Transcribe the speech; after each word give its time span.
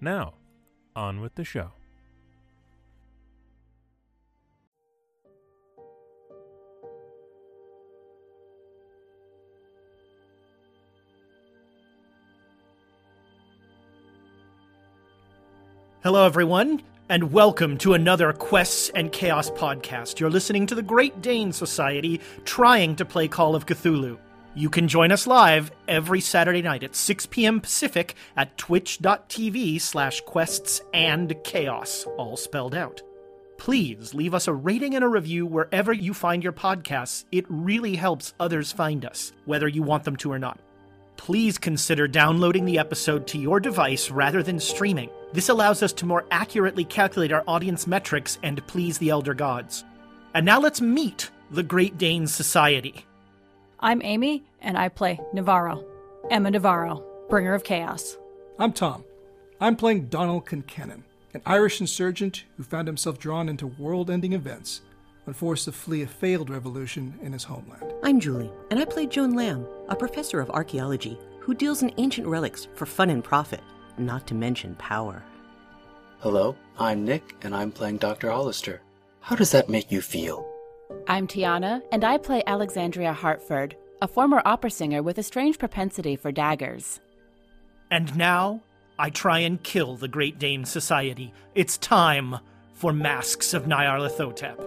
Now, 0.00 0.34
on 0.94 1.20
with 1.22 1.36
the 1.36 1.44
show. 1.44 1.72
Hello, 16.02 16.24
everyone, 16.24 16.82
and 17.08 17.32
welcome 17.32 17.78
to 17.78 17.94
another 17.94 18.32
Quests 18.34 18.90
and 18.94 19.10
Chaos 19.10 19.50
podcast. 19.50 20.20
You're 20.20 20.30
listening 20.30 20.66
to 20.66 20.74
the 20.74 20.82
Great 20.82 21.20
Dane 21.22 21.52
Society 21.52 22.20
trying 22.44 22.96
to 22.96 23.04
play 23.04 23.28
Call 23.28 23.56
of 23.56 23.66
Cthulhu. 23.66 24.18
You 24.56 24.70
can 24.70 24.88
join 24.88 25.12
us 25.12 25.26
live 25.26 25.70
every 25.86 26.22
Saturday 26.22 26.62
night 26.62 26.82
at 26.82 26.96
6 26.96 27.26
p.m. 27.26 27.60
Pacific 27.60 28.14
at 28.38 28.56
twitch.tv 28.56 29.78
slash 29.82 30.22
quests 30.22 30.80
and 30.94 31.36
chaos, 31.44 32.06
all 32.16 32.38
spelled 32.38 32.74
out. 32.74 33.02
Please 33.58 34.14
leave 34.14 34.32
us 34.32 34.48
a 34.48 34.54
rating 34.54 34.94
and 34.94 35.04
a 35.04 35.08
review 35.08 35.44
wherever 35.44 35.92
you 35.92 36.14
find 36.14 36.42
your 36.42 36.54
podcasts. 36.54 37.26
It 37.30 37.44
really 37.50 37.96
helps 37.96 38.32
others 38.40 38.72
find 38.72 39.04
us, 39.04 39.30
whether 39.44 39.68
you 39.68 39.82
want 39.82 40.04
them 40.04 40.16
to 40.16 40.32
or 40.32 40.38
not. 40.38 40.58
Please 41.18 41.58
consider 41.58 42.08
downloading 42.08 42.64
the 42.64 42.78
episode 42.78 43.26
to 43.26 43.38
your 43.38 43.60
device 43.60 44.10
rather 44.10 44.42
than 44.42 44.58
streaming. 44.58 45.10
This 45.34 45.50
allows 45.50 45.82
us 45.82 45.92
to 45.92 46.06
more 46.06 46.24
accurately 46.30 46.86
calculate 46.86 47.30
our 47.30 47.44
audience 47.46 47.86
metrics 47.86 48.38
and 48.42 48.66
please 48.66 48.96
the 48.96 49.10
Elder 49.10 49.34
Gods. 49.34 49.84
And 50.32 50.46
now 50.46 50.60
let's 50.60 50.80
meet 50.80 51.30
the 51.50 51.62
Great 51.62 51.98
Dane 51.98 52.26
Society. 52.26 53.04
I'm 53.78 54.00
Amy, 54.02 54.42
and 54.66 54.76
I 54.76 54.88
play 54.90 55.18
Navarro, 55.32 55.82
Emma 56.28 56.50
Navarro, 56.50 57.02
bringer 57.30 57.54
of 57.54 57.64
chaos. 57.64 58.18
I'm 58.58 58.72
Tom. 58.72 59.04
I'm 59.60 59.76
playing 59.76 60.06
Donald 60.06 60.44
Concannon, 60.44 61.04
an 61.32 61.40
Irish 61.46 61.80
insurgent 61.80 62.44
who 62.56 62.64
found 62.64 62.88
himself 62.88 63.18
drawn 63.18 63.48
into 63.48 63.68
world 63.68 64.10
ending 64.10 64.32
events 64.32 64.82
when 65.24 65.34
forced 65.34 65.64
to 65.64 65.72
flee 65.72 66.02
a 66.02 66.06
failed 66.06 66.50
revolution 66.50 67.14
in 67.22 67.32
his 67.32 67.44
homeland. 67.44 67.94
I'm 68.02 68.20
Julie, 68.20 68.50
and 68.70 68.78
I 68.78 68.84
play 68.84 69.06
Joan 69.06 69.34
Lamb, 69.34 69.66
a 69.88 69.96
professor 69.96 70.40
of 70.40 70.50
archaeology 70.50 71.18
who 71.40 71.54
deals 71.54 71.82
in 71.82 71.92
ancient 71.96 72.26
relics 72.26 72.66
for 72.74 72.86
fun 72.86 73.08
and 73.10 73.22
profit, 73.22 73.60
not 73.98 74.26
to 74.26 74.34
mention 74.34 74.74
power. 74.74 75.22
Hello, 76.18 76.56
I'm 76.78 77.04
Nick, 77.04 77.36
and 77.42 77.54
I'm 77.54 77.70
playing 77.70 77.98
Dr. 77.98 78.30
Hollister. 78.30 78.82
How 79.20 79.36
does 79.36 79.52
that 79.52 79.68
make 79.68 79.92
you 79.92 80.00
feel? 80.00 80.48
I'm 81.06 81.28
Tiana, 81.28 81.82
and 81.92 82.04
I 82.04 82.18
play 82.18 82.42
Alexandria 82.46 83.12
Hartford, 83.12 83.76
a 84.02 84.08
former 84.08 84.42
opera 84.44 84.70
singer 84.70 85.02
with 85.02 85.18
a 85.18 85.22
strange 85.22 85.58
propensity 85.58 86.16
for 86.16 86.30
daggers. 86.30 87.00
And 87.90 88.16
now, 88.16 88.62
I 88.98 89.10
try 89.10 89.40
and 89.40 89.62
kill 89.62 89.96
the 89.96 90.08
Great 90.08 90.38
Dane 90.38 90.64
Society. 90.64 91.32
It's 91.54 91.78
time 91.78 92.38
for 92.74 92.92
Masks 92.92 93.54
of 93.54 93.64
Nyarlathotep. 93.64 94.58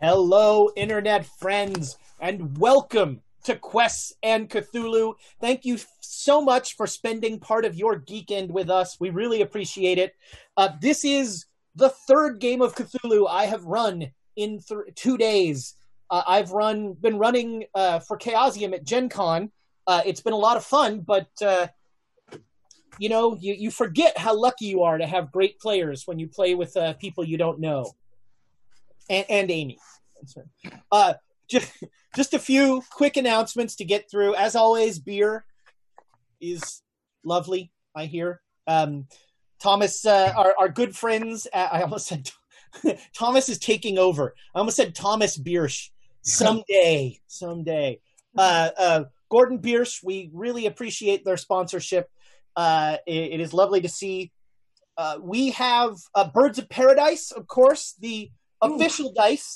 Hello, 0.00 0.70
internet 0.76 1.26
friends, 1.26 1.98
and 2.20 2.56
welcome 2.56 3.20
to 3.44 3.56
Quests 3.56 4.12
and 4.22 4.48
Cthulhu. 4.48 5.14
Thank 5.40 5.64
you 5.64 5.78
so 6.00 6.42
much 6.42 6.76
for 6.76 6.86
spending 6.86 7.38
part 7.40 7.64
of 7.64 7.74
your 7.74 7.98
geekend 7.98 8.50
with 8.50 8.70
us. 8.70 8.98
We 9.00 9.10
really 9.10 9.42
appreciate 9.42 9.98
it. 9.98 10.14
Uh, 10.56 10.70
this 10.80 11.04
is 11.04 11.46
the 11.74 11.88
third 11.88 12.40
game 12.40 12.62
of 12.62 12.74
Cthulhu 12.74 13.28
I 13.28 13.46
have 13.46 13.64
run 13.64 14.10
in 14.36 14.60
th- 14.60 14.94
two 14.94 15.16
days. 15.16 15.74
Uh, 16.10 16.22
I've 16.26 16.50
run 16.50 16.94
been 16.94 17.18
running 17.18 17.64
uh, 17.74 18.00
for 18.00 18.18
Chaosium 18.18 18.74
at 18.74 18.84
Gen 18.84 19.08
Con. 19.08 19.50
Uh, 19.86 20.02
it's 20.04 20.20
been 20.20 20.32
a 20.32 20.36
lot 20.36 20.56
of 20.56 20.64
fun, 20.64 21.00
but 21.00 21.28
uh, 21.42 21.68
you 22.98 23.08
know, 23.08 23.36
you, 23.40 23.54
you 23.54 23.70
forget 23.70 24.18
how 24.18 24.36
lucky 24.36 24.66
you 24.66 24.82
are 24.82 24.98
to 24.98 25.06
have 25.06 25.32
great 25.32 25.58
players 25.58 26.06
when 26.06 26.18
you 26.18 26.28
play 26.28 26.54
with 26.54 26.76
uh, 26.76 26.92
people 26.94 27.24
you 27.24 27.38
don't 27.38 27.60
know. 27.60 27.92
And, 29.08 29.24
and 29.28 29.50
Amy. 29.50 29.78
Just, 31.48 31.72
just 32.14 32.34
a 32.34 32.38
few 32.38 32.82
quick 32.90 33.16
announcements 33.16 33.76
to 33.76 33.84
get 33.84 34.10
through. 34.10 34.34
As 34.34 34.56
always, 34.56 34.98
beer 34.98 35.44
is 36.40 36.82
lovely, 37.24 37.72
I 37.94 38.06
hear. 38.06 38.40
Um, 38.66 39.06
Thomas, 39.60 40.04
uh, 40.06 40.32
our, 40.36 40.54
our 40.58 40.68
good 40.68 40.96
friends, 40.96 41.46
at, 41.52 41.72
I 41.72 41.82
almost 41.82 42.06
said 42.06 42.30
Thomas 43.16 43.48
is 43.48 43.58
taking 43.58 43.98
over. 43.98 44.34
I 44.54 44.58
almost 44.58 44.76
said 44.76 44.94
Thomas 44.94 45.38
Biersch. 45.38 45.90
Someday, 46.22 47.18
someday. 47.26 48.00
Uh, 48.36 48.70
uh, 48.76 49.04
Gordon 49.30 49.58
Biersch, 49.58 50.02
we 50.02 50.30
really 50.32 50.66
appreciate 50.66 51.24
their 51.24 51.36
sponsorship. 51.36 52.10
Uh, 52.56 52.96
it, 53.06 53.32
it 53.34 53.40
is 53.40 53.52
lovely 53.52 53.80
to 53.80 53.88
see. 53.88 54.32
Uh, 54.96 55.18
we 55.20 55.50
have 55.50 55.96
uh, 56.14 56.28
Birds 56.28 56.58
of 56.58 56.68
Paradise, 56.68 57.30
of 57.30 57.46
course, 57.46 57.94
the 58.00 58.30
official 58.60 59.12
dice 59.12 59.54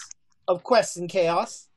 of 0.49 0.63
Quests 0.63 0.97
and 0.97 1.09
Chaos. 1.09 1.69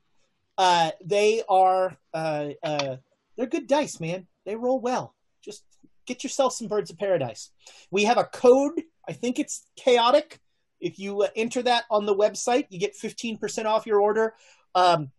Uh, 0.58 0.90
they 1.04 1.42
are 1.48 1.96
uh, 2.12 2.48
uh, 2.64 2.96
they're 3.36 3.46
good 3.46 3.68
dice, 3.68 4.00
man. 4.00 4.26
They 4.44 4.56
roll 4.56 4.80
well. 4.80 5.14
Just 5.42 5.62
get 6.04 6.24
yourself 6.24 6.52
some 6.52 6.66
Birds 6.66 6.90
of 6.90 6.98
Paradise. 6.98 7.52
We 7.92 8.04
have 8.04 8.18
a 8.18 8.24
code. 8.24 8.82
I 9.08 9.12
think 9.12 9.38
it's 9.38 9.64
chaotic. 9.76 10.40
If 10.80 10.98
you 10.98 11.22
uh, 11.22 11.28
enter 11.36 11.62
that 11.62 11.84
on 11.90 12.06
the 12.06 12.14
website, 12.14 12.66
you 12.70 12.80
get 12.80 12.96
fifteen 12.96 13.38
percent 13.38 13.68
off 13.68 13.86
your 13.86 14.00
order. 14.00 14.34
Um, 14.74 15.12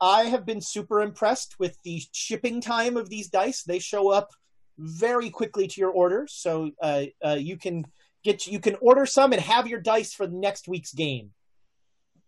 I 0.00 0.24
have 0.24 0.46
been 0.46 0.60
super 0.60 1.00
impressed 1.02 1.56
with 1.58 1.76
the 1.82 2.00
shipping 2.12 2.60
time 2.60 2.96
of 2.96 3.08
these 3.08 3.28
dice. 3.28 3.64
They 3.64 3.80
show 3.80 4.10
up 4.10 4.30
very 4.78 5.30
quickly 5.30 5.66
to 5.66 5.80
your 5.80 5.90
order, 5.90 6.26
so 6.28 6.70
uh, 6.80 7.06
you 7.36 7.56
can 7.56 7.86
get 8.22 8.46
you 8.46 8.60
can 8.60 8.76
order 8.80 9.06
some 9.06 9.32
and 9.32 9.42
have 9.42 9.66
your 9.66 9.80
dice 9.80 10.14
for 10.14 10.28
next 10.28 10.68
week's 10.68 10.92
game. 10.92 11.30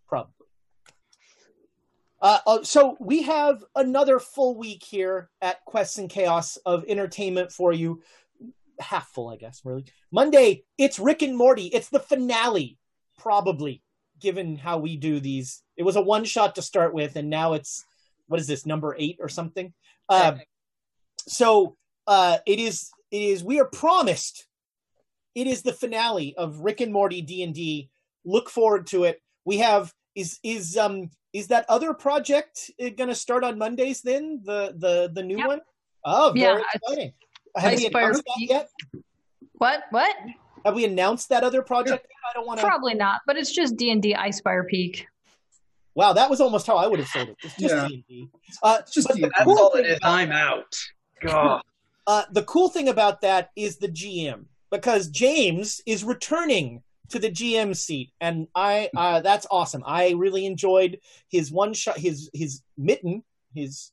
Probably. 0.08 0.37
Uh, 2.20 2.38
uh, 2.46 2.62
so 2.62 2.96
we 3.00 3.22
have 3.22 3.64
another 3.74 4.18
full 4.18 4.56
week 4.56 4.82
here 4.82 5.30
at 5.40 5.64
Quests 5.64 5.98
and 5.98 6.10
Chaos 6.10 6.56
of 6.66 6.84
entertainment 6.88 7.52
for 7.52 7.72
you. 7.72 8.02
Half 8.80 9.08
full, 9.10 9.28
I 9.28 9.36
guess, 9.36 9.60
really. 9.64 9.84
Monday, 10.10 10.64
it's 10.76 10.98
Rick 10.98 11.22
and 11.22 11.36
Morty. 11.36 11.66
It's 11.66 11.88
the 11.88 12.00
finale, 12.00 12.78
probably, 13.18 13.82
given 14.20 14.56
how 14.56 14.78
we 14.78 14.96
do 14.96 15.20
these. 15.20 15.62
It 15.76 15.84
was 15.84 15.96
a 15.96 16.02
one 16.02 16.24
shot 16.24 16.56
to 16.56 16.62
start 16.62 16.94
with, 16.94 17.16
and 17.16 17.30
now 17.30 17.54
it's, 17.54 17.84
what 18.26 18.40
is 18.40 18.46
this, 18.46 18.66
number 18.66 18.96
eight 18.98 19.18
or 19.20 19.28
something? 19.28 19.72
Uh, 20.08 20.38
so 21.26 21.76
uh, 22.06 22.38
it 22.46 22.58
is, 22.58 22.90
it 23.10 23.22
is, 23.22 23.44
we 23.44 23.60
are 23.60 23.66
promised 23.66 24.48
it 25.38 25.46
is 25.46 25.62
the 25.62 25.72
finale 25.72 26.34
of 26.36 26.60
Rick 26.60 26.80
and 26.80 26.92
Morty 26.92 27.22
D&D. 27.22 27.90
Look 28.24 28.50
forward 28.50 28.88
to 28.88 29.04
it. 29.04 29.22
We 29.44 29.58
have, 29.58 29.94
is, 30.18 30.38
is, 30.42 30.76
um, 30.76 31.10
is 31.32 31.48
that 31.48 31.64
other 31.68 31.94
project 31.94 32.70
going 32.78 33.08
to 33.08 33.14
start 33.14 33.44
on 33.44 33.58
Mondays? 33.58 34.00
Then 34.02 34.40
the 34.44 34.74
the 34.76 35.10
the 35.12 35.22
new 35.22 35.38
Yep. 35.38 35.46
one. 35.46 35.60
Oh, 36.04 36.32
very 36.34 36.40
Yeah, 36.60 36.62
exciting! 36.74 37.12
Have 37.56 37.76
we 37.76 37.86
announced 37.86 38.22
that 38.24 38.34
yet? 38.38 38.68
What? 39.54 39.82
What? 39.90 40.14
Have 40.64 40.74
we 40.74 40.84
announced 40.84 41.28
that 41.28 41.44
other 41.44 41.62
project? 41.62 42.06
I 42.28 42.32
don't 42.34 42.46
want 42.46 42.60
to. 42.60 42.66
Probably 42.66 42.94
not, 42.94 43.20
but 43.26 43.36
it's 43.36 43.52
just 43.52 43.76
D 43.76 43.90
and 43.90 44.02
D 44.02 44.14
Icespire 44.14 44.66
Peak. 44.66 45.06
Wow, 45.94 46.12
that 46.12 46.30
was 46.30 46.40
almost 46.40 46.66
how 46.66 46.76
I 46.76 46.86
would 46.86 46.98
have 47.00 47.08
sold 47.08 47.28
it. 47.30 47.36
It's 47.42 47.56
just 47.56 47.74
Yeah. 47.74 47.88
D&D. 47.88 48.28
Uh, 48.62 48.78
It's 48.80 48.92
just 48.94 49.08
but 49.08 49.16
the 49.16 49.22
that's 49.22 49.42
cool 49.44 49.58
all 49.58 49.70
thing 49.72 49.84
it 49.84 49.90
is. 49.90 49.96
about- 49.98 50.12
I'm 50.12 50.30
out. 50.32 50.76
God. 51.20 51.62
Uh, 52.06 52.22
the 52.30 52.44
cool 52.44 52.68
thing 52.68 52.88
about 52.88 53.20
that 53.22 53.50
is 53.56 53.78
the 53.78 53.88
GM 53.88 54.46
because 54.70 55.08
James 55.08 55.80
is 55.86 56.04
returning 56.04 56.82
to 57.10 57.18
the 57.18 57.30
GM 57.30 57.76
seat, 57.76 58.12
and 58.20 58.48
I 58.54 58.90
uh, 58.96 59.20
that's 59.20 59.46
awesome. 59.50 59.82
I 59.86 60.10
really 60.10 60.46
enjoyed 60.46 61.00
his 61.28 61.50
one 61.50 61.74
shot, 61.74 61.98
his 61.98 62.30
his 62.32 62.62
mitten, 62.76 63.22
his 63.54 63.92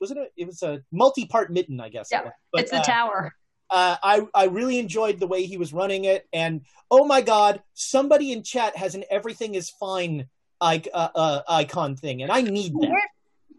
was 0.00 0.10
it 0.10 0.16
a 0.16 0.26
it 0.36 0.46
was 0.46 0.62
a 0.62 0.82
multi 0.92 1.26
part 1.26 1.52
mitten, 1.52 1.80
I 1.80 1.88
guess. 1.88 2.08
Yeah, 2.10 2.22
was. 2.24 2.32
But, 2.52 2.60
it's 2.62 2.70
the 2.70 2.78
uh, 2.78 2.82
tower. 2.82 3.32
uh, 3.70 3.96
I 4.02 4.26
I 4.34 4.44
really 4.46 4.78
enjoyed 4.78 5.20
the 5.20 5.26
way 5.26 5.44
he 5.44 5.56
was 5.56 5.72
running 5.72 6.04
it, 6.04 6.26
and 6.32 6.62
oh 6.90 7.04
my 7.04 7.20
god, 7.20 7.62
somebody 7.74 8.32
in 8.32 8.42
chat 8.42 8.76
has 8.76 8.94
an 8.94 9.04
everything 9.10 9.54
is 9.54 9.70
fine 9.70 10.28
I, 10.60 10.82
uh, 10.92 11.08
uh, 11.14 11.42
icon 11.48 11.96
thing, 11.96 12.22
and 12.22 12.30
I 12.30 12.42
need 12.42 12.74
that. 12.74 13.08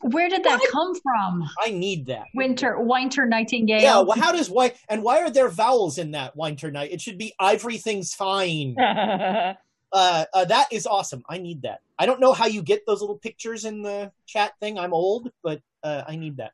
Where, 0.01 0.11
where 0.11 0.29
did 0.29 0.43
that 0.43 0.61
come 0.71 0.93
from? 0.95 1.49
I 1.63 1.71
need 1.71 2.05
that. 2.07 2.25
Winter, 2.33 2.79
Winter 2.79 3.25
Nightingale. 3.25 3.81
Yeah. 3.81 3.99
Well, 3.99 4.17
how 4.17 4.31
does 4.31 4.49
why 4.49 4.73
and 4.89 5.03
why 5.03 5.21
are 5.21 5.29
there 5.29 5.49
vowels 5.49 5.97
in 5.97 6.11
that 6.11 6.35
Winter 6.35 6.71
Night? 6.71 6.91
It 6.91 7.01
should 7.01 7.17
be 7.17 7.33
everything's 7.39 8.13
fine. 8.13 8.75
uh, 8.79 9.53
uh, 9.91 10.45
that 10.45 10.67
is 10.71 10.87
awesome. 10.87 11.23
I 11.29 11.37
need 11.37 11.63
that. 11.63 11.81
I 11.99 12.05
don't 12.05 12.19
know 12.19 12.33
how 12.33 12.47
you 12.47 12.61
get 12.61 12.85
those 12.85 13.01
little 13.01 13.17
pictures 13.17 13.65
in 13.65 13.81
the 13.81 14.11
chat 14.25 14.53
thing. 14.59 14.79
I'm 14.79 14.93
old, 14.93 15.31
but 15.43 15.61
uh, 15.83 16.03
I 16.07 16.15
need 16.15 16.37
that. 16.37 16.53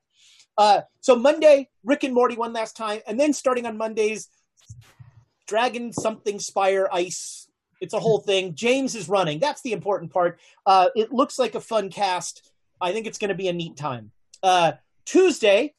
Uh, 0.58 0.82
so 1.02 1.16
Monday, 1.16 1.70
Rick 1.84 2.04
and 2.04 2.14
Morty 2.14 2.36
one 2.36 2.52
last 2.52 2.76
time, 2.76 3.02
and 3.08 3.20
then 3.20 3.32
starting 3.32 3.66
on 3.66 3.78
Mondays, 3.78 4.30
Dragon 5.48 5.94
something 5.94 6.40
Spire 6.40 6.90
Ice. 6.92 7.48
It's 7.80 7.94
a 7.94 8.00
whole 8.00 8.20
thing. 8.20 8.56
James 8.56 8.96
is 8.96 9.08
running. 9.08 9.40
That's 9.40 9.62
the 9.62 9.72
important 9.72 10.12
part. 10.12 10.40
Uh, 10.66 10.90
it 10.96 11.14
looks 11.14 11.38
like 11.38 11.56
a 11.56 11.62
fun 11.62 11.90
cast. 11.90 12.52
I 12.80 12.92
think 12.92 13.08
it's 13.08 13.18
going 13.18 13.30
to 13.30 13.36
be 13.36 13.48
a 13.48 13.54
neat 13.54 13.78
time. 13.78 14.12
Uh, 14.44 14.74
Tuesday, 15.06 15.74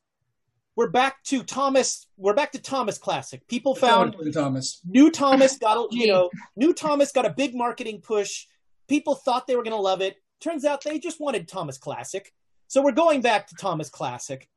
we're 0.77 0.91
back 0.91 1.23
to 1.25 1.43
Thomas. 1.43 2.07
We're 2.17 2.35
back 2.35 2.53
to 2.53 2.61
Thomas 2.61 2.99
Classic. 2.99 3.47
People 3.49 3.75
found 3.75 4.17
Thomas. 4.33 4.81
new 4.87 5.11
Thomas 5.11 5.59
got 5.59 5.77
a, 5.77 5.87
you 5.91 6.07
know 6.07 6.31
new 6.57 6.73
Thomas 6.73 7.13
got 7.13 7.27
a 7.27 7.31
big 7.31 7.55
marketing 7.55 8.01
push. 8.01 8.47
People 8.89 9.15
thought 9.15 9.47
they 9.47 9.57
were 9.57 9.63
going 9.63 9.77
to 9.77 9.83
love 9.83 10.01
it. 10.01 10.17
Turns 10.41 10.65
out 10.65 10.83
they 10.85 10.99
just 10.99 11.21
wanted 11.21 11.49
Thomas 11.49 11.79
Classic. 11.79 12.33
So 12.69 12.83
we're 12.83 12.93
going 12.93 13.23
back 13.23 13.49
to 13.49 13.55
Thomas 13.57 13.91
Classic. 13.91 14.49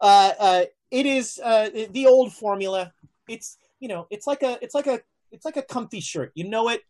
Uh, 0.00 0.32
uh, 0.38 0.64
it 0.90 1.06
is 1.06 1.40
uh, 1.42 1.70
the 1.90 2.06
old 2.06 2.32
formula. 2.32 2.92
It's 3.28 3.56
you 3.80 3.88
know 3.88 4.06
it's 4.10 4.26
like 4.26 4.42
a 4.42 4.58
it's 4.62 4.74
like 4.74 4.86
a 4.86 5.00
it's 5.32 5.44
like 5.44 5.56
a 5.56 5.62
comfy 5.62 6.00
shirt. 6.00 6.32
You 6.34 6.48
know 6.48 6.68
it. 6.68 6.82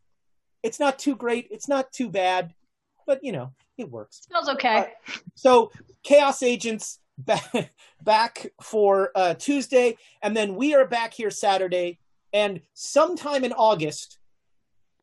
It's 0.62 0.78
not 0.80 0.98
too 0.98 1.16
great. 1.16 1.48
It's 1.50 1.68
not 1.68 1.92
too 1.92 2.10
bad, 2.10 2.54
but 3.06 3.22
you 3.22 3.32
know 3.32 3.52
it 3.78 3.90
works. 3.90 4.22
Smells 4.28 4.48
okay. 4.48 4.92
So 5.34 5.70
Chaos 6.02 6.42
Agents 6.42 7.00
back 7.18 7.72
back 8.02 8.52
for 8.60 9.10
uh, 9.14 9.34
Tuesday, 9.34 9.96
and 10.22 10.36
then 10.36 10.54
we 10.56 10.74
are 10.74 10.86
back 10.86 11.14
here 11.14 11.30
Saturday, 11.30 11.98
and 12.32 12.60
sometime 12.74 13.44
in 13.44 13.52
August, 13.52 14.18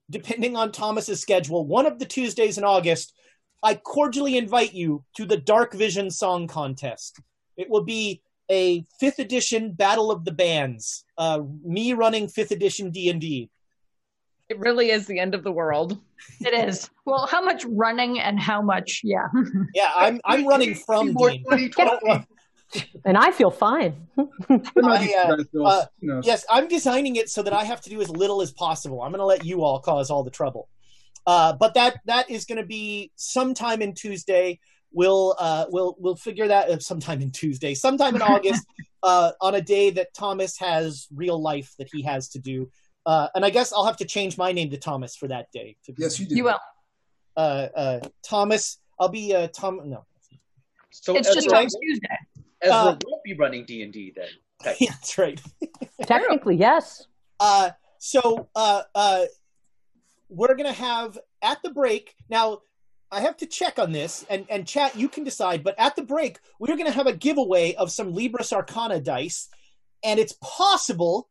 depending 0.09 0.55
on 0.55 0.71
Thomas's 0.71 1.21
schedule, 1.21 1.65
one 1.65 1.85
of 1.85 1.99
the 1.99 2.05
Tuesdays 2.05 2.57
in 2.57 2.63
August, 2.63 3.13
I 3.63 3.75
cordially 3.75 4.37
invite 4.37 4.73
you 4.73 5.03
to 5.15 5.25
the 5.25 5.37
Dark 5.37 5.73
Vision 5.73 6.09
Song 6.09 6.47
Contest. 6.47 7.19
It 7.57 7.69
will 7.69 7.83
be 7.83 8.21
a 8.49 8.85
fifth 8.99 9.19
edition 9.19 9.71
Battle 9.71 10.11
of 10.11 10.25
the 10.25 10.31
Bands. 10.31 11.05
Uh, 11.17 11.41
me 11.63 11.93
running 11.93 12.27
fifth 12.27 12.51
edition 12.51 12.91
D 12.91 13.09
and 13.09 13.21
D. 13.21 13.49
It 14.51 14.59
really 14.59 14.91
is 14.91 15.07
the 15.07 15.17
end 15.17 15.33
of 15.33 15.45
the 15.45 15.51
world. 15.51 15.97
It 16.41 16.53
is. 16.67 16.89
Well, 17.05 17.25
how 17.25 17.41
much 17.41 17.63
running 17.65 18.19
and 18.19 18.37
how 18.37 18.61
much? 18.61 18.99
Yeah. 19.01 19.27
Yeah, 19.73 19.89
I'm 19.95 20.19
I'm 20.25 20.45
running 20.45 20.75
from 20.75 21.13
More 21.13 21.29
D&D. 21.29 21.69
2020. 21.69 21.73
I 21.77 21.85
don't 21.85 22.03
run- 22.05 22.25
And 23.05 23.17
I 23.17 23.31
feel 23.31 23.49
fine. 23.49 23.95
I, 24.83 25.37
uh, 25.55 25.63
uh, 25.63 25.85
Yes, 26.23 26.43
I'm 26.49 26.67
designing 26.67 27.15
it 27.15 27.29
so 27.29 27.41
that 27.43 27.53
I 27.53 27.63
have 27.63 27.79
to 27.81 27.89
do 27.89 28.01
as 28.01 28.09
little 28.09 28.41
as 28.41 28.51
possible. 28.51 29.01
I'm 29.01 29.11
going 29.11 29.19
to 29.19 29.25
let 29.25 29.45
you 29.45 29.63
all 29.63 29.79
cause 29.79 30.11
all 30.11 30.23
the 30.23 30.31
trouble. 30.31 30.67
Uh, 31.25 31.53
but 31.53 31.73
that 31.75 32.01
that 32.07 32.29
is 32.29 32.43
going 32.43 32.57
to 32.57 32.65
be 32.65 33.09
sometime 33.15 33.81
in 33.81 33.93
Tuesday. 33.93 34.59
We'll 34.91 35.37
uh, 35.39 35.65
we'll 35.69 35.95
we'll 35.97 36.17
figure 36.17 36.49
that 36.49 36.69
uh, 36.69 36.79
sometime 36.79 37.21
in 37.21 37.31
Tuesday, 37.31 37.73
sometime 37.73 38.15
in 38.17 38.21
August, 38.21 38.65
uh, 39.03 39.31
on 39.39 39.55
a 39.55 39.61
day 39.61 39.91
that 39.91 40.13
Thomas 40.13 40.57
has 40.59 41.07
real 41.15 41.41
life 41.41 41.73
that 41.79 41.87
he 41.93 42.01
has 42.01 42.27
to 42.29 42.39
do. 42.39 42.69
Uh, 43.05 43.27
and 43.35 43.43
I 43.43 43.49
guess 43.49 43.73
I'll 43.73 43.85
have 43.85 43.97
to 43.97 44.05
change 44.05 44.37
my 44.37 44.51
name 44.51 44.69
to 44.71 44.77
Thomas 44.77 45.15
for 45.15 45.27
that 45.27 45.51
day. 45.51 45.75
To 45.85 45.93
be, 45.93 46.03
yes, 46.03 46.19
you 46.19 46.25
do. 46.27 46.35
You 46.35 46.43
will. 46.45 46.59
uh, 47.37 47.67
uh, 47.75 47.99
Thomas. 48.23 48.77
I'll 48.99 49.09
be 49.09 49.33
uh, 49.33 49.47
Tom. 49.47 49.81
No, 49.85 50.05
So 50.91 51.15
It's 51.17 51.27
just 51.33 51.47
Ezra, 51.47 51.51
Tom's 51.61 51.75
Tuesday. 51.81 52.07
Ezra 52.61 52.75
uh, 52.75 52.97
won't 53.05 53.23
be 53.23 53.33
running 53.33 53.65
D 53.65 53.81
and 53.83 53.91
D 53.91 54.13
then. 54.15 54.27
Yeah, 54.79 54.91
that's 54.91 55.17
right. 55.17 55.41
Technically, 56.03 56.55
yes. 56.55 57.07
Uh, 57.39 57.71
so 57.97 58.47
uh, 58.55 58.83
uh, 58.93 59.25
we're 60.29 60.53
gonna 60.55 60.71
have 60.71 61.17
at 61.41 61.63
the 61.63 61.71
break 61.71 62.13
now. 62.29 62.59
I 63.13 63.21
have 63.21 63.35
to 63.37 63.47
check 63.47 63.79
on 63.79 63.91
this, 63.91 64.23
and 64.29 64.45
and 64.49 64.67
chat. 64.67 64.95
You 64.95 65.09
can 65.09 65.23
decide, 65.23 65.63
but 65.63 65.73
at 65.79 65.95
the 65.95 66.03
break, 66.03 66.37
we're 66.59 66.77
gonna 66.77 66.91
have 66.91 67.07
a 67.07 67.13
giveaway 67.13 67.73
of 67.73 67.91
some 67.91 68.13
Libris 68.13 68.53
Arcana 68.53 68.99
dice, 69.01 69.49
and 70.03 70.19
it's 70.19 70.33
possible 70.41 71.27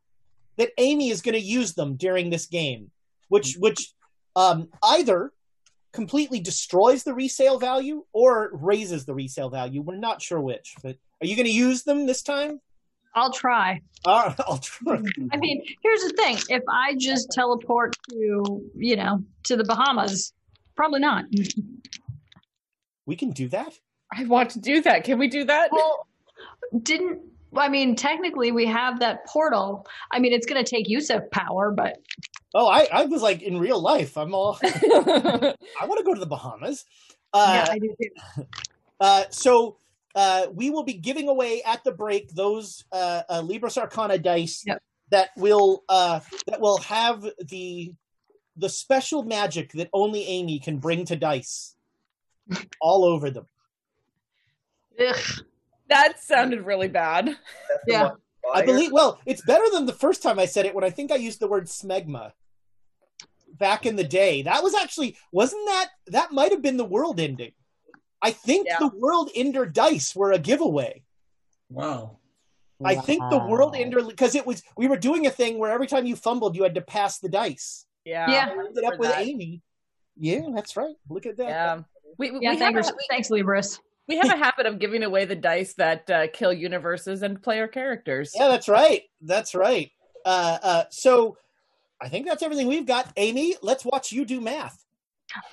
that 0.60 0.72
Amy 0.76 1.08
is 1.08 1.22
gonna 1.22 1.38
use 1.38 1.72
them 1.72 1.96
during 1.96 2.28
this 2.28 2.44
game, 2.44 2.90
which 3.28 3.56
which 3.58 3.94
um, 4.36 4.68
either 4.82 5.32
completely 5.90 6.38
destroys 6.38 7.02
the 7.02 7.14
resale 7.14 7.58
value 7.58 8.04
or 8.12 8.50
raises 8.52 9.06
the 9.06 9.14
resale 9.14 9.48
value. 9.48 9.80
We're 9.80 9.96
not 9.96 10.20
sure 10.20 10.38
which, 10.38 10.74
but 10.82 10.98
are 11.22 11.26
you 11.26 11.34
gonna 11.34 11.48
use 11.48 11.84
them 11.84 12.04
this 12.04 12.20
time? 12.20 12.60
I'll 13.14 13.32
try. 13.32 13.80
All 14.04 14.26
right, 14.26 14.36
I'll 14.46 14.58
try. 14.58 15.00
I 15.32 15.38
mean, 15.38 15.64
here's 15.82 16.02
the 16.02 16.12
thing: 16.14 16.36
if 16.50 16.62
I 16.68 16.94
just 16.98 17.30
teleport 17.32 17.96
to, 18.10 18.62
you 18.76 18.96
know, 18.96 19.24
to 19.44 19.56
the 19.56 19.64
Bahamas, 19.64 20.34
probably 20.76 21.00
not. 21.00 21.24
We 23.06 23.16
can 23.16 23.30
do 23.30 23.48
that. 23.48 23.72
I 24.12 24.24
want 24.24 24.50
to 24.50 24.60
do 24.60 24.82
that. 24.82 25.04
Can 25.04 25.18
we 25.18 25.28
do 25.28 25.44
that? 25.44 25.70
Well, 25.72 26.06
didn't 26.82 27.22
I 27.56 27.68
mean 27.68 27.96
technically 27.96 28.52
we 28.52 28.66
have 28.66 29.00
that 29.00 29.26
portal. 29.26 29.86
I 30.12 30.18
mean, 30.18 30.32
it's 30.32 30.46
going 30.46 30.62
to 30.62 30.68
take 30.68 30.88
use 30.88 31.10
of 31.10 31.30
power, 31.30 31.70
but 31.70 31.96
Oh, 32.52 32.68
I, 32.68 32.88
I 32.92 33.04
was 33.04 33.22
like 33.22 33.42
in 33.42 33.58
real 33.58 33.80
life. 33.80 34.16
I'm 34.16 34.34
all. 34.34 34.58
I 34.62 35.54
want 35.82 35.98
to 35.98 36.04
go 36.04 36.14
to 36.14 36.20
the 36.20 36.26
Bahamas. 36.26 36.84
Uh, 37.32 37.64
yeah, 37.64 37.72
I 37.72 37.78
do 37.78 37.94
too. 38.00 38.46
uh, 39.00 39.24
so 39.30 39.76
uh, 40.16 40.46
we 40.52 40.70
will 40.70 40.82
be 40.82 40.94
giving 40.94 41.28
away 41.28 41.62
at 41.62 41.84
the 41.84 41.92
break 41.92 42.34
those 42.34 42.84
uh, 42.90 43.22
uh, 43.28 43.44
Arcana 43.76 44.18
dice 44.18 44.64
Yep. 44.66 44.82
that 45.10 45.30
will 45.36 45.84
uh, 45.88 46.20
that 46.48 46.60
will 46.60 46.78
have 46.78 47.24
the 47.48 47.94
the 48.56 48.68
special 48.68 49.22
magic 49.22 49.72
that 49.72 49.88
only 49.92 50.24
Amy 50.24 50.58
can 50.58 50.78
bring 50.78 51.04
to 51.04 51.14
dice 51.14 51.76
all 52.80 53.04
over 53.04 53.30
them. 53.30 53.46
Ugh. 54.98 55.16
That 55.90 56.22
sounded 56.22 56.64
really 56.64 56.88
bad. 56.88 57.36
Yeah. 57.86 58.10
I 58.52 58.64
believe. 58.64 58.90
Well, 58.90 59.20
it's 59.26 59.44
better 59.44 59.64
than 59.72 59.84
the 59.86 59.92
first 59.92 60.22
time 60.22 60.38
I 60.38 60.46
said 60.46 60.64
it 60.66 60.74
when 60.74 60.82
I 60.84 60.90
think 60.90 61.12
I 61.12 61.16
used 61.16 61.40
the 61.40 61.46
word 61.48 61.66
smegma 61.66 62.32
back 63.58 63.84
in 63.84 63.96
the 63.96 64.04
day. 64.04 64.42
That 64.42 64.62
was 64.62 64.74
actually 64.74 65.16
wasn't 65.32 65.66
that 65.66 65.88
that 66.08 66.32
might 66.32 66.50
have 66.52 66.62
been 66.62 66.78
the 66.78 66.84
world 66.84 67.20
ending. 67.20 67.52
I 68.22 68.30
think 68.30 68.66
Yeah. 68.66 68.78
the 68.80 68.92
world 68.96 69.30
ender 69.34 69.66
dice 69.66 70.16
were 70.16 70.32
a 70.32 70.38
giveaway. 70.38 71.02
Wow. 71.68 72.18
I 72.82 72.94
think 72.94 73.22
the 73.30 73.38
world 73.38 73.74
Wow. 73.74 73.80
ender 73.80 74.02
because 74.02 74.34
it 74.34 74.46
was 74.46 74.62
we 74.76 74.88
were 74.88 74.96
doing 74.96 75.26
a 75.26 75.30
thing 75.30 75.58
where 75.58 75.70
every 75.70 75.86
time 75.86 76.06
you 76.06 76.16
fumbled 76.16 76.56
you 76.56 76.62
had 76.62 76.74
to 76.76 76.80
pass 76.80 77.18
the 77.18 77.28
dice. 77.28 77.84
Yeah. 78.04 78.30
Yeah. 78.30 78.48
I 78.56 78.66
ended 78.66 78.84
up 78.84 78.98
with 78.98 79.10
that. 79.10 79.20
Amy. 79.20 79.62
Yeah, 80.18 80.42
that's 80.54 80.76
right. 80.76 80.94
Look 81.08 81.26
at 81.26 81.36
that. 81.36 81.48
Yeah. 81.48 81.80
We, 82.18 82.30
we, 82.30 82.40
Yeah, 82.40 82.50
we, 82.54 82.58
have 82.58 82.74
thanks, 82.74 82.88
a, 82.88 82.94
thanks, 83.08 83.28
Libris. 83.28 83.80
We 84.08 84.16
have 84.16 84.30
a 84.30 84.36
habit 84.36 84.66
of 84.66 84.78
giving 84.78 85.02
away 85.02 85.24
the 85.24 85.36
dice 85.36 85.74
that 85.74 86.10
uh, 86.10 86.26
kill 86.32 86.52
universes 86.52 87.22
and 87.22 87.40
player 87.42 87.68
characters. 87.68 88.32
Yeah, 88.34 88.48
that's 88.48 88.68
right. 88.68 89.02
That's 89.20 89.54
right. 89.54 89.90
Uh, 90.24 90.58
uh, 90.62 90.84
so 90.90 91.36
I 92.00 92.08
think 92.08 92.26
that's 92.26 92.42
everything 92.42 92.66
we've 92.66 92.86
got. 92.86 93.12
Amy, 93.16 93.54
let's 93.62 93.84
watch 93.84 94.12
you 94.12 94.24
do 94.24 94.40
math. 94.40 94.84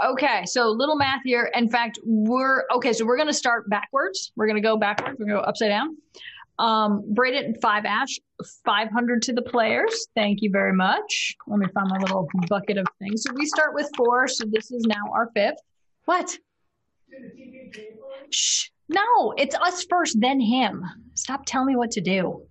Okay, 0.04 0.44
so 0.46 0.70
little 0.70 0.96
math 0.96 1.22
here. 1.24 1.51
In 1.54 1.70
fact, 1.70 2.00
we're 2.04 2.63
okay. 2.74 2.94
So 2.94 3.06
we're 3.06 3.18
going 3.18 3.27
to 3.27 3.34
start 3.34 3.70
backwards. 3.70 4.32
We're 4.36 4.48
going 4.48 4.56
to 4.56 4.68
go 4.68 4.75
backwards. 4.75 5.20
We're 5.20 5.27
going 5.27 5.38
to 5.38 5.44
go 5.44 5.48
upside 5.48 5.70
down. 5.70 5.98
Um, 6.60 7.04
braid 7.13 7.36
it 7.36 7.46
in 7.46 7.54
five 7.62 7.86
ash, 7.86 8.20
500 8.66 9.22
to 9.24 9.34
the 9.34 9.44
players. 9.44 10.08
Thank 10.16 10.42
you 10.42 10.50
very 10.50 10.74
much. 10.74 11.36
Let 11.46 11.60
me 11.60 11.68
find 11.72 11.88
my 11.89 12.00
little 12.00 12.27
bucket 12.50 12.77
of 12.77 12.88
things. 12.98 13.24
So 13.24 13.34
we 13.36 13.46
start 13.46 13.75
with 13.75 13.88
four. 13.96 14.27
So 14.27 14.46
this 14.48 14.72
is 14.72 14.84
now 14.88 15.12
our 15.13 15.30
fifth. 15.36 15.60
What? 16.06 16.36
Shh. 18.32 18.70
No, 18.90 19.34
it's 19.38 19.56
us 19.56 19.86
first, 19.90 20.18
then 20.22 20.40
him. 20.40 20.84
Stop 21.16 21.44
telling 21.46 21.68
me 21.68 21.76
what 21.76 21.92
to 21.92 22.02
do. 22.02 22.44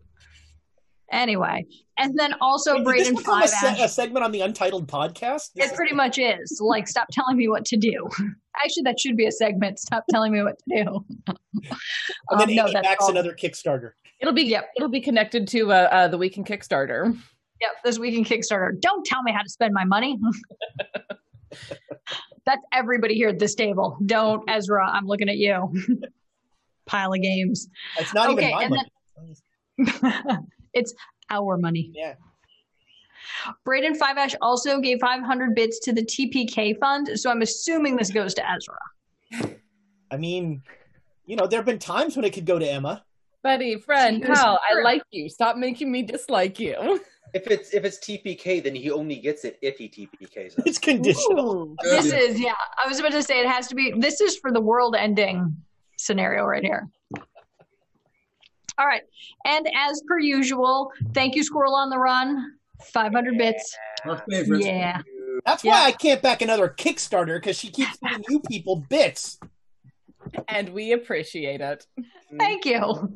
Anyway, 1.13 1.65
and 1.99 2.19
then 2.19 2.35
also 2.41 2.75
Did 2.77 2.85
braid 2.85 3.01
this 3.01 3.09
in 3.11 3.15
become 3.15 3.41
five 3.41 3.45
a, 3.45 3.49
se- 3.49 3.83
a 3.85 3.89
segment 3.89 4.25
on 4.25 4.33
the 4.33 4.41
Untitled 4.41 4.89
podcast? 4.89 5.53
This 5.55 5.67
It 5.67 5.71
is- 5.71 5.73
pretty 5.77 5.95
much 5.95 6.19
is. 6.19 6.61
Like, 6.61 6.89
stop 6.89 7.07
telling 7.13 7.37
me 7.37 7.49
what 7.49 7.65
to 7.67 7.77
do. 7.77 8.09
Actually, 8.65 8.83
that 8.85 8.99
should 8.99 9.17
be 9.17 9.27
a 9.27 9.31
segment. 9.33 9.79
Stop 9.79 10.05
telling 10.11 10.33
me 10.33 10.43
what 10.43 10.59
to 10.59 10.83
do. 10.85 11.05
and 11.29 12.41
then 12.41 12.49
Um, 12.51 12.55
no, 12.57 12.63
Amy 12.65 12.73
that's 12.73 12.87
backs 12.87 13.05
all- 13.05 13.11
another 13.11 13.35
Kickstarter. 13.35 13.93
It'll 14.21 14.35
be 14.35 14.45
Yep. 14.45 14.71
it'll 14.77 14.89
be 14.89 15.01
connected 15.01 15.47
to 15.49 15.71
uh, 15.73 15.89
uh, 15.93 16.09
the 16.09 16.19
week 16.19 16.37
in 16.39 16.45
Kickstarter. 16.45 17.15
Yep, 17.61 17.71
this 17.85 17.99
week 17.99 18.15
in 18.15 18.25
Kickstarter. 18.25 18.79
Don't 18.81 19.05
tell 19.07 19.23
me 19.23 19.31
how 19.33 19.43
to 19.43 19.49
spend 19.49 19.73
my 19.75 19.85
money. 19.85 20.19
That's 22.47 22.63
everybody 22.73 23.15
here 23.15 23.29
at 23.29 23.39
this 23.39 23.55
table. 23.55 23.99
Don't, 24.07 24.49
Ezra. 24.49 24.89
I'm 24.89 25.07
looking 25.07 25.29
at 25.29 25.37
you. 25.37 25.73
Pile 26.87 27.13
of 27.13 27.21
games. 27.21 27.69
It's 27.99 28.15
not 28.15 28.31
Okay, 28.31 28.47
even 28.47 28.55
my 28.55 28.63
and 28.63 28.77
money. 29.79 30.47
it's 30.73 30.95
our 31.29 31.59
money. 31.59 31.91
Yeah. 31.93 32.15
Braden 33.65 33.97
Five 33.97 34.17
Ash 34.17 34.37
also 34.41 34.81
gave 34.81 35.01
500 35.01 35.55
bits 35.55 35.81
to 35.81 35.93
the 35.93 36.03
TPK 36.05 36.79
fund, 36.79 37.19
so 37.19 37.31
I'm 37.31 37.43
assuming 37.43 37.97
this 37.97 38.11
goes 38.13 38.33
to 38.35 38.43
Ezra. 38.49 39.57
I 40.13 40.17
mean, 40.17 40.63
you 41.27 41.35
know, 41.35 41.49
there 41.49 41.59
have 41.59 41.67
been 41.67 41.81
times 41.81 42.15
when 42.17 42.25
it 42.25 42.33
could 42.33 42.47
go 42.47 42.59
to 42.61 42.65
Emma. 42.71 43.05
Buddy, 43.43 43.79
friend, 43.81 44.23
Cheers. 44.23 44.39
pal, 44.39 44.61
I 44.71 44.81
like 44.83 45.03
you. 45.11 45.29
Stop 45.29 45.57
making 45.57 45.91
me 45.91 46.03
dislike 46.03 46.61
you. 46.61 47.01
If 47.35 47.49
it's 47.49 47.75
if 47.75 47.85
it's 47.85 47.99
TPK, 47.99 48.63
then 48.63 48.75
he 48.75 48.91
only 48.91 49.17
gets 49.17 49.45
it 49.45 49.59
if 49.63 49.77
he 49.79 49.89
TPKs 49.89 50.59
us. 50.59 50.63
It's 50.67 50.79
conditional. 50.79 51.75
This 51.83 52.13
is, 52.13 52.41
yeah, 52.41 52.55
I 52.83 52.89
was 52.89 52.99
about 52.99 53.13
to 53.13 53.23
say 53.23 53.41
it 53.41 53.49
has 53.49 53.69
to 53.69 53.75
be, 53.75 53.93
this 53.99 54.21
is 54.21 54.37
for 54.39 54.53
the 54.53 54.61
world 54.61 54.95
ending 54.97 55.57
scenario 55.99 56.45
right 56.45 56.63
here. 56.63 56.89
All 58.79 58.87
right. 58.87 59.03
And 59.47 59.67
as 59.75 60.03
per 60.07 60.19
usual, 60.19 60.93
thank 61.15 61.35
you, 61.35 61.43
Squirrel 61.43 61.75
on 61.75 61.91
the 61.91 61.99
Run. 61.99 62.53
500 62.83 63.39
bits. 63.39 63.75
Our 64.05 64.23
favorites. 64.29 64.67
Yeah. 64.67 65.01
That's 65.47 65.65
why 65.65 65.85
I 65.85 65.93
can't 65.93 66.21
back 66.21 66.43
another 66.43 66.69
Kickstarter 66.69 67.37
because 67.39 67.57
she 67.59 67.71
keeps 67.71 67.97
giving 67.99 68.25
you 68.29 68.41
people 68.41 68.85
bits. 68.89 69.39
And 70.49 70.71
we 70.71 70.93
appreciate 70.93 71.61
it. 71.61 71.87
Mm. 71.99 72.39
Thank 72.39 72.65
you. 72.67 73.15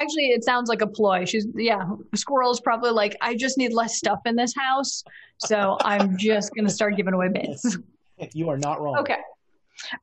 Actually, 0.00 0.26
it 0.30 0.44
sounds 0.44 0.68
like 0.68 0.82
a 0.82 0.86
ploy. 0.86 1.24
She's, 1.24 1.46
yeah, 1.54 1.84
Squirrel's 2.14 2.60
probably 2.60 2.90
like, 2.90 3.16
I 3.20 3.34
just 3.34 3.58
need 3.58 3.72
less 3.72 3.96
stuff 3.96 4.20
in 4.26 4.36
this 4.36 4.54
house. 4.56 5.04
So 5.38 5.78
I'm 5.82 6.16
just 6.16 6.54
going 6.54 6.66
to 6.66 6.72
start 6.72 6.96
giving 6.96 7.14
away 7.14 7.28
bits. 7.28 7.76
You 8.32 8.48
are 8.48 8.56
not 8.56 8.80
wrong. 8.80 8.96
Okay. 8.98 9.18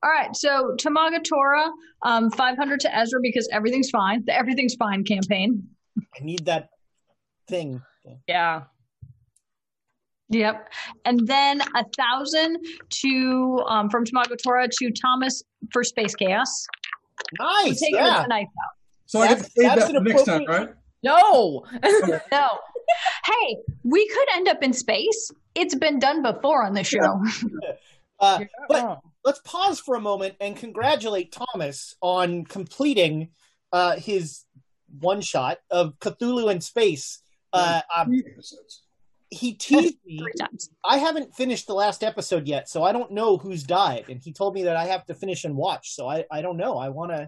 All 0.03 0.12
right. 0.12 0.36
So 0.36 0.75
Tamago 0.77 1.24
Tora, 1.24 1.71
um, 2.03 2.29
500 2.29 2.79
to 2.81 2.95
Ezra 2.95 3.19
because 3.21 3.48
everything's 3.51 3.89
fine. 3.89 4.24
The 4.25 4.38
Everything's 4.38 4.75
Fine 4.75 5.05
campaign. 5.05 5.67
I 5.98 6.24
need 6.24 6.45
that 6.45 6.69
thing. 7.48 7.81
Yeah. 8.27 8.63
Yep. 10.29 10.69
And 11.05 11.27
then 11.27 11.62
a 11.62 11.86
thousand 11.98 12.57
to 12.89 13.63
um, 13.67 13.89
from 13.89 14.05
Tamago 14.05 14.36
Tora 14.41 14.67
to 14.67 14.91
Thomas 14.91 15.43
for 15.71 15.83
Space 15.83 16.15
Chaos. 16.15 16.67
Nice. 17.39 17.79
Taking 17.79 17.95
yeah. 17.95 18.24
the 18.24 18.27
knife 18.27 18.48
out. 18.48 18.80
So 19.12 19.20
I 19.20 19.27
get 19.27 19.39
to 19.39 19.44
That's- 19.58 19.84
save 19.88 19.94
that 19.94 20.03
for 20.03 20.10
next 20.10 20.24
time, 20.24 20.46
right? 20.46 20.70
No. 21.03 21.65
No. 22.32 22.48
hey, 23.25 23.58
we 23.84 24.08
could 24.08 24.27
end 24.36 24.48
up 24.48 24.63
in 24.63 24.72
space. 24.72 25.32
It's 25.53 25.75
been 25.75 26.00
done 26.00 26.22
before 26.22 26.63
on 26.63 26.74
the 26.74 26.84
show. 26.86 27.22
Uh, 28.22 28.46
but 28.70 28.84
wrong. 28.84 28.98
let's 29.25 29.39
pause 29.39 29.80
for 29.80 29.96
a 29.96 30.00
moment 30.00 30.36
and 30.39 30.56
congratulate 30.56 31.32
Thomas 31.32 31.96
on 32.01 32.46
completing 32.46 33.30
uh, 33.74 33.96
his 33.96 34.46
one 35.00 35.22
shot 35.22 35.58
of 35.72 35.98
Cthulhu 35.98 36.51
in 36.51 36.62
space. 36.62 37.24
Uh, 37.51 37.82
um, 37.98 38.13
episodes. 38.13 38.84
he 39.32 39.53
teased 39.56 39.96
me. 40.06 40.22
I 40.86 41.00
haven't 41.00 41.34
finished 41.34 41.65
the 41.65 41.74
last 41.74 42.03
episode 42.03 42.48
yet, 42.48 42.70
so 42.70 42.84
I 42.84 42.91
don't 42.91 43.10
know 43.12 43.38
who's 43.38 43.63
died. 43.63 44.06
And 44.08 44.22
he 44.22 44.32
told 44.32 44.53
me 44.53 44.62
that 44.65 44.75
I 44.75 44.86
have 44.86 45.03
to 45.08 45.15
finish 45.15 45.44
and 45.44 45.58
watch. 45.58 45.96
So 45.96 46.08
I, 46.08 46.25
I 46.30 46.44
don't 46.44 46.58
know. 46.58 46.77
I 46.77 46.89
want 46.89 47.12
to, 47.13 47.27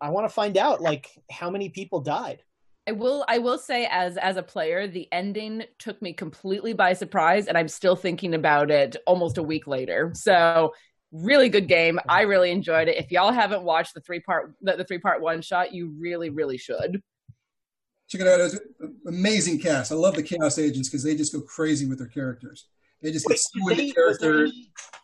I 0.00 0.10
want 0.10 0.28
to 0.28 0.32
find 0.34 0.56
out 0.56 0.80
like 0.80 1.08
how 1.30 1.50
many 1.50 1.68
people 1.68 2.00
died. 2.00 2.42
I 2.86 2.92
will 2.92 3.24
I 3.28 3.38
will 3.38 3.56
say 3.58 3.86
as 3.90 4.16
as 4.18 4.36
a 4.36 4.42
player, 4.42 4.86
the 4.86 5.08
ending 5.10 5.62
took 5.78 6.00
me 6.02 6.12
completely 6.12 6.74
by 6.74 6.92
surprise 6.92 7.46
and 7.46 7.56
I'm 7.56 7.68
still 7.68 7.96
thinking 7.96 8.34
about 8.34 8.70
it 8.70 8.96
almost 9.06 9.38
a 9.38 9.42
week 9.42 9.66
later. 9.66 10.12
So 10.14 10.74
really 11.12 11.48
good 11.48 11.68
game. 11.68 11.98
I 12.08 12.22
really 12.22 12.50
enjoyed 12.50 12.88
it. 12.88 12.96
If 12.96 13.10
y'all 13.10 13.32
haven't 13.32 13.62
watched 13.62 13.94
the 13.94 14.00
three 14.00 14.20
part 14.20 14.54
the, 14.60 14.76
the 14.76 14.84
three 14.84 14.98
part 14.98 15.22
one 15.22 15.40
shot, 15.40 15.72
you 15.72 15.94
really, 15.98 16.28
really 16.28 16.58
should. 16.58 17.00
Check 18.08 18.20
it 18.20 18.26
out. 18.26 18.40
It's 18.40 18.54
an 18.80 18.96
amazing 19.06 19.60
cast. 19.60 19.90
I 19.90 19.94
love 19.94 20.14
the 20.14 20.22
Chaos 20.22 20.58
Agents 20.58 20.90
because 20.90 21.02
they 21.02 21.16
just 21.16 21.32
go 21.32 21.40
crazy 21.40 21.86
with 21.86 21.98
their 21.98 22.08
characters. 22.08 22.66
They 23.00 23.10
just 23.12 23.26
get 23.26 23.38
so 23.38 23.68
Did 23.70 23.78
into 23.78 23.82
they, 23.82 23.90
character. 23.92 24.46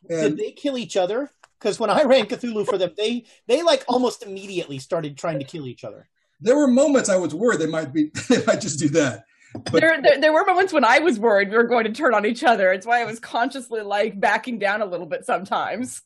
they- 0.08 0.14
and- 0.26 0.36
did 0.36 0.46
they 0.46 0.52
kill 0.52 0.76
each 0.76 0.98
other? 0.98 1.30
Because 1.60 1.78
when 1.78 1.90
I 1.90 2.02
ran 2.04 2.26
Cthulhu 2.26 2.66
for 2.66 2.78
them, 2.78 2.92
they 2.96 3.24
they 3.46 3.62
like 3.62 3.84
almost 3.88 4.22
immediately 4.22 4.78
started 4.78 5.16
trying 5.16 5.38
to 5.38 5.44
kill 5.44 5.66
each 5.66 5.84
other. 5.84 6.08
There 6.40 6.56
were 6.56 6.66
moments 6.66 7.08
I 7.08 7.16
was 7.16 7.34
worried 7.34 7.60
they 7.60 7.66
might 7.66 7.92
be 7.92 8.10
they 8.28 8.44
might 8.44 8.60
just 8.60 8.78
do 8.78 8.88
that. 8.90 9.24
But 9.52 9.80
There, 9.80 10.00
there 10.02 10.20
there 10.20 10.32
were 10.32 10.44
moments 10.44 10.72
when 10.72 10.84
I 10.84 11.00
was 11.00 11.18
worried 11.18 11.50
we 11.50 11.56
were 11.56 11.64
going 11.64 11.84
to 11.84 11.92
turn 11.92 12.14
on 12.14 12.24
each 12.24 12.44
other. 12.44 12.72
It's 12.72 12.86
why 12.86 13.00
I 13.02 13.04
was 13.04 13.20
consciously 13.20 13.82
like 13.82 14.18
backing 14.18 14.58
down 14.58 14.80
a 14.80 14.86
little 14.86 15.06
bit 15.06 15.26
sometimes. 15.26 16.02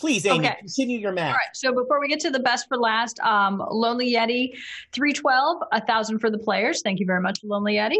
Please, 0.00 0.26
Amy, 0.26 0.46
Okay. 0.48 0.56
continue 0.58 0.98
your 0.98 1.12
math. 1.12 1.28
All 1.28 1.34
right. 1.34 1.54
So 1.54 1.72
before 1.72 2.00
we 2.00 2.08
get 2.08 2.18
to 2.20 2.30
the 2.30 2.40
best 2.40 2.66
for 2.66 2.76
last, 2.76 3.20
um, 3.20 3.62
Lonely 3.70 4.14
Yeti, 4.14 4.48
312, 4.92 5.62
a 5.70 5.86
thousand 5.86 6.18
for 6.18 6.28
the 6.28 6.38
players. 6.38 6.82
Thank 6.82 6.98
you 6.98 7.06
very 7.06 7.20
much, 7.20 7.38
Lonely 7.44 7.74
Yeti. 7.74 7.98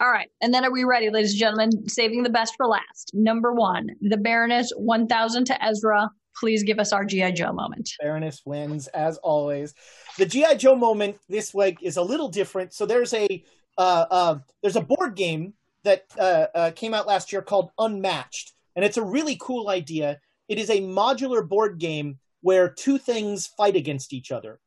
All 0.00 0.10
right. 0.10 0.28
And 0.42 0.52
then 0.52 0.64
are 0.64 0.72
we 0.72 0.84
ready, 0.84 1.10
ladies 1.10 1.32
and 1.32 1.38
gentlemen? 1.38 1.88
Saving 1.88 2.22
the 2.22 2.30
best 2.30 2.54
for 2.56 2.66
last. 2.66 3.10
Number 3.14 3.52
one, 3.52 3.88
the 4.00 4.16
Baroness, 4.16 4.72
1000 4.76 5.44
to 5.46 5.64
Ezra. 5.64 6.10
Please 6.38 6.62
give 6.62 6.78
us 6.78 6.92
our 6.92 7.04
G.I. 7.04 7.30
Joe 7.30 7.52
moment. 7.52 7.90
Baroness 8.00 8.42
wins 8.44 8.88
as 8.88 9.16
always. 9.18 9.74
The 10.18 10.26
GI 10.26 10.56
Joe 10.56 10.76
moment 10.76 11.16
this 11.28 11.54
week 11.54 11.78
is 11.80 11.96
a 11.96 12.02
little 12.02 12.28
different. 12.28 12.74
So 12.74 12.84
there's 12.84 13.14
a 13.14 13.42
uh, 13.78 14.06
uh, 14.10 14.38
there's 14.62 14.76
a 14.76 14.82
board 14.82 15.16
game 15.16 15.54
that 15.84 16.04
uh, 16.18 16.46
uh, 16.54 16.70
came 16.72 16.92
out 16.92 17.06
last 17.06 17.32
year 17.32 17.42
called 17.42 17.70
Unmatched, 17.78 18.52
and 18.74 18.84
it's 18.84 18.96
a 18.96 19.02
really 19.02 19.38
cool 19.40 19.70
idea. 19.70 20.18
It 20.48 20.58
is 20.58 20.68
a 20.68 20.80
modular 20.80 21.46
board 21.46 21.78
game 21.78 22.18
where 22.42 22.68
two 22.68 22.98
things 22.98 23.46
fight 23.46 23.76
against 23.76 24.12
each 24.12 24.30
other, 24.30 24.60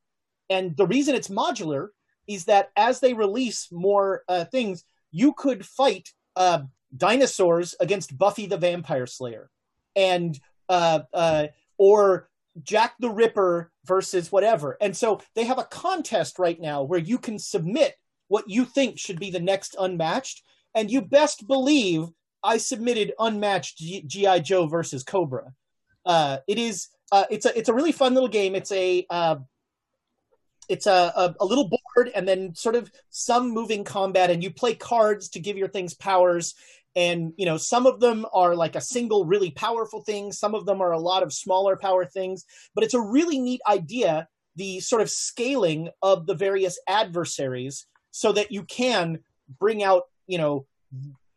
and 0.50 0.76
the 0.76 0.88
reason 0.88 1.14
it's 1.14 1.28
modular 1.28 1.90
is 2.28 2.46
that 2.46 2.70
as 2.76 3.00
they 3.00 3.14
release 3.14 3.68
more 3.72 4.24
uh, 4.28 4.46
things, 4.46 4.84
you 5.12 5.34
could 5.34 5.66
fight 5.66 6.10
uh, 6.36 6.62
dinosaurs 6.96 7.76
against 7.80 8.18
Buffy 8.18 8.46
the 8.46 8.58
Vampire 8.58 9.08
Slayer, 9.08 9.50
and 9.96 10.40
uh, 10.70 11.02
uh, 11.14 11.48
or 11.78 12.30
Jack 12.64 12.96
the 13.00 13.10
Ripper 13.10 13.72
versus 13.86 14.32
whatever. 14.32 14.78
And 14.82 14.96
so 14.96 15.22
they 15.36 15.46
have 15.46 15.60
a 15.60 15.64
contest 15.64 16.40
right 16.40 16.60
now 16.60 16.84
where 16.84 17.00
you 17.00 17.18
can 17.18 17.40
submit 17.40 17.96
what 18.28 18.46
you 18.48 18.66
think 18.66 19.00
should 19.00 19.20
be 19.20 19.32
the 19.32 19.40
next 19.40 19.76
unmatched. 19.80 20.44
And 20.76 20.92
you 20.92 21.02
best 21.02 21.48
believe 21.48 22.08
I 22.44 22.58
submitted 22.58 23.14
unmatched 23.20 23.78
GI 23.78 24.42
Joe 24.42 24.68
versus 24.68 25.04
Cobra. 25.04 25.54
Uh, 26.06 26.38
it 26.48 26.58
is 26.58 26.88
uh, 27.12 27.26
it's 27.30 27.46
a 27.46 27.58
it's 27.58 27.70
a 27.70 27.74
really 27.74 27.92
fun 27.92 28.14
little 28.14 28.30
game. 28.30 28.56
It's 28.56 28.72
a 28.72 29.06
uh, 29.10 29.38
it's 30.70 30.88
a, 30.88 31.12
a, 31.16 31.36
a 31.42 31.46
little 31.46 31.68
board 31.68 32.12
and 32.16 32.28
then 32.28 32.56
sort 32.56 32.76
of 32.76 32.92
some 33.10 33.50
moving 33.50 33.84
combat, 33.84 34.30
and 34.30 34.44
you 34.44 34.52
play 34.52 34.76
cards 34.76 35.30
to 35.30 35.40
give 35.40 35.58
your 35.58 35.68
things 35.68 35.94
powers. 35.94 36.56
And 36.96 37.34
you 37.38 37.46
know, 37.46 37.58
some 37.58 37.86
of 37.86 38.00
them 38.00 38.26
are 38.34 38.56
like 38.56 38.76
a 38.76 38.82
single 38.82 39.26
really 39.26 39.52
powerful 39.52 40.02
thing. 40.02 40.32
Some 40.32 40.56
of 40.56 40.66
them 40.66 40.82
are 40.82 40.92
a 40.92 41.00
lot 41.00 41.24
of 41.24 41.34
smaller 41.34 41.76
power 41.76 42.06
things. 42.06 42.46
But 42.74 42.84
it's 42.84 42.94
a 42.94 43.02
really 43.02 43.40
neat 43.40 43.62
idea. 43.68 44.28
The 44.56 44.80
sort 44.80 45.02
of 45.02 45.10
scaling 45.10 45.90
of 46.02 46.26
the 46.26 46.36
various 46.36 46.80
adversaries, 46.88 47.86
so 48.12 48.32
that 48.34 48.52
you 48.52 48.64
can 48.64 49.20
bring 49.60 49.84
out, 49.84 50.04
you 50.28 50.38
know, 50.38 50.66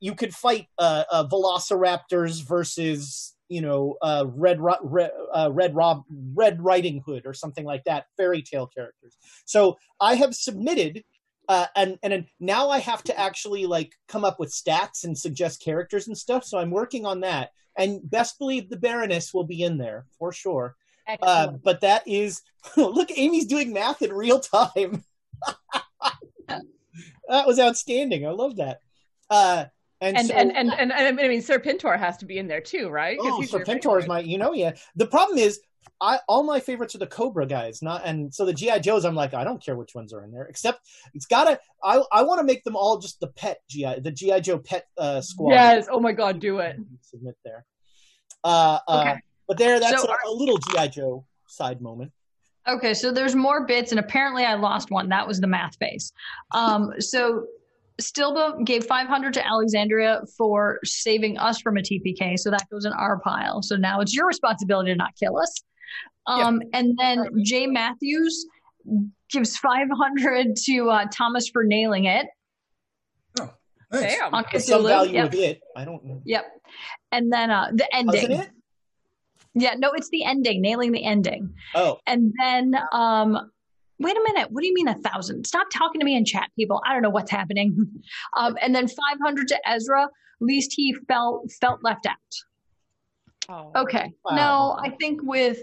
you 0.01 0.15
could 0.15 0.35
fight 0.35 0.67
uh, 0.79 1.05
uh, 1.11 1.25
Velociraptors 1.29 2.43
versus 2.47 3.35
you 3.53 3.61
know 3.61 3.97
uh, 4.01 4.25
Red 4.29 4.61
Ro- 4.61 4.81
Red 4.83 5.11
uh, 5.35 5.51
Red 5.53 5.75
Rob 5.75 6.05
Red 6.35 6.63
Riding 6.63 7.03
Hood 7.05 7.27
or 7.27 7.35
something 7.35 7.67
like 7.67 7.85
that, 7.85 8.07
fairy 8.17 8.43
tale 8.43 8.67
characters. 8.67 9.17
So 9.45 9.77
I 10.01 10.15
have 10.15 10.35
submitted, 10.35 11.05
uh, 11.49 11.67
and 11.77 11.99
and 12.03 12.25
now 12.41 12.71
I 12.71 12.79
have 12.79 13.03
to 13.05 13.19
actually 13.19 13.67
like 13.67 13.93
come 14.09 14.25
up 14.25 14.41
with 14.41 14.51
stats 14.51 15.05
and 15.05 15.17
suggest 15.17 15.63
characters 15.63 16.09
and 16.09 16.17
stuff. 16.17 16.45
So 16.45 16.59
I'm 16.59 16.71
working 16.71 17.05
on 17.05 17.21
that, 17.21 17.51
and 17.77 18.01
best 18.11 18.39
believe 18.39 18.71
the 18.71 18.79
Baroness 18.79 19.35
will 19.35 19.45
be 19.45 19.63
in 19.63 19.77
there 19.77 20.07
for 20.19 20.33
sure. 20.33 20.75
Uh, 21.21 21.49
but 21.63 21.83
that 21.83 22.09
is 22.09 22.41
look, 22.77 23.11
Amy's 23.17 23.47
doing 23.47 23.73
math 23.73 24.01
in 24.01 24.15
real 24.15 24.41
time. 24.41 25.05
that 26.49 27.47
was 27.47 27.59
outstanding. 27.61 28.27
I 28.27 28.31
love 28.31 28.57
that. 28.57 28.81
And 30.03 30.17
And 30.17 30.27
so, 30.27 30.35
and, 30.35 30.55
and 30.55 30.73
and 30.73 30.93
and 30.93 31.21
I 31.21 31.29
mean 31.29 31.41
Serpentor 31.41 31.97
has 31.97 32.17
to 32.19 32.27
be 32.27 32.39
in 32.39 32.49
there 32.49 32.61
too, 32.61 32.89
right? 32.89 33.17
oh, 33.21 33.41
Serpentor 33.41 34.01
is 34.01 34.09
my, 34.09 34.19
you 34.19 34.37
know, 34.37 34.53
yeah. 34.53 34.73
The 34.97 35.07
problem 35.07 35.39
is, 35.39 35.61
I 36.01 36.19
all 36.29 36.43
my 36.43 36.59
favorites 36.59 36.97
are 36.97 36.99
the 36.99 37.07
Cobra 37.07 37.47
guys, 37.47 37.83
not 37.83 38.03
and 38.05 38.35
so 38.35 38.45
the 38.45 38.53
GI 38.53 38.81
Joes. 38.81 39.05
I'm 39.05 39.15
like, 39.15 39.33
I 39.33 39.45
don't 39.45 39.65
care 39.65 39.77
which 39.77 39.95
ones 39.95 40.13
are 40.13 40.25
in 40.25 40.33
there, 40.33 40.45
except 40.45 40.81
it's 41.15 41.27
gotta. 41.27 41.61
I 41.85 42.03
I 42.11 42.23
want 42.23 42.41
to 42.41 42.45
make 42.45 42.65
them 42.65 42.75
all 42.75 42.99
just 42.99 43.21
the 43.21 43.29
pet 43.29 43.61
GI, 43.71 44.01
the 44.01 44.11
GI 44.11 44.41
Joe 44.41 44.59
pet 44.59 44.87
uh, 44.99 45.21
squad. 45.21 45.53
Yes. 45.53 45.87
Oh 45.89 46.01
my 46.01 46.13
God, 46.13 46.41
do 46.41 46.59
it. 46.59 46.77
Submit 47.03 47.37
there. 47.45 47.65
Uh, 48.43 48.81
uh, 48.89 49.01
Okay. 49.01 49.21
but 49.47 49.57
there, 49.57 49.79
that's 49.79 50.03
So 50.03 50.11
a, 50.11 50.17
a 50.29 50.33
little 50.33 50.59
GI 50.59 50.89
Joe 50.89 51.25
side 51.47 51.81
moment. 51.81 52.11
Okay, 52.67 52.95
so 52.95 53.13
there's 53.13 53.35
more 53.37 53.67
bits, 53.67 53.93
and 53.93 54.01
apparently 54.01 54.45
I 54.45 54.55
lost 54.55 54.91
one. 54.91 55.09
That 55.09 55.27
was 55.29 55.41
the 55.41 55.47
math 55.49 55.77
phase. 55.77 56.13
Um, 56.53 56.93
so 57.01 57.47
Stilba 58.01 58.65
gave 58.65 58.85
500 58.87 59.35
to 59.35 59.47
Alexandria 59.47 60.23
for 60.37 60.79
saving 60.85 61.39
us 61.39 61.61
from 61.61 61.77
a 61.77 61.81
TPK, 61.81 62.39
so 62.39 62.51
that 62.51 62.69
goes 62.71 62.85
in 62.85 62.93
our 62.93 63.19
pile. 63.21 63.63
So 63.63 63.77
now 63.77 64.01
it's 64.01 64.15
your 64.15 64.27
responsibility 64.27 64.91
to 64.93 64.97
not 64.97 65.15
kill 65.17 65.39
us. 65.39 65.63
Um, 66.27 66.63
And 66.73 66.97
then 66.99 67.27
Jay 67.45 67.67
Matthews 67.67 68.47
gives 69.31 69.57
500 69.59 70.57
to 70.65 70.91
uh, 70.91 71.07
Thomas 71.13 71.49
for 71.49 71.65
nailing 71.65 72.05
it. 72.07 72.27
Nice. 73.93 74.17
Damn. 74.17 74.33
On 74.35 74.45
some 74.59 74.85
value 74.85 75.13
Yep. 75.13 75.31
with 75.33 75.41
it. 75.41 75.61
I 75.77 75.85
don't 75.85 76.03
know. 76.05 76.23
Yep. 76.25 76.45
And 77.13 77.31
then 77.31 77.51
uh, 77.51 77.71
the 77.75 77.95
ending. 77.95 78.31
Wasn't 78.31 78.49
it? 78.49 78.51
Yeah, 79.55 79.75
no, 79.77 79.93
it's 79.93 80.09
the 80.09 80.25
ending, 80.25 80.63
nailing 80.63 80.93
the 80.93 81.05
ending. 81.05 81.53
Oh, 81.75 81.99
And 82.07 82.33
then, 82.41 82.75
um, 82.91 83.51
wait 84.03 84.17
a 84.17 84.23
minute. 84.33 84.51
What 84.51 84.61
do 84.63 84.67
you 84.67 84.75
mean 84.75 84.89
a 84.89 84.95
thousand? 84.99 85.47
Stop 85.47 85.69
talking 85.73 86.01
to 86.01 86.05
me 86.05 86.17
in 86.17 86.25
chat, 86.25 86.51
people. 86.57 86.83
I 86.87 86.93
don't 86.93 87.03
know 87.03 87.11
what's 87.11 87.31
happening. 87.31 87.77
Um, 88.37 88.57
and 88.63 88.75
then 88.75 88.89
500 88.89 89.49
to 89.49 89.69
Ezra. 89.69 90.05
At 90.05 90.11
least 90.41 90.73
he 90.75 90.95
felt 91.09 91.51
felt 91.61 91.81
left 91.83 92.07
out. 92.07 92.17
Oh. 93.49 93.71
Okay. 93.83 94.13
Wow. 94.25 94.37
No, 94.37 94.79
I 94.85 94.91
think 95.01 95.21
with 95.23 95.59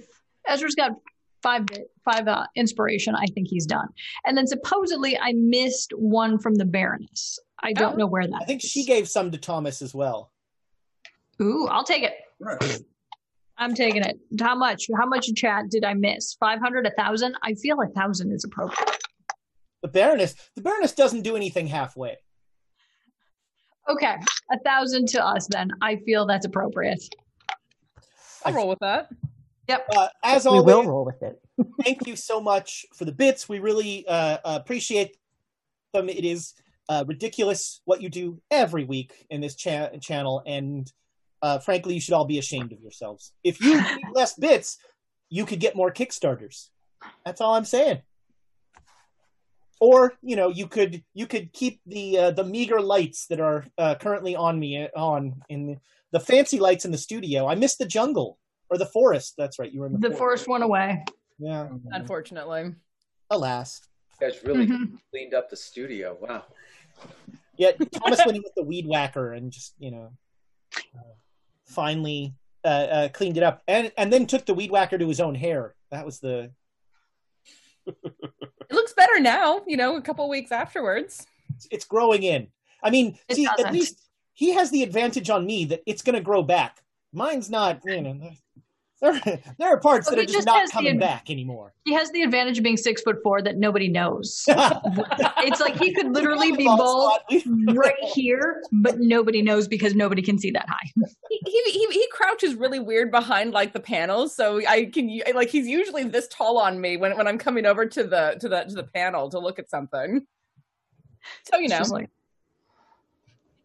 Ezra's 0.47 0.75
got 0.75 0.91
five 1.41 1.65
bit 1.65 1.89
five 2.05 2.27
uh, 2.27 2.45
inspiration. 2.55 3.15
I 3.15 3.25
think 3.33 3.47
he's 3.49 3.65
done. 3.65 3.87
And 4.25 4.37
then 4.37 4.45
supposedly 4.47 5.17
I 5.17 5.33
missed 5.33 5.91
one 5.95 6.37
from 6.39 6.55
the 6.55 6.65
Baroness. 6.65 7.39
I 7.61 7.73
don't 7.73 7.93
Oh. 7.93 7.97
know 7.97 8.07
where 8.07 8.27
that. 8.27 8.39
I 8.41 8.45
think 8.45 8.63
is. 8.63 8.69
she 8.69 8.85
gave 8.85 9.07
some 9.09 9.31
to 9.31 9.37
Thomas 9.37 9.81
as 9.81 9.93
well. 9.93 10.31
Ooh, 11.41 11.67
I'll 11.67 11.83
take 11.85 12.03
it. 12.03 12.13
Right. 12.39 12.81
I'm 13.59 13.75
taking 13.75 14.03
it. 14.03 14.17
How 14.39 14.55
much? 14.55 14.87
How 14.97 15.05
much 15.05 15.27
chat 15.35 15.69
did 15.69 15.83
I 15.83 15.93
miss? 15.93 16.35
Five 16.39 16.59
hundred, 16.59 16.87
a 16.87 16.91
thousand? 16.91 17.35
I 17.43 17.53
feel 17.53 17.79
a 17.81 17.87
thousand 17.87 18.31
is 18.31 18.45
appropriate. 18.45 18.97
The 19.81 19.89
Baroness, 19.89 20.35
the 20.55 20.61
Baroness 20.61 20.93
doesn't 20.93 21.21
do 21.21 21.35
anything 21.35 21.67
halfway. 21.67 22.17
Okay, 23.89 24.15
a 24.51 24.59
thousand 24.59 25.07
to 25.09 25.25
us 25.25 25.47
then. 25.47 25.71
I 25.81 25.97
feel 25.97 26.25
that's 26.25 26.45
appropriate. 26.45 27.03
I'll 28.45 28.53
roll 28.53 28.69
with 28.69 28.79
that. 28.79 29.09
Yep. 29.67 29.87
Uh, 29.95 30.07
as 30.23 30.45
we 30.45 30.51
always, 30.51 30.65
will 30.65 30.83
roll 30.85 31.05
with 31.05 31.21
it. 31.21 31.39
thank 31.83 32.07
you 32.07 32.15
so 32.15 32.39
much 32.39 32.85
for 32.95 33.05
the 33.05 33.11
bits. 33.11 33.49
We 33.49 33.59
really 33.59 34.05
uh, 34.07 34.37
appreciate 34.43 35.17
them. 35.93 36.07
It 36.07 36.23
is 36.23 36.53
uh, 36.87 37.03
ridiculous 37.07 37.81
what 37.85 38.01
you 38.01 38.09
do 38.09 38.41
every 38.49 38.85
week 38.85 39.25
in 39.29 39.41
this 39.41 39.55
cha- 39.55 39.89
channel, 40.01 40.41
and 40.45 40.91
uh, 41.41 41.59
frankly, 41.59 41.93
you 41.93 42.01
should 42.01 42.13
all 42.13 42.25
be 42.25 42.39
ashamed 42.39 42.71
of 42.71 42.81
yourselves. 42.81 43.33
If 43.43 43.61
you 43.61 43.75
need 43.95 44.03
less 44.13 44.33
bits, 44.33 44.77
you 45.29 45.45
could 45.45 45.59
get 45.59 45.75
more 45.75 45.91
Kickstarters. 45.91 46.69
That's 47.25 47.41
all 47.41 47.55
I'm 47.55 47.65
saying. 47.65 48.01
Or 49.79 50.13
you 50.21 50.35
know, 50.35 50.49
you 50.49 50.67
could 50.67 51.03
you 51.13 51.25
could 51.25 51.53
keep 51.53 51.79
the 51.85 52.17
uh, 52.17 52.31
the 52.31 52.43
meager 52.43 52.81
lights 52.81 53.27
that 53.27 53.39
are 53.39 53.65
uh, 53.77 53.95
currently 53.95 54.35
on 54.35 54.59
me 54.59 54.89
on 54.93 55.41
in 55.47 55.67
the, 55.67 55.77
the 56.11 56.19
fancy 56.19 56.59
lights 56.59 56.83
in 56.83 56.91
the 56.91 56.97
studio. 56.97 57.47
I 57.47 57.55
missed 57.55 57.77
the 57.79 57.85
jungle 57.85 58.37
or 58.69 58.77
the 58.77 58.85
forest. 58.85 59.35
That's 59.37 59.57
right. 59.57 59.71
You 59.71 59.79
were 59.81 59.85
in 59.87 59.93
the, 59.93 60.09
The 60.09 60.15
forest 60.15 60.49
went 60.49 60.65
away. 60.65 61.05
Yeah. 61.37 61.69
Unfortunately. 61.91 62.75
Alas. 63.29 63.79
You 64.19 64.27
guys 64.29 64.43
really 64.43 64.67
Mhm. 64.67 64.97
cleaned 65.11 65.33
up 65.33 65.49
the 65.49 65.55
studio. 65.55 66.17
Wow. 66.19 66.43
Yeah, 67.55 67.71
Thomas 67.93 68.19
went 68.25 68.35
in 68.35 68.43
with 68.43 68.55
the 68.55 68.63
weed 68.63 68.85
whacker 68.85 69.31
and 69.31 69.49
just 69.49 69.75
you 69.79 69.91
know 69.91 70.11
uh, 70.75 70.99
finally 71.69 72.33
uh, 72.65 72.67
uh, 72.67 73.07
cleaned 73.09 73.37
it 73.37 73.43
up, 73.43 73.61
and 73.67 73.91
and 73.97 74.11
then 74.11 74.25
took 74.27 74.45
the 74.45 74.53
weed 74.53 74.71
whacker 74.71 74.97
to 74.97 75.07
his 75.07 75.19
own 75.21 75.35
hair. 75.35 75.75
That 75.91 76.05
was 76.05 76.19
the 76.19 76.51
It 77.87 78.75
looks 78.75 78.93
better 78.93 79.19
now, 79.19 79.61
you 79.65 79.77
know, 79.77 79.95
a 79.95 80.01
couple 80.01 80.29
weeks 80.29 80.51
afterwards. 80.51 81.25
it's 81.71 81.85
growing 81.85 82.21
in. 82.23 82.47
I 82.83 82.89
mean, 82.91 83.17
It 83.27 83.35
see, 83.35 83.45
at 83.47 83.57
doesn't. 83.57 83.73
least 83.73 84.07
he 84.33 84.53
has 84.53 84.69
the 84.71 84.83
advantage 84.83 85.29
on 85.29 85.45
me 85.45 85.65
that 85.65 85.81
it's 85.87 86.01
going 86.03 86.15
to 86.15 86.21
grow 86.21 86.43
back. 86.43 86.77
Mine's 87.11 87.49
not. 87.49 87.81
You 87.85 88.01
know, 88.01 88.31
there 89.01 89.39
there 89.57 89.69
are 89.69 89.79
parts 89.79 90.07
Well, 90.07 90.15
that 90.15 90.23
are 90.23 90.25
just 90.25 90.33
just 90.35 90.45
not 90.45 90.59
has 90.59 90.69
the 90.69 90.73
coming 90.73 90.99
back 90.99 91.29
anymore. 91.29 91.73
He 91.85 91.93
has 91.93 92.11
the 92.11 92.21
advantage 92.21 92.57
of 92.57 92.63
being 92.63 92.77
six 92.77 93.01
foot 93.01 93.17
four 93.23 93.41
that 93.41 93.57
nobody 93.57 93.87
knows. 93.87 94.43
it's 94.47 95.59
like 95.59 95.77
he 95.77 95.93
could 95.93 96.13
literally 96.13 96.51
be 96.51 96.65
Bald 96.65 96.79
bald 96.79 97.13
spot. 97.13 97.21
We- 97.29 97.77
right 97.77 97.93
here, 98.13 98.63
but 98.71 98.99
nobody 98.99 99.41
knows 99.41 99.67
because 99.67 99.95
nobody 99.95 100.21
can 100.21 100.37
see 100.37 100.51
that 100.51 100.67
high. 100.67 100.91
He, 101.29 101.39
he 101.45 101.71
he 101.71 101.87
he 101.91 102.07
crouches 102.11 102.55
really 102.55 102.79
weird 102.79 103.11
behind 103.11 103.53
like 103.53 103.73
the 103.73 103.79
panels, 103.79 104.35
so 104.35 104.61
I 104.67 104.85
can 104.85 105.19
like 105.33 105.49
he's 105.49 105.67
usually 105.67 106.03
this 106.03 106.27
tall 106.27 106.57
on 106.57 106.79
me 106.81 106.97
when 106.97 107.15
when 107.17 107.27
I'm 107.27 107.37
coming 107.37 107.65
over 107.65 107.85
to 107.85 108.03
the 108.03 108.37
to 108.39 108.49
the 108.49 108.63
to 108.63 108.75
the 108.75 108.83
panel 108.83 109.29
to 109.29 109.39
look 109.39 109.59
at 109.59 109.69
something. 109.69 110.25
So 111.51 111.59
you 111.59 111.69
know, 111.69 111.81
like- 111.89 112.09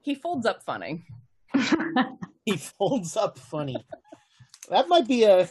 he 0.03 0.15
folds 0.15 0.45
up 0.45 0.63
funny. 0.63 1.07
he 2.45 2.57
folds 2.57 3.17
up 3.17 3.39
funny. 3.39 3.77
That 4.71 4.89
might 4.89 5.07
be 5.09 5.25
a. 5.25 5.49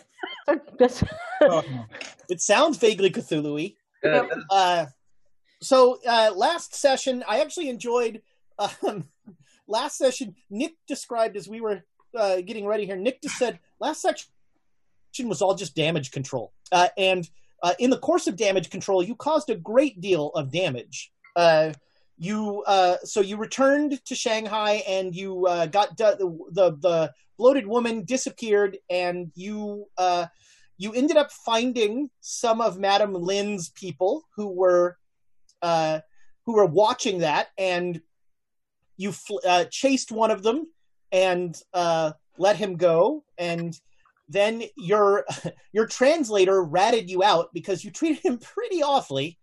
That's- 0.47 1.04
It 2.30 2.39
sounds 2.41 2.78
vaguely 2.78 3.12
Cthulhu-y. 3.12 3.73
Good. 4.02 4.30
Uh, 4.49 4.86
so 5.62 5.99
uh, 6.08 6.32
last 6.36 6.73
session, 6.76 7.23
I 7.28 7.41
actually 7.41 7.69
enjoyed. 7.69 8.21
Um, 8.60 9.10
last 9.67 9.97
session, 9.97 10.36
Nick 10.49 10.73
described 10.88 11.36
as 11.36 11.47
we 11.49 11.60
were 11.60 11.84
uh, 12.17 12.38
getting 12.41 12.65
ready 12.65 12.86
here. 12.86 12.95
Nick 12.95 13.21
just 13.21 13.38
said 13.38 13.60
last 13.80 14.02
section 14.02 14.30
was 15.28 15.41
all 15.41 15.56
just 15.56 15.76
damage 15.76 16.12
control, 16.12 16.54
uh, 16.71 16.88
and 16.97 17.30
uh, 17.62 17.73
in 17.80 17.89
the 17.89 17.97
course 17.99 18.28
of 18.28 18.36
damage 18.36 18.69
control, 18.69 19.04
you 19.04 19.15
caused 19.15 19.49
a 19.49 19.56
great 19.56 19.99
deal 20.02 20.30
of 20.30 20.52
damage. 20.52 21.12
You 22.17 22.63
uh, 22.67 22.97
so 23.04 23.21
you 23.21 23.38
returned 23.38 24.04
to 24.06 24.15
Shanghai 24.15 24.84
and 24.88 25.15
you 25.15 25.47
uh, 25.47 25.65
got 25.65 25.97
the, 25.97 26.15
the 26.52 26.78
the 26.80 27.13
bloated 27.38 27.67
woman 27.67 28.06
disappeared, 28.06 28.78
and 28.89 29.32
you 29.36 29.86
uh, 29.97 30.28
you 30.78 30.93
ended 30.93 31.17
up 31.17 31.32
finding 31.32 32.10
some 32.21 32.62
of 32.62 32.78
Madame 32.78 33.13
Lin's 33.13 33.69
people 33.69 34.23
who 34.36 34.47
were 34.47 34.97
uh, 35.62 35.99
who 36.45 36.54
were 36.54 36.65
watching 36.65 37.19
that, 37.19 37.49
and 37.58 38.02
you 38.97 39.12
fl- 39.12 39.39
uh, 39.47 39.65
chased 39.65 40.12
one 40.12 40.32
of 40.32 40.43
them 40.43 40.67
and 41.12 41.60
uh, 41.73 42.12
let 42.38 42.58
him 42.58 42.76
go, 42.76 43.23
and 43.38 43.80
then 44.30 44.63
your 44.78 45.26
your 45.73 45.88
translator 45.88 46.63
ratted 46.63 47.10
you 47.10 47.23
out 47.23 47.49
because 47.54 47.84
you 47.84 47.91
treated 47.91 48.23
him 48.23 48.38
pretty 48.38 48.84
awfully, 48.84 49.38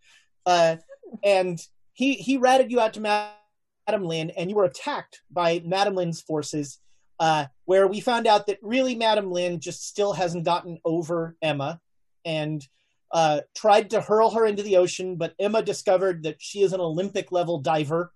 uh, 0.47 0.77
and 1.25 1.61
he 2.01 2.15
he 2.15 2.39
ratted 2.39 2.71
you 2.71 2.81
out 2.81 2.95
to 2.95 3.01
Madame 3.01 4.09
Lin, 4.09 4.31
and 4.31 4.49
you 4.49 4.57
were 4.57 4.65
attacked 4.65 5.21
by 5.31 5.61
Madame 5.67 5.95
Lin's 5.95 6.23
forces. 6.23 6.79
Uh, 7.19 7.45
where 7.67 7.87
we 7.87 8.01
found 8.01 8.27
out 8.27 8.47
that 8.47 8.59
really 8.63 8.95
Madame 8.95 9.31
Lin 9.31 9.61
just 9.61 9.87
still 9.87 10.15
hasn't 10.15 10.47
gotten 10.47 10.79
over 10.87 11.37
Emma, 11.43 11.79
and 12.25 12.67
uh, 13.13 13.43
tried 13.55 13.91
to 13.91 14.01
hurl 14.01 14.31
her 14.31 14.47
into 14.47 14.63
the 14.63 14.79
ocean, 14.79 15.17
but 15.17 15.35
Emma 15.39 15.61
discovered 15.61 16.23
that 16.23 16.37
she 16.39 16.63
is 16.63 16.73
an 16.73 16.81
Olympic 16.81 17.31
level 17.31 17.59
diver 17.59 18.15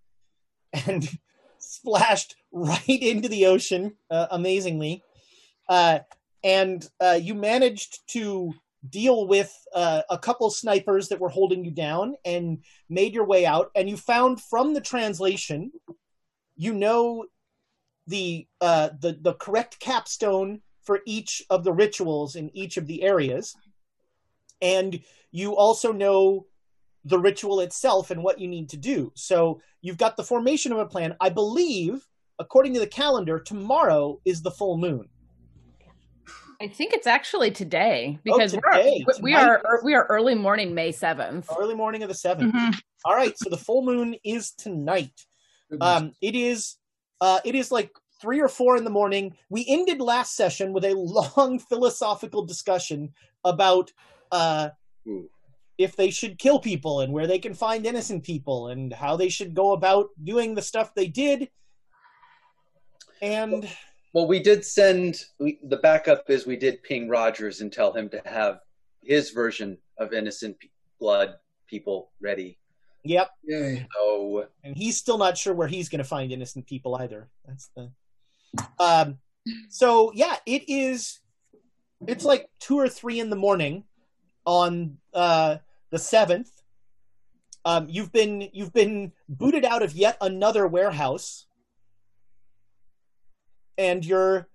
and 0.86 1.06
splashed 1.58 2.36
right 2.52 2.88
into 2.88 3.28
the 3.28 3.44
ocean 3.44 3.92
uh, 4.10 4.28
amazingly. 4.30 5.02
Uh, 5.68 5.98
and 6.42 6.88
uh, 7.02 7.18
you 7.20 7.34
managed 7.34 7.98
to 8.08 8.54
deal 8.88 9.26
with 9.26 9.52
uh, 9.74 10.02
a 10.10 10.18
couple 10.18 10.50
snipers 10.50 11.08
that 11.08 11.20
were 11.20 11.28
holding 11.28 11.64
you 11.64 11.70
down 11.70 12.14
and 12.24 12.64
made 12.88 13.14
your 13.14 13.26
way 13.26 13.46
out. 13.46 13.70
And 13.74 13.88
you 13.88 13.96
found 13.96 14.40
from 14.40 14.74
the 14.74 14.80
translation, 14.80 15.72
you 16.56 16.74
know 16.74 17.26
the 18.06 18.46
uh, 18.60 18.90
the 19.00 19.18
the 19.20 19.34
correct 19.34 19.80
capstone 19.80 20.60
for 20.82 21.00
each 21.06 21.42
of 21.48 21.64
the 21.64 21.72
rituals 21.72 22.36
in 22.36 22.54
each 22.54 22.76
of 22.76 22.86
the 22.86 23.02
areas 23.02 23.56
and 24.64 25.00
you 25.30 25.54
also 25.54 25.92
know 25.92 26.46
the 27.04 27.18
ritual 27.18 27.60
itself 27.60 28.10
and 28.10 28.22
what 28.22 28.40
you 28.40 28.48
need 28.48 28.70
to 28.70 28.78
do. 28.78 29.12
So 29.14 29.60
you've 29.82 29.98
got 29.98 30.16
the 30.16 30.24
formation 30.24 30.72
of 30.72 30.78
a 30.78 30.86
plan. 30.86 31.14
I 31.20 31.28
believe, 31.28 32.06
according 32.38 32.72
to 32.74 32.80
the 32.80 32.86
calendar, 32.86 33.38
tomorrow 33.38 34.20
is 34.24 34.40
the 34.40 34.50
full 34.50 34.78
moon. 34.78 35.08
I 36.64 36.68
think 36.68 36.94
it's 36.94 37.06
actually 37.06 37.50
today 37.50 38.16
Oh, 38.16 38.20
because 38.24 38.52
today. 38.52 39.04
we're, 39.06 39.14
we 39.20 39.32
Tonight. 39.34 39.60
are 39.66 39.80
we 39.84 39.94
are 39.94 40.06
early 40.06 40.34
morning 40.34 40.74
May 40.74 40.92
seventh. 40.92 41.46
Early 41.58 41.74
morning 41.74 42.02
of 42.02 42.08
the 42.08 42.14
7th. 42.14 42.50
Mhm. 42.52 42.80
All 43.04 43.14
right, 43.14 43.38
so 43.38 43.50
the 43.50 43.58
full 43.58 43.82
moon 43.84 44.16
is 44.24 44.52
tonight. 44.52 45.12
Um, 45.82 46.12
it 46.22 46.34
is 46.34 46.76
uh, 47.20 47.40
it 47.44 47.54
is 47.54 47.70
like 47.70 47.90
three 48.18 48.40
or 48.40 48.48
four 48.48 48.78
in 48.78 48.84
the 48.84 48.90
morning. 48.90 49.36
We 49.50 49.66
ended 49.68 50.00
last 50.00 50.36
session 50.36 50.72
with 50.72 50.86
a 50.86 50.94
long 50.94 51.58
philosophical 51.70 52.46
discussion 52.46 53.12
about 53.44 53.92
uh, 54.32 54.70
if 55.76 55.96
they 55.96 56.08
should 56.10 56.38
kill 56.38 56.60
people 56.60 57.00
and 57.00 57.12
where 57.12 57.26
they 57.26 57.38
can 57.38 57.52
find 57.52 57.84
innocent 57.84 58.24
people 58.24 58.68
and 58.68 58.90
how 58.90 59.16
they 59.16 59.28
should 59.28 59.52
go 59.54 59.72
about 59.72 60.06
doing 60.22 60.54
the 60.54 60.62
stuff 60.62 60.94
they 60.94 61.08
did. 61.08 61.50
And 63.20 63.68
Well, 64.14 64.26
we 64.26 64.40
did 64.40 64.64
send 64.64 65.24
we, 65.38 65.58
the 65.64 65.76
backup 65.76 66.30
is 66.30 66.46
we 66.46 66.56
did 66.56 66.82
ping 66.82 67.08
Rogers 67.08 67.60
and 67.60 67.72
tell 67.72 67.92
him 67.92 68.08
to 68.10 68.22
have 68.24 68.60
his 69.02 69.30
version 69.30 69.76
of 69.98 70.12
innocent 70.12 70.58
pe- 70.60 70.68
blood 71.00 71.34
people 71.68 72.12
ready. 72.22 72.58
yep, 73.02 73.30
Yay. 73.42 73.86
So 73.92 74.46
and 74.62 74.76
he's 74.76 74.96
still 74.96 75.18
not 75.18 75.36
sure 75.36 75.52
where 75.52 75.68
he's 75.68 75.88
going 75.88 75.98
to 75.98 76.04
find 76.04 76.32
innocent 76.32 76.66
people 76.66 76.94
either. 76.94 77.28
That's 77.46 77.68
the. 77.76 77.90
Um, 78.78 79.18
so 79.68 80.12
yeah, 80.14 80.36
it 80.46 80.64
is. 80.68 81.20
It's 82.06 82.24
like 82.24 82.48
two 82.60 82.78
or 82.78 82.88
three 82.88 83.18
in 83.18 83.30
the 83.30 83.36
morning 83.36 83.84
on 84.46 84.98
uh, 85.12 85.56
the 85.90 85.98
seventh, 85.98 86.50
um, 87.64 87.86
you've 87.88 88.12
been 88.12 88.48
you've 88.52 88.72
been 88.72 89.12
booted 89.28 89.64
out 89.64 89.82
of 89.82 89.94
yet 89.94 90.16
another 90.20 90.66
warehouse, 90.66 91.46
and 93.78 94.04
you're, 94.04 94.48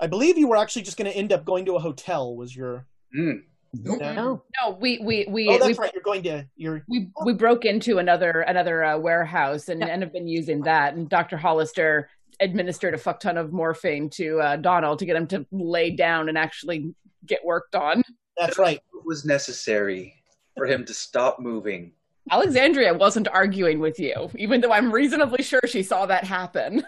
I 0.00 0.06
believe 0.06 0.38
you 0.38 0.48
were 0.48 0.56
actually 0.56 0.82
just 0.82 0.96
going 0.96 1.10
to 1.10 1.16
end 1.16 1.32
up 1.32 1.44
going 1.44 1.64
to 1.66 1.76
a 1.76 1.80
hotel. 1.80 2.34
Was 2.36 2.54
your 2.54 2.86
Mm. 3.16 3.42
Nope. 3.72 4.00
No. 4.00 4.42
No, 4.62 4.70
we 4.80 4.98
we 5.02 5.26
we 5.28 5.48
Oh, 5.48 5.58
that's 5.58 5.78
we, 5.78 5.82
right. 5.82 5.92
You're 5.94 6.02
going 6.02 6.22
to 6.24 6.46
you're 6.56 6.84
we 6.88 7.08
we 7.24 7.32
broke 7.34 7.64
into 7.66 7.98
another 7.98 8.40
another 8.42 8.82
uh, 8.84 8.98
warehouse 8.98 9.68
and, 9.68 9.80
Yeah. 9.80 9.88
and 9.88 10.02
have 10.02 10.12
been 10.12 10.28
using 10.28 10.62
that. 10.62 10.94
And 10.94 11.08
Dr. 11.08 11.36
Hollister 11.36 12.08
administered 12.40 12.94
a 12.94 12.98
fuck 12.98 13.20
ton 13.20 13.36
of 13.36 13.52
morphine 13.52 14.08
to 14.10 14.40
uh, 14.40 14.56
Donald 14.56 14.98
to 15.00 15.06
get 15.06 15.16
him 15.16 15.26
to 15.28 15.46
lay 15.50 15.90
down 15.90 16.28
and 16.28 16.38
actually 16.38 16.94
get 17.26 17.44
worked 17.44 17.74
on. 17.74 18.02
that's 18.38 18.58
right. 18.58 18.76
It 18.78 19.04
was 19.04 19.24
necessary 19.24 20.14
for 20.56 20.66
him 20.66 20.84
to 20.86 20.94
stop 20.94 21.38
moving. 21.40 21.92
Alexandria 22.30 22.92
wasn't 22.94 23.26
arguing 23.28 23.80
with 23.80 23.98
you, 23.98 24.30
even 24.36 24.60
though 24.60 24.72
I'm 24.72 24.92
reasonably 24.92 25.42
sure 25.42 25.60
she 25.66 25.82
saw 25.82 26.06
that 26.06 26.24
happen. 26.24 26.84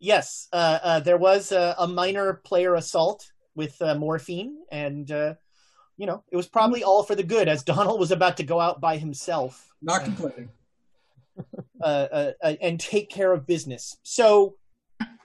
Yes, 0.00 0.48
uh, 0.50 0.78
uh, 0.82 1.00
there 1.00 1.18
was 1.18 1.52
a, 1.52 1.74
a 1.78 1.86
minor 1.86 2.32
player 2.32 2.74
assault 2.74 3.30
with 3.54 3.80
uh, 3.82 3.94
morphine, 3.94 4.56
and 4.72 5.10
uh, 5.10 5.34
you 5.98 6.06
know 6.06 6.24
it 6.32 6.36
was 6.36 6.48
probably 6.48 6.82
all 6.82 7.02
for 7.02 7.14
the 7.14 7.22
good, 7.22 7.48
as 7.48 7.62
Donald 7.74 8.00
was 8.00 8.10
about 8.10 8.38
to 8.38 8.42
go 8.42 8.58
out 8.58 8.80
by 8.80 8.96
himself 8.96 9.68
Not 9.82 10.04
complaining. 10.04 10.48
uh, 11.82 11.84
uh, 11.84 12.32
uh, 12.42 12.54
and 12.62 12.80
take 12.80 13.10
care 13.10 13.30
of 13.30 13.46
business. 13.46 13.98
So, 14.02 14.56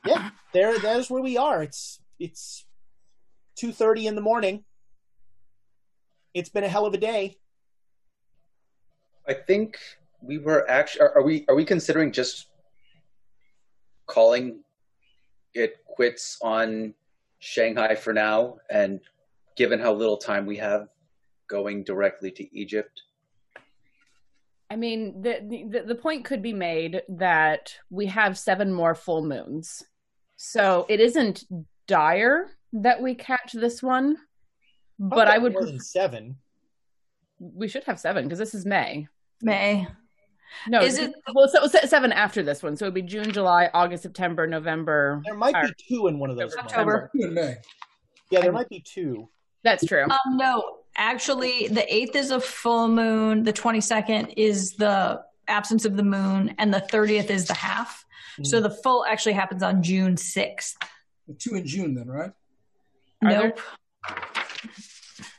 yeah, 0.05 0.31
there, 0.53 0.77
there's 0.77 1.09
where 1.09 1.21
we 1.21 1.37
are. 1.37 1.63
It's 1.63 2.01
it's 2.19 2.65
two 3.55 3.71
thirty 3.71 4.07
in 4.07 4.15
the 4.15 4.21
morning. 4.21 4.65
It's 6.33 6.49
been 6.49 6.65
a 6.65 6.69
hell 6.69 6.85
of 6.85 6.93
a 6.93 6.97
day. 6.97 7.37
I 9.25 9.33
think 9.35 9.79
we 10.21 10.37
were 10.37 10.69
actually. 10.69 11.03
Are, 11.03 11.17
are 11.19 11.23
we? 11.23 11.45
Are 11.47 11.55
we 11.55 11.63
considering 11.63 12.11
just 12.11 12.47
calling 14.07 14.59
it 15.55 15.83
quits 15.85 16.37
on 16.41 16.93
Shanghai 17.39 17.95
for 17.95 18.13
now? 18.13 18.57
And 18.69 18.99
given 19.55 19.79
how 19.79 19.93
little 19.93 20.17
time 20.17 20.45
we 20.45 20.57
have, 20.57 20.89
going 21.47 21.83
directly 21.83 22.31
to 22.31 22.57
Egypt. 22.57 23.01
I 24.69 24.75
mean, 24.75 25.21
the, 25.21 25.67
the 25.71 25.83
the 25.85 25.95
point 25.95 26.25
could 26.25 26.41
be 26.41 26.53
made 26.53 27.03
that 27.07 27.73
we 27.89 28.07
have 28.07 28.37
seven 28.37 28.73
more 28.73 28.95
full 28.95 29.23
moons, 29.23 29.83
so 30.37 30.85
it 30.89 30.99
isn't 30.99 31.45
dire 31.87 32.49
that 32.73 33.01
we 33.01 33.13
catch 33.13 33.53
this 33.53 33.83
one. 33.83 34.17
But 34.97 35.27
I 35.27 35.37
would, 35.37 35.53
more 35.53 35.65
than 35.65 35.79
seven. 35.79 36.37
we 37.39 37.67
should 37.67 37.83
have 37.83 37.99
seven 37.99 38.25
because 38.25 38.39
this 38.39 38.55
is 38.55 38.65
May. 38.65 39.07
May. 39.41 39.87
No, 40.67 40.81
Is 40.81 40.97
it- 40.97 41.13
well? 41.33 41.47
So, 41.47 41.67
so 41.67 41.79
seven 41.85 42.11
after 42.11 42.41
this 42.43 42.63
one, 42.63 42.77
so 42.77 42.85
it'd 42.85 42.93
be 42.93 43.01
June, 43.01 43.31
July, 43.31 43.69
August, 43.73 44.03
September, 44.03 44.47
November. 44.47 45.21
There 45.25 45.33
might 45.35 45.55
or- 45.55 45.67
be 45.67 45.73
two 45.89 46.07
in 46.07 46.19
one 46.19 46.29
of 46.29 46.37
those. 46.37 46.55
months. 46.55 46.71
October. 46.73 47.11
In 47.15 47.33
May. 47.33 47.55
Yeah, 48.31 48.41
there 48.41 48.51
might 48.51 48.69
be 48.69 48.79
two. 48.79 49.29
That's 49.63 49.85
true. 49.85 50.03
Um, 50.03 50.37
no, 50.37 50.77
actually, 50.95 51.67
the 51.67 51.91
eighth 51.93 52.15
is 52.15 52.31
a 52.31 52.39
full 52.39 52.87
moon. 52.87 53.43
The 53.43 53.53
twenty 53.53 53.81
second 53.81 54.27
is 54.37 54.73
the 54.73 55.21
absence 55.47 55.85
of 55.85 55.97
the 55.97 56.03
moon, 56.03 56.55
and 56.57 56.73
the 56.73 56.79
thirtieth 56.81 57.29
is 57.29 57.45
the 57.47 57.53
half. 57.53 58.05
So 58.43 58.59
the 58.59 58.69
full 58.69 59.05
actually 59.05 59.33
happens 59.33 59.63
on 59.63 59.81
June 59.81 60.17
sixth. 60.17 60.75
Two 61.39 61.55
in 61.55 61.65
June, 61.65 61.95
then, 61.95 62.07
right? 62.09 62.31
Are 63.23 63.29
there- 63.31 63.43
Nope. 63.47 63.59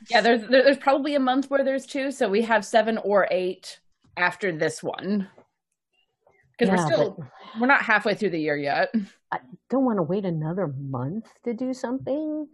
Yeah, 0.09 0.21
there's 0.21 0.47
there's 0.49 0.77
probably 0.77 1.15
a 1.15 1.19
month 1.19 1.49
where 1.49 1.63
there's 1.63 1.85
two, 1.85 2.11
so 2.11 2.29
we 2.29 2.41
have 2.43 2.65
seven 2.65 2.97
or 2.99 3.27
eight 3.29 3.79
after 4.17 4.51
this 4.51 4.81
one. 4.83 5.27
Because 6.57 6.73
Yeah, 6.73 6.85
we're 6.85 6.93
still 6.93 7.25
we're 7.59 7.67
not 7.67 7.81
halfway 7.83 8.15
through 8.15 8.31
the 8.31 8.39
year 8.39 8.57
yet. 8.57 8.93
I 9.31 9.39
don't 9.69 9.85
want 9.85 9.97
to 9.99 10.03
wait 10.03 10.25
another 10.25 10.67
month 10.67 11.25
to 11.43 11.53
do 11.53 11.73
something. 11.73 12.47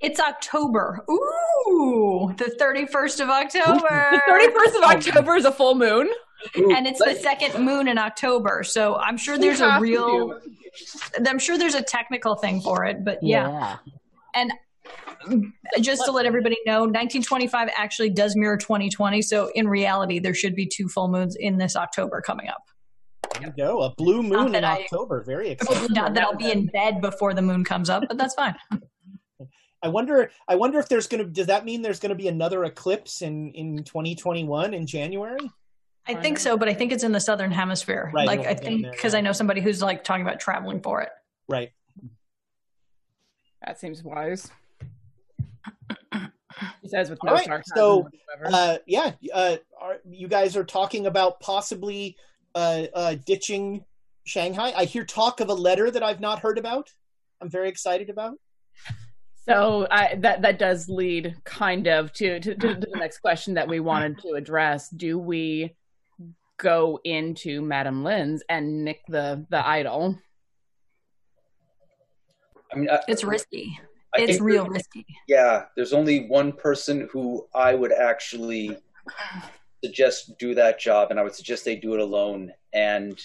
It's 0.00 0.20
October. 0.20 1.04
Ooh, 1.10 2.32
the 2.36 2.54
thirty 2.58 2.86
first 2.86 3.18
of 3.20 3.28
October. 3.28 4.06
The 4.12 4.22
thirty 4.28 4.52
first 4.52 4.76
of 4.76 4.82
October 4.82 5.34
is 5.36 5.44
a 5.44 5.52
full 5.52 5.74
moon. 5.74 6.08
and 6.54 6.86
it's 6.86 7.02
the 7.04 7.16
second 7.16 7.64
moon 7.64 7.88
in 7.88 7.98
October. 7.98 8.62
So 8.62 8.94
I'm 8.96 9.16
sure 9.16 9.36
there's 9.38 9.60
a 9.60 9.78
real. 9.80 10.38
I'm 11.26 11.40
sure 11.40 11.58
there's 11.58 11.74
a 11.74 11.82
technical 11.82 12.36
thing 12.36 12.60
for 12.60 12.84
it, 12.84 13.04
but 13.04 13.18
yeah. 13.22 13.78
And 14.34 14.52
just 15.80 16.04
to 16.04 16.10
let 16.10 16.26
everybody 16.26 16.56
know, 16.66 16.80
1925 16.80 17.70
actually 17.76 18.10
does 18.10 18.36
mirror 18.36 18.56
2020. 18.56 19.22
So 19.22 19.50
in 19.54 19.68
reality, 19.68 20.18
there 20.18 20.34
should 20.34 20.54
be 20.54 20.66
two 20.66 20.88
full 20.88 21.08
moons 21.08 21.36
in 21.36 21.58
this 21.58 21.76
October 21.76 22.20
coming 22.20 22.48
up. 22.48 22.62
There 23.34 23.48
you 23.48 23.52
go. 23.56 23.82
A 23.82 23.94
blue 23.94 24.22
moon 24.22 24.54
in 24.54 24.64
I- 24.64 24.80
October. 24.80 25.22
Very 25.22 25.50
exciting. 25.50 25.88
Not 25.90 26.14
that 26.14 26.24
I'll 26.24 26.36
be 26.36 26.50
in 26.50 26.66
bed 26.66 27.00
before 27.00 27.34
the 27.34 27.42
moon 27.42 27.64
comes 27.64 27.90
up, 27.90 28.04
but 28.08 28.16
that's 28.16 28.34
fine. 28.34 28.54
I 29.82 29.88
wonder. 29.88 30.30
I 30.48 30.56
wonder 30.56 30.80
if 30.80 30.88
there's 30.88 31.06
going 31.06 31.24
to. 31.24 31.30
Does 31.30 31.46
that 31.46 31.64
mean 31.64 31.82
there's 31.82 32.00
going 32.00 32.10
to 32.10 32.16
be 32.16 32.26
another 32.26 32.64
eclipse 32.64 33.22
in 33.22 33.52
in 33.52 33.84
2021 33.84 34.74
in 34.74 34.86
January? 34.86 35.38
I 36.08 36.14
think 36.14 36.38
so, 36.38 36.56
but 36.56 36.68
I 36.68 36.74
think 36.74 36.90
it's 36.90 37.04
in 37.04 37.12
the 37.12 37.20
southern 37.20 37.52
hemisphere. 37.52 38.10
Right, 38.12 38.26
like 38.26 38.40
I 38.40 38.54
think 38.54 38.90
because 38.90 39.14
I 39.14 39.20
know 39.20 39.32
somebody 39.32 39.60
who's 39.60 39.82
like 39.82 40.02
talking 40.02 40.22
about 40.22 40.40
traveling 40.40 40.80
for 40.80 41.02
it. 41.02 41.10
Right. 41.48 41.70
That 43.64 43.78
seems 43.78 44.02
wise. 44.02 44.50
He 46.82 46.88
says 46.88 47.10
with 47.10 47.22
no 47.22 47.34
right. 47.34 47.44
sarcasm 47.44 47.76
So, 47.76 48.08
uh, 48.46 48.78
yeah, 48.86 49.12
uh, 49.32 49.56
are, 49.80 49.98
you 50.08 50.28
guys 50.28 50.56
are 50.56 50.64
talking 50.64 51.06
about 51.06 51.40
possibly 51.40 52.16
uh, 52.54 52.86
uh, 52.94 53.14
ditching 53.26 53.84
Shanghai. 54.24 54.72
I 54.76 54.84
hear 54.84 55.04
talk 55.04 55.40
of 55.40 55.48
a 55.48 55.54
letter 55.54 55.90
that 55.90 56.02
I've 56.02 56.20
not 56.20 56.40
heard 56.40 56.58
about. 56.58 56.90
I'm 57.40 57.48
very 57.48 57.68
excited 57.68 58.10
about. 58.10 58.34
So 59.48 59.86
I, 59.90 60.16
that 60.16 60.42
that 60.42 60.58
does 60.58 60.88
lead 60.88 61.36
kind 61.44 61.86
of 61.86 62.12
to, 62.14 62.38
to, 62.40 62.54
to 62.54 62.74
the 62.74 62.90
next 62.96 63.20
question 63.20 63.54
that 63.54 63.66
we 63.66 63.80
wanted 63.80 64.18
to 64.22 64.32
address. 64.32 64.90
Do 64.90 65.18
we 65.18 65.74
go 66.58 67.00
into 67.04 67.62
Madame 67.62 68.04
Lin's 68.04 68.42
and 68.48 68.84
nick 68.84 69.00
the 69.08 69.46
the 69.48 69.66
idol? 69.66 70.18
I 72.70 72.76
mean, 72.76 72.90
I, 72.90 72.98
It's 73.08 73.24
risky. 73.24 73.80
I 74.16 74.22
It's 74.22 74.32
think 74.32 74.42
real 74.42 74.66
risky. 74.66 75.06
Yeah, 75.26 75.64
there's 75.76 75.92
only 75.92 76.26
one 76.26 76.52
person 76.52 77.08
who 77.12 77.46
I 77.54 77.74
would 77.74 77.92
actually 77.92 78.76
suggest 79.84 80.38
do 80.38 80.54
that 80.54 80.80
job, 80.80 81.10
and 81.10 81.20
I 81.20 81.22
would 81.22 81.34
suggest 81.34 81.64
they 81.64 81.76
do 81.76 81.94
it 81.94 82.00
alone. 82.00 82.52
And 82.72 83.18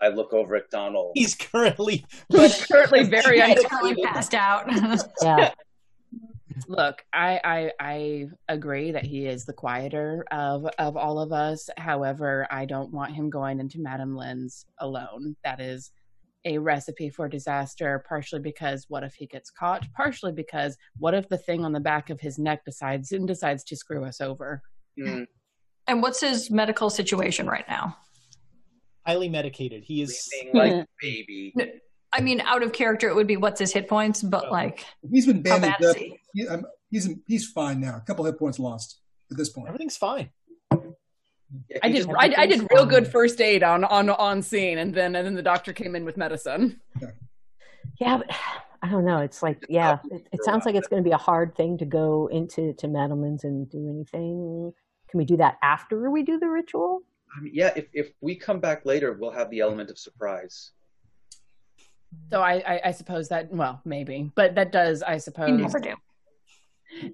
I 0.00 0.08
look 0.08 0.32
over 0.32 0.56
at 0.56 0.70
Donald. 0.70 1.12
He's 1.14 1.34
currently 1.34 2.06
Who's 2.32 2.64
currently 2.66 3.04
very 3.04 3.40
He's 3.46 3.64
currently 3.64 4.02
passed 4.04 4.34
out. 4.34 4.70
Yeah. 5.22 5.52
Look, 6.66 7.04
I, 7.12 7.40
I 7.44 7.72
I 7.78 8.28
agree 8.48 8.90
that 8.90 9.04
he 9.04 9.26
is 9.26 9.44
the 9.44 9.52
quieter 9.52 10.24
of 10.32 10.66
of 10.78 10.96
all 10.96 11.20
of 11.20 11.32
us. 11.32 11.70
However, 11.76 12.48
I 12.50 12.64
don't 12.64 12.92
want 12.92 13.14
him 13.14 13.30
going 13.30 13.60
into 13.60 13.78
Madame 13.78 14.16
Lin's 14.16 14.66
alone. 14.78 15.36
That 15.44 15.60
is 15.60 15.92
a 16.44 16.58
recipe 16.58 17.10
for 17.10 17.28
disaster. 17.28 18.04
Partially 18.08 18.40
because 18.40 18.86
what 18.88 19.04
if 19.04 19.14
he 19.14 19.26
gets 19.26 19.50
caught? 19.50 19.86
Partially 19.94 20.32
because 20.32 20.76
what 20.98 21.14
if 21.14 21.28
the 21.28 21.38
thing 21.38 21.64
on 21.64 21.72
the 21.72 21.80
back 21.80 22.10
of 22.10 22.20
his 22.20 22.38
neck 22.38 22.64
decides 22.64 23.12
and 23.12 23.26
decides 23.26 23.64
to 23.64 23.76
screw 23.76 24.04
us 24.04 24.20
over? 24.20 24.62
Mm, 24.98 25.26
and 25.86 26.02
what's 26.02 26.20
his 26.20 26.50
medical 26.50 26.90
situation 26.90 27.46
right 27.46 27.64
now? 27.68 27.96
highly 29.08 29.28
medicated. 29.28 29.82
He 29.84 30.02
is. 30.02 30.24
sleeping 30.24 30.54
like 30.54 30.72
a 30.72 30.86
baby. 31.00 31.54
I 32.12 32.20
mean, 32.20 32.40
out 32.42 32.62
of 32.62 32.72
character, 32.72 33.08
it 33.08 33.14
would 33.14 33.26
be 33.26 33.36
what's 33.36 33.58
his 33.58 33.72
hit 33.72 33.88
points, 33.88 34.22
but 34.22 34.50
like, 34.52 34.84
He's 35.10 35.26
been 35.26 35.36
how 35.38 35.58
bandaged 35.58 35.80
bad 35.80 35.90
up. 35.90 35.96
he? 35.96 36.18
He, 36.34 36.46
he's 36.90 37.08
he's 37.26 37.46
fine 37.50 37.80
now. 37.80 37.96
A 37.96 38.00
couple 38.00 38.24
hit 38.24 38.38
points 38.38 38.58
lost 38.58 39.00
at 39.30 39.36
this 39.36 39.48
point. 39.48 39.68
Everything's 39.68 39.96
fine. 39.96 40.30
Yeah, 41.68 41.78
I 41.82 41.88
did 41.90 42.08
I, 42.10 42.34
I 42.36 42.46
did 42.46 42.66
real 42.70 42.84
good 42.84 43.06
first 43.06 43.40
aid 43.40 43.62
on 43.62 43.84
on 43.84 44.10
on 44.10 44.42
scene, 44.42 44.78
and 44.78 44.94
then 44.94 45.16
and 45.16 45.26
then 45.26 45.34
the 45.34 45.42
doctor 45.42 45.72
came 45.72 45.96
in 45.96 46.04
with 46.04 46.16
medicine. 46.16 46.80
Yeah, 48.00 48.18
but 48.18 48.30
I 48.82 48.88
don't 48.88 49.04
know. 49.04 49.18
It's 49.18 49.42
like, 49.42 49.66
yeah, 49.68 49.98
it, 50.08 50.28
it 50.32 50.44
sounds 50.44 50.64
like 50.64 50.76
it's 50.76 50.86
going 50.86 51.02
to 51.02 51.08
be 51.08 51.12
a 51.12 51.16
hard 51.16 51.56
thing 51.56 51.78
to 51.78 51.84
go 51.84 52.28
into 52.30 52.74
to 52.74 52.86
Madame 52.86 53.22
Lin's 53.22 53.42
and 53.42 53.68
do 53.68 53.88
anything. 53.88 54.72
Can 55.10 55.18
we 55.18 55.24
do 55.24 55.36
that 55.38 55.58
after 55.64 56.10
we 56.10 56.22
do 56.22 56.38
the 56.38 56.46
ritual? 56.46 57.00
I 57.36 57.40
mean, 57.40 57.52
yeah, 57.54 57.72
if, 57.74 57.86
if 57.92 58.12
we 58.20 58.36
come 58.36 58.60
back 58.60 58.86
later, 58.86 59.16
we'll 59.18 59.32
have 59.32 59.50
the 59.50 59.60
element 59.60 59.90
of 59.90 59.98
surprise. 59.98 60.70
So 62.30 62.40
I, 62.40 62.62
I, 62.66 62.80
I 62.86 62.90
suppose 62.92 63.28
that 63.30 63.52
well 63.52 63.82
maybe, 63.84 64.30
but 64.36 64.54
that 64.54 64.70
does 64.70 65.02
I 65.02 65.14
You 65.14 65.20
suppose 65.20 65.50
never 65.50 65.80
do. 65.80 65.94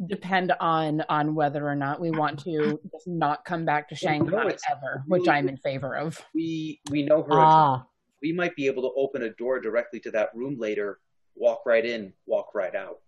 Depend 0.07 0.53
on 0.61 1.03
on 1.09 1.35
whether 1.35 1.67
or 1.69 1.75
not 1.75 2.01
we 2.01 2.11
want 2.11 2.39
to 2.45 2.81
just 2.93 3.07
not 3.07 3.45
come 3.45 3.65
back 3.65 3.89
to 3.89 3.97
Well, 4.03 4.19
no, 4.19 4.27
Shanghai 4.27 4.49
it's 4.51 4.63
ever, 4.71 5.03
which 5.07 5.29
I'm 5.29 5.49
in 5.49 5.57
favor 5.57 5.97
of. 5.97 6.25
We 6.35 6.81
we 6.91 7.03
know 7.03 7.23
her. 7.23 7.41
Ah, 7.41 7.87
We 8.23 8.33
might 8.33 8.55
be 8.57 8.67
able 8.67 8.83
to 8.83 8.93
open 8.97 9.23
a 9.23 9.31
door 9.31 9.61
directly 9.61 10.01
to 10.01 10.11
that 10.13 10.31
room 10.35 10.57
later. 10.59 11.01
Walk 11.37 11.63
right 11.67 11.85
in, 11.85 12.13
walk 12.27 12.55
right 12.55 12.75
out. 12.75 13.01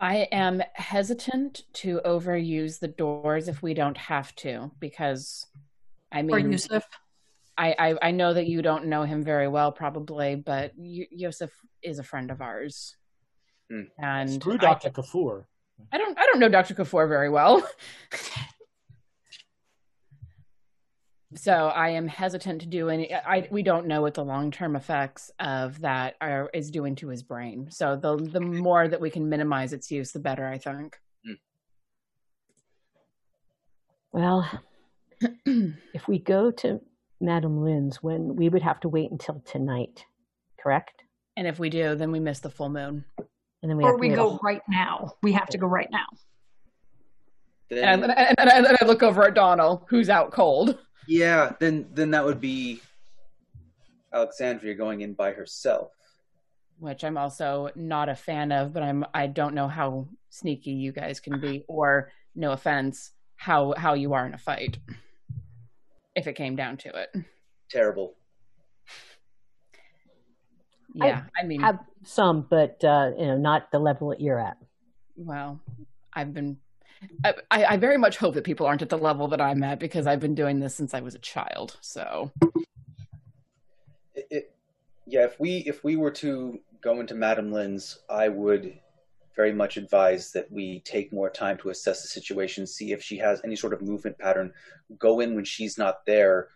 I 0.00 0.28
am 0.32 0.60
hesitant 0.74 1.62
to 1.74 2.00
overuse 2.04 2.80
the 2.80 2.88
doors 2.88 3.46
if 3.48 3.62
we 3.62 3.74
don't 3.74 3.96
have 3.96 4.34
to, 4.36 4.72
because 4.80 5.46
I 6.10 6.22
mean, 6.22 6.34
or 6.34 6.38
Yusuf. 6.40 6.84
I, 7.56 7.76
I 7.78 8.08
I 8.08 8.10
know 8.10 8.34
that 8.34 8.46
you 8.48 8.60
don't 8.62 8.86
know 8.86 9.04
him 9.04 9.22
very 9.22 9.46
well, 9.46 9.70
probably, 9.70 10.34
but 10.34 10.72
y- 10.76 11.06
Yusuf 11.12 11.52
is 11.82 12.00
a 12.00 12.02
friend 12.02 12.32
of 12.32 12.40
ours, 12.42 12.96
Hmm. 13.74 13.82
and 13.98 14.30
Screw 14.30 14.54
I- 14.54 14.58
Dr. 14.58 14.90
Kafour. 14.90 15.44
I 15.92 15.98
don't 15.98 16.16
I 16.18 16.24
don't 16.26 16.38
know 16.38 16.48
Dr. 16.48 16.74
Kafour 16.74 17.08
very 17.08 17.28
well. 17.28 17.66
so 21.34 21.52
I 21.52 21.88
am 21.90 22.06
hesitant 22.06 22.60
to 22.60 22.68
do 22.68 22.88
any 22.90 23.12
I 23.12 23.48
we 23.50 23.64
don't 23.64 23.88
know 23.88 24.00
what 24.02 24.14
the 24.14 24.24
long-term 24.24 24.76
effects 24.76 25.32
of 25.40 25.80
that 25.80 26.14
are 26.20 26.48
is 26.54 26.70
doing 26.70 26.94
to 26.96 27.08
his 27.08 27.24
brain. 27.24 27.66
So 27.70 27.96
the 27.96 28.16
the 28.16 28.40
more 28.40 28.86
that 28.86 29.00
we 29.00 29.10
can 29.10 29.28
minimize 29.28 29.72
its 29.72 29.90
use 29.90 30.12
the 30.12 30.20
better, 30.20 30.46
I 30.46 30.58
think. 30.58 30.96
Well, 34.12 34.48
if 35.44 36.06
we 36.06 36.20
go 36.20 36.52
to 36.52 36.80
Madame 37.20 37.64
Lin's, 37.64 38.00
when 38.00 38.36
we 38.36 38.48
would 38.48 38.62
have 38.62 38.78
to 38.80 38.88
wait 38.88 39.10
until 39.10 39.42
tonight, 39.44 40.04
correct? 40.56 41.02
And 41.36 41.48
if 41.48 41.58
we 41.58 41.68
do, 41.68 41.96
then 41.96 42.12
we 42.12 42.20
miss 42.20 42.38
the 42.38 42.48
full 42.48 42.68
moon. 42.68 43.04
And 43.64 43.70
then 43.70 43.78
we 43.78 43.84
or 43.84 43.92
have 43.92 43.96
to 43.96 44.00
we 44.02 44.08
wait 44.10 44.12
a 44.12 44.16
go 44.16 44.38
right 44.42 44.60
now. 44.68 45.14
We 45.22 45.32
have 45.32 45.48
to 45.48 45.56
go 45.56 45.66
right 45.66 45.88
now. 45.90 46.04
And, 47.70 48.04
I- 48.12 48.34
and, 48.38 48.50
I- 48.50 48.58
and 48.58 48.76
I 48.78 48.84
look 48.84 49.02
over 49.02 49.24
at 49.24 49.32
Donald, 49.34 49.86
who's 49.88 50.10
out 50.10 50.32
cold. 50.32 50.78
Yeah, 51.08 51.52
then 51.60 51.86
then 51.94 52.10
that 52.10 52.22
would 52.26 52.42
be 52.42 52.82
Alexandria 54.12 54.74
going 54.74 55.00
in 55.00 55.14
by 55.14 55.32
herself. 55.32 55.92
which 56.78 57.04
I'm 57.04 57.16
also 57.16 57.70
not 57.74 58.10
a 58.10 58.14
fan 58.14 58.52
of, 58.52 58.74
but 58.74 58.82
I'm 58.82 59.02
I 59.14 59.28
don't 59.28 59.54
know 59.54 59.66
how 59.68 60.08
sneaky 60.28 60.72
you 60.72 60.92
guys 60.92 61.18
can 61.20 61.40
be, 61.40 61.64
or 61.66 62.12
no 62.34 62.52
offense, 62.52 63.12
how 63.36 63.72
how 63.78 63.94
you 63.94 64.12
are 64.12 64.26
in 64.26 64.34
a 64.34 64.38
fight. 64.38 64.76
If 66.14 66.26
it 66.26 66.34
came 66.34 66.54
down 66.54 66.76
to 66.78 66.90
it, 66.90 67.24
Terrible. 67.70 68.14
Yeah. 70.94 71.22
I, 71.36 71.44
mean, 71.44 71.60
have 71.60 71.80
some, 72.04 72.46
but 72.48 72.82
uh, 72.84 73.10
you 73.18 73.26
know, 73.26 73.36
not 73.36 73.70
the 73.72 73.78
level 73.78 74.10
that 74.10 74.20
you're 74.20 74.38
at. 74.38 74.56
well, 75.16 75.60
I've 76.12 76.32
been. 76.32 76.58
I, 77.24 77.34
I 77.50 77.64
I 77.64 77.76
very 77.76 77.98
much 77.98 78.16
hope 78.16 78.34
that 78.34 78.44
people 78.44 78.66
aren't 78.66 78.80
at 78.80 78.88
the 78.88 78.98
level 78.98 79.28
that 79.28 79.40
I'm 79.40 79.62
at 79.62 79.78
because 79.78 80.06
I've 80.06 80.20
been 80.20 80.34
doing 80.34 80.60
this 80.60 80.74
since 80.74 80.94
I 80.94 81.00
was 81.00 81.14
a 81.14 81.18
child. 81.18 81.76
So 81.80 82.30
It, 84.14 84.26
it, 84.30 84.54
yeah, 85.06 85.24
if 85.24 85.38
we 85.40 85.58
if 85.66 85.82
we 85.84 85.96
were 85.96 86.12
to 86.12 86.60
go 86.80 87.00
into 87.00 87.14
Madam 87.14 87.52
Lin's, 87.52 87.98
I 88.08 88.28
would 88.28 88.78
very 89.34 89.52
much 89.52 89.76
advise 89.76 90.30
that 90.32 90.50
we 90.50 90.80
take 90.80 91.12
more 91.12 91.28
time 91.28 91.58
to 91.58 91.70
assess 91.70 92.02
the 92.02 92.08
situation, 92.08 92.66
see 92.66 92.92
if 92.92 93.02
she 93.02 93.16
has 93.18 93.40
any 93.44 93.56
sort 93.56 93.72
of 93.72 93.82
movement 93.82 94.16
pattern. 94.18 94.52
Go 94.98 95.20
in 95.20 95.34
when 95.34 95.44
she's 95.44 95.76
not 95.76 96.06
there, 96.06 96.48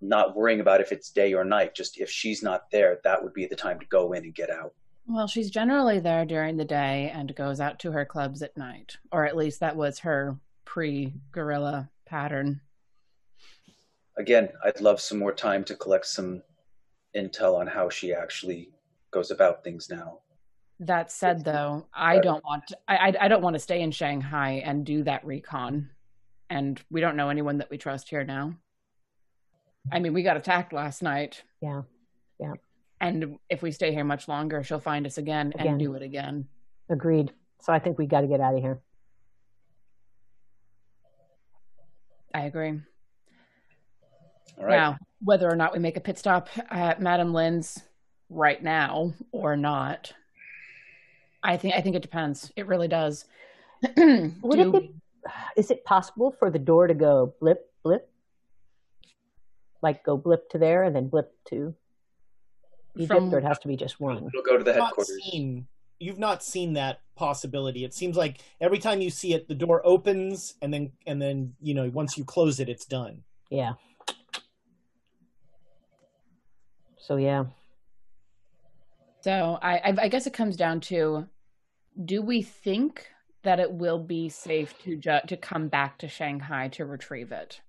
not 0.00 0.36
worrying 0.36 0.60
about 0.60 0.80
if 0.80 0.92
it's 0.92 1.10
day 1.10 1.34
or 1.34 1.44
night. 1.44 1.74
Just 1.74 1.98
if 1.98 2.10
she's 2.10 2.42
not 2.42 2.70
there, 2.70 2.98
that 3.04 3.22
would 3.22 3.32
be 3.32 3.46
the 3.46 3.56
time 3.56 3.78
to 3.80 3.86
go 3.86 4.12
in 4.12 4.24
and 4.24 4.34
get 4.34 4.50
out. 4.50 4.74
Well, 5.08 5.28
she's 5.28 5.50
generally 5.50 6.00
there 6.00 6.24
during 6.24 6.56
the 6.56 6.64
day 6.64 7.12
and 7.14 7.34
goes 7.36 7.60
out 7.60 7.78
to 7.80 7.92
her 7.92 8.04
clubs 8.04 8.42
at 8.42 8.56
night, 8.56 8.96
or 9.12 9.24
at 9.24 9.36
least 9.36 9.60
that 9.60 9.76
was 9.76 10.00
her 10.00 10.36
pre 10.64 11.14
gorilla 11.30 11.88
pattern. 12.04 12.60
Again, 14.18 14.48
I'd 14.64 14.80
love 14.80 15.00
some 15.00 15.18
more 15.18 15.32
time 15.32 15.62
to 15.64 15.76
collect 15.76 16.06
some 16.06 16.42
intel 17.16 17.58
on 17.58 17.66
how 17.66 17.88
she 17.88 18.12
actually 18.12 18.70
goes 19.10 19.30
about 19.30 19.62
things 19.62 19.88
now. 19.88 20.20
That 20.80 21.10
said, 21.10 21.44
though, 21.44 21.86
I 21.94 22.18
don't 22.18 22.44
want 22.44 22.66
to, 22.68 22.78
I, 22.88 22.96
I 22.96 23.14
I 23.22 23.28
don't 23.28 23.42
want 23.42 23.54
to 23.54 23.60
stay 23.60 23.80
in 23.80 23.90
Shanghai 23.90 24.62
and 24.64 24.84
do 24.84 25.04
that 25.04 25.24
recon, 25.24 25.88
and 26.50 26.82
we 26.90 27.00
don't 27.00 27.16
know 27.16 27.30
anyone 27.30 27.58
that 27.58 27.70
we 27.70 27.78
trust 27.78 28.10
here 28.10 28.24
now. 28.24 28.54
I 29.92 29.98
mean, 30.00 30.12
we 30.12 30.22
got 30.22 30.36
attacked 30.36 30.72
last 30.72 31.02
night, 31.02 31.42
Yeah, 31.60 31.82
yeah, 32.40 32.54
and 33.00 33.38
if 33.48 33.62
we 33.62 33.70
stay 33.70 33.92
here 33.92 34.04
much 34.04 34.26
longer, 34.28 34.62
she'll 34.62 34.80
find 34.80 35.06
us 35.06 35.16
again, 35.18 35.52
Again. 35.54 35.66
and 35.68 35.78
do 35.78 35.94
it 35.94 36.02
again. 36.02 36.48
agreed. 36.88 37.32
So 37.62 37.72
I 37.72 37.78
think 37.78 37.98
we 37.98 38.06
got 38.06 38.20
to 38.22 38.26
get 38.26 38.40
out 38.40 38.54
of 38.54 38.60
here. 38.60 38.80
I 42.34 42.42
agree. 42.42 42.80
All 44.58 44.64
right. 44.64 44.76
Now, 44.76 44.98
whether 45.22 45.50
or 45.50 45.56
not 45.56 45.72
we 45.72 45.78
make 45.78 45.96
a 45.96 46.00
pit 46.00 46.18
stop 46.18 46.48
at 46.70 47.00
Madame 47.00 47.32
Lin's 47.32 47.78
right 48.28 48.62
now 48.62 49.14
or 49.32 49.56
not, 49.56 50.12
I 51.42 51.56
think 51.56 51.74
I 51.74 51.80
think 51.80 51.96
it 51.96 52.02
depends. 52.02 52.52
It 52.56 52.66
really 52.66 52.88
does. 52.88 53.24
Would 53.82 53.96
Do- 53.96 54.76
it 54.76 54.80
be, 54.80 54.94
is 55.56 55.70
it 55.70 55.84
possible 55.84 56.30
for 56.38 56.50
the 56.50 56.58
door 56.58 56.86
to 56.86 56.94
go 56.94 57.34
blip, 57.40 57.70
blip? 57.82 58.10
Like 59.82 60.04
go 60.04 60.16
blip 60.16 60.48
to 60.50 60.58
there 60.58 60.82
and 60.84 60.94
then 60.96 61.08
blip 61.08 61.32
to 61.50 61.74
Egypt, 62.96 63.12
From- 63.12 63.34
or 63.34 63.38
it 63.38 63.44
has 63.44 63.58
to 63.60 63.68
be 63.68 63.76
just 63.76 64.00
one? 64.00 64.26
It'll 64.28 64.42
go 64.42 64.56
to 64.58 64.64
the 64.64 64.70
You've 64.70 64.78
not 64.78 64.86
headquarters. 64.88 65.20
seen- 65.24 65.66
you've 65.98 66.18
not 66.18 66.42
seen 66.42 66.74
that 66.74 67.00
possibility. 67.14 67.84
It 67.84 67.94
seems 67.94 68.16
like 68.16 68.38
every 68.60 68.78
time 68.78 69.00
you 69.00 69.08
see 69.10 69.32
it, 69.34 69.48
the 69.48 69.54
door 69.54 69.80
opens 69.84 70.54
and 70.60 70.72
then 70.72 70.92
and 71.06 71.20
then 71.20 71.54
you 71.60 71.74
know 71.74 71.88
once 71.90 72.16
you 72.18 72.24
close 72.24 72.58
it, 72.60 72.68
it's 72.68 72.84
done. 72.86 73.22
Yeah. 73.50 73.74
So 76.98 77.16
yeah, 77.16 77.44
So 79.20 79.58
I, 79.62 79.76
I, 79.78 79.94
I 80.02 80.08
guess 80.08 80.26
it 80.26 80.32
comes 80.32 80.56
down 80.56 80.80
to: 80.82 81.28
Do 82.04 82.20
we 82.20 82.42
think 82.42 83.06
that 83.44 83.60
it 83.60 83.70
will 83.70 84.00
be 84.00 84.28
safe 84.28 84.76
to 84.82 84.96
ju- 84.96 85.20
to 85.28 85.36
come 85.36 85.68
back 85.68 85.98
to 85.98 86.08
Shanghai 86.08 86.66
to 86.68 86.84
retrieve 86.84 87.30
it? 87.30 87.60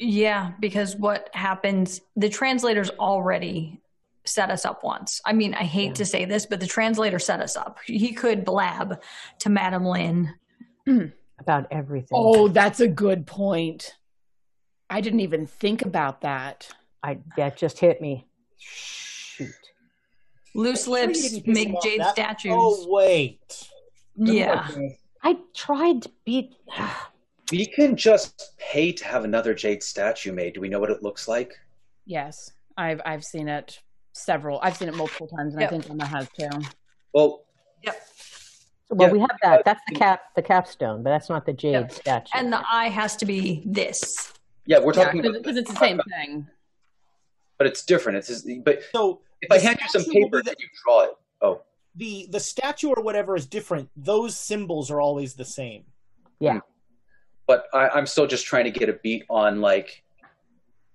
Yeah, 0.00 0.52
because 0.58 0.96
what 0.96 1.28
happens, 1.34 2.00
the 2.16 2.30
translators 2.30 2.88
already 2.98 3.82
set 4.24 4.50
us 4.50 4.64
up 4.64 4.82
once. 4.82 5.20
I 5.26 5.34
mean, 5.34 5.52
I 5.52 5.64
hate 5.64 5.96
to 5.96 6.06
say 6.06 6.24
this, 6.24 6.46
but 6.46 6.58
the 6.58 6.66
translator 6.66 7.18
set 7.18 7.40
us 7.40 7.54
up. 7.54 7.78
He 7.84 8.12
could 8.12 8.44
blab 8.44 9.02
to 9.40 9.50
Madame 9.50 9.84
Lin 9.84 10.34
about 11.38 11.66
everything. 11.70 12.08
Oh, 12.12 12.48
that's 12.48 12.80
a 12.80 12.88
good 12.88 13.26
point. 13.26 13.94
I 14.88 15.02
didn't 15.02 15.20
even 15.20 15.46
think 15.46 15.82
about 15.82 16.22
that. 16.22 16.68
I 17.02 17.18
that 17.36 17.58
just 17.58 17.78
hit 17.78 18.00
me. 18.00 18.26
Shoot. 18.58 19.52
Loose 20.54 20.88
lips 20.88 21.30
didn't 21.30 21.46
make 21.46 21.80
jade 21.82 22.02
statues. 22.10 22.52
Oh 22.54 22.86
wait. 22.88 23.68
yeah. 24.16 24.68
I 25.22 25.36
tried 25.54 26.02
to 26.02 26.10
beat. 26.24 26.54
We 27.50 27.66
can 27.66 27.96
just 27.96 28.52
pay 28.58 28.92
to 28.92 29.04
have 29.04 29.24
another 29.24 29.54
jade 29.54 29.82
statue 29.82 30.32
made. 30.32 30.54
Do 30.54 30.60
we 30.60 30.68
know 30.68 30.78
what 30.80 30.90
it 30.90 31.02
looks 31.02 31.26
like? 31.28 31.58
Yes, 32.06 32.52
I've 32.76 33.00
I've 33.04 33.24
seen 33.24 33.48
it 33.48 33.80
several. 34.12 34.60
I've 34.62 34.76
seen 34.76 34.88
it 34.88 34.94
multiple 34.94 35.26
times, 35.28 35.54
and 35.54 35.60
Yep. 35.62 35.68
I 35.68 35.70
think 35.72 35.90
Emma 35.90 36.06
has 36.06 36.28
too. 36.38 36.48
Well, 37.12 37.44
Yep. 37.82 38.02
Well, 38.90 39.08
Yeah. 39.08 39.12
we 39.12 39.20
have 39.20 39.38
that. 39.42 39.60
Uh, 39.60 39.62
that's 39.64 39.80
the 39.88 39.94
cap, 39.94 40.22
the 40.34 40.42
capstone, 40.42 41.02
but 41.02 41.10
that's 41.10 41.28
not 41.28 41.46
the 41.46 41.52
jade 41.52 41.72
Yeah. 41.72 41.86
statue. 41.88 42.30
And 42.34 42.52
the 42.52 42.62
eye 42.70 42.88
has 42.88 43.16
to 43.16 43.26
be 43.26 43.62
this. 43.64 44.32
yeah, 44.66 44.78
we're 44.78 44.92
talking 44.92 45.22
because 45.22 45.36
about, 45.40 45.56
it's 45.56 45.70
the 45.70 45.76
same 45.76 46.00
uh, 46.00 46.02
thing. 46.08 46.46
but 47.58 47.66
it's 47.66 47.84
different. 47.84 48.18
It's 48.18 48.28
just, 48.28 48.46
but 48.64 48.80
So 48.92 49.22
if 49.42 49.50
I 49.50 49.58
hand 49.58 49.78
you 49.80 49.88
some 49.88 50.02
statue 50.02 50.20
will 50.20 50.20
be 50.20 50.24
paper, 50.26 50.42
the- 50.42 50.50
can 50.50 50.56
you 50.60 50.68
draw 50.84 51.00
it? 51.04 51.10
Oh, 51.42 51.62
the 51.96 52.26
the 52.30 52.40
statue 52.40 52.88
or 52.90 53.02
whatever 53.02 53.34
is 53.36 53.46
different. 53.46 53.90
Those 53.96 54.36
symbols 54.36 54.90
are 54.90 55.00
always 55.00 55.34
the 55.34 55.44
same. 55.44 55.84
yeah. 56.38 56.60
But 57.46 57.66
I, 57.74 57.88
I'm 57.90 58.06
still 58.06 58.26
just 58.26 58.46
trying 58.46 58.64
to 58.64 58.70
get 58.70 58.88
a 58.88 58.94
beat 58.94 59.24
on 59.28 59.60
like, 59.60 60.02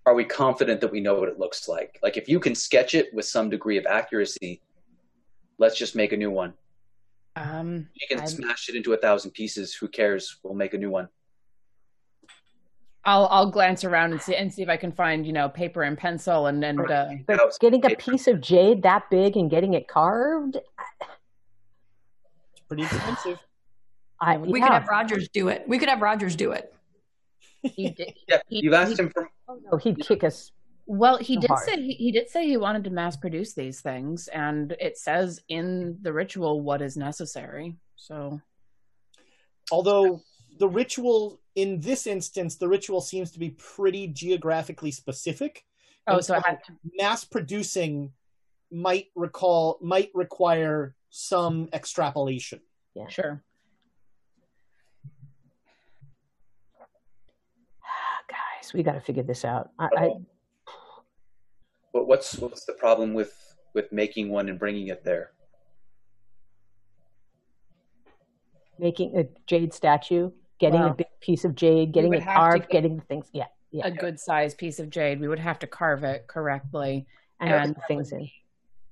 are 0.05 0.13
we 0.13 0.23
confident 0.23 0.81
that 0.81 0.91
we 0.91 0.99
know 1.01 1.15
what 1.15 1.29
it 1.29 1.39
looks 1.39 1.67
like? 1.67 1.99
Like, 2.03 2.17
if 2.17 2.29
you 2.29 2.39
can 2.39 2.55
sketch 2.55 2.93
it 2.93 3.13
with 3.13 3.25
some 3.25 3.49
degree 3.49 3.77
of 3.77 3.85
accuracy, 3.85 4.61
let's 5.57 5.77
just 5.77 5.95
make 5.95 6.13
a 6.13 6.17
new 6.17 6.31
one. 6.31 6.53
Um, 7.35 7.89
You 7.95 8.07
can 8.07 8.19
I'm- 8.19 8.27
smash 8.27 8.69
it 8.69 8.75
into 8.75 8.93
a 8.93 8.97
thousand 8.97 9.31
pieces. 9.31 9.73
Who 9.73 9.87
cares? 9.87 10.37
We'll 10.43 10.53
make 10.53 10.73
a 10.73 10.77
new 10.77 10.91
one. 10.91 11.09
I'll 13.07 13.27
I'll 13.27 13.51
glance 13.51 13.83
around 13.83 14.13
and 14.13 14.21
see 14.21 14.35
and 14.35 14.51
see 14.51 14.63
if 14.63 14.69
I 14.69 14.77
can 14.77 14.91
find 14.91 15.27
you 15.27 15.31
know 15.33 15.47
paper 15.47 15.83
and 15.83 15.95
pencil 15.95 16.47
and 16.47 16.65
and 16.65 16.79
uh, 16.89 17.09
But 17.27 17.39
getting 17.59 17.85
a 17.85 17.95
piece 17.95 18.27
of 18.27 18.41
jade 18.41 18.81
that 18.81 19.11
big 19.11 19.37
and 19.37 19.47
getting 19.47 19.75
it 19.75 19.87
carved, 19.87 20.55
It's 20.55 20.65
pretty 22.67 22.81
expensive. 22.81 23.37
I 24.19 24.37
We 24.37 24.59
yeah. 24.59 24.65
could 24.67 24.73
have 24.73 24.87
Rogers 24.87 25.29
do 25.29 25.49
it. 25.49 25.63
We 25.67 25.77
could 25.77 25.89
have 25.89 26.01
Rogers 26.01 26.35
do 26.35 26.51
it. 26.51 26.73
he 27.63 27.89
did. 27.89 28.13
Yeah, 28.27 28.41
He- 28.47 28.61
you've 28.63 28.73
asked 28.73 28.97
he- 28.97 29.03
him 29.03 29.09
for. 29.09 29.29
Oh, 29.71 29.77
he'd 29.77 29.99
kick 29.99 30.23
us. 30.23 30.51
Well, 30.87 31.17
he 31.17 31.35
So 31.35 31.41
did 31.41 31.49
hard. 31.49 31.65
say 31.65 31.81
he, 31.81 31.93
he 31.93 32.11
did 32.11 32.29
say 32.29 32.45
he 32.47 32.57
wanted 32.57 32.83
to 32.83 32.89
mass 32.91 33.17
produce 33.17 33.53
these 33.53 33.81
things, 33.81 34.27
and 34.27 34.75
it 34.79 34.97
says 34.99 35.41
in 35.49 35.97
the 36.01 36.13
ritual 36.13 36.61
what 36.61 36.81
is 36.81 36.95
necessary. 36.95 37.75
So 37.95 38.39
Although 39.71 40.21
the 40.59 40.67
ritual 40.67 41.41
in 41.55 41.79
this 41.79 42.05
instance, 42.05 42.55
the 42.57 42.67
ritual 42.67 43.01
seems 43.01 43.31
to 43.31 43.39
be 43.39 43.51
pretty 43.51 44.07
geographically 44.07 44.91
specific. 44.91 45.63
oh, 46.07 46.15
And 46.17 46.25
so 46.25 46.35
I 46.35 46.41
had 46.45 46.63
to, 46.65 46.73
mass 46.99 47.23
producing 47.23 48.11
might 48.71 49.07
recall 49.15 49.77
might 49.81 50.11
require 50.13 50.93
some 51.09 51.69
extrapolation. 51.73 52.59
Yeah. 52.93 53.07
Sure. 53.07 53.43
Guys, 58.65 58.73
we 58.73 58.83
got 58.83 58.93
to 58.93 58.99
figure 59.01 59.23
this 59.23 59.45
out. 59.45 59.69
I, 59.79 59.85
I 59.97 60.09
But 61.93 62.07
what's 62.07 62.37
what's 62.39 62.65
the 62.65 62.73
problem 62.73 63.13
with 63.13 63.33
with 63.73 63.91
making 63.91 64.29
one 64.29 64.49
and 64.49 64.57
bringing 64.59 64.87
it 64.87 65.03
there? 65.03 65.31
making 68.77 69.17
a 69.17 69.23
jade 69.47 69.73
statue, 69.73 70.29
getting 70.59 70.81
Well, 70.81 70.91
a 70.91 70.95
big 70.95 71.07
piece 71.21 71.45
of 71.45 71.55
jade, 71.55 71.93
getting 71.93 72.13
it 72.13 72.25
carved, 72.25 72.63
get- 72.63 72.69
getting 72.71 72.97
the 72.97 73.03
things. 73.03 73.29
Yeah, 73.31 73.45
yeah. 73.71 73.87
A 73.87 73.91
good 73.91 74.19
sized 74.19 74.57
piece 74.57 74.79
of 74.79 74.89
jade. 74.89 75.21
We 75.21 75.29
would 75.29 75.39
have 75.39 75.59
to 75.59 75.67
carve 75.67 76.03
it 76.03 76.27
correctly. 76.27 77.07
And 77.39 77.51
and 77.53 77.75
put 77.75 77.87
things 77.87 78.11
in. 78.11 78.29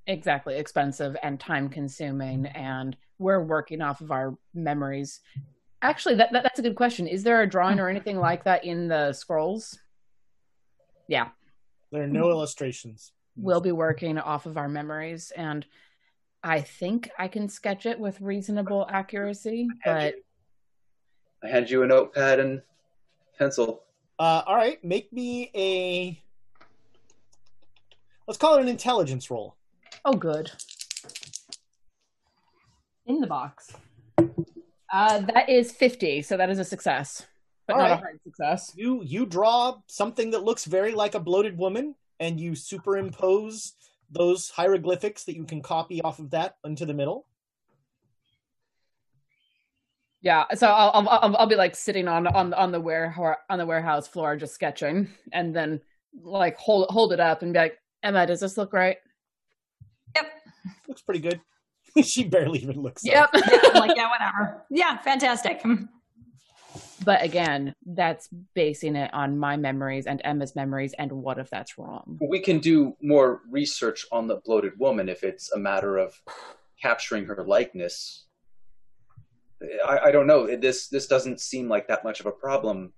exactly 0.06 0.56
expensive 0.56 1.16
and 1.22 1.38
time 1.40 1.68
consuming 1.68 2.46
and 2.46 2.96
we're 3.18 3.42
working 3.42 3.80
off 3.82 4.00
of 4.02 4.10
our 4.10 4.36
memories 4.54 5.20
actually 5.84 6.14
that, 6.16 6.32
that 6.32 6.42
that's 6.42 6.58
a 6.58 6.62
good 6.62 6.74
question 6.74 7.06
is 7.06 7.22
there 7.22 7.42
a 7.42 7.46
drawing 7.46 7.78
or 7.78 7.88
anything 7.88 8.18
like 8.18 8.42
that 8.44 8.64
in 8.64 8.88
the 8.88 9.12
scrolls 9.12 9.78
yeah 11.08 11.28
There 11.92 12.02
are 12.02 12.06
no 12.06 12.30
illustrations. 12.30 13.12
we'll 13.36 13.60
be 13.60 13.72
working 13.72 14.18
off 14.18 14.46
of 14.46 14.56
our 14.56 14.68
memories 14.68 15.30
and 15.36 15.66
i 16.42 16.60
think 16.60 17.10
i 17.18 17.28
can 17.28 17.48
sketch 17.48 17.84
it 17.86 17.98
with 18.00 18.20
reasonable 18.20 18.86
accuracy 18.90 19.68
but 19.84 20.14
I 21.42 21.48
hand 21.48 21.68
you 21.68 21.82
a 21.82 21.86
notepad 21.86 22.40
and 22.40 22.62
pencil. 23.38 23.82
Uh, 24.18 24.40
all 24.46 24.56
right, 24.56 24.82
make 24.82 25.12
me 25.12 25.50
a. 25.54 26.18
Let's 28.26 28.38
call 28.38 28.54
it 28.56 28.62
an 28.62 28.68
intelligence 28.68 29.30
roll. 29.30 29.54
oh 30.06 30.14
good 30.14 30.50
in 33.04 33.20
the 33.20 33.26
box 33.26 33.74
uh 34.94 35.18
that 35.18 35.48
is 35.48 35.72
50 35.72 36.22
so 36.22 36.36
that 36.36 36.48
is 36.48 36.58
a 36.58 36.64
success 36.64 37.26
but 37.66 37.74
All 37.74 37.80
not 37.80 37.90
a 37.90 37.94
right. 37.94 38.00
hard 38.00 38.20
success 38.22 38.72
You 38.76 39.02
you 39.04 39.26
draw 39.26 39.76
something 39.88 40.30
that 40.30 40.44
looks 40.44 40.64
very 40.64 40.92
like 40.92 41.14
a 41.14 41.20
bloated 41.20 41.56
woman, 41.58 41.94
and 42.20 42.38
you 42.38 42.54
superimpose 42.54 43.72
those 44.10 44.50
hieroglyphics 44.50 45.24
that 45.24 45.34
you 45.34 45.44
can 45.44 45.62
copy 45.62 46.00
off 46.02 46.18
of 46.18 46.30
that 46.30 46.56
into 46.64 46.86
the 46.86 46.94
middle. 46.94 47.26
Yeah, 50.20 50.44
so 50.54 50.68
I'll, 50.68 50.90
I'll 50.94 51.08
I'll 51.08 51.36
I'll 51.36 51.46
be 51.46 51.54
like 51.56 51.74
sitting 51.74 52.08
on 52.08 52.26
on 52.26 52.54
on 52.54 52.72
the 52.72 52.80
warehouse 52.80 53.36
on 53.50 53.58
the 53.58 53.66
warehouse 53.66 54.08
floor 54.08 54.36
just 54.36 54.54
sketching, 54.54 55.08
and 55.32 55.54
then 55.54 55.80
like 56.22 56.56
hold 56.56 56.86
hold 56.90 57.12
it 57.12 57.20
up 57.20 57.42
and 57.42 57.52
be 57.52 57.58
like, 57.58 57.78
Emma, 58.02 58.26
does 58.26 58.40
this 58.40 58.56
look 58.56 58.72
right? 58.72 58.96
Yep, 60.16 60.26
looks 60.88 61.02
pretty 61.02 61.20
good. 61.20 61.40
she 62.02 62.24
barely 62.24 62.60
even 62.60 62.80
looks. 62.80 63.04
Yep. 63.04 63.30
up. 63.34 63.42
I'm 63.74 63.80
like, 63.80 63.96
yeah, 63.96 64.10
whatever. 64.10 64.64
Yeah, 64.70 64.98
fantastic. 64.98 65.62
But 67.04 67.22
again, 67.22 67.74
that's 67.84 68.28
basing 68.54 68.96
it 68.96 69.12
on 69.12 69.36
my 69.36 69.58
memories 69.58 70.06
and 70.06 70.22
Emma's 70.24 70.56
memories, 70.56 70.94
and 70.98 71.12
what 71.12 71.38
if 71.38 71.50
that's 71.50 71.76
wrong? 71.76 72.18
We 72.20 72.40
can 72.40 72.60
do 72.60 72.96
more 73.02 73.42
research 73.50 74.06
on 74.10 74.26
the 74.26 74.36
bloated 74.36 74.78
woman 74.78 75.10
if 75.10 75.22
it's 75.22 75.52
a 75.52 75.58
matter 75.58 75.98
of 75.98 76.14
capturing 76.80 77.26
her 77.26 77.44
likeness. 77.44 78.24
I, 79.86 79.98
I 80.04 80.10
don't 80.12 80.26
know. 80.26 80.56
This 80.56 80.88
this 80.88 81.06
doesn't 81.06 81.40
seem 81.40 81.68
like 81.68 81.88
that 81.88 82.04
much 82.04 82.20
of 82.20 82.26
a 82.26 82.32
problem. 82.32 82.94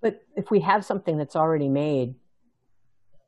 But 0.00 0.22
if 0.36 0.50
we 0.50 0.60
have 0.60 0.84
something 0.84 1.18
that's 1.18 1.36
already 1.36 1.68
made, 1.68 2.14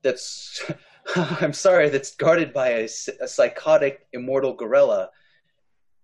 That's 0.02 0.64
I'm 1.16 1.52
sorry. 1.52 1.88
That's 1.88 2.14
guarded 2.16 2.52
by 2.52 2.68
a 2.68 2.88
psychotic 2.88 4.06
immortal 4.12 4.54
gorilla. 4.54 5.10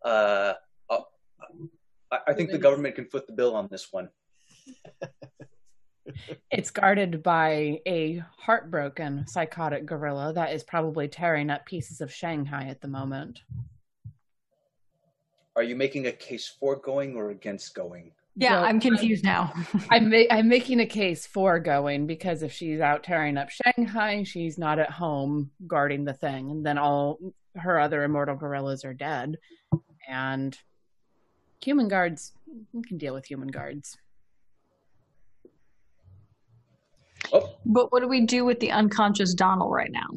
Uh, 0.05 0.55
uh, 0.91 1.01
I, 2.11 2.19
I 2.29 2.33
think 2.33 2.51
the 2.51 2.59
government 2.59 2.95
can 2.95 3.07
foot 3.07 3.27
the 3.27 3.33
bill 3.33 3.55
on 3.55 3.69
this 3.71 3.89
one. 3.91 4.09
It's 6.51 6.71
guarded 6.71 7.23
by 7.23 7.81
a 7.87 8.23
heartbroken 8.37 9.27
psychotic 9.27 9.87
gorilla 9.87 10.33
that 10.35 10.53
is 10.53 10.65
probably 10.65 11.09
tearing 11.09 11.51
up 11.51 11.65
pieces 11.65 12.01
of 12.01 12.13
Shanghai 12.13 12.67
at 12.69 12.81
the 12.81 12.89
moment. 12.89 13.41
Are 15.55 15.63
you 15.63 15.77
making 15.77 16.07
a 16.07 16.13
case 16.13 16.55
for 16.59 16.77
going 16.77 17.17
or 17.17 17.31
against 17.31 17.75
going? 17.75 18.13
Yeah, 18.35 18.61
Well, 18.61 18.65
I'm 18.65 18.81
confused 18.81 19.25
now. 19.25 19.53
I'm 19.91 20.09
ma- 20.11 20.25
I'm 20.31 20.49
making 20.49 20.81
a 20.81 20.87
case 20.87 21.27
for 21.27 21.59
going 21.59 22.07
because 22.07 22.43
if 22.43 22.53
she's 22.53 22.81
out 22.81 23.03
tearing 23.05 23.37
up 23.37 23.49
Shanghai, 23.51 24.23
she's 24.23 24.57
not 24.59 24.79
at 24.79 24.91
home 24.91 25.51
guarding 25.67 26.05
the 26.05 26.15
thing, 26.15 26.51
and 26.51 26.65
then 26.65 26.79
all 26.79 27.19
her 27.57 27.79
other 27.79 28.05
immortal 28.05 28.37
gorillas 28.37 28.85
are 28.85 28.95
dead, 28.95 29.37
and 30.09 30.57
human 31.63 31.89
guards 31.89 32.33
we 32.73 32.83
can 32.83 32.97
deal 32.97 33.13
with 33.13 33.27
human 33.27 33.49
guards. 33.49 33.99
Oh. 37.33 37.57
But 37.65 37.93
what 37.93 38.01
do 38.01 38.09
we 38.09 38.23
do 38.23 38.45
with 38.45 38.61
the 38.61 38.71
unconscious 38.71 39.35
Donald 39.35 39.73
right 39.73 39.93
now? 39.93 40.09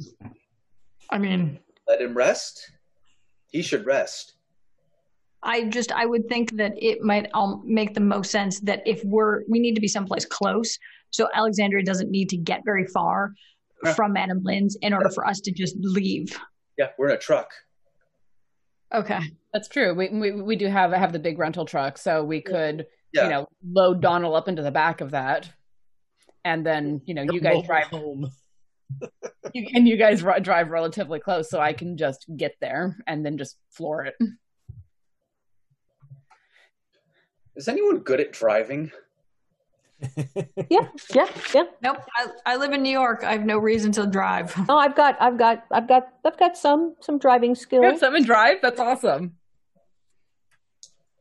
I 1.10 1.17
mean, 1.17 1.60
Let 1.88 2.01
him 2.01 2.15
rest. 2.15 2.71
He 3.51 3.62
should 3.62 3.86
rest. 3.86 4.34
I 5.45 5.65
just 5.69 5.91
I 5.91 6.05
would 6.05 6.27
think 6.27 6.58
that 6.58 6.73
it 6.77 7.01
might 7.01 7.29
um, 7.34 7.62
make 7.65 7.93
the 7.93 8.01
most 8.01 8.31
sense 8.31 8.60
that 8.62 8.81
if 8.86 9.01
we're 9.05 9.43
we 9.47 9.60
need 9.60 9.75
to 9.75 9.81
be 9.81 9.88
someplace 9.88 10.25
close, 10.25 10.77
so 11.12 11.29
Alexandria 11.34 11.84
doesn't 11.84 12.10
need 12.10 12.29
to 12.29 12.38
get 12.38 12.62
very 12.65 12.86
far 12.88 13.34
from 13.95 14.13
Madam 14.13 14.41
Lin's 14.43 14.75
in 14.81 14.93
order 14.93 15.10
for 15.10 15.25
us 15.27 15.39
to 15.41 15.51
just 15.51 15.75
leave. 15.79 16.38
Yeah, 16.77 16.88
we're 16.97 17.10
in 17.10 17.15
a 17.15 17.19
truck. 17.19 17.51
Okay. 18.93 19.19
That's 19.53 19.67
true. 19.67 19.93
We 19.93 20.10
we, 20.10 20.31
we 20.31 20.55
do 20.55 20.67
have 20.67 20.91
have 20.91 21.13
the 21.13 21.19
big 21.19 21.38
rental 21.39 21.65
truck, 21.65 21.97
so 21.97 22.23
we 22.23 22.41
could 22.41 22.86
Yeah. 23.13 23.23
you 23.25 23.29
know 23.29 23.47
load 23.63 24.01
Donald 24.01 24.36
up 24.36 24.47
into 24.47 24.62
the 24.62 24.71
back 24.71 25.01
of 25.01 25.12
that, 25.12 25.49
and 26.43 26.65
then 26.65 27.01
you 27.05 27.13
know 27.13 27.23
you 27.23 27.39
guys 27.39 27.63
drive 27.65 27.88
home. 27.88 28.31
you, 29.53 29.67
and 29.73 29.88
you 29.88 29.97
guys 29.97 30.23
ri- 30.23 30.39
drive 30.41 30.69
relatively 30.69 31.19
close, 31.19 31.49
so 31.49 31.60
I 31.60 31.73
can 31.73 31.97
just 31.97 32.25
get 32.36 32.53
there 32.62 32.97
and 33.08 33.25
then 33.25 33.38
just 33.38 33.58
floor 33.71 34.05
it. 34.05 34.15
Is 37.55 37.67
anyone 37.67 37.99
good 37.99 38.19
at 38.19 38.31
driving? 38.33 38.91
yeah, 40.69 40.87
yeah, 41.13 41.27
yeah. 41.53 41.63
Nope. 41.81 41.97
I, 42.17 42.27
I 42.45 42.55
live 42.57 42.73
in 42.73 42.83
New 42.83 42.91
York. 42.91 43.23
I 43.23 43.31
have 43.31 43.45
no 43.45 43.57
reason 43.57 43.91
to 43.93 44.05
drive. 44.05 44.53
Oh, 44.69 44.77
I've 44.77 44.95
got, 44.95 45.15
I've 45.21 45.37
got, 45.37 45.65
I've 45.71 45.87
got, 45.87 46.09
I've 46.25 46.37
got 46.37 46.57
some 46.57 46.95
some 46.99 47.17
driving 47.17 47.51
You 47.51 47.55
skills. 47.55 47.85
have 47.85 47.99
someone 47.99 48.23
drive? 48.23 48.57
That's 48.61 48.79
awesome. 48.79 49.37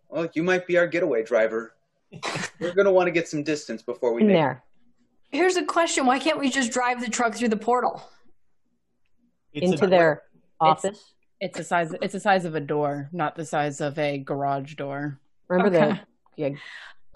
Well, 0.09 0.29
you 0.35 0.43
might 0.43 0.67
be 0.67 0.77
our 0.77 0.87
getaway 0.87 1.23
driver. 1.23 1.75
we're 2.61 2.75
going 2.75 2.85
to 2.87 2.93
want 2.93 3.07
to 3.07 3.11
get 3.13 3.29
some 3.29 3.43
distance 3.43 3.83
before 3.83 4.13
we 4.13 4.21
in 4.23 4.29
make 4.29 4.37
there 4.37 4.63
Here's 5.31 5.57
a 5.57 5.65
question: 5.65 6.07
Why 6.07 6.19
can't 6.21 6.39
we 6.39 6.49
just 6.51 6.71
drive 6.73 7.01
the 7.01 7.11
truck 7.11 7.35
through 7.35 7.49
the 7.49 7.57
portal? 7.57 8.03
It's 9.53 9.73
into 9.73 9.85
a- 9.87 9.89
their 9.89 10.23
office. 10.61 11.13
It's 11.41 11.57
the 11.59 11.65
size. 11.65 11.93
It's 12.01 12.13
the 12.13 12.21
size 12.21 12.45
of 12.45 12.55
a 12.55 12.61
door, 12.61 13.09
not 13.13 13.35
the 13.37 13.45
size 13.45 13.81
of 13.81 13.99
a 13.99 14.19
garage 14.19 14.75
door. 14.75 15.19
Remember 15.49 15.77
Okay. 15.77 15.89
the 15.93 16.01
yeah, 16.37 16.51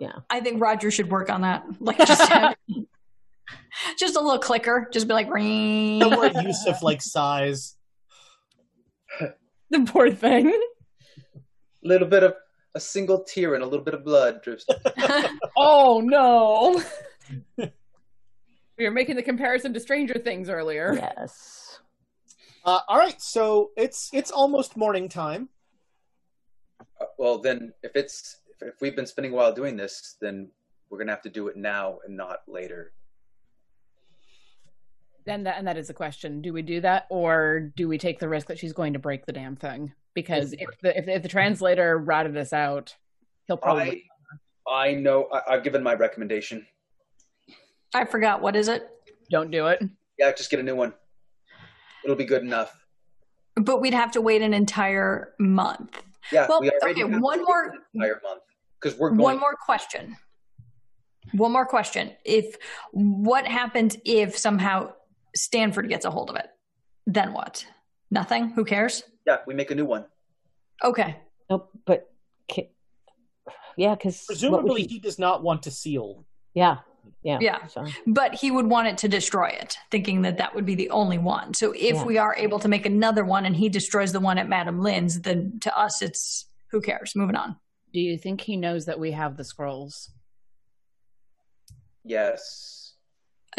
yeah. 0.01 0.13
I 0.31 0.41
think 0.41 0.61
Roger 0.61 0.91
should 0.91 1.11
work 1.11 1.31
on 1.31 1.43
that. 1.43 1.65
Like 1.81 1.99
just 1.99 2.29
have, 2.29 2.57
just 3.99 4.17
a 4.17 4.21
little 4.21 4.39
clicker. 4.39 4.89
Just 4.93 5.09
be 5.09 5.15
like, 5.15 5.33
ring. 5.33 5.99
no 5.99 6.11
more 6.11 6.27
use 6.27 6.67
of 6.67 6.83
like 6.83 7.03
size. 7.03 7.77
The 9.71 9.81
poor 9.81 10.11
thing. 10.11 10.49
A 11.37 11.41
little 11.83 12.09
bit 12.09 12.23
of 12.23 12.35
a 12.75 12.81
single 12.81 13.25
tear 13.25 13.55
and 13.55 13.63
a 13.63 13.67
little 13.67 13.85
bit 13.85 13.95
of 13.95 14.05
blood 14.05 14.43
drips. 14.43 14.67
Oh 15.57 16.01
no. 16.01 16.81
we 17.57 18.85
were 18.85 18.91
making 18.91 19.17
the 19.17 19.23
comparison 19.23 19.75
to 19.75 19.81
Stranger 19.81 20.19
Things 20.19 20.49
earlier. 20.49 20.95
Yes. 20.95 21.81
Uh, 22.65 22.81
all 22.89 22.99
right, 22.99 23.21
so 23.21 23.71
it's 23.77 24.09
it's 24.13 24.31
almost 24.31 24.77
morning 24.77 25.09
time. 25.09 25.49
Uh, 27.01 27.07
well, 27.19 27.39
then, 27.39 27.73
if 27.83 27.93
it's 27.97 28.38
if, 28.61 28.69
if 28.75 28.81
we've 28.81 28.97
been 28.97 29.07
spending 29.07 29.33
a 29.33 29.37
while 29.37 29.53
doing 29.53 29.77
this, 29.77 30.17
then 30.21 30.51
we're 30.91 30.99
gonna 30.99 31.13
have 31.13 31.23
to 31.23 31.29
do 31.31 31.49
it 31.49 31.57
now 31.57 31.99
and 32.07 32.17
not 32.17 32.41
later. 32.47 32.93
Then 35.25 35.45
that 35.45 35.59
and 35.59 35.67
that 35.67 35.77
is 35.77 35.89
the 35.89 35.95
question: 35.95 36.41
Do 36.41 36.53
we 36.53 36.63
do 36.63 36.81
that, 36.81 37.07
or 37.11 37.73
do 37.77 37.89
we 37.89 37.99
take 37.99 38.19
the 38.19 38.29
risk 38.29 38.47
that 38.49 38.59
she's 38.59 38.73
going 38.73 38.95
to 38.95 38.99
break 38.99 39.27
the 39.27 39.33
damn 39.33 39.57
thing? 39.57 39.93
Because 40.15 40.55
if 40.55 40.69
the 40.83 40.97
if, 40.99 41.07
if 41.09 41.23
the 41.23 41.29
translator 41.29 41.99
ratted 41.99 42.37
us 42.37 42.53
out, 42.53 42.97
he'll 43.47 43.57
probably. 43.59 44.05
I, 44.67 44.89
I 44.89 44.95
know. 44.95 45.29
I, 45.33 45.55
I've 45.55 45.65
given 45.65 45.83
my 45.83 45.95
recommendation. 45.95 46.67
I 47.95 48.05
forgot. 48.05 48.41
What 48.41 48.57
is 48.57 48.69
it? 48.69 48.89
Don't 49.31 49.51
do 49.51 49.67
it. 49.67 49.83
Yeah, 50.19 50.33
just 50.33 50.51
get 50.51 50.61
a 50.61 50.63
new 50.63 50.75
one. 50.77 50.93
It'll 52.05 52.17
be 52.17 52.25
good 52.25 52.43
enough. 52.43 52.75
But 53.57 53.81
we'd 53.81 53.95
have 53.95 54.13
to 54.13 54.21
wait 54.21 54.41
an 54.43 54.55
entire 54.55 55.35
month. 55.39 56.03
Yeah, 56.33 56.47
Well, 56.49 56.61
we 56.61 56.71
already 56.71 57.03
okay, 57.03 57.13
have 57.13 57.21
one 57.23 57.39
to 57.39 57.45
wait 57.45 57.47
more- 57.47 57.65
an 57.71 57.79
entire 57.95 58.21
month 58.23 58.43
because 58.81 58.99
we're 58.99 59.11
going. 59.11 59.21
One 59.21 59.39
more 59.41 59.55
question. 59.55 60.17
One 61.33 61.53
more 61.53 61.67
question. 61.67 62.13
If 62.25 62.57
what 62.93 63.47
happens 63.47 63.97
if 64.05 64.39
somehow 64.39 64.93
Stanford 65.37 65.89
gets 65.89 66.05
a 66.05 66.11
hold 66.11 66.31
of 66.31 66.37
it? 66.37 66.47
Then 67.07 67.33
what? 67.33 67.67
Nothing. 68.11 68.51
Who 68.51 68.65
cares? 68.65 69.03
Yeah, 69.27 69.39
we 69.47 69.55
make 69.55 69.71
a 69.71 69.75
new 69.75 69.85
one. 69.85 70.07
Okay. 70.83 71.17
Nope, 71.51 71.71
but 71.87 72.09
yeah, 73.79 73.95
because 73.95 74.25
Presumably, 74.27 74.83
he 74.83 74.99
does 74.99 75.19
not 75.21 75.43
want 75.45 75.63
to 75.63 75.71
seal. 75.71 76.25
Yeah, 76.53 76.79
yeah, 77.23 77.39
Yeah. 77.41 77.67
So 77.69 77.87
But 78.09 78.35
he 78.35 78.51
would 78.51 78.67
want 78.67 78.89
it 78.89 78.99
to 78.99 79.09
destroy 79.09 79.49
it, 79.49 79.79
thinking 79.93 80.23
that 80.23 80.39
that 80.39 80.53
would 80.55 80.67
be 80.67 80.75
the 80.75 80.91
only 80.91 81.17
one. 81.17 81.55
So 81.55 81.71
if 81.73 81.95
Yeah. 81.95 82.05
we 82.05 82.19
are 82.19 82.35
able 82.37 82.59
to 82.59 82.69
make 82.69 82.87
another 82.87 83.25
one 83.25 83.47
and 83.47 83.55
he 83.55 83.69
destroys 83.69 84.11
the 84.13 84.19
one 84.19 84.37
at 84.37 84.49
Madame 84.49 84.81
Lin's, 84.81 85.21
then 85.21 85.61
to 85.61 85.79
us 85.79 86.03
it's 86.03 86.47
who 86.73 86.81
cares? 86.81 87.15
Moving 87.15 87.37
on. 87.37 87.57
Do 87.93 88.01
you 88.01 88.19
think 88.19 88.41
he 88.41 88.57
knows 88.57 88.85
that 88.87 88.99
we 89.01 89.13
have 89.13 89.37
the 89.37 89.45
scrolls? 89.45 90.11
Yes. 92.05 92.95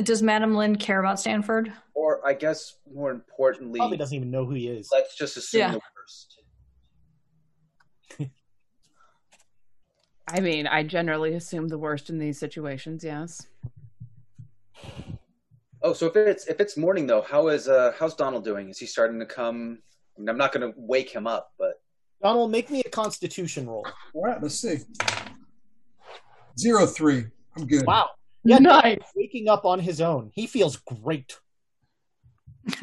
Does 0.04 0.22
Madame 0.22 0.56
Lin 0.56 0.76
care 0.76 1.00
about 1.00 1.20
Stanford? 1.20 1.74
Or 1.94 2.26
I 2.26 2.34
guess 2.34 2.76
more 2.94 3.12
importantly, 3.12 3.80
Probably 3.80 3.98
doesn't 3.98 4.16
even 4.16 4.32
know 4.32 4.46
who 4.46 4.54
he 4.54 4.68
is. 4.68 4.90
let's 4.94 5.16
just 5.18 5.36
assume 5.38 5.60
Yeah. 5.60 5.72
the 5.72 5.82
worst. 5.98 6.42
I 10.28 10.40
mean, 10.40 10.68
I 10.68 10.84
generally 10.84 11.34
assume 11.34 11.68
the 11.68 11.78
worst 11.78 12.10
in 12.10 12.20
these 12.20 12.38
situations. 12.40 13.04
Yes. 13.04 13.48
Oh, 15.82 15.94
so 15.94 16.08
if 16.08 16.16
it's 16.16 16.46
if 16.48 16.60
it's 16.60 16.78
morning 16.78 17.08
though, 17.08 17.22
how 17.22 17.48
is 17.48 17.68
uh 17.68 17.94
how's 17.98 18.14
Donald 18.16 18.44
doing? 18.44 18.70
Is 18.70 18.78
he 18.78 18.86
starting 18.86 19.20
to 19.20 19.26
come? 19.26 19.80
I 20.18 20.20
mean, 20.22 20.30
I'm 20.30 20.38
not 20.38 20.52
going 20.52 20.70
to 20.72 20.78
wake 20.78 21.10
him 21.10 21.26
up, 21.26 21.54
but 21.58 21.76
Donald, 22.22 22.52
make 22.52 22.70
me 22.70 22.82
a 22.86 22.90
Constitution 22.90 23.68
roll. 23.68 23.86
All 24.14 24.24
right, 24.24 24.42
let's 24.42 24.56
see. 24.56 24.80
Zero 26.58 26.86
three. 26.86 27.26
I'm 27.56 27.66
good. 27.66 27.86
Wow. 27.86 28.10
Yeah, 28.44 28.58
Nice. 28.60 29.00
waking 29.16 29.48
up 29.50 29.66
on 29.66 29.80
his 29.80 30.02
own. 30.02 30.32
He 30.34 30.48
feels 30.48 30.78
great. 30.78 31.38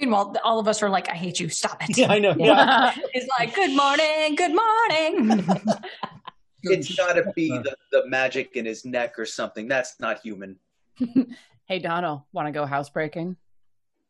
Meanwhile, 0.00 0.36
all 0.44 0.58
of 0.58 0.66
us 0.68 0.82
are 0.82 0.88
like, 0.88 1.08
I 1.08 1.14
hate 1.14 1.38
you. 1.40 1.48
Stop 1.48 1.82
it. 1.88 1.96
Yeah, 1.98 2.10
I 2.12 2.18
know. 2.18 2.34
Yeah. 2.38 2.92
He's 3.12 3.28
like, 3.38 3.54
good 3.54 3.76
morning, 3.76 4.34
good 4.36 4.54
morning. 4.54 5.44
it's 6.62 6.94
got 6.96 7.14
to 7.14 7.32
be 7.34 7.48
the, 7.48 7.76
the 7.92 8.06
magic 8.08 8.56
in 8.56 8.64
his 8.66 8.84
neck 8.84 9.18
or 9.18 9.26
something. 9.26 9.68
That's 9.68 9.98
not 10.00 10.20
human. 10.20 10.56
Hey, 11.66 11.78
Donald, 11.78 12.22
want 12.32 12.46
to 12.46 12.52
go 12.52 12.66
housebreaking? 12.66 13.36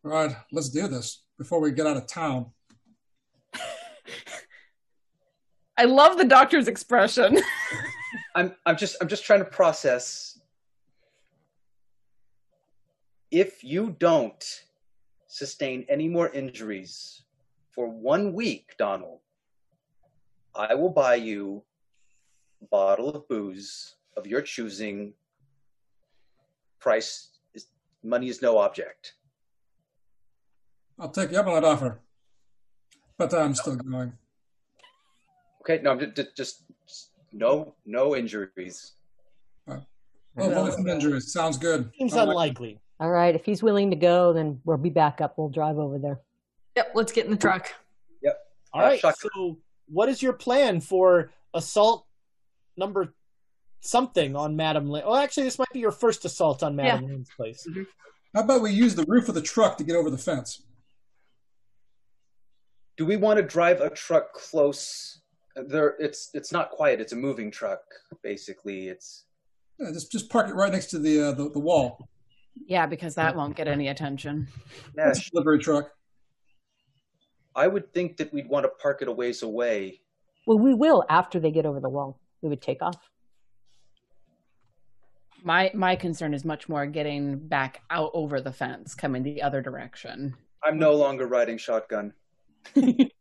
All 0.04 0.10
right, 0.10 0.36
let's 0.52 0.68
do 0.70 0.88
this 0.88 1.22
before 1.38 1.60
we 1.60 1.72
get 1.72 1.86
out 1.86 1.96
of 1.96 2.06
town. 2.06 2.46
I 5.78 5.84
love 5.84 6.18
the 6.18 6.24
doctor's 6.24 6.66
expression. 6.66 7.38
I'm 8.34 8.54
I'm 8.66 8.76
just 8.76 8.96
I'm 9.00 9.06
just 9.06 9.24
trying 9.24 9.38
to 9.38 9.44
process. 9.44 10.40
If 13.30 13.62
you 13.62 13.94
don't 14.00 14.44
sustain 15.28 15.86
any 15.88 16.08
more 16.08 16.30
injuries 16.30 17.22
for 17.70 17.88
one 17.88 18.32
week, 18.32 18.74
Donald, 18.76 19.20
I 20.54 20.74
will 20.74 20.90
buy 20.90 21.14
you 21.14 21.62
a 22.60 22.66
bottle 22.66 23.10
of 23.10 23.28
booze 23.28 23.94
of 24.16 24.26
your 24.26 24.42
choosing. 24.42 25.12
Price 26.80 27.38
is 27.54 27.66
money 28.02 28.28
is 28.28 28.42
no 28.42 28.58
object. 28.58 29.14
I'll 30.98 31.10
take 31.10 31.30
you 31.30 31.38
up 31.38 31.46
on 31.46 31.54
that 31.54 31.64
offer. 31.64 32.00
But 33.16 33.32
I'm 33.32 33.54
still 33.54 33.76
going. 33.76 34.14
Okay, 35.68 35.82
no, 35.82 35.96
just, 35.96 36.34
just, 36.36 36.62
just 36.86 37.10
no 37.32 37.74
no 37.84 38.16
injuries. 38.16 38.92
Well, 39.66 39.84
avoid 40.36 40.72
some 40.74 40.86
injuries. 40.86 41.32
Sounds 41.32 41.58
good. 41.58 41.90
Seems 41.98 42.14
I 42.14 42.18
like 42.22 42.26
it. 42.26 42.30
unlikely. 42.30 42.80
all 43.00 43.10
right, 43.10 43.34
if 43.34 43.44
he's 43.44 43.62
willing 43.62 43.90
to 43.90 43.96
go, 43.96 44.32
then 44.32 44.60
we'll 44.64 44.78
be 44.78 44.88
back 44.88 45.20
up. 45.20 45.34
We'll 45.36 45.48
drive 45.50 45.78
over 45.78 45.98
there. 45.98 46.20
yep, 46.76 46.92
let's 46.94 47.12
get 47.12 47.24
in 47.26 47.30
the 47.32 47.36
truck. 47.36 47.72
All 48.74 48.82
Uh, 48.82 48.84
right. 48.84 49.00
shotgun. 49.00 49.30
So, 49.34 49.58
what 49.88 50.10
is 50.10 50.22
your 50.22 50.34
plan 50.34 50.80
for 50.82 51.30
assault 51.54 52.06
number 52.76 53.14
something 53.80 54.36
on 54.36 54.56
Madame 54.56 54.90
Lin? 54.90 55.04
Well, 55.06 55.16
actually, 55.16 55.44
this 55.44 55.58
might 55.58 55.72
be 55.72 55.80
your 55.80 55.90
first 55.90 56.24
assault 56.26 56.62
on 56.62 56.76
Madame 56.76 57.06
Lin's 57.06 57.30
place. 57.34 57.66
How 58.34 58.42
about 58.42 58.60
we 58.60 58.70
use 58.70 58.94
the 58.94 59.04
roof 59.06 59.30
of 59.30 59.34
the 59.34 59.40
truck 59.40 59.78
to 59.78 59.84
get 59.84 59.96
over 59.96 60.10
the 60.10 60.18
fence? 60.18 60.62
Do 62.98 63.06
we 63.06 63.16
want 63.16 63.38
to 63.38 63.42
drive 63.42 63.80
a 63.80 63.88
truck 63.88 64.34
close? 64.34 65.22
There, 65.66 65.96
it's 65.98 66.30
it's 66.34 66.52
not 66.52 66.70
quiet. 66.70 67.00
It's 67.00 67.12
a 67.12 67.16
moving 67.16 67.50
truck, 67.50 67.80
basically. 68.22 68.88
It's 68.88 69.24
Yeah, 69.78 69.90
just 69.92 70.12
just 70.12 70.30
park 70.30 70.48
it 70.48 70.54
right 70.54 70.72
next 70.72 70.86
to 70.90 70.98
the 70.98 71.28
uh, 71.28 71.32
the, 71.32 71.50
the 71.50 71.58
wall. 71.58 72.08
yeah, 72.66 72.86
because 72.86 73.14
that 73.16 73.34
won't 73.36 73.56
get 73.56 73.68
any 73.68 73.88
attention. 73.88 74.48
yeah. 74.96 75.08
It's 75.10 75.26
a 75.26 75.30
delivery 75.30 75.58
truck. 75.58 75.90
I 77.56 77.66
would 77.66 77.92
think 77.92 78.18
that 78.18 78.32
we'd 78.32 78.48
want 78.48 78.64
to 78.64 78.70
park 78.80 79.02
it 79.02 79.08
a 79.08 79.12
ways 79.12 79.42
away. 79.42 80.00
Well, 80.46 80.58
we 80.58 80.74
will 80.74 81.04
after 81.08 81.40
they 81.40 81.50
get 81.50 81.66
over 81.66 81.80
the 81.80 81.88
wall. 81.88 82.20
We 82.42 82.48
would 82.48 82.62
take 82.62 82.82
off. 82.82 82.96
My 85.44 85.70
my 85.74 85.96
concern 85.96 86.34
is 86.34 86.44
much 86.44 86.68
more 86.68 86.86
getting 86.86 87.38
back 87.38 87.82
out 87.90 88.10
over 88.14 88.40
the 88.40 88.52
fence, 88.52 88.94
coming 88.94 89.22
the 89.22 89.42
other 89.42 89.60
direction. 89.62 90.34
I'm 90.62 90.78
no 90.78 90.94
longer 90.94 91.26
riding 91.26 91.58
shotgun. 91.58 92.12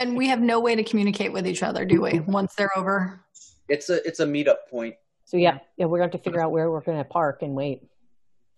And 0.00 0.16
we 0.16 0.26
have 0.28 0.40
no 0.40 0.58
way 0.60 0.74
to 0.74 0.82
communicate 0.82 1.32
with 1.32 1.46
each 1.46 1.62
other, 1.62 1.84
do 1.84 2.00
we? 2.00 2.20
Once 2.20 2.54
they're 2.54 2.76
over. 2.76 3.20
It's 3.68 3.90
a 3.90 4.04
it's 4.06 4.18
a 4.20 4.26
meetup 4.26 4.66
point. 4.68 4.96
So 5.26 5.36
yeah, 5.36 5.58
yeah, 5.76 5.84
we're 5.86 5.98
going 5.98 6.10
to 6.10 6.16
have 6.16 6.22
to 6.22 6.28
figure 6.28 6.42
out 6.42 6.50
where 6.50 6.70
we're 6.70 6.80
going 6.80 6.98
to 6.98 7.04
park 7.04 7.42
and 7.42 7.54
wait. 7.54 7.82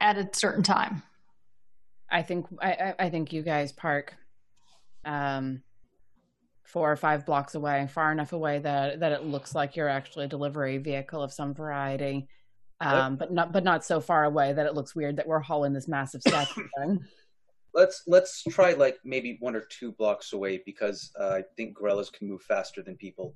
At 0.01 0.16
a 0.16 0.28
certain 0.32 0.62
time. 0.62 1.03
I 2.11 2.22
think 2.22 2.47
I, 2.61 2.70
I- 2.72 2.95
I 3.07 3.11
think 3.11 3.32
you 3.32 3.43
guys 3.43 3.72
park 3.72 4.14
um 5.05 5.62
four 6.62 6.90
or 6.90 6.97
five 6.97 7.26
blocks 7.26 7.55
away, 7.57 7.86
far 7.93 8.12
enough 8.12 8.32
away 8.32 8.61
that 8.61 9.01
that 9.01 9.12
it 9.12 9.24
looks 9.24 9.55
like 9.55 9.76
you're 9.76 9.88
actually 9.88 10.24
a 10.26 10.28
delivery 10.28 10.78
vehicle 10.78 11.22
of 11.22 11.32
some 11.32 11.53
variety. 11.55 12.28
Um, 12.80 13.14
but 13.16 13.32
not 13.32 13.53
but 13.53 13.62
not 13.64 13.84
so 13.84 14.01
far 14.01 14.24
away 14.24 14.53
that 14.53 14.66
it 14.66 14.74
looks 14.74 14.95
weird 14.95 15.16
that 15.16 15.26
we're 15.26 15.38
hauling 15.40 15.72
this 15.72 15.86
massive 15.88 16.20
statue 16.22 16.66
thing. 16.78 17.05
Let's 17.75 18.03
let's 18.07 18.43
try 18.45 18.73
like 18.75 18.99
maybe 19.05 19.39
one 19.41 19.57
or 19.57 19.62
two 19.62 19.93
blocks 19.93 20.33
away 20.33 20.62
because 20.66 21.11
uh, 21.18 21.29
I 21.29 21.43
think 21.57 21.75
gorillas 21.75 22.11
can 22.11 22.29
move 22.29 22.43
faster 22.43 22.83
than 22.83 22.97
people. 22.97 23.35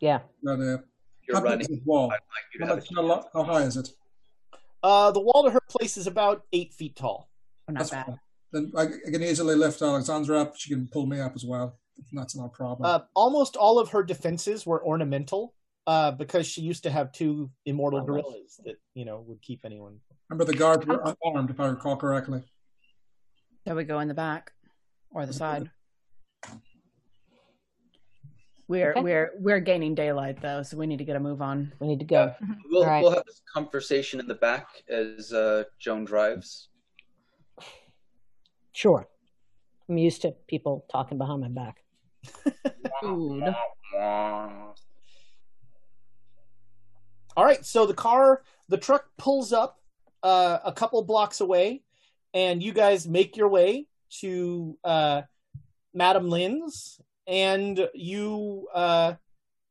Yeah. 0.00 0.20
But, 0.42 0.60
uh, 0.60 0.74
If 0.74 0.80
you're 1.26 1.36
how 1.36 1.42
big 1.42 1.50
running. 1.50 1.60
is 1.60 1.68
this 1.68 1.80
wall? 1.84 2.08
Like 2.08 2.20
you 2.54 2.66
How, 2.66 2.74
much, 2.76 2.88
how, 2.94 3.24
how 3.34 3.52
high 3.52 3.62
is 3.62 3.76
it? 3.76 3.88
Uh, 4.82 5.10
the 5.10 5.20
wall 5.20 5.42
to 5.44 5.50
her 5.50 5.60
place 5.68 5.96
is 5.96 6.06
about 6.06 6.44
eight 6.52 6.72
feet 6.72 6.96
tall. 6.96 7.28
Oh, 7.68 7.72
not 7.72 7.80
That's 7.80 7.90
bad. 7.90 8.06
fine. 8.06 8.20
Then 8.52 8.72
I, 8.76 8.82
I 8.82 9.10
can 9.10 9.22
easily 9.22 9.54
lift 9.54 9.82
Alexandra 9.82 10.40
up. 10.40 10.56
She 10.56 10.70
can 10.70 10.88
pull 10.88 11.06
me 11.06 11.20
up 11.20 11.34
as 11.34 11.44
well. 11.44 11.78
That's 12.12 12.36
not 12.36 12.46
a 12.46 12.48
problem. 12.50 12.88
Uh, 12.88 13.00
almost 13.14 13.56
all 13.56 13.78
of 13.78 13.90
her 13.90 14.02
defenses 14.02 14.64
were 14.64 14.82
ornamental 14.82 15.54
uh, 15.88 16.10
because 16.10 16.46
she 16.46 16.60
used 16.60 16.82
to 16.82 16.90
have 16.90 17.10
two 17.12 17.50
immortal 17.64 18.00
Oh, 18.00 18.04
gorillas 18.04 18.60
that 18.66 18.76
you 18.94 19.06
know 19.06 19.24
would 19.26 19.40
keep 19.40 19.60
anyone. 19.64 19.98
Remember 20.28 20.44
the 20.44 20.56
guards 20.56 20.86
were 20.86 21.02
unarmed, 21.24 21.48
if 21.48 21.58
I 21.58 21.66
recall 21.66 21.96
correctly. 21.96 22.42
Shall 23.66 23.74
we 23.74 23.84
go 23.84 23.98
in 24.00 24.08
the 24.08 24.14
back 24.14 24.52
or 25.10 25.24
the 25.24 25.32
side? 25.32 25.70
We're 28.68 28.90
Okay. 28.90 29.00
we're 29.00 29.32
we're 29.38 29.60
gaining 29.60 29.94
daylight 29.94 30.42
though, 30.42 30.62
so 30.62 30.76
we 30.76 30.86
need 30.86 30.98
to 30.98 31.04
get 31.04 31.16
a 31.16 31.20
move 31.20 31.40
on. 31.40 31.72
We 31.80 31.86
need 31.86 32.00
to 32.00 32.04
go. 32.04 32.34
We'll, 32.70 32.82
All 32.82 32.88
right. 32.90 33.02
we'll 33.02 33.12
have 33.12 33.24
this 33.24 33.40
conversation 33.50 34.20
in 34.20 34.26
the 34.26 34.34
back 34.34 34.66
as 34.90 35.32
uh, 35.32 35.64
Joan 35.80 36.04
drives. 36.04 36.68
Sure. 38.72 39.08
I'm 39.88 39.96
used 39.96 40.20
to 40.20 40.32
people 40.48 40.84
talking 40.92 41.16
behind 41.16 41.40
my 41.40 41.48
back. 41.48 41.78
All 47.38 47.44
right, 47.44 47.64
so 47.64 47.86
the 47.86 47.94
car, 47.94 48.42
the 48.68 48.76
truck 48.76 49.04
pulls 49.16 49.52
up 49.52 49.78
uh, 50.24 50.58
a 50.64 50.72
couple 50.72 51.00
blocks 51.04 51.40
away, 51.40 51.84
and 52.34 52.60
you 52.60 52.72
guys 52.72 53.06
make 53.06 53.36
your 53.36 53.46
way 53.46 53.86
to 54.18 54.76
uh, 54.82 55.22
Madame 55.94 56.30
Lin's, 56.30 57.00
and 57.28 57.88
you 57.94 58.66
uh, 58.74 59.14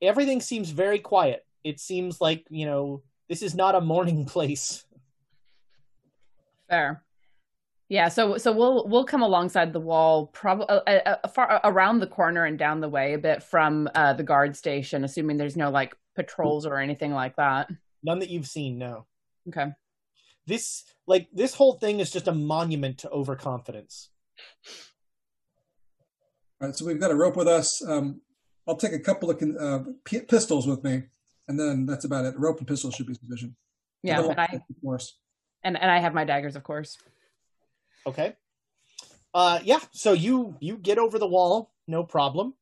everything 0.01 0.39
seems 0.39 0.69
very 0.69 0.99
quiet. 0.99 1.45
It 1.65 1.81
seems 1.81 2.21
like 2.21 2.45
you 2.49 2.65
know 2.65 3.01
this 3.27 3.41
is 3.41 3.53
not 3.53 3.75
a 3.75 3.81
morning 3.81 4.23
place. 4.33 4.85
Fair. 6.69 7.03
Yeah, 7.89 8.07
so 8.07 8.37
so 8.37 8.53
we'll 8.53 8.87
we'll 8.87 9.03
come 9.03 9.23
alongside 9.23 9.73
the 9.73 9.81
wall, 9.81 10.27
probably 10.27 10.67
uh, 10.69 10.79
uh, 10.87 11.27
far 11.27 11.59
around 11.65 11.99
the 11.99 12.07
corner 12.07 12.45
and 12.45 12.57
down 12.57 12.79
the 12.79 12.87
way 12.87 13.13
a 13.13 13.17
bit 13.17 13.43
from 13.43 13.89
uh, 13.93 14.13
the 14.13 14.23
guard 14.23 14.55
station, 14.55 15.03
assuming 15.03 15.35
there's 15.35 15.57
no 15.57 15.69
like 15.69 15.93
patrols 16.17 16.65
or 16.65 16.77
anything 16.77 17.13
like 17.13 17.37
that. 17.37 17.69
None 18.03 18.19
that 18.19 18.29
you've 18.29 18.47
seen, 18.47 18.77
no. 18.77 19.05
Okay. 19.47 19.67
This 20.45 20.83
like 21.05 21.27
this 21.31 21.53
whole 21.53 21.73
thing 21.73 21.99
is 21.99 22.11
just 22.11 22.27
a 22.27 22.33
monument 22.33 22.97
to 22.99 23.09
overconfidence. 23.09 24.09
All 26.59 26.67
right, 26.67 26.75
so 26.75 26.85
we've 26.85 26.99
got 26.99 27.11
a 27.11 27.15
rope 27.15 27.35
with 27.37 27.47
us. 27.47 27.85
Um, 27.87 28.21
I'll 28.67 28.75
take 28.75 28.93
a 28.93 28.99
couple 28.99 29.29
of 29.29 29.39
con- 29.39 29.57
uh, 29.57 29.83
p- 30.03 30.21
pistols 30.21 30.65
with 30.67 30.83
me, 30.83 31.03
and 31.47 31.59
then 31.59 31.85
that's 31.85 32.05
about 32.05 32.25
it. 32.25 32.37
Rope 32.37 32.57
and 32.59 32.67
pistol 32.67 32.91
should 32.91 33.07
be 33.07 33.13
sufficient. 33.13 33.53
Yeah, 34.03 34.19
And 34.21 34.31
and 34.31 34.39
I 34.39 34.45
of 34.45 34.81
course. 34.81 35.17
and, 35.63 35.77
and 35.79 35.89
I 35.91 35.99
have 35.99 36.13
my 36.13 36.23
daggers, 36.23 36.55
of 36.55 36.63
course. 36.63 36.97
Okay. 38.05 38.35
Uh, 39.33 39.59
yeah. 39.63 39.79
So 39.91 40.13
you 40.13 40.55
you 40.59 40.77
get 40.77 40.97
over 40.97 41.19
the 41.19 41.27
wall, 41.27 41.71
no 41.87 42.03
problem. 42.03 42.53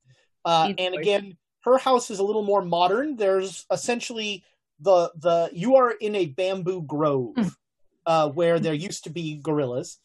Uh, 0.43 0.73
and 0.77 0.95
again, 0.95 1.37
her 1.65 1.79
house 1.79 2.11
is 2.11 2.19
a 2.19 2.23
little 2.23 2.43
more 2.43 2.61
modern. 2.61 3.17
There's 3.17 3.65
essentially 3.71 4.43
the 4.79 5.11
the 5.15 5.49
you 5.51 5.75
are 5.75 5.91
in 5.91 6.15
a 6.15 6.27
bamboo 6.27 6.83
grove 6.83 7.35
uh, 8.05 8.29
where 8.29 8.59
there 8.59 8.73
used 8.73 9.03
to 9.05 9.09
be 9.09 9.37
gorillas, 9.37 9.99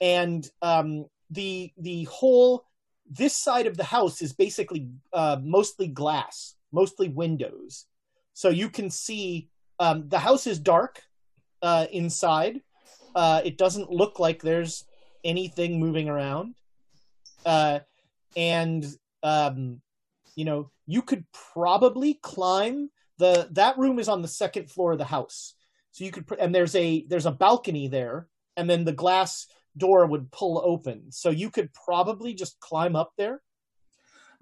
and 0.00 0.48
um, 0.62 1.06
the 1.30 1.72
the 1.78 2.04
whole 2.04 2.66
this 3.08 3.34
side 3.36 3.66
of 3.66 3.76
the 3.76 3.84
house 3.84 4.20
is 4.20 4.32
basically 4.32 4.90
uh, 5.12 5.38
mostly 5.42 5.88
glass, 5.88 6.54
mostly 6.70 7.08
windows, 7.08 7.86
so 8.34 8.50
you 8.50 8.68
can 8.68 8.90
see 8.90 9.48
um, 9.78 10.08
the 10.08 10.18
house 10.18 10.46
is 10.46 10.58
dark 10.58 11.02
uh, 11.62 11.86
inside. 11.92 12.60
Uh, 13.14 13.40
it 13.44 13.56
doesn't 13.56 13.90
look 13.90 14.18
like 14.18 14.42
there's 14.42 14.84
anything 15.24 15.80
moving 15.80 16.10
around, 16.10 16.54
uh, 17.46 17.78
and 18.36 18.84
um, 19.22 19.80
you 20.36 20.44
know 20.44 20.70
you 20.86 21.02
could 21.02 21.24
probably 21.52 22.14
climb 22.22 22.90
the 23.18 23.48
that 23.52 23.76
room 23.78 23.98
is 23.98 24.08
on 24.08 24.22
the 24.22 24.28
second 24.28 24.70
floor 24.70 24.92
of 24.92 24.98
the 24.98 25.04
house 25.04 25.54
so 25.90 26.04
you 26.04 26.12
could 26.12 26.26
pr- 26.26 26.34
and 26.38 26.54
there's 26.54 26.74
a 26.76 27.04
there's 27.08 27.26
a 27.26 27.32
balcony 27.32 27.88
there 27.88 28.28
and 28.56 28.68
then 28.70 28.84
the 28.84 28.92
glass 28.92 29.46
door 29.76 30.06
would 30.06 30.30
pull 30.30 30.62
open 30.64 31.10
so 31.10 31.30
you 31.30 31.50
could 31.50 31.72
probably 31.72 32.32
just 32.34 32.60
climb 32.60 32.94
up 32.94 33.12
there 33.18 33.40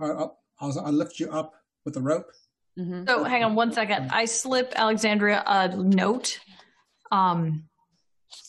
All 0.00 0.08
right, 0.08 0.18
I'll, 0.18 0.38
I'll, 0.60 0.86
I'll 0.86 0.92
lift 0.92 1.18
you 1.20 1.30
up 1.30 1.54
with 1.84 1.96
a 1.96 2.00
rope. 2.00 2.30
Mhm. 2.78 3.06
So 3.06 3.22
hang 3.24 3.44
on 3.44 3.54
one 3.54 3.72
second. 3.72 4.10
I 4.10 4.24
slip 4.24 4.72
Alexandria 4.74 5.42
a 5.46 5.68
note. 5.76 6.40
Um, 7.12 7.68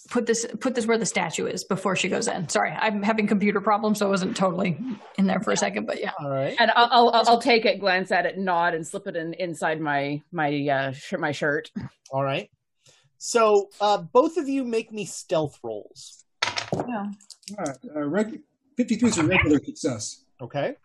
put 0.09 0.25
this 0.25 0.45
put 0.59 0.75
this 0.75 0.85
where 0.85 0.97
the 0.97 1.05
statue 1.05 1.45
is 1.45 1.63
before 1.63 1.95
she 1.95 2.09
goes 2.09 2.27
in. 2.27 2.47
Sorry, 2.49 2.71
I'm 2.71 3.01
having 3.03 3.27
computer 3.27 3.59
problems, 3.61 3.99
so 3.99 4.07
I 4.07 4.09
wasn't 4.09 4.35
totally 4.37 4.77
in 5.17 5.27
there 5.27 5.39
for 5.39 5.51
a 5.51 5.57
second. 5.57 5.85
But 5.85 5.99
yeah, 5.99 6.11
all 6.19 6.29
right 6.29 6.55
And 6.59 6.71
I'll, 6.71 6.89
I'll 6.91 7.09
I'll- 7.09 7.29
I'll 7.29 7.41
take 7.41 7.65
it, 7.65 7.79
glance 7.79 8.11
at 8.11 8.25
it, 8.25 8.37
nod, 8.37 8.73
and 8.75 8.85
slip 8.85 9.07
it 9.07 9.15
in 9.15 9.33
inside 9.35 9.81
my 9.81 10.21
my 10.31 10.67
uh 10.69 10.91
shirt, 10.91 11.19
my 11.19 11.31
shirt. 11.31 11.71
all 12.11 12.23
right 12.23 12.49
so 13.17 13.69
uh, 13.81 13.97
both 13.97 14.37
of 14.37 14.47
you 14.47 14.63
make 14.63 14.91
me 14.91 15.05
stealth 15.05 15.59
rolls 15.63 16.23
yeah. 16.73 17.05
All 17.57 17.63
right, 17.65 17.77
uh, 17.95 18.01
reg- 18.01 18.41
53 18.77 19.09
is 19.09 19.17
a 19.17 19.23
regular 19.23 19.59
success. 19.63 20.23
okay 20.41 20.75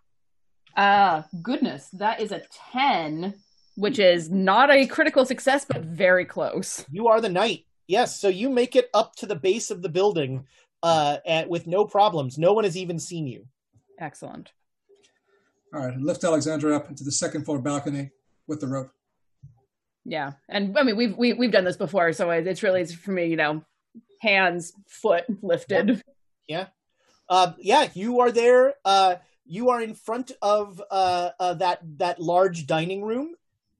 Uh 0.76 1.22
goodness, 1.42 1.88
that 1.94 2.20
is 2.20 2.30
a 2.32 2.42
ten, 2.72 3.34
which 3.76 3.98
is 3.98 4.30
not 4.30 4.70
a 4.70 4.86
critical 4.86 5.24
success, 5.26 5.64
but 5.64 5.82
very 5.82 6.24
close. 6.24 6.84
you 6.90 7.08
are 7.08 7.20
the 7.20 7.28
knight 7.28 7.64
yes 7.90 8.18
so 8.18 8.28
you 8.28 8.48
make 8.48 8.74
it 8.76 8.88
up 8.94 9.14
to 9.16 9.26
the 9.26 9.36
base 9.36 9.70
of 9.70 9.82
the 9.82 9.88
building 9.88 10.46
uh, 10.82 11.18
at, 11.26 11.48
with 11.48 11.66
no 11.66 11.84
problems 11.84 12.38
no 12.38 12.52
one 12.52 12.64
has 12.64 12.76
even 12.76 12.98
seen 12.98 13.26
you 13.26 13.46
Excellent. 14.00 14.52
All 15.74 15.86
right, 15.86 15.96
lift 15.98 16.24
Alexandra 16.24 16.74
up 16.74 16.88
into 16.88 17.04
the 17.04 17.12
second 17.12 17.44
floor 17.44 17.60
balcony 17.60 18.10
with 18.48 18.60
the 18.60 18.66
rope. 18.66 18.90
Yeah, 20.04 20.32
and 20.48 20.76
I 20.76 20.82
mean 20.82 20.96
we've 20.96 21.16
we, 21.16 21.34
we've 21.34 21.52
done 21.52 21.64
this 21.64 21.76
before, 21.76 22.12
so 22.12 22.30
it's 22.30 22.62
really 22.62 22.80
it's 22.80 22.94
for 22.94 23.12
me, 23.12 23.26
you 23.26 23.36
know, 23.36 23.62
hands, 24.20 24.72
foot 24.88 25.24
lifted. 25.42 26.02
Yeah. 26.48 26.66
Uh, 27.28 27.52
yeah, 27.58 27.88
you 27.94 28.20
are 28.20 28.32
there. 28.32 28.74
Uh, 28.84 29.16
you 29.44 29.70
are 29.70 29.80
in 29.80 29.94
front 29.94 30.32
of 30.42 30.82
uh, 30.90 31.30
uh, 31.38 31.54
that 31.54 31.80
that 31.98 32.20
large 32.20 32.66
dining 32.66 33.04
room. 33.04 33.34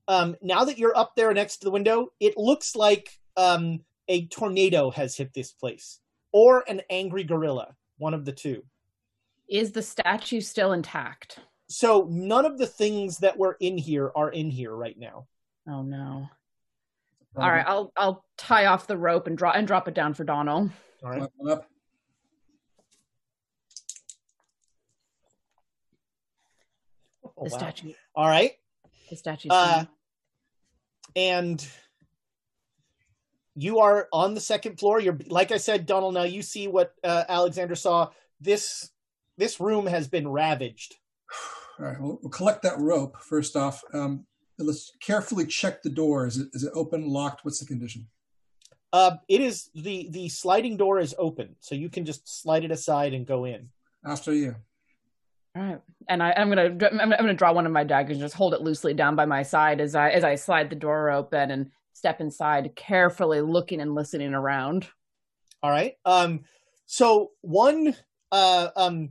Um, 0.07 0.37
now 0.43 0.65
that 0.65 0.79
you're 0.79 0.97
up 0.97 1.17
there 1.17 1.33
next 1.33 1.59
to 1.59 1.65
the 1.65 1.71
window, 1.71 2.09
it 2.21 2.37
looks 2.37 2.77
like 2.77 3.19
um, 3.37 3.81
a 4.11 4.27
tornado 4.27 4.91
has 4.91 5.17
hit 5.17 5.33
this 5.33 5.53
place, 5.53 6.01
or 6.33 6.65
an 6.69 6.83
angry 6.91 7.23
gorilla, 7.23 7.75
one 7.97 8.13
of 8.13 8.25
the 8.25 8.33
two. 8.33 8.65
Is 9.49 9.71
the 9.71 9.83
statue 9.83 10.41
still 10.41 10.73
intact? 10.73 11.39
So 11.69 12.07
none 12.11 12.45
of 12.45 12.59
the 12.59 12.67
things 12.67 13.19
that 13.19 13.39
were 13.39 13.57
in 13.61 13.79
here 13.79 14.11
are 14.17 14.31
in 14.31 14.51
here 14.51 14.75
right 14.75 14.99
now. 14.99 15.29
Oh 15.69 15.83
no. 15.83 16.29
All 17.37 17.49
right, 17.49 17.65
I'll 17.65 17.93
I'll 17.97 18.25
tie 18.37 18.67
off 18.67 18.89
the 18.89 18.99
rope 18.99 19.29
and 19.29 19.39
drop 19.39 19.55
and 19.55 19.65
drop 19.67 19.87
it 19.87 19.95
down 19.95 20.15
for 20.15 20.25
Donald. 20.25 20.71
All 21.05 21.11
right. 21.11 21.23
Climb 21.39 21.53
up. 21.53 21.67
Oh, 27.25 27.45
The 27.45 27.51
wow. 27.51 27.59
statue. 27.59 27.93
All 28.17 28.27
right. 28.27 28.53
The 29.09 29.17
statue. 29.17 29.49
Uh, 29.51 29.85
and 31.15 31.65
you 33.55 33.81
are 33.81 34.09
on 34.13 34.35
the 34.35 34.41
second 34.41 34.79
floor. 34.79 35.01
You're 35.01 35.19
like 35.27 35.53
I 35.53 35.57
said, 35.57 35.87
Donald. 35.87 36.15
Now 36.15 36.23
you 36.23 36.43
see 36.43 36.69
what 36.69 36.95
uh, 37.03 37.25
Alexander 37.29 37.75
saw. 37.75 38.11
This 38.41 38.91
this 39.37 39.61
room 39.61 39.87
has 39.87 40.09
been 40.09 40.29
ravaged. 40.29 40.97
All 41.79 41.87
right, 41.87 42.01
we'll, 42.01 42.19
we'll 42.23 42.31
collect 42.31 42.63
that 42.63 42.79
rope 42.79 43.17
first 43.21 43.57
off. 43.57 43.83
Um, 43.93 44.27
let's 44.59 44.93
carefully 45.01 45.47
check 45.47 45.83
the 45.83 45.91
door. 45.91 46.27
Is 46.27 46.39
it 46.39 46.49
is 46.53 46.65
it 46.65 46.73
open, 46.75 47.09
locked? 47.09 47.45
What's 47.45 47.59
the 47.59 47.67
condition? 47.67 48.07
Uh, 48.93 49.17
it 49.29 49.41
is 49.41 49.71
the 49.75 50.09
the 50.11 50.29
sliding 50.29 50.77
door 50.77 50.99
is 50.99 51.15
open, 51.19 51.57
so 51.61 51.75
you 51.75 51.89
can 51.89 52.05
just 52.05 52.43
slide 52.43 52.65
it 52.65 52.71
aside 52.71 53.15
and 53.15 53.27
go 53.27 53.45
in. 53.45 53.69
After 54.05 54.33
you. 54.33 54.57
All 55.57 55.63
right, 55.63 55.81
and 56.09 56.23
I, 56.23 56.33
I'm 56.37 56.49
gonna 56.49 56.67
I'm, 56.91 57.01
I'm 57.01 57.11
gonna 57.11 57.35
draw 57.35 57.53
one 57.53 57.67
of 57.67 57.73
my 57.73 57.85
daggers 57.85 58.17
and 58.17 58.21
just 58.21 58.35
hold 58.35 58.55
it 58.55 58.63
loosely 58.63 58.95
down 58.95 59.17
by 59.17 59.27
my 59.27 59.43
side 59.43 59.81
as 59.81 59.95
I 59.95 60.11
as 60.11 60.25
I 60.25 60.35
slide 60.37 60.71
the 60.71 60.77
door 60.77 61.11
open 61.11 61.51
and 61.51 61.71
step 62.01 62.23
inside, 62.23 62.75
carefully 62.75 63.43
looking 63.43 63.83
and 63.83 63.95
listening 63.95 64.33
around. 64.33 64.89
All 65.63 65.71
right. 65.71 65.97
Um. 66.07 66.45
So 66.87 67.33
one. 67.43 67.95
Uh. 68.33 68.69
Um. 68.75 69.11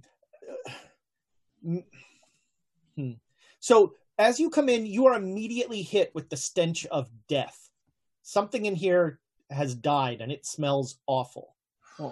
mm, 1.63 1.83
hmm. 2.95 3.11
So 3.59 3.93
as 4.17 4.39
you 4.39 4.49
come 4.49 4.69
in, 4.69 4.87
you 4.87 5.05
are 5.05 5.13
immediately 5.13 5.83
hit 5.83 6.09
with 6.15 6.29
the 6.29 6.37
stench 6.37 6.87
of 6.87 7.09
death. 7.27 7.69
Something 8.23 8.65
in 8.65 8.73
here 8.73 9.19
has 9.51 9.75
died, 9.75 10.21
and 10.21 10.31
it 10.31 10.47
smells 10.47 10.97
awful. 11.05 11.55
I 11.99 12.11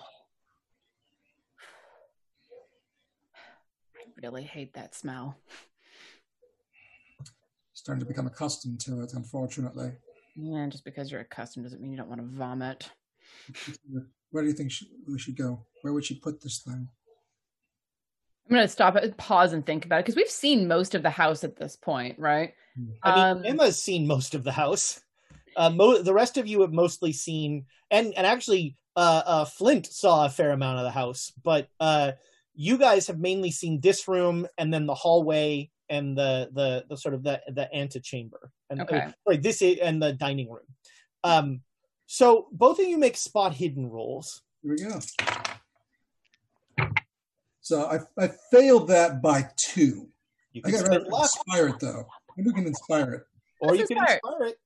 really 4.21 4.43
hate 4.43 4.73
that 4.75 4.93
smell. 4.93 5.37
Starting 7.73 7.99
to 7.99 8.07
become 8.07 8.27
accustomed 8.27 8.79
to 8.81 9.01
it, 9.01 9.13
unfortunately. 9.13 9.91
Yeah, 10.39 10.67
just 10.69 10.85
because 10.85 11.11
you're 11.11 11.21
accustomed 11.21 11.65
doesn't 11.65 11.81
mean 11.81 11.91
you 11.91 11.97
don't 11.97 12.09
want 12.09 12.21
to 12.21 12.27
vomit. 12.27 12.89
Where 14.31 14.43
do 14.43 14.49
you 14.49 14.55
think 14.55 14.71
sh- 14.71 14.83
we 15.07 15.17
should 15.17 15.35
go? 15.35 15.65
Where 15.81 15.93
would 15.93 16.05
she 16.05 16.15
put 16.19 16.41
this 16.41 16.59
thing? 16.59 16.87
I'm 18.49 18.55
gonna 18.55 18.67
stop 18.67 18.95
it, 18.95 19.17
pause, 19.17 19.51
and 19.53 19.65
think 19.65 19.85
about 19.85 19.97
it 19.99 20.05
because 20.05 20.15
we've 20.15 20.29
seen 20.29 20.67
most 20.67 20.95
of 20.95 21.03
the 21.03 21.09
house 21.09 21.43
at 21.43 21.57
this 21.57 21.75
point, 21.75 22.17
right? 22.19 22.53
I 23.03 23.15
mean, 23.15 23.25
Um, 23.25 23.45
Emma's 23.45 23.81
seen 23.81 24.07
most 24.07 24.35
of 24.35 24.43
the 24.43 24.51
house. 24.51 25.01
Uh, 25.55 25.69
mo- 25.71 26.01
the 26.01 26.13
rest 26.13 26.37
of 26.37 26.45
you 26.47 26.61
have 26.61 26.71
mostly 26.71 27.11
seen, 27.11 27.65
and 27.89 28.13
and 28.13 28.27
actually, 28.27 28.77
uh, 28.95 29.23
uh, 29.25 29.45
Flint 29.45 29.87
saw 29.87 30.25
a 30.25 30.29
fair 30.29 30.51
amount 30.51 30.77
of 30.77 30.83
the 30.85 30.91
house, 30.91 31.33
but 31.43 31.67
uh, 31.79 32.11
you 32.53 32.77
guys 32.77 33.07
have 33.07 33.19
mainly 33.19 33.51
seen 33.51 33.81
this 33.81 34.07
room 34.07 34.47
and 34.57 34.73
then 34.73 34.85
the 34.85 34.95
hallway 34.95 35.69
and 35.89 36.17
the 36.17 36.49
the, 36.53 36.85
the 36.89 36.97
sort 36.97 37.13
of 37.13 37.23
the 37.23 37.41
the 37.53 37.73
antechamber. 37.75 38.51
And 38.69 38.81
Okay. 38.81 38.97
uh, 38.97 39.11
sorry, 39.25 39.37
this 39.37 39.61
is 39.61 39.79
and 39.79 40.01
the 40.01 40.13
dining 40.13 40.49
room. 40.49 40.65
Um, 41.23 41.61
so 42.05 42.47
both 42.51 42.79
of 42.79 42.87
you 42.87 42.97
make 42.97 43.17
spot 43.17 43.53
hidden 43.53 43.89
rolls. 43.89 44.41
Here 44.63 44.71
we 44.77 44.83
go. 44.83 44.99
So 47.61 47.85
I, 47.85 47.99
I 48.23 48.29
failed 48.51 48.87
that 48.89 49.21
by 49.21 49.49
two. 49.57 50.07
You 50.53 50.61
I 50.65 50.71
can 50.71 50.79
got 50.79 50.85
spend 50.87 51.03
to 51.05 51.09
luck, 51.09 51.23
inspire 51.23 51.67
it 51.67 51.79
though. 51.79 52.07
Maybe 52.37 52.49
we 52.49 52.53
can 52.53 52.67
inspire 52.67 53.11
it. 53.13 53.23
or 53.59 53.73
you 53.75 53.79
Let's 53.79 53.89
can 53.89 53.97
inspire. 53.97 54.19
inspire 54.23 54.47
it. 54.47 54.59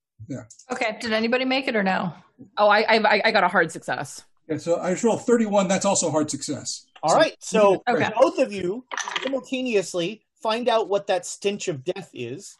Okay. 0.72 0.98
Did 1.02 1.14
anybody 1.14 1.46
make 1.46 1.68
it 1.68 1.76
or 1.76 1.84
no? 1.84 2.14
Oh, 2.58 2.68
I, 2.68 2.82
I 2.98 3.22
I 3.26 3.32
got 3.32 3.44
a 3.44 3.48
hard 3.48 3.72
success. 3.72 4.24
Yeah, 4.48 4.58
so 4.58 4.80
I 4.80 4.92
just 4.92 5.04
rolled 5.04 5.26
31. 5.26 5.68
That's 5.68 5.86
also 5.86 6.10
hard 6.12 6.30
success. 6.30 6.86
All 7.04 7.16
right, 7.16 7.36
so 7.40 7.82
Okay. 7.90 8.10
both 8.20 8.38
of 8.38 8.52
you 8.54 8.86
simultaneously 9.24 10.24
find 10.42 10.68
out 10.68 10.90
what 10.90 11.08
that 11.08 11.26
stench 11.26 11.68
of 11.68 11.84
death 11.84 12.10
is, 12.14 12.58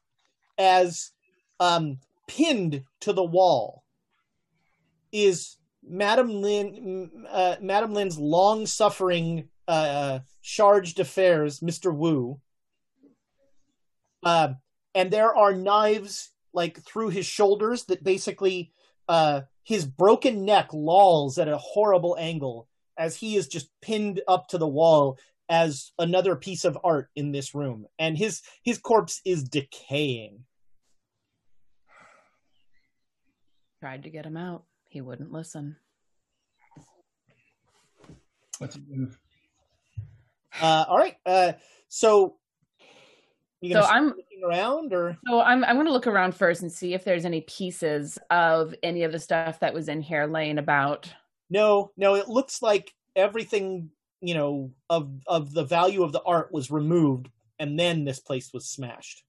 as 0.58 1.12
um, 1.60 2.00
pinned 2.28 2.84
to 3.02 3.14
the 3.14 3.24
wall 3.24 3.84
is 5.12 5.58
Madam 5.84 6.42
Lin, 6.42 7.26
uh, 7.30 7.56
Madam 7.62 7.94
Lin's 7.94 8.18
long-suffering 8.18 9.50
uh, 9.68 10.20
charge 10.42 10.94
d'affaires, 10.94 11.62
Mister 11.62 11.92
Wu, 11.92 12.40
uh, 14.24 14.54
and 14.94 15.12
there 15.12 15.36
are 15.36 15.54
knives 15.54 16.32
like 16.54 16.82
through 16.82 17.10
his 17.10 17.26
shoulders 17.26 17.86
that 17.86 18.04
basically 18.04 18.72
uh, 19.08 19.42
his 19.64 19.86
broken 19.86 20.46
neck 20.46 20.70
lolls 20.74 21.38
at 21.38 21.48
a 21.48 21.58
horrible 21.58 22.16
angle 22.20 22.68
as 22.98 23.16
he 23.16 23.36
is 23.36 23.48
just 23.48 23.70
pinned 23.82 24.22
up 24.28 24.48
to 24.48 24.58
the 24.58 24.68
wall 24.68 25.18
as 25.52 25.92
another 26.00 26.36
piece 26.36 26.66
of 26.66 26.78
art 26.84 27.10
in 27.16 27.32
this 27.32 27.54
room 27.54 27.86
and 28.00 28.18
his 28.18 28.42
his 28.64 28.80
corpse 28.80 29.22
is 29.24 29.44
decaying 29.44 30.40
Tried 33.82 34.04
to 34.04 34.12
get 34.12 34.28
him 34.28 34.38
out. 34.38 34.66
He 34.90 35.02
wouldn't 35.02 35.32
listen. 35.32 35.76
Let's 38.60 38.78
move. 38.88 39.18
Uh, 40.62 40.86
all 40.88 41.00
right. 41.00 41.16
Uh, 41.26 41.54
so 41.88 42.36
you 43.60 43.74
So 43.74 43.82
I'm 43.82 44.10
looking 44.10 44.44
around, 44.46 44.94
or 44.94 45.18
so 45.28 45.42
I'm 45.42 45.64
I'm 45.64 45.78
going 45.78 45.88
to 45.88 45.92
look 45.92 46.06
around 46.06 46.36
first 46.36 46.62
and 46.62 46.72
see 46.72 46.94
if 46.94 47.04
there's 47.04 47.26
any 47.26 47.42
pieces 47.42 48.20
of 48.30 48.76
any 48.84 49.02
of 49.02 49.12
the 49.12 49.20
stuff 49.20 49.60
that 49.62 49.74
was 49.74 49.90
in 49.90 50.00
here 50.00 50.28
laying 50.28 50.60
about. 50.60 51.12
no, 51.50 51.92
no? 51.98 52.14
It 52.14 52.30
looks 52.30 52.62
like 52.62 52.94
everything 53.16 53.90
you 54.22 54.34
know 54.34 54.72
of 54.90 55.12
of 55.28 55.54
the 55.54 55.64
value 55.64 56.04
of 56.04 56.12
the 56.12 56.22
art 56.24 56.52
was 56.52 56.72
removed, 56.72 57.30
and 57.60 57.80
then 57.80 58.06
this 58.06 58.20
place 58.20 58.52
was 58.54 58.68
smashed. 58.68 59.24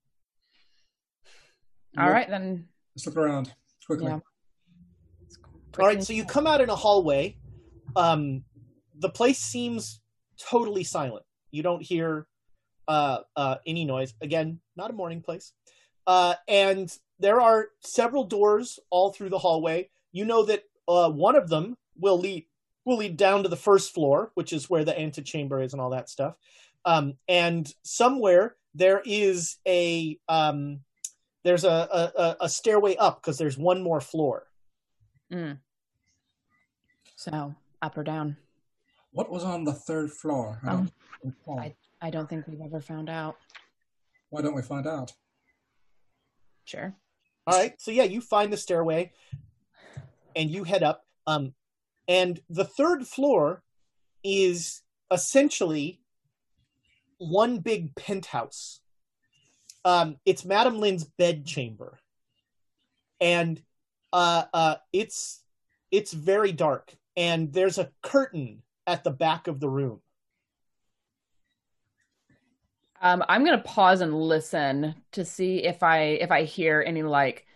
All 1.98 2.10
right, 2.10 2.28
then. 2.28 2.68
Let's 2.94 3.06
look 3.06 3.16
around 3.16 3.52
quickly. 3.86 4.06
Yeah. 4.06 4.20
All 5.78 5.86
right, 5.86 6.02
so 6.02 6.12
you 6.12 6.24
come 6.24 6.46
out 6.46 6.60
in 6.60 6.70
a 6.70 6.76
hallway. 6.76 7.36
Um, 7.96 8.44
the 8.98 9.08
place 9.08 9.38
seems 9.38 10.00
totally 10.38 10.84
silent. 10.84 11.24
You 11.50 11.62
don't 11.62 11.82
hear 11.82 12.26
uh, 12.88 13.18
uh, 13.36 13.56
any 13.66 13.84
noise. 13.84 14.14
Again, 14.20 14.60
not 14.76 14.90
a 14.90 14.94
morning 14.94 15.22
place. 15.22 15.52
Uh, 16.06 16.34
and 16.48 16.94
there 17.18 17.40
are 17.40 17.68
several 17.80 18.24
doors 18.24 18.78
all 18.90 19.12
through 19.12 19.30
the 19.30 19.38
hallway. 19.38 19.88
You 20.12 20.24
know 20.24 20.44
that 20.44 20.64
uh, 20.88 21.10
one 21.10 21.36
of 21.36 21.48
them 21.48 21.76
will 21.98 22.18
lead 22.18 22.46
will 22.84 22.96
lead 22.96 23.16
down 23.16 23.42
to 23.42 23.48
the 23.48 23.56
first 23.56 23.94
floor, 23.94 24.30
which 24.34 24.52
is 24.52 24.68
where 24.70 24.84
the 24.84 24.98
antechamber 24.98 25.60
is 25.62 25.72
and 25.72 25.80
all 25.80 25.90
that 25.90 26.08
stuff. 26.08 26.34
Um, 26.84 27.14
and 27.28 27.72
somewhere 27.84 28.56
there 28.74 29.02
is 29.04 29.58
a 29.66 30.18
um, 30.28 30.80
there's 31.44 31.64
a, 31.64 31.68
a, 31.68 32.12
a- 32.22 32.36
a 32.42 32.48
stairway 32.48 32.96
up 32.96 33.20
because 33.20 33.38
there's 33.38 33.58
one 33.58 33.82
more 33.82 34.00
floor. 34.00 34.48
Mm. 35.32 35.58
So 37.16 37.54
up 37.80 37.96
or 37.96 38.02
down? 38.04 38.36
What 39.12 39.30
was 39.30 39.44
on 39.44 39.64
the 39.64 39.72
third 39.72 40.10
floor? 40.10 40.58
I 40.64 40.70
Um, 40.70 40.90
don't. 41.46 41.58
I 41.60 41.74
I 42.00 42.10
don't 42.10 42.28
think 42.28 42.46
we've 42.48 42.60
ever 42.60 42.80
found 42.80 43.08
out. 43.08 43.36
Why 44.30 44.42
don't 44.42 44.54
we 44.54 44.62
find 44.62 44.86
out? 44.86 45.12
Sure. 46.64 46.94
All 47.46 47.58
right. 47.58 47.74
So 47.80 47.90
yeah, 47.90 48.04
you 48.04 48.20
find 48.20 48.52
the 48.52 48.56
stairway 48.56 49.12
and 50.34 50.50
you 50.50 50.64
head 50.64 50.82
up. 50.82 51.04
Um, 51.26 51.54
and 52.08 52.40
the 52.48 52.64
third 52.64 53.06
floor 53.06 53.62
is 54.24 54.82
essentially 55.10 56.00
one 57.18 57.58
big 57.58 57.94
penthouse. 57.94 58.80
Um, 59.84 60.16
it's 60.24 60.44
Madame 60.44 60.78
Lin's 60.78 61.04
bed 61.04 61.44
chamber, 61.44 61.98
and 63.20 63.60
uh, 64.12 64.44
uh, 64.52 64.76
it's 64.92 65.42
it's 65.90 66.12
very 66.12 66.52
dark. 66.52 66.94
And 67.16 67.52
there's 67.52 67.78
a 67.78 67.90
curtain 68.02 68.62
at 68.86 69.04
the 69.04 69.10
back 69.10 69.46
of 69.46 69.60
the 69.60 69.68
room. 69.68 70.00
Um, 73.00 73.24
I'm 73.28 73.44
gonna 73.44 73.58
pause 73.58 74.00
and 74.00 74.14
listen 74.14 74.94
to 75.12 75.24
see 75.24 75.64
if 75.64 75.82
I 75.82 75.98
if 76.02 76.30
I 76.30 76.44
hear 76.44 76.82
any 76.86 77.02
like 77.02 77.46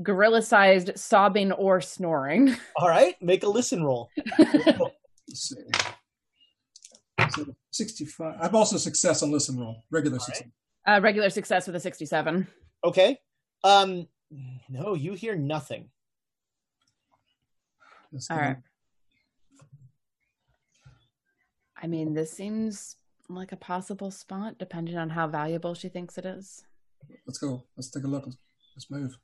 gorilla-sized 0.00 0.92
sobbing 0.96 1.52
or 1.52 1.80
snoring. 1.80 2.54
All 2.76 2.88
right, 2.88 3.14
make 3.20 3.42
a 3.42 3.48
listen 3.48 3.82
roll. 3.84 4.10
Let's 4.38 4.90
see. 5.34 5.56
So 7.30 7.46
65. 7.70 8.36
I've 8.40 8.54
also 8.54 8.76
success 8.76 9.22
on 9.22 9.30
listen 9.30 9.58
roll. 9.58 9.84
Regular 9.90 10.18
success. 10.18 10.48
Uh, 10.86 11.00
regular 11.02 11.30
success 11.30 11.66
with 11.66 11.76
a 11.76 11.80
67. 11.80 12.46
Okay. 12.84 13.18
Um, 13.64 14.08
no, 14.68 14.94
you 14.94 15.14
hear 15.14 15.36
nothing. 15.36 15.88
Let's 18.12 18.30
All 18.30 18.36
go. 18.36 18.42
right. 18.42 18.56
I 21.82 21.86
mean, 21.86 22.14
this 22.14 22.30
seems 22.30 22.96
like 23.28 23.52
a 23.52 23.56
possible 23.56 24.10
spot, 24.10 24.58
depending 24.58 24.96
on 24.96 25.10
how 25.10 25.26
valuable 25.26 25.74
she 25.74 25.88
thinks 25.88 26.18
it 26.18 26.26
is. 26.26 26.62
Let's 27.26 27.38
go. 27.38 27.64
Let's 27.76 27.90
take 27.90 28.04
a 28.04 28.08
look. 28.08 28.26
Let's, 28.26 28.38
let's 28.76 28.90
move. 28.90 29.16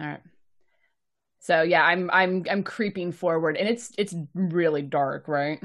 All 0.00 0.06
right. 0.06 0.20
So 1.40 1.62
yeah, 1.62 1.84
I'm 1.84 2.10
I'm 2.12 2.44
I'm 2.50 2.62
creeping 2.62 3.12
forward, 3.12 3.56
and 3.56 3.68
it's 3.68 3.92
it's 3.96 4.14
really 4.34 4.82
dark, 4.82 5.28
right? 5.28 5.60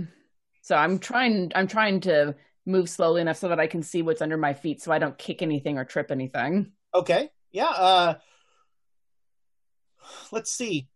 So 0.61 0.75
I'm 0.75 0.99
trying 0.99 1.51
I'm 1.55 1.67
trying 1.67 1.99
to 2.01 2.35
move 2.65 2.89
slowly 2.89 3.21
enough 3.21 3.37
so 3.37 3.49
that 3.49 3.59
I 3.59 3.67
can 3.67 3.83
see 3.83 4.01
what's 4.01 4.21
under 4.21 4.37
my 4.37 4.53
feet, 4.53 4.81
so 4.81 4.91
I 4.91 4.99
don't 4.99 5.17
kick 5.17 5.41
anything 5.41 5.77
or 5.77 5.85
trip 5.85 6.11
anything. 6.11 6.71
Okay. 6.95 7.29
Yeah. 7.51 7.69
Uh, 7.69 8.13
let's 10.31 10.51
see. 10.51 10.87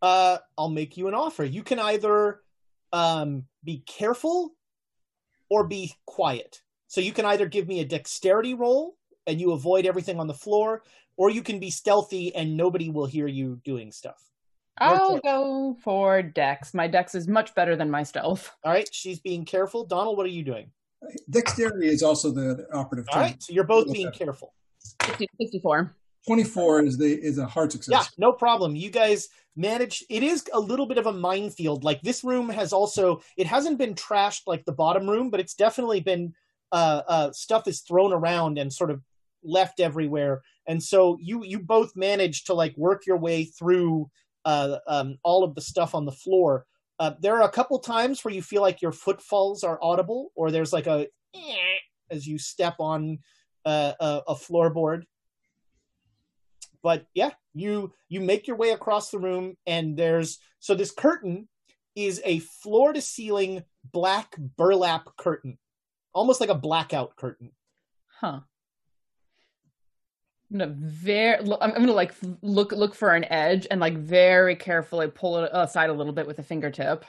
Uh, 0.00 0.38
I'll 0.56 0.70
make 0.70 0.96
you 0.96 1.08
an 1.08 1.14
offer. 1.14 1.44
You 1.44 1.62
can 1.62 1.78
either 1.78 2.40
um, 2.92 3.44
be 3.62 3.82
careful 3.86 4.54
or 5.50 5.66
be 5.66 5.92
quiet. 6.06 6.62
So 6.86 7.00
you 7.00 7.12
can 7.12 7.26
either 7.26 7.46
give 7.46 7.68
me 7.68 7.80
a 7.80 7.84
dexterity 7.84 8.54
roll 8.54 8.96
and 9.26 9.40
you 9.40 9.52
avoid 9.52 9.86
everything 9.86 10.18
on 10.18 10.26
the 10.26 10.34
floor, 10.34 10.82
or 11.20 11.28
you 11.28 11.42
can 11.42 11.58
be 11.58 11.68
stealthy 11.68 12.34
and 12.34 12.56
nobody 12.56 12.88
will 12.88 13.04
hear 13.04 13.26
you 13.26 13.60
doing 13.62 13.92
stuff. 13.92 14.24
I'll 14.78 15.18
go 15.18 15.76
for 15.82 16.22
Dex. 16.22 16.72
My 16.72 16.86
Dex 16.86 17.14
is 17.14 17.28
much 17.28 17.54
better 17.54 17.76
than 17.76 17.90
my 17.90 18.04
stealth. 18.04 18.50
All 18.64 18.72
right. 18.72 18.88
She's 18.90 19.20
being 19.20 19.44
careful. 19.44 19.84
Donald, 19.84 20.16
what 20.16 20.24
are 20.24 20.30
you 20.30 20.42
doing? 20.42 20.70
Dexterity 21.28 21.88
is 21.88 22.02
also 22.02 22.30
the, 22.30 22.54
the 22.54 22.74
operative 22.74 23.06
All 23.10 23.16
term. 23.16 23.22
right. 23.22 23.42
So 23.42 23.52
you're 23.52 23.64
both 23.64 23.92
being 23.92 24.10
careful. 24.12 24.54
60, 24.78 25.26
64. 25.38 25.94
24 26.26 26.84
is 26.84 26.96
the 26.96 27.12
is 27.12 27.36
a 27.36 27.44
hard 27.44 27.70
success. 27.70 27.92
Yeah, 27.92 28.04
no 28.16 28.32
problem. 28.32 28.74
You 28.74 28.88
guys 28.88 29.28
manage. 29.56 30.02
It 30.08 30.22
is 30.22 30.46
a 30.54 30.60
little 30.60 30.86
bit 30.86 30.96
of 30.96 31.04
a 31.04 31.12
minefield. 31.12 31.84
Like 31.84 32.00
this 32.00 32.24
room 32.24 32.48
has 32.48 32.72
also. 32.72 33.20
It 33.36 33.46
hasn't 33.46 33.76
been 33.76 33.94
trashed 33.94 34.44
like 34.46 34.64
the 34.64 34.72
bottom 34.72 35.06
room, 35.06 35.28
but 35.28 35.40
it's 35.40 35.54
definitely 35.54 36.00
been 36.00 36.32
uh, 36.72 37.02
uh, 37.06 37.32
stuff 37.32 37.68
is 37.68 37.80
thrown 37.80 38.14
around 38.14 38.58
and 38.58 38.72
sort 38.72 38.90
of 38.90 39.02
left 39.42 39.80
everywhere. 39.80 40.42
And 40.66 40.82
so 40.82 41.18
you 41.20 41.44
you 41.44 41.58
both 41.58 41.96
manage 41.96 42.44
to 42.44 42.54
like 42.54 42.76
work 42.76 43.06
your 43.06 43.16
way 43.16 43.44
through 43.44 44.10
uh, 44.44 44.78
um, 44.86 45.18
all 45.22 45.44
of 45.44 45.54
the 45.54 45.60
stuff 45.60 45.94
on 45.94 46.04
the 46.04 46.12
floor. 46.12 46.66
Uh, 46.98 47.12
there 47.20 47.36
are 47.36 47.48
a 47.48 47.52
couple 47.52 47.78
times 47.78 48.24
where 48.24 48.34
you 48.34 48.42
feel 48.42 48.62
like 48.62 48.82
your 48.82 48.92
footfalls 48.92 49.64
are 49.64 49.78
audible, 49.82 50.30
or 50.34 50.50
there's 50.50 50.72
like 50.72 50.86
a 50.86 51.06
as 52.10 52.26
you 52.26 52.38
step 52.38 52.76
on 52.78 53.18
uh, 53.64 53.92
a, 54.00 54.22
a 54.28 54.34
floorboard 54.34 55.02
but 56.82 57.06
yeah 57.14 57.30
you 57.52 57.92
you 58.08 58.20
make 58.20 58.46
your 58.46 58.56
way 58.56 58.70
across 58.70 59.10
the 59.10 59.18
room 59.18 59.54
and 59.66 59.96
there's 59.96 60.38
so 60.60 60.74
this 60.74 60.90
curtain 60.90 61.46
is 61.94 62.22
a 62.24 62.38
floor 62.38 62.92
to 62.92 63.02
ceiling 63.02 63.62
black 63.92 64.34
burlap 64.56 65.04
curtain 65.18 65.58
almost 66.14 66.40
like 66.40 66.48
a 66.48 66.54
blackout 66.54 67.14
curtain 67.16 67.52
Huh. 68.20 68.40
I'm 70.52 70.58
gonna 70.58 70.74
very. 70.76 71.38
I'm 71.60 71.70
gonna 71.72 71.92
like 71.92 72.12
look 72.42 72.72
look 72.72 72.94
for 72.94 73.14
an 73.14 73.24
edge 73.24 73.66
and 73.70 73.80
like 73.80 73.96
very 73.96 74.56
carefully 74.56 75.08
pull 75.08 75.38
it 75.44 75.50
aside 75.52 75.90
a 75.90 75.92
little 75.92 76.12
bit 76.12 76.26
with 76.26 76.38
a 76.38 76.42
fingertip. 76.42 77.04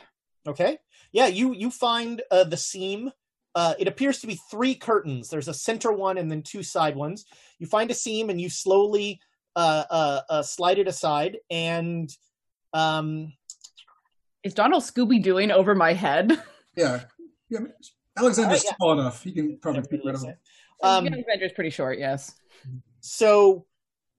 okay 0.47 0.77
yeah 1.11 1.27
you 1.27 1.53
you 1.53 1.69
find 1.69 2.21
uh, 2.31 2.43
the 2.43 2.57
seam 2.57 3.11
uh, 3.53 3.73
it 3.77 3.87
appears 3.87 4.19
to 4.19 4.27
be 4.27 4.39
three 4.49 4.73
curtains 4.73 5.29
there's 5.29 5.47
a 5.47 5.53
center 5.53 5.91
one 5.91 6.17
and 6.17 6.31
then 6.31 6.41
two 6.41 6.63
side 6.63 6.95
ones 6.95 7.25
you 7.59 7.67
find 7.67 7.91
a 7.91 7.93
seam 7.93 8.29
and 8.29 8.39
you 8.39 8.49
slowly 8.49 9.19
uh, 9.55 9.83
uh, 9.89 10.21
uh, 10.29 10.41
slide 10.41 10.79
it 10.79 10.87
aside 10.87 11.37
and 11.49 12.09
um 12.73 13.33
Is 14.43 14.53
Donald 14.53 14.83
Scooby 14.83 15.21
doing 15.21 15.51
over 15.51 15.75
my 15.75 15.93
head? 15.93 16.41
Yeah. 16.77 17.01
yeah. 17.49 17.59
Alexander's 18.17 18.37
All 18.39 18.47
right, 18.47 18.63
yeah. 18.63 18.75
small 18.77 18.91
enough. 18.99 19.23
He 19.23 19.31
can 19.33 19.57
probably 19.57 19.81
pick 19.81 20.03
that 20.05 20.15
up. 20.15 20.23
Um, 20.81 21.05
um, 21.07 21.13
Adventure's 21.13 21.51
pretty 21.51 21.69
short, 21.69 21.99
yes. 21.99 22.33
So 23.01 23.65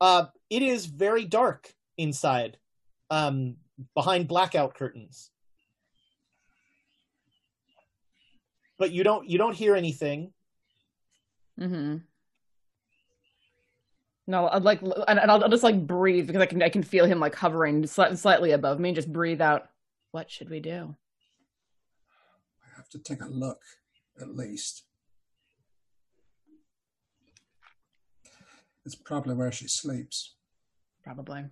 uh, 0.00 0.26
it 0.50 0.62
is 0.62 0.86
very 0.86 1.24
dark 1.24 1.72
inside, 1.96 2.58
um, 3.10 3.56
behind 3.94 4.28
blackout 4.28 4.74
curtains. 4.74 5.30
But 8.78 8.90
you 8.90 9.04
don't 9.04 9.28
you 9.28 9.38
don't 9.38 9.54
hear 9.54 9.76
anything. 9.76 10.32
Mm-hmm. 11.58 11.98
No, 14.26 14.48
I'd 14.48 14.62
like, 14.62 14.82
and 14.82 15.20
and 15.20 15.30
I'll, 15.30 15.42
I'll 15.44 15.50
just 15.50 15.62
like 15.62 15.86
breathe 15.86 16.26
because 16.26 16.42
I 16.42 16.46
can 16.46 16.62
I 16.62 16.68
can 16.68 16.82
feel 16.82 17.04
him 17.06 17.20
like 17.20 17.34
hovering 17.34 17.82
sli- 17.84 18.16
slightly 18.16 18.52
above 18.52 18.80
me. 18.80 18.88
and 18.88 18.96
Just 18.96 19.12
breathe 19.12 19.40
out. 19.40 19.68
What 20.10 20.30
should 20.30 20.50
we 20.50 20.60
do? 20.60 20.96
I 22.64 22.76
have 22.76 22.88
to 22.90 22.98
take 22.98 23.22
a 23.22 23.26
look, 23.28 23.62
at 24.20 24.34
least. 24.34 24.84
It's 28.84 28.94
probably 28.94 29.34
where 29.34 29.52
she 29.52 29.68
sleeps. 29.68 30.34
Probably. 31.04 31.44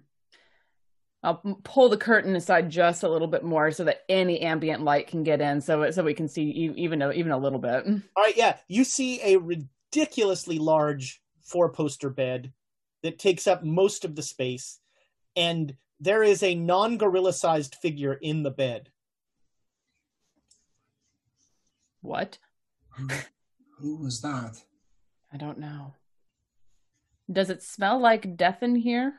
I'll 1.23 1.59
pull 1.65 1.91
the 1.91 1.99
curtain 1.99 2.35
aside 2.35 2.71
just 2.71 3.03
a 3.03 3.09
little 3.09 3.29
bit 3.29 3.45
more 3.45 3.71
so 3.73 3.85
that 3.85 4.03
any 4.09 4.41
ambient 4.41 4.83
light 4.83 5.07
can 5.07 5.23
get 5.23 5.41
in, 5.41 5.61
so 5.61 5.91
so 5.91 6.03
we 6.03 6.15
can 6.15 6.29
see 6.29 6.45
e- 6.45 6.75
even 6.77 7.03
a, 7.03 7.11
even 7.13 7.31
a 7.31 7.39
little 7.39 7.59
bit. 7.59 7.85
All 7.87 8.23
right, 8.25 8.37
yeah, 8.37 8.57
you 8.69 8.85
see 8.85 9.21
a 9.23 9.39
ridiculously 9.39 10.59
large 10.59 11.21
four 11.43 11.71
poster 11.73 12.09
bed 12.09 12.53
that 13.03 13.19
takes 13.19 13.47
up 13.47 13.63
most 13.63 14.05
of 14.07 14.17
the 14.17 14.23
space, 14.23 14.79
and 15.37 15.77
there 16.01 16.23
is 16.23 16.43
a 16.43 16.55
non 16.55 16.97
gorilla 16.97 17.35
sized 17.35 17.75
figure 17.83 18.15
in 18.15 18.43
the 18.43 18.51
bed. 18.51 18.89
What? 22.01 22.39
Who 23.79 23.97
was 23.97 24.23
that? 24.23 24.57
I 25.31 25.37
don't 25.37 25.59
know. 25.59 25.95
Does 27.31 27.51
it 27.51 27.63
smell 27.63 28.01
like 28.01 28.37
death 28.37 28.63
in 28.63 28.75
here? 28.75 29.15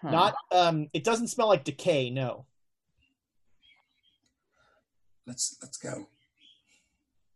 Huh. 0.00 0.10
Not 0.10 0.34
um 0.50 0.88
it 0.92 1.04
doesn't 1.04 1.28
smell 1.28 1.48
like 1.48 1.64
decay, 1.64 2.10
no. 2.10 2.46
Let's 5.26 5.56
let's 5.62 5.78
go. 5.78 6.08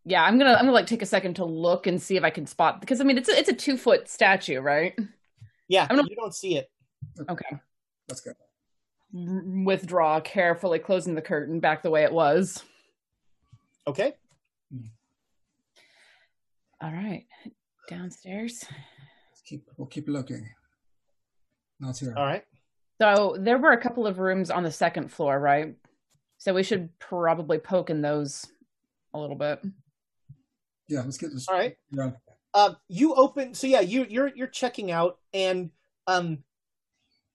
Yeah, 0.05 0.25
I'm 0.25 0.39
gonna 0.39 0.53
I'm 0.53 0.61
gonna 0.61 0.73
like 0.73 0.87
take 0.87 1.03
a 1.03 1.07
second 1.07 1.35
to 1.35 1.45
look 1.45 1.87
and 1.87 2.01
see 2.01 2.17
if 2.17 2.25
I 2.25 2.31
can 2.31 2.47
spot 2.47 2.81
because 2.81 3.01
I 3.01 3.05
mean 3.05 3.19
it's 3.19 3.29
a, 3.29 3.39
it's 3.39 3.49
a 3.49 3.55
two 3.55 3.77
foot 3.77 4.09
statue, 4.09 4.61
right? 4.61 4.99
Yeah, 5.69 5.87
I'm 5.89 5.97
gonna 5.97 6.09
you 6.09 6.17
don't 6.17 6.35
see 6.35 6.57
it. 6.57 6.71
okay. 7.29 7.59
Let's 8.09 8.23
go. 8.23 8.33
Withdraw 9.13 10.21
carefully, 10.21 10.79
closing 10.79 11.15
the 11.15 11.23
curtain 11.23 11.61
back 11.61 11.83
the 11.83 11.91
way 11.91 12.05
it 12.05 12.13
was. 12.13 12.63
Okay. 13.87 14.15
All 16.81 16.93
right, 16.93 17.27
downstairs. 17.89 18.65
Let's 19.31 19.43
keep 19.45 19.69
we'll 19.77 19.89
keep 19.89 20.09
looking. 20.09 20.49
Not 21.81 21.99
here. 21.99 22.15
All 22.17 22.25
right. 22.25 22.45
So 23.01 23.37
there 23.39 23.59
were 23.59 23.73
a 23.73 23.81
couple 23.81 24.07
of 24.07 24.19
rooms 24.19 24.51
on 24.51 24.63
the 24.63 24.73
second 24.73 25.11
floor, 25.13 25.39
right? 25.39 25.75
So 26.39 26.55
we 26.55 26.63
should 26.63 26.97
probably 26.99 27.59
poke 27.59 27.91
in 27.91 28.03
those 28.03 28.47
a 29.15 29.19
little 29.19 29.37
bit. 29.37 29.61
Yeah, 30.89 31.03
let's 31.03 31.19
get 31.19 31.33
this. 31.33 31.49
All 31.49 31.57
right. 31.57 31.77
Yeah. 31.91 32.11
Um, 32.55 32.77
you 32.89 33.15
open. 33.15 33.55
So 33.55 33.67
yeah, 33.67 33.81
you 33.81 34.07
you're 34.09 34.31
you're 34.35 34.47
checking 34.47 34.91
out, 34.91 35.19
and 35.33 35.71
um, 36.07 36.39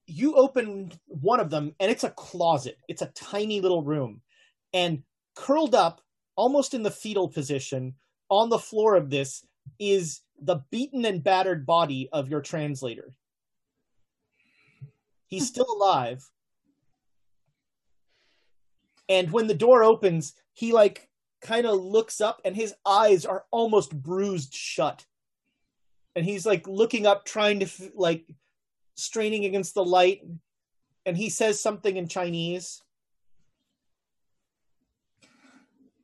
you 0.07 0.35
open 0.35 0.91
one 1.07 1.39
of 1.39 1.49
them, 1.49 1.75
and 1.79 1.91
it's 1.91 2.03
a 2.03 2.09
closet. 2.09 2.77
It's 2.87 3.01
a 3.01 3.11
tiny 3.15 3.61
little 3.61 3.83
room, 3.83 4.21
and 4.73 5.03
curled 5.35 5.75
up, 5.75 6.01
almost 6.35 6.73
in 6.73 6.83
the 6.83 6.91
fetal 6.91 7.29
position, 7.29 7.95
on 8.29 8.49
the 8.49 8.59
floor 8.59 8.95
of 8.95 9.09
this 9.09 9.45
is 9.79 10.21
the 10.45 10.63
beaten 10.71 11.05
and 11.05 11.23
battered 11.23 11.65
body 11.65 12.09
of 12.11 12.29
your 12.29 12.41
translator. 12.41 13.13
He's 15.27 15.47
still 15.47 15.67
alive. 15.75 16.29
And 19.09 19.31
when 19.31 19.47
the 19.47 19.53
door 19.53 19.83
opens, 19.83 20.33
he 20.53 20.71
like 20.71 21.09
kind 21.41 21.65
of 21.65 21.79
looks 21.79 22.21
up 22.21 22.41
and 22.45 22.55
his 22.55 22.73
eyes 22.85 23.25
are 23.25 23.45
almost 23.51 23.95
bruised 24.01 24.53
shut. 24.53 25.05
And 26.15 26.25
he's 26.25 26.45
like 26.45 26.67
looking 26.67 27.05
up 27.05 27.25
trying 27.25 27.59
to 27.59 27.65
f- 27.65 27.91
like 27.95 28.25
straining 28.95 29.45
against 29.45 29.73
the 29.73 29.83
light 29.83 30.21
and 31.05 31.17
he 31.17 31.29
says 31.29 31.59
something 31.59 31.97
in 31.97 32.07
Chinese. 32.07 32.81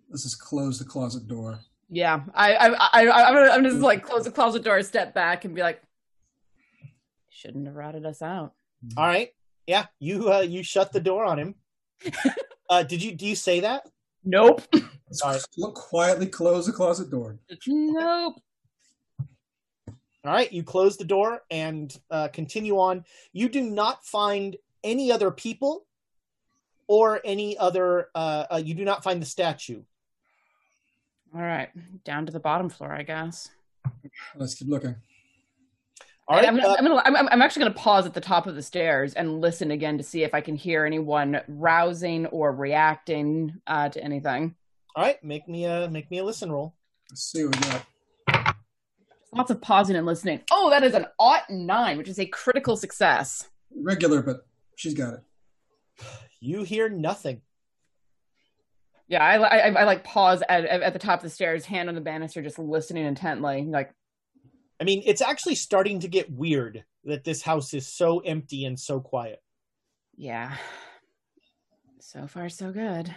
Let's 0.09 0.23
just 0.23 0.39
close 0.39 0.79
the 0.79 0.85
closet 0.85 1.27
door. 1.27 1.59
Yeah, 1.89 2.21
I 2.33 2.55
I 2.55 2.67
I 2.69 3.27
I'm 3.27 3.33
gonna 3.33 3.51
I'm 3.51 3.63
just 3.63 3.77
like 3.77 4.03
close 4.03 4.25
the 4.25 4.31
closet 4.31 4.63
door, 4.63 4.81
step 4.83 5.13
back, 5.13 5.45
and 5.45 5.55
be 5.55 5.61
like, 5.61 5.81
shouldn't 7.29 7.65
have 7.65 7.75
routed 7.75 8.05
us 8.05 8.21
out. 8.21 8.53
All 8.95 9.07
right. 9.07 9.29
Yeah, 9.65 9.85
you 9.99 10.31
uh 10.31 10.41
you 10.41 10.63
shut 10.63 10.91
the 10.91 10.99
door 10.99 11.25
on 11.25 11.39
him. 11.39 11.55
uh 12.69 12.83
did 12.83 13.01
you 13.01 13.13
do 13.13 13.25
you 13.25 13.35
say 13.35 13.61
that? 13.61 13.87
Nope. 14.23 14.61
Let's 14.73 15.21
All 15.21 15.31
right. 15.31 15.41
look 15.57 15.75
quietly 15.75 16.27
close 16.27 16.67
the 16.67 16.71
closet 16.71 17.09
door. 17.09 17.39
Nope. 17.67 18.35
All 20.25 20.33
right, 20.33 20.51
you 20.51 20.63
close 20.63 20.97
the 20.97 21.05
door 21.05 21.43
and 21.49 21.97
uh, 22.11 22.27
continue 22.27 22.77
on. 22.77 23.05
You 23.31 23.47
do 23.47 23.61
not 23.61 24.05
find 24.05 24.57
any 24.83 25.11
other 25.13 25.31
people 25.31 25.85
or 26.87 27.21
any 27.23 27.57
other. 27.57 28.09
Uh, 28.13 28.45
uh, 28.51 28.61
you 28.63 28.73
do 28.73 28.83
not 28.83 29.01
find 29.01 29.21
the 29.21 29.25
statue. 29.25 29.81
All 31.33 31.41
right, 31.41 31.69
down 32.03 32.25
to 32.25 32.31
the 32.31 32.39
bottom 32.39 32.69
floor, 32.69 32.91
I 32.91 33.03
guess. 33.03 33.49
Let's 34.35 34.55
keep 34.55 34.67
looking. 34.67 34.95
All 36.27 36.35
right, 36.37 36.47
I'm, 36.47 36.55
gonna, 36.57 36.67
uh, 36.67 36.75
I'm, 36.77 36.85
gonna, 36.85 37.01
I'm, 37.05 37.27
I'm 37.29 37.41
actually 37.41 37.61
going 37.61 37.73
to 37.73 37.79
pause 37.79 38.05
at 38.05 38.13
the 38.13 38.21
top 38.21 38.45
of 38.45 38.55
the 38.55 38.61
stairs 38.61 39.15
and 39.15 39.41
listen 39.41 39.71
again 39.71 39.97
to 39.97 40.03
see 40.03 40.23
if 40.23 40.33
I 40.35 40.41
can 40.41 40.55
hear 40.55 40.85
anyone 40.85 41.41
rousing 41.47 42.27
or 42.27 42.51
reacting 42.51 43.59
uh, 43.65 43.89
to 43.89 44.03
anything. 44.03 44.55
all 44.95 45.03
right. 45.03 45.23
Make 45.23 45.47
me 45.47 45.65
a 45.65 45.89
make 45.89 46.11
me 46.11 46.19
a 46.19 46.23
listen 46.23 46.51
roll. 46.51 46.75
Let's 47.09 47.23
see 47.23 47.43
what 47.43 47.55
we 47.55 47.71
got. 48.31 48.55
Lots 49.33 49.49
of 49.49 49.59
pausing 49.61 49.95
and 49.95 50.05
listening. 50.05 50.41
Oh, 50.51 50.69
that 50.69 50.83
is 50.83 50.93
an 50.93 51.07
ought 51.19 51.49
nine, 51.49 51.97
which 51.97 52.07
is 52.09 52.19
a 52.19 52.25
critical 52.27 52.75
success. 52.77 53.47
Regular, 53.75 54.21
but 54.21 54.45
she's 54.75 54.93
got 54.93 55.15
it. 55.15 55.21
You 56.39 56.63
hear 56.63 56.89
nothing. 56.89 57.41
Yeah, 59.09 59.23
I, 59.25 59.37
I, 59.37 59.69
I 59.69 59.83
like 59.85 60.03
pause 60.03 60.41
at, 60.47 60.63
at 60.65 60.81
at 60.81 60.93
the 60.93 60.99
top 60.99 61.19
of 61.19 61.23
the 61.23 61.29
stairs, 61.29 61.65
hand 61.65 61.89
on 61.89 61.95
the 61.95 62.01
banister, 62.01 62.41
just 62.41 62.59
listening 62.59 63.05
intently. 63.05 63.63
Like, 63.63 63.91
I 64.79 64.83
mean, 64.85 65.01
it's 65.05 65.21
actually 65.21 65.55
starting 65.55 65.99
to 66.01 66.07
get 66.07 66.31
weird 66.31 66.85
that 67.05 67.23
this 67.23 67.41
house 67.41 67.73
is 67.73 67.87
so 67.87 68.19
empty 68.19 68.65
and 68.65 68.79
so 68.79 68.99
quiet. 69.01 69.41
yeah. 70.15 70.55
So 72.01 72.27
far, 72.27 72.49
so 72.49 72.71
good. 72.71 73.13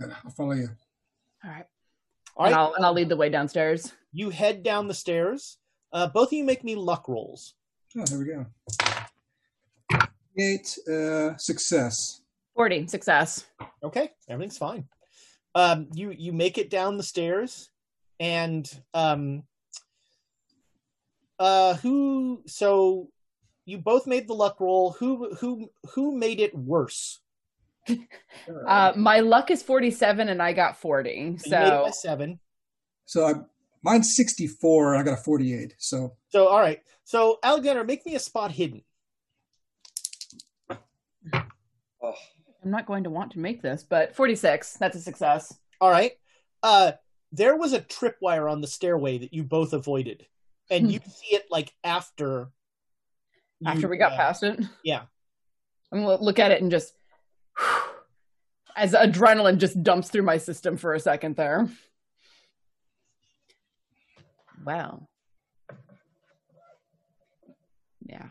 Good, 0.00 0.14
I'll 0.24 0.30
follow 0.30 0.52
you. 0.52 0.68
All 1.44 1.50
right. 1.50 1.66
All 2.36 2.46
and, 2.46 2.54
right, 2.54 2.60
I'll, 2.60 2.74
and 2.74 2.84
I'll 2.84 2.92
lead 2.92 3.08
the 3.08 3.16
way 3.16 3.28
downstairs. 3.28 3.92
you 4.12 4.30
head 4.30 4.62
down 4.62 4.88
the 4.88 4.94
stairs. 4.94 5.58
Uh, 5.92 6.06
both 6.06 6.28
of 6.28 6.32
you 6.32 6.44
make 6.44 6.64
me 6.64 6.74
luck 6.76 7.08
rolls. 7.08 7.54
Oh, 7.96 8.04
there 8.04 8.18
we 8.18 8.24
go. 8.26 8.46
Eight 10.38 10.78
uh, 10.88 11.36
success. 11.36 12.21
40, 12.54 12.86
success. 12.88 13.46
Okay, 13.82 14.10
everything's 14.28 14.58
fine. 14.58 14.86
Um, 15.54 15.88
you 15.94 16.10
you 16.10 16.32
make 16.32 16.58
it 16.58 16.70
down 16.70 16.96
the 16.96 17.02
stairs, 17.02 17.70
and 18.20 18.70
um, 18.94 19.42
uh, 21.38 21.74
who? 21.76 22.42
So 22.46 23.08
you 23.64 23.78
both 23.78 24.06
made 24.06 24.28
the 24.28 24.34
luck 24.34 24.60
roll. 24.60 24.92
Who 24.92 25.34
who 25.34 25.70
who 25.94 26.16
made 26.16 26.40
it 26.40 26.54
worse? 26.54 27.20
Uh, 28.66 28.92
my 28.96 29.20
luck 29.20 29.50
is 29.50 29.62
47 29.62 30.28
and 30.28 30.42
I 30.42 30.52
got 30.52 30.76
40. 30.76 31.10
You 31.10 31.16
made 31.24 31.34
it 31.34 31.40
So 31.40 31.82
by 31.84 31.90
seven. 31.90 32.40
So 33.06 33.26
I, 33.26 33.34
mine's 33.82 34.16
64. 34.16 34.96
I 34.96 35.02
got 35.02 35.14
a 35.14 35.16
48. 35.16 35.74
So 35.78 36.16
So 36.28 36.48
all 36.48 36.58
right. 36.58 36.80
So 37.04 37.38
Alexander, 37.42 37.84
make 37.84 38.04
me 38.04 38.16
a 38.16 38.18
spot 38.18 38.50
hidden. 38.50 38.82
Oh, 42.02 42.14
I'm 42.62 42.70
not 42.70 42.86
going 42.86 43.04
to 43.04 43.10
want 43.10 43.32
to 43.32 43.38
make 43.38 43.60
this, 43.62 43.82
but 43.82 44.14
46, 44.14 44.74
that's 44.74 44.96
a 44.96 45.00
success. 45.00 45.52
All 45.80 45.90
right. 45.90 46.12
Uh, 46.62 46.92
there 47.32 47.56
was 47.56 47.72
a 47.72 47.80
tripwire 47.80 48.50
on 48.50 48.60
the 48.60 48.66
stairway 48.66 49.18
that 49.18 49.34
you 49.34 49.42
both 49.42 49.72
avoided, 49.72 50.26
and 50.70 50.92
you 50.92 51.00
see 51.04 51.34
it 51.34 51.46
like 51.50 51.72
after. 51.82 52.50
After 53.64 53.82
you, 53.82 53.88
we 53.88 53.96
got 53.96 54.12
uh, 54.12 54.16
past 54.16 54.42
it, 54.42 54.60
Yeah. 54.84 55.02
I'm 55.90 56.02
going 56.02 56.18
to 56.18 56.24
look 56.24 56.38
at 56.38 56.50
it 56.50 56.62
and 56.62 56.70
just, 56.70 56.94
as 58.76 58.92
adrenaline 58.92 59.58
just 59.58 59.82
dumps 59.82 60.08
through 60.08 60.22
my 60.22 60.38
system 60.38 60.76
for 60.76 60.94
a 60.94 61.00
second 61.00 61.36
there. 61.36 61.68
Wow. 64.64 65.08
Yeah. 68.06 68.26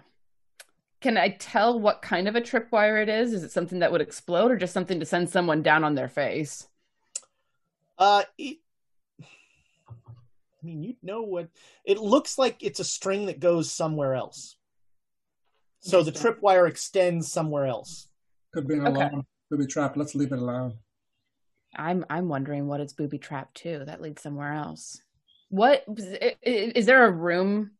Can 1.01 1.17
I 1.17 1.29
tell 1.29 1.79
what 1.79 2.01
kind 2.03 2.27
of 2.27 2.35
a 2.35 2.41
tripwire 2.41 3.01
it 3.01 3.09
is? 3.09 3.33
Is 3.33 3.43
it 3.43 3.51
something 3.51 3.79
that 3.79 3.91
would 3.91 4.01
explode 4.01 4.51
or 4.51 4.55
just 4.55 4.73
something 4.73 4.99
to 4.99 5.05
send 5.05 5.29
someone 5.29 5.63
down 5.63 5.83
on 5.83 5.95
their 5.95 6.07
face? 6.07 6.67
Uh, 7.97 8.23
it, 8.37 8.57
I 9.19 9.25
mean, 10.63 10.83
you 10.83 10.95
know 11.01 11.23
what? 11.23 11.49
It 11.85 11.97
looks 11.97 12.37
like 12.37 12.57
it's 12.63 12.79
a 12.79 12.83
string 12.83 13.25
that 13.25 13.39
goes 13.39 13.71
somewhere 13.71 14.13
else. 14.13 14.55
So 15.79 16.03
the 16.03 16.11
tripwire 16.11 16.69
extends 16.69 17.31
somewhere 17.31 17.65
else. 17.65 18.07
could 18.53 18.67
be 18.67 18.75
an 18.75 18.85
Okay. 18.87 18.95
alarm. 19.07 19.25
Could 19.49 19.59
be 19.59 19.65
trapped. 19.65 19.97
Let's 19.97 20.13
leave 20.13 20.31
it 20.31 20.39
alone. 20.39 20.77
I'm 21.75 22.05
I'm 22.09 22.27
wondering 22.27 22.67
what 22.67 22.81
it's 22.81 22.93
booby 22.93 23.17
trapped 23.17 23.55
to. 23.61 23.83
That 23.85 24.01
leads 24.01 24.21
somewhere 24.21 24.53
else. 24.53 25.01
What 25.49 25.83
i- 25.89 26.35
i- 26.45 26.71
is 26.75 26.85
there 26.85 27.05
a 27.05 27.11
room? 27.11 27.71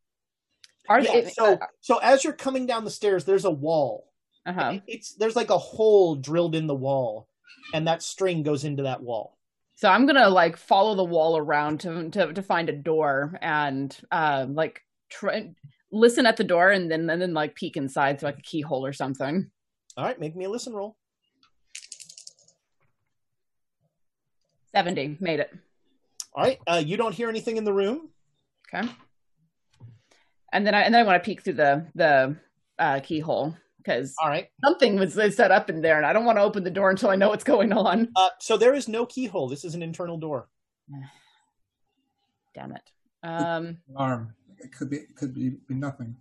Are 0.88 1.00
Yeah, 1.00 1.20
they, 1.22 1.30
so 1.30 1.58
so 1.80 1.98
as 1.98 2.24
you're 2.24 2.32
coming 2.32 2.66
down 2.66 2.84
the 2.84 2.90
stairs, 2.90 3.24
there's 3.24 3.44
a 3.44 3.50
wall. 3.50 4.10
uh-huh. 4.46 4.80
It's 4.86 5.14
there's 5.14 5.36
like 5.36 5.50
a 5.50 5.58
hole 5.58 6.16
drilled 6.16 6.54
in 6.54 6.66
the 6.66 6.74
wall, 6.74 7.28
and 7.72 7.86
that 7.86 8.02
string 8.02 8.42
goes 8.42 8.64
into 8.64 8.82
that 8.84 9.02
wall. 9.02 9.38
So 9.76 9.88
I'm 9.88 10.06
gonna 10.06 10.28
like 10.28 10.56
follow 10.56 10.94
the 10.94 11.04
wall 11.04 11.36
around 11.36 11.80
to 11.80 12.10
to, 12.10 12.32
to 12.32 12.42
find 12.42 12.68
a 12.68 12.72
door 12.72 13.38
and 13.40 13.96
um 14.10 14.54
like 14.54 14.82
try 15.08 15.50
listen 15.90 16.26
at 16.26 16.36
the 16.36 16.44
door 16.44 16.70
and 16.70 16.90
then 16.90 17.08
and 17.10 17.20
then 17.20 17.34
like 17.34 17.54
peek 17.54 17.76
inside 17.76 18.18
through 18.18 18.28
like 18.28 18.38
a 18.38 18.42
keyhole 18.42 18.84
or 18.84 18.92
something. 18.92 19.50
All 19.96 20.04
right, 20.04 20.18
make 20.18 20.34
me 20.34 20.44
a 20.44 20.50
listen 20.50 20.72
roll. 20.72 20.96
Seventy 24.74 25.16
made 25.20 25.40
it. 25.40 25.52
All 26.34 26.44
right, 26.44 26.58
uh, 26.66 26.82
you 26.84 26.96
don't 26.96 27.14
hear 27.14 27.28
anything 27.28 27.56
in 27.58 27.64
the 27.64 27.72
room. 27.74 28.08
Okay. 28.74 28.88
And 30.52 30.66
then 30.66 30.74
I 30.74 30.82
and 30.82 30.94
then 30.94 31.00
I 31.00 31.04
want 31.06 31.22
to 31.22 31.26
peek 31.26 31.42
through 31.42 31.54
the 31.54 31.86
the 31.94 32.36
uh, 32.78 33.00
keyhole 33.00 33.56
because 33.78 34.14
All 34.22 34.28
right. 34.28 34.48
something 34.64 34.96
was 34.96 35.14
set 35.14 35.50
up 35.50 35.68
in 35.70 35.82
there, 35.82 35.96
and 35.96 36.06
I 36.06 36.12
don't 36.12 36.24
want 36.24 36.38
to 36.38 36.42
open 36.42 36.62
the 36.62 36.70
door 36.70 36.90
until 36.90 37.10
I 37.10 37.16
know 37.16 37.30
what's 37.30 37.44
going 37.44 37.72
on. 37.72 38.08
Uh, 38.14 38.28
so 38.40 38.56
there 38.56 38.74
is 38.74 38.88
no 38.88 39.06
keyhole. 39.06 39.48
This 39.48 39.64
is 39.64 39.74
an 39.74 39.82
internal 39.82 40.18
door. 40.18 40.48
Damn 42.54 42.72
it. 42.72 42.90
Um, 43.22 43.78
Alarm. 43.96 44.34
It 44.58 44.72
could 44.72 44.90
be. 44.90 44.96
It 44.98 45.16
could 45.16 45.34
be, 45.34 45.50
be 45.66 45.74
nothing. 45.74 46.16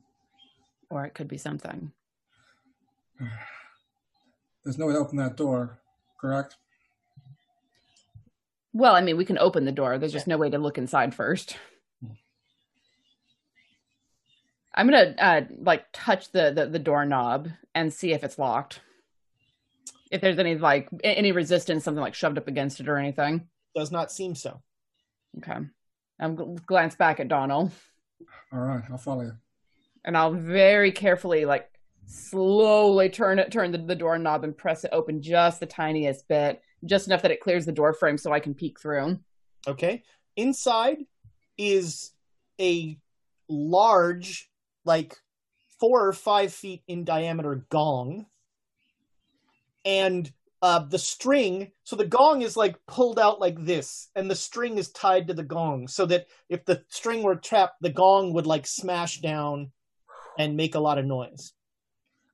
or 0.90 1.06
it 1.06 1.14
could 1.14 1.28
be 1.28 1.38
something. 1.38 1.92
There's 4.64 4.78
no 4.78 4.88
way 4.88 4.94
to 4.94 5.00
open 5.00 5.18
that 5.18 5.36
door. 5.38 5.80
Correct. 6.20 6.56
Well, 8.74 8.96
I 8.96 9.02
mean, 9.02 9.18
we 9.18 9.26
can 9.26 9.38
open 9.40 9.66
the 9.66 9.72
door. 9.72 9.98
There's 9.98 10.14
just 10.14 10.28
no 10.28 10.38
way 10.38 10.50
to 10.50 10.58
look 10.58 10.78
inside 10.78 11.14
first. 11.14 11.58
I'm 14.74 14.88
gonna 14.88 15.16
uh, 15.18 15.42
like 15.60 15.86
touch 15.94 16.32
the, 16.32 16.52
the 16.56 16.66
the 16.68 16.80
doorknob 16.80 17.50
and 17.76 17.94
see 17.94 18.14
if 18.14 18.24
it's 18.24 18.40
locked. 18.40 18.80
If 20.12 20.22
there's 20.22 20.40
any 20.40 20.56
like 20.56 20.90
any 21.04 21.32
resistance, 21.32 21.84
something 21.84 22.02
like 22.02 22.14
shoved 22.16 22.38
up 22.38 22.48
against 22.48 22.80
it 22.80 22.88
or 22.90 22.98
anything. 22.98 23.48
Does 23.76 23.92
not 23.92 24.12
seem 24.12 24.36
so. 24.36 24.62
Okay. 25.38 25.60
I'm 26.20 26.38
gl- 26.38 26.66
glance 26.66 26.96
back 26.96 27.20
at 27.20 27.28
Donald, 27.30 27.72
All 28.54 28.60
right. 28.60 28.84
I'll 28.92 28.98
follow 28.98 29.22
you. 29.24 29.34
and 30.06 30.16
I'll 30.18 30.34
very 30.34 30.92
carefully 30.92 31.46
like 31.46 31.68
slowly 32.06 33.10
turn 33.10 33.40
it, 33.40 33.52
turn 33.52 33.72
the, 33.72 33.78
the 33.78 33.96
doorknob 33.96 34.44
and 34.44 34.56
press 34.58 34.84
it 34.84 34.92
open 34.94 35.22
just 35.22 35.60
the 35.62 35.66
tiniest 35.66 36.28
bit, 36.28 36.62
just 36.86 37.08
enough 37.08 37.22
that 37.22 37.32
it 37.32 37.40
clears 37.40 37.66
the 37.66 37.72
door 37.72 37.94
frame 37.94 38.18
so 38.18 38.34
I 38.34 38.40
can 38.42 38.54
peek 38.54 38.80
through. 38.80 39.20
Okay. 39.68 40.04
Inside 40.36 40.98
is 41.58 42.12
a 42.60 42.98
large, 43.48 44.50
like 44.86 45.18
four 45.80 46.08
or 46.08 46.14
five 46.14 46.54
feet 46.54 46.84
in 46.88 47.04
diameter 47.04 47.66
gong. 47.70 48.28
And 49.84 50.32
uh, 50.62 50.80
the 50.80 51.00
string, 51.00 51.72
so 51.84 51.96
the 51.96 52.06
gong 52.06 52.44
is 52.44 52.56
like 52.56 52.76
pulled 52.86 53.18
out 53.18 53.40
like 53.40 53.66
this, 53.66 54.10
and 54.16 54.30
the 54.30 54.36
string 54.36 54.78
is 54.78 54.92
tied 54.92 55.28
to 55.28 55.34
the 55.34 55.44
gong 55.44 55.88
so 55.88 56.06
that 56.06 56.28
if 56.50 56.66
the 56.66 56.84
string 56.88 57.24
were 57.24 57.36
trapped, 57.36 57.82
the 57.82 57.90
gong 57.90 58.34
would 58.34 58.46
like 58.46 58.68
smash 58.68 59.22
down 59.22 59.72
and 60.38 60.56
make 60.56 60.76
a 60.76 60.80
lot 60.80 61.00
of 61.00 61.06
noise. 61.06 61.54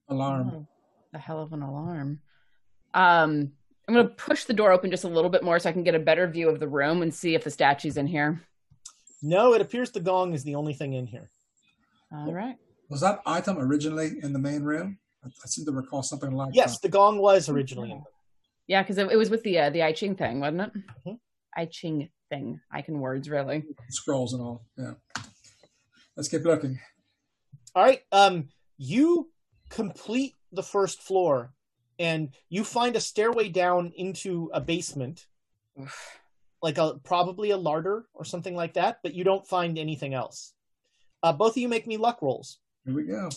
Alarm. 0.09 0.51
Oh, 0.53 0.67
the 1.13 1.19
hell 1.19 1.41
of 1.41 1.53
an 1.53 1.61
alarm. 1.61 2.19
Um, 2.93 3.53
I'm 3.87 3.95
gonna 3.95 4.09
push 4.09 4.43
the 4.43 4.53
door 4.53 4.73
open 4.73 4.91
just 4.91 5.05
a 5.05 5.09
little 5.09 5.29
bit 5.29 5.43
more 5.43 5.57
so 5.59 5.69
I 5.69 5.73
can 5.73 5.83
get 5.83 5.95
a 5.95 5.99
better 5.99 6.27
view 6.27 6.49
of 6.49 6.59
the 6.59 6.67
room 6.67 7.01
and 7.01 7.13
see 7.13 7.33
if 7.33 7.45
the 7.45 7.51
statue's 7.51 7.95
in 7.95 8.07
here. 8.07 8.41
No, 9.21 9.53
it 9.53 9.61
appears 9.61 9.91
the 9.91 10.01
gong 10.01 10.33
is 10.33 10.43
the 10.43 10.55
only 10.55 10.73
thing 10.73 10.93
in 10.93 11.07
here. 11.07 11.29
All 12.11 12.33
right. 12.33 12.55
Was 12.89 13.01
that 13.01 13.19
item 13.25 13.57
originally 13.57 14.13
in 14.21 14.33
the 14.33 14.39
main 14.39 14.63
room? 14.63 14.99
I, 15.23 15.27
I 15.27 15.47
seem 15.47 15.65
to 15.65 15.71
recall 15.71 16.03
something 16.03 16.31
like 16.31 16.49
that. 16.49 16.55
Yes, 16.55 16.73
that. 16.73 16.83
the 16.83 16.89
gong 16.89 17.19
was 17.19 17.49
originally 17.49 17.91
in 17.91 18.03
Yeah, 18.67 18.81
because 18.81 18.97
it, 18.97 19.11
it 19.11 19.17
was 19.17 19.29
with 19.29 19.43
the 19.43 19.59
uh, 19.59 19.69
the 19.69 19.83
I 19.83 19.91
Ching 19.91 20.15
thing, 20.15 20.39
wasn't 20.39 20.61
it? 20.61 20.71
Mhm. 21.05 21.19
I 21.55 21.65
Ching 21.65 22.09
thing. 22.29 22.59
I 22.71 22.81
can 22.81 22.99
words 22.99 23.29
really. 23.29 23.63
Scrolls 23.89 24.33
and 24.33 24.41
all. 24.41 24.65
Yeah. 24.77 24.93
Let's 26.15 26.29
keep 26.29 26.43
looking. 26.45 26.79
All 27.75 27.83
right. 27.83 28.01
Um, 28.11 28.49
you 28.77 29.29
complete 29.69 30.33
the 30.51 30.63
first 30.63 31.01
floor, 31.01 31.51
and 31.99 32.29
you 32.49 32.63
find 32.63 32.95
a 32.95 33.01
stairway 33.01 33.49
down 33.49 33.91
into 33.95 34.49
a 34.53 34.61
basement, 34.61 35.27
like 36.61 36.77
a 36.77 36.95
probably 37.03 37.51
a 37.51 37.57
larder 37.57 38.05
or 38.13 38.23
something 38.23 38.55
like 38.55 38.73
that. 38.73 38.99
But 39.03 39.13
you 39.13 39.23
don't 39.23 39.45
find 39.45 39.77
anything 39.77 40.13
else. 40.13 40.53
Uh, 41.23 41.33
both 41.33 41.53
of 41.53 41.57
you 41.57 41.67
make 41.67 41.87
me 41.87 41.97
luck 41.97 42.21
rolls. 42.21 42.59
Here 42.85 42.95
we 42.95 43.03
go. 43.03 43.29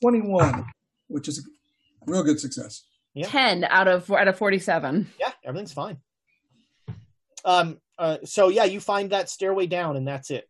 21, 0.00 0.64
which 1.08 1.28
is 1.28 1.38
a 1.38 2.10
real 2.10 2.22
good 2.22 2.40
success. 2.40 2.84
Yeah. 3.14 3.28
Ten 3.28 3.62
out 3.64 3.86
of 3.86 4.10
out 4.10 4.26
of 4.26 4.36
forty-seven. 4.36 5.08
Yeah, 5.20 5.30
everything's 5.44 5.72
fine. 5.72 5.98
Um. 7.44 7.78
Uh, 7.96 8.18
so 8.24 8.48
yeah, 8.48 8.64
you 8.64 8.80
find 8.80 9.10
that 9.10 9.30
stairway 9.30 9.66
down, 9.66 9.96
and 9.96 10.06
that's 10.06 10.32
it. 10.32 10.48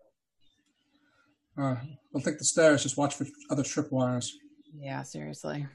Uh, 1.58 1.76
we'll 2.10 2.22
take 2.22 2.38
the 2.38 2.44
stairs. 2.44 2.82
Just 2.82 2.96
watch 2.96 3.14
for 3.14 3.26
other 3.50 3.62
tripwires. 3.62 4.30
Yeah, 4.74 5.02
seriously. 5.02 5.66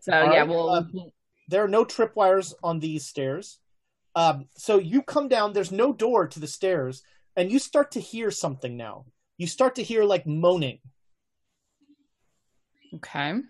So 0.00 0.12
All 0.12 0.32
yeah, 0.32 0.38
right, 0.38 0.48
we'll 0.48 0.70
um, 0.70 0.90
there 1.48 1.62
are 1.62 1.68
no 1.68 1.84
tripwires 1.84 2.54
on 2.62 2.80
these 2.80 3.06
stairs. 3.06 3.58
Um, 4.14 4.48
so 4.56 4.78
you 4.78 5.02
come 5.02 5.28
down. 5.28 5.52
There's 5.52 5.72
no 5.72 5.92
door 5.92 6.26
to 6.26 6.40
the 6.40 6.46
stairs, 6.46 7.02
and 7.36 7.50
you 7.50 7.58
start 7.58 7.92
to 7.92 8.00
hear 8.00 8.30
something 8.30 8.76
now. 8.76 9.04
You 9.36 9.46
start 9.46 9.74
to 9.76 9.82
hear 9.82 10.04
like 10.04 10.26
moaning. 10.26 10.78
okay. 12.94 13.40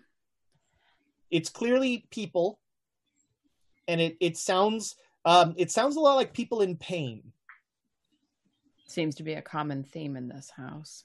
It's 1.31 1.49
clearly 1.49 2.07
people, 2.11 2.59
and 3.87 3.99
it 3.99 4.17
it 4.19 4.37
sounds 4.37 4.95
um, 5.25 5.55
it 5.57 5.71
sounds 5.71 5.95
a 5.95 5.99
lot 5.99 6.15
like 6.15 6.33
people 6.33 6.61
in 6.61 6.77
pain. 6.77 7.31
Seems 8.87 9.15
to 9.15 9.23
be 9.23 9.33
a 9.33 9.41
common 9.41 9.83
theme 9.83 10.15
in 10.15 10.29
this 10.29 10.49
house. 10.49 11.03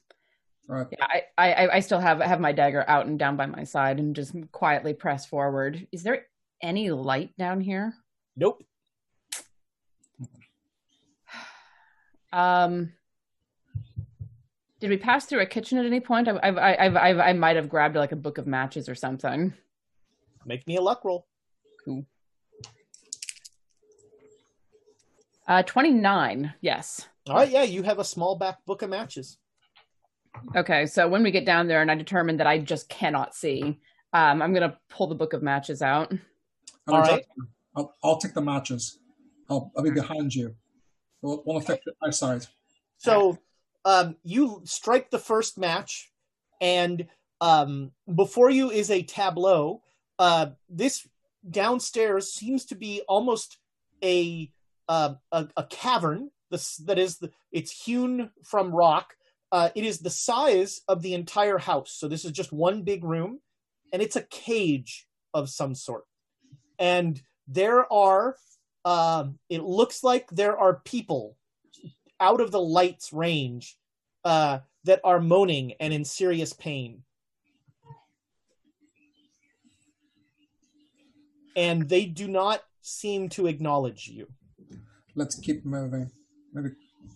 All 0.70 0.76
right. 0.76 0.86
Yeah, 0.92 1.06
I, 1.36 1.52
I, 1.52 1.68
I 1.76 1.80
still 1.80 1.98
have 1.98 2.20
have 2.20 2.40
my 2.40 2.52
dagger 2.52 2.84
out 2.86 3.06
and 3.06 3.18
down 3.18 3.36
by 3.36 3.46
my 3.46 3.64
side 3.64 3.98
and 3.98 4.14
just 4.14 4.34
quietly 4.52 4.94
press 4.94 5.26
forward. 5.26 5.86
Is 5.90 6.04
there 6.04 6.26
any 6.62 6.90
light 6.90 7.36
down 7.36 7.60
here? 7.60 7.94
Nope. 8.36 8.62
Um, 12.32 12.92
did 14.80 14.90
we 14.90 14.96
pass 14.96 15.26
through 15.26 15.40
a 15.40 15.46
kitchen 15.46 15.78
at 15.78 15.86
any 15.86 16.00
point? 16.00 16.28
I, 16.28 16.32
I, 16.32 16.48
I, 16.48 16.86
I, 16.86 17.28
I 17.28 17.32
might 17.34 17.56
have 17.56 17.68
grabbed 17.68 17.94
like 17.94 18.12
a 18.12 18.16
book 18.16 18.38
of 18.38 18.46
matches 18.46 18.88
or 18.88 18.94
something. 18.94 19.52
Make 20.44 20.66
me 20.66 20.76
a 20.76 20.80
luck 20.80 21.04
roll. 21.04 21.26
Cool. 21.84 22.04
Uh, 25.46 25.62
twenty 25.62 25.90
nine. 25.90 26.54
Yes. 26.60 27.06
All 27.28 27.36
right. 27.36 27.48
Yeah, 27.48 27.62
you 27.62 27.82
have 27.82 27.98
a 27.98 28.04
small 28.04 28.36
back 28.36 28.64
book 28.64 28.82
of 28.82 28.90
matches. 28.90 29.38
Okay, 30.56 30.86
so 30.86 31.08
when 31.08 31.22
we 31.22 31.30
get 31.30 31.44
down 31.44 31.68
there 31.68 31.82
and 31.82 31.90
I 31.90 31.94
determine 31.94 32.38
that 32.38 32.46
I 32.46 32.58
just 32.58 32.88
cannot 32.88 33.34
see, 33.34 33.78
um, 34.12 34.40
I'm 34.40 34.54
gonna 34.54 34.78
pull 34.88 35.06
the 35.06 35.14
book 35.14 35.32
of 35.32 35.42
matches 35.42 35.82
out. 35.82 36.12
I'll, 36.88 36.94
All 36.94 37.04
drop 37.04 37.20
I'll, 37.76 37.96
I'll 38.02 38.18
take 38.18 38.34
the 38.34 38.40
matches. 38.40 38.98
I'll, 39.48 39.70
I'll 39.76 39.84
be 39.84 39.90
behind 39.90 40.34
you. 40.34 40.56
We'll 41.22 41.56
affect. 41.56 41.88
So 42.98 43.38
um, 43.84 44.16
you 44.22 44.62
strike 44.64 45.10
the 45.10 45.18
first 45.18 45.58
match, 45.58 46.10
and 46.60 47.06
um, 47.40 47.92
before 48.12 48.50
you 48.50 48.70
is 48.70 48.90
a 48.90 49.02
tableau. 49.02 49.82
Uh, 50.18 50.50
this 50.68 51.06
downstairs 51.48 52.32
seems 52.32 52.66
to 52.66 52.74
be 52.74 53.02
almost 53.08 53.58
a 54.04 54.50
uh, 54.88 55.14
a, 55.32 55.48
a 55.56 55.64
cavern. 55.64 56.30
This 56.50 56.76
that 56.78 56.98
is 56.98 57.18
the 57.18 57.30
it's 57.50 57.84
hewn 57.84 58.30
from 58.44 58.74
rock. 58.74 59.14
Uh, 59.50 59.68
it 59.74 59.84
is 59.84 59.98
the 59.98 60.10
size 60.10 60.80
of 60.88 61.02
the 61.02 61.14
entire 61.14 61.58
house. 61.58 61.92
So 61.92 62.08
this 62.08 62.24
is 62.24 62.32
just 62.32 62.52
one 62.52 62.82
big 62.82 63.04
room, 63.04 63.40
and 63.92 64.00
it's 64.00 64.16
a 64.16 64.22
cage 64.22 65.06
of 65.34 65.50
some 65.50 65.74
sort. 65.74 66.04
And 66.78 67.20
there 67.46 67.90
are, 67.92 68.36
um, 68.84 69.38
it 69.48 69.62
looks 69.62 70.02
like 70.02 70.28
there 70.30 70.58
are 70.58 70.80
people 70.84 71.36
out 72.20 72.40
of 72.40 72.50
the 72.50 72.60
light's 72.60 73.12
range 73.12 73.76
uh, 74.24 74.60
that 74.84 75.00
are 75.04 75.20
moaning 75.20 75.72
and 75.80 75.92
in 75.92 76.04
serious 76.04 76.52
pain. 76.52 77.02
And 81.54 81.88
they 81.88 82.06
do 82.06 82.28
not 82.28 82.62
seem 82.80 83.28
to 83.30 83.46
acknowledge 83.46 84.08
you. 84.08 84.26
Let's 85.14 85.38
keep 85.38 85.66
moving. 85.66 86.10
Maybe 86.54 86.70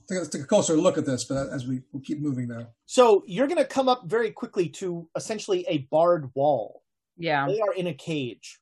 take, 0.09 0.19
let's 0.19 0.29
take 0.29 0.43
a 0.43 0.47
closer 0.47 0.75
look 0.75 0.99
at 0.99 1.07
this, 1.07 1.25
but 1.25 1.49
as 1.49 1.67
we 1.67 1.83
we'll 1.93 2.03
keep 2.03 2.21
moving 2.21 2.49
now. 2.49 2.69
So 2.85 3.25
you're 3.27 3.47
going 3.47 3.59
to 3.59 3.65
come 3.65 3.89
up 3.89 4.03
very 4.07 4.31
quickly 4.31 4.69
to 4.71 5.09
essentially 5.17 5.65
a 5.69 5.79
barred 5.91 6.31
wall. 6.35 6.83
Yeah. 7.17 7.47
They 7.47 7.61
are 7.61 7.73
in 7.73 7.87
a 7.87 7.95
cage, 7.95 8.61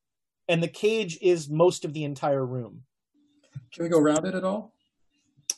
and 0.49 0.63
the 0.63 0.69
cage 0.69 1.19
is 1.21 1.49
most 1.49 1.85
of 1.85 1.93
the 1.93 2.05
entire 2.05 2.45
room. 2.45 2.83
Can 3.73 3.85
we 3.85 3.89
go 3.89 3.99
around 3.99 4.25
it 4.27 4.35
at 4.35 4.45
all? 4.45 4.73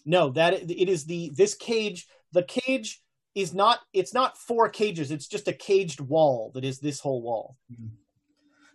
No, 0.04 0.30
that 0.30 0.54
it 0.54 0.88
is 0.88 1.04
the 1.04 1.30
this 1.34 1.54
cage. 1.54 2.06
The 2.32 2.42
cage 2.44 3.02
is 3.34 3.52
not. 3.52 3.80
It's 3.92 4.14
not 4.14 4.38
four 4.38 4.68
cages. 4.68 5.10
It's 5.10 5.26
just 5.26 5.48
a 5.48 5.52
caged 5.52 6.00
wall 6.00 6.52
that 6.54 6.64
is 6.64 6.78
this 6.78 7.00
whole 7.00 7.22
wall. 7.22 7.56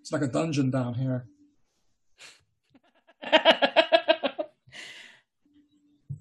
It's 0.01 0.11
like 0.11 0.21
a 0.21 0.27
dungeon 0.27 0.69
down 0.71 0.93
here. 0.95 1.25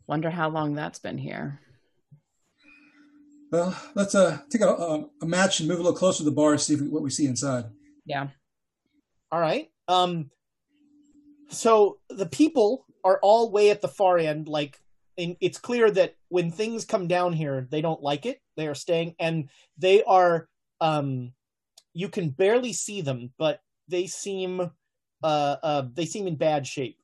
Wonder 0.07 0.31
how 0.31 0.49
long 0.49 0.75
that's 0.75 0.99
been 0.99 1.19
here. 1.19 1.61
Well, 3.51 3.77
let's 3.95 4.15
uh 4.15 4.39
take 4.49 4.61
a, 4.61 4.69
a, 4.69 5.07
a 5.23 5.27
match 5.27 5.61
and 5.61 5.69
move 5.69 5.81
a 5.81 5.83
little 5.83 5.99
closer 5.99 6.19
to 6.19 6.25
the 6.25 6.31
bar, 6.31 6.53
and 6.53 6.61
see 6.61 6.75
if 6.75 6.81
we, 6.81 6.89
what 6.89 7.03
we 7.03 7.11
see 7.11 7.27
inside. 7.27 7.65
Yeah. 8.05 8.29
All 9.33 9.41
right. 9.41 9.71
Um. 9.89 10.31
So 11.49 11.99
the 12.09 12.27
people 12.27 12.87
are 13.05 13.19
all 13.23 13.51
way 13.51 13.71
at 13.71 13.81
the 13.81 13.89
far 13.89 14.19
end. 14.19 14.49
Like, 14.49 14.79
and 15.19 15.37
it's 15.41 15.59
clear 15.59 15.91
that 15.91 16.17
when 16.29 16.51
things 16.51 16.85
come 16.85 17.09
down 17.09 17.33
here, 17.33 17.67
they 17.71 17.83
don't 17.83 18.03
like 18.03 18.27
it. 18.27 18.41
They 18.57 18.67
are 18.67 18.75
staying, 18.75 19.15
and 19.19 19.49
they 19.79 20.03
are 20.05 20.49
um, 20.81 21.33
you 21.93 22.09
can 22.09 22.31
barely 22.31 22.73
see 22.73 23.01
them, 23.01 23.33
but 23.39 23.61
they 23.89 24.07
seem 24.07 24.71
uh, 25.23 25.57
uh, 25.63 25.83
they 25.93 26.07
seem 26.07 26.27
in 26.27 26.37
bad 26.37 26.67
shape. 26.67 26.97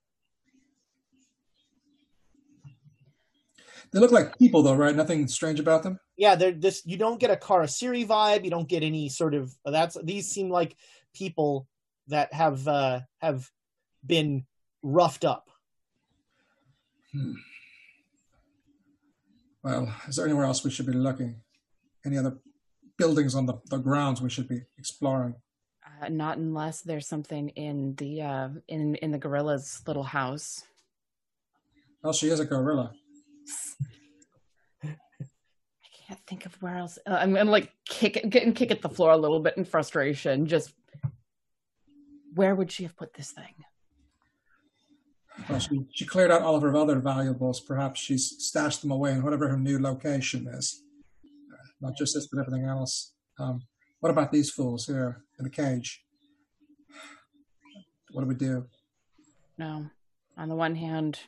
They 3.92 4.00
look 4.00 4.12
like 4.12 4.36
people, 4.38 4.62
though, 4.62 4.74
right? 4.74 4.96
Nothing 4.96 5.28
strange 5.28 5.60
about 5.60 5.82
them. 5.82 5.98
Yeah, 6.16 6.34
they're 6.34 6.52
this. 6.52 6.82
You 6.84 6.96
don't 6.96 7.20
get 7.20 7.30
a 7.30 7.36
Karasiri 7.36 8.06
vibe. 8.06 8.44
You 8.44 8.50
don't 8.50 8.68
get 8.68 8.82
any 8.82 9.08
sort 9.08 9.34
of 9.34 9.54
that's. 9.64 9.96
These 10.02 10.28
seem 10.28 10.50
like 10.50 10.76
people 11.14 11.68
that 12.08 12.32
have 12.32 12.66
uh, 12.66 13.00
have 13.20 13.50
been 14.04 14.44
roughed 14.82 15.24
up. 15.24 15.45
Hmm. 17.12 17.32
Well, 19.62 19.92
is 20.06 20.16
there 20.16 20.26
anywhere 20.26 20.44
else 20.44 20.62
we 20.64 20.70
should 20.70 20.86
be 20.86 20.92
looking? 20.92 21.40
Any 22.04 22.18
other 22.18 22.38
buildings 22.98 23.34
on 23.34 23.46
the, 23.46 23.54
the 23.68 23.78
grounds 23.78 24.20
we 24.20 24.30
should 24.30 24.48
be 24.48 24.62
exploring? 24.78 25.34
Uh, 25.84 26.08
not 26.08 26.38
unless 26.38 26.82
there's 26.82 27.08
something 27.08 27.48
in 27.50 27.94
the 27.96 28.22
uh, 28.22 28.48
in 28.68 28.96
in 28.96 29.10
the 29.10 29.18
gorilla's 29.18 29.82
little 29.86 30.02
house. 30.02 30.62
Well, 32.02 32.12
she 32.12 32.28
is 32.28 32.38
a 32.38 32.44
gorilla. 32.44 32.92
I 34.84 34.94
can't 36.06 36.20
think 36.26 36.46
of 36.46 36.60
where 36.62 36.76
else. 36.76 36.98
Uh, 37.06 37.14
I'm 37.14 37.34
gonna 37.34 37.50
like 37.50 37.72
kick 37.88 38.16
it, 38.16 38.30
get 38.30 38.44
and 38.44 38.54
kick 38.54 38.70
at 38.70 38.82
the 38.82 38.88
floor 38.88 39.12
a 39.12 39.16
little 39.16 39.40
bit 39.40 39.56
in 39.56 39.64
frustration. 39.64 40.46
Just 40.46 40.72
where 42.34 42.54
would 42.54 42.70
she 42.70 42.82
have 42.82 42.96
put 42.96 43.14
this 43.14 43.32
thing? 43.32 43.54
Well, 45.48 45.58
she, 45.58 45.86
she 45.92 46.06
cleared 46.06 46.30
out 46.30 46.42
all 46.42 46.56
of 46.56 46.62
her 46.62 46.74
other 46.74 46.98
valuables. 46.98 47.60
Perhaps 47.60 48.00
she's 48.00 48.34
stashed 48.38 48.82
them 48.82 48.90
away 48.90 49.12
in 49.12 49.22
whatever 49.22 49.48
her 49.48 49.58
new 49.58 49.78
location 49.78 50.48
is. 50.48 50.82
Uh, 51.52 51.56
not 51.80 51.96
just 51.96 52.14
this, 52.14 52.26
but 52.26 52.40
everything 52.40 52.66
else. 52.66 53.12
Um, 53.38 53.60
what 54.00 54.10
about 54.10 54.32
these 54.32 54.50
fools 54.50 54.86
here 54.86 55.22
in 55.38 55.44
the 55.44 55.50
cage? 55.50 56.02
What 58.12 58.22
do 58.22 58.28
we 58.28 58.34
do? 58.34 58.66
No. 59.58 59.86
On 60.38 60.48
the 60.48 60.54
one 60.54 60.74
hand, 60.74 61.20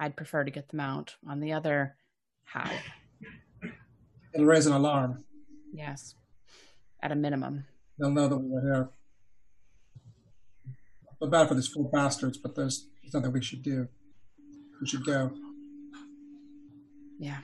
I'd 0.00 0.16
prefer 0.16 0.44
to 0.44 0.50
get 0.50 0.68
them 0.68 0.80
out. 0.80 1.16
On 1.28 1.40
the 1.40 1.52
other, 1.52 1.96
how? 2.44 2.70
It'll 4.34 4.46
raise 4.46 4.66
an 4.66 4.72
alarm. 4.72 5.24
Yes. 5.72 6.14
At 7.02 7.12
a 7.12 7.16
minimum. 7.16 7.64
They'll 7.98 8.10
know 8.10 8.28
that 8.28 8.36
we 8.36 8.48
were 8.48 8.60
here. 8.60 8.88
But 11.20 11.30
bad 11.30 11.48
for 11.48 11.54
these 11.54 11.66
four 11.66 11.90
bastards, 11.90 12.38
but 12.38 12.54
there's, 12.54 12.86
there's 13.10 13.22
nothing 13.22 13.32
we 13.32 13.42
should 13.42 13.62
do. 13.62 13.88
We 14.80 14.86
should 14.86 15.04
go. 15.04 15.32
Yeah. 17.18 17.38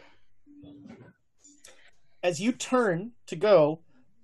As 2.22 2.40
you 2.40 2.52
turn 2.52 3.12
to 3.26 3.36
go, 3.36 3.80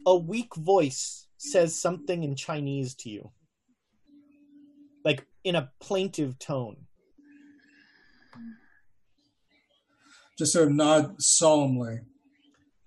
a 0.07 0.17
weak 0.17 0.55
voice 0.55 1.27
says 1.37 1.79
something 1.79 2.23
in 2.25 2.35
Chinese 2.35 2.95
to 2.97 3.11
you, 3.11 3.31
like 5.05 5.27
in 5.45 5.55
a 5.55 5.71
plaintive 5.81 6.39
tone. 6.39 6.77
Just 10.39 10.53
sort 10.53 10.69
of 10.69 10.75
nod 10.75 11.17
solemnly. 11.19 12.01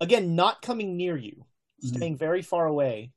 Again, 0.00 0.34
not 0.34 0.62
coming 0.62 0.96
near 0.96 1.16
you, 1.16 1.44
staying 1.80 2.16
very 2.16 2.42
far 2.42 2.66
away. 2.66 3.12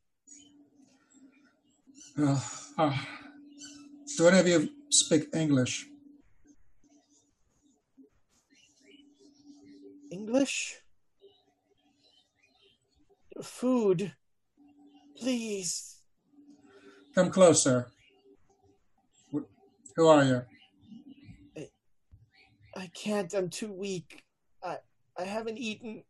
Uh, 2.20 2.40
uh, 2.78 2.98
do 4.16 4.28
any 4.28 4.40
of 4.40 4.48
you 4.48 4.70
speak 4.90 5.28
English? 5.34 5.88
English? 10.12 10.78
Food. 13.42 14.14
Please. 15.18 16.02
Come 17.14 17.32
closer. 17.32 17.88
Who 19.96 20.08
are 20.08 20.24
you? 20.24 20.42
I 22.76 22.88
can't. 22.94 23.34
I'm 23.34 23.50
too 23.50 23.74
weak. 23.74 24.24
I 24.64 24.78
I 25.18 25.24
haven't 25.24 25.58
eaten. 25.58 26.04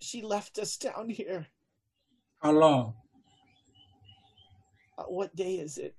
She 0.00 0.22
left 0.22 0.58
us 0.58 0.78
down 0.78 1.10
here. 1.10 1.46
How 2.42 2.52
long? 2.52 2.94
Uh, 4.96 5.04
what 5.04 5.36
day 5.36 5.56
is 5.56 5.76
it? 5.76 5.94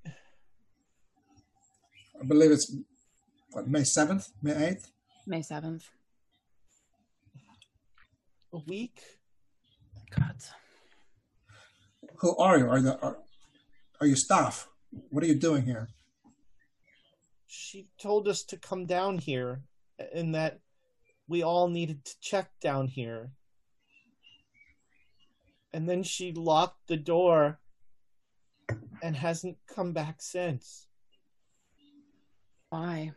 I 2.19 2.25
believe 2.25 2.51
it's 2.51 2.75
what 3.51 3.67
May 3.67 3.83
seventh, 3.83 4.29
May 4.41 4.67
eighth. 4.67 4.91
May 5.29 5.41
7th. 5.41 5.83
A 8.51 8.57
week? 8.67 8.99
God. 10.09 10.35
Who 12.15 12.35
are 12.37 12.57
you? 12.57 12.67
Are 12.67 12.81
the 12.81 12.99
are, 12.99 13.17
are 14.01 14.07
you 14.07 14.15
staff? 14.15 14.67
What 15.11 15.23
are 15.23 15.27
you 15.27 15.35
doing 15.35 15.63
here? 15.63 15.89
She 17.45 17.89
told 18.01 18.27
us 18.27 18.43
to 18.45 18.57
come 18.57 18.87
down 18.87 19.19
here 19.19 19.61
and 20.13 20.33
that 20.33 20.61
we 21.27 21.43
all 21.43 21.67
needed 21.67 22.03
to 22.05 22.19
check 22.19 22.49
down 22.59 22.87
here. 22.87 23.31
And 25.73 25.87
then 25.87 26.01
she 26.01 26.31
locked 26.31 26.87
the 26.87 26.97
door 26.97 27.59
and 29.03 29.15
hasn't 29.15 29.57
come 29.67 29.93
back 29.93 30.23
since. 30.23 30.87
Why? 32.69 33.13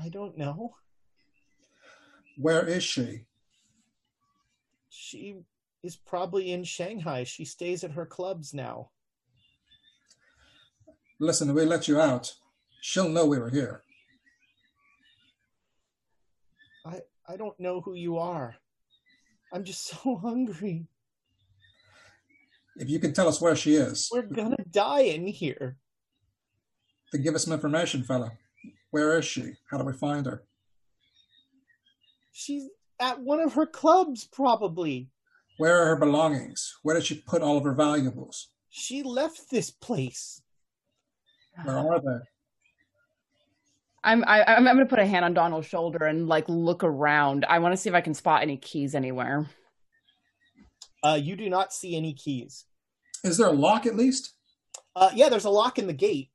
I 0.00 0.08
don't 0.10 0.38
know. 0.38 0.74
Where 2.36 2.64
is 2.66 2.84
she? 2.84 3.24
She 4.90 5.36
is 5.82 5.96
probably 5.96 6.52
in 6.52 6.62
Shanghai. 6.62 7.24
She 7.24 7.44
stays 7.44 7.82
at 7.82 7.92
her 7.92 8.06
clubs 8.06 8.54
now. 8.54 8.90
Listen, 11.18 11.52
we 11.52 11.64
let 11.64 11.88
you 11.88 12.00
out. 12.00 12.32
She'll 12.80 13.08
know 13.08 13.26
we 13.26 13.38
were 13.38 13.50
here. 13.50 13.82
I 16.86 17.00
I 17.28 17.36
don't 17.36 17.58
know 17.58 17.80
who 17.80 17.94
you 17.94 18.18
are. 18.18 18.54
I'm 19.52 19.64
just 19.64 19.84
so 19.88 20.16
hungry. 20.16 20.86
If 22.76 22.88
you 22.88 23.00
can 23.00 23.12
tell 23.12 23.26
us 23.26 23.40
where 23.40 23.56
she 23.56 23.74
is, 23.74 24.08
We're 24.12 24.22
gonna 24.22 24.64
die 24.70 25.00
in 25.00 25.26
here. 25.26 25.76
Then 27.12 27.22
give 27.22 27.34
us 27.34 27.44
some 27.44 27.54
information, 27.54 28.02
fella. 28.02 28.32
Where 28.90 29.18
is 29.18 29.24
she? 29.24 29.54
How 29.70 29.78
do 29.78 29.84
we 29.84 29.92
find 29.92 30.26
her? 30.26 30.44
She's 32.32 32.68
at 33.00 33.20
one 33.20 33.40
of 33.40 33.54
her 33.54 33.66
clubs, 33.66 34.26
probably. 34.26 35.08
Where 35.56 35.82
are 35.82 35.86
her 35.86 35.96
belongings? 35.96 36.76
Where 36.82 36.94
did 36.94 37.04
she 37.04 37.16
put 37.16 37.42
all 37.42 37.56
of 37.56 37.64
her 37.64 37.74
valuables? 37.74 38.48
She 38.70 39.02
left 39.02 39.50
this 39.50 39.70
place. 39.70 40.42
Where 41.64 41.78
are 41.78 42.00
they? 42.00 42.24
I'm 44.04 44.24
I, 44.24 44.44
I'm 44.44 44.68
I'm 44.68 44.76
gonna 44.76 44.86
put 44.86 45.00
a 45.00 45.06
hand 45.06 45.24
on 45.24 45.34
Donald's 45.34 45.66
shoulder 45.66 46.04
and 46.04 46.28
like 46.28 46.48
look 46.48 46.84
around. 46.84 47.44
I 47.48 47.58
want 47.58 47.72
to 47.72 47.76
see 47.76 47.88
if 47.88 47.94
I 47.94 48.00
can 48.00 48.14
spot 48.14 48.42
any 48.42 48.56
keys 48.56 48.94
anywhere. 48.94 49.50
Uh, 51.02 51.18
you 51.20 51.36
do 51.36 51.50
not 51.50 51.72
see 51.72 51.96
any 51.96 52.12
keys. 52.12 52.64
Is 53.24 53.36
there 53.36 53.48
a 53.48 53.52
lock 53.52 53.86
at 53.86 53.96
least? 53.96 54.34
Uh, 54.94 55.10
yeah, 55.14 55.28
there's 55.28 55.44
a 55.44 55.50
lock 55.50 55.78
in 55.78 55.86
the 55.86 55.92
gate. 55.92 56.30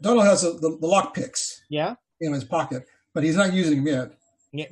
Donald 0.00 0.26
has 0.26 0.44
a, 0.44 0.52
the, 0.52 0.76
the 0.80 0.86
lock 0.86 1.14
picks 1.14 1.62
Yeah. 1.68 1.96
in 2.20 2.32
his 2.32 2.44
pocket, 2.44 2.84
but 3.14 3.24
he's 3.24 3.36
not 3.36 3.52
using 3.52 3.84
them 3.84 3.86
yet. 3.94 4.12
Yeah. 4.52 4.66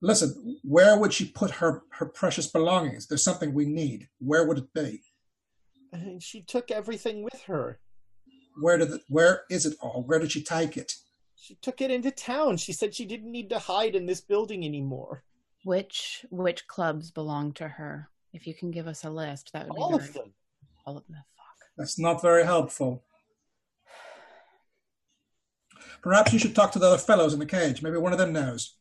Listen, 0.00 0.58
where 0.62 0.98
would 0.98 1.14
she 1.14 1.24
put 1.24 1.50
her, 1.50 1.82
her 1.90 2.04
precious 2.04 2.46
belongings? 2.46 3.06
There's 3.06 3.24
something 3.24 3.54
we 3.54 3.64
need. 3.64 4.08
Where 4.18 4.46
would 4.46 4.58
it 4.58 4.74
be? 4.74 5.00
And 5.92 6.22
she 6.22 6.42
took 6.42 6.70
everything 6.70 7.22
with 7.22 7.40
her. 7.46 7.78
Where 8.60 8.76
did 8.76 8.90
it, 8.90 9.00
where 9.08 9.44
is 9.48 9.64
it 9.64 9.76
all? 9.80 10.02
Where 10.06 10.18
did 10.18 10.30
she 10.32 10.42
take 10.42 10.76
it? 10.76 10.92
She 11.36 11.54
took 11.54 11.80
it 11.80 11.90
into 11.90 12.10
town. 12.10 12.58
She 12.58 12.72
said 12.72 12.94
she 12.94 13.06
didn't 13.06 13.32
need 13.32 13.48
to 13.50 13.58
hide 13.58 13.94
in 13.94 14.04
this 14.04 14.20
building 14.20 14.64
anymore. 14.64 15.24
Which 15.64 16.26
which 16.30 16.66
clubs 16.66 17.10
belong 17.10 17.52
to 17.54 17.68
her? 17.68 18.10
If 18.34 18.46
you 18.46 18.54
can 18.54 18.70
give 18.70 18.86
us 18.86 19.04
a 19.04 19.10
list, 19.10 19.52
that 19.54 19.66
would 19.68 19.74
be 19.74 19.80
All 19.80 19.94
of 19.94 20.12
them. 20.12 20.34
All 20.84 20.98
of 20.98 21.06
them. 21.06 21.16
Fuck. 21.36 21.68
That's 21.78 21.98
not 21.98 22.20
very 22.20 22.44
helpful. 22.44 23.02
Perhaps 26.04 26.34
you 26.34 26.38
should 26.38 26.54
talk 26.54 26.70
to 26.72 26.78
the 26.78 26.86
other 26.86 26.98
fellows 26.98 27.32
in 27.32 27.38
the 27.38 27.46
cage. 27.46 27.80
Maybe 27.80 27.96
one 27.96 28.12
of 28.12 28.18
them 28.18 28.34
knows. 28.34 28.76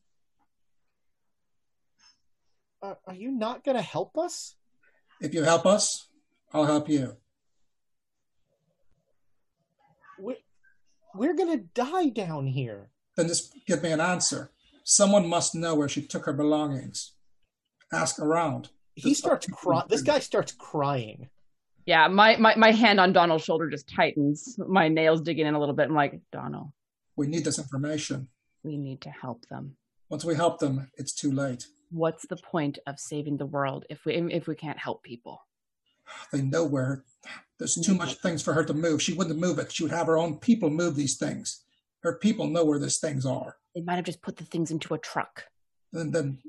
Are, 2.81 2.97
are 3.07 3.13
you 3.13 3.31
not 3.31 3.63
going 3.63 3.77
to 3.77 3.81
help 3.81 4.17
us? 4.17 4.55
If 5.21 5.33
you 5.33 5.43
help 5.43 5.65
us, 5.65 6.09
I'll 6.51 6.65
help 6.65 6.89
you. 6.89 7.15
We're, 10.19 10.35
we're 11.15 11.33
going 11.33 11.57
to 11.57 11.65
die 11.73 12.09
down 12.09 12.45
here. 12.45 12.89
Then 13.15 13.29
just 13.29 13.55
give 13.65 13.81
me 13.81 13.93
an 13.93 14.01
answer. 14.01 14.51
Someone 14.83 15.25
must 15.25 15.55
know 15.55 15.75
where 15.75 15.87
she 15.87 16.01
took 16.01 16.25
her 16.25 16.33
belongings. 16.33 17.13
Ask 17.93 18.19
around. 18.19 18.67
He 18.95 19.13
starts 19.13 19.47
crying. 19.47 19.85
This 19.87 20.01
guy 20.01 20.19
starts 20.19 20.51
crying. 20.51 21.29
Yeah, 21.85 22.09
my, 22.09 22.35
my 22.35 22.55
my 22.57 22.71
hand 22.71 22.99
on 22.99 23.13
Donald's 23.13 23.45
shoulder 23.45 23.69
just 23.69 23.87
tightens. 23.87 24.57
My 24.57 24.89
nails 24.89 25.21
digging 25.21 25.47
in 25.47 25.53
a 25.53 25.59
little 25.59 25.75
bit. 25.75 25.87
I'm 25.87 25.95
like, 25.95 26.19
Donald, 26.31 26.71
We 27.15 27.27
need 27.27 27.43
this 27.45 27.59
information. 27.59 28.29
we 28.63 28.77
need 28.77 29.01
to 29.01 29.09
help 29.09 29.45
them. 29.49 29.75
Once 30.09 30.23
we 30.25 30.35
help 30.35 30.59
them, 30.59 30.89
it's 30.95 31.13
too 31.13 31.31
late. 31.31 31.67
what's 31.91 32.25
the 32.27 32.37
point 32.37 32.77
of 32.87 32.99
saving 32.99 33.37
the 33.37 33.45
world 33.45 33.85
if 33.89 34.05
we 34.05 34.15
if 34.15 34.47
we 34.47 34.55
can't 34.55 34.79
help 34.79 35.03
people? 35.03 35.41
They 36.31 36.41
know 36.41 36.65
where 36.65 37.03
there's 37.57 37.75
too 37.75 37.95
much 37.95 38.15
things 38.15 38.41
for 38.41 38.53
her 38.53 38.63
to 38.65 38.73
move. 38.73 39.01
She 39.01 39.13
wouldn't 39.13 39.39
move 39.39 39.57
it. 39.59 39.71
She 39.71 39.83
would 39.83 39.91
have 39.91 40.07
her 40.07 40.17
own 40.17 40.37
people 40.39 40.69
move 40.69 40.95
these 40.95 41.17
things. 41.17 41.63
Her 42.01 42.17
people 42.17 42.47
know 42.47 42.65
where 42.65 42.79
these 42.79 42.99
things 42.99 43.25
are. 43.25 43.55
They 43.73 43.81
might 43.81 43.95
have 43.95 44.05
just 44.05 44.21
put 44.21 44.35
the 44.37 44.43
things 44.45 44.69
into 44.71 44.93
a 44.93 44.97
truck. 44.97 45.45
And 45.93 46.13
then 46.13 46.39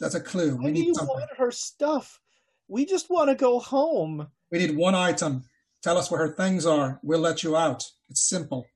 that's 0.00 0.14
a 0.16 0.20
clue. 0.20 0.56
Why 0.56 0.64
We 0.66 0.72
do 0.72 0.80
you 0.80 0.86
need 0.86 0.96
something. 0.96 1.14
want 1.14 1.30
her 1.38 1.50
stuff? 1.52 2.20
We 2.68 2.84
just 2.84 3.08
want 3.08 3.28
to 3.30 3.36
go 3.36 3.60
home. 3.60 4.28
We 4.50 4.58
need 4.58 4.76
one 4.76 4.94
item. 4.96 5.44
Tell 5.82 5.96
us 5.96 6.10
where 6.10 6.20
her 6.26 6.34
things 6.34 6.66
are. 6.66 6.98
We'll 7.02 7.20
let 7.20 7.42
you 7.44 7.56
out. 7.56 7.84
It's 8.10 8.28
simple. 8.28 8.66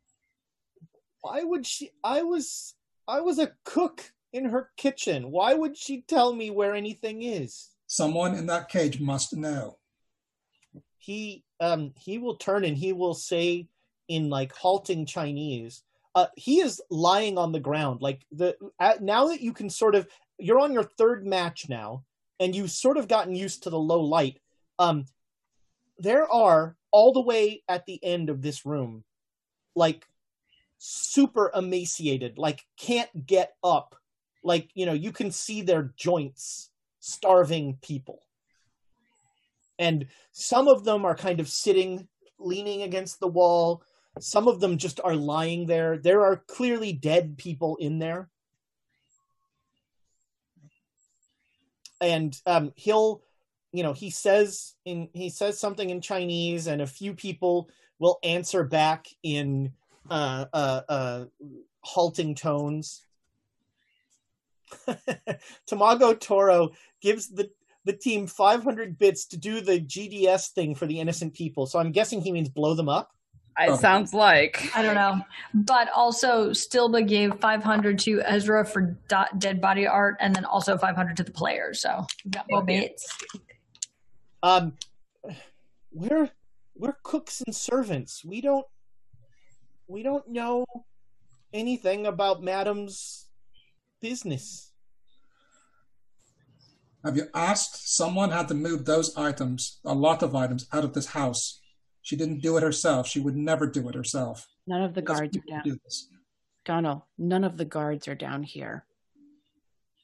Why 1.21 1.43
would 1.43 1.66
she? 1.66 1.91
I 2.03 2.23
was 2.23 2.75
I 3.07 3.21
was 3.21 3.39
a 3.39 3.53
cook 3.64 4.12
in 4.33 4.47
her 4.47 4.71
kitchen. 4.77 5.31
Why 5.31 5.55
would 5.55 5.77
she 5.77 6.03
tell 6.03 6.33
me 6.33 6.51
where 6.51 6.75
anything 6.75 7.23
is? 7.23 7.68
Someone 7.87 8.35
in 8.35 8.47
that 8.47 8.68
cage 8.68 9.01
must 9.01 9.37
know. 9.37 9.79
He 10.99 11.45
um 11.59 11.93
he 11.97 12.18
will 12.18 12.37
turn 12.37 12.64
and 12.64 12.77
he 12.77 12.93
will 12.93 13.14
say 13.14 13.68
in 14.09 14.29
like 14.29 14.55
halting 14.55 15.07
Chinese. 15.07 15.83
Uh, 16.14 16.27
he 16.37 16.61
is 16.61 16.83
lying 16.91 17.39
on 17.39 17.53
the 17.53 17.61
ground. 17.61 18.03
Like 18.03 18.27
the 18.33 18.57
uh, 18.79 18.95
now 19.01 19.29
that 19.29 19.41
you 19.41 19.53
can 19.53 19.71
sort 19.71 19.95
of 19.95 20.09
you're 20.39 20.59
on 20.59 20.73
your 20.73 20.83
third 20.83 21.27
match 21.27 21.68
now, 21.68 22.05
and 22.41 22.55
you've 22.55 22.71
sort 22.71 22.97
of 22.97 23.09
gotten 23.09 23.35
used 23.35 23.62
to 23.62 23.71
the 23.71 23.79
low 23.79 24.01
light. 24.01 24.39
Um, 24.79 25.05
there 25.99 26.31
are 26.31 26.77
all 26.91 27.12
the 27.12 27.21
way 27.21 27.62
at 27.68 27.87
the 27.87 28.03
end 28.03 28.31
of 28.31 28.43
this 28.43 28.66
room, 28.66 29.05
like 29.77 30.07
super 30.83 31.53
emaciated, 31.55 32.39
like 32.39 32.64
can't 32.78 33.26
get 33.26 33.53
up, 33.62 33.95
like 34.43 34.70
you 34.74 34.87
know 34.87 34.95
you 34.95 35.12
can 35.12 35.31
see 35.31 35.62
their 35.62 35.93
joints, 35.97 36.70
starving 36.99 37.78
people, 37.83 38.22
and 39.78 40.07
some 40.33 40.68
of 40.68 40.85
them 40.85 41.05
are 41.05 41.14
kind 41.14 41.39
of 41.39 41.49
sitting, 41.49 42.09
leaning 42.39 42.83
against 42.83 43.20
the 43.20 43.28
wall. 43.28 43.83
Some 44.18 44.49
of 44.49 44.59
them 44.59 44.78
just 44.78 45.01
are 45.05 45.14
lying 45.14 45.66
there. 45.66 45.99
There 45.99 46.22
are 46.22 46.43
clearly 46.49 46.93
dead 46.93 47.39
people 47.39 47.76
in 47.76 47.99
there. 47.99 48.28
And 52.01 52.37
um, 52.47 52.72
he'll, 52.76 53.22
you 53.72 53.83
know, 53.83 53.93
he 53.93 54.09
says 54.09 54.74
in 54.87 55.11
he 55.12 55.28
says 55.28 55.61
something 55.61 55.91
in 55.91 56.01
Chinese, 56.01 56.66
and 56.66 56.81
a 56.81 56.87
few 56.87 57.12
people 57.12 57.68
will 57.99 58.18
answer 58.22 58.64
back 58.64 59.07
in 59.22 59.74
uh, 60.11 60.47
uh, 60.53 60.81
uh, 60.89 61.25
halting 61.81 62.35
tones. 62.35 63.05
Tamago 65.69 66.19
Tora 66.19 66.69
gives 67.01 67.29
the 67.29 67.51
the 67.87 67.93
team 67.95 68.27
500 68.27 68.99
bits 68.99 69.25
to 69.27 69.39
do 69.39 69.63
the 69.63 69.81
GDS 69.81 70.51
thing 70.53 70.75
for 70.75 70.85
the 70.87 71.01
innocent 71.01 71.33
people. 71.33 71.65
So 71.67 71.79
I'm 71.79 71.93
guessing 71.93 72.21
he 72.21 72.31
means 72.31 72.51
blow 72.51 72.75
them 72.75 72.91
up. 72.91 73.11
It 73.59 73.79
sounds 73.79 74.15
like. 74.15 74.71
I 74.77 74.83
don't 74.83 74.95
know. 74.95 75.21
But 75.53 75.89
also, 75.95 76.51
Stilba 76.51 77.07
gave 77.07 77.39
500 77.41 77.99
to 78.01 78.23
Ezra 78.23 78.65
for 78.65 78.97
do- 79.09 79.39
dead 79.39 79.61
body 79.61 79.87
art 79.87 80.17
and 80.21 80.35
then 80.35 80.45
also 80.45 80.79
500 80.79 81.17
to 81.19 81.25
the 81.25 81.33
players. 81.33 81.81
So 81.81 82.07
we've 82.25 82.33
got 82.33 82.47
more 82.49 82.63
bits. 82.63 83.19
Um, 84.43 84.75
we're 85.93 86.31
we're 86.75 86.97
cooks 87.03 87.43
and 87.45 87.55
servants. 87.55 88.25
We 88.25 88.41
don't 88.41 88.67
we 89.91 90.03
don't 90.03 90.28
know 90.28 90.64
anything 91.53 92.07
about 92.07 92.43
Madam's 92.43 93.26
business. 94.01 94.72
Have 97.05 97.16
you 97.16 97.28
asked? 97.34 97.97
Someone 97.97 98.30
had 98.30 98.47
to 98.49 98.55
move 98.55 98.84
those 98.84 99.16
items, 99.16 99.80
a 99.84 99.95
lot 99.95 100.22
of 100.22 100.34
items, 100.36 100.68
out 100.72 100.84
of 100.84 100.93
this 100.95 101.07
house. 101.07 101.61
She 102.03 102.14
didn't 102.14 102.41
do 102.41 102.57
it 102.57 102.62
herself. 102.62 103.09
She 103.09 103.20
would 103.20 103.36
never 103.36 103.66
do 103.66 103.88
it 103.88 103.95
herself. 103.95 104.47
None 104.66 104.82
of 104.82 104.95
the 104.95 105.01
Unless 105.01 105.18
guards 105.18 105.36
are 105.36 105.43
down. 105.49 105.62
do 105.64 105.78
this. 105.84 106.09
Donald, 106.64 107.03
none 107.18 107.43
of 107.43 107.57
the 107.57 107.64
guards 107.64 108.07
are 108.07 108.14
down 108.14 108.43
here. 108.43 108.84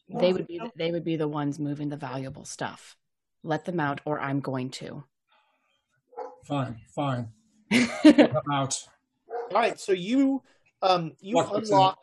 they 0.08 0.32
would 0.32 0.46
be 0.46 0.58
the, 0.58 0.70
they 0.76 0.90
would 0.90 1.04
be 1.04 1.16
the 1.16 1.28
ones 1.28 1.58
moving 1.58 1.90
the 1.90 1.96
valuable 1.96 2.44
stuff. 2.44 2.96
Let 3.42 3.66
them 3.66 3.78
out, 3.78 4.00
or 4.04 4.18
I'm 4.18 4.40
going 4.40 4.70
to. 4.70 5.04
Fine, 6.44 6.80
fine. 6.94 7.28
I'm 7.72 8.52
out. 8.52 8.76
All 9.52 9.60
right, 9.60 9.78
so 9.78 9.92
you 9.92 10.42
um 10.82 11.12
you 11.20 11.36
Lock 11.36 11.52
unlock 11.54 11.98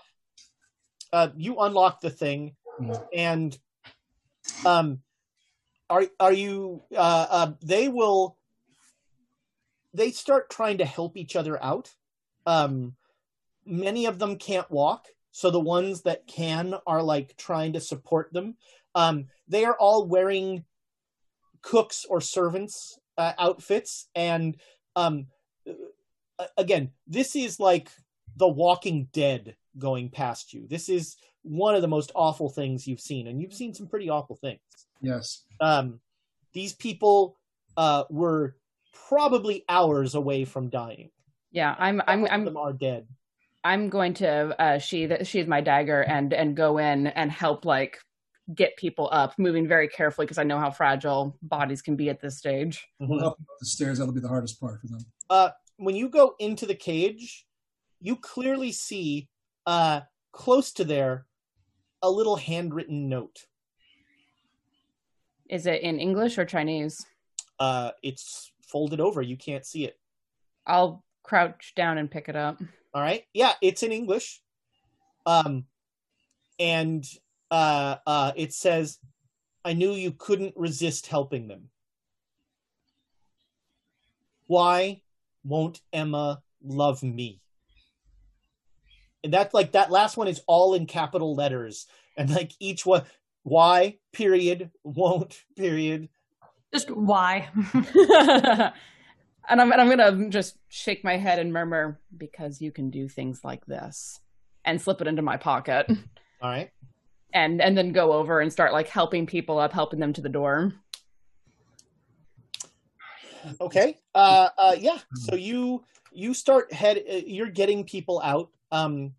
uh 1.11 1.29
you 1.35 1.59
unlock 1.59 2.01
the 2.01 2.09
thing 2.09 2.55
Mhm. 2.79 3.07
and 3.13 3.59
um 4.65 5.01
are 5.89 6.05
are 6.19 6.33
you 6.33 6.81
uh, 6.95 7.27
uh 7.29 7.51
they 7.61 7.87
will 7.89 8.37
they 9.93 10.11
start 10.11 10.49
trying 10.49 10.79
to 10.79 10.85
help 10.85 11.17
each 11.17 11.35
other 11.35 11.61
out. 11.61 11.93
Um 12.45 12.95
many 13.65 14.05
of 14.05 14.19
them 14.19 14.37
can't 14.37 14.69
walk, 14.71 15.07
so 15.31 15.51
the 15.51 15.59
ones 15.59 16.01
that 16.03 16.25
can 16.27 16.75
are 16.87 17.03
like 17.03 17.37
trying 17.37 17.73
to 17.73 17.81
support 17.81 18.31
them. 18.33 18.55
Um 18.95 19.27
they 19.47 19.65
are 19.65 19.77
all 19.77 20.07
wearing 20.07 20.65
cooks 21.61 22.05
or 22.09 22.21
servants 22.21 22.97
uh, 23.17 23.33
outfits 23.37 24.07
and 24.15 24.57
um 24.95 25.27
again, 26.57 26.91
this 27.07 27.35
is 27.35 27.59
like 27.59 27.89
The 28.37 28.47
Walking 28.47 29.07
Dead 29.13 29.55
going 29.77 30.09
past 30.09 30.53
you. 30.53 30.67
This 30.67 30.89
is 30.89 31.17
one 31.43 31.75
of 31.75 31.81
the 31.81 31.87
most 31.87 32.11
awful 32.15 32.49
things 32.49 32.87
you've 32.87 33.01
seen, 33.01 33.27
and 33.27 33.41
you've 33.41 33.53
seen 33.53 33.73
some 33.73 33.87
pretty 33.87 34.09
awful 34.09 34.35
things. 34.35 34.59
Yes. 35.01 35.43
Um, 35.59 35.99
these 36.53 36.73
people 36.73 37.37
uh, 37.77 38.03
were 38.09 38.55
probably 39.09 39.65
hours 39.67 40.15
away 40.15 40.45
from 40.45 40.69
dying. 40.69 41.09
Yeah, 41.51 41.75
I'm 41.77 42.01
I'm 42.07 42.21
Some 42.21 42.25
of 42.25 42.31
I'm 42.31 42.45
them 42.45 42.57
are 42.57 42.73
dead. 42.73 43.07
I'm 43.63 43.89
going 43.89 44.13
to 44.15 44.61
uh 44.61 44.77
sheath 44.79 45.25
sheath 45.25 45.47
my 45.47 45.61
dagger 45.61 46.01
and 46.01 46.33
and 46.33 46.55
go 46.55 46.79
in 46.79 47.07
and 47.07 47.31
help 47.31 47.65
like 47.65 47.99
get 48.53 48.75
people 48.75 49.07
up, 49.11 49.37
moving 49.37 49.67
very 49.67 49.87
carefully 49.87 50.25
because 50.25 50.37
I 50.37 50.43
know 50.43 50.59
how 50.59 50.69
fragile 50.69 51.37
bodies 51.41 51.81
can 51.81 51.95
be 51.95 52.09
at 52.09 52.19
this 52.19 52.37
stage. 52.37 52.85
We'll 52.99 53.19
help 53.19 53.37
them 53.37 53.45
up 53.49 53.59
the 53.59 53.65
stairs. 53.65 53.99
That'll 53.99 54.13
be 54.13 54.19
the 54.19 54.27
hardest 54.27 54.59
part 54.59 54.81
for 54.81 54.87
them. 54.87 55.05
Uh, 55.29 55.49
when 55.85 55.95
you 55.95 56.09
go 56.09 56.35
into 56.39 56.65
the 56.65 56.75
cage, 56.75 57.45
you 58.01 58.15
clearly 58.15 58.71
see 58.71 59.29
uh, 59.65 60.01
close 60.31 60.71
to 60.73 60.83
there 60.83 61.25
a 62.01 62.09
little 62.09 62.35
handwritten 62.35 63.07
note. 63.07 63.45
Is 65.49 65.65
it 65.65 65.81
in 65.81 65.99
English 65.99 66.37
or 66.37 66.45
Chinese? 66.45 67.05
Uh, 67.59 67.91
it's 68.01 68.51
folded 68.61 68.99
over. 68.99 69.21
You 69.21 69.37
can't 69.37 69.65
see 69.65 69.85
it. 69.85 69.97
I'll 70.65 71.03
crouch 71.23 71.73
down 71.75 71.97
and 71.97 72.09
pick 72.09 72.27
it 72.27 72.35
up. 72.35 72.61
All 72.93 73.01
right. 73.01 73.23
Yeah, 73.33 73.53
it's 73.61 73.83
in 73.83 73.91
English. 73.91 74.41
Um, 75.25 75.65
and 76.59 77.05
uh, 77.51 77.97
uh, 78.05 78.31
it 78.35 78.53
says, 78.53 78.99
"I 79.63 79.73
knew 79.73 79.91
you 79.91 80.11
couldn't 80.11 80.55
resist 80.57 81.07
helping 81.07 81.47
them. 81.47 81.69
Why 84.47 85.01
won't 85.43 85.81
Emma 85.91 86.41
love 86.63 87.03
me?" 87.03 87.41
And 89.23 89.33
that's 89.33 89.53
like 89.53 89.71
that 89.71 89.91
last 89.91 90.17
one 90.17 90.27
is 90.27 90.41
all 90.47 90.73
in 90.73 90.85
capital 90.85 91.35
letters, 91.35 91.87
and 92.17 92.29
like 92.29 92.51
each 92.59 92.85
one, 92.85 93.03
why 93.43 93.97
period 94.11 94.71
won't 94.83 95.43
period. 95.55 96.09
Just 96.73 96.89
why? 96.89 97.49
and 99.49 99.61
I'm 99.61 99.71
and 99.71 99.81
I'm 99.81 99.89
gonna 99.89 100.29
just 100.29 100.57
shake 100.69 101.03
my 101.03 101.17
head 101.17 101.39
and 101.39 101.53
murmur 101.53 101.99
because 102.17 102.61
you 102.61 102.71
can 102.71 102.89
do 102.89 103.07
things 103.07 103.41
like 103.43 103.65
this, 103.65 104.19
and 104.65 104.81
slip 104.81 104.99
it 105.01 105.07
into 105.07 105.21
my 105.21 105.37
pocket, 105.37 105.85
All 106.41 106.49
right. 106.49 106.71
and 107.33 107.61
and 107.61 107.77
then 107.77 107.91
go 107.91 108.13
over 108.13 108.39
and 108.41 108.51
start 108.51 108.73
like 108.73 108.87
helping 108.87 109.25
people 109.25 109.57
up, 109.59 109.71
helping 109.71 109.99
them 109.99 110.13
to 110.13 110.21
the 110.21 110.29
door. 110.29 110.73
Okay. 113.59 113.97
Uh, 114.13 114.49
uh, 114.57 114.75
yeah. 114.77 114.99
So 115.15 115.35
you 115.35 115.83
you 116.11 116.33
start 116.33 116.71
head. 116.71 116.97
uh, 116.97 117.15
You're 117.25 117.49
getting 117.49 117.83
people 117.83 118.21
out. 118.23 118.49
Um, 118.71 119.13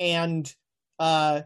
and 0.00 0.52
uh, 0.98 1.42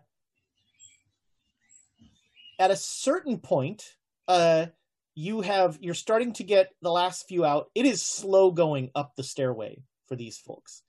at 2.58 2.70
a 2.70 2.76
certain 2.76 3.38
point, 3.38 3.96
uh, 4.26 4.66
you 5.14 5.40
have 5.40 5.78
you're 5.80 5.94
starting 5.94 6.32
to 6.34 6.44
get 6.44 6.70
the 6.82 6.90
last 6.90 7.26
few 7.28 7.44
out. 7.44 7.70
It 7.74 7.86
is 7.86 8.02
slow 8.02 8.50
going 8.50 8.90
up 8.94 9.16
the 9.16 9.22
stairway 9.22 9.82
for 10.06 10.16
these 10.16 10.38
folks, 10.38 10.82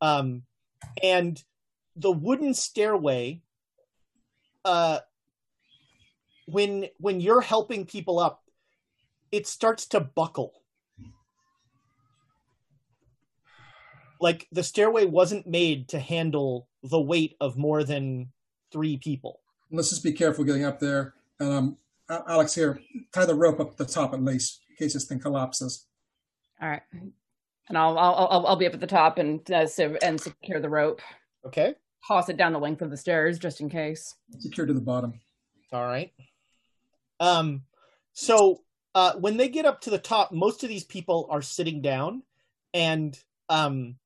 um, 0.00 0.42
and 1.02 1.42
the 1.96 2.12
wooden 2.12 2.54
stairway. 2.54 3.42
Uh, 4.64 5.00
when 6.46 6.86
when 6.98 7.20
you're 7.20 7.40
helping 7.40 7.84
people 7.86 8.18
up, 8.18 8.41
it 9.32 9.46
starts 9.46 9.86
to 9.88 10.00
buckle. 10.00 10.52
Like 14.20 14.46
the 14.52 14.62
stairway 14.62 15.06
wasn't 15.06 15.48
made 15.48 15.88
to 15.88 15.98
handle 15.98 16.68
the 16.84 17.00
weight 17.00 17.34
of 17.40 17.56
more 17.56 17.82
than 17.82 18.30
three 18.70 18.96
people. 18.96 19.40
Let's 19.72 19.90
just 19.90 20.04
be 20.04 20.12
careful 20.12 20.44
getting 20.44 20.64
up 20.64 20.78
there. 20.78 21.14
And 21.40 21.52
um, 21.52 21.76
Alex 22.28 22.54
here, 22.54 22.78
tie 23.12 23.24
the 23.24 23.34
rope 23.34 23.58
up 23.58 23.76
the 23.76 23.86
top 23.86 24.12
at 24.12 24.22
least 24.22 24.60
in 24.70 24.76
case 24.76 24.92
this 24.94 25.06
thing 25.06 25.18
collapses. 25.18 25.86
All 26.60 26.68
right, 26.68 26.82
and 27.68 27.76
I'll 27.76 27.98
I'll 27.98 28.14
I'll, 28.30 28.46
I'll 28.46 28.56
be 28.56 28.66
up 28.66 28.74
at 28.74 28.80
the 28.80 28.86
top 28.86 29.18
and 29.18 29.40
uh, 29.50 29.66
and 30.02 30.20
secure 30.20 30.60
the 30.60 30.68
rope. 30.68 31.00
Okay. 31.44 31.74
Toss 32.06 32.28
it 32.28 32.36
down 32.36 32.52
the 32.52 32.58
length 32.58 32.82
of 32.82 32.90
the 32.90 32.96
stairs 32.96 33.38
just 33.38 33.60
in 33.60 33.70
case. 33.70 34.16
Secure 34.38 34.66
to 34.66 34.72
the 34.72 34.80
bottom. 34.80 35.20
All 35.72 35.86
right. 35.86 36.12
Um, 37.20 37.62
so 38.12 38.62
uh, 38.94 39.14
when 39.14 39.36
they 39.36 39.48
get 39.48 39.64
up 39.64 39.80
to 39.82 39.90
the 39.90 39.98
top, 39.98 40.32
most 40.32 40.62
of 40.62 40.68
these 40.68 40.84
people 40.84 41.26
are 41.30 41.42
sitting 41.42 41.80
down, 41.80 42.22
and 42.74 43.18
um, 43.48 43.96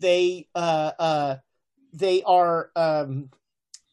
they 0.00 0.48
uh, 0.54 0.92
uh, 0.98 1.36
they 1.92 2.22
are 2.22 2.70
um, 2.76 3.30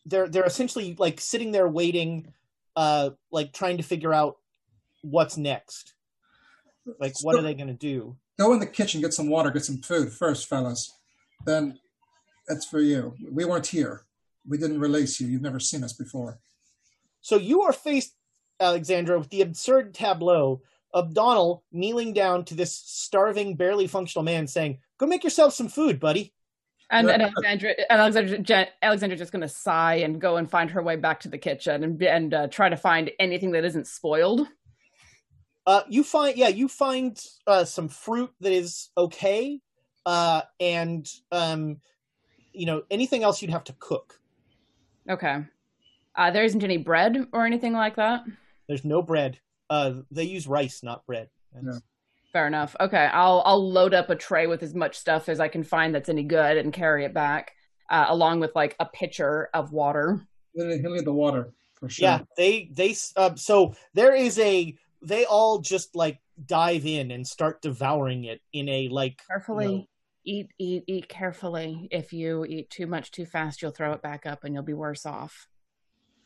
they're 0.05 0.27
they're 0.27 0.45
essentially 0.45 0.95
like 0.97 1.19
sitting 1.19 1.51
there 1.51 1.67
waiting, 1.67 2.33
uh, 2.75 3.11
like 3.31 3.53
trying 3.53 3.77
to 3.77 3.83
figure 3.83 4.13
out 4.13 4.37
what's 5.01 5.37
next. 5.37 5.93
Like, 6.99 7.13
what 7.21 7.35
are 7.35 7.41
they 7.41 7.55
going 7.55 7.67
to 7.67 7.73
do? 7.73 8.15
Go 8.37 8.53
in 8.53 8.59
the 8.59 8.67
kitchen, 8.67 9.01
get 9.01 9.13
some 9.13 9.29
water, 9.29 9.49
get 9.49 9.65
some 9.65 9.77
food 9.77 10.11
first, 10.11 10.47
fellas. 10.47 10.91
Then 11.45 11.79
that's 12.47 12.65
for 12.65 12.79
you. 12.79 13.15
We 13.31 13.45
weren't 13.45 13.67
here. 13.67 14.03
We 14.47 14.57
didn't 14.57 14.79
release 14.79 15.19
you. 15.19 15.27
You've 15.27 15.41
never 15.41 15.59
seen 15.59 15.83
us 15.83 15.93
before. 15.93 16.39
So 17.21 17.37
you 17.37 17.63
are 17.63 17.73
faced, 17.73 18.13
Alexandra, 18.59 19.17
with 19.19 19.29
the 19.29 19.41
absurd 19.41 19.93
tableau 19.93 20.61
of 20.93 21.13
Donald 21.13 21.61
kneeling 21.71 22.13
down 22.13 22.45
to 22.45 22.55
this 22.55 22.73
starving, 22.73 23.55
barely 23.55 23.87
functional 23.87 24.23
man, 24.23 24.47
saying, 24.47 24.79
"Go 24.97 25.05
make 25.05 25.23
yourself 25.23 25.53
some 25.53 25.67
food, 25.67 25.99
buddy." 25.99 26.33
And, 26.91 27.09
and 27.09 27.23
Alexandra, 27.23 27.73
Alexandra, 27.89 28.67
Alexandra 28.81 29.17
just 29.17 29.31
going 29.31 29.41
to 29.41 29.49
sigh 29.49 29.95
and 29.95 30.21
go 30.21 30.37
and 30.37 30.49
find 30.49 30.69
her 30.71 30.83
way 30.83 30.95
back 30.95 31.19
to 31.21 31.29
the 31.29 31.37
kitchen 31.37 31.83
and 31.83 32.01
and 32.03 32.33
uh, 32.33 32.47
try 32.47 32.69
to 32.69 32.77
find 32.77 33.11
anything 33.19 33.51
that 33.51 33.65
isn't 33.65 33.87
spoiled. 33.87 34.47
Uh, 35.67 35.81
you 35.89 36.03
find, 36.03 36.37
yeah, 36.37 36.47
you 36.47 36.67
find 36.67 37.19
uh, 37.47 37.65
some 37.65 37.87
fruit 37.87 38.31
that 38.39 38.51
is 38.51 38.89
okay, 38.95 39.59
uh, 40.05 40.41
and 40.59 41.09
um, 41.31 41.77
you 42.53 42.67
know 42.67 42.83
anything 42.91 43.23
else 43.23 43.41
you'd 43.41 43.51
have 43.51 43.63
to 43.63 43.75
cook. 43.79 44.19
Okay. 45.09 45.43
Uh, 46.15 46.31
there 46.31 46.43
isn't 46.43 46.63
any 46.63 46.77
bread 46.77 47.27
or 47.33 47.45
anything 47.45 47.73
like 47.73 47.95
that. 47.95 48.23
There's 48.67 48.85
no 48.85 49.01
bread. 49.01 49.39
Uh, 49.69 50.01
they 50.11 50.23
use 50.23 50.47
rice, 50.47 50.83
not 50.83 51.05
bread. 51.05 51.29
Yeah. 51.53 51.79
Fair 52.31 52.47
enough. 52.47 52.75
Okay, 52.79 53.09
I'll 53.13 53.41
I'll 53.45 53.71
load 53.71 53.93
up 53.93 54.09
a 54.09 54.15
tray 54.15 54.45
with 54.45 54.61
as 54.61 54.75
much 54.75 54.97
stuff 54.97 55.29
as 55.29 55.39
I 55.39 55.47
can 55.47 55.63
find 55.63 55.95
that's 55.95 56.09
any 56.09 56.23
good 56.23 56.57
and 56.57 56.73
carry 56.73 57.05
it 57.05 57.13
back, 57.13 57.53
uh, 57.89 58.07
along 58.09 58.41
with 58.41 58.51
like 58.55 58.75
a 58.79 58.85
pitcher 58.85 59.49
of 59.53 59.71
water. 59.71 60.21
He'll 60.53 60.67
need 60.67 61.05
the 61.05 61.13
water 61.13 61.53
for 61.75 61.87
sure. 61.87 62.03
Yeah, 62.03 62.19
they 62.35 62.69
they 62.73 62.95
uh, 63.15 63.35
so 63.35 63.73
there 63.93 64.13
is 64.13 64.37
a 64.39 64.75
they 65.01 65.23
all 65.25 65.59
just 65.59 65.95
like 65.95 66.19
dive 66.45 66.85
in 66.85 67.11
and 67.11 67.25
start 67.25 67.61
devouring 67.61 68.25
it 68.25 68.41
in 68.51 68.67
a 68.67 68.89
like 68.89 69.21
carefully. 69.27 69.65
You 69.65 69.71
know, 69.77 69.85
eat, 70.25 70.49
eat, 70.59 70.83
eat 70.87 71.07
carefully. 71.07 71.87
If 71.91 72.11
you 72.11 72.45
eat 72.45 72.69
too 72.69 72.87
much 72.87 73.11
too 73.11 73.25
fast, 73.25 73.61
you'll 73.61 73.71
throw 73.71 73.93
it 73.93 74.01
back 74.01 74.25
up 74.25 74.43
and 74.43 74.53
you'll 74.53 74.63
be 74.63 74.73
worse 74.73 75.05
off. 75.05 75.47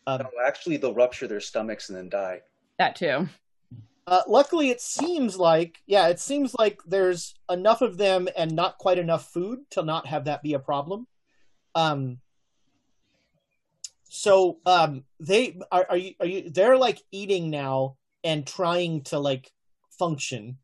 Um, 0.08 0.20
no, 0.20 0.30
actually, 0.46 0.78
they'll 0.78 0.94
rupture 0.94 1.28
their 1.28 1.40
stomachs 1.40 1.90
and 1.90 1.98
then 1.98 2.10
die. 2.10 2.42
That 2.78 2.96
too. 2.96 3.28
Uh, 4.08 4.22
luckily, 4.28 4.70
it 4.70 4.82
seems 4.82 5.38
like 5.38 5.82
yeah, 5.86 6.08
it 6.08 6.20
seems 6.20 6.56
like 6.58 6.82
there's 6.86 7.36
enough 7.50 7.82
of 7.82 7.98
them 7.98 8.28
and 8.36 8.56
not 8.56 8.78
quite 8.80 8.98
enough 8.98 9.32
food 9.32 9.60
to 9.72 9.84
not 9.84 10.08
have 10.08 10.26
that 10.26 10.42
be 10.42 10.54
a 10.54 10.60
problem. 10.60 11.08
Um. 11.76 12.20
So 14.12 14.58
um, 14.66 15.04
they 15.20 15.60
are, 15.72 15.86
are 15.90 15.98
you 15.98 16.14
are 16.20 16.26
you 16.26 16.50
they're 16.50 16.78
like 16.78 17.00
eating 17.12 17.52
now 17.52 17.98
and 18.24 18.46
trying 18.48 19.04
to 19.04 19.20
like 19.20 19.52
function. 20.00 20.58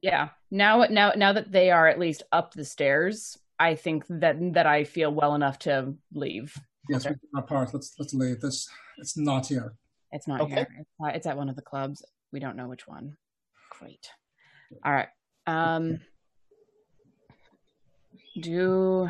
Yeah. 0.00 0.30
Now 0.50 0.86
now 0.88 1.12
now 1.14 1.32
that 1.34 1.52
they 1.52 1.70
are 1.70 1.88
at 1.88 1.98
least 1.98 2.22
up 2.32 2.54
the 2.54 2.64
stairs, 2.64 3.38
I 3.58 3.74
think 3.74 4.04
that 4.08 4.36
that 4.54 4.66
I 4.66 4.84
feel 4.84 5.12
well 5.12 5.34
enough 5.34 5.58
to 5.60 5.94
leave. 6.14 6.58
Yes, 6.88 7.06
okay. 7.06 7.14
we 7.32 7.40
apart. 7.40 7.72
Let's 7.72 7.94
let's 7.98 8.14
leave. 8.14 8.40
This 8.40 8.68
it's 8.98 9.16
not 9.16 9.46
here. 9.46 9.74
It's 10.12 10.28
not 10.28 10.40
okay. 10.42 10.54
here. 10.54 10.68
It's, 10.78 10.90
uh, 11.02 11.08
it's 11.08 11.26
at 11.26 11.36
one 11.36 11.48
of 11.48 11.56
the 11.56 11.62
clubs. 11.62 12.04
We 12.32 12.40
don't 12.40 12.56
know 12.56 12.68
which 12.68 12.86
one. 12.86 13.16
Great. 13.70 14.10
All 14.84 14.92
right. 14.92 15.08
Um, 15.46 16.00
do 18.40 19.08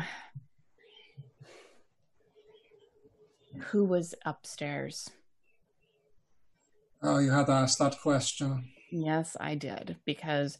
who 3.57 3.83
was 3.85 4.15
upstairs? 4.25 5.09
Oh, 7.01 7.19
you 7.19 7.31
had 7.31 7.45
to 7.47 7.51
ask 7.51 7.77
that 7.79 7.99
question. 8.01 8.69
Yes, 8.91 9.35
I 9.39 9.55
did 9.55 9.97
because 10.05 10.57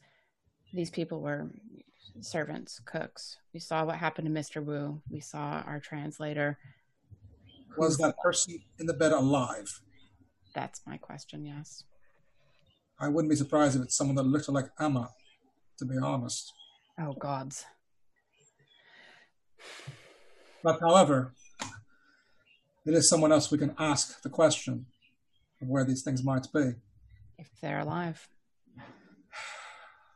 these 0.74 0.90
people 0.90 1.22
were 1.22 1.50
servants, 2.22 2.80
cooks. 2.86 3.38
We 3.54 3.60
saw 3.60 3.86
what 3.86 3.98
happened 3.98 4.28
to 4.28 4.40
Mr. 4.40 4.64
Wu. 4.64 5.02
We 5.10 5.20
saw 5.20 5.64
our 5.66 5.80
translator. 5.80 6.58
Was 7.78 7.98
that 7.98 8.18
person 8.18 8.60
in 8.80 8.88
the 8.88 8.94
bed 8.94 9.12
alive? 9.12 9.82
That's 10.54 10.82
my 10.86 10.98
question, 10.98 11.46
yes. 11.46 11.84
I 13.00 13.08
wouldn't 13.08 13.30
be 13.30 13.36
surprised 13.36 13.76
if 13.76 13.84
it's 13.84 13.96
someone 13.96 14.16
that 14.16 14.24
looked 14.24 14.50
like 14.50 14.66
Emma, 14.80 15.10
to 15.78 15.86
be 15.86 15.98
honest. 15.98 16.52
Oh, 17.00 17.14
gods. 17.14 17.66
But 20.64 20.80
however, 20.80 21.34
it 22.86 22.94
is 22.94 23.08
someone 23.08 23.32
else 23.32 23.52
we 23.52 23.60
can 23.60 23.76
ask 23.78 24.22
the 24.24 24.30
question 24.30 24.88
of 25.62 25.68
where 25.68 25.86
these 25.86 26.02
things 26.02 26.24
might 26.24 26.48
be. 26.52 26.74
If 27.38 27.50
they're 27.62 27.80
alive. 27.80 28.28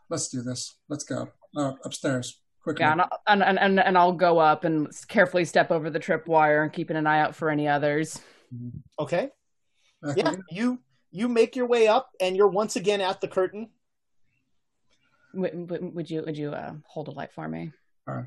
Let's 0.09 0.27
do 0.29 0.41
this. 0.41 0.75
Let's 0.89 1.03
go. 1.03 1.29
Uh, 1.55 1.73
upstairs. 1.85 2.40
Quickly. 2.63 2.81
Yeah, 2.81 3.07
and, 3.27 3.41
and, 3.41 3.57
and, 3.57 3.79
and 3.79 3.97
I'll 3.97 4.13
go 4.13 4.37
up 4.37 4.65
and 4.65 4.87
carefully 5.07 5.45
step 5.45 5.71
over 5.71 5.89
the 5.89 5.99
tripwire 5.99 6.61
and 6.61 6.71
keeping 6.71 6.95
an 6.95 7.07
eye 7.07 7.19
out 7.19 7.35
for 7.35 7.49
any 7.49 7.67
others. 7.67 8.21
Okay. 8.99 9.29
yeah, 10.15 10.35
you 10.49 10.79
you 11.11 11.27
make 11.27 11.55
your 11.55 11.67
way 11.67 11.87
up 11.87 12.09
and 12.19 12.35
you're 12.35 12.47
once 12.47 12.75
again 12.75 13.01
at 13.01 13.19
the 13.19 13.27
curtain. 13.27 13.69
Would, 15.33 15.95
would 15.95 16.09
you 16.09 16.23
would 16.23 16.37
you 16.37 16.51
uh, 16.51 16.73
hold 16.85 17.07
a 17.07 17.11
light 17.11 17.33
for 17.33 17.47
me? 17.47 17.71
All 18.07 18.15
right. 18.15 18.25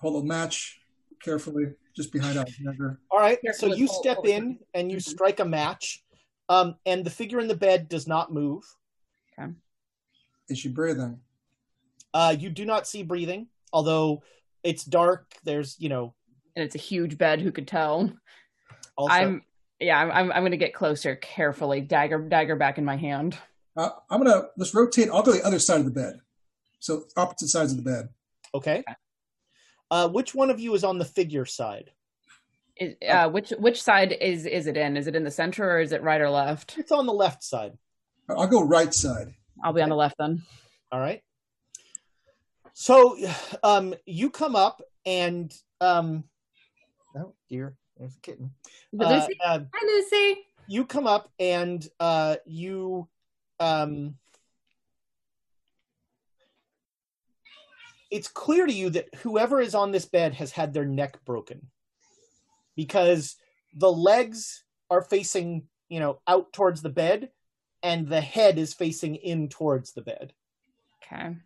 Hold 0.00 0.24
a 0.24 0.26
match 0.26 0.80
carefully 1.22 1.74
just 1.94 2.12
behind 2.12 2.36
Alexandra. 2.36 2.96
All 3.10 3.18
right. 3.18 3.38
So 3.52 3.66
you 3.66 3.86
step 3.86 4.18
in 4.24 4.58
and 4.74 4.90
you 4.90 5.00
strike 5.00 5.40
a 5.40 5.44
match, 5.44 6.02
um, 6.48 6.76
and 6.86 7.04
the 7.04 7.10
figure 7.10 7.40
in 7.40 7.48
the 7.48 7.54
bed 7.54 7.88
does 7.88 8.06
not 8.06 8.32
move. 8.32 8.64
Okay. 9.38 9.52
Is 10.48 10.58
she 10.58 10.68
breathing? 10.68 11.20
Uh, 12.14 12.34
you 12.38 12.48
do 12.48 12.64
not 12.64 12.86
see 12.86 13.02
breathing, 13.02 13.48
although 13.72 14.22
it's 14.62 14.84
dark. 14.84 15.34
There's, 15.44 15.76
you 15.78 15.88
know, 15.88 16.14
and 16.56 16.64
it's 16.64 16.76
a 16.76 16.78
huge 16.78 17.18
bed. 17.18 17.40
Who 17.40 17.50
could 17.50 17.68
tell? 17.68 18.12
Also, 18.96 19.12
I'm 19.12 19.42
yeah. 19.80 19.98
I'm 19.98 20.10
I'm, 20.10 20.32
I'm 20.32 20.42
going 20.42 20.52
to 20.52 20.56
get 20.56 20.72
closer 20.72 21.16
carefully. 21.16 21.80
Dagger 21.80 22.20
dagger 22.20 22.54
back 22.54 22.78
in 22.78 22.84
my 22.84 22.96
hand. 22.96 23.36
Uh, 23.76 23.90
I'm 24.08 24.22
gonna 24.22 24.44
let's 24.56 24.72
rotate. 24.72 25.10
I'll 25.12 25.22
go 25.22 25.32
the 25.32 25.44
other 25.44 25.58
side 25.58 25.80
of 25.80 25.84
the 25.84 25.90
bed, 25.90 26.20
so 26.78 27.04
opposite 27.16 27.48
sides 27.48 27.72
of 27.72 27.78
the 27.78 27.90
bed. 27.90 28.08
Okay. 28.54 28.84
Uh, 29.90 30.08
which 30.08 30.34
one 30.34 30.50
of 30.50 30.60
you 30.60 30.74
is 30.74 30.84
on 30.84 30.98
the 30.98 31.04
figure 31.04 31.44
side? 31.44 31.90
Is, 32.76 32.94
uh, 33.08 33.28
which 33.30 33.50
which 33.58 33.82
side 33.82 34.12
is 34.20 34.46
is 34.46 34.68
it 34.68 34.76
in? 34.76 34.96
Is 34.96 35.08
it 35.08 35.16
in 35.16 35.24
the 35.24 35.30
center 35.30 35.68
or 35.68 35.80
is 35.80 35.92
it 35.92 36.02
right 36.02 36.20
or 36.20 36.30
left? 36.30 36.76
It's 36.78 36.92
on 36.92 37.06
the 37.06 37.12
left 37.12 37.42
side. 37.42 37.72
I'll 38.28 38.46
go 38.46 38.62
right 38.62 38.94
side. 38.94 39.34
I'll 39.62 39.72
be 39.72 39.82
on 39.82 39.88
the 39.88 39.96
left 39.96 40.16
then. 40.18 40.42
All 40.90 41.00
right. 41.00 41.22
So, 42.74 43.16
um, 43.62 43.94
you 44.04 44.28
come 44.28 44.54
up 44.54 44.82
and 45.06 45.52
um, 45.80 46.24
oh 47.16 47.32
dear, 47.48 47.76
there's 47.96 48.16
a 48.16 48.20
kitten. 48.20 48.50
Lucy, 48.92 49.38
uh, 49.44 49.60
hi 49.72 49.86
Lucy. 49.86 50.40
You 50.66 50.84
come 50.84 51.06
up 51.06 51.30
and 51.38 51.86
uh, 52.00 52.36
you 52.46 53.08
um, 53.60 54.16
it's 58.10 58.28
clear 58.28 58.66
to 58.66 58.72
you 58.72 58.90
that 58.90 59.12
whoever 59.16 59.60
is 59.60 59.74
on 59.74 59.90
this 59.90 60.06
bed 60.06 60.34
has 60.34 60.52
had 60.52 60.72
their 60.72 60.84
neck 60.84 61.18
broken 61.24 61.68
because 62.76 63.36
the 63.76 63.90
legs 63.90 64.64
are 64.90 65.02
facing 65.02 65.64
you 65.88 66.00
know 66.00 66.20
out 66.26 66.52
towards 66.52 66.80
the 66.80 66.90
bed 66.90 67.30
and 67.82 68.08
the 68.08 68.20
head 68.20 68.58
is 68.58 68.72
facing 68.72 69.16
in 69.16 69.48
towards 69.48 69.92
the 69.92 70.02
bed 70.02 70.32
okay 71.02 71.36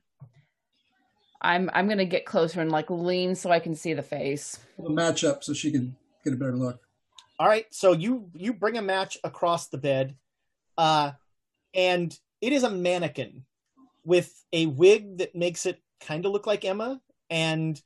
i'm 1.41 1.71
i'm 1.73 1.89
gonna 1.89 2.05
get 2.05 2.25
closer 2.25 2.61
and 2.61 2.71
like 2.71 2.91
lean 2.91 3.35
so 3.35 3.51
i 3.51 3.59
can 3.59 3.75
see 3.75 3.95
the 3.95 4.03
face 4.03 4.59
we'll 4.77 4.93
match 4.93 5.25
up 5.25 5.45
so 5.45 5.53
she 5.53 5.71
can 5.71 5.95
get 6.25 6.33
a 6.33 6.37
better 6.37 6.57
look 6.57 6.81
all 7.39 7.49
right 7.49 7.67
so 7.71 7.93
you 7.93 8.31
you 8.35 8.53
bring 8.53 8.77
a 8.77 8.83
match 8.83 9.17
across 9.25 9.69
the 9.69 9.79
bed 9.79 10.15
uh 10.77 11.13
and 11.75 12.19
it 12.41 12.53
is 12.53 12.63
a 12.63 12.71
mannequin 12.71 13.45
with 14.05 14.45
a 14.53 14.67
wig 14.67 15.19
that 15.19 15.35
makes 15.35 15.67
it 15.67 15.81
kind 16.01 16.27
of 16.27 16.33
look 16.33 16.47
like 16.47 16.65
emma 16.65 17.01
and 17.31 17.81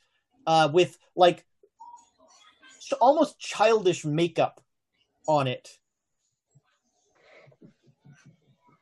uh 0.46 0.68
with 0.72 0.98
like 1.16 1.44
almost 3.00 3.38
childish 3.38 4.04
makeup 4.04 4.60
on 5.26 5.46
it 5.46 5.78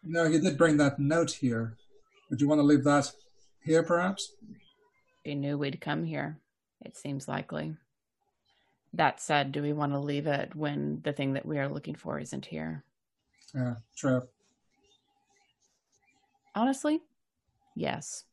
No, 0.02 0.24
you 0.24 0.40
did 0.40 0.56
bring 0.56 0.76
that 0.78 0.98
note 0.98 1.30
here. 1.30 1.76
Would 2.30 2.40
you 2.40 2.48
want 2.48 2.58
to 2.58 2.64
leave 2.64 2.84
that 2.84 3.12
here, 3.62 3.82
perhaps? 3.82 4.32
She 5.24 5.34
knew 5.34 5.58
we'd 5.58 5.80
come 5.80 6.04
here. 6.04 6.38
It 6.84 6.96
seems 6.96 7.28
likely. 7.28 7.76
That 8.94 9.20
said, 9.20 9.52
do 9.52 9.62
we 9.62 9.72
want 9.72 9.92
to 9.92 9.98
leave 9.98 10.26
it 10.26 10.54
when 10.54 11.00
the 11.04 11.12
thing 11.12 11.34
that 11.34 11.46
we 11.46 11.58
are 11.58 11.68
looking 11.68 11.94
for 11.94 12.18
isn't 12.18 12.46
here? 12.46 12.84
Yeah, 13.54 13.74
true. 13.96 14.22
Honestly, 16.54 17.00
yes. 17.76 18.24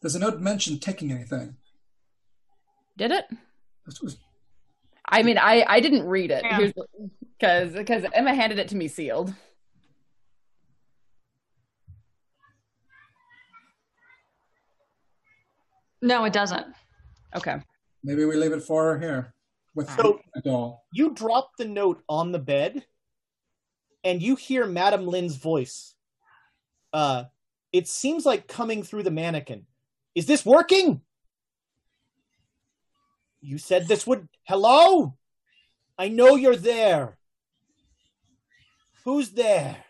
Does 0.00 0.12
the 0.12 0.20
note 0.20 0.40
mention 0.40 0.78
taking 0.78 1.10
anything? 1.10 1.56
Did 2.96 3.10
it? 3.10 3.24
This 3.84 4.00
was 4.00 4.16
I 5.08 5.22
mean, 5.22 5.38
I 5.38 5.64
I 5.66 5.80
didn't 5.80 6.06
read 6.06 6.30
it 6.30 6.44
Yeah. 6.44 6.70
because 7.38 7.72
because 7.72 8.04
Emma 8.12 8.34
handed 8.34 8.58
it 8.58 8.68
to 8.68 8.76
me 8.76 8.88
sealed. 8.88 9.34
No, 16.02 16.24
it 16.24 16.32
doesn't. 16.32 16.66
Okay. 17.34 17.56
maybe 18.02 18.24
we 18.24 18.36
leave 18.36 18.52
it 18.52 18.62
for 18.62 18.84
her 18.94 18.98
here 19.00 19.34
with 19.74 19.90
So- 19.96 20.20
doll. 20.44 20.84
You 20.92 21.10
drop 21.10 21.50
the 21.58 21.64
note 21.64 22.02
on 22.08 22.32
the 22.32 22.38
bed, 22.38 22.86
and 24.04 24.22
you 24.22 24.36
hear 24.36 24.64
Madame 24.66 25.06
Lin's 25.06 25.36
voice. 25.36 25.94
Uh, 26.92 27.24
it 27.72 27.88
seems 27.88 28.24
like 28.24 28.46
coming 28.46 28.82
through 28.84 29.02
the 29.02 29.10
mannequin. 29.10 29.66
Is 30.14 30.26
this 30.26 30.46
working? 30.46 31.02
You 33.40 33.58
said 33.58 33.86
this 33.88 34.06
would. 34.06 34.28
Hello? 34.44 35.16
I 35.98 36.08
know 36.08 36.36
you're 36.36 36.56
there. 36.56 37.18
Who's 39.04 39.30
there? 39.30 39.84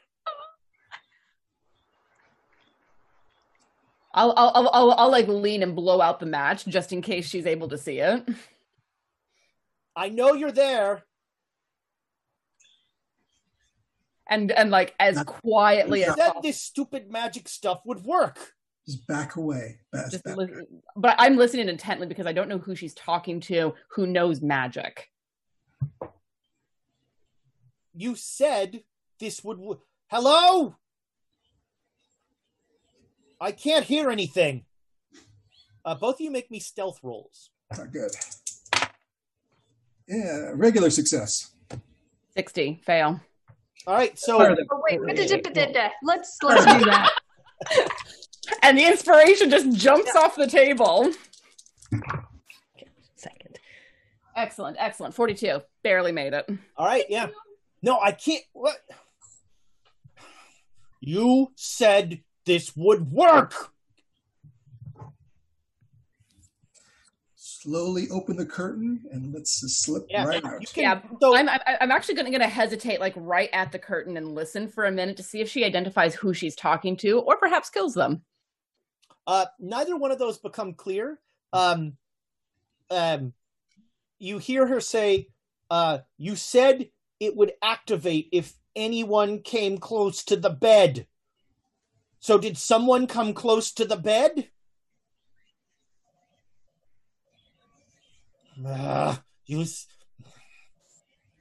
I'll 4.17 4.33
I'll 4.37 4.53
I'll, 4.55 4.71
I'll, 4.73 4.91
I'll 4.93 5.11
like 5.11 5.29
lean 5.29 5.63
and 5.63 5.77
blow 5.77 6.01
out 6.01 6.19
the 6.21 6.27
match 6.27 6.65
just 6.65 6.93
in 6.93 7.03
case 7.03 7.29
she's 7.29 7.47
able 7.47 7.69
to 7.69 7.79
see 7.79 7.99
it. 8.01 8.27
I 9.97 10.09
know 10.09 10.33
you're 10.35 10.51
there. 10.53 11.05
And 14.29 14.51
and 14.51 14.71
like 14.71 14.95
as 14.99 15.23
quietly 15.23 16.05
as 16.05 16.17
said 16.17 16.33
this 16.43 16.61
stupid 16.61 17.11
magic 17.11 17.49
stuff 17.49 17.81
would 17.85 18.05
work. 18.05 18.55
Just 18.87 19.07
back 19.07 19.37
away. 19.37 19.79
Best 19.93 20.13
Just 20.13 20.25
back. 20.25 20.37
li- 20.37 20.49
but 20.97 21.15
I'm 21.19 21.37
listening 21.37 21.69
intently 21.69 22.07
because 22.07 22.27
I 22.27 22.33
don't 22.33 22.49
know 22.49 22.59
who 22.59 22.75
she's 22.75 22.95
talking 22.95 23.41
to 23.43 23.75
who 23.91 24.07
knows 24.07 24.41
magic. 24.41 25.09
You 27.95 28.15
said 28.17 28.83
this 29.21 29.43
would. 29.45 29.59
wo- 29.59 29.83
Hello? 30.09 30.75
I 33.41 33.53
can't 33.53 33.85
hear 33.85 34.11
anything. 34.11 34.65
Uh, 35.85 35.95
both 35.95 36.17
of 36.17 36.21
you 36.21 36.31
make 36.31 36.51
me 36.51 36.59
stealth 36.59 36.99
rolls. 37.03 37.51
Not 37.77 37.93
good. 37.93 38.11
Yeah, 40.09 40.53
regular 40.55 40.91
success. 40.91 41.53
60 42.37 42.81
fail. 42.85 43.21
All 43.87 43.95
right, 43.95 44.19
so 44.19 44.41
Oh, 44.41 44.83
wait, 44.91 45.01
let's 46.03 46.39
let's 46.43 46.65
do 46.65 46.85
that. 46.87 47.11
And 48.63 48.77
the 48.79 48.85
inspiration 48.87 49.51
just 49.51 49.73
jumps 49.77 50.15
off 50.15 50.37
the 50.37 50.47
table. 50.47 51.13
Second. 53.17 53.59
Excellent, 54.37 54.77
excellent. 54.79 55.15
42. 55.15 55.61
Barely 55.83 56.13
made 56.13 56.33
it. 56.33 56.49
all 56.77 56.87
right, 56.87 57.05
yeah. 57.09 57.29
No, 57.83 57.99
I 57.99 58.13
can't. 58.13 58.43
What? 58.53 58.77
You 61.01 61.53
said 61.57 62.23
this 62.47 62.75
would 62.77 63.13
work. 63.13 63.73
Slowly 67.35 68.09
open 68.11 68.37
the 68.37 68.47
curtain 68.47 69.05
and 69.11 69.35
let's 69.35 69.61
just 69.61 69.83
slip 69.83 70.07
Yeah, 70.09 70.25
right 70.25 70.43
you 70.43 70.49
out. 70.49 70.73
can. 70.73 70.83
Yeah, 70.83 71.01
so, 71.21 71.37
I'm, 71.37 71.49
I'm 71.49 71.61
I'm 71.81 71.91
actually 71.91 72.15
going 72.15 72.33
to 72.33 72.47
hesitate 72.47 73.01
like 73.01 73.15
right 73.17 73.51
at 73.53 73.73
the 73.73 73.79
curtain 73.79 74.17
and 74.17 74.35
listen 74.35 74.69
for 74.69 74.85
a 74.85 74.93
minute 74.93 75.17
to 75.17 75.25
see 75.25 75.41
if 75.41 75.51
she 75.51 75.65
identifies 75.65 76.15
who 76.15 76.33
she's 76.33 76.55
talking 76.55 76.97
to 76.99 77.19
or 77.19 77.37
perhaps 77.37 77.69
kills 77.69 77.95
them. 77.95 78.23
Uh, 79.27 79.47
neither 79.59 79.97
one 79.97 80.13
of 80.13 80.21
those 80.21 80.39
become 80.39 80.75
clear. 80.75 81.19
Um, 81.53 81.95
um, 82.89 83.33
you 84.21 84.39
hear 84.39 84.65
her 84.65 84.81
say, 84.81 85.27
uh, 85.69 85.99
"You 86.17 86.37
said 86.37 86.89
it 87.19 87.35
would 87.37 87.53
activate 87.61 88.29
if 88.33 88.55
anyone 88.77 89.41
came 89.41 89.79
close 89.79 90.23
to 90.25 90.37
the 90.37 90.51
bed." 90.51 91.09
So, 92.21 92.39
did 92.39 92.57
someone 92.59 93.07
come 93.07 93.35
close 93.35 93.71
to 93.73 93.85
the 93.85 93.97
bed? 93.97 94.49
Ah, 98.67 99.23
you 99.45 99.63
s- 99.63 99.87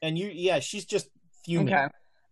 and 0.02 0.18
you, 0.18 0.30
yeah, 0.34 0.60
she's 0.60 0.86
just 0.86 1.10
fuming. 1.46 1.74
Okay. 1.74 1.88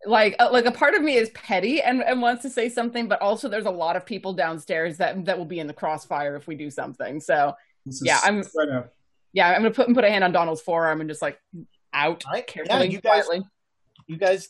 Like 0.06 0.36
uh, 0.40 0.50
like 0.52 0.66
a 0.66 0.72
part 0.72 0.96
of 0.96 1.02
me 1.02 1.16
is 1.16 1.30
petty 1.30 1.82
and, 1.82 2.04
and 2.04 2.22
wants 2.22 2.42
to 2.42 2.50
say 2.50 2.68
something, 2.68 3.08
but 3.08 3.22
also 3.22 3.48
there's 3.48 3.66
a 3.66 3.72
lot 3.72 3.96
of 3.96 4.06
people 4.06 4.34
downstairs 4.34 4.98
that 4.98 5.24
that 5.26 5.38
will 5.38 5.46
be 5.46 5.60
in 5.60 5.68
the 5.68 5.74
crossfire 5.74 6.36
if 6.36 6.46
we 6.46 6.56
do 6.56 6.70
something. 6.70 7.22
So 7.22 7.54
Yeah, 8.02 8.20
I'm- 8.24 8.44
right 8.56 8.84
yeah, 9.32 9.48
I'm 9.50 9.62
gonna 9.64 9.72
put 9.72 9.92
put 9.94 10.04
a 10.04 10.10
hand 10.10 10.26
on 10.26 10.34
Donald's 10.34 10.62
forearm 10.62 11.00
and 11.00 11.10
just 11.10 11.22
like 11.22 11.40
out 11.94 12.24
All 12.28 12.34
right, 12.34 12.46
carefully, 12.46 12.80
yeah, 12.80 12.84
you 12.92 13.00
guys- 13.00 13.26
quietly. 13.26 13.48
You 14.08 14.18
guys 14.18 14.50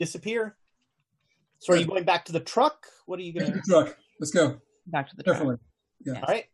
disappear. 0.00 0.56
So, 1.60 1.72
are 1.72 1.76
you 1.76 1.86
going 1.86 2.04
back 2.04 2.24
to 2.26 2.32
the 2.32 2.40
truck? 2.40 2.86
What 3.06 3.18
are 3.18 3.22
you 3.22 3.32
gonna? 3.32 3.46
in 3.46 3.52
the 3.54 3.62
truck. 3.62 3.96
Let's 4.20 4.30
go. 4.30 4.60
Back 4.86 5.10
to 5.10 5.16
the 5.16 5.22
truck. 5.22 5.36
Carefully. 5.36 5.56
Yeah. 6.04 6.14
All 6.14 6.28
right. 6.28 6.44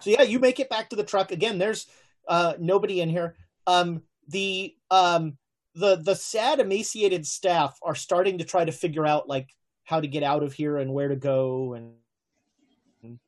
So 0.00 0.10
yeah, 0.10 0.22
you 0.22 0.40
make 0.40 0.58
it 0.58 0.68
back 0.68 0.90
to 0.90 0.96
the 0.96 1.04
truck 1.04 1.30
again. 1.30 1.58
There's 1.58 1.86
uh, 2.28 2.54
nobody 2.58 3.00
in 3.00 3.08
here. 3.08 3.36
Um, 3.66 4.02
the 4.28 4.74
um, 4.90 5.38
the 5.74 5.96
the 5.96 6.14
sad, 6.14 6.58
emaciated 6.58 7.26
staff 7.26 7.78
are 7.82 7.94
starting 7.94 8.38
to 8.38 8.44
try 8.44 8.64
to 8.64 8.72
figure 8.72 9.06
out 9.06 9.28
like 9.28 9.48
how 9.84 10.00
to 10.00 10.06
get 10.06 10.22
out 10.22 10.42
of 10.42 10.52
here 10.52 10.76
and 10.78 10.92
where 10.92 11.08
to 11.08 11.16
go 11.16 11.74
and. 11.74 11.92
and, 13.02 13.18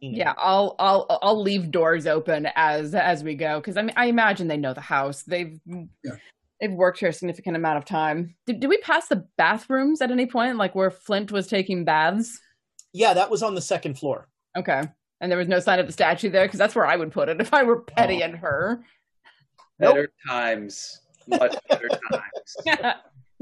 you 0.00 0.10
know. 0.10 0.18
Yeah, 0.18 0.34
I'll 0.36 0.74
I'll 0.78 1.06
I'll 1.22 1.40
leave 1.40 1.70
doors 1.70 2.06
open 2.06 2.48
as 2.56 2.94
as 2.94 3.22
we 3.22 3.36
go 3.36 3.60
because 3.60 3.76
I 3.76 3.82
mean 3.82 3.94
I 3.96 4.06
imagine 4.06 4.48
they 4.48 4.56
know 4.56 4.74
the 4.74 4.80
house. 4.80 5.22
They've 5.22 5.60
Yeah. 5.66 6.16
They've 6.60 6.72
worked 6.72 6.98
here 7.00 7.08
a 7.08 7.12
significant 7.12 7.56
amount 7.56 7.78
of 7.78 7.84
time. 7.84 8.34
Did, 8.46 8.60
did 8.60 8.68
we 8.68 8.78
pass 8.78 9.08
the 9.08 9.26
bathrooms 9.36 10.00
at 10.00 10.10
any 10.10 10.26
point, 10.26 10.56
like 10.56 10.74
where 10.74 10.90
Flint 10.90 11.32
was 11.32 11.46
taking 11.46 11.84
baths? 11.84 12.40
Yeah, 12.92 13.14
that 13.14 13.30
was 13.30 13.42
on 13.42 13.54
the 13.54 13.60
second 13.60 13.98
floor. 13.98 14.28
Okay, 14.56 14.82
and 15.20 15.30
there 15.30 15.38
was 15.38 15.48
no 15.48 15.58
sign 15.60 15.80
of 15.80 15.86
the 15.86 15.92
statue 15.92 16.30
there 16.30 16.46
because 16.46 16.58
that's 16.58 16.74
where 16.74 16.86
I 16.86 16.96
would 16.96 17.10
put 17.12 17.28
it 17.28 17.40
if 17.40 17.52
I 17.52 17.62
were 17.64 17.80
Petty 17.82 18.22
Oh. 18.22 18.26
and 18.26 18.36
her. 18.36 18.84
Better 19.78 20.08
times. 20.28 21.00
Much 21.26 21.56
better 21.68 21.88
times. 22.12 22.94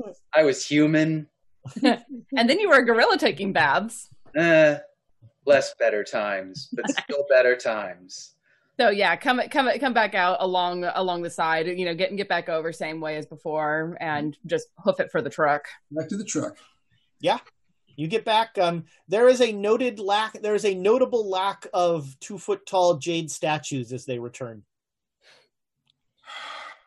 I 0.35 0.45
was 0.45 0.65
human. 0.67 1.29
and 1.83 2.49
then 2.49 2.59
you 2.59 2.69
were 2.71 2.79
a 2.79 2.85
gorilla 2.87 3.19
taking 3.19 3.53
baths. 3.53 4.09
Eh, 4.37 4.79
less 5.45 5.75
better 5.79 6.03
times, 6.03 6.71
but 6.73 6.89
still 6.91 7.25
better 7.29 7.55
times. 7.57 8.32
So 8.81 8.89
yeah, 8.89 9.17
come 9.17 9.41
come 9.51 9.69
come 9.79 9.93
back 9.93 10.15
out 10.15 10.39
along 10.41 10.85
along 10.85 11.23
the 11.23 11.31
side. 11.31 11.67
You 11.67 11.85
know, 11.85 11.95
get 11.95 12.09
and 12.09 12.17
get 12.17 12.29
back 12.29 12.49
over 12.49 12.73
same 12.73 13.01
way 13.01 13.17
as 13.17 13.27
before, 13.27 13.97
and 14.01 14.37
just 14.47 14.69
hoof 14.79 14.99
it 14.99 15.11
for 15.11 15.21
the 15.21 15.31
truck. 15.31 15.67
Back 15.91 16.09
to 16.09 16.17
the 16.17 16.25
truck. 16.25 16.57
Yeah, 17.21 17.39
you 17.97 18.09
get 18.09 18.25
back. 18.25 18.57
Um, 18.59 18.85
there 19.09 19.29
is 19.29 19.41
a 19.41 19.53
noted 19.53 19.99
lack. 19.99 20.41
There 20.41 20.55
is 20.55 20.65
a 20.65 20.75
notable 20.75 21.29
lack 21.29 21.67
of 21.75 22.19
two 22.21 22.39
foot 22.39 22.67
tall 22.67 22.97
jade 22.97 23.31
statues 23.31 23.93
as 23.93 24.05
they 24.05 24.19
return. 24.19 24.63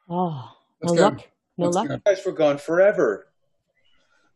Oh, 0.08 0.56
no 0.84 0.94
luck. 0.94 1.28
No 1.58 1.70
luck. 1.70 1.88
go. 1.88 1.94
You 1.96 2.02
guys 2.06 2.24
were 2.24 2.32
gone 2.32 2.60
forever. 2.60 3.26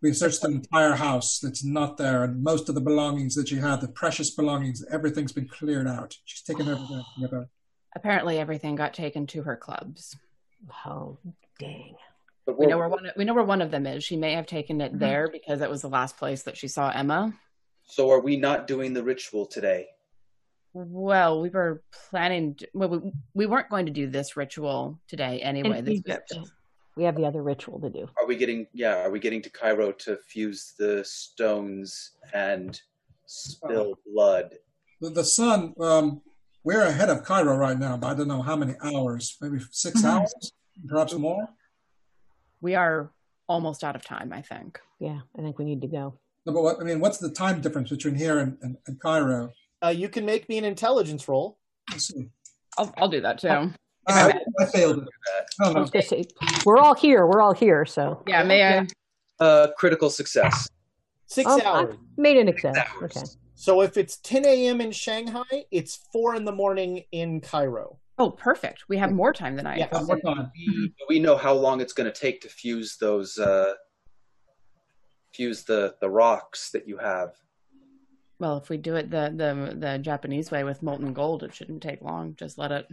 We 0.02 0.14
searched 0.14 0.42
the 0.42 0.48
entire 0.50 0.94
house. 0.94 1.44
It's 1.44 1.64
not 1.64 1.98
there, 1.98 2.24
and 2.24 2.42
most 2.42 2.70
of 2.70 2.76
the 2.76 2.82
belongings 2.82 3.36
that 3.36 3.50
she 3.50 3.58
had, 3.58 3.82
the 3.82 3.90
precious 3.90 4.30
belongings, 4.32 4.84
everything's 4.90 5.34
been 5.34 5.48
cleared 5.48 5.88
out. 5.88 6.16
She's 6.24 6.42
taken 6.42 6.70
everything 6.70 7.04
with 7.20 7.32
her. 7.32 7.50
Apparently, 7.96 8.38
everything 8.40 8.76
got 8.76 8.94
taken 8.94 9.28
to 9.28 9.44
her 9.44 9.58
clubs. 9.58 10.16
Oh, 10.86 11.18
dang. 11.60 11.96
We 12.48 12.66
know 12.66 12.78
where 12.78 12.88
one. 12.90 13.12
We 13.18 13.26
know 13.26 13.34
where 13.34 13.44
one 13.44 13.62
of 13.62 13.72
them 13.72 13.86
is. 13.86 14.04
She 14.04 14.16
may 14.16 14.34
have 14.34 14.46
taken 14.48 14.80
it 14.82 14.98
there 14.98 15.28
because 15.32 15.60
that 15.60 15.70
was 15.70 15.82
the 15.82 15.90
last 15.90 16.18
place 16.18 16.44
that 16.44 16.58
she 16.58 16.68
saw 16.68 16.90
Emma. 16.90 17.34
so 17.84 18.10
are 18.10 18.22
we 18.22 18.38
not 18.38 18.68
doing 18.68 18.94
the 18.94 19.04
ritual 19.04 19.46
today? 19.46 19.88
Well, 20.74 21.42
we 21.42 21.50
were 21.50 21.84
planning. 22.10 22.56
To, 22.56 22.68
well, 22.74 22.90
we, 22.90 23.12
we 23.34 23.46
weren't 23.48 23.70
going 23.70 23.86
to 23.88 23.92
do 23.92 24.08
this 24.08 24.38
ritual 24.38 25.00
today 25.08 25.42
anyway. 25.42 25.80
In 25.80 25.86
This 25.86 25.92
was 25.92 26.00
Egypt. 26.00 26.32
just- 26.34 26.52
We 26.96 27.04
have 27.04 27.16
the 27.16 27.26
other 27.26 27.42
ritual 27.42 27.80
to 27.82 27.90
do. 27.90 28.08
Are 28.20 28.28
we 28.28 28.36
getting 28.36 28.68
yeah, 28.74 29.04
are 29.06 29.12
we 29.12 29.20
getting 29.20 29.42
to 29.44 29.50
Cairo 29.50 29.92
to 29.94 30.18
fuse 30.28 30.74
the 30.78 31.04
stones 31.06 32.12
and 32.34 32.80
spill 33.26 33.96
blood? 34.06 34.56
The, 35.02 35.10
the 35.10 35.24
sun, 35.24 35.74
um, 35.80 36.22
we're 36.64 36.82
ahead 36.82 37.10
of 37.10 37.24
Cairo 37.24 37.56
right 37.56 37.80
now, 37.80 37.96
but 37.96 38.08
I 38.08 38.14
don't 38.16 38.28
know 38.28 38.42
how 38.42 38.56
many 38.56 38.74
hours. 38.84 39.38
Maybe 39.40 39.60
6 39.72 40.02
Mhm. 40.02 40.06
hours, 40.06 40.52
perhaps 40.88 41.14
more. 41.14 41.48
we 42.62 42.76
are 42.76 43.10
almost 43.48 43.86
out 43.86 43.96
of 43.96 44.04
time, 44.04 44.34
I 44.34 44.42
think. 44.42 44.78
Yeah, 45.00 45.22
I 45.38 45.42
think 45.42 45.58
we 45.58 45.64
need 45.64 45.80
to 45.82 45.88
go. 45.88 46.20
No, 46.46 46.52
but 46.54 46.62
what, 46.62 46.82
I 46.82 46.84
mean, 46.84 47.00
what's 47.00 47.18
the 47.18 47.32
time 47.32 47.62
difference 47.62 47.90
between 47.90 48.16
here 48.16 48.40
and, 48.40 48.58
and, 48.62 48.76
and 48.88 49.00
Cairo? 49.00 49.54
Uh, 49.82 49.88
you 49.88 50.10
can 50.10 50.26
make 50.26 50.50
me 50.50 50.58
an 50.58 50.66
intelligence 50.66 51.26
roll. 51.30 51.58
Let's 51.90 52.08
see. 52.10 52.28
I'll, 52.78 52.94
I'll 52.98 53.08
do 53.08 53.22
that 53.22 53.40
too. 53.40 53.72
Uh, 54.10 54.32
I, 54.60 54.64
I 54.64 54.66
failed 54.66 55.04
it. 55.04 55.10
Oh, 55.62 55.72
no. 55.72 55.82
was 55.82 55.90
gonna 55.90 56.04
say, 56.04 56.26
we're 56.66 56.78
all 56.78 56.96
here. 56.96 57.26
We're 57.28 57.42
all 57.42 57.54
here. 57.54 57.86
So 57.86 58.24
Yeah, 58.28 58.44
may 58.44 58.64
I? 58.64 58.88
Uh, 59.40 59.68
critical 59.78 60.10
success. 60.10 60.68
Six 61.28 61.50
Um, 61.50 61.62
hours. 61.64 61.96
I 61.96 61.98
made 62.22 62.38
an 62.38 62.48
exception. 62.48 62.84
Okay. 63.04 63.22
So 63.56 63.82
if 63.82 63.98
it's 63.98 64.18
10 64.18 64.46
a.m. 64.46 64.82
in 64.82 64.92
Shanghai, 64.92 65.66
it's 65.72 66.08
four 66.12 66.36
in 66.36 66.46
the 66.46 66.52
morning 66.52 67.04
in 67.12 67.42
Cairo. 67.42 68.00
Oh, 68.18 68.32
perfect. 68.32 68.86
We 68.90 68.98
have 68.98 69.12
more 69.12 69.32
time 69.32 69.56
than 69.56 69.66
I. 69.68 69.78
Yeah. 69.78 69.88
More 70.06 70.20
time. 70.20 70.52
We, 70.58 70.94
we 71.08 71.20
know 71.20 71.38
how 71.38 71.54
long 71.54 71.80
it's 71.82 71.94
going 71.94 72.12
to 72.12 72.18
take 72.20 72.42
to 72.42 72.50
fuse 72.50 72.98
those, 73.00 73.38
uh, 73.38 73.74
fuse 75.34 75.64
the 75.64 75.96
the 76.02 76.10
rocks 76.10 76.72
that 76.72 76.88
you 76.88 76.98
have. 76.98 77.30
Well, 78.40 78.58
if 78.58 78.70
we 78.70 78.78
do 78.78 78.96
it 78.96 79.10
the 79.12 79.32
the 79.36 79.76
the 79.78 79.98
Japanese 80.00 80.52
way 80.52 80.64
with 80.64 80.82
molten 80.84 81.14
gold, 81.14 81.44
it 81.44 81.54
shouldn't 81.54 81.84
take 81.84 82.02
long. 82.02 82.36
Just 82.36 82.58
let 82.58 82.72
it. 82.72 82.88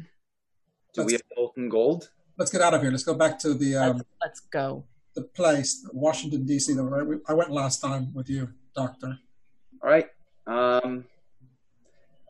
Do 0.97 1.05
we 1.05 1.13
have 1.13 1.23
molten 1.37 1.69
gold? 1.69 2.11
Let's 2.39 2.51
get 2.51 2.63
out 2.63 2.75
of 2.75 2.81
here. 2.81 2.91
Let's 2.91 3.05
go 3.05 3.15
back 3.15 3.39
to 3.41 3.55
the 3.55 3.77
um, 3.77 3.97
Let's, 3.97 4.09
let's 4.23 4.41
go. 4.41 4.85
the 5.15 5.23
place, 5.23 5.87
Washington 5.93 6.45
D.C. 6.47 6.73
Though, 6.75 6.85
right? 6.85 7.21
I 7.29 7.35
went 7.35 7.51
last 7.51 7.81
time 7.81 8.13
with 8.15 8.31
you, 8.31 8.49
Doctor. 8.75 9.19
All 9.83 9.91
right. 9.91 10.09
Um, 10.47 11.05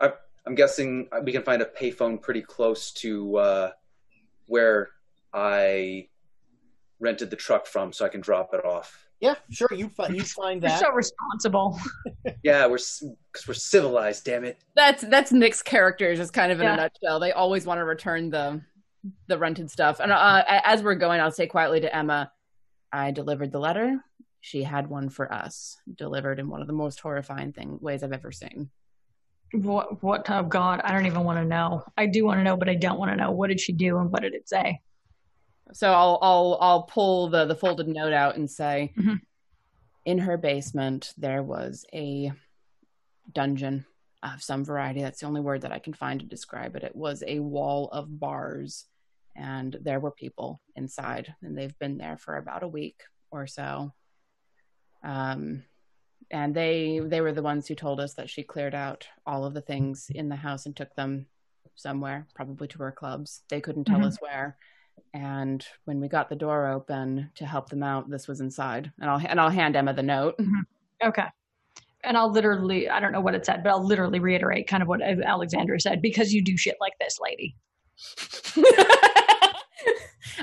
I, 0.01 0.12
I'm 0.47 0.55
guessing 0.55 1.09
we 1.22 1.32
can 1.32 1.43
find 1.43 1.62
a 1.62 1.66
payphone 1.66 2.20
pretty 2.20 2.43
close 2.43 2.90
to 2.94 3.36
uh, 3.36 3.70
where 4.47 4.90
I 5.32 6.09
rented 6.98 7.30
the 7.30 7.36
truck 7.36 7.66
from, 7.66 7.93
so 7.93 8.05
I 8.05 8.09
can 8.09 8.20
drop 8.20 8.52
it 8.52 8.64
off. 8.64 9.06
Yeah, 9.20 9.34
sure. 9.51 9.68
You 9.74 9.88
fi- 9.88 10.09
you 10.09 10.22
find 10.22 10.62
that. 10.62 10.68
You're 10.68 10.78
that. 10.78 10.86
so 10.86 10.93
responsible. 10.93 11.78
Yeah, 12.43 12.66
we're 12.66 12.76
because 12.76 13.48
we're 13.48 13.55
civilized. 13.55 14.24
Damn 14.24 14.44
it. 14.44 14.59
That's 14.74 15.02
that's 15.02 15.32
Nick's 15.32 15.62
characters, 15.62 16.18
just 16.18 16.32
kind 16.32 16.52
of 16.52 16.60
in 16.60 16.64
Yeah. 16.66 16.74
a 16.74 16.76
nutshell. 16.76 17.18
They 17.20 17.32
always 17.32 17.66
want 17.66 17.78
to 17.78 17.84
return 17.84 18.30
the 18.30 18.60
the 19.28 19.38
rented 19.38 19.70
stuff. 19.70 20.01
And 20.01 20.12
uh, 20.12 20.44
as 20.47 20.82
we're 20.82 20.94
going, 20.97 21.20
I'll 21.20 21.30
say 21.32 21.47
quietly 21.47 21.80
to 21.80 21.97
Emma, 21.97 22.30
"I 22.93 23.10
delivered 23.10 23.52
the 23.52 23.59
letter. 23.60 23.98
She 24.43 24.62
had 24.62 24.88
one 24.88 25.09
for 25.09 25.32
us, 25.32 25.76
delivered 25.97 26.38
in 26.38 26.48
one 26.48 26.60
of 26.60 26.66
the 26.66 26.72
most 26.72 27.01
horrifying 27.01 27.52
thing 27.52 27.78
ways 27.80 28.02
I've 28.02 28.12
ever 28.12 28.30
seen." 28.32 28.70
What? 29.52 30.02
What? 30.02 30.28
Oh 30.28 30.43
God, 30.43 30.80
I 30.84 30.93
don't 30.93 31.06
even 31.06 31.22
want 31.24 31.38
to 31.38 31.44
know. 31.44 31.84
I 31.97 32.06
do 32.06 32.24
want 32.24 32.38
to 32.40 32.44
know, 32.44 32.56
but 32.56 32.68
I 32.68 32.74
don't 32.74 32.98
want 32.98 33.10
to 33.12 33.16
know. 33.16 33.30
What 33.30 33.48
did 33.48 33.60
she 33.60 33.72
do, 33.72 33.98
and 33.98 34.10
what 34.10 34.22
did 34.22 34.34
it 34.34 34.48
say? 34.48 34.80
So 35.72 35.90
I'll 35.93 36.18
I'll 36.22 36.59
I'll 36.60 36.82
pull 36.84 37.28
the 37.28 37.44
the 37.44 37.56
folded 37.56 37.88
note 37.88 38.12
out 38.12 38.36
and 38.36 38.51
say, 38.51 38.93
Mhm. 38.97 39.20
in 40.05 40.18
her 40.18 40.36
basement 40.36 41.12
there 41.16 41.43
was 41.43 41.84
a 41.93 42.32
dungeon 43.32 43.84
of 44.22 44.43
some 44.43 44.64
variety. 44.64 45.02
That's 45.02 45.20
the 45.20 45.26
only 45.26 45.40
word 45.40 45.62
that 45.62 45.72
I 45.72 45.78
can 45.78 45.93
find 45.93 46.20
to 46.20 46.26
describe 46.26 46.76
it. 46.76 46.84
It 46.84 46.94
was 46.97 47.22
a 47.26 47.40
wall 47.40 47.88
of 47.90 48.18
bars, 48.20 48.86
and 49.34 49.76
there 49.82 50.01
were 50.01 50.12
people 50.12 50.60
inside, 50.76 51.34
and 51.43 51.56
they've 51.56 51.78
been 51.78 51.98
there 51.98 52.16
for 52.16 52.36
about 52.36 52.62
a 52.62 52.68
week 52.68 53.02
or 53.30 53.47
so. 53.47 53.93
Um, 55.02 55.64
and 56.30 56.55
they 56.55 57.01
they 57.01 57.20
were 57.20 57.32
the 57.32 57.43
ones 57.43 57.66
who 57.66 57.74
told 57.74 58.01
us 58.01 58.14
that 58.14 58.30
she 58.30 58.43
cleared 58.43 58.74
out 58.74 59.06
all 59.26 59.44
of 59.44 59.55
the 59.55 59.60
things 59.60 60.09
in 60.10 60.28
the 60.28 60.36
house 60.36 60.66
and 60.66 60.74
took 60.76 60.94
them 60.94 61.26
somewhere, 61.74 62.26
probably 62.34 62.68
to 62.68 62.78
her 62.78 62.93
clubs. 62.93 63.43
They 63.48 63.60
couldn't 63.60 63.84
tell 63.84 64.01
Mhm. 64.01 64.06
us 64.06 64.20
where 64.20 64.56
and 65.14 65.66
when 65.85 66.01
we 66.01 66.09
got 66.09 66.28
the 66.28 66.36
door 66.36 66.68
open 66.68 67.31
to 67.35 67.47
help 67.47 67.68
them 67.70 67.82
out 67.82 68.09
this 68.10 68.28
was 68.28 68.40
inside 68.40 68.93
and 69.01 69.09
i'll 69.10 69.20
and 69.27 69.40
i'll 69.40 69.51
hand 69.51 69.77
emma 69.77 69.93
the 69.94 70.02
note 70.02 70.36
mm-hmm. 70.39 70.60
Okay. 71.05 71.24
And 72.05 72.16
I'll 72.16 72.31
literally, 72.31 72.89
I 72.89 73.01
don't 73.01 73.10
know 73.12 73.20
what 73.20 73.35
it 73.35 73.44
said, 73.44 73.62
but 73.64 73.70
I'll 73.70 73.85
literally 73.85 74.18
reiterate 74.20 74.66
kind 74.68 74.82
of 74.82 74.89
what 74.89 75.02
Alexandra 75.02 75.78
said 75.81 76.01
because 76.01 76.32
you 76.32 76.40
do 76.43 76.56
shit 76.56 76.77
like 76.81 76.93
this, 77.01 77.18
lady. 77.20 77.55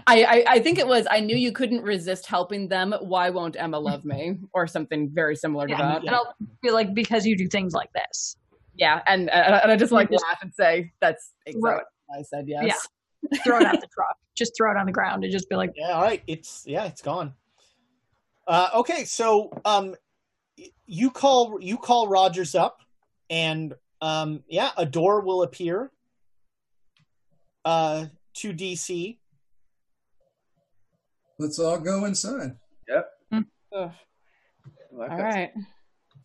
I, 0.08 0.24
I 0.24 0.44
i 0.48 0.60
think 0.60 0.80
it 0.80 0.88
was 0.88 1.06
i 1.12 1.20
knew 1.20 1.36
you 1.36 1.52
couldn't 1.52 1.82
resist 1.84 2.26
helping 2.26 2.68
them 2.68 2.94
why 3.02 3.30
won't 3.30 3.56
emma 3.60 3.78
love 3.78 4.06
me 4.06 4.38
or 4.54 4.66
something 4.66 5.10
very 5.14 5.36
similar 5.36 5.68
to 5.68 5.72
Yeah. 5.74 5.78
that 5.82 6.02
And 6.02 6.10
I'll 6.12 6.34
feel 6.64 6.74
like 6.74 6.94
because 6.94 7.26
you 7.26 7.38
do 7.38 7.48
things 7.48 7.74
like 7.74 7.92
this. 7.94 8.36
yeah 8.76 9.02
and 9.08 9.30
and 9.30 9.72
i 9.72 9.76
just 9.76 9.92
like 9.92 10.10
laugh 10.10 10.40
and 10.42 10.54
say 10.54 10.92
that's 11.00 11.34
exactly 11.46 11.62
Right. 11.70 11.84
what 12.08 12.20
i 12.20 12.22
said 12.24 12.46
yes 12.48 12.64
Yeah. 12.66 12.74
Throw 13.44 13.58
it 13.58 13.66
out 13.66 13.80
the 13.82 13.88
truck. 13.94 14.18
Just 14.36 14.54
throw 14.58 14.72
it 14.72 14.78
on 14.78 14.86
the 14.86 14.92
ground 14.92 15.24
and 15.24 15.32
just 15.32 15.50
be 15.50 15.56
like, 15.56 15.72
Yeah, 15.76 15.92
all 15.92 16.02
right. 16.02 16.22
It's 16.28 16.64
yeah, 16.66 16.86
it's 16.86 17.02
gone. 17.02 17.34
Uh, 18.48 18.70
okay, 18.76 19.06
so 19.06 19.52
um, 19.64 19.96
you 20.86 21.10
call 21.12 21.58
you 21.62 21.78
call 21.78 22.08
Rogers 22.08 22.56
up, 22.56 22.80
and 23.30 23.74
um, 24.02 24.44
yeah, 24.48 24.72
a 24.78 24.86
door 24.86 25.22
will 25.22 25.44
appear. 25.44 25.92
Uh, 27.66 28.08
to 28.34 28.52
DC. 28.52 29.18
Let's 31.40 31.60
all 31.60 31.80
go 31.80 32.06
inside. 32.06 32.58
Yep. 32.90 33.10
Ugh. 33.32 33.44
Well, 33.72 33.92
I've 35.06 35.12
all 35.12 35.18
got- 35.18 35.24
right 35.24 35.52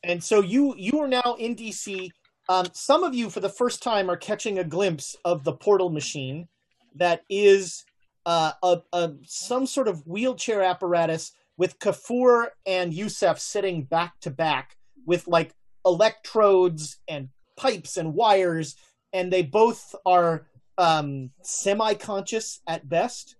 And 0.02 0.22
so 0.22 0.40
you 0.42 0.74
you 0.76 0.98
are 1.00 1.08
now 1.08 1.36
in 1.38 1.54
DC. 1.54 2.10
Um, 2.48 2.66
some 2.72 3.04
of 3.04 3.14
you, 3.14 3.28
for 3.30 3.40
the 3.40 3.48
first 3.50 3.82
time, 3.82 4.10
are 4.10 4.16
catching 4.16 4.58
a 4.58 4.64
glimpse 4.64 5.14
of 5.24 5.44
the 5.44 5.52
portal 5.52 5.90
machine 5.90 6.48
that 6.94 7.24
is 7.28 7.85
uh, 8.27 8.52
a, 8.62 8.81
a 8.93 9.12
some 9.24 9.66
sort 9.66 9.89
of 9.89 10.06
wheelchair 10.06 10.62
apparatus 10.62 11.32
with 11.56 11.78
Kafour 11.78 12.48
and 12.66 12.93
Yusef 12.93 13.39
sitting 13.39 13.85
back 13.85 14.20
to 14.20 14.31
back 14.31 14.77
with 15.06 15.27
like 15.27 15.55
electrodes 15.85 16.98
and 17.09 17.28
pipes 17.56 17.97
and 17.97 18.15
wires, 18.15 18.77
and 19.12 19.32
they 19.32 19.43
both 19.43 19.94
are 20.06 20.47
um, 20.77 21.31
semi-conscious 21.43 22.60
at 22.66 22.89
best, 22.89 23.36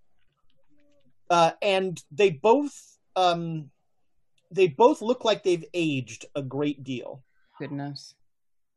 uh, 1.31 1.53
and 1.63 2.03
they 2.11 2.31
both 2.31 2.99
um, 3.17 3.71
they 4.51 4.69
both 4.69 5.03
look 5.03 5.25
like 5.25 5.43
they've 5.43 5.67
aged 5.75 6.27
a 6.35 6.43
great 6.43 6.83
deal. 6.83 7.23
goodness 7.59 8.15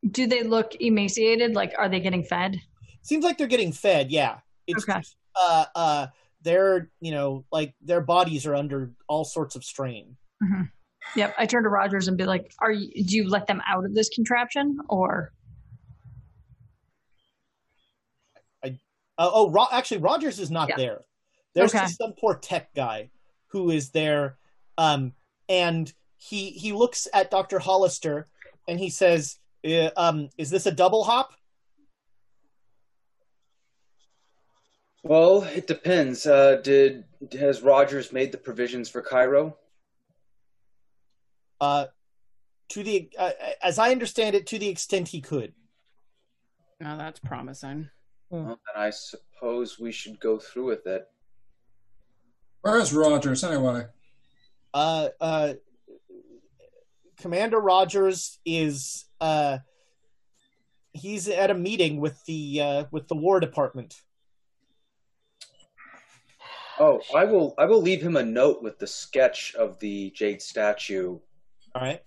do 0.10 0.28
they 0.28 0.44
look 0.44 0.76
emaciated? 0.80 1.54
Like, 1.54 1.74
are 1.78 1.90
they 1.90 2.00
getting 2.00 2.24
fed? 2.24 2.60
Seems 3.04 3.24
like 3.24 3.38
they're 3.38 3.48
getting 3.48 3.72
fed. 3.72 4.12
Yeah, 4.12 4.40
it's 4.68 4.84
Okay. 4.88 5.00
just, 5.00 5.16
uh, 5.36 5.66
uh, 5.76 6.08
they're 6.42 6.90
you 7.02 7.12
know 7.12 7.46
like 7.52 7.74
their 7.82 8.02
bodies 8.02 8.46
are 8.46 8.56
under 8.56 8.92
all 9.08 9.24
sorts 9.26 9.56
of 9.56 9.64
strain. 9.64 10.18
Yep. 11.16 11.36
I 11.38 11.46
turn 11.46 11.64
to 11.64 11.70
Rogers 11.70 12.08
and 12.08 12.18
be 12.18 12.26
like, 12.26 12.52
"Are 12.60 12.72
you? 12.72 12.90
Do 13.04 13.16
you 13.16 13.28
let 13.30 13.48
them 13.48 13.62
out 13.68 13.86
of 13.86 13.94
this 13.94 14.10
contraption, 14.10 14.78
or 14.90 15.34
Uh, 19.18 19.30
oh, 19.34 19.52
Ro- 19.52 19.68
actually, 19.72 19.98
Rogers 20.00 20.40
is 20.40 20.50
not 20.50 20.70
Yeah. 20.70 20.78
there. 20.78 21.06
There's 21.54 21.76
Okay. 21.76 21.84
just 21.86 21.98
some 21.98 22.14
poor 22.14 22.36
tech 22.38 22.74
guy 22.74 23.12
who 23.48 23.70
is 23.70 23.92
there, 23.92 24.40
um, 24.80 25.14
and 25.48 25.94
he 26.18 26.52
he 26.52 26.72
looks 26.72 27.08
at 27.14 27.30
Doctor 27.30 27.60
Hollister 27.60 28.30
and 28.68 28.80
he 28.80 28.90
says, 28.90 29.38
uh, 29.64 29.90
um, 29.96 30.30
"Is 30.38 30.50
this 30.50 30.66
a 30.66 30.72
double 30.72 31.04
hop?" 31.04 31.34
Well, 35.04 35.44
it 35.44 35.68
depends. 35.68 36.28
Uh, 36.28 36.58
did 36.64 37.06
has 37.34 37.62
Rogers 37.62 38.12
made 38.12 38.32
the 38.32 38.38
provisions 38.38 38.90
for 38.90 39.02
Cairo? 39.02 39.58
Uh, 41.60 41.86
to 42.70 42.84
the 42.84 43.10
uh, 43.18 43.32
as 43.64 43.80
I 43.80 43.92
understand 43.92 44.36
it, 44.36 44.48
to 44.48 44.60
the 44.60 44.70
extent 44.70 45.08
he 45.08 45.22
could. 45.22 45.54
oh 46.84 46.98
that's 46.98 47.20
promising 47.20 47.90
Well, 48.30 48.60
then 48.74 48.84
I 48.84 48.92
suppose 48.92 49.80
we 49.80 49.92
should 49.92 50.20
go 50.20 50.40
through 50.40 50.66
with 50.66 50.88
it. 50.88 51.06
Where 52.62 52.78
is 52.78 52.94
Rogers 52.94 53.44
anyway? 53.44 53.86
uh, 54.74 55.10
uh, 55.20 55.54
Commander 57.18 57.60
Rogers 57.60 58.40
is 58.46 59.06
uh, 59.20 59.58
he's 60.94 61.28
at 61.28 61.52
a 61.52 61.56
meeting 61.56 62.00
with 62.00 62.24
the 62.26 62.62
uh, 62.62 62.84
with 62.92 63.08
the 63.08 63.16
War 63.16 63.40
Department. 63.40 64.00
Oh, 66.80 67.02
I 67.16 67.26
will. 67.26 67.54
I 67.58 67.66
will 67.66 67.82
leave 67.82 68.02
him 68.02 68.18
a 68.18 68.24
note 68.24 68.62
with 68.62 68.80
the 68.80 68.88
sketch 68.88 69.56
of 69.56 69.80
the 69.80 70.12
jade 70.12 70.42
statue. 70.42 71.20
All 71.76 71.82
right. 71.82 72.02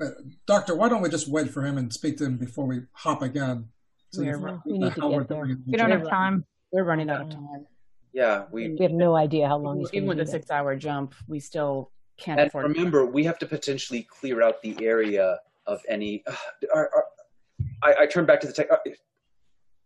Uh, 0.00 0.10
Doctor, 0.46 0.74
why 0.74 0.88
don't 0.88 1.02
we 1.02 1.08
just 1.08 1.28
wait 1.28 1.50
for 1.50 1.64
him 1.64 1.78
and 1.78 1.92
speak 1.92 2.18
to 2.18 2.24
him 2.24 2.36
before 2.36 2.66
we 2.66 2.82
hop 2.92 3.22
again? 3.22 3.68
So 4.12 4.22
We're 4.22 4.48
if- 4.48 4.60
we 4.64 4.78
need 4.78 4.94
to 4.94 5.00
get 5.00 5.10
we're 5.10 5.24
there. 5.24 5.58
we 5.66 5.76
don't 5.76 5.90
have 5.90 6.08
time?" 6.08 6.44
we're 6.70 6.84
running 6.84 7.08
out 7.08 7.22
of 7.22 7.30
time 7.30 7.66
Yeah, 8.12 8.44
we. 8.50 8.70
We 8.70 8.82
have 8.82 8.92
no 8.92 9.16
idea 9.16 9.48
how 9.48 9.56
long 9.56 9.78
he's 9.80 9.88
even 9.92 10.06
going 10.06 10.18
with 10.18 10.26
to 10.26 10.30
a 10.30 10.32
six 10.38 10.50
hour 10.50 10.76
jump 10.76 11.14
we 11.26 11.40
still 11.40 11.90
can't 12.18 12.38
And 12.40 12.48
afford 12.48 12.64
remember, 12.68 13.06
we 13.06 13.24
have 13.24 13.38
to 13.38 13.46
potentially 13.46 14.02
clear 14.02 14.42
out 14.42 14.60
the 14.62 14.76
area 14.84 15.38
of 15.66 15.80
any. 15.88 16.22
Uh, 16.26 16.34
are, 16.74 16.90
are, 16.94 17.04
I, 17.82 18.02
I 18.02 18.06
turn 18.06 18.26
back 18.26 18.40
to 18.40 18.46
the 18.46 18.52
tech. 18.52 18.70
Uh, 18.70 18.76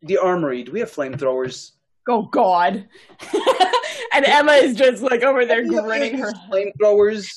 the 0.03 0.19
armory. 0.19 0.65
Do 0.65 0.73
we 0.73 0.81
have 0.81 0.91
flamethrowers? 0.91 1.73
Oh 2.09 2.23
God! 2.23 2.89
and 4.13 4.25
Emma 4.25 4.53
is 4.53 4.77
just 4.77 5.03
like 5.03 5.23
over 5.23 5.45
there 5.45 5.67
grinning 5.67 6.19
her. 6.19 6.33
Flamethrowers. 6.51 7.29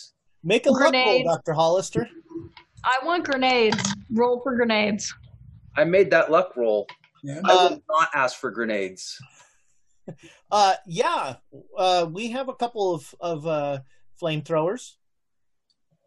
Make 0.43 0.65
a 0.65 0.71
luck 0.71 0.93
roll, 0.93 1.23
Dr. 1.23 1.53
Hollister. 1.53 2.07
I 2.83 3.03
want 3.05 3.25
grenades. 3.25 3.83
Roll 4.11 4.39
for 4.41 4.55
grenades. 4.55 5.13
I 5.75 5.83
made 5.83 6.11
that 6.11 6.31
luck 6.31 6.55
roll. 6.55 6.87
Yeah. 7.23 7.41
I 7.43 7.51
Uh, 7.53 7.69
will 7.69 7.81
not 7.89 8.09
ask 8.13 8.37
for 8.37 8.51
grenades. 8.51 9.17
Uh, 10.51 10.75
yeah, 10.85 11.37
uh, 11.75 12.07
we 12.13 12.29
have 12.29 12.47
a 12.47 12.53
couple 12.53 12.93
of 12.93 13.15
of 13.19 13.47
uh, 13.47 13.79
flamethrowers. 14.21 14.91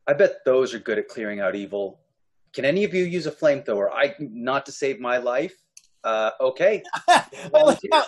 I 0.07 0.13
bet 0.13 0.45
those 0.45 0.73
are 0.73 0.79
good 0.79 0.99
at 1.01 1.09
clearing 1.09 1.41
out 1.41 1.57
evil. 1.57 1.99
Can 2.53 2.65
any 2.65 2.85
of 2.85 2.95
you 2.95 3.03
use 3.03 3.27
a 3.27 3.33
flamethrower? 3.33 3.91
I 3.93 4.15
not 4.21 4.65
to 4.67 4.73
save 4.73 5.01
my 5.01 5.19
life. 5.19 5.57
Uh, 6.09 6.31
okay. 6.41 6.83
Well, 7.53 7.79
yeah, 7.83 8.03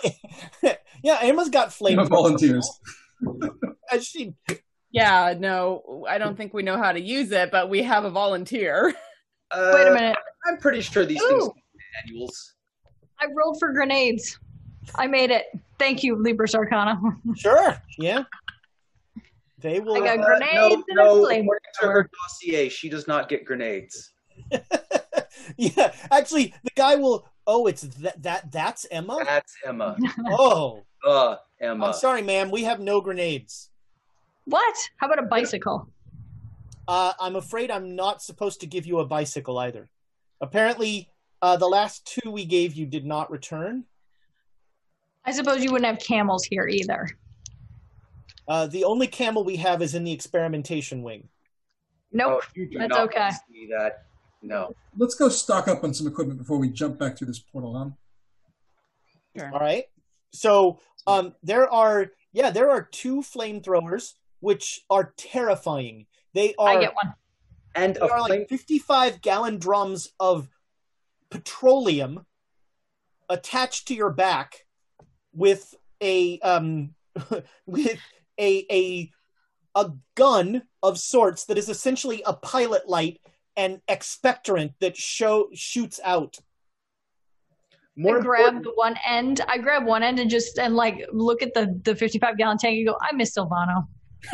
yeah, 1.03 1.19
Emma's 1.21 1.49
got 1.49 1.69
flamethrowers. 1.79 2.09
volunteers. 2.09 2.79
Uh, 3.91 3.99
she, 3.99 4.33
Yeah, 4.91 5.35
no, 5.37 6.05
I 6.09 6.17
don't 6.17 6.35
think 6.35 6.53
we 6.53 6.63
know 6.63 6.77
how 6.77 6.91
to 6.91 6.99
use 6.99 7.31
it, 7.31 7.51
but 7.51 7.69
we 7.69 7.83
have 7.83 8.03
a 8.05 8.09
volunteer. 8.09 8.93
Uh, 9.51 9.71
Wait 9.75 9.87
a 9.87 9.93
minute. 9.93 10.17
I'm 10.47 10.57
pretty 10.57 10.81
sure 10.81 11.05
these 11.05 11.21
things 11.21 11.43
Ooh. 11.43 11.49
are 11.49 12.05
manuals. 12.05 12.55
I 13.19 13.25
rolled 13.35 13.57
for 13.59 13.71
grenades. 13.73 14.39
I 14.95 15.07
made 15.07 15.29
it. 15.29 15.45
Thank 15.77 16.03
you, 16.03 16.15
Libra 16.15 16.47
Arcana. 16.55 16.99
sure, 17.35 17.77
yeah. 17.99 18.23
They 19.59 19.79
will. 19.79 19.95
I 19.95 20.15
got 20.15 20.19
Uh, 20.19 20.25
grenades 20.25 20.55
no, 20.55 20.73
and 20.73 20.83
no, 20.95 21.03
a 21.03 21.39
according 21.39 21.45
to 21.45 21.85
flamethrower. 21.85 21.91
her 21.93 22.09
dossier, 22.23 22.69
she 22.69 22.89
does 22.89 23.07
not 23.07 23.29
get 23.29 23.45
grenades. 23.45 24.11
yeah, 25.57 25.93
actually, 26.11 26.53
the 26.63 26.71
guy 26.75 26.95
will. 26.95 27.27
Oh, 27.47 27.67
it's 27.67 27.81
that 27.81 28.21
that 28.23 28.51
that's 28.51 28.85
Emma. 28.91 29.17
That's 29.25 29.53
Emma. 29.65 29.97
Oh, 30.27 30.83
Uh, 31.05 31.37
Emma. 31.59 31.87
I'm 31.87 31.93
sorry, 31.93 32.21
ma'am. 32.21 32.51
We 32.51 32.63
have 32.63 32.79
no 32.79 33.01
grenades. 33.01 33.69
What? 34.45 34.75
How 34.97 35.07
about 35.07 35.19
a 35.23 35.27
bicycle? 35.27 35.87
Uh, 36.87 37.13
I'm 37.19 37.35
afraid 37.35 37.71
I'm 37.71 37.95
not 37.95 38.21
supposed 38.21 38.59
to 38.61 38.67
give 38.67 38.85
you 38.85 38.99
a 38.99 39.05
bicycle 39.05 39.57
either. 39.59 39.89
Apparently, 40.41 41.09
uh, 41.41 41.57
the 41.57 41.67
last 41.67 42.05
two 42.05 42.31
we 42.31 42.45
gave 42.45 42.73
you 42.73 42.85
did 42.85 43.05
not 43.05 43.31
return. 43.31 43.85
I 45.25 45.31
suppose 45.31 45.63
you 45.63 45.71
wouldn't 45.71 45.89
have 45.89 45.99
camels 46.05 46.43
here 46.43 46.67
either. 46.67 47.07
Uh, 48.47 48.67
the 48.67 48.83
only 48.83 49.07
camel 49.07 49.43
we 49.43 49.55
have 49.57 49.81
is 49.81 49.93
in 49.95 50.03
the 50.03 50.11
experimentation 50.11 51.03
wing. 51.03 51.29
Nope. 52.11 52.43
Oh, 52.57 52.65
That's 52.77 52.97
okay. 52.97 53.29
see 53.49 53.67
that. 53.71 54.05
No. 54.41 54.75
Let's 54.97 55.15
go 55.15 55.29
stock 55.29 55.67
up 55.67 55.83
on 55.83 55.93
some 55.93 56.07
equipment 56.07 56.39
before 56.39 56.57
we 56.57 56.69
jump 56.69 56.97
back 56.97 57.17
through 57.17 57.27
this 57.27 57.39
portal, 57.39 57.77
huh? 57.77 59.49
All 59.53 59.59
right. 59.59 59.85
So 60.31 60.79
um, 61.07 61.35
there 61.43 61.71
are 61.71 62.11
yeah 62.33 62.49
there 62.51 62.69
are 62.69 62.83
two 62.83 63.21
flamethrowers 63.21 64.13
which 64.39 64.81
are 64.89 65.13
terrifying. 65.17 66.07
They 66.33 66.55
are 66.57 66.77
I 66.77 66.81
get 66.81 66.95
one. 66.95 67.13
And 67.75 67.95
they 67.95 67.99
a 67.99 68.05
are 68.05 68.25
flame- 68.25 68.39
like 68.41 68.49
55 68.49 69.21
gallon 69.21 69.57
drums 69.57 70.09
of 70.19 70.49
petroleum 71.29 72.25
attached 73.29 73.87
to 73.87 73.95
your 73.95 74.11
back 74.11 74.65
with 75.33 75.73
a 76.01 76.39
um 76.39 76.93
with 77.65 77.99
a 78.39 78.65
a 78.69 79.11
a 79.75 79.91
gun 80.15 80.63
of 80.83 80.97
sorts 80.97 81.45
that 81.45 81.57
is 81.57 81.69
essentially 81.69 82.21
a 82.25 82.33
pilot 82.33 82.89
light 82.89 83.21
and 83.61 83.79
expectorant 83.87 84.73
that 84.79 84.97
show 84.97 85.47
shoots 85.53 85.99
out. 86.03 86.37
more 87.95 88.17
I 88.17 88.21
grab 88.21 88.63
the 88.63 88.71
one 88.73 88.95
end. 89.07 89.41
I 89.47 89.59
grab 89.59 89.85
one 89.85 90.01
end 90.01 90.19
and 90.19 90.29
just 90.29 90.57
and 90.57 90.75
like 90.75 91.05
look 91.13 91.43
at 91.43 91.53
the 91.53 91.79
the 91.83 91.95
55 91.95 92.37
gallon 92.37 92.57
tank 92.57 92.77
and 92.77 92.87
go, 92.87 92.97
I 92.99 93.13
miss 93.13 93.35
Silvano. 93.37 93.87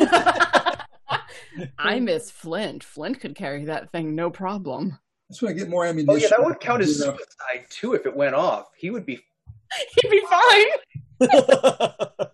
I 1.78 2.00
miss 2.00 2.30
Flint. 2.30 2.82
Flint 2.84 3.20
could 3.20 3.34
carry 3.34 3.64
that 3.66 3.92
thing 3.92 4.14
no 4.14 4.30
problem. 4.30 4.98
That's 5.28 5.42
when 5.42 5.52
I 5.52 5.54
get 5.58 5.68
more 5.68 5.84
ammunition. 5.84 6.08
Oh 6.10 6.16
yeah, 6.16 6.28
that 6.30 6.42
would 6.44 6.58
count 6.60 6.80
as 6.82 6.98
Yeah. 6.98 7.06
suicide 7.06 7.66
too 7.68 7.92
if 7.94 8.06
it 8.06 8.16
went 8.16 8.34
off. 8.34 8.68
He 8.78 8.90
would 8.90 9.04
be 9.04 9.20
He'd 10.02 10.10
be 10.10 10.22
fine. 10.30 11.28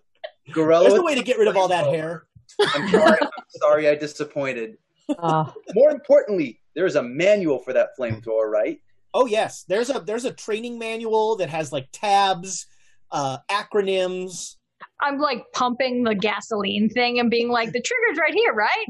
Gorilla. 0.53 0.83
There's 0.83 0.93
with 0.93 1.01
a 1.01 1.05
way 1.05 1.15
to 1.15 1.23
get 1.23 1.37
rid 1.37 1.49
of 1.49 1.57
all 1.57 1.67
that 1.67 1.87
hair. 1.87 2.27
I'm 2.61 2.87
sorry. 2.89 3.17
I'm 3.21 3.29
sorry. 3.49 3.89
I 3.89 3.95
disappointed. 3.95 4.77
Uh, 5.19 5.51
More 5.73 5.91
importantly, 5.91 6.61
there 6.75 6.85
is 6.85 6.95
a 6.95 7.03
manual 7.03 7.59
for 7.59 7.73
that 7.73 7.89
flamethrower, 7.97 8.49
right? 8.49 8.81
Oh 9.13 9.25
yes, 9.25 9.63
there's 9.67 9.89
a 9.89 9.99
there's 9.99 10.25
a 10.25 10.31
training 10.33 10.77
manual 10.77 11.37
that 11.37 11.49
has 11.49 11.71
like 11.71 11.87
tabs, 11.91 12.67
uh, 13.11 13.37
acronyms. 13.49 14.55
I'm 15.01 15.17
like 15.19 15.43
pumping 15.53 16.03
the 16.03 16.15
gasoline 16.15 16.89
thing 16.89 17.19
and 17.19 17.29
being 17.29 17.49
like, 17.49 17.71
the 17.71 17.81
trigger's 17.81 18.17
right 18.19 18.33
here, 18.33 18.53
right? 18.53 18.85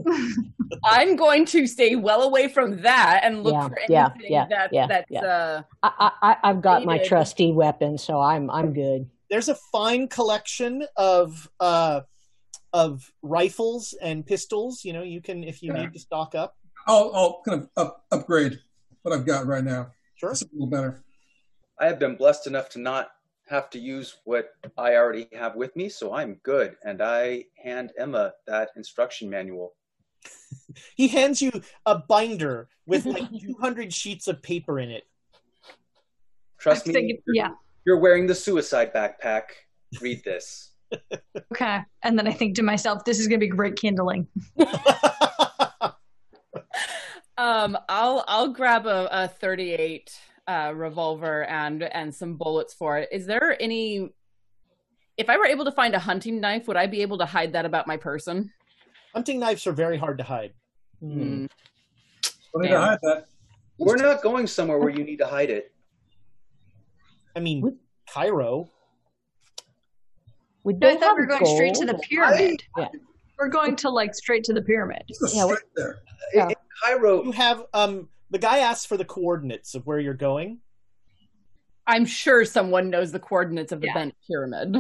I'm 0.84 1.16
going 1.16 1.46
to 1.48 1.68
stay 1.68 1.96
well 1.96 2.24
away 2.24 2.48
from 2.48 2.82
that 2.82 3.22
and 3.24 3.44
look 3.44 3.54
Yeah, 3.54 3.68
for 3.68 3.78
yeah, 3.88 4.10
anything 4.14 4.32
yeah, 4.32 4.46
that, 4.50 4.74
yeah, 4.74 4.88
that's 4.88 5.12
yeah. 5.12 5.22
uh 5.22 5.62
I, 5.84 6.12
I, 6.22 6.38
I've 6.44 6.62
got 6.62 6.86
my 6.86 6.98
trusty 6.98 7.52
weapon, 7.52 7.98
so 7.98 8.20
I'm 8.20 8.50
I'm 8.50 8.74
good. 8.74 9.10
There's 9.30 9.50
a 9.50 9.56
fine 9.72 10.08
collection 10.08 10.86
of 10.98 11.50
uh, 11.60 12.02
of 12.74 13.12
rifles 13.22 13.94
and 14.02 14.26
pistols. 14.26 14.84
You 14.84 14.94
know, 14.94 15.04
you 15.04 15.22
can 15.22 15.44
if 15.44 15.62
you 15.62 15.72
Yeah. 15.74 15.82
need 15.82 15.94
to 15.94 16.00
stock 16.00 16.36
up. 16.36 16.56
I'll, 16.88 17.12
I'll 17.14 17.42
kind 17.48 17.62
of 17.62 17.70
up, 17.78 18.06
upgrade 18.12 18.60
what 19.02 19.14
I've 19.14 19.26
got 19.26 19.46
right 19.48 19.64
now. 19.64 19.92
Sure. 20.16 20.32
It's 20.32 20.42
a 20.42 20.46
little 20.54 20.68
better. 20.68 21.04
I 21.80 21.88
have 21.88 22.00
been 22.00 22.16
blessed 22.16 22.48
enough 22.48 22.70
to 22.70 22.80
not 22.80 23.10
have 23.48 23.70
to 23.72 23.80
use 23.80 24.18
what 24.24 24.52
I 24.78 24.96
already 24.96 25.28
have 25.34 25.56
with 25.56 25.76
me, 25.76 25.90
so 25.90 26.14
I'm 26.14 26.36
good. 26.44 26.76
And 26.84 27.02
I 27.02 27.46
hand 27.62 27.92
Emma 27.98 28.34
that 28.48 28.70
instruction 28.76 29.30
manual. 29.30 29.74
He 30.98 31.08
hands 31.08 31.42
you 31.42 31.52
a 31.86 32.00
binder 32.00 32.68
with 32.86 33.06
like 33.06 33.30
200 33.42 33.94
sheets 33.94 34.28
of 34.28 34.42
paper 34.42 34.80
in 34.80 34.90
it. 34.90 35.04
Trust 36.60 36.86
I'm 36.88 36.90
me, 36.90 37.00
thinking- 37.00 37.22
yeah. 37.34 37.52
you're 37.86 38.00
wearing 38.00 38.28
the 38.28 38.36
suicide 38.36 38.94
backpack. 38.94 39.44
Read 40.02 40.24
this. 40.26 40.72
Okay. 41.54 41.80
And 42.04 42.18
then 42.18 42.28
I 42.28 42.32
think 42.32 42.56
to 42.56 42.64
myself, 42.64 43.06
this 43.06 43.20
is 43.20 43.28
gonna 43.28 43.40
be 43.40 43.48
great 43.48 43.76
kindling. 43.76 44.28
Um 47.38 47.78
I'll 47.90 48.24
I'll 48.28 48.48
grab 48.50 48.86
a, 48.86 49.08
a 49.12 49.28
38 49.28 50.12
uh 50.48 50.72
revolver 50.76 51.44
and 51.46 51.84
and 51.84 52.14
some 52.14 52.36
bullets 52.36 52.74
for 52.74 52.98
it. 53.00 53.10
Is 53.12 53.26
there 53.26 53.62
any 53.62 54.10
if 55.18 55.30
I 55.30 55.38
were 55.38 55.46
able 55.46 55.66
to 55.66 55.72
find 55.72 55.94
a 55.96 56.00
hunting 56.00 56.40
knife, 56.42 56.68
would 56.68 56.78
I 56.78 56.88
be 56.88 57.02
able 57.02 57.18
to 57.20 57.26
hide 57.26 57.54
that 57.54 57.66
about 57.66 57.88
my 57.88 57.98
person? 57.98 58.52
Hunting 59.14 59.40
knives 59.40 59.66
are 59.66 59.72
very 59.72 59.98
hard 59.98 60.18
to 60.18 60.24
hide. 60.26 60.54
Mm. 61.02 61.48
Don't 62.54 62.62
need 62.64 62.70
to 62.70 62.80
hide 62.82 63.00
that. 63.04 63.26
We're 63.78 63.96
not 63.96 64.22
going 64.22 64.46
somewhere 64.48 64.78
where 64.78 64.90
you 64.90 65.04
need 65.06 65.18
to 65.20 65.26
hide 65.28 65.50
it. 65.50 65.72
I 67.36 67.40
mean, 67.40 67.78
Cairo. 68.10 68.70
We 70.64 70.74
No, 70.74 70.88
I 70.88 70.92
don't 70.92 71.00
thought 71.02 71.16
we 71.16 71.22
have 71.24 71.30
were 71.30 71.40
going 71.40 71.56
straight 71.56 71.74
to 71.76 71.86
the 71.86 71.94
gold. 71.94 72.04
pyramid. 72.10 72.64
Yeah. 72.78 72.88
We're 73.38 73.50
going 73.50 73.76
to 73.78 73.90
like 73.90 74.16
straight 74.16 74.44
to 74.46 74.54
the 74.54 74.62
pyramid. 74.62 75.04
Yeah, 75.08 75.28
straight 75.28 75.46
what- 75.46 75.62
there. 75.76 75.98
Yeah. 76.34 76.50
In 76.76 76.98
Cairo, 76.98 77.24
You 77.24 77.32
have 77.32 77.64
um 77.74 78.10
the 78.32 78.40
guy 78.40 78.60
asks 78.60 78.86
for 78.86 78.98
the 78.98 79.06
coordinates 79.06 79.76
of 79.76 79.86
where 79.86 80.00
you're 80.00 80.14
going. 80.14 80.60
I'm 81.88 82.06
sure 82.06 82.44
someone 82.46 82.90
knows 82.90 83.12
the 83.12 83.20
coordinates 83.20 83.72
of 83.72 83.80
the 83.82 83.88
Yeah. 83.88 83.94
bent 83.94 84.16
pyramid. 84.28 84.76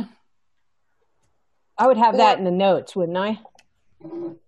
I 1.77 1.87
would 1.87 1.97
have 1.97 2.15
Or- 2.15 2.17
that 2.17 2.37
in 2.39 2.43
the 2.43 2.51
notes, 2.51 2.95
wouldn't 2.95 3.17
I? 3.17 3.39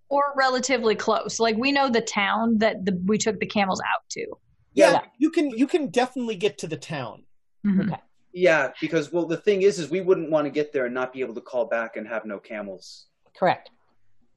Or 0.10 0.24
relatively 0.36 0.96
close. 0.96 1.40
Like 1.40 1.58
we 1.58 1.72
know 1.72 1.90
the 1.90 2.02
town 2.02 2.58
that 2.60 2.86
the, 2.86 3.00
we 3.06 3.18
took 3.18 3.40
the 3.40 3.46
camels 3.46 3.82
out 3.82 4.08
to. 4.12 4.26
Yeah, 4.74 4.92
Yeah. 4.94 5.02
you 5.18 5.30
can 5.32 5.50
you 5.52 5.68
can 5.68 5.90
definitely 5.90 6.36
get 6.36 6.58
to 6.60 6.68
the 6.68 6.78
town. 6.78 7.26
Mhm. 7.66 7.92
Okay. 7.92 8.02
yeah, 8.34 8.72
because 8.80 9.12
well, 9.12 9.26
the 9.26 9.38
thing 9.38 9.62
is, 9.64 9.80
is 9.80 9.90
we 9.90 10.00
wouldn't 10.02 10.30
want 10.32 10.46
to 10.46 10.52
get 10.52 10.72
there 10.72 10.86
and 10.86 10.94
not 10.94 11.12
be 11.12 11.22
able 11.22 11.34
to 11.36 11.42
call 11.42 11.66
back 11.66 11.98
and 11.98 12.08
have 12.08 12.24
no 12.26 12.40
camels. 12.40 13.08
Correct. 13.36 13.70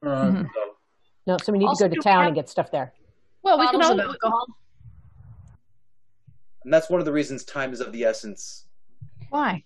All 0.03 0.09
right. 0.11 0.33
Mhm. 0.33 0.49
So 0.55 0.61
No, 1.27 1.37
so 1.43 1.53
we 1.53 1.59
need 1.59 1.67
Also, 1.67 1.85
to 1.85 1.91
go 1.91 1.95
to 1.97 2.01
town 2.01 2.19
have- 2.21 2.27
and 2.29 2.35
get 2.35 2.49
stuff 2.49 2.71
there. 2.71 2.93
Well, 3.43 3.59
we 3.59 3.67
can 3.69 3.81
Bottles 3.81 3.99
of 3.99 4.05
all, 4.07 4.13
alcohol. 4.13 4.47
And 6.65 6.73
that's 6.73 6.91
one 6.91 7.01
of 7.01 7.07
the 7.07 7.13
reasons 7.13 7.45
time 7.45 7.73
is 7.73 7.81
of 7.81 7.93
the 7.93 8.05
essence. 8.05 8.67
Why? 9.31 9.65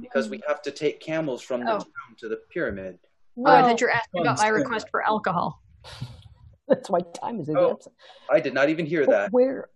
Because 0.00 0.28
we 0.28 0.40
have 0.48 0.62
to 0.62 0.70
take 0.70 1.00
camels 1.00 1.42
from 1.42 1.60
the 1.64 1.72
Oh. 1.74 1.78
town 1.78 2.16
to 2.18 2.28
the 2.28 2.36
pyramid. 2.50 2.98
oh, 3.38 3.44
I 3.46 3.62
thought 3.62 3.80
you 3.80 3.86
were 3.86 3.92
asking 3.92 4.22
about 4.22 4.38
my 4.38 4.48
request 4.48 4.88
for 4.90 5.02
alcohol. 5.06 5.60
That's 6.68 6.88
why 6.88 7.00
time 7.00 7.40
is 7.40 7.48
a 7.48 7.58
Oh. 7.58 7.72
absent. 7.72 7.94
I 8.30 8.40
did 8.40 8.54
not 8.54 8.68
even 8.68 8.86
hear 8.86 9.04
But 9.04 9.10
that. 9.12 9.32
Where, 9.32 9.68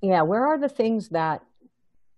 yeah, 0.00 0.22
where 0.22 0.46
are 0.46 0.58
the 0.58 0.68
things 0.68 1.08
that 1.10 1.42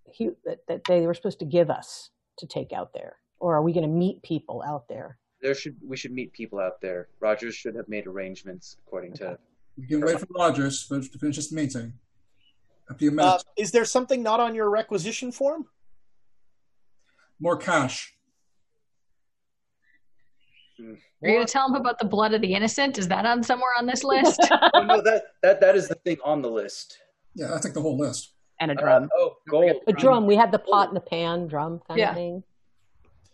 he 0.05 0.31
that, 0.45 0.67
that 0.69 0.85
they 0.85 1.07
were 1.07 1.15
supposed 1.15 1.39
to 1.39 1.45
give 1.47 1.71
us 1.71 2.11
to 2.39 2.47
take 2.47 2.73
out 2.73 2.93
there, 2.93 3.17
or 3.41 3.57
are 3.57 3.63
we 3.63 3.73
going 3.73 3.89
to 3.89 3.89
meet 3.89 4.23
people 4.23 4.63
out 4.63 4.87
there? 4.89 5.19
There 5.41 5.55
should 5.55 5.77
we 5.83 5.97
should 5.97 6.13
meet 6.13 6.33
people 6.33 6.61
out 6.61 6.81
there. 6.81 7.09
Rogers 7.21 7.55
should 7.55 7.75
have 7.75 7.89
made 7.89 8.07
arrangements 8.07 8.77
according 8.87 9.15
to. 9.15 9.39
We 9.79 9.87
can 9.87 10.01
wait 10.01 10.21
for 10.21 10.27
Rogers 10.31 10.83
for, 10.83 11.01
to 11.01 11.19
finish 11.19 11.37
this 11.37 11.53
meeting. 11.53 11.95
A 12.91 12.95
few 12.95 13.19
Uh, 13.19 13.39
is 13.57 13.71
there 13.71 13.85
something 13.85 14.23
not 14.23 14.41
on 14.41 14.55
your 14.55 14.69
requisition 14.69 15.33
form? 15.33 15.67
More 17.41 17.57
cash. 17.57 18.15
Are 20.79 21.29
you 21.29 21.35
going 21.35 21.47
to 21.47 21.53
tell 21.53 21.69
him 21.69 21.75
about 21.75 21.99
the 21.99 22.05
blood 22.05 22.35
of 22.35 22.41
the 22.41 22.55
innocent? 22.55 22.99
Is 22.99 23.07
that 23.09 23.25
on 23.25 23.43
somewhere 23.43 23.71
on 23.79 23.87
this 23.87 24.03
list? 24.03 24.41
oh, 24.75 24.83
no, 24.83 25.01
that, 25.03 25.25
that 25.43 25.61
that 25.61 25.77
is 25.77 25.89
the 25.89 25.95
thing 25.95 26.19
on 26.25 26.43
the 26.43 26.51
list. 26.51 26.99
Yeah, 27.35 27.55
I 27.55 27.59
think 27.59 27.75
the 27.75 27.81
whole 27.81 27.97
list. 27.97 28.33
And 28.61 28.71
a 28.71 28.75
drum. 28.75 29.05
Uh, 29.05 29.09
oh, 29.17 29.37
gold. 29.49 29.77
A 29.87 29.93
drum. 29.93 30.27
We 30.27 30.37
had 30.37 30.53
the 30.53 30.59
pot 30.59 30.89
and 30.89 30.97
the 30.97 31.01
pan 31.01 31.47
drum 31.47 31.81
kind 31.87 31.99
Yeah. 31.99 32.11
of 32.11 32.17
thing. 32.17 32.43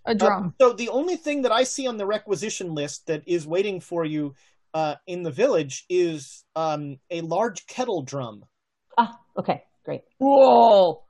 A 0.05 0.15
drum. 0.15 0.55
Uh, 0.61 0.65
so 0.65 0.73
the 0.75 0.89
only 0.91 1.17
thing 1.17 1.43
that 1.43 1.53
I 1.53 1.65
see 1.65 1.87
on 1.87 1.97
the 1.97 2.07
requisition 2.07 2.75
list 2.75 3.07
that 3.07 3.23
is 3.27 3.47
waiting 3.47 3.81
for 3.81 4.05
you 4.05 4.35
uh, 4.79 4.95
in 5.09 5.25
the 5.25 5.31
village 5.31 5.85
is 5.89 6.45
um, 6.55 6.99
a 7.11 7.21
large 7.23 7.67
kettle 7.67 8.03
drum. 8.03 8.45
Ah, 8.97 9.19
okay, 9.37 9.65
great. 9.85 10.03
Whoa. 10.19 11.03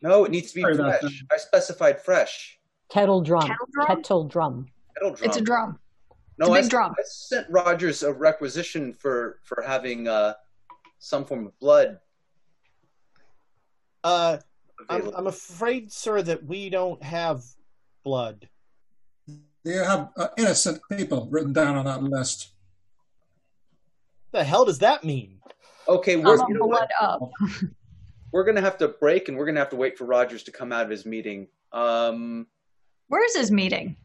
No, 0.00 0.24
it 0.24 0.30
needs 0.30 0.50
to 0.50 0.54
be 0.54 0.60
Sorry 0.62 0.74
about 0.74 1.00
fresh. 1.00 1.24
I 1.32 1.36
specified 1.36 2.00
fresh. 2.00 2.58
Kettle 2.88 3.20
drum. 3.20 3.42
Kettle 3.42 3.66
drum? 3.72 3.86
Kettle 3.88 4.24
drum. 4.24 4.66
Kettle 4.94 5.14
drum. 5.14 5.28
It's 5.28 5.36
a 5.36 5.40
drum. 5.40 5.78
No, 6.38 6.46
It's 6.46 6.48
a 6.48 6.52
I 6.52 6.54
big 6.54 6.62
sent- 6.62 6.70
drum. 6.70 6.92
I 6.92 7.02
sent 7.04 7.46
Rogers 7.50 8.02
a 8.04 8.12
requisition 8.12 8.92
for 8.92 9.40
for 9.42 9.60
having 9.66 10.06
uh, 10.06 10.34
some 11.00 11.24
form 11.24 11.46
of 11.46 11.58
blood. 11.58 11.98
Uh, 14.04 14.38
I'm, 14.88 15.00
available. 15.00 15.18
I'm 15.18 15.26
afraid, 15.26 15.92
sir, 15.92 16.22
that 16.22 16.44
we 16.44 16.70
don't 16.70 17.02
have 17.02 17.42
blood. 18.04 18.48
Do 19.26 19.34
you 19.64 19.82
have 19.82 20.10
uh, 20.16 20.28
innocent 20.38 20.80
people 20.92 21.28
written 21.30 21.52
down 21.52 21.76
on 21.76 21.84
that 21.86 22.02
list? 22.04 22.50
The 24.32 24.44
hell 24.44 24.64
does 24.64 24.78
that 24.78 25.04
mean? 25.04 25.38
Okay, 25.88 26.16
we're 26.16 26.36
Some 26.36 26.46
you 26.48 26.58
know 26.58 26.66
what? 26.66 26.88
up. 27.00 27.20
we're 28.32 28.44
gonna 28.44 28.60
have 28.60 28.78
to 28.78 28.88
break, 28.88 29.28
and 29.28 29.36
we're 29.36 29.46
gonna 29.46 29.58
have 29.60 29.70
to 29.70 29.76
wait 29.76 29.98
for 29.98 30.04
Rogers 30.04 30.42
to 30.44 30.52
come 30.52 30.72
out 30.72 30.84
of 30.84 30.90
his 30.90 31.04
meeting. 31.04 31.48
Um, 31.72 32.46
Where's 33.08 33.34
his 33.34 33.50
meeting? 33.50 33.96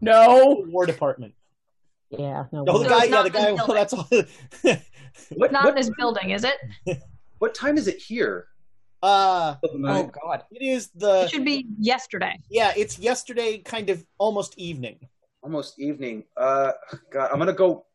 No. 0.00 0.64
War 0.68 0.86
Department. 0.86 1.34
Yeah, 2.10 2.44
no. 2.52 2.64
Oh, 2.68 2.78
the 2.78 2.84
So 2.84 2.90
guy, 2.90 3.02
it's 3.04 3.10
yeah, 3.10 3.22
the 3.22 3.30
guy. 3.30 3.52
Well, 3.52 3.66
that's 3.68 3.92
all. 3.92 4.08
what 5.36 5.52
Not 5.52 5.64
what, 5.64 5.70
in 5.72 5.76
his 5.76 5.90
building, 5.96 6.30
is 6.30 6.44
it? 6.44 7.02
what 7.38 7.54
time 7.54 7.76
is 7.76 7.88
it 7.88 7.98
here? 7.98 8.46
uh, 9.02 9.54
oh? 9.64 10.10
God, 10.22 10.44
it 10.50 10.62
is 10.62 10.90
the 10.94 11.22
It 11.22 11.30
should 11.30 11.44
be 11.44 11.66
yesterday. 11.78 12.38
yeah. 12.50 12.72
It's 12.76 12.98
yesterday, 12.98 13.58
kind 13.58 13.90
of 13.90 14.04
almost 14.18 14.58
evening. 14.58 15.08
Almost 15.42 15.78
evening. 15.80 16.24
Uh, 16.36 16.72
God, 17.10 17.30
I'm 17.32 17.38
gonna 17.38 17.52
go. 17.52 17.86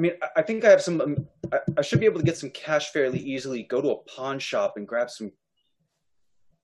I 0.00 0.02
mean, 0.02 0.12
I- 0.22 0.40
I 0.40 0.42
think 0.42 0.64
I 0.64 0.70
have 0.70 0.80
some. 0.80 0.98
Um, 1.02 1.28
I, 1.52 1.58
I 1.76 1.82
should 1.82 2.00
be 2.00 2.06
able 2.06 2.20
to 2.20 2.24
get 2.24 2.38
some 2.38 2.48
cash 2.50 2.90
fairly 2.90 3.18
easily. 3.18 3.64
Go 3.64 3.82
to 3.82 3.90
a 3.90 3.96
pawn 4.04 4.38
shop 4.38 4.78
and 4.78 4.88
grab 4.88 5.10
some 5.10 5.30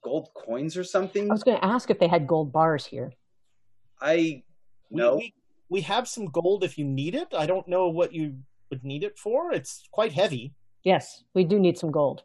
gold 0.03 0.31
coins 0.35 0.75
or 0.75 0.85
something. 0.85 1.31
I 1.31 1.35
was 1.35 1.43
going 1.43 1.59
to 1.59 1.65
ask 1.65 1.91
if 1.91 1.99
they 1.99 2.09
had 2.09 2.27
gold 2.27 2.51
bars 2.51 2.87
here. 2.87 3.13
I 4.01 4.43
no. 4.91 5.17
we, 5.17 5.35
we 5.69 5.81
have 5.83 6.09
some 6.09 6.27
gold 6.27 6.65
if 6.65 6.79
you 6.79 6.87
need 6.87 7.15
it. 7.15 7.29
I 7.37 7.45
don't 7.45 7.69
know 7.69 7.89
what 7.89 8.15
you 8.15 8.39
would 8.71 8.83
need 8.85 9.05
it 9.05 9.19
for. 9.19 9.53
It's 9.53 9.87
quite 9.93 10.13
heavy. 10.13 10.55
Yes, 10.83 11.23
we 11.35 11.45
do 11.45 11.59
need 11.59 11.77
some 11.77 11.91
gold. 11.91 12.23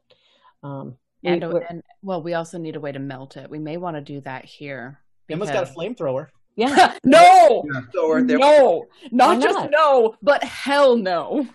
Um, 0.64 0.96
And, 1.26 1.44
we're- 1.46 1.66
and 1.70 1.84
well, 2.04 2.22
we 2.24 2.36
also 2.36 2.58
need 2.58 2.78
a 2.78 2.80
way 2.80 2.94
to 2.94 3.00
melt 3.00 3.36
it. 3.36 3.50
We 3.50 3.60
may 3.60 3.76
want 3.76 3.98
to 3.98 4.02
do 4.02 4.22
that 4.22 4.46
here. 4.46 5.02
Emma's 5.30 5.52
got 5.52 5.70
a 5.70 5.74
flamethrower. 5.74 6.28
Yeah, 6.56 6.98
no, 7.06 7.64
So 7.94 8.12
are 8.12 8.22
there- 8.24 8.38
no, 8.40 8.86
not 9.12 9.38
Why 9.38 9.42
just 9.44 9.60
not? 9.60 9.72
no, 9.72 10.16
but 10.22 10.44
hell 10.44 10.96
no. 10.98 11.48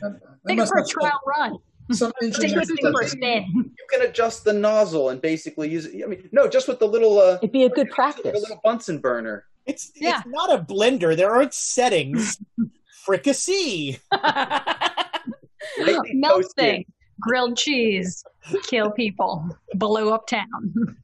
That- 0.00 0.20
that 0.44 0.58
it 0.58 0.68
for 0.68 0.76
a 0.76 0.80
have 0.80 0.88
trial 0.88 1.20
run. 1.26 1.58
Some 1.92 2.12
Take 2.20 2.34
engineer 2.34 2.60
this 2.60 2.68
thing 2.68 2.92
for 2.92 3.02
a 3.02 3.08
spin. 3.08 3.46
You 3.54 3.86
can 3.90 4.02
adjust 4.08 4.44
the 4.44 4.52
nozzle 4.54 5.10
and 5.10 5.20
basically 5.20 5.68
use 5.70 5.84
it. 5.86 6.02
I 6.02 6.06
mean, 6.06 6.28
no, 6.32 6.48
just 6.48 6.66
with 6.68 6.78
the 6.78 6.86
little 6.86 7.18
uh, 7.18 7.36
it'd 7.42 7.52
be 7.52 7.64
a 7.64 7.68
good 7.70 7.88
the 7.88 7.92
practice. 7.92 8.40
little 8.40 8.60
Bunsen 8.64 8.98
burner. 9.00 9.44
It's 9.66 9.92
Yeah. 9.96 10.18
it's 10.18 10.26
not 10.28 10.52
a 10.52 10.62
blender. 10.62 11.14
There 11.16 11.30
aren't 11.34 11.52
settings. 11.54 12.38
Fricassee. 13.04 13.98
Lightly 15.78 16.14
Melt 16.14 16.36
toasted. 16.42 16.54
thing. 16.56 16.84
Grilled 17.20 17.56
cheese. 17.56 18.24
Kill 18.66 18.90
people. 18.90 19.46
Blow 19.74 20.10
up 20.10 20.26
town. 20.26 20.96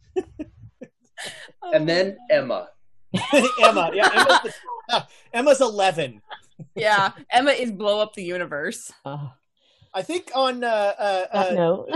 And 1.73 1.89
then 1.89 2.17
Emma. 2.31 2.69
Emma. 3.63 3.91
Yeah, 3.93 4.09
Emma's, 4.13 4.55
the- 4.89 5.07
Emma's 5.33 5.61
eleven. 5.61 6.21
yeah, 6.75 7.13
Emma 7.31 7.51
is 7.51 7.71
blow 7.71 8.01
up 8.01 8.15
the 8.15 8.25
universe. 8.25 8.91
Uh, 9.05 9.29
I 9.93 10.03
think 10.03 10.31
on 10.35 10.63
uh, 10.65 10.67
uh, 10.99 11.27
uh, 11.33 11.51
note. 11.55 11.91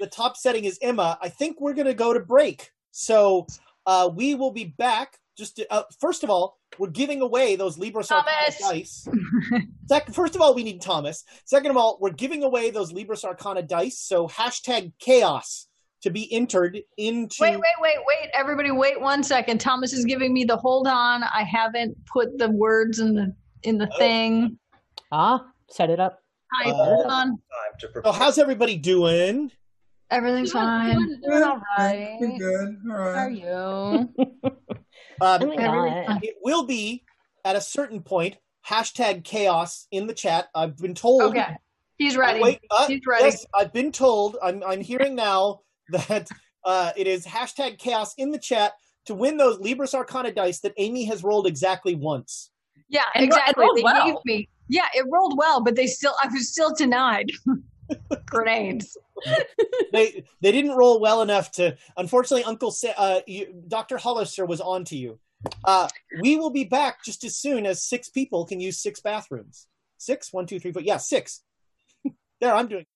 the 0.00 0.06
top 0.06 0.36
setting 0.36 0.64
is 0.64 0.78
Emma. 0.82 1.18
I 1.22 1.28
think 1.28 1.60
we're 1.60 1.74
going 1.74 1.86
to 1.86 1.94
go 1.94 2.12
to 2.12 2.20
break. 2.20 2.70
So 2.90 3.46
uh, 3.86 4.10
we 4.14 4.34
will 4.34 4.50
be 4.52 4.64
back. 4.64 5.18
Just 5.36 5.56
to, 5.56 5.72
uh, 5.72 5.84
first 5.98 6.24
of 6.24 6.30
all, 6.30 6.58
we're 6.78 6.90
giving 6.90 7.22
away 7.22 7.56
those 7.56 7.78
Libra 7.78 8.02
Arcana 8.02 8.22
Thomas! 8.22 8.58
dice. 8.58 9.08
Second, 9.86 10.14
first 10.14 10.34
of 10.34 10.42
all, 10.42 10.54
we 10.54 10.62
need 10.62 10.82
Thomas. 10.82 11.24
Second 11.46 11.70
of 11.70 11.76
all, 11.78 11.98
we're 12.00 12.10
giving 12.10 12.42
away 12.42 12.70
those 12.70 12.92
Libra 12.92 13.16
Arcana 13.24 13.62
dice. 13.62 13.98
So 13.98 14.28
hashtag 14.28 14.92
chaos 14.98 15.68
to 16.02 16.10
be 16.10 16.32
entered 16.32 16.78
into. 16.96 17.36
Wait, 17.40 17.52
wait, 17.56 17.62
wait, 17.80 17.96
wait. 18.06 18.30
Everybody 18.34 18.70
wait 18.70 19.00
one 19.00 19.22
second. 19.22 19.60
Thomas 19.60 19.92
is 19.92 20.04
giving 20.04 20.32
me 20.32 20.44
the 20.44 20.56
hold 20.56 20.86
on. 20.86 21.22
I 21.22 21.42
haven't 21.44 21.96
put 22.06 22.38
the 22.38 22.50
words 22.50 22.98
in 22.98 23.14
the 23.14 23.34
in 23.62 23.78
the 23.78 23.88
Oh. 23.92 23.98
thing. 23.98 24.58
ah, 25.10 25.46
set 25.70 25.90
it 25.90 26.00
up. 26.00 26.20
Hi, 26.54 26.70
Uh, 26.70 26.74
hold 26.74 27.06
on. 27.06 27.28
Time 27.28 28.02
So 28.04 28.12
how's 28.12 28.38
everybody 28.38 28.76
doing? 28.76 29.50
Everything's 30.10 30.52
fine. 30.52 30.96
Doing, 30.96 31.20
doing 31.24 31.42
all 31.42 31.60
right. 31.78 32.16
Pretty 32.18 32.38
good. 32.38 32.76
All 32.90 32.96
How 32.96 33.02
are 33.02 33.30
right. 33.30 33.32
you? 33.32 33.46
Oh 33.48 34.08
Um, 35.20 35.46
my 35.48 35.56
God. 35.56 36.18
it 36.22 36.34
will 36.42 36.64
be 36.64 37.04
at 37.44 37.56
a 37.56 37.60
certain 37.60 38.02
point. 38.02 38.36
Hashtag 38.66 39.24
chaos 39.24 39.86
in 39.90 40.06
the 40.06 40.14
chat. 40.14 40.48
I've 40.54 40.76
been 40.76 40.94
told. 40.94 41.22
Okay. 41.34 41.46
He's 41.96 42.16
ready. 42.16 42.40
Wait, 42.40 42.60
uh, 42.70 42.86
He's 42.88 43.00
ready. 43.06 43.24
Yes, 43.24 43.46
I've 43.54 43.72
been 43.72 43.92
told. 43.92 44.36
I'm 44.42 44.62
I'm 44.64 44.80
hearing 44.80 45.14
now 45.14 45.60
that 45.92 46.28
uh, 46.64 46.92
it 46.96 47.06
is 47.06 47.26
hashtag 47.26 47.78
chaos 47.78 48.14
in 48.18 48.30
the 48.30 48.38
chat 48.38 48.72
to 49.06 49.14
win 49.14 49.36
those 49.36 49.58
Libris 49.58 49.94
Arcana 49.94 50.32
dice 50.32 50.60
that 50.60 50.74
Amy 50.76 51.04
has 51.04 51.22
rolled 51.24 51.46
exactly 51.46 51.94
once. 51.94 52.50
Yeah, 52.88 53.02
And 53.14 53.24
exactly. 53.24 53.64
it 53.64 53.76
They 53.76 53.82
well. 53.82 54.06
gave 54.06 54.16
me. 54.24 54.48
Yeah, 54.68 54.86
it 54.94 55.04
rolled 55.10 55.36
well, 55.36 55.62
but 55.62 55.74
they 55.76 55.86
still. 55.86 56.14
I 56.22 56.28
was 56.28 56.50
still 56.50 56.74
denied 56.74 57.30
grenades. 58.26 58.96
They 59.92 60.24
they 60.40 60.52
didn't 60.52 60.72
roll 60.76 61.00
well 61.00 61.22
enough 61.22 61.50
to. 61.52 61.76
Unfortunately, 61.96 62.44
Uncle 62.44 62.70
Sa- 62.70 62.94
uh, 62.96 63.20
you, 63.26 63.62
Dr. 63.68 63.98
Hollister 63.98 64.46
was 64.46 64.60
on 64.60 64.84
to 64.86 64.96
you. 64.96 65.18
Uh, 65.64 65.88
we 66.20 66.36
will 66.36 66.50
be 66.50 66.64
back 66.64 67.04
just 67.04 67.24
as 67.24 67.36
soon 67.36 67.66
as 67.66 67.82
six 67.82 68.08
people 68.08 68.46
can 68.46 68.60
use 68.60 68.80
six 68.80 69.00
bathrooms. 69.00 69.66
Six, 69.98 70.32
one, 70.32 70.46
two, 70.46 70.58
three, 70.60 70.72
four. 70.72 70.82
Yeah, 70.82 70.96
six. 70.98 71.42
there, 72.40 72.54
I'm 72.54 72.68
doing. 72.68 72.86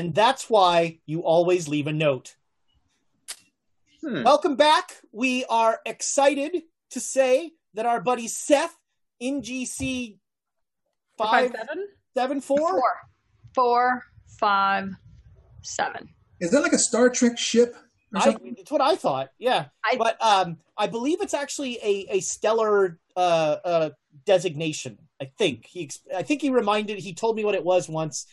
And 0.00 0.14
that's 0.14 0.48
why 0.48 0.98
you 1.04 1.20
always 1.24 1.68
leave 1.68 1.86
a 1.86 1.92
note. 1.92 2.34
Hmm. 4.02 4.22
Welcome 4.22 4.56
back. 4.56 4.92
We 5.12 5.44
are 5.50 5.78
excited 5.84 6.62
to 6.92 7.00
say 7.00 7.52
that 7.74 7.84
our 7.84 8.00
buddy 8.00 8.26
Seth 8.26 8.74
in 9.20 9.42
GC 9.42 10.16
Five 11.18 11.50
five 11.50 11.52
seven. 11.54 11.86
seven 12.14 12.40
four. 12.40 12.70
Four, 12.70 12.82
four, 13.54 14.02
five, 14.38 14.88
seven. 15.60 16.08
Is 16.40 16.50
that 16.52 16.62
like 16.62 16.72
a 16.72 16.78
Star 16.78 17.10
Trek 17.10 17.36
ship? 17.36 17.76
Or 18.14 18.22
I, 18.22 18.36
it's 18.56 18.70
what 18.70 18.80
I 18.80 18.96
thought. 18.96 19.28
Yeah, 19.38 19.66
I- 19.84 19.96
but 19.98 20.16
um, 20.24 20.56
I 20.78 20.86
believe 20.86 21.20
it's 21.20 21.34
actually 21.34 21.76
a 21.82 22.06
a 22.08 22.20
stellar 22.20 22.98
uh, 23.14 23.56
uh, 23.62 23.90
designation. 24.24 24.96
I 25.20 25.26
think 25.26 25.66
he. 25.66 25.90
I 26.16 26.22
think 26.22 26.40
he 26.40 26.48
reminded. 26.48 26.98
He 27.00 27.12
told 27.12 27.36
me 27.36 27.44
what 27.44 27.54
it 27.54 27.62
was 27.62 27.86
once, 27.86 28.24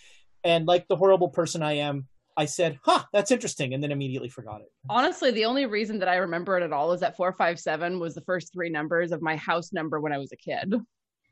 and 0.47 0.65
like 0.65 0.87
the 0.87 0.95
horrible 0.95 1.29
person 1.29 1.61
I 1.61 1.73
am, 1.73 2.07
I 2.37 2.45
said, 2.45 2.79
"Huh, 2.83 3.03
that's 3.13 3.31
interesting," 3.31 3.73
and 3.73 3.83
then 3.83 3.91
immediately 3.91 4.29
forgot 4.29 4.61
it. 4.61 4.71
Honestly, 4.89 5.31
the 5.31 5.45
only 5.45 5.65
reason 5.65 5.99
that 5.99 6.07
I 6.07 6.15
remember 6.17 6.57
it 6.57 6.63
at 6.63 6.71
all 6.73 6.91
is 6.93 7.01
that 7.01 7.17
four 7.17 7.31
five 7.33 7.59
seven 7.59 7.99
was 7.99 8.15
the 8.15 8.21
first 8.21 8.53
three 8.53 8.69
numbers 8.69 9.11
of 9.11 9.21
my 9.21 9.35
house 9.35 9.73
number 9.73 9.99
when 9.99 10.13
I 10.13 10.17
was 10.17 10.31
a 10.31 10.37
kid. 10.37 10.73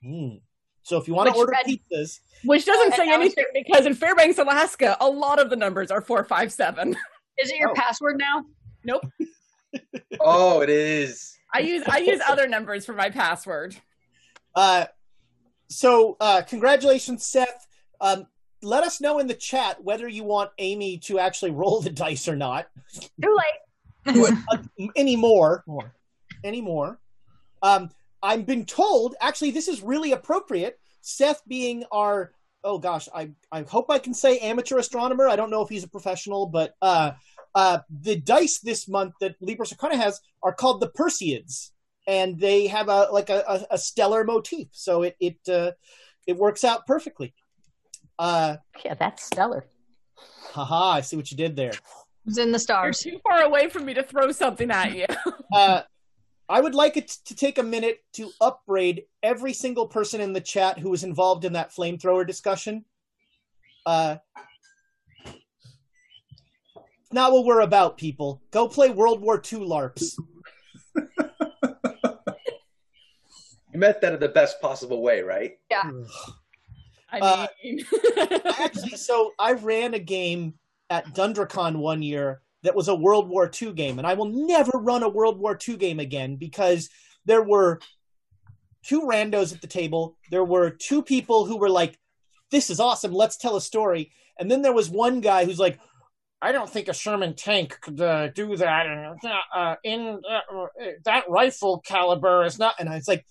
Hmm. 0.04 0.30
So 0.84 0.98
if 0.98 1.08
you 1.08 1.16
want 1.16 1.30
to 1.30 1.36
order 1.36 1.52
read- 1.66 1.80
pizzas, 1.92 2.20
Which 2.44 2.66
doesn't 2.66 2.86
and 2.88 2.94
say 2.94 3.06
that 3.06 3.18
was 3.20 3.26
anything 3.36 3.46
because 3.54 3.86
in 3.88 3.96
Fairbanks, 3.96 4.38
Alaska, 4.38 4.96
a 5.02 5.10
lot 5.10 5.40
of 5.42 5.50
the 5.50 5.56
numbers 5.56 5.90
are 5.90 6.02
four 6.02 6.24
five 6.24 6.52
seven. 6.52 6.96
Is 7.40 7.50
it 7.52 7.58
your 7.58 7.72
Oh. 7.72 7.74
password 7.74 8.18
now? 8.20 8.44
Nope. 8.84 9.06
Oh, 10.22 10.62
it 10.62 10.70
is. 10.70 11.36
I 11.54 11.60
use 11.60 11.84
I 11.88 11.98
use 11.98 12.22
other 12.28 12.48
numbers 12.48 12.86
for 12.86 12.94
my 12.94 13.10
password. 13.10 13.76
Uh, 14.56 14.86
so 15.70 16.16
uh, 16.22 16.42
congratulations, 16.48 17.26
Seth. 17.26 17.68
Um, 18.00 18.26
let 18.66 18.84
us 18.84 19.00
know 19.00 19.20
in 19.20 19.28
the 19.28 19.34
chat 19.34 19.84
whether 19.84 20.08
you 20.08 20.24
want 20.24 20.52
Amy 20.58 20.98
to 21.00 21.20
actually 21.20 21.52
roll 21.52 21.82
the 21.82 21.90
dice 21.90 22.28
or 22.28 22.36
not. 22.36 22.68
Too 23.22 23.38
late. 23.38 24.36
uh, 24.52 24.58
anymore. 24.96 25.64
More. 25.68 25.94
Anymore. 26.44 27.00
Um, 27.62 27.90
I've 28.22 28.46
been 28.46 28.66
told, 28.66 29.16
actually, 29.22 29.52
this 29.52 29.68
is 29.68 29.82
really 29.82 30.12
appropriate. 30.12 30.80
Seth 31.02 31.42
being 31.48 31.86
our, 31.92 32.32
oh 32.64 32.80
gosh, 32.80 33.08
I, 33.14 33.32
I 33.52 33.62
hope 33.62 33.90
I 33.90 34.00
can 34.00 34.14
say 34.14 34.40
amateur 34.40 34.80
astronomer. 34.80 35.28
I 35.28 35.36
don't 35.36 35.52
know 35.52 35.62
if 35.62 35.70
he's 35.70 35.84
a 35.84 35.90
professional, 35.90 36.48
but 36.48 36.76
uh, 36.82 37.12
uh, 37.54 37.80
the 38.02 38.16
dice 38.16 38.60
this 38.60 38.88
month 38.88 39.14
that 39.22 39.36
Libra 39.42 39.66
Arcana 39.72 39.98
has 39.98 40.20
are 40.42 40.54
called 40.54 40.82
the 40.82 40.90
Perseids, 40.90 41.70
and 42.08 42.40
they 42.40 42.68
have 42.68 42.90
a 42.90 43.08
like 43.12 43.30
a, 43.30 43.44
a, 43.48 43.76
a 43.76 43.78
stellar 43.78 44.24
motif. 44.24 44.68
So 44.72 45.04
it 45.04 45.16
it 45.20 45.38
uh, 45.48 45.72
it 46.28 46.38
works 46.38 46.64
out 46.64 46.86
perfectly. 46.86 47.34
Uh, 48.18 48.58
yeah, 48.84 48.94
that's 48.94 49.24
stellar. 49.24 49.66
Haha, 50.52 50.92
I 50.92 51.02
see 51.02 51.16
what 51.16 51.32
you 51.32 51.38
did 51.38 51.56
there. 51.56 51.74
It's 52.26 52.38
in 52.38 52.52
the 52.52 52.60
stars. 52.60 53.06
You're 53.06 53.16
too 53.16 53.22
far 53.24 53.44
away 53.44 53.70
from 53.70 53.86
me 53.86 53.94
to 53.94 54.04
throw 54.04 54.32
something 54.32 54.72
at 54.72 54.94
you. 54.96 55.06
uh, 55.54 55.82
I 56.48 56.62
would 56.62 56.76
like 56.76 56.98
it 56.98 57.10
to 57.26 57.36
take 57.36 57.58
a 57.58 57.64
minute 57.64 58.04
to 58.14 58.32
upbraid 58.40 59.04
every 59.22 59.54
single 59.54 59.88
person 59.88 60.22
in 60.22 60.34
the 60.34 60.42
chat 60.42 60.80
who 60.80 60.90
was 60.90 61.04
involved 61.04 61.46
in 61.46 61.54
that 61.54 61.72
flamethrower 61.72 62.26
discussion. 62.26 62.86
Uh, 63.86 64.18
not 67.12 67.32
what 67.32 67.46
we're 67.46 67.62
about, 67.62 67.98
people. 67.98 68.42
Go 68.52 68.68
play 68.68 68.90
World 68.90 69.22
War 69.22 69.36
II 69.36 69.60
LARPs. 69.60 70.18
You 73.76 73.80
meant 73.80 74.00
that 74.00 74.14
in 74.14 74.22
the 74.22 74.30
best 74.30 74.62
possible 74.62 75.02
way, 75.02 75.20
right? 75.20 75.60
Yeah. 75.70 75.92
I 77.22 77.48
mean, 77.64 77.86
uh, 78.18 78.40
actually, 78.60 78.90
so 78.98 79.32
I 79.40 79.54
ran 79.54 79.94
a 79.94 80.00
game 80.00 80.56
at 80.90 81.14
Dundracon 81.14 81.78
one 81.78 82.02
year 82.02 82.42
that 82.64 82.76
was 82.76 82.88
a 82.88 82.96
World 82.96 83.30
War 83.30 83.50
II 83.62 83.74
game, 83.74 83.98
and 83.98 84.08
I 84.08 84.14
will 84.14 84.30
never 84.30 84.72
run 84.78 85.04
a 85.04 85.10
World 85.10 85.40
War 85.40 85.58
II 85.68 85.78
game 85.78 86.00
again 86.00 86.36
because 86.36 86.90
there 87.26 87.44
were 87.44 87.80
two 88.84 89.02
randos 89.02 89.54
at 89.54 89.62
the 89.62 89.68
table. 89.68 90.18
There 90.32 90.44
were 90.44 90.70
two 90.70 91.02
people 91.02 91.46
who 91.46 91.58
were 91.58 91.70
like, 91.70 91.98
"This 92.52 92.70
is 92.70 92.80
awesome, 92.80 93.14
let's 93.14 93.38
tell 93.38 93.56
a 93.56 93.62
story," 93.62 94.12
and 94.40 94.50
then 94.50 94.62
there 94.62 94.74
was 94.74 94.90
one 94.90 95.22
guy 95.22 95.46
who's 95.46 95.60
like, 95.60 95.80
I 96.42 96.52
don't 96.52 96.70
think 96.70 96.88
a 96.88 96.94
Sherman 96.94 97.36
tank 97.36 97.80
could 97.82 98.00
uh, 98.00 98.28
do 98.30 98.56
that. 98.58 98.86
And 98.86 99.20
uh, 99.54 99.76
in 99.84 100.22
uh, 100.30 100.66
that 101.06 101.24
rifle 101.28 101.80
caliber 101.80 102.46
is 102.46 102.60
not. 102.60 102.76
And 102.80 102.88
I 102.88 102.96
was 102.96 103.08
like, 103.08 103.26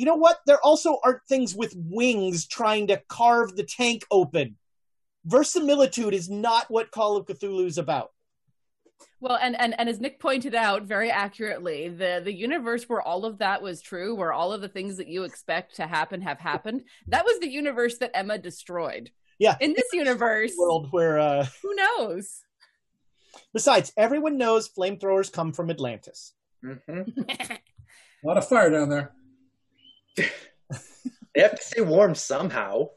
you 0.00 0.06
know 0.06 0.16
what? 0.16 0.38
There 0.46 0.58
also 0.64 0.98
aren't 1.04 1.26
things 1.28 1.54
with 1.54 1.74
wings 1.76 2.46
trying 2.46 2.86
to 2.86 3.02
carve 3.06 3.54
the 3.54 3.64
tank 3.64 4.06
open. 4.10 4.56
Verisimilitude 5.26 6.14
is 6.14 6.30
not 6.30 6.70
what 6.70 6.90
Call 6.90 7.18
of 7.18 7.26
Cthulhu 7.26 7.66
is 7.66 7.76
about. 7.76 8.08
Well, 9.20 9.36
and, 9.36 9.60
and 9.60 9.78
and 9.78 9.90
as 9.90 10.00
Nick 10.00 10.18
pointed 10.18 10.54
out 10.54 10.84
very 10.84 11.10
accurately, 11.10 11.90
the 11.90 12.22
the 12.24 12.32
universe 12.32 12.88
where 12.88 13.02
all 13.02 13.26
of 13.26 13.36
that 13.38 13.60
was 13.60 13.82
true, 13.82 14.14
where 14.14 14.32
all 14.32 14.54
of 14.54 14.62
the 14.62 14.70
things 14.70 14.96
that 14.96 15.06
you 15.06 15.24
expect 15.24 15.76
to 15.76 15.86
happen 15.86 16.22
have 16.22 16.38
happened, 16.38 16.84
that 17.08 17.26
was 17.26 17.38
the 17.38 17.50
universe 17.50 17.98
that 17.98 18.12
Emma 18.14 18.38
destroyed. 18.38 19.10
Yeah. 19.38 19.58
In 19.60 19.74
this 19.74 19.92
universe, 19.92 20.52
world 20.58 20.88
where 20.92 21.18
uh 21.18 21.46
who 21.62 21.74
knows? 21.74 22.40
Besides, 23.52 23.92
everyone 23.98 24.38
knows 24.38 24.66
flamethrowers 24.66 25.30
come 25.30 25.52
from 25.52 25.68
Atlantis. 25.68 26.32
Mm-hmm. 26.64 27.20
a 27.28 27.58
lot 28.24 28.38
of 28.38 28.48
fire 28.48 28.70
down 28.70 28.88
there. 28.88 29.12
they 31.34 31.42
have 31.42 31.56
to 31.56 31.62
stay 31.62 31.80
warm 31.80 32.14
somehow. 32.14 32.88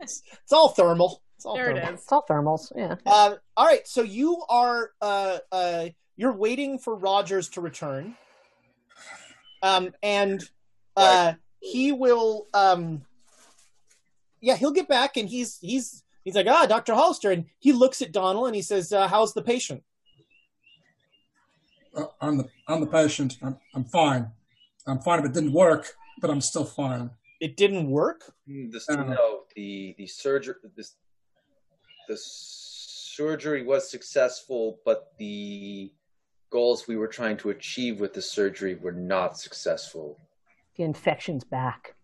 It's, 0.00 0.22
it's 0.42 0.52
all 0.52 0.70
thermal. 0.70 1.22
It's 1.36 1.46
all 1.46 1.54
there 1.54 1.66
thermal. 1.66 1.82
it 1.82 1.94
is. 1.94 2.00
It's 2.00 2.12
all 2.12 2.24
thermals. 2.28 2.72
Yeah. 2.76 2.96
Uh, 3.06 3.36
all 3.56 3.66
right, 3.66 3.86
so 3.86 4.02
you 4.02 4.42
are 4.48 4.90
uh, 5.00 5.38
uh, 5.50 5.88
you're 6.16 6.32
waiting 6.32 6.78
for 6.78 6.94
Rogers 6.94 7.48
to 7.50 7.60
return, 7.60 8.16
um, 9.62 9.92
and 10.02 10.42
uh, 10.96 11.34
he 11.60 11.92
will. 11.92 12.46
Um, 12.54 13.02
yeah, 14.40 14.56
he'll 14.56 14.72
get 14.72 14.88
back, 14.88 15.16
and 15.16 15.28
he's 15.28 15.58
he's 15.60 16.02
he's 16.24 16.34
like, 16.34 16.46
ah, 16.48 16.66
Doctor 16.66 16.94
Hollister, 16.94 17.30
and 17.30 17.46
he 17.58 17.72
looks 17.72 18.02
at 18.02 18.12
Donald 18.12 18.46
and 18.46 18.54
he 18.54 18.62
says, 18.62 18.92
uh, 18.92 19.08
"How's 19.08 19.34
the 19.34 19.42
patient?" 19.42 19.82
Uh, 21.96 22.04
I'm 22.20 22.38
the 22.38 22.48
I'm 22.68 22.80
the 22.80 22.86
patient. 22.86 23.38
I'm 23.42 23.58
I'm 23.74 23.84
fine. 23.84 24.30
I'm 24.86 24.98
fine 25.00 25.20
if 25.20 25.26
it 25.26 25.32
didn't 25.32 25.52
work, 25.52 25.94
but 26.22 26.30
I'm 26.30 26.40
still 26.40 26.64
fine. 26.64 27.10
It 27.40 27.56
didn't 27.58 27.90
work. 27.90 28.32
The, 28.46 28.80
Uh, 28.88 29.02
no, 29.02 29.42
the 29.54 29.94
the 29.98 30.06
surgery 30.06 30.54
this 30.76 30.94
the 32.08 32.16
surgery 32.16 33.62
was 33.64 33.90
successful, 33.90 34.78
but 34.84 35.12
the 35.18 35.92
goals 36.50 36.86
we 36.86 36.96
were 36.96 37.08
trying 37.08 37.36
to 37.38 37.50
achieve 37.50 38.00
with 38.00 38.14
the 38.14 38.22
surgery 38.22 38.76
were 38.76 38.92
not 38.92 39.38
successful. 39.38 40.18
The 40.76 40.84
infection's 40.84 41.44
back. 41.44 41.96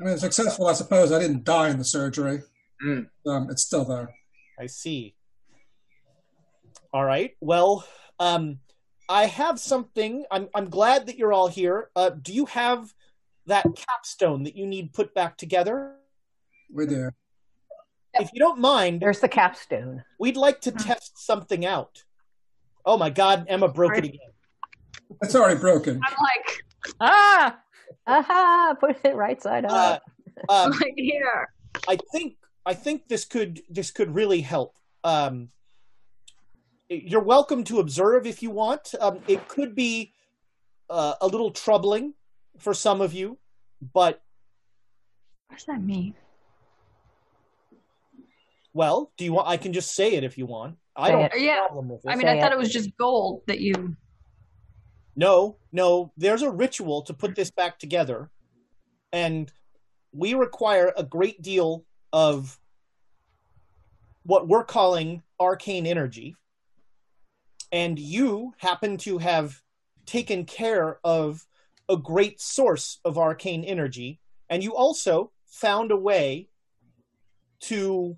I 0.00 0.04
mean, 0.04 0.18
successful. 0.18 0.66
I 0.66 0.72
suppose 0.72 1.12
I 1.12 1.20
didn't 1.20 1.44
die 1.44 1.68
in 1.68 1.78
the 1.78 1.84
surgery. 1.84 2.42
Mm. 2.84 3.08
Um, 3.26 3.50
it's 3.50 3.62
still 3.62 3.84
there. 3.84 4.14
I 4.58 4.66
see. 4.66 5.14
All 6.92 7.04
right. 7.04 7.36
Well, 7.40 7.84
um, 8.18 8.58
I 9.08 9.26
have 9.26 9.60
something. 9.60 10.24
I'm 10.30 10.48
I'm 10.54 10.70
glad 10.70 11.06
that 11.06 11.18
you're 11.18 11.32
all 11.32 11.48
here. 11.48 11.90
Uh, 11.94 12.10
do 12.10 12.32
you 12.32 12.46
have 12.46 12.94
that 13.46 13.66
capstone 13.76 14.44
that 14.44 14.56
you 14.56 14.66
need 14.66 14.92
put 14.92 15.14
back 15.14 15.36
together? 15.36 15.94
We're 16.70 16.86
there. 16.86 17.14
If 18.14 18.30
you 18.32 18.38
don't 18.38 18.60
mind, 18.60 19.00
There's 19.00 19.20
the 19.20 19.28
capstone. 19.28 20.04
we'd 20.20 20.36
like 20.36 20.60
to 20.62 20.70
test 20.72 21.18
something 21.18 21.66
out. 21.66 22.04
Oh 22.86 22.96
my 22.96 23.10
God, 23.10 23.46
Emma 23.48 23.68
broke 23.68 23.98
it 23.98 24.04
again. 24.04 24.20
It's 25.22 25.34
already 25.34 25.58
broken. 25.60 26.00
I'm 26.04 26.14
like, 26.22 26.64
Ah, 27.00 27.58
Aha! 28.06 28.74
Put 28.78 29.04
it 29.04 29.16
right 29.16 29.40
side 29.42 29.64
Uh, 29.64 29.68
up. 29.68 30.02
um, 30.48 30.70
like 30.72 30.94
here. 30.96 31.48
I 31.88 31.98
think 32.12 32.36
I 32.64 32.72
think 32.74 33.08
this 33.08 33.24
could 33.24 33.62
this 33.68 33.90
could 33.90 34.14
really 34.14 34.40
help. 34.42 34.76
Um, 35.02 35.50
you're 36.88 37.22
welcome 37.22 37.64
to 37.64 37.80
observe 37.80 38.26
if 38.26 38.42
you 38.42 38.50
want. 38.50 38.94
Um, 39.00 39.20
it 39.26 39.48
could 39.48 39.74
be 39.74 40.12
uh, 40.90 41.14
a 41.20 41.26
little 41.26 41.50
troubling 41.50 42.14
for 42.58 42.74
some 42.74 43.00
of 43.00 43.12
you, 43.14 43.38
but 43.92 44.22
What 45.48 45.58
does 45.58 45.66
that 45.66 45.82
mean? 45.82 46.14
well, 48.72 49.12
do 49.16 49.24
you 49.24 49.32
want? 49.32 49.48
I 49.48 49.56
can 49.56 49.72
just 49.72 49.94
say 49.94 50.14
it 50.14 50.24
if 50.24 50.36
you 50.36 50.46
want. 50.46 50.76
I 50.96 51.10
don't 51.10 51.22
have 51.32 51.40
Yeah. 51.40 51.66
problem 51.66 51.88
with 51.88 52.02
this. 52.02 52.12
I 52.12 52.16
mean, 52.16 52.26
Say 52.26 52.38
I 52.38 52.40
thought 52.40 52.52
it. 52.52 52.56
it 52.56 52.58
was 52.58 52.72
just 52.72 52.96
gold 52.96 53.42
that 53.46 53.60
you. 53.60 53.96
No, 55.16 55.58
no, 55.72 56.12
there's 56.16 56.42
a 56.42 56.50
ritual 56.50 57.02
to 57.02 57.14
put 57.14 57.36
this 57.36 57.50
back 57.50 57.78
together, 57.78 58.30
and 59.12 59.52
we 60.12 60.34
require 60.34 60.92
a 60.96 61.04
great 61.04 61.40
deal 61.40 61.84
of 62.12 62.58
what 64.24 64.48
we're 64.48 64.64
calling 64.64 65.22
arcane 65.38 65.86
energy. 65.86 66.36
And 67.74 67.98
you 67.98 68.54
happen 68.58 68.96
to 68.98 69.18
have 69.18 69.60
taken 70.06 70.44
care 70.44 71.00
of 71.02 71.44
a 71.88 71.96
great 71.96 72.40
source 72.40 73.00
of 73.04 73.18
arcane 73.18 73.64
energy, 73.64 74.20
and 74.48 74.62
you 74.62 74.76
also 74.76 75.32
found 75.48 75.90
a 75.90 75.96
way 75.96 76.46
to, 77.62 78.16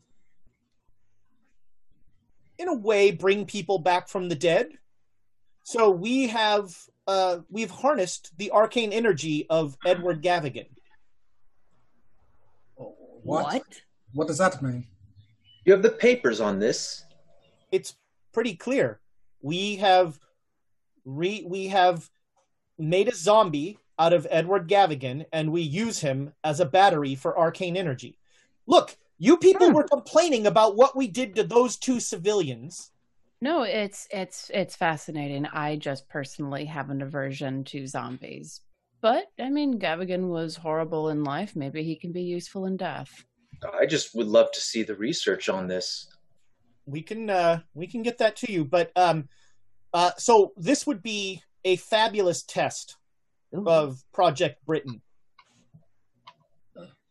in 2.59 2.69
a 2.69 2.75
way, 2.75 3.11
bring 3.11 3.47
people 3.47 3.79
back 3.79 4.11
from 4.11 4.29
the 4.29 4.35
dead. 4.35 4.69
So 5.63 5.91
we 5.91 6.29
have 6.29 6.77
uh, 7.07 7.39
we've 7.49 7.71
harnessed 7.71 8.37
the 8.37 8.51
arcane 8.51 8.93
energy 8.93 9.47
of 9.49 9.79
Edward 9.87 10.23
Gavigan. 10.23 10.69
What? 12.77 13.65
What 14.13 14.29
does 14.29 14.37
that 14.37 14.61
mean? 14.61 14.87
You 15.65 15.73
have 15.73 15.83
the 15.83 15.89
papers 15.89 16.43
on 16.43 16.59
this. 16.59 17.07
It's 17.73 17.97
pretty 18.35 18.55
clear. 18.55 19.01
We 19.41 19.77
have 19.77 20.19
re- 21.05 21.45
we 21.47 21.69
have 21.69 22.11
made 22.79 23.09
a 23.09 23.15
zombie 23.15 23.79
out 23.99 24.13
of 24.13 24.27
Edward 24.31 24.69
Gavigan, 24.69 25.25
and 25.33 25.51
we 25.51 25.63
use 25.63 26.01
him 26.01 26.33
as 26.45 26.61
a 26.61 26.67
battery 26.67 27.15
for 27.15 27.39
arcane 27.39 27.77
energy. 27.77 28.19
Look, 28.67 28.97
you 29.19 29.39
people 29.39 29.69
hmm. 29.69 29.75
were 29.75 29.85
complaining 29.85 30.47
about 30.47 30.77
what 30.77 30.97
we 30.97 31.09
did 31.09 31.37
to 31.37 31.45
those 31.45 31.77
two 31.77 32.01
civilians. 32.01 32.91
no, 33.41 33.63
it's 33.63 34.07
it's 34.11 34.51
it's 34.53 34.77
fascinating. 34.77 35.47
I 35.47 35.77
just 35.77 36.09
personally 36.09 36.67
have 36.67 36.91
an 36.91 37.03
aversion 37.03 37.65
to 37.65 37.87
zombies. 37.87 38.61
But 39.01 39.27
I 39.39 39.51
mean, 39.51 39.79
Gavigan 39.79 40.29
was 40.29 40.57
horrible 40.57 41.11
in 41.11 41.23
life. 41.25 41.55
Maybe 41.55 41.83
he 41.83 41.97
can 41.97 42.13
be 42.13 42.23
useful 42.23 42.67
in 42.67 42.77
death. 42.77 43.25
I 43.79 43.87
just 43.87 44.15
would 44.15 44.27
love 44.27 44.51
to 44.53 44.61
see 44.61 44.83
the 44.83 44.95
research 44.95 45.49
on 45.49 45.67
this. 45.67 46.09
We 46.87 47.03
can 47.03 47.29
uh 47.29 47.61
we 47.75 47.87
can 47.87 48.03
get 48.03 48.19
that 48.19 48.37
to 48.37 48.51
you 48.51 48.65
but 48.65 48.91
um 48.97 49.29
uh 49.93 50.13
so 50.17 50.53
this 50.57 50.87
would 50.87 51.03
be 51.03 51.43
a 51.65 51.77
fabulous 51.77 52.43
test 52.43 52.97
of 53.67 54.03
Project 54.13 54.65
Britain. 54.65 55.01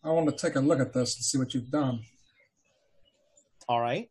I 0.03 0.10
want 0.10 0.30
to 0.30 0.35
take 0.35 0.56
a 0.56 0.60
look 0.60 0.80
at 0.80 0.93
this 0.93 1.15
and 1.15 1.23
see 1.23 1.38
what 1.38 1.53
you've 1.53 1.72
done. 1.72 2.02
All 3.68 3.81
right. 3.81 4.10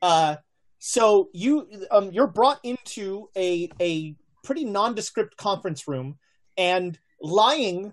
Uh, 0.00 0.36
so 0.78 1.28
you 1.32 1.68
um, 1.90 2.10
you're 2.12 2.26
brought 2.26 2.60
into 2.62 3.28
a 3.36 3.70
a 3.80 4.16
pretty 4.42 4.64
nondescript 4.64 5.36
conference 5.36 5.86
room, 5.86 6.18
and 6.56 6.98
lying 7.20 7.92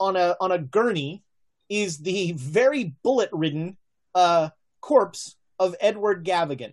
on 0.00 0.16
a 0.16 0.36
on 0.40 0.52
a 0.52 0.58
gurney 0.58 1.24
is 1.68 1.98
the 1.98 2.32
very 2.32 2.94
bullet 3.02 3.30
ridden 3.32 3.76
uh, 4.14 4.50
corpse 4.80 5.36
of 5.58 5.74
Edward 5.80 6.24
Gavigan, 6.24 6.72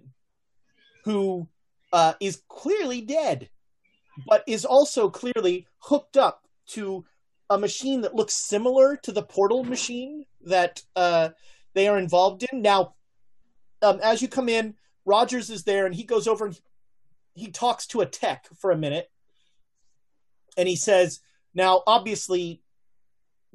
who 1.04 1.48
uh, 1.94 2.14
is 2.20 2.42
clearly 2.48 3.02
dead, 3.02 3.50
but 4.28 4.44
is 4.48 4.66
also 4.66 5.10
clearly 5.10 5.68
hooked 5.80 6.18
up 6.18 6.48
to 6.68 7.06
a 7.50 7.58
machine 7.58 8.02
that 8.02 8.16
looks 8.16 8.34
similar 8.34 8.96
to 8.98 9.12
the 9.12 9.24
portal 9.24 9.64
machine 9.64 10.26
that 10.46 10.82
uh, 10.96 11.30
they 11.74 11.88
are 11.88 11.98
involved 11.98 12.46
in. 12.52 12.62
Now, 12.62 12.96
um, 13.82 14.00
as 14.02 14.22
you 14.22 14.28
come 14.28 14.50
in, 14.50 14.76
Rogers 15.06 15.50
is 15.50 15.64
there, 15.64 15.86
and 15.86 15.96
he 15.96 16.04
goes 16.04 16.28
over 16.28 16.46
and 16.46 16.60
he 17.34 17.50
talks 17.50 17.88
to 17.88 18.02
a 18.02 18.06
tech 18.06 18.48
for 18.58 18.72
a 18.72 18.78
minute, 18.78 19.10
and 20.58 20.68
he 20.68 20.76
says, 20.76 21.20
"Now, 21.54 21.82
obviously, 21.88 22.62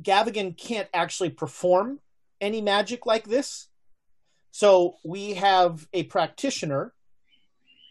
Gavigan 0.03 0.57
can't 0.57 0.89
actually 0.93 1.31
perform 1.31 2.01
any 2.40 2.61
magic 2.61 3.07
like 3.07 3.24
this, 3.24 3.69
so 4.57 4.97
we 5.05 5.35
have 5.35 5.87
a 5.93 6.05
practitioner, 6.05 6.95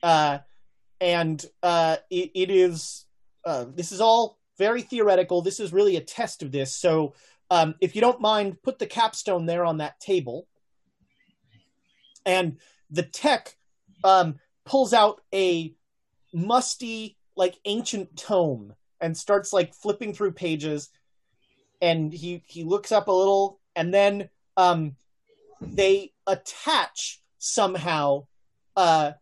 uh, 0.02 0.40
and 1.00 1.46
uh, 1.62 1.98
it, 2.10 2.32
it 2.34 2.50
is 2.50 3.06
uh, 3.46 3.66
this 3.76 3.92
is 3.92 4.02
all 4.02 4.40
very 4.58 4.82
theoretical. 4.82 5.44
This 5.44 5.60
is 5.60 5.72
really 5.72 5.96
a 5.96 6.02
test 6.02 6.42
of 6.42 6.52
this. 6.52 6.74
So, 6.74 7.14
um, 7.52 7.76
if 7.82 7.94
you 7.94 8.02
don't 8.02 8.20
mind, 8.20 8.64
put 8.64 8.80
the 8.80 8.88
capstone 8.88 9.46
there 9.46 9.64
on 9.64 9.78
that 9.78 10.00
table." 10.00 10.48
And 12.26 12.58
the 12.90 13.04
tech 13.04 13.56
um, 14.04 14.40
pulls 14.66 14.92
out 14.92 15.22
a 15.32 15.72
musty, 16.34 17.16
like 17.36 17.60
ancient 17.66 18.18
tome 18.18 18.74
and 19.00 19.16
starts 19.16 19.54
like 19.54 19.76
flipping 19.76 20.16
through 20.16 20.32
pages. 20.32 20.90
And 21.80 22.12
he 22.12 22.42
he 22.48 22.64
looks 22.64 22.92
up 22.92 23.08
a 23.08 23.12
little, 23.12 23.60
and 23.76 23.94
then 23.94 24.30
um, 24.58 24.96
they 25.74 26.12
attach 26.28 27.22
somehow. 27.38 28.28
Uh, 28.76 29.14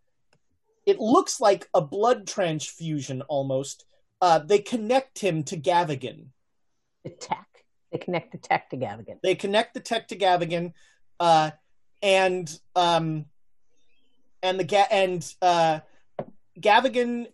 it 0.85 0.99
looks 0.99 1.39
like 1.39 1.69
a 1.73 1.81
blood 1.81 2.27
transfusion 2.27 3.21
almost. 3.23 3.85
Uh, 4.21 4.39
they 4.39 4.59
connect 4.59 5.19
him 5.19 5.43
to 5.43 5.57
Gavigan. 5.57 6.27
The 7.03 7.11
tech. 7.11 7.47
They 7.91 7.97
connect 7.99 8.31
the 8.31 8.37
tech 8.37 8.69
to 8.71 8.77
Gavigan. 8.77 9.19
They 9.21 9.35
connect 9.35 9.73
the 9.73 9.79
tech 9.79 10.07
to 10.07 10.15
Gavigan, 10.15 10.73
uh, 11.19 11.51
and 12.01 12.49
um, 12.75 13.25
and 14.41 14.59
the 14.59 14.63
ga- 14.63 14.87
and 14.89 15.33
uh, 15.41 15.79
Gavigan, 16.59 17.27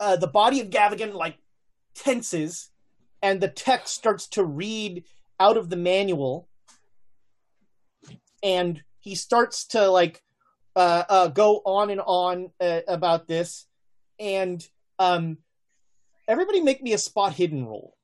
uh, 0.00 0.16
the 0.16 0.26
body 0.26 0.60
of 0.60 0.70
Gavigan 0.70 1.12
like 1.12 1.36
tenses, 1.94 2.70
and 3.22 3.40
the 3.40 3.48
tech 3.48 3.88
starts 3.88 4.26
to 4.28 4.44
read 4.44 5.04
out 5.38 5.56
of 5.56 5.68
the 5.68 5.76
manual, 5.76 6.48
and 8.42 8.82
he 9.00 9.14
starts 9.14 9.66
to 9.68 9.88
like 9.88 10.22
uh, 10.74 11.04
uh, 11.08 11.28
go 11.28 11.62
on 11.64 11.90
and 11.90 12.00
on 12.00 12.50
uh, 12.60 12.80
about 12.88 13.26
this, 13.26 13.66
and 14.18 14.66
um, 14.98 15.38
everybody 16.28 16.60
make 16.60 16.82
me 16.82 16.92
a 16.92 16.98
spot 16.98 17.32
hidden 17.32 17.64
roll. 17.64 17.94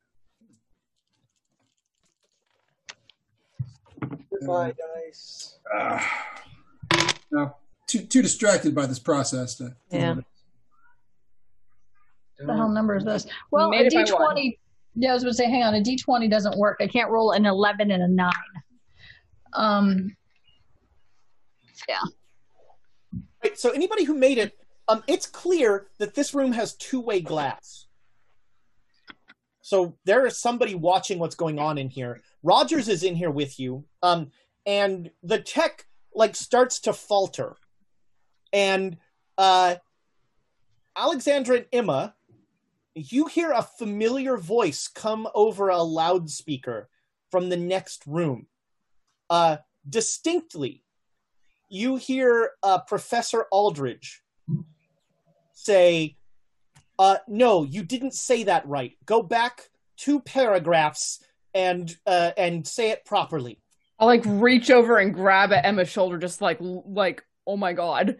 Goodbye, 4.30 4.74
dice. 5.04 5.58
Ah. 5.74 6.40
no, 7.30 7.54
too 7.86 8.00
too 8.00 8.22
distracted 8.22 8.74
by 8.74 8.86
this 8.86 8.98
process 8.98 9.54
to. 9.56 9.64
to 9.64 9.74
Yeah. 9.90 10.14
What 10.14 10.24
the 12.46 12.54
hell 12.54 12.68
number 12.70 12.96
is 12.96 13.04
this? 13.04 13.26
Well, 13.52 13.70
Made 13.70 13.82
a 13.82 13.86
it 13.86 13.94
by 13.94 14.02
D 14.04 14.12
one. 14.12 14.22
twenty. 14.22 14.58
Yeah, 14.94 15.10
I 15.10 15.14
was 15.14 15.22
going 15.22 15.32
to 15.32 15.36
say, 15.36 15.48
hang 15.48 15.62
on, 15.62 15.74
a 15.74 15.82
D 15.82 15.96
twenty 15.96 16.28
doesn't 16.28 16.58
work. 16.58 16.78
I 16.80 16.86
can't 16.86 17.10
roll 17.10 17.32
an 17.32 17.46
eleven 17.46 17.90
and 17.90 18.02
a 18.02 18.08
nine. 18.08 18.32
Um. 19.52 20.16
Yeah. 21.88 23.20
Right, 23.42 23.58
so 23.58 23.70
anybody 23.70 24.04
who 24.04 24.14
made 24.14 24.38
it, 24.38 24.56
um, 24.88 25.02
it's 25.06 25.26
clear 25.26 25.88
that 25.98 26.14
this 26.14 26.34
room 26.34 26.52
has 26.52 26.74
two-way 26.74 27.20
glass. 27.20 27.86
So 29.60 29.96
there 30.04 30.26
is 30.26 30.38
somebody 30.38 30.74
watching 30.74 31.18
what's 31.18 31.34
going 31.34 31.58
on 31.58 31.78
in 31.78 31.88
here. 31.88 32.20
Rogers 32.42 32.88
is 32.88 33.02
in 33.02 33.14
here 33.14 33.30
with 33.30 33.58
you, 33.60 33.84
um, 34.02 34.30
and 34.66 35.10
the 35.22 35.38
tech 35.38 35.86
like 36.14 36.36
starts 36.36 36.80
to 36.80 36.92
falter, 36.92 37.56
and 38.52 38.98
uh, 39.38 39.76
Alexandra 40.96 41.58
and 41.58 41.66
Emma, 41.72 42.14
you 42.94 43.26
hear 43.26 43.52
a 43.52 43.62
familiar 43.62 44.36
voice 44.36 44.88
come 44.88 45.26
over 45.34 45.68
a 45.68 45.82
loudspeaker 45.82 46.88
from 47.30 47.48
the 47.48 47.56
next 47.56 48.06
room, 48.06 48.46
uh, 49.30 49.56
distinctly 49.88 50.84
you 51.72 51.96
hear 51.96 52.50
uh, 52.62 52.78
Professor 52.80 53.46
Aldridge 53.50 54.22
say, 55.54 56.16
uh, 56.98 57.16
"No, 57.26 57.64
you 57.64 57.82
didn't 57.82 58.12
say 58.12 58.44
that 58.44 58.68
right. 58.68 58.92
Go 59.06 59.22
back 59.22 59.70
two 59.96 60.20
paragraphs 60.20 61.24
and 61.54 61.96
uh, 62.06 62.32
and 62.36 62.66
say 62.66 62.90
it 62.90 63.06
properly." 63.06 63.58
I'll 63.98 64.06
like 64.06 64.22
reach 64.26 64.70
over 64.70 64.98
and 64.98 65.14
grab 65.14 65.50
at 65.52 65.64
Emma's 65.64 65.88
shoulder, 65.88 66.18
just 66.18 66.42
like 66.42 66.58
like 66.60 67.24
oh 67.46 67.56
my 67.56 67.72
god, 67.72 68.18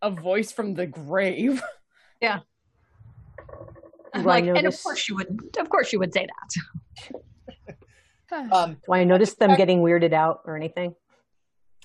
a 0.00 0.10
voice 0.10 0.52
from 0.52 0.74
the 0.74 0.86
grave. 0.86 1.62
Yeah. 2.22 2.38
Do 4.14 4.20
I 4.20 4.22
like, 4.22 4.44
and 4.46 4.66
of 4.66 4.82
course 4.82 5.08
you 5.10 5.16
would. 5.16 5.56
Of 5.58 5.68
course 5.68 5.92
you 5.92 5.98
would 5.98 6.14
say 6.14 6.26
that. 6.26 7.74
Um, 8.50 8.78
Do 8.86 8.92
I 8.92 9.04
notice 9.04 9.34
them 9.34 9.54
getting 9.54 9.80
weirded 9.80 10.12
out 10.12 10.40
or 10.44 10.56
anything? 10.56 10.94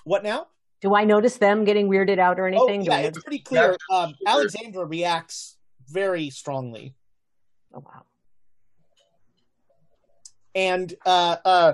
what 0.03 0.23
now? 0.23 0.47
Do 0.81 0.95
I 0.95 1.03
notice 1.03 1.37
them 1.37 1.65
getting 1.65 1.89
weirded 1.89 2.19
out 2.19 2.39
or 2.39 2.47
anything? 2.47 2.81
Oh, 2.81 2.83
yeah, 2.85 2.99
it's 2.99 3.19
pretty 3.19 3.39
clear. 3.39 3.75
Um, 3.91 4.15
Alexandra 4.25 4.85
reacts 4.85 5.57
very 5.89 6.29
strongly, 6.29 6.95
Oh 7.73 7.79
wow. 7.79 8.03
and 10.55 10.93
uh, 11.05 11.35
uh, 11.43 11.73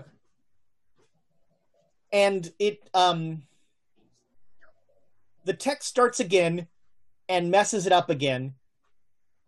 and 2.11 2.51
it 2.57 2.89
um, 2.95 3.43
the 5.43 5.53
text 5.53 5.87
starts 5.87 6.19
again 6.19 6.67
and 7.29 7.51
messes 7.51 7.85
it 7.85 7.91
up 7.91 8.09
again, 8.09 8.55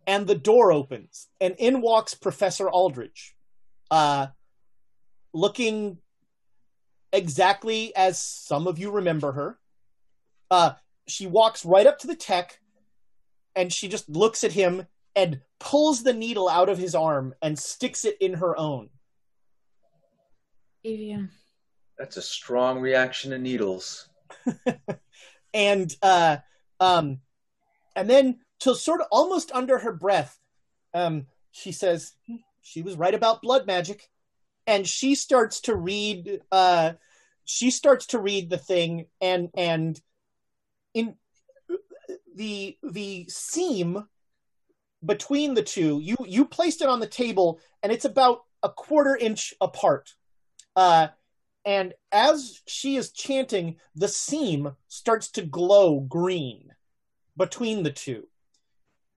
and 0.06 0.28
the 0.28 0.36
door 0.36 0.70
opens, 0.70 1.26
and 1.40 1.56
in 1.58 1.80
walks 1.80 2.14
Professor 2.14 2.70
Aldridge, 2.70 3.34
uh, 3.90 4.28
looking 5.32 5.98
exactly 7.12 7.94
as 7.96 8.18
some 8.18 8.66
of 8.66 8.78
you 8.78 8.90
remember 8.90 9.32
her. 9.32 9.58
Uh, 10.50 10.72
she 11.06 11.26
walks 11.26 11.64
right 11.64 11.86
up 11.86 11.98
to 11.98 12.06
the 12.06 12.16
tech, 12.16 12.60
and 13.54 13.72
she 13.72 13.88
just 13.88 14.08
looks 14.08 14.44
at 14.44 14.52
him 14.52 14.86
and 15.16 15.40
pulls 15.58 16.02
the 16.02 16.12
needle 16.12 16.48
out 16.48 16.68
of 16.68 16.78
his 16.78 16.94
arm 16.94 17.34
and 17.42 17.58
sticks 17.58 18.04
it 18.04 18.16
in 18.20 18.34
her 18.34 18.56
own. 18.56 18.90
Evia. 20.84 21.28
That's 21.98 22.16
a 22.16 22.22
strong 22.22 22.78
reaction 22.80 23.32
to 23.32 23.38
needles. 23.38 24.08
and 25.54 25.96
uh 26.02 26.36
um 26.80 27.20
and 27.96 28.08
then 28.08 28.38
till 28.60 28.74
sort 28.74 29.00
of 29.00 29.06
almost 29.10 29.50
under 29.52 29.78
her 29.78 29.92
breath 29.92 30.38
um 30.92 31.26
she 31.50 31.72
says 31.72 32.12
"Hmm, 32.26 32.36
she 32.60 32.82
was 32.82 32.96
right 32.96 33.14
about 33.14 33.40
blood 33.40 33.66
magic 33.66 34.08
and 34.68 34.86
she 34.86 35.16
starts 35.16 35.62
to 35.62 35.74
read 35.74 36.40
uh 36.52 36.92
she 37.44 37.70
starts 37.70 38.06
to 38.06 38.20
read 38.20 38.50
the 38.50 38.58
thing 38.58 39.06
and 39.20 39.48
and 39.56 40.00
in 40.94 41.16
the 42.36 42.76
the 42.84 43.26
seam 43.28 44.06
between 45.04 45.54
the 45.54 45.62
two 45.62 45.98
you 46.00 46.16
you 46.24 46.44
placed 46.44 46.82
it 46.82 46.88
on 46.88 47.00
the 47.00 47.06
table 47.06 47.58
and 47.82 47.90
it's 47.90 48.04
about 48.04 48.42
a 48.62 48.68
quarter 48.68 49.16
inch 49.16 49.54
apart 49.60 50.14
uh 50.76 51.08
and 51.68 51.92
as 52.12 52.62
she 52.66 52.96
is 52.96 53.12
chanting, 53.12 53.76
the 53.94 54.08
seam 54.08 54.74
starts 54.86 55.30
to 55.32 55.42
glow 55.42 56.00
green 56.00 56.72
between 57.36 57.82
the 57.82 57.92
two. 57.92 58.26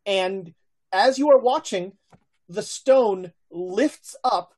And 0.06 0.54
as 0.92 1.18
you 1.18 1.32
are 1.32 1.40
watching, 1.40 1.94
the 2.50 2.62
stone 2.62 3.32
lifts 3.50 4.18
up 4.22 4.54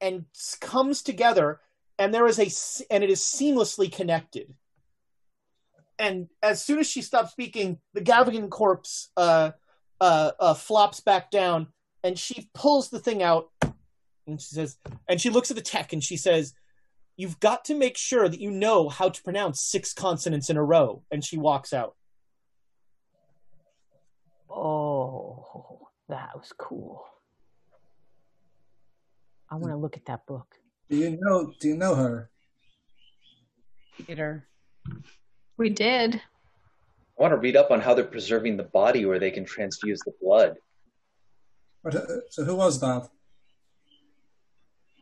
and 0.00 0.24
comes 0.60 1.02
together, 1.02 1.60
and 1.98 2.12
there 2.12 2.26
is 2.26 2.38
a 2.38 2.50
and 2.92 3.04
it 3.04 3.10
is 3.10 3.20
seamlessly 3.20 3.90
connected. 3.90 4.54
And 5.98 6.28
as 6.42 6.64
soon 6.64 6.80
as 6.80 6.88
she 6.88 7.02
stops 7.02 7.32
speaking, 7.32 7.78
the 7.92 8.00
Gavigan 8.00 8.50
corpse 8.50 9.10
uh, 9.16 9.52
uh, 10.00 10.32
uh, 10.40 10.54
flops 10.54 11.00
back 11.00 11.30
down, 11.30 11.68
and 12.02 12.18
she 12.18 12.50
pulls 12.52 12.90
the 12.90 12.98
thing 12.98 13.22
out, 13.22 13.50
and 14.26 14.40
she 14.40 14.54
says, 14.54 14.76
and 15.08 15.20
she 15.20 15.30
looks 15.30 15.50
at 15.50 15.56
the 15.56 15.62
tech, 15.62 15.92
and 15.92 16.02
she 16.02 16.16
says, 16.16 16.54
"You've 17.16 17.40
got 17.40 17.64
to 17.66 17.74
make 17.74 17.96
sure 17.96 18.28
that 18.28 18.40
you 18.40 18.50
know 18.50 18.88
how 18.88 19.08
to 19.08 19.22
pronounce 19.22 19.60
six 19.60 19.92
consonants 19.92 20.50
in 20.50 20.56
a 20.56 20.64
row." 20.64 21.02
And 21.10 21.24
she 21.24 21.38
walks 21.38 21.72
out. 21.72 21.94
Oh, 24.50 25.88
that 26.08 26.30
was 26.36 26.52
cool. 26.58 27.04
I 29.54 29.56
want 29.56 29.70
to 29.72 29.76
look 29.76 29.96
at 29.96 30.04
that 30.06 30.26
book. 30.26 30.56
Do 30.90 30.96
you 30.96 31.16
know? 31.20 31.52
Do 31.60 31.68
you 31.68 31.76
know 31.76 31.94
her? 31.94 32.28
Peter. 33.96 34.48
We 35.56 35.70
did. 35.70 36.16
I 36.16 37.22
want 37.22 37.32
to 37.34 37.36
read 37.36 37.54
up 37.54 37.70
on 37.70 37.80
how 37.80 37.94
they're 37.94 38.04
preserving 38.04 38.56
the 38.56 38.64
body 38.64 39.06
where 39.06 39.20
they 39.20 39.30
can 39.30 39.44
transfuse 39.44 40.00
the 40.04 40.12
blood. 40.20 40.56
But, 41.84 41.94
uh, 41.94 42.00
so 42.30 42.42
who 42.42 42.56
was 42.56 42.80
that? 42.80 43.08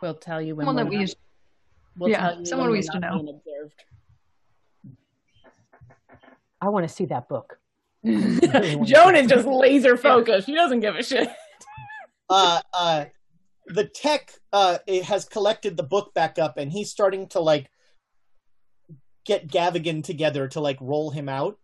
We'll 0.02 0.16
tell 0.16 0.42
you 0.42 0.54
when. 0.54 0.66
Someone 0.66 0.76
we're 0.76 0.84
that 0.84 0.90
we 0.90 0.96
not- 0.96 1.00
used. 1.00 1.16
we'll 1.96 2.10
yeah, 2.10 2.18
tell 2.32 2.40
you 2.40 2.44
someone 2.44 2.70
we 2.70 2.76
used 2.76 2.92
to 2.92 3.00
know. 3.00 3.20
observed. 3.20 3.84
I 6.60 6.68
want 6.68 6.86
to 6.86 6.94
see 6.94 7.06
that 7.06 7.26
book. 7.26 7.58
Joan 8.04 9.16
is 9.16 9.28
just 9.30 9.46
laser 9.46 9.96
focused. 9.96 10.44
She 10.46 10.54
doesn't 10.54 10.80
give 10.80 10.94
a 10.94 11.02
shit. 11.02 11.30
uh, 12.28 12.60
uh, 12.74 13.06
the 13.66 13.84
tech 13.84 14.32
uh, 14.52 14.78
it 14.86 15.04
has 15.04 15.24
collected 15.24 15.76
the 15.76 15.82
book 15.82 16.14
back 16.14 16.38
up, 16.38 16.58
and 16.58 16.70
he's 16.70 16.90
starting 16.90 17.28
to 17.28 17.40
like 17.40 17.70
get 19.24 19.48
Gavigan 19.48 20.02
together 20.02 20.48
to 20.48 20.60
like 20.60 20.78
roll 20.80 21.10
him 21.10 21.28
out. 21.28 21.58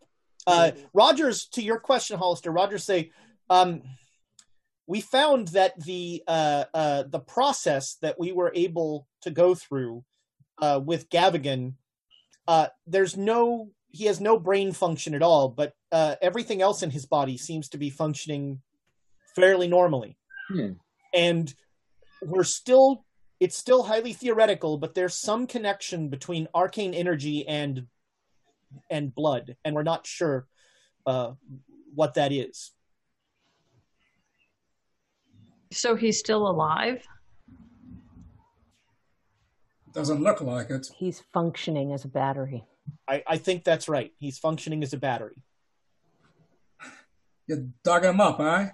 Uh, 0.47 0.70
Rogers, 0.95 1.47
to 1.49 1.62
your 1.62 1.79
question, 1.79 2.19
Hollister, 2.19 2.51
Rogers 2.51 2.85
say, 2.85 3.11
um, 3.51 3.83
we 4.87 5.03
found 5.03 5.49
that 5.49 5.79
the 5.85 6.23
uh, 6.27 6.65
uh, 6.73 7.03
the 7.03 7.20
process 7.20 7.97
that 8.01 8.19
we 8.19 8.33
were 8.33 8.53
able 8.55 9.07
to 9.23 9.31
go 9.31 9.55
through 9.55 10.05
uh, 10.62 10.81
with 10.83 11.11
Gavigan, 11.11 11.75
uh, 12.47 12.69
there's 12.87 13.16
no 13.16 13.70
he 13.91 14.05
has 14.05 14.20
no 14.20 14.39
brain 14.39 14.73
function 14.73 15.15
at 15.15 15.23
all, 15.23 15.49
but 15.49 15.73
uh, 15.93 16.15
everything 16.23 16.62
else 16.62 16.83
in 16.83 16.91
his 16.91 17.07
body 17.07 17.37
seems 17.37 17.69
to 17.70 17.79
be 17.79 17.91
functioning 17.91 18.61
fairly 19.35 19.69
normally 19.69 20.16
Hmm. 20.49 20.73
and 21.15 21.55
we're 22.23 22.45
still 22.45 23.05
it's 23.40 23.57
still 23.57 23.85
highly 23.85 24.12
theoretical 24.12 24.78
but 24.78 24.95
there's 24.95 25.15
some 25.15 25.47
connection 25.47 26.09
between 26.09 26.49
arcane 26.55 26.95
energy 26.95 27.47
and 27.47 27.86
and 28.90 29.15
blood 29.15 29.57
and 29.65 29.74
we're 29.74 29.82
not 29.82 30.07
sure 30.07 30.47
uh, 31.07 31.32
what 31.95 32.15
that 32.15 32.32
is 32.32 32.73
So 35.70 35.97
he's 35.97 36.19
still 36.19 36.49
alive. 36.49 37.07
Doesn't 39.93 40.23
look 40.23 40.40
like 40.40 40.70
it. 40.70 40.86
He's 40.97 41.23
functioning 41.32 41.93
as 41.93 42.05
a 42.05 42.09
battery. 42.09 42.65
I, 43.07 43.23
I 43.27 43.36
think 43.36 43.65
that's 43.65 43.89
right 43.89 44.12
he's 44.19 44.39
functioning 44.39 44.82
as 44.82 44.93
a 44.93 44.97
battery 44.97 45.43
You 47.47 47.73
dug 47.82 48.05
him 48.05 48.20
up, 48.20 48.40
eh? 48.40 48.70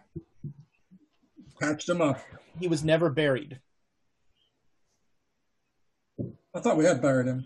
Patched 1.60 1.88
him 1.88 2.00
up. 2.00 2.20
he 2.58 2.68
was 2.68 2.84
never 2.84 3.10
buried. 3.10 3.60
I 6.54 6.60
thought 6.60 6.76
we 6.76 6.84
had 6.84 7.02
buried 7.02 7.26
him. 7.26 7.44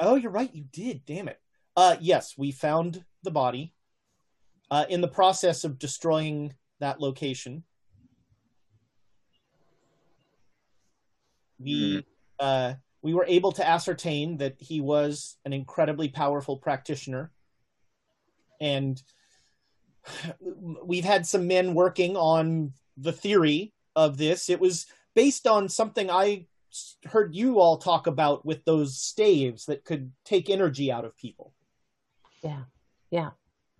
oh 0.00 0.14
you're 0.14 0.30
right 0.30 0.54
you 0.54 0.64
did 0.72 1.04
damn 1.04 1.28
it. 1.28 1.40
Uh 1.76 1.96
yes 2.00 2.34
we 2.36 2.52
found 2.52 3.04
the 3.22 3.30
body 3.30 3.72
uh 4.70 4.84
in 4.88 5.00
the 5.00 5.08
process 5.08 5.64
of 5.64 5.78
destroying 5.78 6.54
that 6.80 7.00
location. 7.00 7.64
We 11.58 12.04
uh 12.38 12.74
we 13.02 13.14
were 13.14 13.26
able 13.26 13.52
to 13.52 13.66
ascertain 13.66 14.36
that 14.38 14.56
he 14.58 14.80
was 14.80 15.36
an 15.44 15.52
incredibly 15.52 16.08
powerful 16.08 16.56
practitioner. 16.56 17.32
And 18.60 19.00
we've 20.84 21.04
had 21.04 21.26
some 21.26 21.46
men 21.48 21.74
working 21.74 22.16
on 22.16 22.72
the 23.00 23.12
theory 23.12 23.72
of 23.96 24.16
this 24.16 24.48
it 24.50 24.60
was 24.60 24.86
based 25.14 25.46
on 25.46 25.68
something 25.68 26.10
I 26.10 26.46
heard 27.06 27.34
you 27.34 27.58
all 27.60 27.78
talk 27.78 28.06
about 28.06 28.44
with 28.44 28.64
those 28.64 28.98
staves 28.98 29.66
that 29.66 29.84
could 29.84 30.12
take 30.24 30.50
energy 30.50 30.92
out 30.92 31.04
of 31.04 31.16
people 31.16 31.52
Yeah. 32.42 32.64
Yeah. 33.10 33.30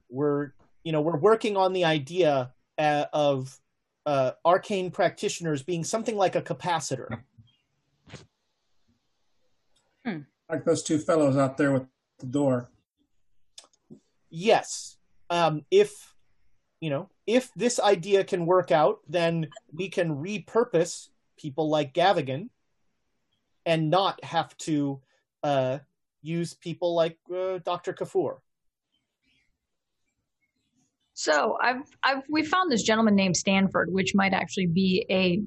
we're 0.08 0.52
you 0.84 0.92
know 0.92 1.00
we're 1.00 1.16
working 1.18 1.56
on 1.56 1.72
the 1.72 1.84
idea 1.84 2.52
uh, 2.78 3.04
of 3.12 3.58
uh, 4.06 4.32
arcane 4.44 4.90
practitioners 4.90 5.62
being 5.62 5.84
something 5.84 6.16
like 6.16 6.34
a 6.36 6.42
capacitor 6.42 7.22
Like 10.50 10.64
those 10.64 10.82
two 10.82 10.98
fellows 10.98 11.36
out 11.36 11.58
there 11.58 11.72
with 11.72 11.84
the 12.20 12.26
door. 12.26 12.70
yes 14.30 14.96
um, 15.28 15.64
if 15.70 16.14
you 16.80 16.88
know 16.88 17.10
if 17.28 17.52
this 17.54 17.78
idea 17.78 18.24
can 18.24 18.46
work 18.46 18.70
out 18.72 19.00
then 19.08 19.46
we 19.72 19.88
can 19.88 20.16
repurpose 20.16 21.08
people 21.36 21.68
like 21.68 21.92
gavigan 21.92 22.48
and 23.66 23.90
not 23.90 24.22
have 24.24 24.56
to 24.56 25.00
uh, 25.42 25.78
use 26.22 26.54
people 26.54 26.94
like 26.94 27.18
uh, 27.32 27.58
dr 27.58 27.92
Kafour 27.92 28.38
So 31.14 31.58
I've 31.60 31.82
I've 32.04 32.22
we 32.30 32.44
found 32.44 32.70
this 32.70 32.84
gentleman 32.84 33.16
named 33.16 33.36
Stanford, 33.36 33.92
which 33.92 34.14
might 34.14 34.32
actually 34.32 34.66
be 34.66 35.04
a 35.10 35.42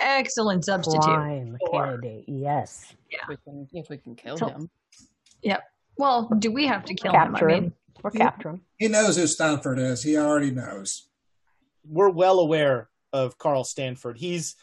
excellent 0.00 0.64
substitute. 0.64 1.02
Prime 1.02 1.58
for- 1.60 1.84
candidate. 1.84 2.24
Yes. 2.26 2.94
If 3.10 3.20
we 3.28 3.36
can, 3.44 3.68
if 3.74 3.90
we 3.90 3.98
can 3.98 4.14
kill 4.16 4.38
So- 4.38 4.48
him. 4.48 4.70
Yep. 5.42 5.62
Well, 5.98 6.30
do 6.38 6.50
we 6.50 6.66
have 6.66 6.86
to 6.86 6.94
kill 6.94 7.12
him? 7.12 7.36
I 7.36 7.44
mean, 7.44 7.64
him. 7.64 7.72
Or 8.04 8.10
capture 8.10 8.50
him. 8.50 8.60
He 8.76 8.88
knows 8.88 9.16
who 9.16 9.26
Stanford 9.26 9.78
is. 9.78 10.02
He 10.02 10.16
already 10.16 10.50
knows. 10.50 11.08
we're 11.84 12.10
well 12.10 12.40
aware 12.40 12.88
of 13.12 13.38
Carl 13.38 13.64
Stanford. 13.64 14.18
He's 14.18 14.56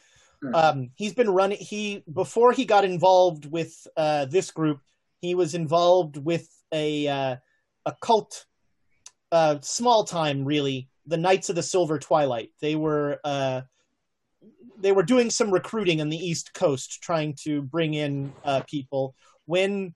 um, 0.53 0.91
he's 0.95 1.13
been 1.13 1.29
running. 1.29 1.57
He 1.57 2.03
before 2.11 2.51
he 2.51 2.65
got 2.65 2.85
involved 2.85 3.45
with 3.45 3.87
uh, 3.97 4.25
this 4.25 4.51
group, 4.51 4.79
he 5.19 5.33
was 5.33 5.55
involved 5.55 6.17
with 6.17 6.47
a 6.71 7.07
uh, 7.07 7.35
a 7.85 7.95
cult, 8.01 8.45
uh, 9.31 9.57
small 9.61 10.03
time 10.03 10.45
really, 10.45 10.89
the 11.07 11.17
Knights 11.17 11.49
of 11.49 11.55
the 11.55 11.63
Silver 11.63 11.97
Twilight. 11.99 12.51
They 12.61 12.75
were 12.75 13.19
uh, 13.23 13.61
they 14.77 14.91
were 14.91 15.03
doing 15.03 15.29
some 15.31 15.51
recruiting 15.51 15.99
on 16.01 16.09
the 16.09 16.17
East 16.17 16.53
Coast, 16.53 17.01
trying 17.01 17.35
to 17.43 17.61
bring 17.63 17.95
in 17.95 18.31
uh, 18.43 18.61
people. 18.67 19.15
When 19.45 19.95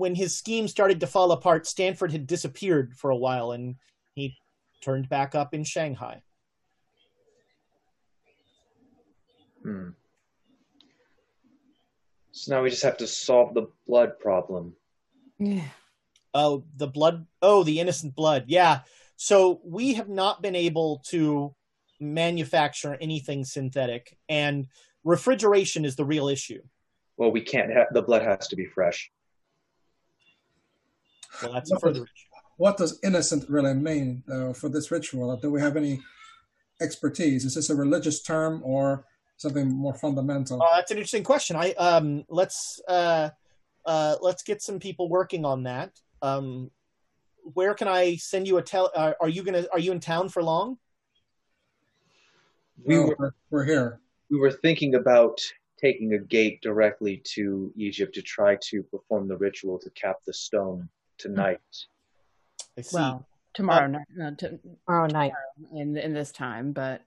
when 0.00 0.14
his 0.14 0.34
scheme 0.36 0.66
started 0.66 1.00
to 1.00 1.06
fall 1.06 1.30
apart, 1.30 1.66
Stanford 1.66 2.10
had 2.10 2.26
disappeared 2.26 2.96
for 2.96 3.10
a 3.10 3.16
while, 3.16 3.52
and 3.52 3.76
he 4.14 4.34
turned 4.80 5.10
back 5.10 5.34
up 5.34 5.52
in 5.52 5.62
Shanghai. 5.62 6.22
Hmm. 9.62 9.90
So 12.32 12.54
now 12.54 12.62
we 12.62 12.70
just 12.70 12.82
have 12.82 12.96
to 12.96 13.06
solve 13.06 13.52
the 13.52 13.66
blood 13.86 14.18
problem. 14.18 14.74
Yeah. 15.38 15.68
Oh, 16.32 16.64
the 16.76 16.86
blood. 16.86 17.26
Oh, 17.42 17.62
the 17.62 17.78
innocent 17.78 18.14
blood. 18.14 18.44
Yeah. 18.46 18.80
So 19.16 19.60
we 19.62 19.94
have 19.94 20.08
not 20.08 20.40
been 20.40 20.56
able 20.56 21.02
to 21.08 21.54
manufacture 22.00 22.96
anything 23.02 23.44
synthetic, 23.44 24.16
and 24.30 24.66
refrigeration 25.04 25.84
is 25.84 25.96
the 25.96 26.06
real 26.06 26.28
issue. 26.28 26.62
Well, 27.18 27.32
we 27.32 27.42
can't 27.42 27.70
have 27.70 27.88
the 27.92 28.00
blood 28.00 28.22
has 28.22 28.48
to 28.48 28.56
be 28.56 28.64
fresh. 28.64 29.10
Well, 31.42 31.52
that's 31.52 31.70
a 31.70 31.74
What 31.74 31.80
further 31.82 32.00
does, 32.00 32.08
what 32.56 32.76
does 32.76 32.98
innocent 33.02 33.48
really 33.48 33.74
mean, 33.74 34.22
though, 34.26 34.52
for 34.52 34.68
this 34.68 34.90
ritual? 34.90 35.36
Do 35.36 35.50
we 35.50 35.60
have 35.60 35.76
any 35.76 36.00
expertise? 36.80 37.44
Is 37.44 37.54
this 37.54 37.70
a 37.70 37.74
religious 37.74 38.22
term 38.22 38.62
or 38.64 39.04
something 39.36 39.68
more 39.70 39.94
fundamental? 39.94 40.62
Uh, 40.62 40.76
that's 40.76 40.90
an 40.90 40.98
interesting 40.98 41.24
question. 41.24 41.56
I 41.56 41.72
um 41.74 42.24
let's 42.28 42.80
uh 42.88 43.30
uh 43.86 44.16
let's 44.20 44.42
get 44.42 44.62
some 44.62 44.78
people 44.78 45.08
working 45.08 45.44
on 45.44 45.62
that. 45.64 45.92
Um, 46.22 46.70
where 47.54 47.74
can 47.74 47.88
I 47.88 48.16
send 48.16 48.46
you 48.46 48.58
a 48.58 48.62
tell? 48.62 48.90
Uh, 48.94 49.12
are 49.20 49.28
you 49.28 49.42
gonna? 49.42 49.64
Are 49.72 49.78
you 49.78 49.92
in 49.92 50.00
town 50.00 50.28
for 50.28 50.42
long? 50.42 50.78
We 52.84 52.94
No, 52.94 53.02
were 53.06 53.16
we're, 53.18 53.32
we're 53.50 53.64
here. 53.64 54.00
we 54.30 54.38
were 54.38 54.52
thinking 54.52 54.94
about 54.94 55.40
taking 55.78 56.12
a 56.12 56.18
gate 56.18 56.60
directly 56.60 57.22
to 57.24 57.72
Egypt 57.76 58.14
to 58.14 58.22
try 58.22 58.56
to 58.68 58.82
perform 58.82 59.28
the 59.28 59.36
ritual 59.36 59.78
to 59.78 59.90
cap 59.90 60.16
the 60.26 60.32
stone 60.32 60.88
tonight. 61.20 61.60
I 62.76 62.82
see. 62.82 62.96
Well, 62.96 63.26
tomorrow 63.54 63.86
night. 63.86 64.06
No, 64.14 64.34
to, 64.34 64.58
Tomorrow 64.86 65.08
night. 65.08 65.32
in 65.72 65.96
in 65.96 66.12
this 66.12 66.32
time, 66.32 66.72
but 66.72 67.02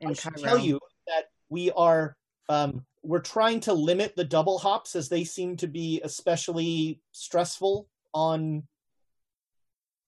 in 0.00 0.10
I 0.10 0.12
should 0.14 0.36
tell 0.36 0.58
you 0.58 0.80
that 1.06 1.30
we 1.48 1.70
are 1.72 2.16
um, 2.48 2.84
we're 3.02 3.20
trying 3.20 3.60
to 3.60 3.72
limit 3.72 4.16
the 4.16 4.24
double 4.24 4.58
hops 4.58 4.94
as 4.96 5.08
they 5.08 5.24
seem 5.24 5.56
to 5.58 5.66
be 5.66 6.00
especially 6.04 7.00
stressful 7.12 7.88
on 8.12 8.64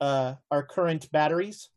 uh, 0.01 0.35
our 0.51 0.63
current 0.63 1.11
batteries. 1.11 1.71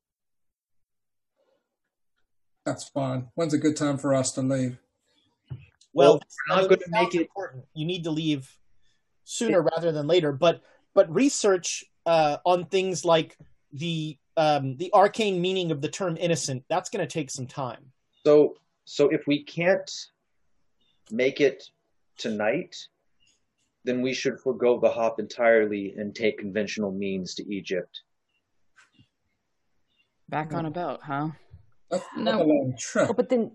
That's 2.65 2.89
fine. 2.89 3.29
When's 3.35 3.53
a 3.53 3.57
good 3.57 3.77
time 3.77 3.97
for 3.97 4.13
us 4.13 4.31
to 4.33 4.41
leave? 4.41 4.77
Well, 5.93 6.19
we're 6.49 6.55
not 6.55 6.67
going 6.67 6.81
to 6.81 6.89
make 6.89 7.15
it. 7.15 7.21
important. 7.21 7.63
You 7.73 7.85
need 7.85 8.03
to 8.03 8.11
leave 8.11 8.51
sooner 9.23 9.61
rather 9.61 9.91
than 9.91 10.05
later. 10.05 10.31
But 10.31 10.61
but 10.93 11.13
research 11.13 11.83
uh, 12.05 12.37
on 12.45 12.65
things 12.65 13.05
like 13.05 13.37
the 13.73 14.17
um, 14.37 14.77
the 14.77 14.91
arcane 14.93 15.41
meaning 15.41 15.71
of 15.71 15.81
the 15.81 15.89
term 15.89 16.15
innocent 16.17 16.63
that's 16.69 16.89
going 16.89 17.05
to 17.05 17.11
take 17.11 17.31
some 17.31 17.47
time. 17.47 17.91
So, 18.23 18.55
so 18.85 19.09
if 19.09 19.25
we 19.25 19.43
can't 19.43 19.91
make 21.11 21.41
it 21.41 21.63
tonight, 22.17 22.75
then 23.83 24.01
we 24.01 24.13
should 24.13 24.39
forego 24.39 24.79
the 24.79 24.89
hop 24.89 25.19
entirely 25.19 25.95
and 25.97 26.13
take 26.13 26.37
conventional 26.37 26.91
means 26.91 27.33
to 27.35 27.51
Egypt. 27.53 28.01
Back 30.29 30.53
on 30.53 30.65
a 30.65 30.71
boat, 30.71 30.99
huh? 31.01 31.29
That's 31.89 32.05
No. 32.15 32.23
not 32.31 32.41
a 32.41 32.43
long 32.43 32.75
trip. 32.77 33.09
Oh, 33.09 33.13
but 33.13 33.29
then, 33.29 33.51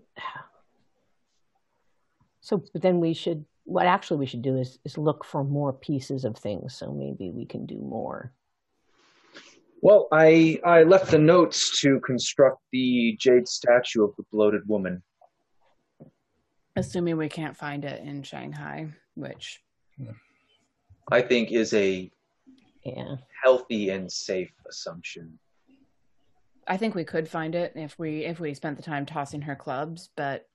so 2.41 2.63
but 2.73 2.81
then 2.81 2.99
we 2.99 3.13
should. 3.13 3.45
What 3.65 3.85
actually 3.85 4.17
we 4.17 4.25
should 4.25 4.41
do 4.41 4.57
is 4.57 4.79
is 4.83 4.97
look 4.97 5.23
for 5.23 5.43
more 5.43 5.73
pieces 5.73 6.25
of 6.25 6.37
things. 6.37 6.75
So 6.75 6.91
maybe 6.91 7.31
we 7.31 7.45
can 7.45 7.65
do 7.65 7.77
more. 7.77 8.33
Well, 9.81 10.07
I 10.11 10.59
I 10.65 10.83
left 10.83 11.11
the 11.11 11.17
notes 11.19 11.79
to 11.81 11.99
construct 12.01 12.59
the 12.71 13.17
jade 13.19 13.47
statue 13.47 14.03
of 14.03 14.15
the 14.17 14.23
bloated 14.31 14.67
woman. 14.67 15.03
Assuming 16.75 17.17
we 17.17 17.29
can't 17.29 17.55
find 17.55 17.85
it 17.85 18.01
in 18.03 18.23
Shanghai, 18.23 18.87
which 19.15 19.61
I 21.11 21.21
think 21.21 21.51
is 21.51 21.73
a 21.73 22.09
Yeah. 22.83 23.17
healthy 23.43 23.89
and 23.89 24.11
safe 24.11 24.51
assumption. 24.67 25.39
I 26.65 26.77
think 26.77 26.95
we 26.95 27.03
could 27.03 27.27
find 27.27 27.55
it 27.55 27.73
if 27.75 27.99
we 27.99 28.23
if 28.25 28.39
we 28.39 28.53
spent 28.53 28.77
the 28.77 28.83
time 28.83 29.05
tossing 29.05 29.41
her 29.41 29.55
clubs, 29.55 30.09
but 30.15 30.47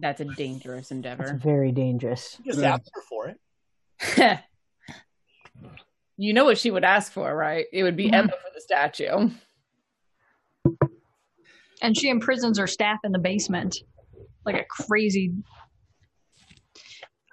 that's 0.00 0.20
a 0.20 0.24
dangerous 0.24 0.82
It's 0.86 0.90
endeavor. 0.92 1.38
very 1.42 1.72
dangerous. 1.72 2.38
Just 2.44 2.60
Yeah. 2.60 2.74
ask 2.74 2.82
her 2.94 3.02
for 3.08 3.28
it. 3.28 4.40
you 6.16 6.32
know 6.32 6.44
what 6.44 6.58
she 6.58 6.70
would 6.70 6.84
ask 6.84 7.12
for, 7.12 7.34
right? 7.34 7.66
It 7.72 7.82
would 7.82 7.96
be 7.96 8.08
Mhm. 8.10 8.14
Emma 8.14 8.28
for 8.32 8.50
the 8.54 8.60
statue. 8.60 9.30
And 11.82 11.96
she 11.96 12.08
imprisons 12.08 12.58
her 12.58 12.66
staff 12.66 12.98
in 13.04 13.12
the 13.12 13.18
basement 13.18 13.76
like 14.44 14.56
a 14.56 14.64
crazy. 14.68 15.32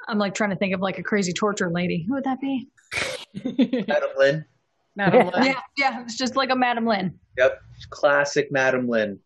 I'm 0.08 0.18
like 0.20 0.36
trying 0.36 0.52
to 0.52 0.56
think 0.56 0.74
of 0.76 0.82
like 0.82 1.00
a 1.00 1.04
crazy 1.04 1.34
torture 1.34 1.72
lady. 1.72 2.04
Who 2.08 2.14
would 2.14 2.26
that 2.26 2.40
be? 2.40 2.68
Madame 3.88 4.10
Lin. 4.18 4.46
Not 4.96 5.14
a 5.16 5.18
lot. 5.24 5.44
Yeah, 5.46 5.60
yeah, 5.78 6.02
it's 6.04 6.18
just 6.18 6.36
like 6.36 6.52
a 6.52 6.56
Madame 6.56 6.86
Lin. 6.86 7.20
Yep, 7.38 7.60
classic 7.90 8.52
Madame 8.52 8.88
Lin. 8.88 9.20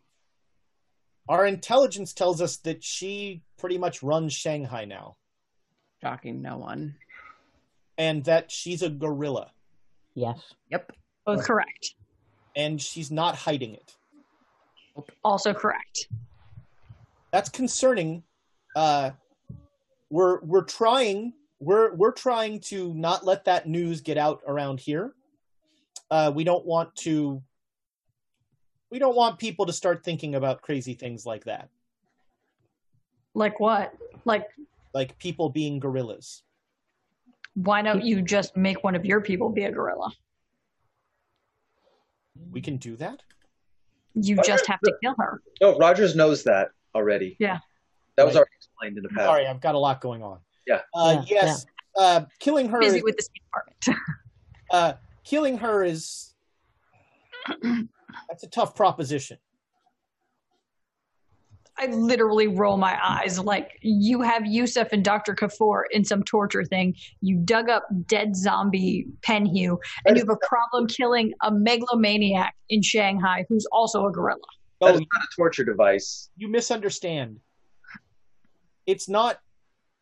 Our 1.30 1.45
intelligence 1.45 2.11
tells 2.14 2.41
us 2.41 2.57
that 2.57 2.84
she 2.84 3.43
pretty 3.57 3.77
much 3.77 4.01
runs 4.03 4.34
Shanghai 4.34 4.84
now, 4.85 5.15
Shocking 6.01 6.41
no 6.41 6.57
one. 6.57 6.95
and 7.97 8.23
that 8.26 8.51
she's 8.51 8.81
a 8.81 8.89
gorilla, 8.89 9.51
Yes. 10.15 10.39
Yep. 10.72 10.91
Both 11.26 11.45
correct. 11.45 11.93
and 12.56 12.81
she's 12.81 13.11
not 13.11 13.35
hiding 13.35 13.76
it. 13.76 13.95
Also 15.23 15.53
correct. 15.53 16.07
That's 17.31 17.49
concerning. 17.49 18.23
Uh, 18.76 19.11
we're 20.10 20.39
we're 20.41 20.64
trying 20.64 21.34
we're 21.60 21.93
we're 21.93 22.11
trying 22.11 22.60
to 22.61 22.91
not 22.95 23.23
let 23.23 23.45
that 23.45 23.68
news 23.68 24.01
get 24.01 24.18
out 24.18 24.41
around 24.47 24.80
here. 24.80 25.14
Uh, 26.10 26.31
we 26.34 26.43
don't 26.43 26.65
want 26.65 26.95
to. 26.97 27.41
We 28.91 28.99
don't 28.99 29.16
want 29.16 29.38
people 29.38 29.66
to 29.68 29.74
start 29.74 30.03
thinking 30.03 30.36
about 30.36 30.61
crazy 30.61 30.94
things 30.95 31.26
like 31.26 31.44
that, 31.45 31.70
Like 33.36 33.60
what? 33.60 33.94
Like 34.26 34.45
like 34.94 35.18
people 35.20 35.49
being 35.49 35.80
gorillas. 35.80 36.41
why 37.53 37.82
don't 37.84 38.03
you 38.03 38.22
just 38.24 38.57
make 38.57 38.84
one 38.84 38.95
of 38.95 39.06
your 39.06 39.22
people 39.22 39.49
be 39.49 39.64
a 39.66 39.72
gorilla? 39.72 40.11
We 42.52 42.61
can 42.61 42.78
do 42.78 42.95
that. 42.98 43.22
You 44.16 44.36
Okay, 44.40 44.48
just 44.48 44.66
have 44.66 44.80
to 44.82 44.94
kill 45.03 45.14
her. 45.20 45.41
No, 45.61 45.78
Rogers 45.78 46.16
knows 46.16 46.44
that 46.45 46.70
already. 46.95 47.36
Yeah. 47.40 47.60
That 48.16 48.26
was 48.26 48.34
Right. 48.34 48.40
already 48.40 48.56
explained 48.57 48.98
in 48.98 49.03
the 49.03 49.10
past. 49.10 49.26
Sorry, 49.26 49.45
I've 49.45 49.61
got 49.61 49.76
a 49.76 49.80
lot 49.80 50.02
going 50.02 50.24
on. 50.24 50.40
Yeah. 50.66 50.82
Uh, 50.95 51.24
Yeah, 51.28 51.45
yes. 51.45 51.66
Uh, 51.95 52.26
killing 52.40 52.70
her. 52.70 52.80
Busy 52.80 52.98
is- 52.98 53.03
with 53.03 53.18
the 53.18 53.28
Department. 53.36 54.02
uh, 54.72 54.94
killing 55.24 55.57
her 55.60 55.84
is 55.84 56.34
that's 58.27 58.44
a 58.44 58.49
tough 58.49 58.76
proposition. 58.76 59.38
I 61.77 61.86
literally 61.86 62.48
roll 62.48 62.76
my 62.76 62.99
eyes 63.02 63.40
like 63.40 63.80
you 63.81 64.22
have 64.22 64.45
Yusuf 64.45 64.90
and 64.91 65.03
Dr. 65.03 65.34
Kafour 65.34 65.84
in 65.91 66.03
some 66.03 66.23
torture 66.23 66.65
thing. 66.65 66.94
You 67.22 67.38
dug 67.38 67.69
up 67.69 67.88
dead 68.06 68.36
zombie 68.36 69.07
Penhew, 69.22 69.77
and 70.06 70.18
you 70.18 70.22
have 70.22 70.30
a 70.30 70.45
problem 70.45 70.88
killing 70.88 71.34
a 71.41 71.52
megalomaniac 71.52 72.53
in 72.68 72.81
Shanghai 72.81 73.45
who's 73.48 73.65
also 73.72 74.06
a 74.06 74.11
gorilla. 74.11 74.41
That 74.81 74.95
Oh, 74.95 74.98
not 74.98 75.02
a 75.02 75.27
torture 75.36 75.64
device. 75.64 76.30
you 76.36 76.49
misunderstand. 76.49 77.40
It's 78.86 79.07
not 79.07 79.40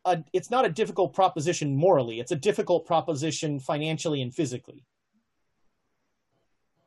a 0.05 0.23
it's 0.33 0.49
not 0.49 0.65
a 0.65 0.69
difficult 0.69 1.13
proposition 1.13 1.75
morally. 1.75 2.19
It's 2.19 2.31
a 2.31 2.35
difficult 2.35 2.87
proposition 2.87 3.59
financially 3.59 4.23
and 4.23 4.33
physically. 4.33 4.83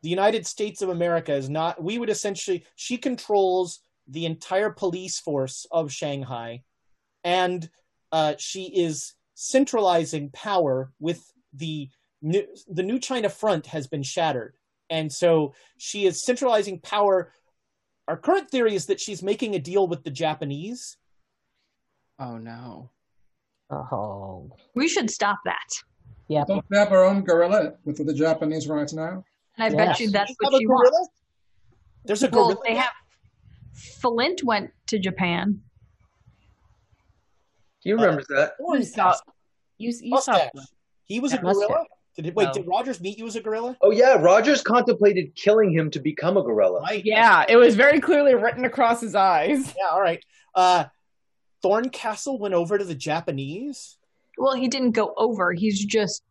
The 0.03 0.09
United 0.09 0.47
States 0.47 0.83
of 0.83 0.89
America 0.89 1.35
is 1.35 1.49
not 1.49 1.83
we 1.83 1.99
would 1.99 2.11
essentially 2.11 2.65
she 2.77 2.97
controls 2.97 3.81
the 4.09 4.27
entire 4.27 4.71
police 4.71 5.21
force 5.21 5.67
of 5.71 5.93
Shanghai 5.93 6.63
and 7.23 7.69
uh, 8.13 8.35
she 8.39 8.65
is 8.65 9.15
centralizing 9.35 10.31
power 10.31 10.93
with 10.99 11.33
the 11.53 11.89
new, 12.23 12.45
the 12.67 12.83
new 12.83 12.99
China 12.99 13.29
front 13.29 13.67
has 13.67 13.87
been 13.87 14.03
shattered. 14.03 14.55
And 14.89 15.13
so 15.13 15.55
she 15.79 16.07
is 16.07 16.25
centralizing 16.25 16.81
power 16.81 17.33
our 18.11 18.17
current 18.17 18.51
theory 18.51 18.75
is 18.75 18.87
that 18.87 18.99
she's 18.99 19.23
making 19.23 19.55
a 19.55 19.61
deal 19.61 19.87
with 19.87 20.03
the 20.03 20.11
Japanese. 20.11 20.97
Oh 22.19 22.39
no. 22.39 22.91
Oh. 23.71 24.51
We 24.75 24.89
should 24.89 25.11
stop 25.11 25.39
that. 25.45 25.69
Yeah. 26.27 26.43
Don't 26.45 26.65
we 26.69 26.77
have 26.77 26.91
our 26.91 27.05
own 27.05 27.23
guerrilla 27.23 27.75
with 27.85 28.05
the 28.05 28.13
Japanese 28.13 28.67
right 28.67 28.93
now? 28.93 29.25
And 29.61 29.75
I 29.75 29.77
Yes. 29.77 29.89
bet 29.89 30.01
you 30.01 30.11
that's 30.11 30.31
Have 30.31 30.37
what 30.41 30.55
a 30.55 30.59
she 30.59 30.65
gorilla? 30.65 30.91
wants. 30.91 31.11
There's 32.05 32.23
a 32.23 32.29
gorilla. 32.29 32.57
They 32.65 32.77
have. 32.77 32.93
Flint 33.75 34.43
went 34.43 34.71
to 34.87 34.99
Japan. 34.99 35.61
Do 37.83 37.89
you 37.89 37.97
remember 37.97 38.23
that? 38.31 38.53
You 38.59 38.83
saw 38.83 39.15
you, 39.79 39.89
you 39.89 40.21
saw 40.21 40.33
Mustache. 40.33 40.51
He 41.05 41.21
was 41.21 41.33
a 41.33 41.39
gorilla. 41.39 41.85
Did 42.17 42.27
it, 42.27 42.35
wait? 42.35 42.47
No. 42.47 42.53
Did 42.55 42.67
Rogers 42.67 43.01
meet 43.01 43.19
you 43.19 43.27
as 43.27 43.37
a 43.37 43.41
gorilla? 43.41 43.77
Oh 43.83 43.91
yeah, 43.91 44.15
Rogers 44.15 44.63
contemplated 44.63 45.35
killing 45.37 45.73
him 45.73 45.91
to 45.91 46.01
become 46.01 46.37
a 46.37 46.43
gorilla. 46.43 46.81
Right. 46.81 47.03
Yeah, 47.05 47.45
it 47.49 47.57
was 47.57 47.77
very 47.77 48.01
clearly 48.01 48.35
written 48.35 48.65
across 48.65 49.01
his 49.01 49.15
eyes. 49.15 49.75
Yeah. 49.79 49.89
All 49.93 50.01
right. 50.01 50.23
Uh, 50.55 50.85
Thorncastle 51.63 52.39
went 52.39 52.55
over 52.55 52.79
to 52.79 52.85
the 52.85 52.95
Japanese. 52.95 53.99
Well, 54.39 54.55
he 54.55 54.69
didn't 54.69 54.93
go 54.93 55.13
over. 55.17 55.53
He's 55.53 55.85
just. 55.85 56.23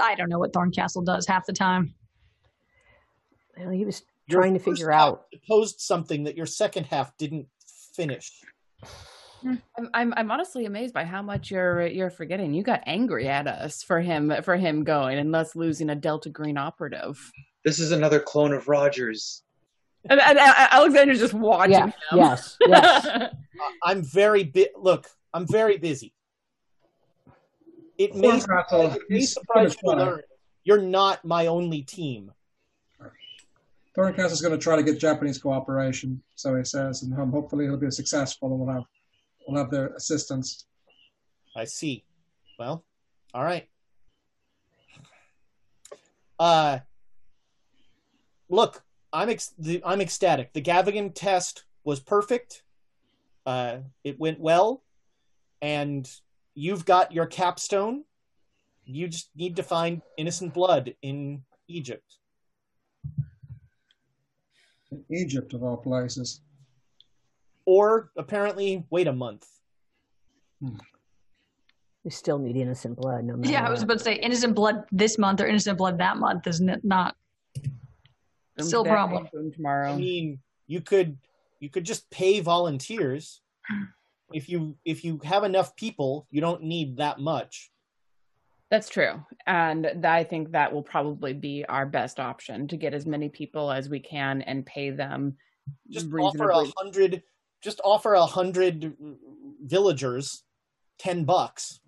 I 0.00 0.14
don't 0.14 0.28
know 0.28 0.38
what 0.38 0.52
Thorncastle 0.52 1.04
does 1.04 1.26
half 1.26 1.46
the 1.46 1.52
time. 1.52 1.94
Well, 3.58 3.70
he 3.70 3.84
was 3.84 4.02
Your 4.26 4.40
trying 4.40 4.54
to 4.54 4.60
figure 4.60 4.90
out. 4.92 5.26
posed 5.48 5.80
something 5.80 6.24
that 6.24 6.36
your 6.36 6.46
second 6.46 6.84
half 6.86 7.16
didn't 7.18 7.46
finish. 7.94 8.40
I'm, 9.44 9.88
I'm 9.94 10.12
I'm 10.16 10.30
honestly 10.30 10.66
amazed 10.66 10.92
by 10.92 11.04
how 11.04 11.22
much 11.22 11.50
you're 11.50 11.86
you're 11.86 12.10
forgetting. 12.10 12.52
You 12.52 12.62
got 12.62 12.82
angry 12.86 13.26
at 13.28 13.46
us 13.46 13.82
for 13.82 14.00
him 14.00 14.32
for 14.42 14.56
him 14.56 14.84
going 14.84 15.18
and 15.18 15.32
thus 15.32 15.56
losing 15.56 15.88
a 15.90 15.94
Delta 15.94 16.28
Green 16.28 16.58
operative. 16.58 17.18
This 17.64 17.78
is 17.78 17.90
another 17.92 18.20
clone 18.20 18.52
of 18.52 18.68
Rogers. 18.68 19.42
And, 20.08 20.18
and, 20.20 20.38
and 20.38 20.54
Alexander's 20.70 21.20
just 21.20 21.34
watching 21.34 21.72
Yeah. 21.72 21.84
him. 21.86 21.92
Yes. 22.14 22.56
Yes. 22.66 23.06
I- 23.06 23.30
I'm 23.84 24.02
very 24.02 24.44
bi- 24.44 24.68
look. 24.76 25.06
I'm 25.34 25.46
very 25.46 25.76
busy. 25.78 26.12
It 28.00 28.14
may, 28.14 28.28
Thorncastle, 28.28 28.96
it 28.96 29.02
may 29.10 29.20
surprise 29.20 29.74
you 29.74 29.78
to 29.78 29.84
gonna 29.84 30.04
try. 30.04 30.10
learn 30.12 30.22
you're 30.64 30.80
not 30.80 31.22
my 31.22 31.48
only 31.48 31.82
team. 31.82 32.32
Thorncastle's 33.94 34.40
going 34.40 34.56
to 34.56 34.62
try 34.62 34.76
to 34.76 34.82
get 34.82 34.98
Japanese 34.98 35.36
cooperation, 35.36 36.22
so 36.34 36.56
he 36.56 36.64
says, 36.64 37.02
and 37.02 37.12
hopefully 37.12 37.66
he'll 37.66 37.76
be 37.76 37.90
successful, 37.90 38.50
and 38.52 38.58
we'll 38.58 38.74
have 38.74 38.84
we'll 39.46 39.58
have 39.62 39.70
their 39.70 39.88
assistance. 39.88 40.64
I 41.54 41.64
see. 41.64 42.04
Well, 42.58 42.84
all 43.34 43.44
right. 43.44 43.68
Uh, 46.38 46.78
look, 48.48 48.82
I'm 49.12 49.28
ex- 49.28 49.52
the, 49.58 49.82
I'm 49.84 50.00
ecstatic. 50.00 50.54
The 50.54 50.62
Gavigan 50.62 51.12
test 51.14 51.64
was 51.84 52.00
perfect. 52.00 52.62
Uh, 53.44 53.80
it 54.04 54.18
went 54.18 54.40
well, 54.40 54.84
and 55.60 56.08
you've 56.54 56.84
got 56.84 57.12
your 57.12 57.26
capstone. 57.26 58.04
You 58.84 59.08
just 59.08 59.30
need 59.36 59.56
to 59.56 59.62
find 59.62 60.02
innocent 60.16 60.54
blood 60.54 60.94
in 61.02 61.42
Egypt. 61.68 62.18
In 64.90 65.04
Egypt, 65.10 65.54
of 65.54 65.62
all 65.62 65.76
places. 65.76 66.40
Or 67.64 68.10
apparently, 68.16 68.84
wait 68.90 69.06
a 69.06 69.12
month. 69.12 69.46
Hmm. 70.60 70.76
We 72.02 72.10
still 72.10 72.38
need 72.38 72.56
innocent 72.56 72.96
blood, 72.96 73.24
no 73.24 73.36
matter. 73.36 73.52
Yeah, 73.52 73.66
I 73.66 73.70
was 73.70 73.82
about 73.82 73.98
to 73.98 74.04
say 74.04 74.14
innocent 74.14 74.54
blood 74.54 74.84
this 74.90 75.18
month 75.18 75.40
or 75.40 75.46
innocent 75.46 75.78
blood 75.78 75.98
that 75.98 76.16
month, 76.16 76.46
isn't 76.46 76.68
it? 76.68 76.82
Not 76.82 77.14
still 78.58 78.82
a 78.82 78.88
problem. 78.88 79.28
tomorrow. 79.54 79.92
I 79.92 79.96
mean, 79.96 80.38
you 80.66 80.80
could 80.80 81.18
you 81.60 81.68
could 81.68 81.84
just 81.84 82.10
pay 82.10 82.40
volunteers. 82.40 83.40
If 84.32 84.48
you 84.48 84.76
if 84.84 85.04
you 85.04 85.20
have 85.24 85.44
enough 85.44 85.74
people, 85.76 86.26
you 86.30 86.40
don't 86.40 86.62
need 86.62 86.96
that 86.98 87.18
much. 87.18 87.70
That's 88.70 88.88
true. 88.88 89.24
And 89.46 89.82
th- 89.82 90.04
I 90.04 90.22
think 90.22 90.52
that 90.52 90.72
will 90.72 90.82
probably 90.82 91.32
be 91.32 91.64
our 91.68 91.86
best 91.86 92.20
option 92.20 92.68
to 92.68 92.76
get 92.76 92.94
as 92.94 93.04
many 93.04 93.28
people 93.28 93.70
as 93.72 93.88
we 93.88 93.98
can 93.98 94.42
and 94.42 94.64
pay 94.64 94.90
them 94.90 95.36
Just 95.90 96.06
offer 96.12 96.50
a 96.50 96.64
hundred. 96.78 97.22
Just 97.62 97.80
offer 97.84 98.14
a 98.14 98.24
hundred 98.24 98.94
villagers 99.62 100.44
ten 100.98 101.24
bucks. 101.24 101.80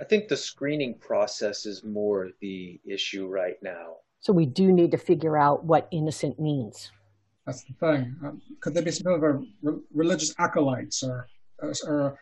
I 0.00 0.04
think 0.04 0.26
the 0.28 0.36
screening 0.36 0.98
process 0.98 1.66
is 1.66 1.84
more 1.84 2.30
the 2.40 2.80
issue 2.84 3.28
right 3.28 3.56
now. 3.62 3.96
So 4.18 4.32
we 4.32 4.46
do 4.46 4.72
need 4.72 4.90
to 4.90 4.98
figure 4.98 5.36
out 5.36 5.64
what 5.64 5.86
innocent 5.92 6.40
means. 6.40 6.90
That's 7.46 7.62
the 7.62 7.74
thing. 7.74 8.16
Um, 8.24 8.42
could 8.60 8.74
there 8.74 8.82
be 8.82 8.90
some 8.90 9.04
kind 9.04 9.16
of 9.16 9.22
a 9.22 9.32
re- 9.62 9.80
religious 9.92 10.34
acolytes 10.38 11.02
or, 11.02 11.28
or, 11.64 11.72
or 11.86 12.18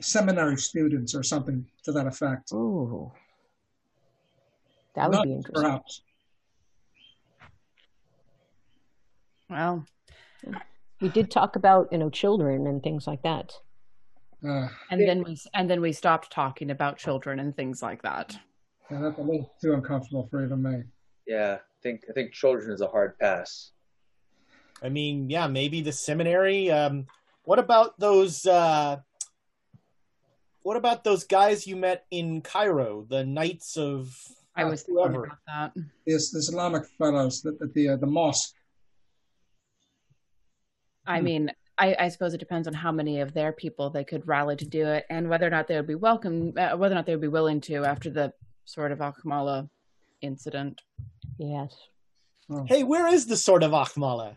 seminary 0.00 0.56
students 0.56 1.14
or 1.14 1.22
something 1.22 1.66
to 1.84 1.92
that 1.92 2.06
effect? 2.06 2.52
Ooh, 2.52 3.12
that 4.94 5.08
would 5.08 5.16
Nuns, 5.16 5.24
be 5.24 5.32
interesting. 5.32 5.62
Perhaps. 5.62 6.02
Well, 9.48 9.86
We 11.00 11.08
did 11.08 11.30
talk 11.30 11.56
about 11.56 11.88
you 11.92 11.98
know 11.98 12.10
children 12.10 12.66
and 12.66 12.82
things 12.82 13.06
like 13.06 13.22
that. 13.22 13.52
Uh, 14.46 14.68
and 14.90 15.00
then 15.00 15.22
we 15.24 15.36
and 15.54 15.68
then 15.68 15.80
we 15.80 15.92
stopped 15.92 16.30
talking 16.30 16.70
about 16.70 16.98
children 16.98 17.38
and 17.40 17.56
things 17.56 17.82
like 17.82 18.02
that. 18.02 18.36
yeah, 18.90 19.00
that's 19.00 19.18
a 19.18 19.22
little 19.22 19.52
too 19.60 19.74
uncomfortable 19.74 20.26
for 20.30 20.44
even 20.44 20.62
me. 20.62 20.82
Yeah, 21.26 21.58
I 21.60 21.78
think 21.82 22.02
I 22.08 22.12
think 22.12 22.32
children 22.32 22.70
is 22.72 22.80
a 22.80 22.88
hard 22.88 23.18
pass. 23.18 23.72
I 24.82 24.88
mean, 24.90 25.30
yeah, 25.30 25.46
maybe 25.46 25.80
the 25.80 25.92
seminary. 25.92 26.70
Um, 26.70 27.06
what 27.46 27.58
about 27.58 27.98
those? 27.98 28.44
Uh, 28.44 28.98
what 30.62 30.76
about 30.76 31.04
those 31.04 31.24
guys 31.24 31.66
you 31.66 31.76
met 31.76 32.04
in 32.10 32.42
Cairo, 32.42 33.06
the 33.08 33.24
Knights 33.24 33.76
of 33.76 34.14
I 34.56 34.64
was 34.64 34.82
thinking 34.82 35.14
about 35.14 35.38
that. 35.46 35.72
Yes, 36.06 36.30
the 36.30 36.38
Islamic 36.38 36.84
fellows 36.98 37.46
at 37.46 37.58
the 37.58 37.66
the, 37.66 37.88
uh, 37.90 37.96
the 37.96 38.06
mosque. 38.06 38.54
I 41.06 41.20
mean, 41.20 41.52
I, 41.78 41.94
I 42.00 42.08
suppose 42.08 42.34
it 42.34 42.38
depends 42.38 42.66
on 42.66 42.74
how 42.74 42.90
many 42.90 43.20
of 43.20 43.32
their 43.32 43.52
people 43.52 43.90
they 43.90 44.02
could 44.02 44.26
rally 44.26 44.56
to 44.56 44.64
do 44.64 44.86
it, 44.86 45.06
and 45.08 45.28
whether 45.30 45.46
or 45.46 45.50
not 45.50 45.68
they 45.68 45.76
would 45.76 45.86
be 45.86 45.94
welcome, 45.94 46.52
uh, 46.56 46.76
whether 46.76 46.94
or 46.94 46.96
not 46.96 47.06
they 47.06 47.14
would 47.14 47.20
be 47.20 47.28
willing 47.28 47.60
to 47.62 47.84
after 47.84 48.10
the 48.10 48.32
sort 48.64 48.90
of 48.90 48.98
Akmala 48.98 49.68
incident. 50.20 50.82
Yes. 51.38 51.72
Hey, 52.66 52.82
where 52.82 53.06
is 53.06 53.26
the 53.26 53.36
sword 53.36 53.62
of 53.62 53.70
Akmala? 53.70 54.36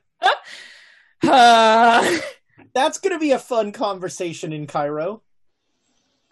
Uh, 1.23 2.19
That's 2.73 2.97
going 2.99 3.13
to 3.15 3.19
be 3.19 3.31
a 3.31 3.39
fun 3.39 3.71
conversation 3.71 4.53
in 4.53 4.67
Cairo. 4.67 5.21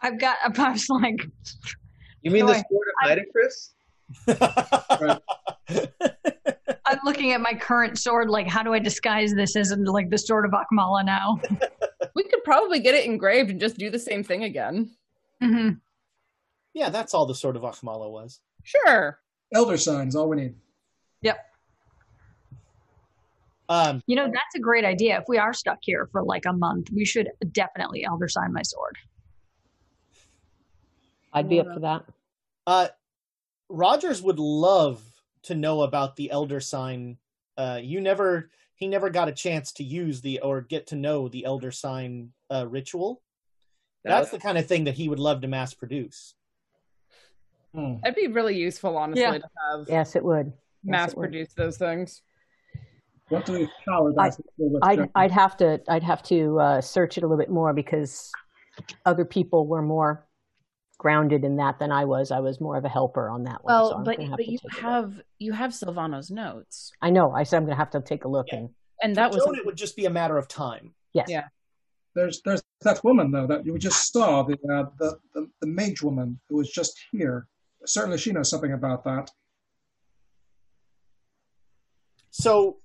I've 0.01 0.19
got. 0.19 0.37
a 0.45 0.49
was 0.71 0.87
like, 0.89 1.19
You 2.21 2.31
mean 2.31 2.45
No, 2.45 2.53
the 2.53 2.59
I- 2.59 2.63
sword 2.69 2.87
of 3.03 3.17
Nitocris? 3.17 3.71
I'm 6.85 6.99
looking 7.03 7.33
at 7.33 7.41
my 7.41 7.53
current 7.53 7.97
sword. 7.97 8.29
Like, 8.29 8.47
how 8.47 8.63
do 8.63 8.73
I 8.73 8.79
disguise 8.79 9.33
this 9.33 9.55
as 9.57 9.75
like 9.77 10.09
the 10.09 10.17
sword 10.17 10.45
of 10.45 10.51
Akmala 10.51 11.03
now? 11.05 11.39
we 12.15 12.23
could 12.23 12.43
probably 12.45 12.79
get 12.79 12.95
it 12.95 13.05
engraved 13.05 13.49
and 13.49 13.59
just 13.59 13.77
do 13.77 13.89
the 13.89 13.99
same 13.99 14.23
thing 14.23 14.43
again. 14.43 14.91
hmm 15.41 15.71
Yeah, 16.73 16.89
that's 16.89 17.13
all 17.13 17.25
the 17.25 17.35
sword 17.35 17.57
of 17.57 17.63
Akmala 17.63 18.09
was. 18.09 18.39
Sure. 18.63 19.19
Elder 19.53 19.77
signs, 19.77 20.15
all 20.15 20.29
we 20.29 20.37
need. 20.37 20.55
Yep. 21.21 21.37
Um, 23.69 24.01
You 24.07 24.15
know, 24.15 24.25
that's 24.25 24.55
a 24.55 24.59
great 24.59 24.85
idea. 24.85 25.17
If 25.19 25.25
we 25.27 25.37
are 25.37 25.53
stuck 25.53 25.79
here 25.81 26.07
for 26.11 26.23
like 26.23 26.45
a 26.45 26.53
month, 26.53 26.89
we 26.91 27.03
should 27.05 27.29
definitely 27.51 28.05
elder 28.05 28.27
sign 28.27 28.53
my 28.53 28.61
sword. 28.61 28.95
I'd 31.33 31.49
be 31.49 31.59
up 31.59 31.73
for 31.73 31.79
that. 31.81 32.03
uh, 32.65 32.87
Rogers 33.69 34.21
would 34.21 34.39
love 34.39 35.03
to 35.43 35.53
know 35.55 35.81
about 35.81 36.15
the 36.15 36.31
elder 36.31 36.61
sign. 36.61 37.17
Uh, 37.57 37.79
you 37.81 37.99
never, 37.99 38.49
he 38.75 38.87
never 38.87 39.09
got 39.09 39.27
a 39.27 39.33
chance 39.33 39.73
to 39.73 39.83
use 39.83 40.21
the 40.21 40.39
or 40.39 40.61
get 40.61 40.87
to 40.87 40.95
know 40.95 41.27
the 41.27 41.43
elder 41.43 41.71
sign 41.71 42.31
uh, 42.49 42.65
ritual. 42.67 43.21
That's 44.05 44.31
the 44.31 44.39
kind 44.39 44.57
of 44.57 44.65
thing 44.65 44.85
that 44.85 44.93
he 44.95 45.09
would 45.09 45.19
love 45.19 45.41
to 45.41 45.49
mass 45.49 45.73
produce. 45.73 46.33
That'd 47.73 48.15
be 48.15 48.27
really 48.27 48.55
useful, 48.57 48.95
honestly, 48.97 49.21
Yeah. 49.21 49.37
to 49.37 49.49
have 49.71 49.89
Yes, 49.89 50.15
it 50.15 50.23
would. 50.23 50.47
Yes, 50.47 50.53
mass 50.83 51.11
it 51.11 51.17
would. 51.17 51.23
produce 51.31 51.53
those 51.53 51.77
things. 51.77 52.21
What 53.29 53.45
do 53.45 53.57
these 53.57 53.67
paladins 53.85 54.37
do 54.57 54.79
I'd? 54.81 55.09
I'd 55.15 55.31
have 55.31 55.57
to 55.57 55.81
I'd 55.89 56.03
have 56.03 56.23
to 56.23 56.59
uh, 56.59 56.81
search 56.81 57.17
it 57.17 57.23
a 57.23 57.27
little 57.27 57.37
bit 57.37 57.49
more 57.49 57.73
because 57.73 58.31
other 59.05 59.25
people 59.25 59.67
were 59.67 59.81
more 59.81 60.25
grounded 60.97 61.43
in 61.43 61.57
that 61.57 61.79
than 61.79 61.91
I 61.91 62.05
was. 62.05 62.31
I 62.31 62.39
was 62.39 62.61
more 62.61 62.77
of 62.77 62.85
a 62.85 62.89
helper 62.89 63.29
on 63.29 63.43
that 63.43 63.63
one. 63.63 63.73
Well, 63.73 63.89
so 63.89 64.03
but 64.03 64.17
but 64.17 64.47
you 64.47 64.57
take 64.57 64.61
a 64.61 64.75
look. 64.75 64.81
have 64.81 65.21
you 65.39 65.51
have 65.51 65.73
Silvano's 65.73 66.31
notes, 66.31 66.91
I 67.01 67.09
know. 67.09 67.31
I 67.31 67.43
said 67.43 67.57
I'm 67.57 67.63
going 67.63 67.75
to 67.75 67.79
have 67.79 67.91
to 67.91 68.01
take 68.01 68.23
a 68.23 68.27
look 68.27 68.47
and 68.51 68.69
and 69.01 69.15
that 69.15 69.31
was 69.31 69.43
it 69.57 69.65
would 69.65 69.77
just 69.77 69.95
be 69.95 70.05
a 70.05 70.09
matter 70.09 70.37
of 70.37 70.47
time. 70.47 70.93
yes. 71.13 71.27
Yeah. 71.29 71.45
There's 72.15 72.41
there's 72.41 72.63
that 72.81 73.03
woman 73.03 73.31
though 73.31 73.45
that 73.47 73.65
you 73.65 73.77
just 73.77 74.11
saw 74.11 74.41
the 74.41 74.53
uh, 74.53 74.85
the, 74.97 75.19
the 75.33 75.49
the 75.61 75.67
mage 75.67 76.01
woman 76.01 76.39
who 76.49 76.57
was 76.57 76.71
just 76.71 76.97
here. 77.11 77.47
Certainly, 77.85 78.17
she 78.17 78.31
knows 78.31 78.49
something 78.49 78.73
about 78.73 79.03
that. 79.03 79.29
So, 82.31 82.77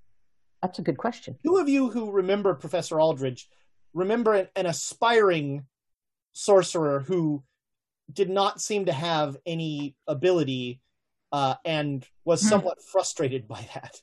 That's 0.62 0.78
a 0.78 0.82
good 0.82 0.97
question. 0.97 1.36
two 1.44 1.56
of 1.59 1.68
you 1.68 1.90
who 1.90 2.10
remember 2.12 2.55
Professor 2.55 3.01
Aldridge 3.01 3.48
remember 3.94 4.32
an, 4.34 4.48
an 4.56 4.66
aspiring 4.66 5.66
sorcerer 6.32 7.01
who 7.01 7.43
did 8.12 8.30
not 8.30 8.60
seem 8.60 8.86
to 8.86 8.93
have 8.93 9.36
any 9.44 9.97
ability 10.06 10.80
uh, 11.32 11.55
and 11.64 12.06
was 12.24 12.40
Hmm. 12.43 12.48
somewhat 12.48 12.78
frustrated 12.82 13.47
by 13.48 13.68
that. 13.74 14.01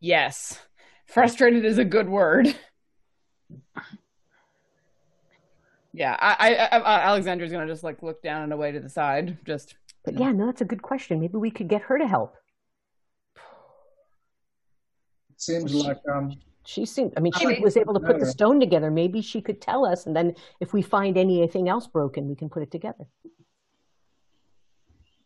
yes. 0.00 0.60
Frustrated 1.06 1.64
is 1.64 1.78
a 1.78 1.84
good 1.84 2.08
word. 2.08 2.54
Yeah, 5.92 6.16
I, 6.18 6.54
I, 6.72 6.78
I 6.78 7.00
Alexandra's 7.08 7.52
gonna 7.52 7.66
just 7.68 7.84
like 7.84 8.02
look 8.02 8.20
down 8.22 8.42
and 8.42 8.52
away 8.52 8.72
to 8.72 8.80
the 8.80 8.88
side. 8.88 9.38
Just 9.44 9.76
But 10.04 10.18
yeah, 10.18 10.32
no, 10.32 10.46
that's 10.46 10.60
a 10.60 10.64
good 10.64 10.82
question. 10.82 11.20
Maybe 11.20 11.36
we 11.36 11.50
could 11.50 11.68
get 11.68 11.82
her 11.82 11.98
to 11.98 12.06
help. 12.08 12.36
It 15.48 15.68
seems 15.68 15.74
like 15.74 16.00
um, 16.12 16.32
She 16.66 16.86
seemed. 16.86 17.12
I 17.16 17.20
mean, 17.20 17.32
she 17.38 17.46
Maybe- 17.46 17.62
was 17.62 17.76
able 17.76 17.94
to 17.94 18.00
put 18.00 18.18
the 18.18 18.26
stone 18.26 18.58
together. 18.60 18.90
Maybe 18.90 19.20
she 19.20 19.40
could 19.42 19.60
tell 19.60 19.84
us, 19.84 20.06
and 20.06 20.16
then 20.16 20.34
if 20.60 20.72
we 20.72 20.82
find 20.82 21.16
anything 21.18 21.68
else 21.68 21.86
broken, 21.86 22.28
we 22.28 22.34
can 22.36 22.48
put 22.48 22.62
it 22.62 22.70
together. 22.70 23.04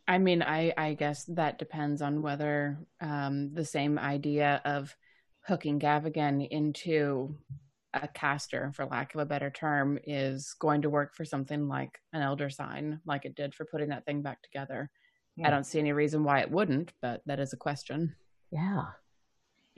I 0.07 0.17
mean, 0.17 0.41
I 0.41 0.73
I 0.75 0.93
guess 0.95 1.25
that 1.25 1.59
depends 1.59 2.01
on 2.01 2.21
whether 2.21 2.79
um, 2.99 3.53
the 3.53 3.63
same 3.65 3.99
idea 3.99 4.61
of 4.65 4.95
hooking 5.47 5.79
Gavigan 5.79 6.47
into 6.49 7.37
a 7.93 8.07
caster, 8.07 8.71
for 8.75 8.85
lack 8.85 9.13
of 9.15 9.21
a 9.21 9.25
better 9.25 9.49
term, 9.49 9.97
is 10.03 10.53
going 10.59 10.81
to 10.81 10.89
work 10.89 11.15
for 11.15 11.25
something 11.25 11.67
like 11.67 11.99
an 12.13 12.21
elder 12.21 12.49
sign, 12.49 12.99
like 13.05 13.25
it 13.25 13.35
did 13.35 13.53
for 13.55 13.65
putting 13.65 13.89
that 13.89 14.05
thing 14.05 14.21
back 14.21 14.41
together. 14.41 14.89
I 15.39 15.47
Hmm. 15.47 15.51
don't 15.51 15.63
see 15.65 15.79
any 15.79 15.93
reason 15.93 16.23
why 16.23 16.41
it 16.41 16.51
wouldn't, 16.51 16.91
but 17.01 17.21
that 17.25 17.39
is 17.39 17.53
a 17.53 17.57
question. 17.57 18.15
Yeah. 18.51 18.85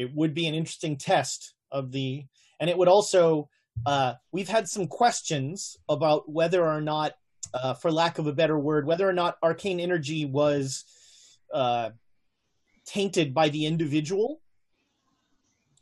It 0.02 0.14
would 0.16 0.34
be 0.34 0.48
an 0.48 0.56
interesting 0.56 0.98
test 0.98 1.54
of 1.72 1.92
the, 1.92 2.26
and 2.60 2.70
it 2.70 2.78
would 2.78 2.88
also. 2.88 3.50
Uh, 3.86 4.14
we've 4.34 4.50
had 4.50 4.68
some 4.68 4.86
questions 4.86 5.78
about 5.88 6.30
whether 6.30 6.68
or 6.68 6.82
not, 6.82 7.14
uh, 7.54 7.74
for 7.74 7.90
lack 7.90 8.20
of 8.20 8.28
a 8.28 8.34
better 8.34 8.60
word, 8.60 8.86
whether 8.86 9.08
or 9.08 9.14
not 9.14 9.38
arcane 9.42 9.80
energy 9.80 10.26
was 10.26 10.84
uh, 11.54 11.92
tainted 12.86 13.34
by 13.34 13.50
the 13.50 13.66
individual. 13.66 14.42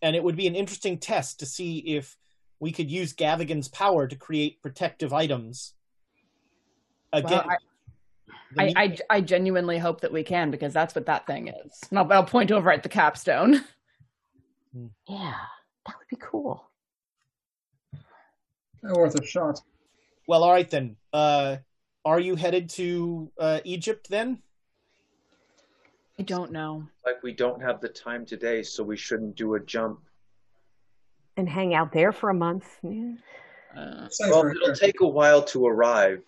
And 0.01 0.15
it 0.15 0.23
would 0.23 0.37
be 0.37 0.47
an 0.47 0.55
interesting 0.55 0.99
test 0.99 1.39
to 1.39 1.45
see 1.45 1.79
if 1.79 2.15
we 2.59 2.71
could 2.71 2.91
use 2.91 3.13
Gavigan's 3.13 3.67
power 3.67 4.07
to 4.07 4.15
create 4.15 4.61
protective 4.61 5.11
items. 5.13 5.73
Again, 7.11 7.41
Well, 7.47 7.57
I, 8.57 8.73
I, 8.75 8.97
I 9.09 9.21
genuinely 9.21 9.77
hope 9.77 10.01
that 10.01 10.11
we 10.11 10.23
can 10.23 10.51
because 10.51 10.73
that's 10.73 10.95
what 10.95 11.05
that 11.05 11.27
thing 11.27 11.49
is. 11.49 11.79
And 11.89 11.99
I'll, 11.99 12.11
I'll 12.11 12.23
point 12.23 12.51
over 12.51 12.71
at 12.71 12.83
the 12.83 12.89
capstone. 12.89 13.63
Yeah, 14.73 15.33
that 15.85 15.95
would 15.97 16.07
be 16.09 16.17
cool. 16.19 16.69
they're 18.81 18.95
worth 18.95 19.19
a 19.19 19.25
shot. 19.25 19.61
well, 20.27 20.43
all 20.43 20.51
right 20.51 20.69
then. 20.69 20.95
Uh, 21.11 21.57
are 22.05 22.19
you 22.19 22.35
headed 22.35 22.69
to 22.71 23.31
uh, 23.37 23.59
Egypt 23.63 24.07
then? 24.09 24.41
I 26.17 26.23
don't 26.23 26.51
know. 26.51 26.87
Like 27.05 27.23
we 27.23 27.33
don't 27.33 27.61
have 27.61 27.81
the 27.81 27.89
time 27.89 28.25
today, 28.25 28.63
so 28.63 28.83
we 28.83 28.97
shouldn't 28.97 29.35
do 29.35 29.55
a 29.55 29.59
jump 29.59 29.99
and 31.39 31.49
hang 31.49 31.73
out 31.73 31.91
there 31.91 32.11
for 32.11 32.29
a 32.29 32.33
month. 32.33 32.67
Yeah. 32.83 33.13
Uh, 33.75 34.07
well, 34.21 34.45
it'll 34.47 34.75
take 34.75 35.01
a 35.01 35.07
while 35.07 35.41
to 35.43 35.65
arrive. 35.65 36.21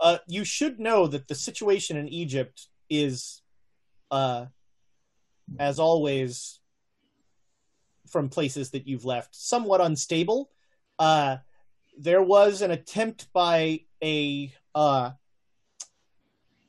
Uh, 0.00 0.18
you 0.28 0.44
should 0.44 0.78
know 0.78 1.06
that 1.06 1.28
the 1.28 1.34
situation 1.34 1.96
in 1.96 2.08
Egypt 2.08 2.68
is, 2.88 3.42
uh, 4.10 4.46
as 5.58 5.78
always, 5.78 6.60
from 8.08 8.28
places 8.28 8.70
that 8.70 8.86
you've 8.86 9.04
left, 9.04 9.34
somewhat 9.34 9.80
unstable. 9.80 10.50
Uh, 10.98 11.38
there 11.98 12.22
was 12.22 12.62
an 12.62 12.70
attempt 12.70 13.32
by 13.32 13.80
a 14.02 14.52
uh, 14.74 15.10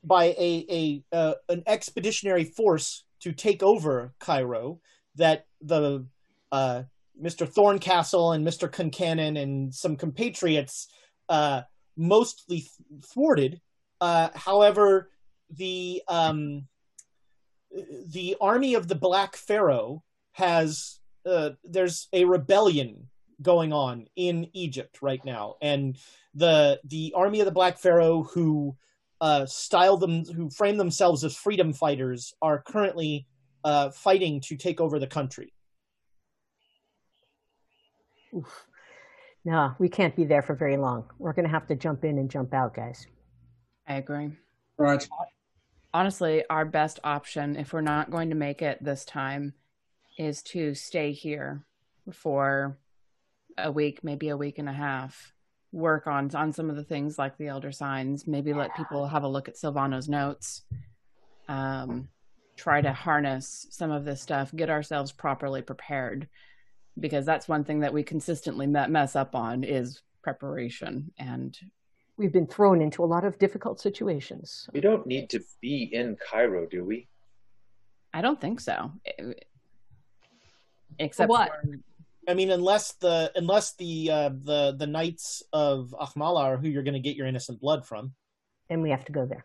by 0.04 0.24
a, 0.24 0.66
a 0.70 1.04
uh, 1.12 1.34
an 1.48 1.62
expeditionary 1.66 2.44
force 2.44 3.04
to 3.20 3.32
take 3.32 3.62
over 3.62 4.14
Cairo 4.20 4.80
that 5.16 5.46
the 5.60 6.06
uh, 6.52 6.82
Mr. 7.20 7.50
Thorncastle 7.52 8.34
and 8.34 8.46
Mr. 8.46 8.70
Concannon 8.70 9.40
and 9.40 9.74
some 9.74 9.96
compatriots 9.96 10.88
uh, 11.28 11.62
mostly 11.96 12.68
thwarted. 13.04 13.60
Uh, 14.00 14.28
however, 14.34 15.10
the 15.50 16.02
um, 16.08 16.66
the 18.08 18.36
army 18.40 18.74
of 18.74 18.88
the 18.88 18.94
Black 18.94 19.36
Pharaoh 19.36 20.02
has 20.32 21.00
uh, 21.24 21.50
there's 21.64 22.08
a 22.12 22.24
rebellion 22.24 23.08
going 23.42 23.72
on 23.72 24.06
in 24.16 24.48
Egypt 24.52 24.98
right 25.02 25.24
now, 25.24 25.56
and 25.60 25.98
the 26.34 26.80
the 26.84 27.12
army 27.16 27.40
of 27.40 27.46
the 27.46 27.52
Black 27.52 27.78
Pharaoh 27.78 28.22
who 28.22 28.76
uh, 29.20 29.46
style 29.46 29.96
them 29.96 30.24
who 30.24 30.50
frame 30.50 30.76
themselves 30.76 31.24
as 31.24 31.36
freedom 31.36 31.72
fighters 31.72 32.34
are 32.42 32.62
currently 32.62 33.26
uh, 33.64 33.90
fighting 33.90 34.40
to 34.40 34.56
take 34.56 34.80
over 34.80 34.98
the 34.98 35.06
country. 35.06 35.52
Oof. 38.34 38.66
No, 39.44 39.74
we 39.78 39.88
can't 39.88 40.16
be 40.16 40.24
there 40.24 40.42
for 40.42 40.54
very 40.54 40.76
long. 40.76 41.04
We're 41.18 41.32
going 41.32 41.44
to 41.44 41.50
have 41.50 41.68
to 41.68 41.76
jump 41.76 42.04
in 42.04 42.18
and 42.18 42.28
jump 42.28 42.52
out, 42.52 42.74
guys. 42.74 43.06
I 43.86 43.94
agree. 43.94 44.32
Right. 44.76 45.08
Honestly, 45.96 46.44
our 46.50 46.66
best 46.66 47.00
option, 47.04 47.56
if 47.56 47.72
we're 47.72 47.80
not 47.80 48.10
going 48.10 48.28
to 48.28 48.36
make 48.36 48.60
it 48.60 48.84
this 48.84 49.02
time, 49.06 49.54
is 50.18 50.42
to 50.42 50.74
stay 50.74 51.12
here 51.12 51.64
for 52.12 52.76
a 53.56 53.72
week, 53.72 54.04
maybe 54.04 54.28
a 54.28 54.36
week 54.36 54.58
and 54.58 54.68
a 54.68 54.74
half, 54.74 55.32
work 55.72 56.06
on 56.06 56.30
on 56.34 56.52
some 56.52 56.68
of 56.68 56.76
the 56.76 56.84
things 56.84 57.18
like 57.18 57.38
the 57.38 57.46
elder 57.46 57.72
signs, 57.72 58.26
maybe 58.26 58.52
let 58.52 58.76
people 58.76 59.06
have 59.06 59.22
a 59.22 59.28
look 59.28 59.48
at 59.48 59.56
Silvano's 59.56 60.06
notes, 60.06 60.64
um, 61.48 62.08
try 62.56 62.82
to 62.82 62.92
harness 62.92 63.66
some 63.70 63.90
of 63.90 64.04
this 64.04 64.20
stuff, 64.20 64.54
get 64.54 64.68
ourselves 64.68 65.12
properly 65.12 65.62
prepared, 65.62 66.28
because 67.00 67.24
that's 67.24 67.48
one 67.48 67.64
thing 67.64 67.80
that 67.80 67.94
we 67.94 68.02
consistently 68.02 68.66
mess 68.66 69.16
up 69.16 69.34
on 69.34 69.64
is 69.64 70.02
preparation 70.22 71.10
and 71.16 71.58
we've 72.16 72.32
been 72.32 72.46
thrown 72.46 72.80
into 72.80 73.04
a 73.04 73.06
lot 73.06 73.24
of 73.24 73.38
difficult 73.38 73.80
situations. 73.80 74.68
We 74.72 74.80
don't 74.80 75.06
need 75.06 75.30
to 75.30 75.40
be 75.60 75.90
in 75.92 76.16
Cairo, 76.16 76.66
do 76.66 76.84
we? 76.84 77.08
I 78.14 78.20
don't 78.22 78.40
think 78.40 78.60
so. 78.60 78.92
Except 80.98 81.28
what? 81.28 81.50
For, 81.50 81.78
I 82.28 82.34
mean, 82.34 82.50
unless 82.50 82.92
the 82.94 83.30
unless 83.36 83.74
the 83.74 84.10
uh, 84.10 84.30
the 84.30 84.74
the 84.76 84.86
knights 84.86 85.42
of 85.52 85.94
Ahmala 86.00 86.40
are 86.42 86.56
who 86.56 86.68
you're 86.68 86.82
going 86.82 86.94
to 86.94 87.00
get 87.00 87.16
your 87.16 87.26
innocent 87.26 87.60
blood 87.60 87.86
from, 87.86 88.14
then 88.68 88.82
we 88.82 88.90
have 88.90 89.04
to 89.04 89.12
go 89.12 89.26
there. 89.26 89.44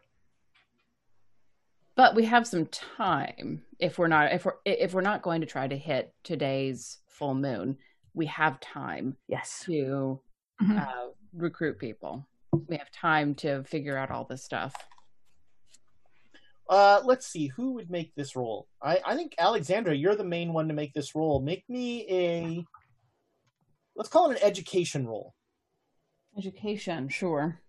But 1.96 2.16
we 2.16 2.26
have 2.26 2.48
some 2.48 2.68
time 2.68 3.64
if 3.78 4.00
we're 4.00 4.08
not 4.08 4.32
if 4.32 4.46
we're 4.46 4.56
if 4.66 4.94
we're 4.94 5.02
not 5.02 5.22
going 5.22 5.42
to 5.42 5.48
try 5.48 5.68
to 5.68 5.78
hit 5.78 6.14
today's 6.24 7.00
full 7.08 7.36
moon. 7.36 7.78
We 8.14 8.26
have 8.28 8.60
time, 8.60 9.16
yes, 9.28 9.64
to 9.66 10.20
Mhm. 10.62 10.82
uh, 10.82 11.10
recruit 11.34 11.80
people. 11.80 12.28
We 12.68 12.78
have 12.78 12.92
time 12.92 13.36
to 13.36 13.64
figure 13.64 13.98
out 13.98 14.12
all 14.12 14.26
this 14.30 14.44
stuff. 14.44 14.74
Uh, 16.70 17.02
let's 17.04 17.28
see 17.28 17.48
who 17.48 17.74
would 17.74 17.90
make 17.90 18.14
this 18.16 18.36
role. 18.36 18.68
I, 18.82 19.00
I 19.06 19.16
think 19.16 19.36
Alexandra, 19.40 19.94
you're 19.96 20.16
the 20.16 20.24
main 20.24 20.54
one 20.54 20.68
to 20.68 20.74
make 20.74 20.94
this 20.94 21.16
role. 21.16 21.42
Make 21.42 21.70
me 21.70 22.06
a 22.10 22.66
let's 23.96 24.10
call 24.10 24.32
it 24.32 24.38
an 24.38 24.44
education 24.44 25.06
role. 25.06 25.34
Education, 26.38 27.10
sure. 27.10 27.60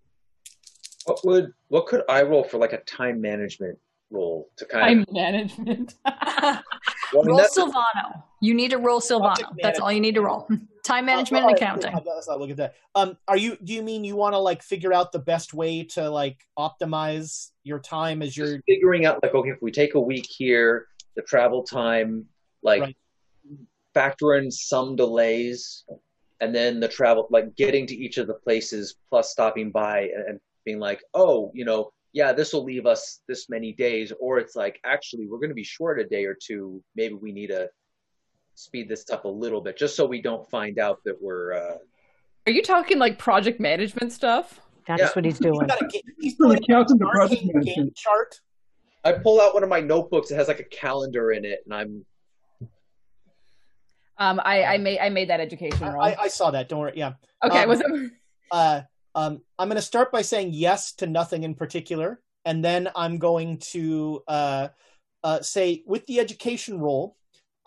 What 1.05 1.25
would 1.25 1.53
what 1.69 1.87
could 1.87 2.03
I 2.09 2.23
roll 2.23 2.45
for 2.45 2.59
like 2.59 2.73
a 2.73 2.79
time 2.79 3.21
management 3.21 3.79
role 4.11 4.51
to 4.57 4.67
kind 4.67 4.83
Time 4.85 5.01
of 5.01 5.13
management. 5.13 5.95
Well, 6.05 7.25
roll 7.25 7.37
that's- 7.37 7.59
Silvano. 7.59 8.23
You 8.41 8.55
need 8.55 8.71
to 8.71 8.79
roll 8.79 9.01
Silvano. 9.01 9.45
That's 9.63 9.81
all 9.81 9.93
you 9.93 10.01
need 10.01 10.15
to 10.15 10.23
roll. 10.23 10.49
Time 10.83 11.07
management 11.07 11.45
Uh, 11.45 11.49
and 11.49 11.61
all 11.61 11.69
right, 11.69 11.81
accounting. 11.81 12.05
Let's 12.05 12.29
not 12.29 12.41
look 12.41 12.51
at 12.51 12.57
that. 12.57 12.75
Um, 12.97 13.17
are 13.29 13.37
you? 13.37 13.57
Do 13.63 13.73
you 13.73 13.83
mean 13.83 14.03
you 14.03 14.17
want 14.17 14.35
to 14.35 14.39
like 14.39 14.63
figure 14.63 14.93
out 14.93 15.13
the 15.13 15.21
best 15.21 15.55
way 15.55 15.85
to 15.85 16.11
like 16.11 16.45
optimize 16.59 17.51
your 17.63 17.79
time 17.79 18.21
as 18.21 18.37
you're 18.37 18.61
figuring 18.67 19.07
out 19.07 19.23
like 19.23 19.35
okay 19.35 19.51
if 19.51 19.63
we 19.63 19.71
take 19.71 19.95
a 19.95 20.01
week 20.01 20.27
here 20.29 20.87
the 21.15 21.23
travel 21.23 21.63
time 21.63 22.27
like 22.63 22.81
Right. 22.81 22.97
factor 23.95 24.35
in 24.35 24.51
some 24.51 24.97
delays 24.97 25.85
and 26.41 26.55
then 26.55 26.81
the 26.81 26.89
travel 26.89 27.29
like 27.31 27.55
getting 27.55 27.87
to 27.87 27.95
each 27.95 28.19
of 28.19 28.27
the 28.27 28.35
places 28.35 28.97
plus 29.09 29.31
stopping 29.31 29.71
by 29.71 30.01
and, 30.01 30.25
and 30.29 30.41
being 30.65 30.81
like 30.81 31.03
oh 31.15 31.53
you 31.55 31.65
know 31.65 31.91
yeah 32.13 32.33
this 32.33 32.53
will 32.53 32.65
leave 32.65 32.87
us 32.87 33.21
this 33.29 33.49
many 33.49 33.73
days 33.73 34.13
or 34.21 34.39
it's 34.39 34.57
like 34.57 34.81
actually 34.85 35.27
we're 35.29 35.39
going 35.39 35.51
to 35.51 35.55
be 35.55 35.65
short 35.65 36.01
a 36.01 36.05
day 36.05 36.25
or 36.25 36.37
two 36.41 36.83
maybe 36.97 37.15
we 37.15 37.31
need 37.31 37.49
to 37.49 37.69
speed 38.55 38.89
this 38.89 39.09
up 39.11 39.25
a 39.25 39.29
little 39.29 39.61
bit 39.61 39.77
just 39.77 39.97
so 39.97 40.07
we 40.07 40.21
don't 40.21 40.49
find 40.51 40.79
out 40.79 41.01
that 41.05 41.17
we're 41.21 41.53
uh 41.55 41.77
Are 42.47 42.53
you 42.53 42.63
talking 42.63 42.99
like 42.99 43.19
project 43.19 43.61
management 43.61 44.13
stuff? 44.13 44.61
That's 44.87 45.01
Yeah. 45.01 45.11
what 45.15 45.25
he's 45.25 45.39
doing. 45.39 45.69
he's 46.21 46.35
From 46.37 46.49
doing 46.51 46.59
accountant 46.63 47.01
to 47.01 47.07
an 47.07 47.11
project 47.13 47.43
arcane 47.43 47.53
management. 47.55 47.97
Chart. 47.97 48.41
i 49.05 49.13
pull 49.13 49.41
out 49.41 49.55
one 49.55 49.63
of 49.63 49.69
my 49.69 49.81
notebooks 49.81 50.31
it 50.31 50.37
has 50.37 50.49
like 50.49 50.61
a 50.61 50.65
calendar 50.65 51.33
in 51.33 51.45
it 51.45 51.61
and 51.65 51.75
i'm 51.75 52.05
Um, 54.19 54.41
I, 54.45 54.65
I 54.75 54.79
made 54.79 54.99
I 55.01 55.09
made 55.09 55.31
that 55.31 55.41
education 55.41 55.89
role. 55.89 56.01
I, 56.03 56.15
I 56.21 56.29
saw 56.29 56.51
that. 56.53 56.69
Don't 56.69 56.79
worry. 56.81 56.93
Yeah. 56.95 57.15
okay, 57.45 57.63
um, 57.63 57.69
was 57.69 57.81
it? 57.81 57.87
Uh, 58.53 58.83
um, 59.15 59.41
I'm 59.59 59.69
going 59.69 59.77
to 59.81 59.83
start 59.83 60.13
by 60.13 60.21
saying 60.21 60.51
yes 60.53 60.93
to 60.97 61.07
nothing 61.07 61.43
in 61.43 61.55
particular, 61.55 62.21
and 62.45 62.63
then 62.63 62.91
I'm 62.95 63.17
going 63.19 63.59
to 63.73 64.23
uh, 64.29 64.69
uh, 65.25 65.41
say 65.41 65.83
with 65.87 66.05
the 66.05 66.21
education 66.21 66.79
role, 66.79 67.17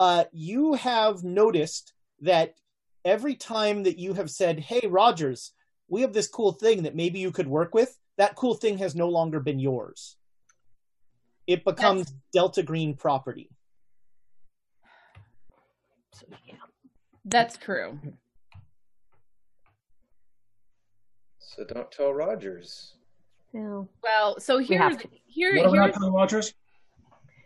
uh, 0.00 0.24
you 0.32 0.74
have 0.74 1.24
noticed 1.24 1.92
that 2.20 2.54
every 3.04 3.34
time 3.34 3.82
that 3.84 3.98
you 3.98 4.14
have 4.14 4.30
said, 4.30 4.60
"Hey, 4.60 4.86
Rogers, 4.86 5.52
we 5.88 6.02
have 6.02 6.12
this 6.12 6.28
cool 6.28 6.52
thing 6.52 6.82
that 6.82 6.94
maybe 6.96 7.18
you 7.18 7.30
could 7.30 7.46
work 7.48 7.74
with," 7.74 7.98
that 8.16 8.36
cool 8.36 8.54
thing 8.54 8.78
has 8.78 8.94
no 8.94 9.08
longer 9.08 9.40
been 9.40 9.58
yours. 9.58 10.16
It 11.46 11.64
becomes 11.64 12.12
Delta 12.32 12.62
Green 12.62 12.94
property. 12.94 13.50
So, 16.12 16.26
yeah. 16.46 16.54
That's 17.24 17.56
true. 17.56 17.98
so 21.56 21.64
don't 21.64 21.90
tell 21.90 22.12
rogers 22.12 22.92
No. 23.54 23.88
Well, 24.02 24.38
so 24.38 24.58
We 24.58 24.66
here's 24.66 24.80
have 24.80 25.06
here 25.26 25.56
What 25.56 25.66
are 25.66 25.70
we 25.70 25.78
not 25.78 25.94
here's, 25.94 26.12
Rogers? 26.12 26.54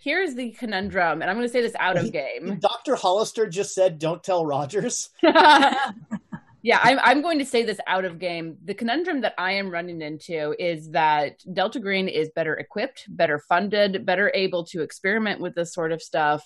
Here's 0.01 0.35
the 0.35 0.51
conundrum, 0.52 1.22
and 1.22 1.31
I'm 1.31 1.36
going 1.36 1.47
to 1.47 1.52
say 1.52 1.62
this 1.62 1.77
out 1.78 1.97
of 1.97 2.10
game. 2.10 2.59
Dr. 2.60 2.97
Hollister 2.97 3.47
just 3.47 3.74
said, 3.74 3.98
"Don't 3.98 4.22
tell 4.22 4.44
Rogers." 4.44 5.10
yeah, 5.22 6.81
I'm 6.82 6.98
I'm 7.01 7.22
going 7.22 7.39
to 7.39 7.44
say 7.44 7.64
this 7.64 7.78
out 7.86 8.05
of 8.05 8.18
game. 8.18 8.56
The 8.64 8.74
conundrum 8.74 9.20
that 9.20 9.35
I 9.39 9.52
am 9.52 9.70
running 9.70 10.02
into 10.02 10.55
is 10.59 10.90
that 10.90 11.36
Delta 11.52 11.81
Green 11.81 12.09
is 12.09 12.31
better 12.35 12.55
equipped, 12.55 13.05
better 13.09 13.39
funded, 13.39 14.05
better 14.05 14.32
able 14.35 14.64
to 14.66 14.82
experiment 14.82 15.40
with 15.40 15.55
this 15.55 15.72
sort 15.72 15.93
of 15.93 16.02
stuff. 16.02 16.43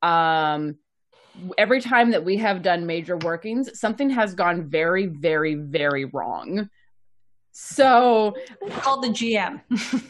Um, 0.00 0.76
every 1.56 1.80
time 1.80 2.10
that 2.10 2.24
we 2.24 2.36
have 2.38 2.62
done 2.62 2.86
major 2.86 3.16
workings, 3.16 3.78
something 3.78 4.10
has 4.10 4.34
gone 4.34 4.68
very, 4.68 5.06
very, 5.06 5.54
very 5.54 6.04
wrong. 6.04 6.68
So 7.52 8.34
Called 8.70 9.04
the 9.04 9.08
GM. 9.08 9.60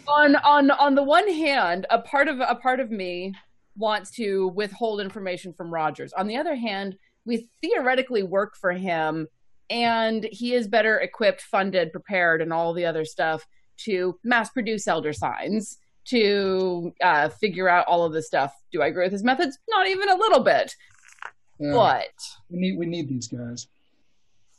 on 0.09 0.37
on 0.37 0.71
on 0.71 0.95
the 0.95 1.03
one 1.03 1.29
hand, 1.29 1.87
a 1.91 1.99
part 1.99 2.29
of 2.29 2.41
a 2.41 2.55
part 2.55 2.81
of 2.81 2.91
me 2.91 3.35
wants 3.77 4.11
to 4.13 4.49
withhold 4.49 5.01
information 5.01 5.53
from 5.53 5.73
Rogers. 5.73 6.13
On 6.13 6.27
the 6.27 6.37
other 6.37 6.55
hand, 6.55 6.97
we 7.25 7.49
theoretically 7.61 8.23
work 8.23 8.57
for 8.57 8.73
him 8.73 9.27
and 9.71 10.29
he 10.31 10.55
is 10.55 10.69
better 10.69 10.99
equipped, 10.99 11.41
funded, 11.41 11.93
prepared, 11.93 12.43
and 12.43 12.53
all 12.53 12.75
the 12.75 12.85
other 12.85 13.05
stuff 13.05 13.47
to 13.79 14.19
mass 14.23 14.51
produce 14.51 14.87
elder 14.87 15.13
signs, 15.13 15.79
to 16.05 16.93
uh, 17.03 17.29
figure 17.29 17.69
out 17.69 17.87
all 17.87 18.05
of 18.05 18.13
this 18.13 18.27
stuff. 18.27 18.55
Do 18.71 18.83
I 18.83 18.89
agree 18.89 19.05
with 19.05 19.13
his 19.13 19.25
methods? 19.25 19.59
Not 19.69 19.89
even 19.89 20.09
a 20.09 20.15
little 20.17 20.41
bit. 20.41 20.75
Yeah. 21.59 21.73
But 21.73 22.13
we 22.51 22.59
need 22.59 22.79
we 22.79 22.87
need 22.87 23.09
these 23.09 23.29
guys. 23.29 23.69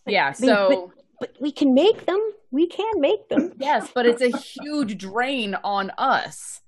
yeah, 0.08 0.26
I 0.26 0.42
mean, 0.42 0.50
so 0.50 0.92
But 1.20 1.36
we 1.40 1.52
can 1.52 1.74
make 1.74 2.06
them. 2.06 2.20
We 2.54 2.68
can 2.68 3.02
make 3.02 3.30
them. 3.30 3.52
yes, 3.58 3.90
but 3.96 4.06
it's 4.06 4.22
a 4.22 4.38
huge 4.38 5.00
drain 5.00 5.56
on 5.64 5.90
us. 5.98 6.62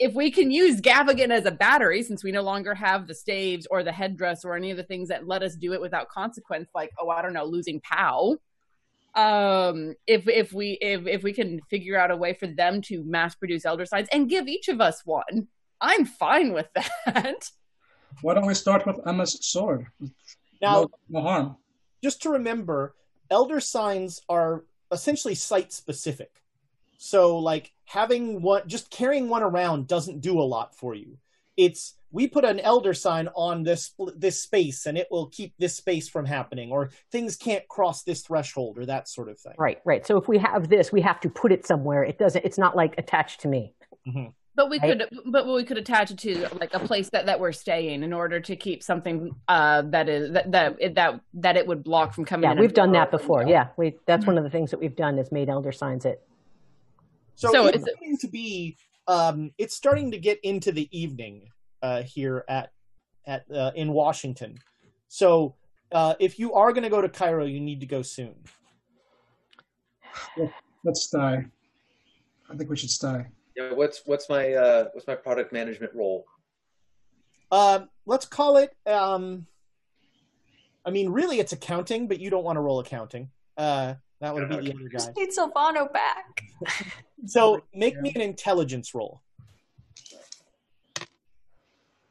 if 0.00 0.14
we 0.14 0.30
can 0.30 0.50
use 0.50 0.80
Gavigan 0.80 1.30
as 1.30 1.44
a 1.44 1.50
battery, 1.50 2.02
since 2.02 2.24
we 2.24 2.32
no 2.32 2.40
longer 2.40 2.74
have 2.74 3.06
the 3.06 3.14
staves 3.14 3.66
or 3.70 3.82
the 3.82 3.92
headdress 3.92 4.42
or 4.42 4.56
any 4.56 4.70
of 4.70 4.78
the 4.78 4.84
things 4.84 5.10
that 5.10 5.28
let 5.28 5.42
us 5.42 5.54
do 5.54 5.74
it 5.74 5.82
without 5.82 6.08
consequence, 6.08 6.70
like 6.74 6.90
oh, 6.98 7.10
I 7.10 7.20
don't 7.20 7.34
know, 7.34 7.44
losing 7.44 7.78
POW. 7.80 8.38
Um, 9.14 9.94
if 10.06 10.26
if 10.28 10.54
we 10.54 10.78
if 10.80 11.06
if 11.06 11.22
we 11.22 11.34
can 11.34 11.60
figure 11.68 11.98
out 11.98 12.10
a 12.10 12.16
way 12.16 12.32
for 12.32 12.46
them 12.46 12.80
to 12.82 13.04
mass 13.04 13.34
produce 13.34 13.66
elder 13.66 13.84
signs 13.84 14.08
and 14.10 14.30
give 14.30 14.48
each 14.48 14.68
of 14.68 14.80
us 14.80 15.02
one, 15.04 15.48
I'm 15.78 16.06
fine 16.06 16.54
with 16.54 16.68
that. 16.74 17.50
Why 18.22 18.32
don't 18.32 18.46
we 18.46 18.54
start 18.54 18.86
with 18.86 18.98
Emma's 19.06 19.38
sword? 19.46 19.88
Now, 20.62 20.72
no, 20.72 20.88
no 21.10 21.20
harm. 21.20 21.56
just 22.02 22.22
to 22.22 22.30
remember, 22.30 22.94
elder 23.30 23.60
signs 23.60 24.20
are 24.30 24.64
essentially 24.92 25.34
site 25.34 25.72
specific. 25.72 26.42
So, 26.98 27.38
like 27.38 27.72
having 27.84 28.42
one, 28.42 28.62
just 28.66 28.90
carrying 28.90 29.28
one 29.28 29.42
around 29.42 29.86
doesn't 29.86 30.20
do 30.20 30.40
a 30.40 30.42
lot 30.42 30.74
for 30.74 30.94
you. 30.94 31.18
It's 31.56 31.94
we 32.10 32.26
put 32.26 32.44
an 32.44 32.60
elder 32.60 32.94
sign 32.94 33.28
on 33.34 33.62
this 33.62 33.92
this 34.16 34.42
space, 34.42 34.86
and 34.86 34.98
it 34.98 35.08
will 35.10 35.26
keep 35.26 35.54
this 35.58 35.76
space 35.76 36.08
from 36.08 36.24
happening, 36.24 36.70
or 36.70 36.90
things 37.12 37.36
can't 37.36 37.66
cross 37.68 38.02
this 38.02 38.22
threshold, 38.22 38.78
or 38.78 38.86
that 38.86 39.08
sort 39.08 39.28
of 39.28 39.38
thing. 39.38 39.54
Right, 39.58 39.78
right. 39.84 40.06
So 40.06 40.16
if 40.16 40.28
we 40.28 40.38
have 40.38 40.68
this, 40.68 40.90
we 40.90 41.00
have 41.02 41.20
to 41.20 41.30
put 41.30 41.52
it 41.52 41.66
somewhere. 41.66 42.02
It 42.02 42.18
doesn't. 42.18 42.44
It's 42.44 42.58
not 42.58 42.76
like 42.76 42.94
attached 42.98 43.40
to 43.42 43.48
me. 43.48 43.74
Mm-hmm. 44.06 44.30
But 44.58 44.70
we 44.70 44.80
Right. 44.80 44.98
could, 44.98 45.20
but 45.26 45.46
we 45.46 45.62
could 45.62 45.78
attach 45.78 46.10
it 46.10 46.18
to 46.18 46.48
like 46.60 46.74
a 46.74 46.80
place 46.80 47.08
that, 47.10 47.26
that 47.26 47.38
we're 47.38 47.52
staying 47.52 48.02
in 48.02 48.12
order 48.12 48.40
to 48.40 48.56
keep 48.56 48.82
something 48.82 49.30
uh, 49.46 49.82
that 49.82 50.08
is 50.08 50.32
that 50.32 50.50
that 50.50 50.94
that 50.96 51.20
that 51.34 51.56
it 51.56 51.64
would 51.64 51.84
block 51.84 52.12
from 52.12 52.24
coming. 52.24 52.42
Yeah, 52.42 52.54
in 52.56 52.58
we've 52.58 52.74
done 52.74 52.90
that 52.90 53.12
before. 53.12 53.46
Yeah, 53.46 53.68
we. 53.76 53.94
That's 54.08 54.26
one 54.26 54.36
of 54.36 54.42
the 54.42 54.50
things 54.50 54.72
that 54.72 54.80
we've 54.80 54.96
done 54.96 55.16
is 55.20 55.30
made 55.30 55.48
elder 55.48 55.70
signs 55.70 56.04
it. 56.04 56.26
So, 57.36 57.52
So 57.52 57.66
it's 57.66 57.76
is 57.78 57.86
it- 57.86 57.94
starting 57.94 58.16
to 58.18 58.26
be, 58.26 58.76
um, 59.06 59.52
it's 59.58 59.76
starting 59.76 60.10
to 60.10 60.18
get 60.18 60.40
into 60.42 60.72
the 60.72 60.88
evening 60.90 61.50
uh, 61.80 62.02
here 62.02 62.44
at 62.48 62.72
at 63.28 63.48
uh, 63.54 63.70
in 63.76 63.92
Washington. 63.92 64.58
So, 65.06 65.54
uh, 65.92 66.14
if 66.18 66.40
you 66.40 66.54
are 66.54 66.72
going 66.72 66.82
to 66.82 66.90
go 66.90 67.00
to 67.00 67.08
Cairo, 67.08 67.44
you 67.44 67.60
need 67.60 67.78
to 67.78 67.86
go 67.86 68.02
soon. 68.02 68.34
Let's 70.82 71.02
stay. 71.02 71.44
I 72.50 72.56
think 72.56 72.68
we 72.68 72.76
should 72.76 72.90
stay. 72.90 73.24
Yeah, 73.58 73.72
what's 73.72 74.02
what's 74.06 74.28
my 74.28 74.52
uh, 74.52 74.84
what's 74.92 75.08
my 75.08 75.16
product 75.16 75.52
management 75.52 75.92
role? 75.92 76.26
Um, 77.50 77.88
let's 78.06 78.24
call 78.24 78.56
it. 78.56 78.76
Um, 78.86 79.46
I 80.84 80.90
mean, 80.90 81.10
really, 81.10 81.40
it's 81.40 81.52
accounting, 81.52 82.06
but 82.06 82.20
you 82.20 82.30
don't 82.30 82.44
want 82.44 82.54
to 82.56 82.60
roll 82.60 82.78
accounting. 82.78 83.30
Uh, 83.56 83.94
that 84.20 84.32
would 84.32 84.48
be 84.48 84.56
the 84.56 84.74
other 84.74 84.88
guy. 84.88 84.92
Just 84.92 85.16
need 85.16 85.30
Silvano 85.30 85.92
back. 85.92 86.42
So, 87.26 87.64
make 87.74 88.00
me 88.00 88.12
an 88.14 88.20
intelligence 88.20 88.94
roll. 88.94 89.22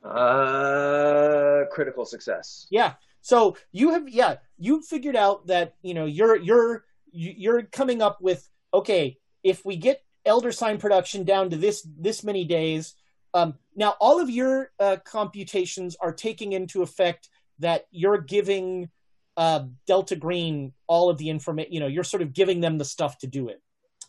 Uh, 0.04 1.64
critical 1.72 2.04
success. 2.04 2.68
Yeah. 2.70 2.96
So 3.22 3.56
you 3.72 3.92
have 3.92 4.10
yeah, 4.10 4.36
you 4.58 4.82
figured 4.82 5.16
out 5.16 5.48
that, 5.48 5.76
you 5.82 5.94
know, 5.94 6.06
you're 6.06 6.36
you're 6.36 6.84
you're 7.14 7.64
coming 7.64 8.02
up 8.02 8.20
with 8.22 8.50
okay, 8.74 9.18
if 9.44 9.64
we 9.64 9.78
get 9.78 10.04
elder 10.28 10.52
sign 10.52 10.78
production 10.78 11.24
down 11.24 11.50
to 11.50 11.58
this 11.58 11.88
this 11.98 12.24
many 12.24 12.44
days, 12.46 12.94
um 13.34 13.56
now 13.76 13.96
all 14.00 14.20
of 14.20 14.30
your 14.30 14.72
uh, 14.80 14.98
computations 15.06 15.96
are 16.00 16.14
taking 16.14 16.54
into 16.54 16.82
effect 16.84 17.30
that 17.60 17.86
you're 17.92 18.20
giving 18.22 18.90
uh 19.38 19.66
Delta 19.86 20.16
Green 20.16 20.74
all 20.88 21.10
of 21.10 21.18
the 21.18 21.30
information, 21.30 21.74
you 21.74 21.80
know, 21.80 21.88
you're 21.88 22.04
sort 22.04 22.22
of 22.22 22.34
giving 22.34 22.60
them 22.62 22.78
the 22.78 22.86
stuff 22.86 23.18
to 23.20 23.28
do 23.28 23.50
it. 23.50 23.62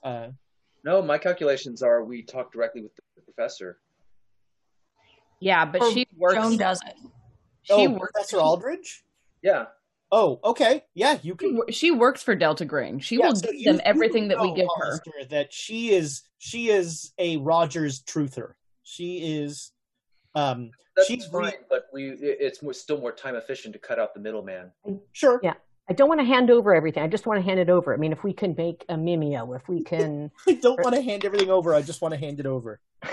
Uh 0.03 0.28
No, 0.85 1.03
my 1.03 1.19
calculations 1.19 1.82
are 1.82 2.05
we 2.05 2.23
talk 2.23 2.53
directly 2.53 2.82
with 2.82 2.95
the 2.97 3.23
professor. 3.23 3.78
Yeah, 5.40 5.65
but 5.65 5.82
Or 5.82 5.93
she 5.93 6.07
works. 6.16 6.35
Joan 6.35 6.57
does 6.57 6.81
it. 6.86 6.97
She 7.62 7.73
oh, 7.73 7.90
works. 7.90 8.12
Professor 8.12 8.39
Aldridge? 8.39 9.05
Yeah. 9.43 9.66
Oh, 10.11 10.41
okay. 10.43 10.85
Yeah, 10.95 11.19
you 11.23 11.35
can 11.35 11.57
wo- 11.57 11.65
she 11.71 11.91
works 11.91 12.23
for 12.23 12.35
Delta 12.35 12.65
Green. 12.65 12.99
She 12.99 13.17
Yeah, 13.17 13.29
will 13.29 13.37
so 13.37 13.47
give 13.47 13.55
you- 13.57 13.73
them 13.73 13.81
everything 13.85 14.25
you 14.25 14.29
that 14.31 14.41
we 14.41 14.49
know, 14.49 14.55
give 14.55 14.69
her. 14.79 15.01
That 15.31 15.53
she 15.53 15.91
is 15.91 16.23
she 16.39 16.71
is 16.71 17.13
a 17.19 17.37
Rogers 17.39 18.03
truther. 18.03 18.55
She 18.83 19.39
is 19.39 19.73
um 20.35 20.71
That's 20.97 21.09
she's 21.09 21.27
fine, 21.27 21.43
re- 21.45 21.53
but 21.69 21.87
we 21.93 22.11
it's 22.11 22.63
more, 22.63 22.73
still 22.73 22.99
more 23.01 23.13
time 23.13 23.35
efficient 23.37 23.75
to 23.75 23.79
cut 23.79 23.99
out 23.99 24.15
the 24.15 24.21
middleman. 24.21 24.73
sure. 25.13 25.41
Yeah. 25.43 25.55
I 25.91 25.95
don't 25.95 26.09
want 26.09 26.21
to 26.21 26.27
hand 26.27 26.51
over 26.51 26.75
everything. 26.75 27.03
I 27.03 27.07
just 27.09 27.27
want 27.27 27.39
to 27.41 27.43
hand 27.45 27.59
it 27.61 27.71
over. 27.71 27.95
I 27.95 27.97
mean, 27.97 28.13
if 28.13 28.23
we 28.23 28.35
can 28.35 28.55
make 28.59 28.85
a 28.91 28.95
mimeo, 28.95 29.57
if 29.57 29.69
we 29.69 29.83
can, 29.93 30.31
I 30.47 30.53
don't 30.55 30.79
want 30.83 30.95
to 30.95 31.01
hand 31.03 31.25
everything 31.25 31.51
over. 31.51 31.75
I 31.75 31.81
just 31.83 32.03
want 32.03 32.13
to 32.13 32.21
hand 32.21 32.41
it 32.41 32.47
over. 32.47 32.81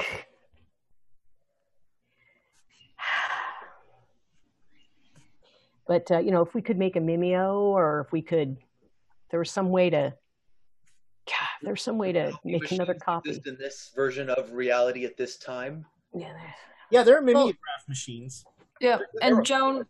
but 5.88 6.10
uh, 6.12 6.20
you 6.20 6.32
know, 6.32 6.42
if 6.42 6.54
we 6.54 6.62
could 6.62 6.78
make 6.78 6.96
a 6.96 7.00
mimeo, 7.00 7.54
or 7.56 8.02
if 8.06 8.12
we 8.12 8.22
could, 8.22 8.58
there 9.30 9.40
was 9.40 9.52
some 9.52 9.70
way 9.70 9.90
to, 9.90 10.14
God, 11.28 11.48
there's 11.62 11.82
some 11.82 11.98
way 11.98 12.12
to 12.12 12.32
make 12.44 12.72
another 12.72 12.94
copy. 12.96 13.30
exist 13.30 13.48
in 13.48 13.58
this 13.58 13.92
version 13.96 14.30
of 14.30 14.52
reality 14.54 15.06
at 15.06 15.18
this 15.18 15.38
time. 15.38 15.86
Yeah, 16.14 16.34
Yeah, 16.92 17.04
there 17.04 17.18
are 17.18 17.24
Well- 17.24 17.34
mimeograph 17.48 17.88
machines. 17.88 18.46
Yeah, 18.82 19.00
and 19.22 19.46
Joan, 19.46 19.86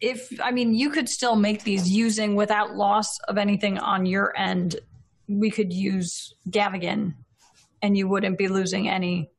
if 0.00 0.40
I 0.40 0.52
mean, 0.52 0.74
you 0.74 0.90
could 0.90 1.08
still 1.08 1.34
make 1.34 1.64
these 1.64 1.90
using 1.90 2.36
without 2.36 2.76
loss 2.76 3.18
of 3.20 3.36
anything 3.36 3.78
on 3.78 4.06
your 4.06 4.36
end. 4.36 4.76
We 5.28 5.50
could 5.50 5.72
use 5.72 6.34
Gavigan, 6.48 7.14
and 7.82 7.96
you 7.96 8.06
wouldn't 8.06 8.38
be 8.38 8.46
losing 8.46 8.88
any 8.88 9.30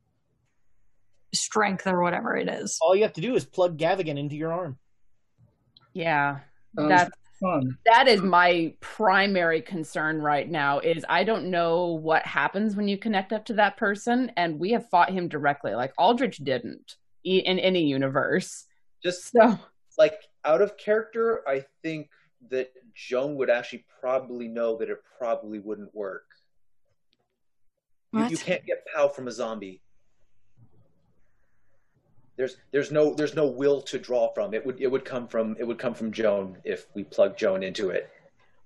strength 1.32 1.86
or 1.86 2.02
whatever 2.02 2.36
it 2.36 2.48
is. 2.48 2.78
All 2.82 2.94
you 2.94 3.02
have 3.02 3.12
to 3.14 3.20
do 3.20 3.34
is 3.34 3.44
plug 3.44 3.78
Gavigan 3.78 4.18
into 4.18 4.36
your 4.36 4.52
arm. 4.52 4.78
Yeah, 5.92 6.38
Sounds 6.76 6.88
that's 6.88 7.10
fun. 7.40 7.78
that 7.86 8.08
is 8.08 8.22
my 8.22 8.74
primary 8.80 9.62
concern 9.62 10.20
right 10.20 10.48
now. 10.48 10.78
Is 10.80 11.04
I 11.08 11.24
don't 11.24 11.50
know 11.50 11.86
what 11.86 12.24
happens 12.24 12.76
when 12.76 12.88
you 12.88 12.98
connect 12.98 13.32
up 13.32 13.44
to 13.46 13.54
that 13.54 13.76
person, 13.76 14.30
and 14.36 14.58
we 14.58 14.70
have 14.72 14.88
fought 14.88 15.10
him 15.10 15.28
directly. 15.28 15.74
Like 15.74 15.92
Aldrich 15.98 16.38
didn't 16.38 16.96
e- 17.24 17.42
in 17.44 17.58
any 17.58 17.84
universe. 17.84 18.66
Just 19.02 19.32
So 19.32 19.58
like 19.98 20.20
out 20.44 20.62
of 20.62 20.76
character, 20.76 21.42
I 21.48 21.64
think 21.82 22.08
that 22.50 22.70
Joan 22.94 23.36
would 23.36 23.50
actually 23.50 23.84
probably 24.00 24.48
know 24.48 24.76
that 24.78 24.88
it 24.88 24.98
probably 25.18 25.58
wouldn't 25.58 25.94
work. 25.94 26.24
You, 28.12 28.26
you 28.26 28.38
can't 28.38 28.64
get 28.64 28.86
POW 28.94 29.08
from 29.08 29.28
a 29.28 29.32
zombie. 29.32 29.82
There's 32.38 32.56
there's 32.70 32.92
no 32.92 33.12
there's 33.14 33.34
no 33.34 33.46
will 33.46 33.82
to 33.82 33.98
draw 33.98 34.32
from. 34.32 34.54
It 34.54 34.64
would 34.64 34.80
it 34.80 34.86
would 34.86 35.04
come 35.04 35.26
from 35.26 35.56
it 35.58 35.64
would 35.64 35.78
come 35.78 35.92
from 35.92 36.12
Joan 36.12 36.56
if 36.64 36.86
we 36.94 37.02
plug 37.02 37.36
Joan 37.36 37.64
into 37.64 37.90
it. 37.90 38.08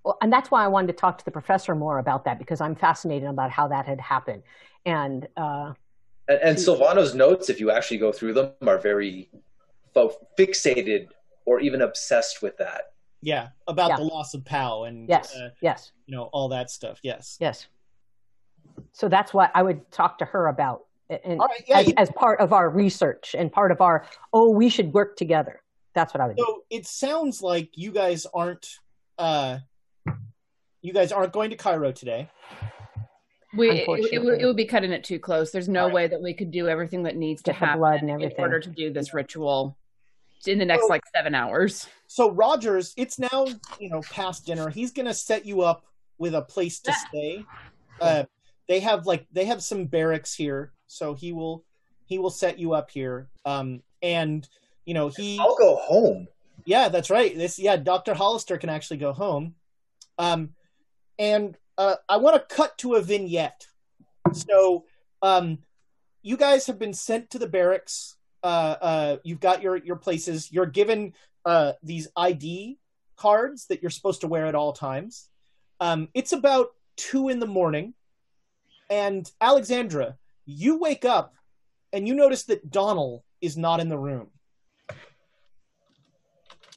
Well, 0.05 0.19
and 0.21 0.31
that's 0.31 0.51
why 0.51 0.63
I 0.63 0.69
wanted 0.69 0.89
to 0.89 0.93
talk 0.93 1.17
to 1.19 1.25
the 1.25 1.31
professor 1.31 1.75
more 1.75 1.99
about 1.99 2.25
that 2.27 2.39
because 2.39 2.61
I'm 2.61 2.75
fascinated 2.75 3.29
about 3.29 3.51
how 3.51 3.69
that 3.69 3.87
had 3.87 4.01
happened. 4.01 4.43
And 4.85 5.27
uh, 5.39 5.73
And, 6.29 6.39
and 6.43 6.59
Silvano's 6.59 7.15
notes, 7.15 7.49
if 7.49 7.61
you 7.61 7.71
actually 7.71 7.99
go 7.99 8.13
through 8.13 8.35
them, 8.35 8.53
are 8.67 8.79
very 8.79 9.31
fo- 9.95 10.17
fixated 10.39 11.09
or 11.47 11.61
even 11.61 11.81
obsessed 11.83 12.43
with 12.43 12.59
that. 12.59 12.93
Yeah, 13.23 13.51
about 13.69 13.91
Yeah. 13.91 13.97
the 13.99 14.03
loss 14.05 14.35
of 14.35 14.45
POW 14.45 14.85
and 14.85 15.09
yes, 15.09 15.35
uh, 15.35 15.51
yes, 15.63 15.93
you 16.07 16.15
know 16.15 16.25
all 16.25 16.49
that 16.49 16.71
stuff. 16.71 16.99
Yes. 17.03 17.39
yes. 17.41 17.69
So 18.93 19.09
that's 19.09 19.33
what 19.33 19.51
I 19.55 19.63
would 19.63 19.91
talk 19.93 20.19
to 20.19 20.25
her 20.27 20.49
about, 20.49 20.87
and 21.25 21.41
All 21.41 21.47
right. 21.49 21.65
Yeah. 21.67 21.79
as, 21.81 21.87
you- 21.89 21.95
as 21.97 22.11
part 22.11 22.41
of 22.41 22.53
our 22.53 22.69
research 22.71 23.35
and 23.39 23.51
part 23.53 23.71
of 23.73 23.81
our 23.81 24.07
oh, 24.33 24.51
we 24.51 24.69
should 24.69 24.93
work 24.93 25.17
together. 25.17 25.61
That's 25.95 26.15
what 26.15 26.21
I 26.21 26.27
would 26.29 26.37
do. 26.37 26.45
so 26.47 26.63
it 26.71 26.87
sounds 26.87 27.43
like 27.43 27.71
you 27.75 27.91
guys 27.93 28.27
aren't. 28.33 28.69
uh 29.19 29.59
You 30.81 30.93
guys 30.93 31.13
aren't 31.13 31.33
going 31.33 31.51
to 31.51 31.57
Cairo 31.57 31.93
today. 31.93 32.29
we 33.55 33.71
it, 33.71 33.89
it, 34.13 34.23
would, 34.23 34.41
it 34.41 34.47
would 34.47 34.57
be 34.57 34.65
cutting 34.65 34.93
it 34.93 35.05
too 35.05 35.19
close. 35.19 35.51
There's 35.51 35.69
no 35.69 35.83
Alright. 35.83 35.95
way 35.95 36.07
that 36.09 36.23
we 36.23 36.33
could 36.35 36.51
do 36.51 36.69
everything 36.69 37.03
that 37.05 37.17
needs 37.17 37.43
to 37.43 37.53
Get 37.53 37.61
the 37.61 37.67
happen 37.67 37.81
blood 37.81 38.01
and 38.01 38.11
everything. 38.11 38.37
in 38.39 38.43
order 38.43 38.61
to 38.61 38.71
do 38.71 38.93
this 38.93 39.13
ritual 39.15 39.77
in 40.47 40.59
the 40.59 40.65
next 40.65 40.83
So- 40.85 40.89
like 40.89 41.03
seven 41.15 41.35
hours. 41.35 41.87
So 42.09 42.31
Rogers, 42.31 42.95
it's 42.97 43.19
now 43.19 43.47
you 43.79 43.89
know 43.91 44.01
past 44.11 44.45
dinner. 44.47 44.69
He's 44.71 44.91
gonna 44.93 45.15
set 45.15 45.47
you 45.47 45.63
up 45.63 45.85
with 46.19 46.35
a 46.35 46.43
place 46.43 46.81
to 46.81 46.93
stay. 47.09 47.45
Uh, 48.01 48.25
they 48.69 48.81
have 48.81 49.07
like 49.07 49.27
they 49.33 49.45
have 49.45 49.63
some 49.63 49.85
barracks 49.87 50.35
here, 50.35 50.73
so 50.93 51.15
he 51.15 51.33
will 51.33 51.65
he 52.07 52.19
will 52.19 52.31
set 52.31 52.59
you 52.59 52.75
up 52.75 52.91
here. 52.91 53.29
Um, 53.45 53.83
and 54.03 54.49
you 54.85 54.95
know 54.95 55.09
he 55.09 55.39
I'll 55.39 55.57
go 55.57 55.77
home. 55.77 56.29
yeah, 56.65 56.89
that's 56.89 57.11
right. 57.11 57.37
This 57.37 57.59
yeah, 57.59 57.77
Doctor 57.77 58.15
Hollister 58.15 58.59
can 58.59 58.69
actually 58.69 58.99
go 58.99 59.13
home. 59.13 59.55
Um, 60.19 60.51
and 61.19 61.57
uh, 61.79 61.97
I 62.09 62.19
want 62.19 62.37
to 62.37 62.55
cut 62.55 62.77
to 62.79 62.95
a 62.95 63.01
vignette. 63.01 63.67
So, 64.33 64.85
um, 65.21 65.59
you 66.23 66.37
guys 66.37 66.67
have 66.67 66.79
been 66.79 66.95
sent 66.95 67.31
to 67.31 67.39
the 67.39 67.49
barracks. 67.49 68.17
Uh, 68.43 68.77
uh, 68.81 69.17
you've 69.25 69.41
got 69.41 69.63
your 69.63 69.77
your 69.77 69.97
places. 69.97 70.53
You're 70.53 70.67
given 70.67 71.15
uh, 71.45 71.73
these 71.83 72.09
ID 72.17 72.79
cards 73.17 73.67
that 73.67 73.83
you're 73.83 73.91
supposed 73.91 74.21
to 74.23 74.29
wear 74.29 74.47
at 74.47 74.55
all 74.55 74.73
times. 74.73 75.29
Um, 75.81 76.09
it's 76.15 76.33
about 76.33 76.69
two 76.97 77.29
in 77.29 77.41
the 77.41 77.47
morning, 77.47 77.95
and 78.91 79.31
Alexandra, 79.41 80.17
you 80.47 80.79
wake 80.79 81.05
up 81.05 81.35
and 81.93 82.07
you 82.07 82.15
notice 82.15 82.45
that 82.45 82.71
Donald 82.71 83.23
is 83.41 83.57
not 83.57 83.81
in 83.81 83.89
the 83.89 83.99
room. 83.99 84.29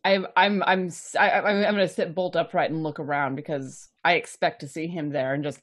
I'm 0.04 0.28
I'm 0.36 0.62
I'm 0.64 0.92
I, 1.20 1.32
I'm 1.32 1.46
I'm 1.46 1.74
gonna 1.74 1.88
sit 1.88 2.14
bolt 2.14 2.36
upright 2.36 2.70
and 2.70 2.84
look 2.84 3.00
around 3.00 3.36
because 3.36 3.90
I 4.04 4.14
expect 4.14 4.62
to 4.62 4.68
see 4.68 4.86
him 4.88 5.10
there 5.10 5.34
and 5.34 5.44
just 5.44 5.60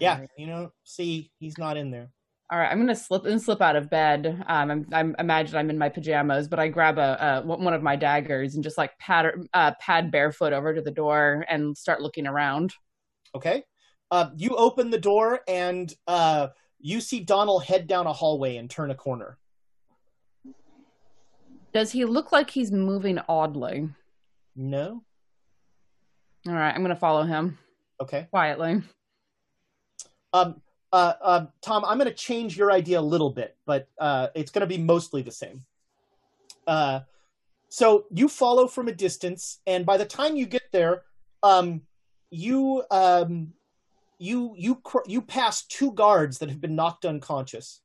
Yeah, 0.00 0.26
you 0.36 0.46
know, 0.46 0.72
see, 0.84 1.30
he's 1.38 1.56
not 1.56 1.76
in 1.76 1.90
there. 1.90 2.10
All 2.50 2.58
right, 2.58 2.70
I'm 2.70 2.78
gonna 2.78 2.96
slip 2.96 3.24
and 3.24 3.40
slip 3.40 3.62
out 3.62 3.76
of 3.76 3.88
bed. 3.88 4.44
Um, 4.46 4.70
I'm, 4.70 4.86
I'm 4.92 5.16
imagine 5.18 5.56
I'm 5.56 5.70
in 5.70 5.78
my 5.78 5.88
pajamas, 5.88 6.48
but 6.48 6.58
I 6.58 6.68
grab 6.68 6.98
a, 6.98 7.42
a 7.44 7.46
one 7.46 7.72
of 7.72 7.82
my 7.82 7.96
daggers 7.96 8.56
and 8.56 8.64
just 8.64 8.76
like 8.76 8.98
pad 8.98 9.26
uh, 9.54 9.72
pad 9.80 10.10
barefoot 10.10 10.52
over 10.52 10.74
to 10.74 10.82
the 10.82 10.90
door 10.90 11.46
and 11.48 11.76
start 11.78 12.02
looking 12.02 12.26
around. 12.26 12.74
Okay, 13.34 13.62
uh, 14.10 14.30
you 14.36 14.50
open 14.56 14.90
the 14.90 14.98
door 14.98 15.40
and 15.48 15.94
uh, 16.06 16.48
you 16.82 17.00
see 17.00 17.20
Donald 17.20 17.64
head 17.64 17.86
down 17.86 18.06
a 18.06 18.12
hallway 18.12 18.56
and 18.56 18.68
turn 18.68 18.90
a 18.90 18.94
corner. 18.94 19.38
Does 21.72 21.90
he 21.92 22.04
look 22.04 22.32
like 22.32 22.50
he's 22.50 22.70
moving 22.70 23.18
oddly? 23.28 23.88
No. 24.54 25.02
All 26.46 26.52
right, 26.52 26.74
I'm 26.74 26.82
gonna 26.82 26.96
follow 26.96 27.22
him. 27.22 27.58
Okay. 28.00 28.26
Quietly. 28.30 28.82
Um, 30.32 30.60
uh, 30.92 31.14
uh, 31.22 31.46
Tom, 31.62 31.84
I'm 31.84 31.98
going 31.98 32.10
to 32.10 32.14
change 32.14 32.56
your 32.56 32.70
idea 32.70 33.00
a 33.00 33.00
little 33.00 33.30
bit, 33.30 33.56
but 33.66 33.88
uh, 33.98 34.28
it's 34.34 34.50
going 34.50 34.60
to 34.60 34.66
be 34.66 34.78
mostly 34.78 35.22
the 35.22 35.30
same. 35.30 35.62
Uh, 36.66 37.00
so 37.68 38.04
you 38.12 38.28
follow 38.28 38.66
from 38.66 38.88
a 38.88 38.92
distance, 38.92 39.60
and 39.66 39.86
by 39.86 39.96
the 39.96 40.04
time 40.04 40.36
you 40.36 40.46
get 40.46 40.64
there, 40.72 41.02
um, 41.42 41.82
you 42.30 42.82
um, 42.90 43.52
you 44.22 44.54
you 44.56 44.76
cr- 44.76 45.06
you 45.06 45.20
pass 45.20 45.64
two 45.66 45.92
guards 45.92 46.38
that 46.38 46.48
have 46.48 46.60
been 46.60 46.76
knocked 46.76 47.04
unconscious. 47.04 47.80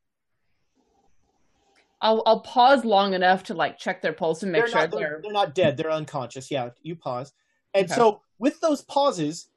I'll 1.99 2.21
I'll 2.27 2.41
pause 2.41 2.85
long 2.85 3.15
enough 3.15 3.43
to 3.45 3.55
like 3.55 3.79
check 3.79 4.01
their 4.01 4.13
pulse 4.13 4.43
and 4.43 4.51
make 4.51 4.61
they're 4.61 4.67
sure 4.71 4.81
not, 4.81 4.91
they're, 4.91 4.99
they're, 4.99 5.19
they're 5.23 5.31
not 5.31 5.55
dead; 5.55 5.77
they're 5.77 5.91
unconscious. 5.91 6.51
Yeah, 6.51 6.69
you 6.83 6.95
pause, 6.95 7.33
and 7.73 7.85
Okay. 7.85 7.95
so 7.95 8.21
with 8.37 8.59
those 8.61 8.83
pauses, 8.83 9.49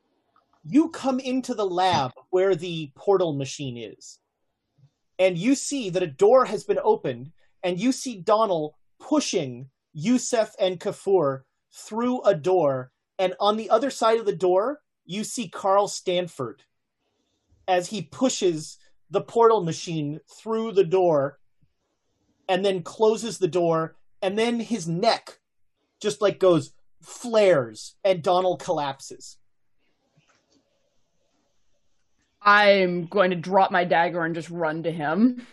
you 0.65 0.89
come 0.89 1.21
into 1.21 1.53
the 1.53 1.67
lab 1.67 2.13
where 2.31 2.55
the 2.57 2.91
portal 2.95 3.35
machine 3.35 3.77
is. 3.77 4.19
And 5.19 5.37
you 5.37 5.55
see 5.55 5.91
that 5.91 6.03
a 6.03 6.07
door 6.07 6.47
has 6.47 6.65
been 6.65 6.79
opened, 6.83 7.31
and 7.63 7.79
you 7.79 7.93
see 7.93 8.23
Donald 8.23 8.73
pushing 8.99 9.69
Yusef 9.93 10.55
and 10.59 10.81
Kafour 10.81 11.43
through 11.71 12.23
a 12.23 12.35
door. 12.35 12.91
And 13.19 13.35
on 13.39 13.59
the 13.59 13.69
other 13.69 13.91
side 13.91 14.19
of 14.19 14.25
the 14.25 14.35
door, 14.35 14.81
you 15.05 15.25
see 15.25 15.47
Carl 15.47 15.89
Stanford 15.89 16.63
as 17.71 17.89
he 17.89 18.03
pushes 18.03 18.77
the 19.11 19.21
portal 19.21 19.63
machine 19.63 20.19
through 20.43 20.73
the 20.73 20.85
door 20.85 21.39
and 22.49 22.65
then 22.65 22.83
closes 22.83 23.39
the 23.39 23.49
door. 23.49 23.97
And 24.21 24.37
then 24.37 24.59
his 24.59 24.89
neck 24.89 25.39
just 26.03 26.21
like 26.21 26.41
goes 26.41 26.73
flares, 27.01 27.95
and 28.05 28.23
Donald 28.23 28.61
collapses. 28.63 29.39
I'm 32.43 33.07
going 33.07 33.31
to 33.31 33.37
drop 33.37 33.71
my 33.71 33.85
dagger 33.85 34.25
and 34.25 34.35
just 34.35 34.51
run 34.51 34.83
to 34.83 34.91
him. 34.91 35.47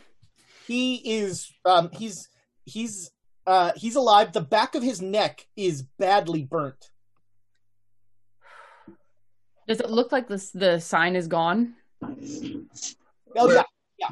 he 0.65 0.95
is 1.19 1.51
um 1.65 1.89
he's 1.93 2.29
he's 2.65 3.11
uh 3.45 3.71
he's 3.75 3.95
alive 3.95 4.33
the 4.33 4.41
back 4.41 4.75
of 4.75 4.83
his 4.83 5.01
neck 5.01 5.45
is 5.55 5.83
badly 5.99 6.43
burnt 6.43 6.91
Does 9.67 9.81
it 9.81 9.89
look 9.89 10.11
like 10.11 10.27
this 10.27 10.51
the 10.51 10.79
sign 10.79 11.15
is 11.15 11.27
gone? 11.27 11.75
Oh 12.03 13.51
yeah 13.51 13.63
yeah 13.99 14.09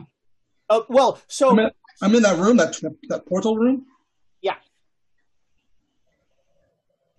oh 0.70 0.86
well 0.90 1.20
so 1.28 1.50
I'm 1.52 1.60
in, 1.60 1.72
I'm 2.02 2.16
in 2.16 2.24
that 2.24 2.38
room, 2.38 2.58
that, 2.58 2.74
that 2.82 2.96
that 3.10 3.26
portal 3.26 3.58
room. 3.58 3.86
Yeah. 4.42 4.56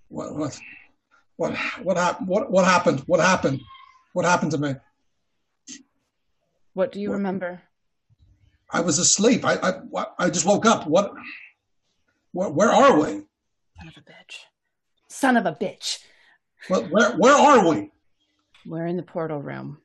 What 0.09 0.35
what 0.37 0.59
what 1.37 1.57
what 1.83 1.97
happened? 1.97 2.29
What 2.29 2.51
what 2.51 2.65
happened? 2.65 3.01
What 3.07 3.21
happened? 3.21 3.61
What 4.13 4.25
happened 4.25 4.51
to 4.53 4.59
me? 4.59 4.75
What 6.75 6.93
do 6.93 7.01
you 7.01 7.11
What- 7.11 7.17
remember? 7.17 7.63
I 8.71 8.81
was 8.81 8.99
asleep. 8.99 9.45
I 9.45 9.55
I 9.55 9.71
what- 9.91 10.15
I 10.19 10.29
just 10.29 10.45
woke 10.47 10.67
up. 10.67 10.87
What? 10.87 11.13
Where, 12.33 12.51
where 12.51 12.71
are 12.71 12.99
we? 13.01 13.07
Son 13.79 13.89
of 13.89 13.97
a 13.97 14.01
bitch. 14.01 14.37
Son 15.09 15.37
of 15.37 15.47
a 15.47 15.53
bitch. 15.53 15.99
What, 16.69 16.91
where 16.91 17.13
where 17.17 17.35
are 17.35 17.67
we? 17.69 17.91
We're 18.67 18.87
in 18.87 18.97
the 18.97 19.03
portal 19.03 19.41
room. 19.41 19.79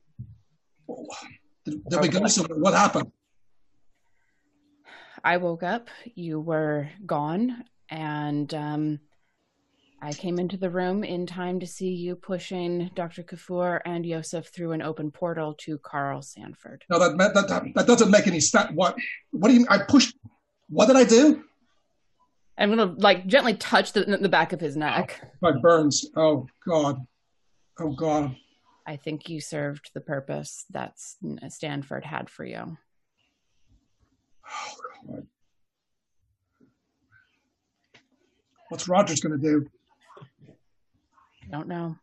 Did, 1.65 1.83
did 1.85 2.01
we 2.01 2.07
go 2.07 2.25
somewhere? 2.27 2.57
What 2.57 2.73
happened? 2.73 3.11
I 5.23 5.37
woke 5.37 5.63
up, 5.63 5.89
you 6.15 6.39
were 6.39 6.89
gone, 7.05 7.63
and 7.89 8.51
um, 8.53 8.99
I 10.01 10.13
came 10.13 10.39
into 10.39 10.57
the 10.57 10.69
room 10.69 11.03
in 11.03 11.27
time 11.27 11.59
to 11.59 11.67
see 11.67 11.89
you 11.89 12.15
pushing 12.15 12.89
Dr. 12.95 13.21
Kafour 13.21 13.81
and 13.85 14.03
Yosef 14.03 14.47
through 14.47 14.71
an 14.71 14.81
open 14.81 15.11
portal 15.11 15.53
to 15.59 15.77
Carl 15.77 16.23
Stanford. 16.23 16.83
No, 16.89 16.97
that 16.97 17.17
that 17.17 17.47
that, 17.47 17.63
that 17.75 17.87
doesn't 17.87 18.09
make 18.09 18.25
any 18.25 18.39
sense. 18.39 18.71
What 18.73 18.95
what 19.29 19.49
do 19.49 19.53
you? 19.53 19.67
I 19.69 19.77
pushed. 19.77 20.15
What 20.69 20.87
did 20.87 20.95
I 20.95 21.03
do? 21.03 21.43
I'm 22.57 22.69
gonna 22.69 22.95
like 22.97 23.27
gently 23.27 23.53
touch 23.53 23.93
the, 23.93 24.03
the 24.05 24.29
back 24.29 24.53
of 24.53 24.59
his 24.59 24.75
neck. 24.75 25.21
My 25.41 25.51
burns. 25.51 26.05
Oh 26.15 26.47
God. 26.67 27.05
Oh 27.79 27.91
God. 27.91 28.35
I 28.91 28.97
think 28.97 29.29
you 29.29 29.39
served 29.39 29.91
the 29.93 30.01
purpose 30.01 30.65
that 30.71 30.95
Stanford 31.47 32.03
had 32.03 32.29
for 32.29 32.43
you. 32.43 32.77
Oh, 34.45 34.75
God. 35.07 35.27
What's 38.67 38.89
Rogers 38.89 39.21
going 39.21 39.39
to 39.39 39.41
do? 39.41 39.65
I 41.41 41.47
Don't 41.49 41.69
know. 41.69 41.95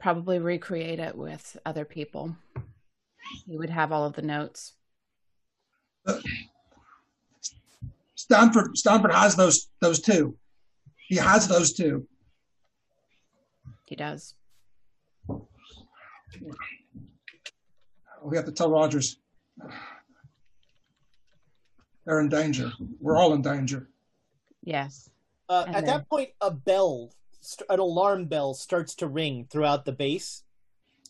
Probably 0.00 0.40
recreate 0.40 0.98
it 0.98 1.16
with 1.16 1.56
other 1.64 1.84
people. 1.84 2.34
He 3.46 3.56
would 3.56 3.70
have 3.70 3.92
all 3.92 4.06
of 4.06 4.14
the 4.14 4.22
notes. 4.22 4.72
Stanford 8.16 8.76
Stanford 8.76 9.12
has 9.12 9.36
those 9.36 9.68
those 9.80 10.00
two. 10.00 10.36
He 11.06 11.16
has 11.16 11.46
those 11.46 11.72
two. 11.72 12.08
He 13.86 13.94
does. 13.94 14.34
We 18.22 18.36
have 18.36 18.46
to 18.46 18.52
tell 18.52 18.70
Rogers. 18.70 19.18
They're 22.06 22.20
in 22.20 22.28
danger. 22.28 22.72
We're 23.00 23.16
all 23.16 23.34
in 23.34 23.42
danger. 23.42 23.88
Yes. 24.62 25.10
uh, 25.48 25.64
at 25.68 25.72
then- 25.74 25.84
that 25.84 26.08
point 26.08 26.30
a 26.40 26.50
bell 26.50 27.10
an 27.68 27.78
alarm 27.78 28.24
bell 28.24 28.54
starts 28.54 28.94
to 28.94 29.06
ring 29.06 29.46
throughout 29.50 29.84
the 29.84 29.92
base 29.92 30.42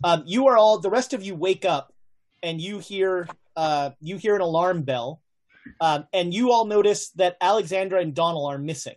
um 0.02 0.24
you 0.26 0.48
are 0.48 0.56
all 0.56 0.80
the 0.80 0.90
rest 0.90 1.12
of 1.14 1.22
you 1.22 1.32
wake 1.36 1.64
up 1.64 1.92
and 2.42 2.60
you 2.60 2.80
hear 2.80 3.28
uh 3.54 3.90
you 4.00 4.16
hear 4.16 4.34
an 4.34 4.40
alarm 4.40 4.82
bell 4.82 5.20
um 5.80 6.08
and 6.12 6.34
you 6.34 6.50
all 6.50 6.64
notice 6.64 7.10
that 7.10 7.36
alexandra 7.40 8.00
and 8.00 8.16
donald 8.16 8.52
are 8.52 8.58
missing 8.58 8.96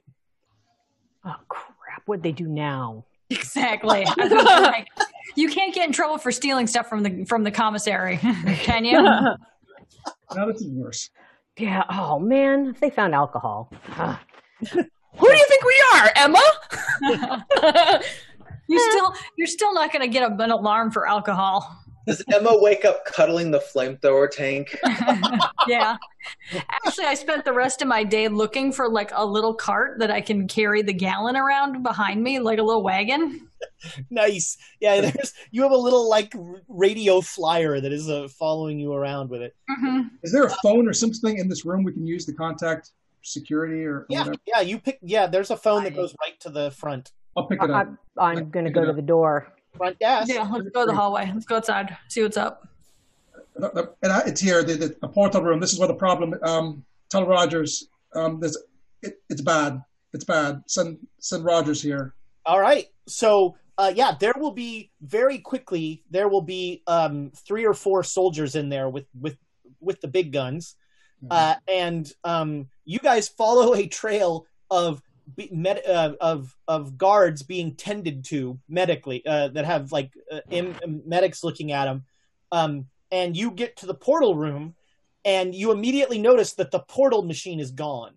Oh 1.24 1.36
crap! 1.48 2.02
What'd 2.08 2.24
they 2.24 2.32
do 2.32 2.48
now? 2.48 3.06
Exactly. 3.30 4.04
I 4.08 4.14
was 4.18 4.30
gonna 4.30 4.74
say, 4.74 4.86
you 5.38 5.50
can't 5.50 5.74
get 5.74 5.88
in 5.88 5.94
trouble 5.94 6.18
for 6.18 6.32
stealing 6.32 6.68
stuff 6.68 6.90
from 6.90 7.04
the 7.04 7.24
from 7.26 7.44
the 7.44 7.52
commissary, 7.52 8.18
can 8.48 8.84
you? 8.84 9.02
Now 10.36 10.46
this 10.46 10.62
is 10.62 10.68
worse. 10.68 11.10
Yeah. 11.58 11.84
Oh 11.90 12.20
man, 12.20 12.68
if 12.68 12.82
they 12.82 12.90
found 12.90 13.16
alcohol. 13.16 13.72
Who 13.90 14.68
do 14.72 15.38
you 15.38 15.46
think 15.48 15.64
we 15.64 15.84
are, 15.96 16.12
Emma? 16.16 18.02
You 18.70 18.80
still 18.92 19.14
you're 19.38 19.48
still 19.48 19.74
not 19.74 19.94
going 19.94 20.02
to 20.02 20.10
get 20.10 20.30
a, 20.30 20.44
an 20.44 20.52
alarm 20.52 20.92
for 20.92 21.08
alcohol. 21.08 21.78
Does 22.06 22.24
Emma 22.32 22.58
wake 22.62 22.86
up 22.86 23.06
cuddling 23.06 23.52
the 23.52 23.60
flamethrower 23.60 24.30
tank? 24.30 24.78
yeah. 25.68 25.98
Actually, 26.86 27.06
I 27.06 27.14
spent 27.14 27.44
the 27.44 27.54
rest 27.54 27.82
of 27.82 27.88
my 27.88 28.04
day 28.04 28.28
looking 28.28 28.72
for 28.72 28.90
like 28.90 29.12
a 29.14 29.26
little 29.26 29.54
cart 29.54 30.00
that 30.00 30.12
I 30.12 30.22
can 30.22 30.48
carry 30.48 30.82
the 30.82 30.94
gallon 30.94 31.36
around 31.36 31.84
behind 31.84 32.24
me, 32.24 32.40
like 32.40 32.60
a 32.60 32.64
little 32.64 32.84
wagon. 32.84 33.47
nice 34.10 34.58
yeah 34.80 35.02
there's 35.02 35.34
you 35.52 35.62
have 35.62 35.72
a 35.72 35.78
little 35.78 36.10
like 36.10 36.34
radio 36.68 37.22
flyer 37.22 37.80
that 37.80 37.92
is 37.92 38.10
uh, 38.10 38.28
following 38.40 38.80
you 38.80 38.94
around 38.94 39.30
with 39.30 39.42
it 39.42 39.56
Mm-hmm. 39.70 40.08
Is 40.24 40.32
there 40.32 40.44
a 40.44 40.50
phone 40.64 40.88
or 40.88 40.94
something 40.94 41.38
in 41.38 41.48
this 41.50 41.66
room 41.66 41.84
we 41.84 41.92
can 41.92 42.06
use 42.06 42.26
to 42.26 42.34
contact 42.34 42.92
security 43.22 43.84
or 43.86 44.06
yeah 44.10 44.20
whatever? 44.20 44.38
yeah 44.48 44.62
you 44.62 44.80
pick 44.80 44.98
yeah 45.02 45.28
there's 45.28 45.52
a 45.52 45.58
phone 45.58 45.84
that 45.84 45.96
goes 45.96 46.16
right 46.22 46.40
to 46.40 46.50
the 46.50 46.72
front 46.72 47.12
I'll 47.36 47.46
pick 47.46 47.62
it 47.62 47.70
up. 47.70 47.88
I, 48.18 48.32
I'm 48.32 48.50
going 48.50 48.66
to 48.66 48.72
go 48.72 48.84
to 48.84 48.94
the 48.94 49.02
door. 49.02 49.54
front 49.76 50.00
desk 50.00 50.28
Yeah, 50.34 50.42
let's 50.52 50.70
go 50.70 50.86
to 50.86 50.92
the 50.92 50.96
hallway. 50.96 51.30
Let's 51.32 51.46
go 51.46 51.58
outside, 51.58 51.96
see 52.10 52.24
what's 52.24 52.36
up. 52.38 52.68
And 54.02 54.12
I- 54.12 54.24
it's 54.26 54.42
here, 54.42 54.64
the, 54.64 54.74
the, 54.74 54.96
the 55.02 55.08
portal 55.08 55.44
room. 55.44 55.60
This 55.60 55.72
is 55.72 55.78
where 55.78 55.88
the 55.88 55.94
problem. 55.94 56.34
Um, 56.42 56.84
tell 57.10 57.28
Rogers. 57.28 57.90
Um, 58.16 58.40
there's, 58.40 58.58
it, 59.04 59.22
it's 59.30 59.42
bad. 59.42 59.84
It's 60.14 60.24
bad. 60.24 60.64
Send 60.66 60.98
send 61.20 61.46
Rogers 61.46 61.80
here. 61.82 62.16
All 62.48 62.62
right. 62.62 62.86
So, 63.08 63.58
uh, 63.78 63.92
yeah, 63.94 64.16
there 64.18 64.34
will 64.38 64.52
be 64.54 64.90
very 65.02 65.40
quickly. 65.40 66.04
There 66.10 66.30
will 66.30 66.42
be 66.42 66.82
um, 66.88 67.32
three 67.46 67.66
or 67.66 67.74
four 67.74 68.04
soldiers 68.04 68.56
in 68.56 68.70
there 68.70 68.90
with 68.90 69.06
with 69.20 69.38
with 69.82 70.00
the 70.00 70.08
big 70.08 70.32
guns, 70.32 70.76
uh, 71.30 71.56
and 71.68 72.12
um, 72.24 72.70
you 72.86 73.00
guys 73.00 73.28
follow 73.28 73.76
a 73.76 73.86
trail 73.86 74.46
of 74.72 75.02
med- 75.52 75.86
uh, 75.86 76.14
of 76.22 76.56
of 76.70 76.98
guards 76.98 77.44
being 77.44 77.76
tended 77.76 78.24
to 78.26 78.58
medically 78.70 79.26
uh, 79.26 79.50
that 79.50 79.66
have 79.66 79.92
like 79.92 80.12
uh, 80.32 80.40
im- 80.50 81.04
medics 81.06 81.44
looking 81.44 81.74
at 81.74 81.86
them, 81.86 82.06
um, 82.54 82.88
and 83.12 83.36
you 83.36 83.52
get 83.52 83.76
to 83.78 83.86
the 83.86 83.94
portal 83.94 84.36
room, 84.36 84.74
and 85.26 85.54
you 85.54 85.72
immediately 85.72 86.18
notice 86.18 86.54
that 86.54 86.72
the 86.72 86.80
portal 86.80 87.24
machine 87.24 87.60
is 87.60 87.72
gone. 87.72 88.14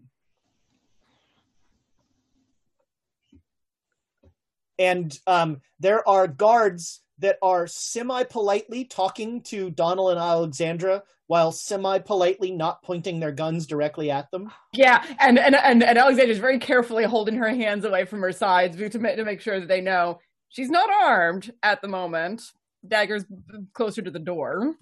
And 4.81 5.17
um, 5.29 5.61
there 5.79 6.07
are 6.09 6.27
guards 6.27 7.03
that 7.19 7.39
are 7.43 7.67
semi 7.67 8.25
politely 8.25 8.85
talking 8.85 9.43
to 9.43 9.71
Donald 9.71 10.11
and 10.11 10.19
Alexandra 10.19 11.03
while 11.27 11.53
semi 11.53 11.99
politely 11.99 12.51
not 12.51 12.83
pointing 12.83 13.21
their 13.21 13.31
guns 13.31 13.67
directly 13.67 14.11
at 14.11 14.31
them. 14.33 14.51
Yeah, 14.73 15.05
and 15.21 15.39
and 15.39 15.55
and, 15.55 15.85
and 15.85 15.99
Alexandra's 15.99 16.39
very 16.39 16.59
carefully 16.59 17.05
holding 17.05 17.37
her 17.37 17.51
hands 17.51 17.85
away 17.85 18.05
from 18.05 18.21
her 18.23 18.33
sides 18.33 18.77
to 18.77 18.99
make, 18.99 19.17
to 19.17 19.25
make 19.25 19.41
sure 19.41 19.61
that 19.61 19.69
they 19.69 19.81
know 19.81 20.19
she's 20.49 20.71
not 20.71 20.91
armed 20.91 21.53
at 21.63 21.83
the 21.83 21.89
moment. 21.89 22.43
Dagger's 22.89 23.27
closer 23.75 24.01
to 24.03 24.11
the 24.11 24.19
door. 24.19 24.75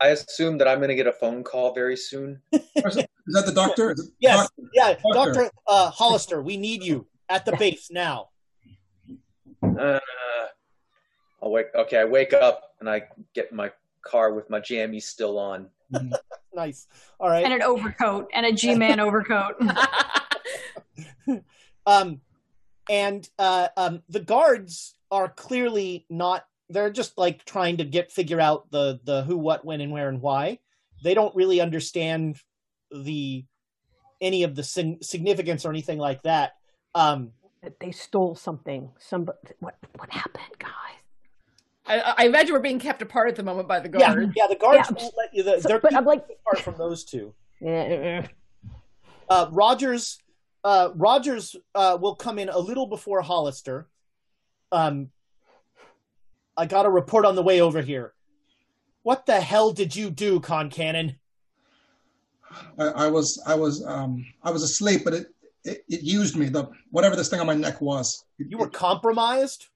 I 0.00 0.08
assume 0.08 0.56
that 0.58 0.68
I'm 0.68 0.78
going 0.78 0.88
to 0.88 0.94
get 0.94 1.08
a 1.08 1.12
phone 1.12 1.44
call 1.44 1.74
very 1.74 1.96
soon. 1.96 2.40
Is 2.52 2.62
that 2.74 3.44
the 3.44 3.52
doctor? 3.52 3.94
Yes, 4.20 4.36
Doctor? 4.36 4.70
yeah, 4.72 4.94
Doctor. 5.12 5.32
Doctor 5.42 5.50
uh, 5.66 5.90
Hollister, 5.90 6.40
we 6.40 6.56
need 6.56 6.82
you 6.82 7.06
at 7.28 7.44
the 7.44 7.56
base 7.56 7.90
now. 7.90 8.28
Uh, 9.80 9.98
I'll 11.42 11.50
wake. 11.50 11.66
Okay, 11.74 11.98
I 11.98 12.04
wake 12.04 12.32
up 12.32 12.74
and 12.80 12.88
I 12.88 13.04
get 13.34 13.50
in 13.50 13.56
my 13.56 13.70
car 14.02 14.32
with 14.32 14.50
my 14.50 14.60
jammies 14.60 15.02
still 15.04 15.38
on. 15.38 15.68
Nice. 16.52 16.88
All 17.20 17.28
right. 17.28 17.44
And 17.44 17.54
an 17.54 17.62
overcoat 17.62 18.28
and 18.34 18.44
a 18.44 18.52
G-man 18.52 18.98
overcoat. 19.00 19.54
um, 21.86 22.20
and 22.88 23.28
uh, 23.38 23.68
um, 23.76 24.02
the 24.08 24.20
guards 24.20 24.96
are 25.10 25.28
clearly 25.28 26.06
not. 26.10 26.44
They're 26.68 26.90
just 26.90 27.16
like 27.16 27.44
trying 27.44 27.76
to 27.76 27.84
get 27.84 28.10
figure 28.10 28.40
out 28.40 28.70
the 28.70 29.00
the 29.04 29.22
who, 29.22 29.36
what, 29.36 29.64
when, 29.64 29.80
and 29.80 29.92
where, 29.92 30.08
and 30.08 30.20
why. 30.20 30.58
They 31.02 31.14
don't 31.14 31.34
really 31.36 31.60
understand 31.60 32.36
the 32.90 33.44
any 34.20 34.42
of 34.42 34.54
the 34.54 34.64
sig- 34.64 35.02
significance 35.04 35.64
or 35.64 35.70
anything 35.70 35.98
like 35.98 36.22
that. 36.22 36.54
Um, 36.94 37.30
That 37.62 37.78
they 37.80 37.90
stole 37.90 38.34
something. 38.34 38.90
Somebody. 38.98 39.38
What? 39.60 39.76
What 39.96 40.10
happened, 40.10 40.44
guys? 40.58 40.70
I, 41.86 42.14
I 42.18 42.24
imagine 42.26 42.54
we're 42.54 42.60
being 42.60 42.78
kept 42.78 43.02
apart 43.02 43.28
at 43.28 43.36
the 43.36 43.42
moment 43.42 43.68
by 43.68 43.80
the 43.80 43.88
guards. 43.88 44.32
yeah, 44.36 44.44
yeah. 44.44 44.46
The 44.48 44.56
guards 44.56 44.88
Yeah. 44.90 45.02
won't 45.02 45.14
let 45.16 45.34
you. 45.34 45.42
The, 45.42 45.60
So- 45.60 45.68
they're 45.68 45.80
but 45.80 45.94
I'm 45.94 46.04
like, 46.04 46.24
apart 46.46 46.60
from 46.64 46.76
those 46.76 47.04
two. 47.04 47.34
Yeah. 47.62 48.26
uh, 49.28 49.48
Rogers 49.50 50.18
uh, 50.64 50.90
Rogers 50.94 51.54
uh, 51.74 51.98
will 52.00 52.14
come 52.14 52.38
in 52.38 52.48
a 52.48 52.58
little 52.58 52.86
before 52.86 53.20
Hollister. 53.20 53.86
Um, 54.72 55.10
I 56.56 56.64
got 56.64 56.86
a 56.86 56.90
report 56.90 57.26
on 57.26 57.34
the 57.34 57.42
way 57.42 57.60
over 57.60 57.82
here. 57.82 58.14
What 59.02 59.26
the 59.26 59.38
hell 59.40 59.72
did 59.72 59.94
you 59.94 60.10
do, 60.10 60.40
Con 60.40 60.70
Cannon? 60.70 61.16
I, 62.78 62.84
I 62.84 63.06
was 63.08 63.42
I 63.46 63.54
was 63.54 63.84
um 63.84 64.24
I 64.42 64.50
was 64.50 64.62
asleep, 64.62 65.02
but 65.04 65.12
it, 65.12 65.26
it 65.64 65.84
it 65.88 66.02
used 66.02 66.36
me. 66.36 66.48
The 66.48 66.68
whatever 66.90 67.16
this 67.16 67.28
thing 67.28 67.40
on 67.40 67.46
my 67.46 67.54
neck 67.54 67.80
was. 67.80 68.24
It- 68.38 68.48
You 68.50 68.58
were 68.58 68.68
compromised. 68.70 69.66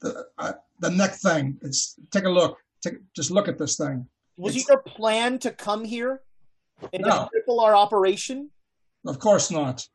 the 0.00 0.26
I, 0.38 0.54
the 0.80 0.90
neck 0.90 1.14
thing. 1.14 1.58
It's 1.62 1.96
take 2.10 2.24
a 2.24 2.30
look. 2.30 2.58
Take 2.82 2.94
just 3.14 3.30
look 3.30 3.48
at 3.48 3.58
this 3.58 3.76
thing. 3.76 4.06
Was 4.36 4.54
It's- 4.56 4.68
it 4.68 4.72
your 4.72 4.82
plan 4.82 5.38
to 5.40 5.50
come 5.52 5.84
here 5.84 6.22
and 6.92 7.02
to 7.04 7.08
No. 7.08 7.28
cripple 7.32 7.62
our 7.62 7.74
operation? 7.76 8.50
Of 9.06 9.18
course 9.18 9.50
not. 9.50 9.88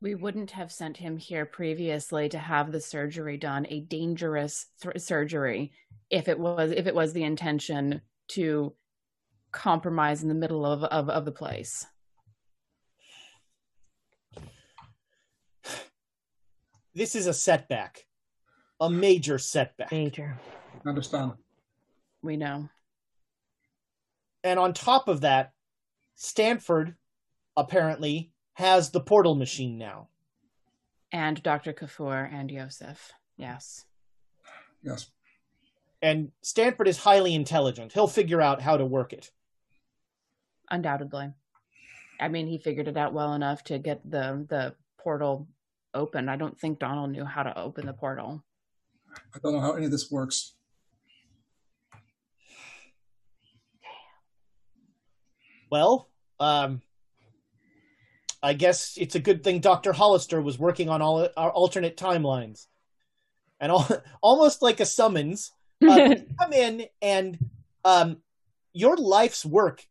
We 0.00 0.14
wouldn't 0.14 0.50
have 0.52 0.70
sent 0.70 0.98
him 0.98 1.16
here 1.16 1.46
previously 1.46 2.28
to 2.28 2.38
have 2.38 2.70
the 2.70 2.80
surgery 2.80 3.36
done, 3.38 3.66
a 3.70 3.80
dangerous 3.80 4.66
th- 4.82 5.00
surgery, 5.00 5.72
if 6.10 6.28
it 6.28 6.38
was 6.38 6.70
if 6.70 6.86
it 6.86 6.94
was 6.94 7.12
the 7.12 7.24
intention 7.24 8.02
to 8.28 8.74
compromise 9.52 10.22
in 10.22 10.28
the 10.28 10.34
middle 10.34 10.66
of 10.66 10.84
of, 10.84 11.08
of 11.08 11.24
the 11.24 11.32
place. 11.32 11.86
This 16.96 17.14
is 17.14 17.26
a 17.26 17.34
setback, 17.34 18.06
a 18.80 18.88
major 18.88 19.36
setback. 19.36 19.92
major. 19.92 20.38
Understand? 20.86 21.32
We 22.22 22.38
know. 22.38 22.70
And 24.42 24.58
on 24.58 24.72
top 24.72 25.06
of 25.06 25.20
that, 25.20 25.52
Stanford 26.14 26.94
apparently 27.54 28.32
has 28.54 28.88
the 28.88 29.02
portal 29.02 29.34
machine 29.34 29.76
now. 29.76 30.08
And 31.12 31.42
Dr. 31.42 31.74
Kafour 31.74 32.32
and 32.32 32.50
Yosef. 32.50 33.12
Yes. 33.36 33.84
Yes. 34.82 35.10
And 36.00 36.32
Stanford 36.40 36.88
is 36.88 36.96
highly 36.96 37.34
intelligent. 37.34 37.92
He'll 37.92 38.06
figure 38.06 38.40
out 38.40 38.62
how 38.62 38.78
to 38.78 38.86
work 38.86 39.12
it. 39.12 39.30
Undoubtedly. 40.70 41.34
I 42.18 42.28
mean, 42.28 42.46
he 42.46 42.56
figured 42.56 42.88
it 42.88 42.96
out 42.96 43.12
well 43.12 43.34
enough 43.34 43.64
to 43.64 43.78
get 43.78 44.00
the 44.10 44.46
the 44.48 44.74
portal 44.98 45.46
open. 45.94 46.28
I 46.28 46.36
don't 46.36 46.58
think 46.58 46.78
Donald 46.78 47.10
knew 47.10 47.24
how 47.24 47.42
to 47.42 47.58
open 47.58 47.86
the 47.86 47.92
portal. 47.92 48.44
I 49.34 49.38
don't 49.42 49.54
know 49.54 49.60
how 49.60 49.72
any 49.72 49.86
of 49.86 49.90
this 49.90 50.10
works. 50.10 50.54
Well, 55.70 56.08
um, 56.38 56.82
I 58.42 58.52
guess 58.52 58.96
it's 58.96 59.14
a 59.14 59.20
good 59.20 59.42
thing 59.42 59.60
Dr. 59.60 59.92
Hollister 59.92 60.40
was 60.40 60.58
working 60.58 60.88
on 60.88 61.02
all 61.02 61.28
our 61.36 61.50
alternate 61.50 61.96
timelines. 61.96 62.66
And 63.58 63.72
all, 63.72 63.88
almost 64.22 64.62
like 64.62 64.80
a 64.80 64.86
summons, 64.86 65.52
uh, 65.82 66.14
come 66.40 66.52
in 66.52 66.86
and 67.02 67.38
um, 67.84 68.18
your 68.72 68.96
life's 68.96 69.44
work 69.44 69.84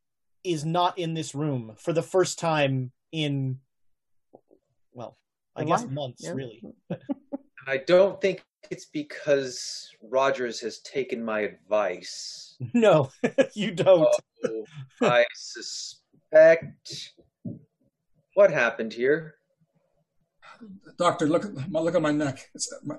is 0.43 0.63
not 0.63 0.97
in 0.97 1.13
this 1.15 1.33
room 1.33 1.73
for 1.77 1.91
the 1.91 2.03
first 2.03 2.39
time 2.39 2.91
in, 3.11 3.59
well, 3.59 3.64
I 5.55 5.63
guess 5.63 5.81
life, 5.83 5.91
months, 5.91 6.23
yeah. 6.23 6.31
really. 6.31 6.61
I 7.67 7.77
don't 7.77 8.19
think 8.21 8.43
it's 8.69 8.85
because 8.85 9.89
Rogers 10.01 10.59
has 10.61 10.79
taken 10.79 11.23
my 11.23 11.41
advice. 11.41 12.41
No, 12.73 13.11
you 13.53 13.71
don't. 13.71 14.15
So 14.41 14.63
I 15.01 15.25
suspect 15.35 17.11
what 18.33 18.49
happened 18.49 18.93
here. 18.93 19.35
Doctor, 20.97 21.27
look 21.27 21.43
at 21.43 21.69
my 21.69 21.81
look 21.81 21.95
at 21.95 22.01
my 22.01 22.13
neck. 22.13 22.49
It's, 22.55 22.71
uh, 22.71 22.77
my, 22.85 22.95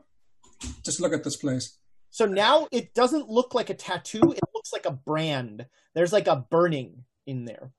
just 0.84 1.00
look 1.00 1.14
at 1.14 1.24
this 1.24 1.36
place. 1.36 1.78
So 2.10 2.26
now 2.26 2.68
it 2.70 2.92
doesn't 2.92 3.30
look 3.30 3.54
like 3.54 3.70
a 3.70 3.74
tattoo, 3.74 4.32
it 4.32 4.40
looks 4.54 4.74
like 4.74 4.84
a 4.84 4.90
brand. 4.90 5.64
There's 5.94 6.12
like 6.12 6.26
a 6.28 6.44
burning 6.50 7.04
in 7.26 7.46
there. 7.46 7.72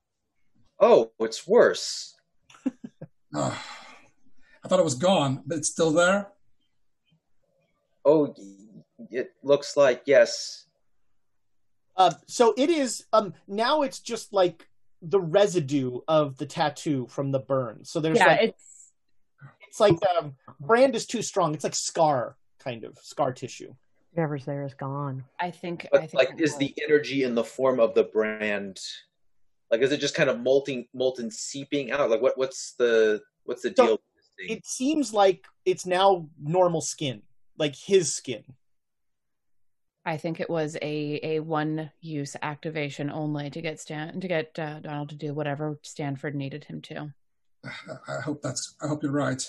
Oh, 0.80 1.12
it's 1.20 1.46
worse. 1.46 2.16
Ah. 3.34 3.77
I 4.64 4.68
thought 4.68 4.80
it 4.80 4.84
was 4.84 4.94
gone, 4.94 5.42
but 5.46 5.58
it's 5.58 5.68
still 5.68 5.92
there. 5.92 6.28
Oh, 8.04 8.34
it 9.10 9.32
looks 9.42 9.76
like 9.76 10.02
yes. 10.06 10.66
Uh, 11.96 12.12
so 12.26 12.54
it 12.56 12.70
is 12.70 13.04
um 13.12 13.34
now 13.46 13.82
it's 13.82 14.00
just 14.00 14.32
like 14.32 14.68
the 15.02 15.20
residue 15.20 16.00
of 16.08 16.36
the 16.38 16.46
tattoo 16.46 17.06
from 17.08 17.30
the 17.30 17.38
burn. 17.38 17.84
So 17.84 18.00
there's 18.00 18.18
yeah, 18.18 18.26
like 18.26 18.42
it's 18.42 18.92
it's 19.60 19.80
like 19.80 19.98
um 20.18 20.34
brand 20.60 20.96
is 20.96 21.06
too 21.06 21.22
strong. 21.22 21.54
It's 21.54 21.64
like 21.64 21.74
scar 21.74 22.36
kind 22.58 22.84
of 22.84 22.98
scar 22.98 23.32
tissue. 23.32 23.74
Whatever's 24.12 24.44
there 24.44 24.64
is 24.64 24.74
gone. 24.74 25.24
I 25.38 25.50
think 25.50 25.86
I 25.92 25.98
think 25.98 26.14
like, 26.14 26.40
is 26.40 26.52
was. 26.52 26.58
the 26.58 26.74
energy 26.82 27.24
in 27.24 27.34
the 27.34 27.44
form 27.44 27.78
of 27.78 27.94
the 27.94 28.04
brand? 28.04 28.80
Like, 29.70 29.82
is 29.82 29.92
it 29.92 30.00
just 30.00 30.14
kind 30.14 30.30
of 30.30 30.40
molting, 30.40 30.86
molten, 30.94 31.30
seeping 31.30 31.92
out? 31.92 32.10
Like, 32.10 32.22
what? 32.22 32.38
What's 32.38 32.72
the 32.78 33.20
what's 33.44 33.62
the 33.62 33.74
So, 33.76 33.86
deal? 33.86 34.00
With 34.38 34.48
this 34.48 34.48
thing? 34.48 34.56
It 34.58 34.66
seems 34.66 35.12
like 35.12 35.46
it's 35.64 35.86
now 35.86 36.28
normal 36.40 36.80
skin, 36.80 37.22
like 37.58 37.74
his 37.76 38.14
skin. 38.14 38.44
I 40.04 40.16
think 40.16 40.40
it 40.40 40.48
was 40.48 40.76
a 40.80 41.20
a 41.22 41.40
one 41.40 41.90
use 42.00 42.34
activation 42.40 43.10
only 43.10 43.50
to 43.50 43.60
get 43.60 43.78
Stan 43.80 44.20
to 44.20 44.28
get 44.28 44.58
uh, 44.58 44.80
Donald 44.80 45.10
to 45.10 45.16
do 45.16 45.34
whatever 45.34 45.78
Stanford 45.82 46.34
needed 46.34 46.64
him 46.64 46.80
to. 46.82 47.12
I- 47.64 48.16
I 48.16 48.20
hope 48.22 48.40
that's. 48.42 48.74
I 48.80 48.86
hope 48.88 49.02
you're 49.02 49.12
right. 49.12 49.42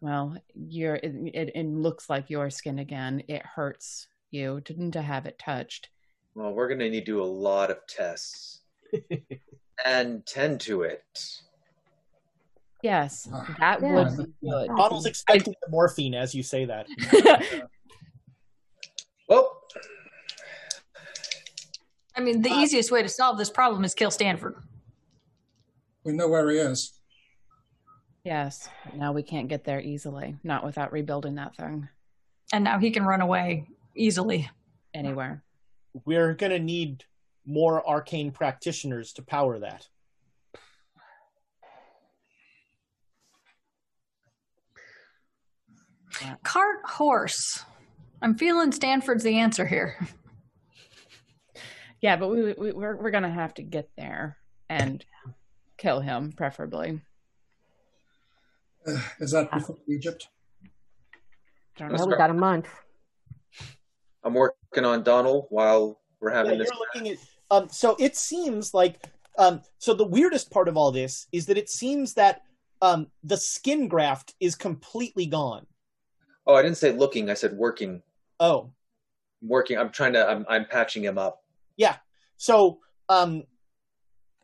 Well, 0.00 0.36
you're 0.54 0.96
it, 0.96 1.14
it, 1.32 1.50
it 1.54 1.66
looks 1.66 2.10
like 2.10 2.28
your 2.28 2.50
skin 2.50 2.78
again. 2.80 3.22
It 3.28 3.42
hurts 3.46 4.08
you 4.30 4.60
to 4.62 4.90
to 4.90 5.00
have 5.00 5.24
it 5.24 5.38
touched. 5.38 5.88
Well, 6.34 6.52
we're 6.52 6.68
gonna 6.68 6.90
need 6.90 7.00
to 7.00 7.04
do 7.12 7.22
a 7.22 7.24
lot 7.24 7.70
of 7.70 7.78
tests 7.86 8.60
and 9.86 10.26
tend 10.26 10.60
to 10.62 10.82
it. 10.82 11.02
Yes, 12.84 13.24
that 13.60 13.80
Yeah. 13.80 13.94
would 13.94 14.16
be 14.18 14.32
good. 14.46 14.68
Donald's 14.76 15.06
expecting 15.06 15.54
the 15.62 15.70
morphine 15.70 16.14
as 16.14 16.34
you 16.34 16.42
say 16.44 16.66
that. 16.66 16.86
Well, 19.26 19.58
I 22.14 22.20
mean, 22.20 22.42
the 22.42 22.50
Uh, 22.50 22.60
easiest 22.60 22.92
way 22.92 23.00
to 23.02 23.08
solve 23.08 23.38
this 23.38 23.48
problem 23.48 23.82
is 23.82 23.94
kill 23.94 24.10
Stanford. 24.10 24.56
We 26.04 26.12
know 26.12 26.28
where 26.28 26.50
he 26.50 26.58
is. 26.58 26.92
Yes. 28.22 28.68
But 28.84 28.96
now 28.96 29.12
we 29.12 29.22
can't 29.22 29.48
get 29.48 29.64
there 29.64 29.80
easily, 29.80 30.36
not 30.44 30.62
without 30.62 30.92
rebuilding 30.92 31.36
that 31.36 31.56
thing 31.56 31.88
And 32.52 32.64
now 32.64 32.78
he 32.78 32.90
can 32.90 33.04
run 33.06 33.22
away 33.22 33.66
easily. 33.96 34.50
anywhere. 34.92 35.42
We're 36.04 36.34
gonna 36.34 36.58
need 36.58 37.04
more 37.46 37.82
arcane 37.88 38.30
practitioners 38.30 39.14
to 39.14 39.22
power 39.22 39.58
that. 39.60 39.88
Cart 46.42 46.78
horse. 46.84 47.64
I'm 48.22 48.36
feeling 48.36 48.72
Stanford's 48.72 49.24
the 49.24 49.38
answer 49.38 49.66
here. 49.66 49.96
Yeah, 52.00 52.16
but 52.16 52.28
we, 52.28 52.52
we 52.52 52.72
we're 52.72 52.96
we're 52.96 53.10
gonna 53.10 53.30
have 53.32 53.54
to 53.54 53.62
get 53.62 53.88
there 53.96 54.36
and 54.68 55.02
kill 55.78 56.00
him, 56.00 56.32
preferably. 56.32 57.00
Uh, 58.86 58.98
is 59.20 59.30
that 59.30 59.50
before 59.50 59.78
Egypt? 59.88 60.28
Don't 61.78 61.90
Well, 61.92 62.00
know. 62.06 62.06
we 62.12 62.16
got 62.18 62.28
a 62.28 62.34
month. 62.34 62.68
I'm 64.22 64.34
working 64.34 64.84
on 64.84 65.02
Donald 65.02 65.46
while 65.48 65.98
we're 66.20 66.28
having 66.30 66.52
Yeah, 66.52 66.58
this. 66.58 66.68
you're 66.70 66.78
looking 66.94 67.08
at 67.12 67.18
um 67.50 67.68
so 67.70 67.96
it 67.98 68.16
seems 68.16 68.74
like 68.74 69.02
um 69.38 69.62
so 69.78 69.94
the 69.94 70.04
weirdest 70.06 70.50
part 70.50 70.68
of 70.68 70.76
all 70.76 70.92
this 70.92 71.26
is 71.32 71.46
that 71.46 71.56
it 71.56 71.70
seems 71.70 72.12
that 72.14 72.42
um 72.82 73.06
the 73.22 73.38
skin 73.38 73.88
graft 73.88 74.34
is 74.40 74.54
completely 74.56 75.24
gone. 75.24 75.66
Oh, 76.46 76.54
I 76.54 76.62
didn't 76.62 76.76
say 76.76 76.92
looking. 76.92 77.30
I 77.30 77.34
said 77.34 77.52
working. 77.54 78.02
Oh, 78.40 78.70
Working. 79.42 79.78
I'm 79.78 79.90
trying 79.90 80.12
to. 80.14 80.26
I'm, 80.28 80.44
I'm 80.48 80.64
patching 80.66 81.02
him 81.04 81.18
up. 81.18 81.42
yeah. 81.76 81.96
So 82.36 82.80
um 83.08 83.44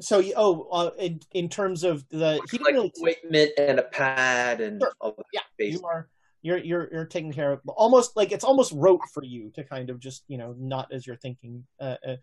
so 0.00 0.18
you- 0.18 0.34
oh 0.36 0.68
uh, 0.70 0.90
in, 0.98 1.20
in 1.32 1.48
terms 1.48 1.82
of 1.84 2.06
the 2.10 2.40
he 2.50 2.58
like 2.58 2.74
didn't 2.74 2.92
really 3.00 3.16
ointment 3.24 3.50
and 3.58 3.78
a 3.78 3.82
pad 3.82 4.60
and 4.60 4.80
Sure. 4.80 4.92
all 5.00 5.12
that. 5.16 5.24
yeah 5.32 5.40
base. 5.58 5.74
you 5.74 5.84
are 5.86 6.08
you're 6.42 6.58
you're 6.58 6.88
you're 6.92 7.04
taking 7.06 7.32
care 7.32 7.52
of 7.52 7.60
almost 7.68 8.16
like 8.16 8.32
it's 8.32 8.44
almost 8.44 8.72
rote 8.74 9.00
for 9.12 9.22
you 9.24 9.50
to 9.54 9.64
kind 9.64 9.90
of 9.90 9.98
just 9.98 10.24
you 10.28 10.36
know 10.38 10.54
not 10.58 10.92
as 10.92 11.06
you're 11.06 11.16
thinking 11.16 11.64
uh, 11.80 11.96
uh 12.06 12.16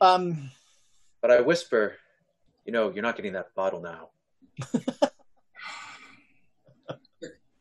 um 0.00 0.50
But 1.20 1.30
I 1.32 1.40
whisper, 1.40 1.96
you 2.64 2.72
know, 2.72 2.90
you're 2.90 3.02
not 3.02 3.16
getting 3.16 3.32
that 3.34 3.54
bottle 3.54 3.80
now. 3.80 4.08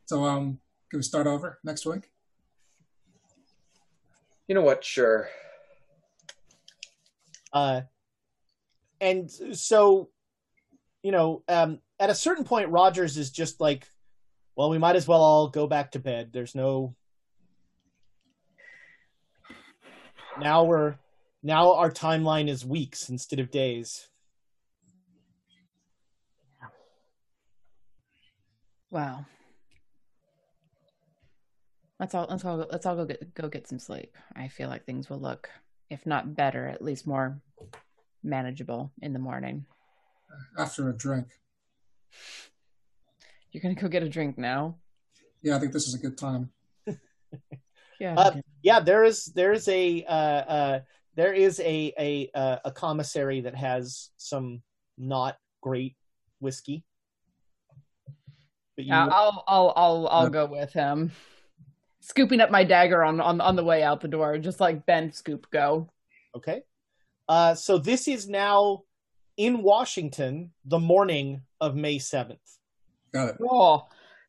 So, 0.05 0.25
um, 0.25 0.59
can 0.93 0.99
we 0.99 1.03
start 1.03 1.25
over 1.25 1.57
next 1.63 1.87
week? 1.87 2.11
You 4.47 4.53
know 4.53 4.61
what? 4.61 4.83
Sure. 4.83 5.27
uh 7.51 7.81
and 9.01 9.29
so 9.31 10.09
you 11.01 11.11
know 11.11 11.41
um 11.47 11.79
at 11.99 12.11
a 12.11 12.15
certain 12.15 12.43
point 12.43 12.69
rogers 12.69 13.17
is 13.17 13.31
just 13.31 13.59
like 13.59 13.87
well 14.55 14.69
we 14.69 14.77
might 14.77 14.95
as 14.95 15.07
well 15.07 15.21
all 15.21 15.47
go 15.49 15.65
back 15.67 15.91
to 15.91 15.99
bed 15.99 16.29
there's 16.31 16.55
no 16.55 16.95
now 20.39 20.63
we're 20.63 20.95
now 21.43 21.73
our 21.73 21.91
timeline 21.91 22.49
is 22.49 22.63
weeks 22.65 23.09
instead 23.09 23.39
of 23.39 23.49
days 23.49 24.09
Wow. 28.89 29.25
Let's 32.03 32.15
all 32.15 32.27
let's 32.29 32.43
all 32.43 32.57
let's 32.69 32.85
all 32.85 32.97
go 32.97 33.05
get 33.05 33.33
go 33.33 33.47
get 33.47 33.65
some 33.65 33.79
sleep. 33.79 34.17
I 34.35 34.49
feel 34.49 34.67
like 34.67 34.85
things 34.85 35.09
will 35.09 35.21
look, 35.21 35.49
if 35.89 36.05
not 36.05 36.35
better, 36.35 36.67
at 36.67 36.81
least 36.81 37.07
more 37.07 37.39
manageable 38.21 38.91
in 39.01 39.13
the 39.13 39.19
morning. 39.19 39.65
After 40.57 40.89
a 40.89 40.93
drink. 40.93 41.27
You're 43.53 43.61
gonna 43.61 43.75
go 43.75 43.87
get 43.87 44.03
a 44.03 44.09
drink 44.09 44.37
now. 44.37 44.75
Yeah, 45.41 45.55
I 45.55 45.59
think 45.59 45.71
this 45.71 45.87
is 45.87 45.93
a 45.95 45.97
good 45.97 46.17
time. 46.17 46.49
Yeah. 47.99 48.15
uh, 48.15 48.31
yeah 48.63 48.81
there 48.81 49.05
is 49.05 49.25
there 49.27 49.53
is 49.53 49.67
a 49.69 50.03
uh 50.03 50.11
uh 50.11 50.79
there 51.15 51.31
is 51.31 51.61
a 51.61 51.93
a 51.97 52.29
uh, 52.35 52.57
a 52.65 52.71
commissary 52.71 53.39
that 53.41 53.55
has 53.55 54.09
some 54.17 54.61
not 54.97 55.37
great 55.61 55.95
whiskey 56.41 56.83
but 58.75 58.85
you 58.85 58.93
I'll 58.93 59.09
I'll 59.09 59.43
I'll 59.47 59.73
I'll, 59.75 60.07
I'll 60.07 60.29
go 60.29 60.47
with 60.47 60.73
him. 60.73 61.11
Scooping 62.05 62.41
up 62.41 62.51
my 62.51 62.65
dagger 62.65 63.01
on, 63.01 63.21
on 63.21 63.39
on 63.39 63.55
the 63.55 63.63
way 63.63 63.81
out 63.81 64.01
the 64.01 64.09
door, 64.09 64.37
just 64.37 64.59
like 64.59 64.85
Ben 64.85 65.13
Scoop 65.13 65.49
go. 65.51 65.89
Okay. 66.35 66.63
Uh, 67.29 67.55
so 67.55 67.77
this 67.77 68.09
is 68.09 68.27
now 68.27 68.83
in 69.37 69.63
Washington, 69.63 70.51
the 70.65 70.79
morning 70.79 71.43
of 71.61 71.75
May 71.75 71.97
7th. 71.97 72.37
Got 73.13 73.29
it. 73.29 73.35
Oh, 73.41 73.87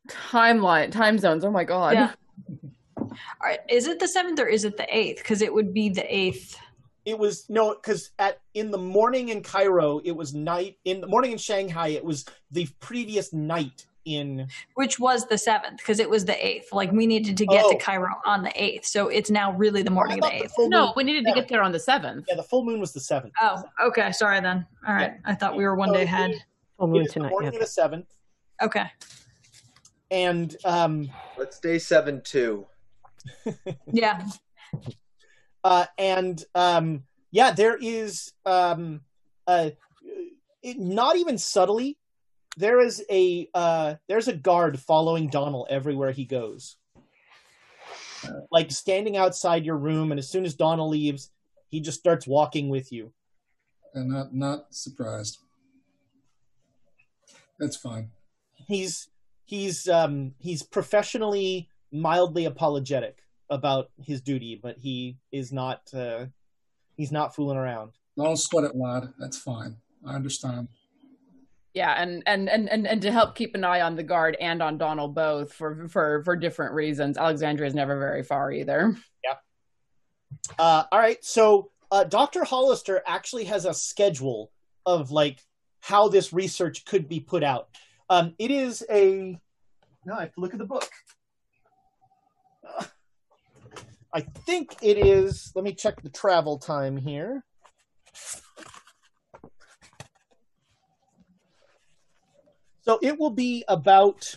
timeline, 0.08 0.92
time 0.92 1.18
zones. 1.18 1.44
Oh 1.44 1.50
my 1.50 1.64
god. 1.64 1.94
Yeah. 1.94 2.12
All 2.96 3.10
right. 3.42 3.58
Is 3.68 3.88
it 3.88 3.98
the 3.98 4.06
seventh 4.06 4.38
or 4.38 4.46
is 4.46 4.64
it 4.64 4.76
the 4.76 4.86
eighth? 4.96 5.18
Because 5.18 5.42
it 5.42 5.52
would 5.52 5.74
be 5.74 5.88
the 5.88 6.14
eighth. 6.14 6.56
It 7.04 7.18
was 7.18 7.50
no, 7.50 7.74
because 7.74 8.12
at 8.20 8.40
in 8.54 8.70
the 8.70 8.78
morning 8.78 9.30
in 9.30 9.42
Cairo, 9.42 10.00
it 10.04 10.12
was 10.12 10.32
night. 10.32 10.78
In 10.84 11.00
the 11.00 11.06
morning 11.08 11.32
in 11.32 11.38
Shanghai, 11.38 11.88
it 11.88 12.04
was 12.04 12.24
the 12.52 12.68
previous 12.78 13.32
night 13.32 13.86
in. 14.04 14.46
Which 14.74 14.98
was 14.98 15.26
the 15.26 15.38
seventh, 15.38 15.78
because 15.78 15.98
it 15.98 16.08
was 16.08 16.24
the 16.24 16.46
eighth. 16.46 16.72
Like 16.72 16.92
we 16.92 17.06
needed 17.06 17.36
to 17.38 17.46
get 17.46 17.64
Oh. 17.64 17.72
to 17.72 17.78
Cairo 17.78 18.08
on 18.26 18.42
the 18.42 18.52
eighth, 18.62 18.86
so 18.86 19.08
it's 19.08 19.30
now 19.30 19.52
really 19.52 19.82
the 19.82 19.90
morning 19.90 20.18
of 20.18 20.22
the 20.22 20.28
thought 20.28 20.38
the 20.38 20.44
eighth. 20.44 20.52
No, 20.70 20.92
we 20.96 21.04
needed 21.04 21.24
to 21.26 21.32
get 21.32 21.48
there 21.48 21.62
on 21.62 21.72
the 21.72 21.80
seventh. 21.80 22.26
Yeah, 22.28 22.36
the 22.36 22.42
full 22.42 22.64
moon 22.64 22.80
was 22.80 22.92
the 22.92 23.00
seventh. 23.00 23.32
Oh, 23.40 23.62
okay. 23.86 24.12
Sorry 24.12 24.40
then. 24.40 24.66
All 24.86 24.94
right. 24.94 25.14
I 25.24 25.34
thought 25.34 25.56
we 25.56 25.64
were 25.64 25.74
one 25.74 25.88
So 25.88 25.94
day 25.94 26.02
ahead. 26.02 26.30
is- 26.32 26.40
Full 26.78 26.88
moon 26.88 27.02
is 27.02 27.08
the 27.08 27.12
tonight. 27.14 27.30
morning 27.30 27.52
yeah. 27.52 27.58
of 27.58 27.60
the 27.62 27.66
seventh, 27.70 28.06
Okay. 28.60 28.90
and 30.10 30.56
um, 30.64 31.10
Let's 31.38 31.58
day 31.60 31.78
seven 31.78 32.20
two. 32.24 32.66
Yeah. 33.92 34.26
uh, 35.62 35.86
and 35.98 36.44
um, 36.54 37.04
yeah, 37.30 37.52
there 37.52 37.76
is 37.80 38.32
um, 38.44 39.00
uh, 39.46 39.70
it, 40.62 40.78
not 40.78 41.16
even 41.16 41.38
subtly. 41.38 41.96
There 42.56 42.80
is 42.80 43.04
a 43.10 43.48
uh, 43.54 43.94
there's 44.08 44.28
a 44.28 44.36
guard 44.36 44.78
following 44.78 45.28
Donald 45.28 45.66
everywhere 45.70 46.12
he 46.12 46.24
goes, 46.24 46.76
like 48.50 48.70
standing 48.70 49.16
outside 49.16 49.64
your 49.64 49.76
room, 49.76 50.12
and 50.12 50.18
as 50.18 50.28
soon 50.28 50.44
as 50.44 50.54
Donald 50.54 50.90
leaves, 50.90 51.30
he 51.68 51.80
just 51.80 51.98
starts 51.98 52.26
walking 52.26 52.68
with 52.68 52.92
you. 52.92 53.12
And 53.94 54.10
not 54.10 54.34
not 54.34 54.74
surprised. 54.74 55.38
That's 57.58 57.76
fine. 57.76 58.10
He's 58.66 59.08
he's 59.44 59.88
um, 59.88 60.34
he's 60.38 60.62
professionally 60.62 61.68
mildly 61.92 62.44
apologetic 62.44 63.18
about 63.50 63.90
his 64.02 64.20
duty, 64.20 64.58
but 64.60 64.78
he 64.78 65.16
is 65.32 65.52
not 65.52 65.82
uh, 65.94 66.26
he's 66.96 67.12
not 67.12 67.34
fooling 67.34 67.58
around. 67.58 67.92
Don't 68.16 68.36
sweat 68.36 68.64
it, 68.64 68.76
lad. 68.76 69.12
That's 69.18 69.38
fine. 69.38 69.76
I 70.06 70.14
understand. 70.14 70.68
Yeah, 71.74 71.92
and, 72.00 72.22
and 72.24 72.48
and 72.48 72.68
and 72.70 72.86
and 72.86 73.02
to 73.02 73.10
help 73.10 73.34
keep 73.34 73.56
an 73.56 73.64
eye 73.64 73.80
on 73.80 73.96
the 73.96 74.04
guard 74.04 74.36
and 74.40 74.62
on 74.62 74.78
Donald 74.78 75.12
both 75.12 75.52
for 75.52 75.88
for 75.88 76.22
for 76.22 76.36
different 76.36 76.72
reasons. 76.72 77.18
Alexandria 77.18 77.66
is 77.66 77.74
never 77.74 77.98
very 77.98 78.22
far 78.22 78.52
either. 78.52 78.96
Yeah. 79.24 79.34
Uh, 80.56 80.84
all 80.92 80.98
right, 81.00 81.22
so 81.24 81.72
uh, 81.90 82.04
Dr. 82.04 82.44
Hollister 82.44 83.02
actually 83.06 83.44
has 83.44 83.64
a 83.64 83.74
schedule 83.74 84.52
of 84.86 85.10
like 85.10 85.40
how 85.80 86.08
this 86.08 86.32
research 86.32 86.84
could 86.84 87.08
be 87.08 87.18
put 87.18 87.42
out. 87.42 87.68
Um, 88.08 88.34
it 88.38 88.52
is 88.52 88.84
a 88.88 89.38
no, 90.06 90.14
I 90.14 90.20
have 90.20 90.34
to 90.34 90.40
look 90.40 90.52
at 90.52 90.58
the 90.58 90.66
book. 90.66 90.88
Uh, 92.66 92.84
I 94.14 94.20
think 94.20 94.76
it 94.80 94.96
is. 94.96 95.50
Let 95.56 95.64
me 95.64 95.74
check 95.74 96.02
the 96.02 96.08
travel 96.08 96.58
time 96.58 96.96
here. 96.96 97.44
So 102.84 102.98
it 103.02 103.18
will 103.18 103.30
be 103.30 103.64
about. 103.66 104.34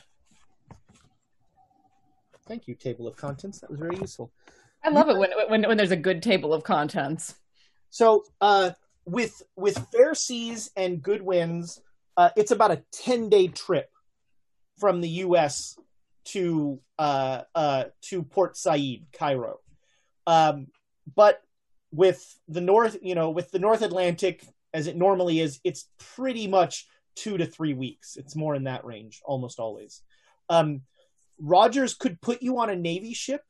Thank 2.48 2.68
you, 2.68 2.76
table 2.76 3.08
of 3.08 3.18
contents. 3.18 3.60
That 3.60 3.70
was 3.70 3.80
very 3.80 3.98
useful. 3.98 4.32
I 4.84 4.90
love 4.90 5.10
it 5.10 5.18
when 5.18 5.32
when 5.50 5.64
when 5.68 5.78
there's 5.78 5.92
a 5.92 5.98
good 5.98 6.24
table 6.24 6.54
of 6.54 6.64
contents. 6.64 7.36
So 7.90 8.24
uh, 8.40 8.72
with 9.06 9.42
with 9.56 9.78
fair 9.92 10.16
seas 10.16 10.72
and 10.78 11.02
good 11.02 11.22
winds, 11.22 11.82
uh, 12.16 12.30
it's 12.38 12.52
about 12.52 12.72
a 12.72 12.84
ten 12.92 13.30
day 13.30 13.48
trip 13.48 13.90
from 14.78 15.02
the 15.02 15.10
U.S. 15.10 15.78
to 16.26 16.80
uh, 16.98 17.42
uh, 17.54 17.86
to 18.04 18.24
Port 18.24 18.56
Said, 18.56 19.08
Cairo. 19.12 19.60
Um, 20.26 20.68
but 21.16 21.42
with 21.92 22.38
the 22.48 22.62
north, 22.62 22.98
you 23.02 23.16
know, 23.16 23.30
with 23.30 23.52
the 23.52 23.60
North 23.60 23.82
Atlantic 23.82 24.46
as 24.74 24.88
it 24.88 24.96
normally 24.96 25.40
is, 25.40 25.60
it's 25.64 25.90
pretty 26.16 26.48
much 26.48 26.86
two 27.18 27.38
to 27.38 27.46
three 27.46 27.74
weeks. 27.74 28.16
It's 28.16 28.36
more 28.36 28.56
in 28.56 28.66
that 28.66 28.86
range, 28.86 29.22
almost 29.26 29.60
always. 29.60 30.02
Um, 30.50 30.82
Rogers 31.40 31.94
could 31.94 32.22
put 32.22 32.42
you 32.42 32.60
on 32.60 32.70
a 32.70 32.76
Navy 32.76 33.14
ship 33.14 33.42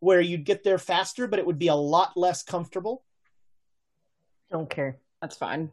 where 0.00 0.20
you'd 0.20 0.44
get 0.44 0.64
there 0.64 0.78
faster, 0.78 1.26
but 1.26 1.38
it 1.38 1.46
would 1.46 1.58
be 1.58 1.68
a 1.68 1.74
lot 1.74 2.16
less 2.16 2.42
comfortable. 2.42 3.04
Don't 4.50 4.68
care. 4.68 4.98
That's 5.20 5.36
fine. 5.36 5.70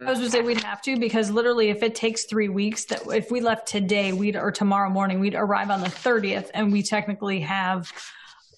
I 0.00 0.10
was 0.10 0.18
going 0.18 0.30
to 0.30 0.36
say 0.36 0.42
we'd 0.42 0.62
have 0.62 0.82
to 0.82 0.98
because 0.98 1.30
literally, 1.30 1.70
if 1.70 1.82
it 1.82 1.94
takes 1.94 2.24
three 2.24 2.48
weeks, 2.48 2.84
that 2.86 3.02
if 3.14 3.30
we 3.30 3.40
left 3.40 3.66
today, 3.66 4.12
we'd 4.12 4.36
or 4.36 4.50
tomorrow 4.50 4.90
morning, 4.90 5.18
we'd 5.18 5.34
arrive 5.34 5.70
on 5.70 5.80
the 5.80 5.88
thirtieth, 5.88 6.50
and 6.52 6.72
we 6.72 6.82
technically 6.82 7.40
have 7.40 7.90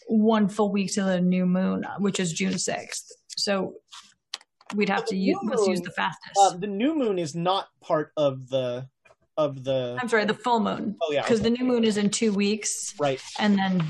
one 0.09 0.49
full 0.49 0.73
week 0.73 0.93
to 0.95 1.05
the 1.05 1.21
new 1.21 1.47
moon, 1.47 1.87
which 1.99 2.19
is 2.19 2.33
June 2.33 2.59
sixth. 2.59 3.13
So 3.37 3.75
we'd 4.77 4.89
have 4.89 5.05
to 5.07 5.17
use 5.17 5.39
let's 5.43 5.67
use 5.67 5.81
the 5.81 5.91
fastest. 5.91 6.39
Uh, 6.41 6.57
the 6.57 6.67
new 6.67 6.95
moon 6.95 7.19
is 7.19 7.35
not 7.35 7.69
part 7.81 8.13
of 8.17 8.49
the 8.49 8.89
of 9.37 9.65
the. 9.65 9.97
I'm 10.01 10.09
sorry, 10.09 10.25
the 10.25 10.35
full 10.35 10.61
moon. 10.61 10.97
Oh, 11.03 11.13
yeah, 11.13 11.23
because 11.23 11.41
okay. 11.41 11.51
the 11.51 11.57
new 11.59 11.65
moon 11.65 11.85
is 11.85 11.97
in 11.97 12.11
two 12.11 12.33
weeks, 12.33 12.95
Right. 12.99 13.21
and 13.39 13.59
then 13.59 13.85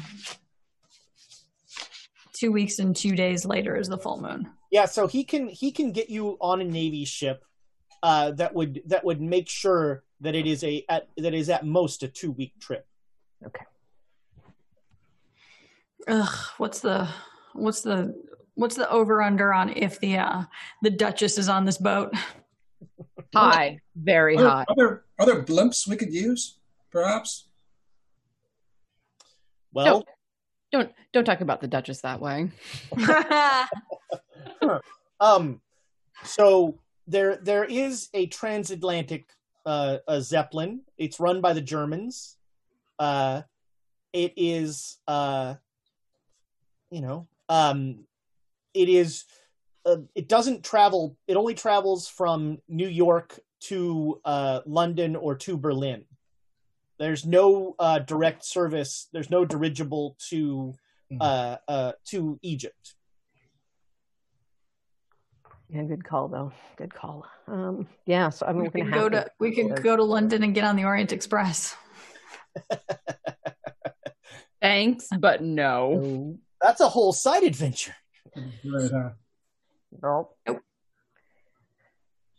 two 2.32 2.52
weeks 2.52 2.78
and 2.78 2.94
two 2.94 3.16
days 3.16 3.44
later 3.44 3.76
is 3.76 3.88
the 3.88 3.98
full 3.98 4.20
moon. 4.20 4.50
Yeah, 4.70 4.86
so 4.86 5.06
he 5.06 5.24
can 5.24 5.48
he 5.48 5.70
can 5.72 5.92
get 5.92 6.10
you 6.10 6.36
on 6.40 6.60
a 6.60 6.64
navy 6.64 7.04
ship 7.04 7.44
uh, 8.02 8.32
that 8.32 8.54
would 8.54 8.82
that 8.86 9.04
would 9.04 9.20
make 9.20 9.48
sure 9.48 10.04
that 10.20 10.34
it 10.34 10.46
is 10.46 10.64
a 10.64 10.84
at, 10.88 11.08
that 11.16 11.34
is 11.34 11.48
at 11.48 11.64
most 11.64 12.02
a 12.02 12.08
two 12.08 12.32
week 12.32 12.52
trip. 12.60 12.86
Okay. 13.44 13.64
Ugh, 16.08 16.34
what's 16.58 16.80
the 16.80 17.08
what's 17.52 17.82
the 17.82 18.14
what's 18.56 18.74
the 18.74 18.90
over 18.90 19.22
under 19.22 19.54
on 19.54 19.70
if 19.76 20.00
the 20.00 20.18
uh 20.18 20.42
the 20.82 20.90
Duchess 20.90 21.38
is 21.38 21.48
on 21.48 21.64
this 21.64 21.78
boat? 21.78 22.12
High, 23.34 23.80
very 23.94 24.36
Are 24.36 24.40
there, 24.40 24.50
high. 24.50 24.64
are 24.68 24.76
there 24.76 25.04
other 25.18 25.42
blimps 25.42 25.86
we 25.86 25.96
could 25.96 26.12
use, 26.12 26.58
perhaps? 26.90 27.48
Well, 29.72 30.04
Don't 30.72 30.90
don't 31.12 31.24
talk 31.24 31.42
about 31.42 31.60
the 31.60 31.68
Duchess 31.68 32.00
that 32.00 32.20
way. 32.20 32.50
um, 35.20 35.60
so 36.24 36.78
there 37.06 37.36
there 37.36 37.64
is 37.64 38.08
a 38.14 38.26
transatlantic 38.26 39.28
uh, 39.66 39.98
a 40.08 40.20
Zeppelin. 40.20 40.80
It's 40.96 41.20
run 41.20 41.40
by 41.40 41.52
the 41.52 41.60
Germans. 41.60 42.36
Uh, 42.98 43.42
it 44.12 44.32
is 44.36 44.98
uh, 45.06 45.54
you 46.90 47.02
know 47.02 47.26
um, 47.48 48.06
it 48.76 48.88
is 48.88 49.24
uh, 49.84 49.98
it 50.14 50.28
doesn't 50.28 50.64
travel. 50.64 51.16
It 51.26 51.36
only 51.36 51.54
travels 51.54 52.08
from 52.08 52.58
New 52.68 52.88
York 52.88 53.38
to 53.62 54.20
uh, 54.24 54.60
London 54.66 55.16
or 55.16 55.36
to 55.36 55.56
Berlin. 55.56 56.04
There's 56.98 57.24
no 57.24 57.74
uh, 57.78 58.00
direct 58.00 58.44
service. 58.44 59.08
There's 59.12 59.30
no 59.30 59.44
dirigible 59.44 60.16
to 60.28 60.74
uh, 61.20 61.56
uh, 61.68 61.92
to 62.06 62.38
Egypt. 62.42 62.94
Yeah, 65.68 65.82
good 65.82 66.04
call 66.04 66.28
though. 66.28 66.52
Good 66.76 66.94
call. 66.94 67.26
Um, 67.46 67.86
yeah, 68.06 68.30
so 68.30 68.46
I 68.46 68.52
mean, 68.52 68.62
we 68.62 68.82
we're 68.82 68.84
gonna 68.84 68.90
have 68.90 69.00
go 69.00 69.08
to 69.10 69.26
we 69.38 69.54
could 69.54 69.82
go 69.82 69.96
to 69.96 70.04
London 70.04 70.42
and 70.42 70.54
get 70.54 70.64
on 70.64 70.76
the 70.76 70.84
Orient 70.84 71.12
Express. 71.12 71.76
Thanks, 74.62 75.08
but 75.18 75.42
no. 75.42 76.38
That's 76.60 76.80
a 76.80 76.88
whole 76.88 77.12
side 77.12 77.42
adventure. 77.42 77.94
Right, 78.64 78.92
uh, 78.92 79.10
Nope. 80.02 80.36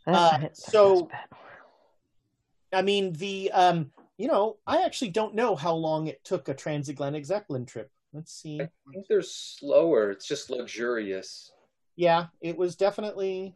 Uh, 0.05 0.39
so, 0.53 1.09
I 2.71 2.81
mean, 2.81 3.13
the 3.13 3.51
um, 3.51 3.91
you 4.17 4.27
know, 4.27 4.57
I 4.65 4.83
actually 4.83 5.09
don't 5.09 5.35
know 5.35 5.55
how 5.55 5.73
long 5.73 6.07
it 6.07 6.23
took 6.23 6.47
a 6.47 6.53
transatlantic 6.53 7.25
Zeppelin 7.25 7.65
trip. 7.65 7.91
Let's 8.13 8.33
see. 8.33 8.61
I 8.61 8.69
think 8.91 9.05
they're 9.09 9.21
slower. 9.21 10.11
It's 10.11 10.27
just 10.27 10.49
luxurious. 10.49 11.51
Yeah, 11.95 12.27
it 12.41 12.57
was 12.57 12.75
definitely 12.75 13.55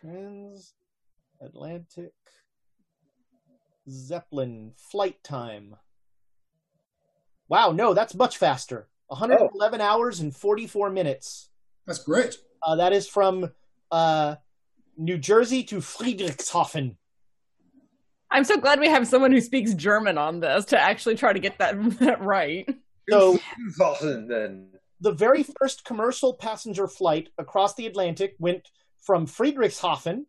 transatlantic 0.00 2.12
Zeppelin 3.88 4.72
flight 4.76 5.22
time. 5.24 5.76
Wow, 7.48 7.72
no, 7.72 7.94
that's 7.94 8.14
much 8.14 8.38
faster. 8.38 8.88
111 9.06 9.80
hours 9.80 10.20
and 10.20 10.34
44 10.34 10.90
minutes. 10.90 11.48
That's 11.86 12.02
great. 12.02 12.38
Uh, 12.62 12.76
that 12.76 12.92
is 12.92 13.08
from 13.08 13.52
uh, 13.90 14.36
New 14.96 15.18
Jersey 15.18 15.62
to 15.64 15.76
Friedrichshafen. 15.76 16.96
I'm 18.30 18.44
so 18.44 18.56
glad 18.56 18.80
we 18.80 18.88
have 18.88 19.06
someone 19.06 19.30
who 19.32 19.40
speaks 19.40 19.72
German 19.74 20.18
on 20.18 20.40
this 20.40 20.66
to 20.66 20.80
actually 20.80 21.14
try 21.14 21.32
to 21.32 21.38
get 21.38 21.58
that, 21.58 21.76
that 22.00 22.20
right. 22.20 22.68
So 23.08 23.38
then 24.28 24.68
the 25.00 25.12
very 25.12 25.44
first 25.60 25.84
commercial 25.84 26.34
passenger 26.34 26.88
flight 26.88 27.28
across 27.38 27.74
the 27.74 27.86
Atlantic 27.86 28.34
went 28.38 28.68
from 29.00 29.26
Friedrichshafen, 29.26 30.26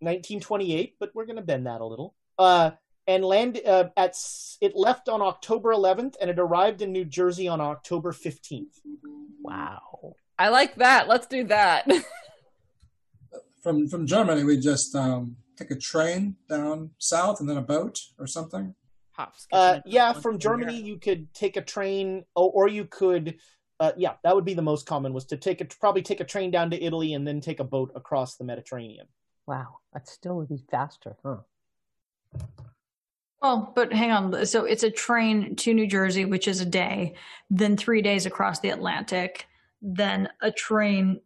1928, 0.00 0.96
but 0.98 1.10
we're 1.14 1.26
going 1.26 1.36
to 1.36 1.42
bend 1.42 1.66
that 1.66 1.80
a 1.80 1.86
little. 1.86 2.14
Uh, 2.38 2.70
and 3.06 3.24
land 3.24 3.60
uh, 3.66 3.88
at 3.96 4.16
it 4.60 4.76
left 4.76 5.08
on 5.08 5.20
October 5.20 5.72
11th, 5.72 6.14
and 6.20 6.30
it 6.30 6.38
arrived 6.38 6.82
in 6.82 6.92
New 6.92 7.04
Jersey 7.04 7.48
on 7.48 7.60
October 7.60 8.12
15th. 8.12 8.80
Wow. 9.42 10.14
I 10.38 10.48
like 10.48 10.76
that. 10.76 11.08
Let's 11.08 11.26
do 11.26 11.44
that. 11.44 11.88
From 13.62 13.86
from 13.88 14.08
Germany, 14.08 14.42
we 14.42 14.58
just 14.58 14.92
um, 14.96 15.36
take 15.56 15.70
a 15.70 15.76
train 15.76 16.34
down 16.48 16.90
south 16.98 17.38
and 17.38 17.48
then 17.48 17.58
a 17.58 17.62
boat 17.62 17.96
or 18.18 18.26
something. 18.26 18.74
Hops. 19.12 19.46
Uh, 19.52 19.78
yeah, 19.86 20.12
from 20.12 20.38
Germany 20.38 20.80
you 20.80 20.98
could 20.98 21.32
take 21.32 21.56
a 21.56 21.62
train, 21.62 22.24
or, 22.34 22.50
or 22.50 22.68
you 22.68 22.86
could, 22.86 23.36
uh, 23.78 23.92
yeah, 23.96 24.14
that 24.24 24.34
would 24.34 24.44
be 24.44 24.54
the 24.54 24.62
most 24.62 24.84
common 24.84 25.12
was 25.12 25.26
to 25.26 25.36
take 25.36 25.60
a 25.60 25.64
probably 25.64 26.02
take 26.02 26.18
a 26.18 26.24
train 26.24 26.50
down 26.50 26.70
to 26.70 26.82
Italy 26.82 27.14
and 27.14 27.24
then 27.24 27.40
take 27.40 27.60
a 27.60 27.64
boat 27.64 27.92
across 27.94 28.36
the 28.36 28.42
Mediterranean. 28.42 29.06
Wow, 29.46 29.78
that 29.92 30.08
still 30.08 30.36
would 30.38 30.48
be 30.48 30.64
faster, 30.70 31.16
huh? 31.22 31.36
Well, 33.42 33.72
but 33.74 33.92
hang 33.92 34.12
on. 34.12 34.46
So 34.46 34.64
it's 34.64 34.84
a 34.84 34.90
train 34.90 35.56
to 35.56 35.74
New 35.74 35.86
Jersey, 35.86 36.24
which 36.24 36.46
is 36.46 36.60
a 36.60 36.66
day, 36.66 37.14
then 37.50 37.76
three 37.76 38.00
days 38.00 38.24
across 38.24 38.60
the 38.60 38.70
Atlantic, 38.70 39.46
then 39.82 40.28
a 40.40 40.50
train 40.50 41.20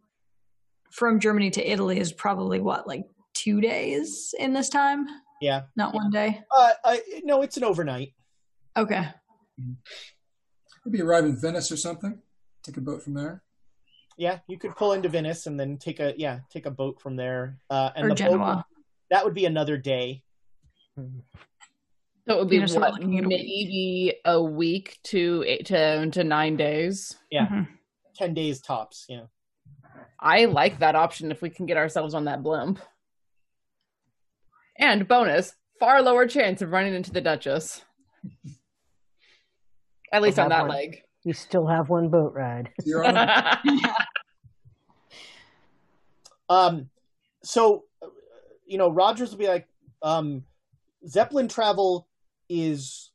from 0.91 1.19
Germany 1.19 1.51
to 1.51 1.71
Italy 1.71 1.99
is 1.99 2.11
probably 2.11 2.59
what 2.59 2.87
like 2.87 3.05
two 3.33 3.61
days 3.61 4.33
in 4.37 4.51
this 4.53 4.69
time. 4.69 5.05
Yeah, 5.39 5.63
not 5.75 5.93
one 5.93 6.09
day. 6.09 6.41
Uh, 6.55 6.71
I, 6.83 7.01
no, 7.23 7.43
it's 7.43 7.57
an 7.57 7.63
overnight. 7.63 8.13
Okay. 8.75 9.07
Maybe 10.85 11.01
arrive 11.01 11.25
in 11.25 11.39
Venice 11.39 11.71
or 11.71 11.77
something. 11.77 12.19
Take 12.63 12.77
a 12.77 12.81
boat 12.81 13.03
from 13.03 13.13
there. 13.13 13.43
Yeah, 14.17 14.39
you 14.47 14.57
could 14.57 14.75
pull 14.75 14.93
into 14.93 15.09
Venice 15.09 15.45
and 15.45 15.59
then 15.59 15.77
take 15.77 15.99
a 15.99 16.15
yeah 16.17 16.39
take 16.51 16.65
a 16.65 16.71
boat 16.71 16.99
from 16.99 17.15
there. 17.15 17.59
Uh, 17.69 17.91
and 17.95 18.05
or 18.05 18.09
the 18.09 18.15
Genoa. 18.15 18.55
Boat, 18.55 18.63
that 19.11 19.23
would 19.23 19.35
be 19.35 19.45
another 19.45 19.77
day. 19.77 20.23
So 22.27 22.39
would 22.39 22.49
be 22.49 22.59
what, 22.59 23.01
maybe 23.01 24.15
a 24.25 24.41
week 24.41 24.97
to 25.05 25.45
eight 25.47 25.67
to, 25.67 26.09
to 26.09 26.23
nine 26.23 26.57
days. 26.57 27.15
Yeah. 27.31 27.45
Mm-hmm. 27.45 27.73
10 28.17 28.33
days 28.33 28.61
tops, 28.61 29.05
you 29.07 29.17
know. 29.17 29.29
I 30.19 30.45
like 30.45 30.79
that 30.79 30.95
option 30.95 31.31
if 31.31 31.41
we 31.41 31.49
can 31.49 31.65
get 31.65 31.77
ourselves 31.77 32.13
on 32.13 32.25
that 32.25 32.43
blimp. 32.43 32.79
And 34.79 35.07
bonus, 35.07 35.53
far 35.79 36.01
lower 36.01 36.27
chance 36.27 36.61
of 36.61 36.71
running 36.71 36.93
into 36.93 37.11
the 37.11 37.21
Duchess. 37.21 37.83
At 40.11 40.21
least 40.21 40.39
on 40.39 40.49
that 40.49 40.67
one. 40.67 40.69
leg. 40.69 41.03
You 41.23 41.33
still 41.33 41.67
have 41.67 41.89
one 41.89 42.09
boat 42.09 42.33
ride. 42.33 42.69
um, 46.49 46.89
so, 47.43 47.83
you 48.65 48.77
know, 48.77 48.89
Rogers 48.89 49.31
will 49.31 49.37
be 49.37 49.47
like, 49.47 49.67
um, 50.01 50.43
Zeppelin 51.07 51.47
travel 51.47 52.07
is 52.49 53.06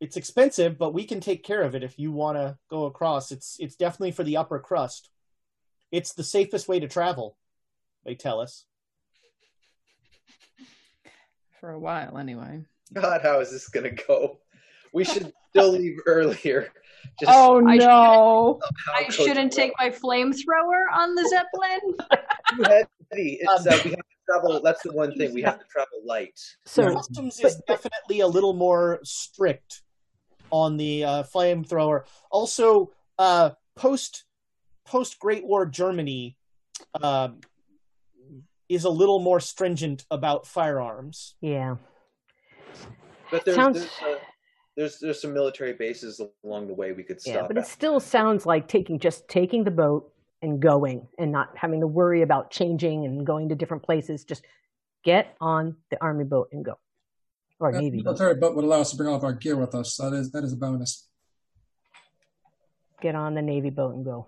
it's 0.00 0.16
expensive, 0.16 0.78
but 0.78 0.94
we 0.94 1.04
can 1.04 1.20
take 1.20 1.44
care 1.44 1.62
of 1.62 1.74
it 1.74 1.84
if 1.84 1.98
you 1.98 2.10
want 2.10 2.38
to 2.38 2.56
go 2.68 2.86
across. 2.86 3.30
It's 3.30 3.56
it's 3.60 3.76
definitely 3.76 4.12
for 4.12 4.24
the 4.24 4.38
upper 4.38 4.58
crust. 4.58 5.10
It's 5.92 6.14
the 6.14 6.24
safest 6.24 6.68
way 6.68 6.80
to 6.80 6.88
travel. 6.88 7.36
They 8.04 8.14
tell 8.14 8.40
us. 8.40 8.64
For 11.60 11.70
a 11.70 11.78
while, 11.78 12.16
anyway. 12.16 12.64
God, 12.94 13.20
how 13.22 13.40
is 13.40 13.50
this 13.50 13.68
gonna 13.68 13.90
go? 13.90 14.38
We 14.92 15.04
should 15.04 15.32
still 15.50 15.72
leave 15.72 15.98
earlier. 16.06 16.72
Just 17.20 17.32
Oh 17.32 17.66
I 17.66 17.76
no! 17.76 18.60
I 18.94 19.08
shouldn't 19.10 19.52
take 19.52 19.72
my 19.78 19.90
flamethrower 19.90 20.82
on 20.92 21.14
the 21.14 21.28
Zeppelin. 21.28 21.96
too 22.56 22.62
heavy. 22.62 23.38
It's, 23.40 23.66
uh, 23.66 23.78
we 23.84 23.90
have 23.90 23.98
to 23.98 24.04
travel. 24.26 24.60
That's 24.62 24.82
the 24.82 24.92
one 24.92 25.14
thing 25.16 25.34
we 25.34 25.42
have 25.42 25.58
to 25.58 25.64
travel 25.66 26.00
light. 26.04 26.38
So, 26.64 26.94
Customs 26.94 27.38
is 27.40 27.60
definitely 27.68 28.20
a 28.20 28.26
little 28.26 28.52
more 28.54 29.00
strict 29.02 29.82
on 30.50 30.76
the 30.76 31.04
uh, 31.04 31.22
flamethrower. 31.22 32.04
Also, 32.30 32.90
uh, 33.18 33.50
post 33.76 34.24
post 34.86 35.18
Great 35.18 35.44
War 35.46 35.66
Germany 35.66 36.36
um 37.02 37.40
is 38.68 38.84
a 38.84 38.90
little 38.90 39.18
more 39.18 39.40
stringent 39.40 40.04
about 40.10 40.46
firearms. 40.46 41.34
yeah. 41.40 41.76
But 43.30 43.44
there's 43.44 43.56
Sounds- 43.56 43.78
there's, 43.78 43.90
uh, 44.02 44.18
there's 44.76 44.98
there's 45.00 45.20
some 45.20 45.32
military 45.32 45.72
bases 45.72 46.20
along 46.44 46.68
the 46.68 46.74
way 46.74 46.92
we 46.92 47.02
could 47.02 47.18
Yeah, 47.24 47.34
stop 47.34 47.48
but 47.48 47.58
it 47.58 47.66
still 47.66 48.00
sounds 48.00 48.46
like 48.46 48.66
taking 48.68 48.98
just 48.98 49.28
taking 49.28 49.64
the 49.64 49.70
boat, 49.70 50.12
and 50.42 50.58
going 50.60 51.06
and 51.18 51.30
not 51.30 51.54
having 51.56 51.80
to 51.80 51.86
worry 51.86 52.22
about 52.22 52.50
changing 52.50 53.04
and 53.04 53.26
going 53.26 53.50
to 53.50 53.54
different 53.54 53.82
places. 53.82 54.24
Just 54.24 54.44
get 55.04 55.36
on 55.40 55.76
the 55.90 56.00
army 56.02 56.24
boat 56.24 56.48
and 56.52 56.64
go. 56.64 56.78
Or 57.60 57.72
That 57.72 57.80
navy 57.82 57.98
boat. 57.98 58.04
military 58.04 58.34
boat 58.36 58.56
would 58.56 58.64
allow 58.64 58.80
us 58.80 58.90
to 58.90 58.96
bring 58.96 59.08
all 59.08 59.16
of 59.16 59.22
our 59.24 59.34
gear 59.34 59.56
with 59.56 59.74
us. 59.74 59.94
So 59.94 60.10
that 60.10 60.16
is 60.16 60.32
that 60.32 60.42
is 60.44 60.52
a 60.52 60.56
bonus. 60.56 61.08
Get 63.00 63.14
on 63.14 63.34
the 63.34 63.42
navy 63.42 63.70
boat 63.70 63.94
and 63.94 64.04
go. 64.04 64.26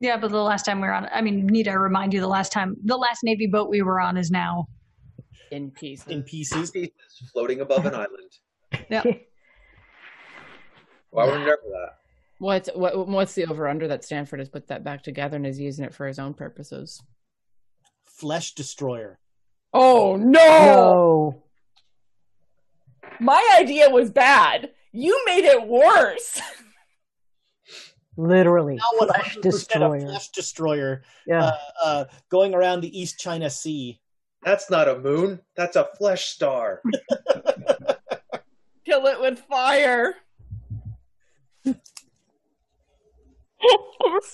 Yeah, 0.00 0.16
but 0.16 0.30
the 0.30 0.36
last 0.36 0.64
time 0.64 0.80
we 0.80 0.86
were 0.86 0.94
on, 0.94 1.08
I 1.12 1.22
mean, 1.22 1.46
need 1.46 1.66
I 1.66 1.72
remind 1.72 2.14
you, 2.14 2.20
the 2.20 2.28
last 2.28 2.52
time, 2.52 2.76
the 2.84 2.96
last 2.96 3.24
Navy 3.24 3.48
boat 3.48 3.68
we 3.68 3.82
were 3.82 3.98
on 4.00 4.16
is 4.16 4.30
now 4.30 4.68
in 5.50 5.72
pieces. 5.72 6.06
In 6.06 6.22
pieces. 6.22 6.72
floating 7.32 7.60
above 7.60 7.86
an 7.86 7.94
island. 7.94 8.30
Yeah. 8.90 9.02
Why 11.10 11.24
would 11.24 11.32
we 11.32 11.38
remember 11.40 11.62
that? 11.70 11.94
What's 12.38 12.68
what, 12.74 13.08
what's 13.08 13.32
the 13.34 13.46
over 13.46 13.66
under 13.66 13.88
that 13.88 14.04
Stanford 14.04 14.38
has 14.40 14.48
put 14.50 14.68
that 14.68 14.84
back 14.84 15.02
together 15.02 15.36
and 15.36 15.46
is 15.46 15.58
using 15.58 15.84
it 15.86 15.94
for 15.94 16.06
his 16.06 16.18
own 16.18 16.34
purposes? 16.34 17.02
Flesh 18.04 18.54
destroyer. 18.54 19.18
Oh 19.72 20.16
no! 20.16 20.30
No. 20.30 21.42
My 23.20 23.56
idea 23.58 23.90
was 23.90 24.10
bad. 24.10 24.70
You 24.92 25.20
made 25.26 25.44
it 25.44 25.66
worse. 25.66 26.40
Literally. 28.16 28.76
Now 28.76 29.06
Flesh 29.06 29.36
100% 29.36 29.38
a 29.38 29.40
destroyer. 29.42 30.00
flesh 30.00 30.28
destroyer 30.30 31.02
Yeah. 31.26 31.44
uh, 31.44 31.56
uh, 31.84 32.04
going 32.30 32.54
around 32.54 32.80
the 32.80 32.98
East 33.00 33.18
China 33.18 33.48
Sea. 33.50 34.00
That's 34.44 34.70
not 34.70 34.88
a 34.88 34.98
moon. 34.98 35.40
That's 35.56 35.76
a 35.76 35.88
flesh 35.98 36.26
star. 36.26 36.80
Kill 38.84 39.06
it 39.06 39.20
with 39.20 39.38
fire. 39.40 40.14
See, 41.64 41.74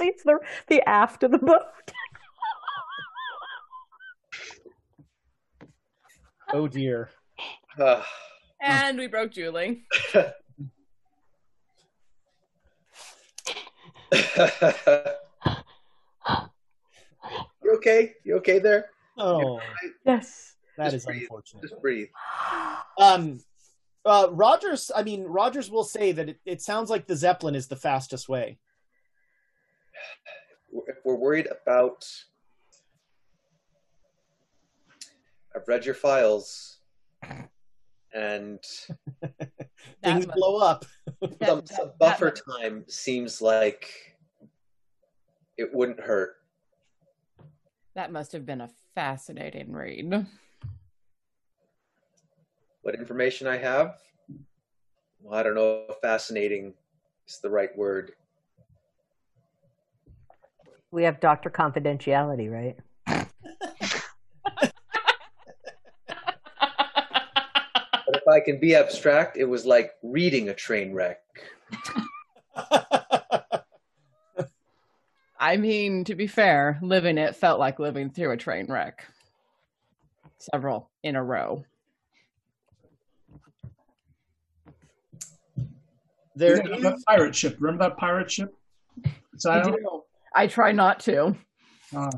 it's 0.06 0.22
the, 0.22 0.38
the 0.68 0.86
aft 0.88 1.22
of 1.22 1.30
the 1.32 1.38
boat. 1.38 1.60
Oh 6.52 6.68
dear. 6.68 7.10
And 8.60 8.98
we 8.98 9.06
broke 9.06 9.32
Julie. 9.32 9.84
you 17.62 17.74
okay? 17.76 18.14
You 18.24 18.36
okay 18.36 18.58
there? 18.58 18.90
Oh, 19.18 19.60
Yes. 20.04 20.54
that 20.76 20.84
Just 20.86 20.96
is 20.96 21.04
breathe. 21.06 21.22
unfortunate. 21.22 21.62
Just 21.62 21.80
breathe. 21.80 22.08
Um, 22.96 23.40
uh, 24.04 24.28
Rogers. 24.30 24.92
I 24.94 25.02
mean, 25.02 25.24
Rogers 25.24 25.68
will 25.68 25.82
say 25.82 26.12
that 26.12 26.28
it, 26.28 26.38
it 26.46 26.62
sounds 26.62 26.90
like 26.90 27.08
the 27.08 27.16
Zeppelin 27.16 27.56
is 27.56 27.66
the 27.66 27.74
fastest 27.74 28.28
way. 28.28 28.56
If 30.86 30.98
we're 31.04 31.16
worried 31.16 31.48
about, 31.50 32.06
I've 35.56 35.66
read 35.66 35.84
your 35.84 35.96
files, 35.96 36.78
and 38.14 38.60
Things 40.02 40.26
must- 40.26 40.36
blow 40.38 40.58
up. 40.58 40.84
some, 41.20 41.36
that- 41.40 41.68
some 41.68 41.86
that 41.88 41.98
buffer 41.98 42.26
must- 42.30 42.60
time 42.60 42.84
seems 42.88 43.42
like 43.42 43.90
it 45.58 45.72
wouldn't 45.74 46.00
hurt. 46.00 46.36
That 47.94 48.10
must 48.10 48.32
have 48.32 48.44
been 48.46 48.60
a 48.60 48.70
fascinating 48.94 49.72
read. 49.72 50.26
What 52.82 52.94
information 52.96 53.46
I 53.46 53.56
have? 53.58 53.98
Well, 55.22 55.38
I 55.38 55.42
don't 55.44 55.54
know 55.54 55.84
if 55.88 55.96
fascinating 56.02 56.74
is 57.28 57.38
the 57.40 57.48
right 57.50 57.70
word. 57.78 58.12
We 60.90 61.04
have 61.04 61.20
Doctor 61.20 61.50
Confidentiality, 61.50 62.50
right? 62.50 62.76
But 68.06 68.16
if 68.16 68.22
I 68.34 68.40
can 68.40 68.58
be 68.58 68.74
abstract, 68.74 69.36
it 69.36 69.44
was 69.44 69.64
like 69.64 69.92
reading 70.02 70.48
a 70.48 70.54
train 70.54 70.92
wreck. 70.92 71.20
I 75.38 75.56
mean, 75.56 76.02
to 76.04 76.16
be 76.16 76.26
fair, 76.26 76.80
living 76.82 77.16
it 77.16 77.36
felt 77.36 77.60
like 77.60 77.78
living 77.78 78.10
through 78.10 78.32
a 78.32 78.36
train 78.36 78.66
wreck. 78.66 79.06
Several 80.38 80.90
in 81.04 81.14
a 81.14 81.22
row. 81.22 81.64
There 86.34 86.56
Remember 86.56 86.90
that 86.90 86.98
pirate 87.06 87.36
ship. 87.36 87.56
Remember 87.60 87.84
that 87.84 87.96
pirate 87.96 88.32
ship? 88.32 88.52
I, 89.46 89.62
do. 89.62 90.02
I 90.34 90.48
try 90.48 90.72
not 90.72 90.98
to. 91.00 91.36
Uh, 91.96 92.10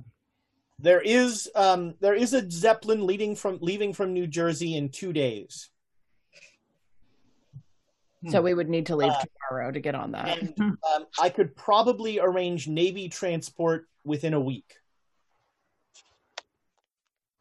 There 0.78 1.02
is 1.02 1.50
um, 1.54 1.94
there 2.00 2.14
is 2.14 2.32
a 2.32 2.50
Zeppelin 2.50 3.06
leading 3.06 3.36
from 3.36 3.58
leaving 3.60 3.92
from 3.92 4.14
New 4.14 4.26
Jersey 4.26 4.76
in 4.76 4.88
two 4.88 5.12
days, 5.12 5.68
So 8.28 8.40
we 8.42 8.54
would 8.54 8.68
need 8.68 8.86
to 8.86 8.96
leave 8.96 9.10
Uh, 9.12 9.24
tomorrow 9.48 9.70
to 9.72 9.80
get 9.80 9.94
on 9.94 10.12
that. 10.12 10.38
and 10.38 10.54
um, 10.94 11.06
I 11.20 11.28
could 11.28 11.54
probably 11.54 12.18
arrange 12.18 12.66
Navy 12.68 13.08
transport 13.08 13.86
within 14.04 14.34
a 14.34 14.40
week. 14.40 14.74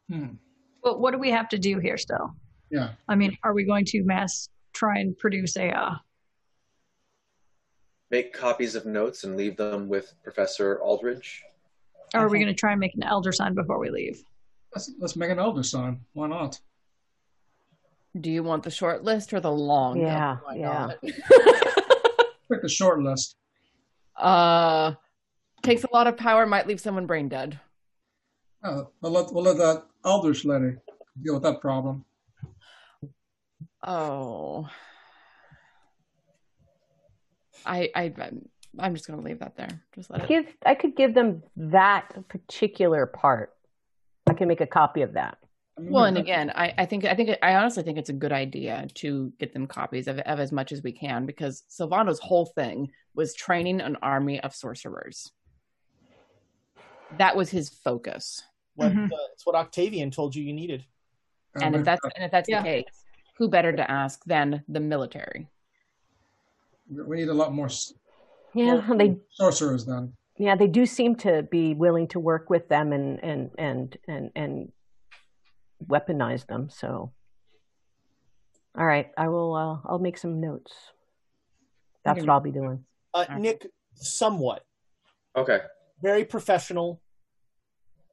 hmm. 0.08 0.34
But 0.82 1.00
what 1.00 1.10
do 1.12 1.18
we 1.18 1.30
have 1.30 1.48
to 1.48 1.58
do 1.58 1.78
here 1.80 1.98
still? 1.98 2.34
Yeah. 2.70 2.90
I 3.08 3.16
mean, 3.16 3.36
are 3.42 3.52
we 3.52 3.64
going 3.64 3.84
to 3.86 4.02
mass 4.04 4.48
try 4.72 4.98
and 4.98 5.16
produce 5.18 5.56
a? 5.56 5.70
Uh, 5.70 5.94
Make 8.12 8.32
copies 8.32 8.76
of 8.76 8.86
notes 8.86 9.24
and 9.24 9.36
leave 9.36 9.56
them 9.56 9.88
with 9.88 10.14
Professor 10.22 10.80
Aldridge. 10.80 11.42
or 12.14 12.20
are 12.20 12.28
we 12.28 12.38
going 12.38 12.46
to 12.46 12.54
try 12.54 12.70
and 12.70 12.78
make 12.78 12.94
an 12.94 13.02
elder 13.02 13.32
sign 13.32 13.52
before 13.54 13.80
we 13.80 13.90
leave? 13.90 14.22
Let's 14.72 14.92
let's 15.00 15.16
make 15.16 15.30
an 15.30 15.40
elder 15.40 15.64
sign. 15.64 16.00
Why 16.12 16.28
not? 16.28 16.60
Do 18.20 18.30
you 18.30 18.42
want 18.42 18.62
the 18.62 18.70
short 18.70 19.04
list 19.04 19.32
or 19.34 19.40
the 19.40 19.50
long? 19.52 20.00
Yeah, 20.00 20.38
Oh 20.42 20.46
my 20.48 20.56
yeah. 20.56 20.88
God. 20.88 20.98
Pick 22.50 22.62
the 22.62 22.68
short 22.68 23.02
list. 23.02 23.36
uh, 24.16 24.94
takes 25.62 25.84
a 25.84 25.88
lot 25.92 26.06
of 26.06 26.16
power. 26.16 26.46
Might 26.46 26.66
leave 26.66 26.80
someone 26.80 27.06
brain 27.06 27.28
dead. 27.28 27.58
Oh, 28.62 28.90
we'll 29.00 29.12
let 29.12 29.32
we'll 29.32 29.44
let 29.44 29.58
that 29.58 29.84
Aldridge 30.04 30.44
lady 30.44 30.76
deal 31.22 31.34
with 31.34 31.42
that 31.42 31.60
problem. 31.60 32.04
Oh, 33.82 34.68
I, 37.64 37.90
I, 37.94 38.12
I'm 38.78 38.94
just 38.94 39.06
gonna 39.06 39.22
leave 39.22 39.40
that 39.40 39.56
there. 39.56 39.82
Just 39.94 40.10
let 40.10 40.22
it. 40.22 40.28
Give 40.28 40.46
I 40.64 40.74
could 40.74 40.96
give 40.96 41.14
them 41.14 41.42
that 41.56 42.12
particular 42.28 43.06
part. 43.06 43.52
I 44.28 44.34
can 44.34 44.48
make 44.48 44.60
a 44.60 44.66
copy 44.66 45.02
of 45.02 45.12
that. 45.14 45.38
I 45.76 45.82
mean, 45.82 45.92
Well, 45.92 46.04
and 46.04 46.16
again, 46.16 46.50
I, 46.54 46.72
I 46.78 46.86
think 46.86 47.04
I 47.04 47.14
think 47.14 47.36
I 47.42 47.54
honestly 47.56 47.82
think 47.82 47.98
it's 47.98 48.08
a 48.08 48.14
good 48.14 48.32
idea 48.32 48.86
to 48.94 49.32
get 49.38 49.52
them 49.52 49.66
copies 49.66 50.08
of, 50.08 50.18
of 50.20 50.40
as 50.40 50.50
much 50.52 50.72
as 50.72 50.82
we 50.82 50.92
can 50.92 51.26
because 51.26 51.64
Silvano's 51.68 52.18
whole 52.18 52.46
thing 52.46 52.90
was 53.14 53.34
training 53.34 53.80
an 53.80 53.96
army 54.02 54.40
of 54.40 54.54
sorcerers. 54.54 55.32
That 57.18 57.36
was 57.36 57.50
his 57.50 57.68
focus. 57.68 58.42
What, 58.74 58.92
Mhm. 58.92 59.06
uh, 59.12 59.16
it's 59.32 59.44
what 59.46 59.54
Octavian 59.54 60.10
told 60.10 60.34
you 60.34 60.42
you 60.42 60.52
needed. 60.52 60.84
And 61.54 61.74
if 61.74 61.80
we- 61.80 61.84
that's 61.84 62.00
and 62.16 62.24
if 62.24 62.30
that's 62.30 62.48
Yeah. 62.48 62.62
the 62.62 62.68
case, 62.68 63.04
who 63.36 63.48
better 63.48 63.72
to 63.72 63.90
ask 63.90 64.24
than 64.24 64.64
the 64.68 64.80
military? 64.80 65.48
we 66.88 67.16
need 67.16 67.28
a 67.28 67.34
lot 67.34 67.52
more 67.52 67.66
s- 67.66 67.92
Yeah, 68.54 68.80
they 68.96 69.16
sorcerers 69.30 69.84
then. 69.86 70.12
yeah 70.38 70.54
they 70.54 70.68
do 70.68 70.86
seem 70.86 71.16
to 71.16 71.42
be 71.50 71.74
willing 71.74 72.06
to 72.08 72.20
work 72.20 72.48
with 72.48 72.68
them 72.68 72.92
and 72.92 73.18
and 73.24 73.50
and 73.58 73.98
and 74.06 74.30
and 74.36 74.72
weaponize 75.84 76.46
them. 76.46 76.68
So, 76.70 77.12
all 78.78 78.86
right, 78.86 79.10
I 79.16 79.28
will. 79.28 79.54
Uh, 79.54 79.78
I'll 79.88 79.98
make 79.98 80.18
some 80.18 80.40
notes. 80.40 80.72
That's 82.04 82.20
what 82.20 82.28
I'll 82.28 82.40
be 82.40 82.52
doing. 82.52 82.84
Uh, 83.12 83.26
Nick, 83.38 83.66
somewhat 83.94 84.64
Okay. 85.36 85.60
very 86.00 86.24
professional, 86.24 87.02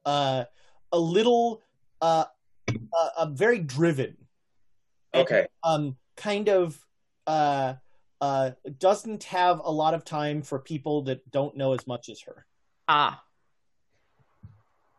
uh, 0.04 0.44
a 0.92 0.98
little, 0.98 1.62
uh, 2.00 2.24
uh, 2.68 3.08
uh, 3.16 3.26
very 3.26 3.58
driven. 3.58 4.16
And, 5.12 5.22
Okay. 5.22 5.46
Um, 5.62 5.96
kind 6.16 6.48
of, 6.48 6.84
uh, 7.26 7.74
uh, 8.20 8.50
doesn't 8.78 9.24
have 9.24 9.60
a 9.64 9.70
lot 9.70 9.94
of 9.94 10.04
time 10.04 10.42
for 10.42 10.58
people 10.58 11.02
that 11.02 11.30
don't 11.30 11.56
know 11.56 11.72
as 11.72 11.86
much 11.86 12.08
as 12.08 12.20
her. 12.22 12.46
Ah, 12.88 13.23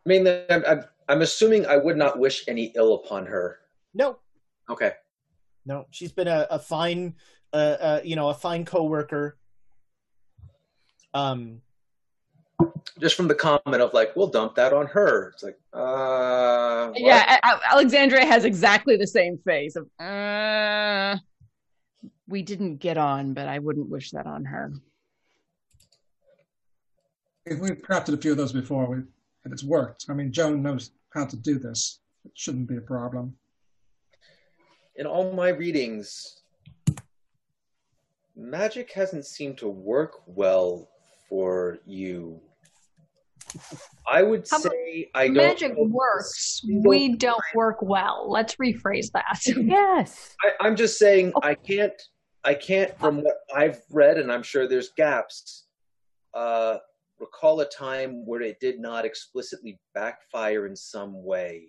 I 0.06 0.10
mean, 0.10 0.28
I'm, 0.50 0.64
I'm, 0.68 0.84
I'm 1.10 1.22
assuming 1.22 1.66
I 1.66 1.78
would 1.78 1.98
not 1.98 2.20
wish 2.20 2.44
any 2.48 2.66
ill 2.76 2.94
upon 2.96 3.26
her. 3.26 3.60
No, 3.94 4.20
Okay. 4.70 4.92
no, 5.66 5.86
she's 5.92 6.12
been 6.12 6.28
a, 6.28 6.46
a 6.50 6.60
fine, 6.60 7.16
uh, 7.54 7.56
uh, 7.80 8.02
you 8.04 8.16
know, 8.16 8.30
a 8.30 8.34
fine 8.34 8.66
coworker. 8.66 9.38
Um, 11.14 11.62
Just 13.00 13.16
from 13.16 13.28
the 13.28 13.36
comment 13.36 13.82
of 13.82 13.94
like, 13.94 14.16
we'll 14.16 14.28
dump 14.28 14.56
that 14.56 14.74
on 14.74 14.86
her. 14.88 15.30
It's 15.34 15.44
like, 15.44 15.58
uh, 15.74 16.88
what? 16.90 17.00
yeah. 17.02 17.40
A- 17.44 17.48
A- 17.48 17.72
Alexandria 17.74 18.26
has 18.26 18.46
exactly 18.46 18.98
the 18.98 19.08
same 19.08 19.38
face 19.46 19.76
of. 19.76 19.88
Uh, 20.00 21.18
we 22.28 22.42
didn't 22.44 22.78
get 22.78 22.98
on, 22.98 23.34
but 23.34 23.48
I 23.48 23.60
wouldn't 23.60 23.90
wish 23.90 24.12
that 24.12 24.26
on 24.28 24.46
her. 24.46 24.72
we've 27.48 27.82
crafted 27.82 28.14
a 28.14 28.18
few 28.18 28.32
of 28.32 28.38
those 28.38 28.52
before, 28.52 28.88
we, 28.88 28.98
and 29.46 29.54
it's 29.54 29.64
worked. 29.64 30.06
I 30.10 30.14
mean, 30.14 30.32
Joan 30.32 30.62
knows 30.62 30.92
how 31.14 31.26
to 31.26 31.38
do 31.38 31.58
this. 31.58 32.00
It 32.26 32.32
shouldn't 32.34 32.68
be 32.68 32.78
a 32.78 32.82
problem. 32.82 33.36
In 34.98 35.06
all 35.06 35.32
my 35.32 35.50
readings, 35.50 36.42
magic 38.36 38.92
hasn't 38.92 39.26
seemed 39.26 39.58
to 39.60 39.70
work 39.70 40.22
well 40.26 40.90
for 41.30 41.78
you. 41.86 42.42
I 44.08 44.24
would 44.24 44.48
How 44.50 44.58
say 44.58 45.10
I 45.14 45.28
don't. 45.28 45.36
Magic 45.36 45.74
works. 45.78 46.62
We 46.68 47.16
don't 47.16 47.44
work 47.54 47.82
well. 47.82 48.30
Let's 48.30 48.56
rephrase 48.56 49.12
that. 49.12 49.40
Yes. 49.58 50.36
I, 50.44 50.66
I'm 50.66 50.76
just 50.76 50.98
saying 50.98 51.34
I 51.42 51.54
can't. 51.56 51.94
I 52.44 52.54
can't, 52.54 52.98
from 53.00 53.24
what 53.24 53.38
I've 53.56 53.82
read, 53.90 54.18
and 54.20 54.32
I'm 54.32 54.44
sure 54.44 54.68
there's 54.68 54.90
gaps. 54.90 55.66
Uh, 56.34 56.78
recall 57.20 57.60
a 57.62 57.66
time 57.66 58.26
where 58.26 58.42
it 58.42 58.60
did 58.60 58.80
not 58.80 59.06
explicitly 59.06 59.80
backfire 59.94 60.68
in 60.68 60.76
some 60.76 61.24
way. 61.24 61.68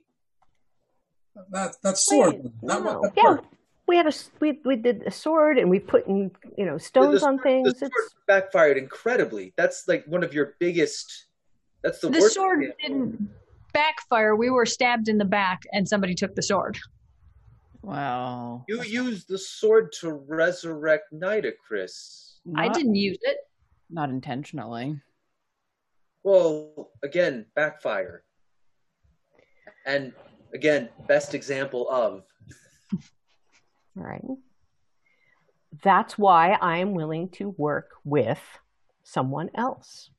That 1.50 1.76
that 1.82 1.98
sword. 1.98 2.34
Wait, 2.34 2.42
that, 2.62 2.82
no. 2.82 3.02
that 3.02 3.12
Yeah, 3.16 3.36
we 3.86 3.96
had 3.96 4.06
a 4.06 4.12
we 4.40 4.60
we 4.64 4.76
did 4.76 5.02
a 5.06 5.10
sword 5.10 5.58
and 5.58 5.70
we 5.70 5.78
put 5.78 6.06
in 6.06 6.30
you 6.56 6.64
know 6.64 6.78
stones 6.78 7.20
the 7.20 7.26
on 7.26 7.38
things. 7.38 7.72
The 7.72 7.78
sword 7.78 7.92
It's 7.94 8.14
backfired 8.26 8.78
incredibly. 8.78 9.52
That's 9.56 9.86
like 9.86 10.04
one 10.06 10.24
of 10.24 10.32
your 10.32 10.54
biggest. 10.58 11.26
That's 11.82 12.00
the, 12.00 12.08
the 12.08 12.20
worst 12.20 12.34
sword 12.34 12.62
example. 12.62 12.76
didn't 12.82 13.30
backfire. 13.72 14.34
We 14.34 14.50
were 14.50 14.66
stabbed 14.66 15.08
in 15.08 15.18
the 15.18 15.24
back, 15.24 15.62
and 15.72 15.86
somebody 15.86 16.14
took 16.14 16.34
the 16.34 16.42
sword. 16.42 16.78
Wow. 17.82 18.64
You 18.66 18.82
used 18.82 19.28
the 19.28 19.38
sword 19.38 19.92
to 20.00 20.12
resurrect 20.12 21.12
Nitocris. 21.12 22.38
I 22.56 22.68
didn't 22.68 22.96
use 22.96 23.18
it. 23.20 23.36
Not 23.90 24.10
intentionally. 24.10 25.00
Well, 26.26 26.90
again, 27.04 27.46
backfire. 27.54 28.24
And 29.86 30.12
again, 30.52 30.88
best 31.06 31.34
example 31.34 31.88
of. 31.88 32.24
all 33.96 34.02
right. 34.02 34.24
That's 35.84 36.18
why 36.18 36.58
I 36.60 36.78
am 36.78 36.94
willing 36.94 37.28
to 37.38 37.50
work 37.50 37.90
with 38.02 38.40
someone 39.04 39.50
else. 39.54 40.10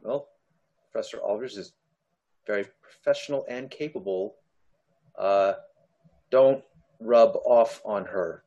Well, 0.00 0.28
Professor 0.90 1.18
Aldridge 1.18 1.58
is 1.58 1.74
very 2.46 2.64
professional 2.80 3.44
and 3.46 3.70
capable. 3.70 4.36
Uh, 5.18 5.52
don't 6.30 6.64
rub 6.98 7.36
off 7.44 7.82
on 7.84 8.06
her. 8.06 8.42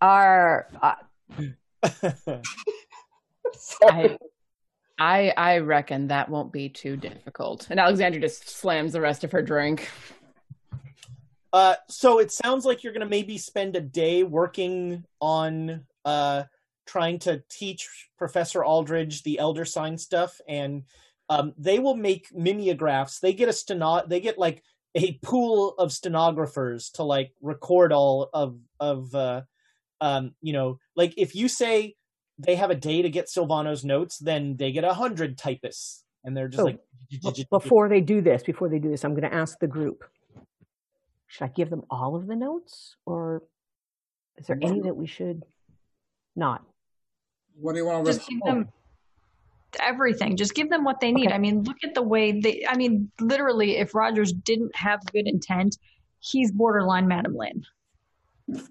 Our 0.00 0.68
uh, 0.82 0.94
I, 3.82 4.18
I 4.98 5.32
I 5.36 5.58
reckon 5.58 6.08
that 6.08 6.28
won't 6.28 6.52
be 6.52 6.68
too 6.68 6.96
difficult. 6.96 7.68
And 7.70 7.80
Alexandra 7.80 8.20
just 8.20 8.48
slams 8.48 8.92
the 8.92 9.00
rest 9.00 9.24
of 9.24 9.32
her 9.32 9.42
drink. 9.42 9.88
Uh, 11.52 11.74
so 11.88 12.18
it 12.18 12.30
sounds 12.30 12.66
like 12.66 12.84
you're 12.84 12.92
going 12.92 13.00
to 13.00 13.08
maybe 13.08 13.38
spend 13.38 13.76
a 13.76 13.80
day 13.80 14.22
working 14.22 15.04
on 15.20 15.86
uh, 16.04 16.42
trying 16.86 17.18
to 17.20 17.42
teach 17.48 17.88
Professor 18.18 18.62
Aldridge 18.62 19.22
the 19.22 19.38
Elder 19.38 19.64
Sign 19.64 19.96
stuff, 19.96 20.38
and 20.46 20.82
um, 21.30 21.54
they 21.56 21.78
will 21.78 21.96
make 21.96 22.28
mimeographs. 22.34 23.20
They 23.20 23.32
get 23.32 23.48
a 23.48 23.52
steno. 23.52 24.02
They 24.06 24.20
get 24.20 24.38
like 24.38 24.62
a 24.94 25.18
pool 25.22 25.74
of 25.78 25.92
stenographers 25.92 26.90
to 26.90 27.02
like 27.02 27.32
record 27.40 27.92
all 27.92 28.28
of 28.32 28.58
of 28.78 29.14
uh, 29.14 29.42
um, 30.00 30.34
you 30.40 30.52
know, 30.52 30.78
like 30.94 31.14
if 31.16 31.34
you 31.34 31.48
say 31.48 31.94
they 32.38 32.56
have 32.56 32.70
a 32.70 32.74
day 32.74 33.02
to 33.02 33.08
get 33.08 33.28
Silvano's 33.28 33.84
notes, 33.84 34.18
then 34.18 34.56
they 34.56 34.72
get 34.72 34.84
a 34.84 34.94
hundred 34.94 35.38
typists, 35.38 36.04
and 36.24 36.36
they're 36.36 36.48
just 36.48 36.64
like 36.64 36.80
before 37.50 37.88
they 37.88 38.00
do 38.00 38.20
this, 38.20 38.42
before 38.42 38.68
they 38.68 38.78
do 38.78 38.90
this, 38.90 39.04
I'm 39.04 39.12
going 39.12 39.30
to 39.30 39.34
ask 39.34 39.58
the 39.58 39.66
group. 39.66 40.04
Should 41.28 41.44
I 41.44 41.48
give 41.48 41.70
them 41.70 41.82
all 41.90 42.16
of 42.16 42.26
the 42.26 42.36
notes, 42.36 42.96
or 43.04 43.42
is 44.36 44.46
there 44.46 44.58
any 44.62 44.80
that 44.80 44.96
we 44.96 45.06
should 45.06 45.44
not? 46.34 46.62
What 47.58 47.72
do 47.72 47.78
you 47.78 47.86
want 47.86 48.04
to 48.04 48.12
Just 48.12 48.28
give 48.28 48.40
them 48.44 48.68
everything. 49.80 50.36
Just 50.36 50.54
give 50.54 50.70
them 50.70 50.84
what 50.84 51.00
they 51.00 51.12
need. 51.12 51.28
Okay. 51.28 51.34
I 51.34 51.38
mean, 51.38 51.62
look 51.64 51.78
at 51.84 51.94
the 51.94 52.02
way 52.02 52.38
they. 52.40 52.64
I 52.68 52.76
mean, 52.76 53.10
literally, 53.20 53.76
if 53.76 53.94
Rogers 53.94 54.32
didn't 54.32 54.74
have 54.76 55.00
good 55.12 55.26
intent, 55.26 55.76
he's 56.20 56.52
borderline 56.52 57.08
Madame 57.08 57.36
Lin. 57.36 57.64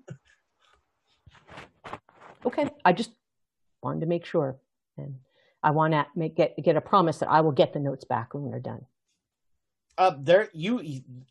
Okay, 2.46 2.70
I 2.84 2.94
just 2.94 3.12
wanted 3.82 4.02
to 4.02 4.06
make 4.06 4.26
sure, 4.26 4.58
and 4.98 5.16
I 5.64 5.72
want 5.72 5.94
to 5.94 6.06
make 6.16 6.36
get 6.36 6.56
get 6.64 6.76
a 6.76 6.82
promise 6.82 7.20
that 7.20 7.30
I 7.30 7.42
will 7.42 7.52
get 7.52 7.74
the 7.74 7.80
notes 7.80 8.06
back 8.06 8.34
when 8.34 8.50
they're 8.50 8.60
done. 8.60 8.86
Uh, 9.98 10.16
there 10.20 10.50
you 10.54 10.82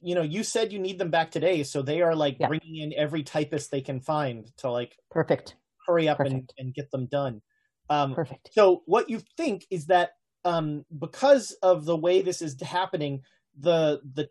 you 0.00 0.14
know 0.14 0.22
you 0.22 0.42
said 0.42 0.72
you 0.72 0.78
need 0.78 0.98
them 0.98 1.10
back 1.10 1.30
today, 1.30 1.62
so 1.62 1.82
they 1.82 2.00
are 2.02 2.14
like 2.14 2.38
Yeah. 2.38 2.48
bringing 2.48 2.76
in 2.76 2.94
every 2.96 3.22
typist 3.22 3.70
they 3.70 3.82
can 3.82 4.00
find 4.00 4.50
to 4.58 4.70
like 4.70 4.96
Perfect, 5.10 5.56
hurry 5.86 6.08
up 6.08 6.20
and, 6.20 6.50
and 6.58 6.74
get 6.74 6.90
them 6.90 7.06
done. 7.06 7.42
Um, 7.90 8.14
perfect. 8.14 8.50
so 8.52 8.82
what 8.86 9.10
you 9.10 9.20
think 9.36 9.66
is 9.70 9.86
that 9.86 10.12
um, 10.44 10.84
because 10.98 11.52
of 11.62 11.84
the 11.84 11.96
way 11.96 12.22
this 12.22 12.40
is 12.40 12.60
happening, 12.60 13.22
the 13.58 14.00
the 14.14 14.28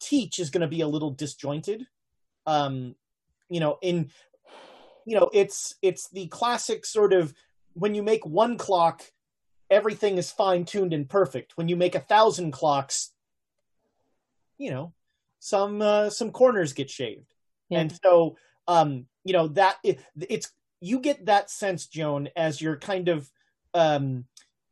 teach 0.00 0.38
is 0.38 0.50
going 0.50 0.60
to 0.62 0.68
be 0.68 0.80
a 0.80 0.88
little 0.88 1.10
disjointed. 1.12 1.86
Um, 2.44 2.96
you 3.48 3.60
know, 3.60 3.78
in 3.82 4.10
you 5.06 5.18
know, 5.18 5.30
it's 5.32 5.76
it's 5.80 6.10
the 6.10 6.26
classic 6.26 6.84
sort 6.84 7.14
of 7.14 7.32
when 7.72 7.94
you 7.94 8.02
make 8.02 8.26
one 8.26 8.58
clock, 8.58 9.02
everything 9.70 10.18
is 10.18 10.30
fine 10.30 10.64
tuned 10.64 10.92
and 10.92 11.08
perfect. 11.08 11.56
When 11.56 11.68
you 11.68 11.76
make 11.76 11.94
a 11.94 12.00
thousand 12.00 12.50
clocks, 12.50 13.12
you 14.58 14.70
know, 14.70 14.92
some 15.38 15.80
uh, 15.80 16.10
some 16.10 16.32
corners 16.32 16.72
get 16.72 16.90
shaved, 16.90 17.32
Yeah. 17.68 17.80
and 17.80 17.98
so 18.02 18.36
um, 18.66 19.06
you 19.24 19.32
know 19.32 19.48
that 19.48 19.76
it, 19.84 20.00
it's 20.28 20.50
you 20.80 20.98
get 20.98 21.26
that 21.26 21.50
sense, 21.50 21.86
Joan, 21.86 22.28
as 22.36 22.60
you're 22.60 22.76
kind 22.76 23.08
of 23.08 23.30
um, 23.74 24.24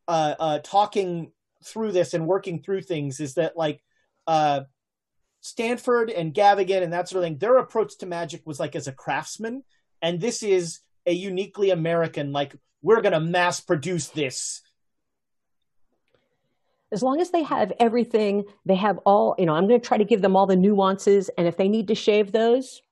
uh, 0.09 0.35
uh, 0.39 0.59
talking 0.65 1.31
through 1.65 1.93
this 1.93 2.13
and 2.13 2.27
working 2.27 2.61
through 2.61 2.83
things, 2.83 3.21
is 3.21 3.35
that 3.35 3.57
like 3.57 3.83
uh, 4.27 4.63
Stanford 5.43 6.11
and 6.11 6.35
Gavigan 6.35 6.83
and 6.83 6.93
that 6.93 7.09
sort 7.09 7.23
of 7.23 7.25
thing, 7.25 7.39
their 7.39 7.59
approach 7.59 7.99
to 7.99 8.07
magic 8.07 8.43
was 8.47 8.59
like 8.59 8.75
as 8.75 8.89
a 8.89 8.93
craftsman, 8.93 9.63
and 10.05 10.21
this 10.21 10.43
is 10.43 10.81
a 11.07 11.13
uniquely 11.13 11.71
American, 11.71 12.31
like 12.31 12.55
we're 12.83 13.01
gonna 13.01 13.21
mass 13.21 13.61
produce 13.61 14.09
this. 14.09 14.61
As 16.93 17.03
long 17.03 17.21
as 17.21 17.31
they 17.31 17.43
have 17.43 17.73
everything, 17.81 18.45
they 18.67 18.77
have 18.77 18.99
all. 18.99 19.35
You 19.39 19.47
know, 19.47 19.55
I'm 19.55 19.67
going 19.67 19.81
to 19.81 19.85
try 19.85 19.97
to 19.97 20.05
give 20.05 20.23
them 20.23 20.37
all 20.37 20.47
the 20.47 20.55
nuances, 20.55 21.29
and 21.37 21.49
if 21.49 21.57
they 21.57 21.69
need 21.69 21.89
to 21.89 21.95
shave 21.97 22.31
those, 22.31 22.83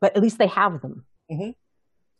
but 0.00 0.14
at 0.14 0.22
least 0.22 0.38
they 0.38 0.46
have 0.46 0.80
them. 0.80 1.04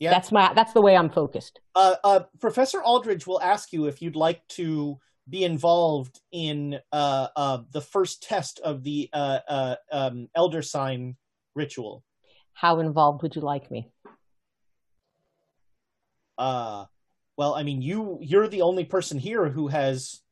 Yeah. 0.01 0.11
That's 0.11 0.33
my. 0.33 0.53
That's 0.53 0.73
the 0.73 0.81
way 0.81 0.97
I'm 0.97 1.11
focused. 1.11 1.61
uh, 1.77 1.95
uh, 2.03 2.21
Professor 2.41 2.83
Aldridge 2.83 3.25
will 3.25 3.41
ask 3.41 3.73
you 3.73 3.87
if 3.87 4.03
you'd 4.03 4.17
like 4.17 4.45
to 4.49 4.99
be 5.29 5.45
involved 5.45 6.21
in 6.33 6.81
uh, 6.91 7.29
uh, 7.37 7.59
the 7.71 7.81
first 7.81 8.25
test 8.25 8.59
of 8.65 8.83
the 8.83 9.09
uh, 9.13 9.39
uh, 9.49 9.77
um, 9.93 10.29
Elder 10.35 10.63
Sign 10.63 11.17
ritual. 11.55 12.03
How 12.55 12.81
involved 12.81 13.23
would 13.23 13.37
you 13.37 13.43
like 13.43 13.71
me? 13.71 13.93
Uh, 16.43 16.87
well, 17.37 17.55
I 17.55 17.63
mean, 17.63 17.81
you 17.81 18.19
you're 18.21 18.49
the 18.49 18.63
only 18.63 18.85
person 18.85 19.17
here 19.17 19.49
who 19.49 19.69
has 19.69 20.23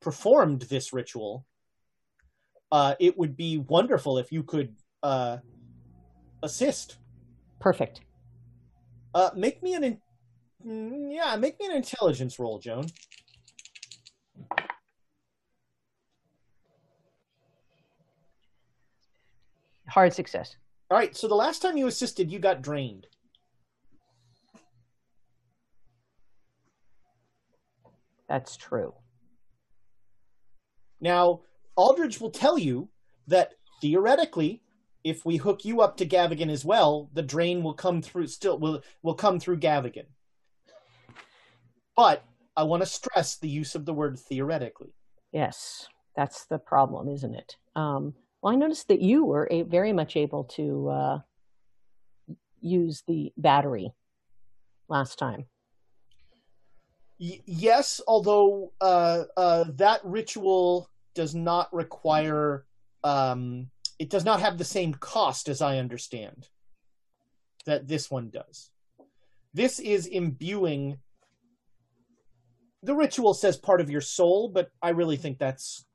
performed 0.00 0.62
this 0.62 0.92
ritual. 0.92 1.46
Uh, 2.72 2.96
it 2.98 3.16
would 3.16 3.36
be 3.36 3.58
wonderful 3.58 4.18
if 4.18 4.32
you 4.32 4.42
could 4.42 4.74
uh, 5.04 5.38
assist. 6.42 6.96
Perfect. 7.60 8.00
Uh, 9.14 9.30
make 9.36 9.62
me 9.62 9.74
an 9.74 9.84
in- 9.84 10.00
mm, 10.66 11.14
yeah, 11.14 11.36
make 11.36 11.60
me 11.60 11.66
an 11.66 11.76
intelligence 11.76 12.40
roll, 12.40 12.58
Joan. 12.58 12.86
Hard 19.86 20.12
success. 20.12 20.56
All 20.90 20.98
right, 20.98 21.16
so 21.16 21.28
the 21.28 21.36
last 21.36 21.62
time 21.62 21.76
you 21.76 21.86
assisted, 21.86 22.32
you 22.32 22.40
got 22.40 22.60
drained. 22.60 23.06
That's 28.34 28.56
true. 28.56 28.92
Now, 31.00 31.42
Aldridge 31.76 32.20
will 32.20 32.32
tell 32.32 32.58
you 32.58 32.88
that 33.28 33.52
theoretically, 33.80 34.60
if 35.04 35.24
we 35.24 35.36
hook 35.36 35.64
you 35.64 35.82
up 35.82 35.96
to 35.98 36.04
Gavigan 36.06 36.50
as 36.50 36.64
well, 36.64 37.08
the 37.12 37.22
drain 37.22 37.62
will 37.62 37.74
come 37.74 38.02
through 38.02 38.26
still 38.26 38.58
will 38.58 38.82
will 39.04 39.14
come 39.14 39.38
through 39.38 39.60
Gavigan. 39.60 40.06
But 41.94 42.24
I 42.56 42.64
want 42.64 42.82
to 42.82 42.86
stress 42.86 43.36
the 43.36 43.48
use 43.48 43.76
of 43.76 43.84
the 43.84 43.94
word 43.94 44.18
theoretically. 44.18 44.92
Yes, 45.30 45.86
that's 46.16 46.46
the 46.46 46.58
problem, 46.58 47.08
isn't 47.08 47.36
it? 47.36 47.54
Um, 47.76 48.14
well, 48.42 48.52
I 48.52 48.56
noticed 48.56 48.88
that 48.88 49.00
you 49.00 49.24
were 49.24 49.46
a, 49.48 49.62
very 49.62 49.92
much 49.92 50.16
able 50.16 50.42
to 50.58 50.88
uh, 50.88 51.18
use 52.60 53.04
the 53.06 53.32
battery 53.36 53.92
last 54.88 55.20
time. 55.20 55.46
Y- 57.24 57.40
yes, 57.46 58.02
although 58.06 58.72
uh, 58.82 59.24
uh, 59.34 59.64
that 59.76 60.00
ritual 60.04 60.90
does 61.14 61.34
not 61.34 61.72
require. 61.72 62.66
Um, 63.02 63.70
it 63.98 64.10
does 64.10 64.24
not 64.24 64.40
have 64.40 64.58
the 64.58 64.64
same 64.64 64.92
cost, 64.92 65.48
as 65.48 65.62
I 65.62 65.78
understand, 65.78 66.48
that 67.64 67.88
this 67.88 68.10
one 68.10 68.28
does. 68.28 68.70
This 69.54 69.78
is 69.78 70.06
imbuing. 70.06 70.98
The 72.82 72.94
ritual 72.94 73.32
says 73.32 73.56
part 73.56 73.80
of 73.80 73.88
your 73.88 74.02
soul, 74.02 74.50
but 74.50 74.70
I 74.82 74.90
really 74.90 75.16
think 75.16 75.38
that's 75.38 75.86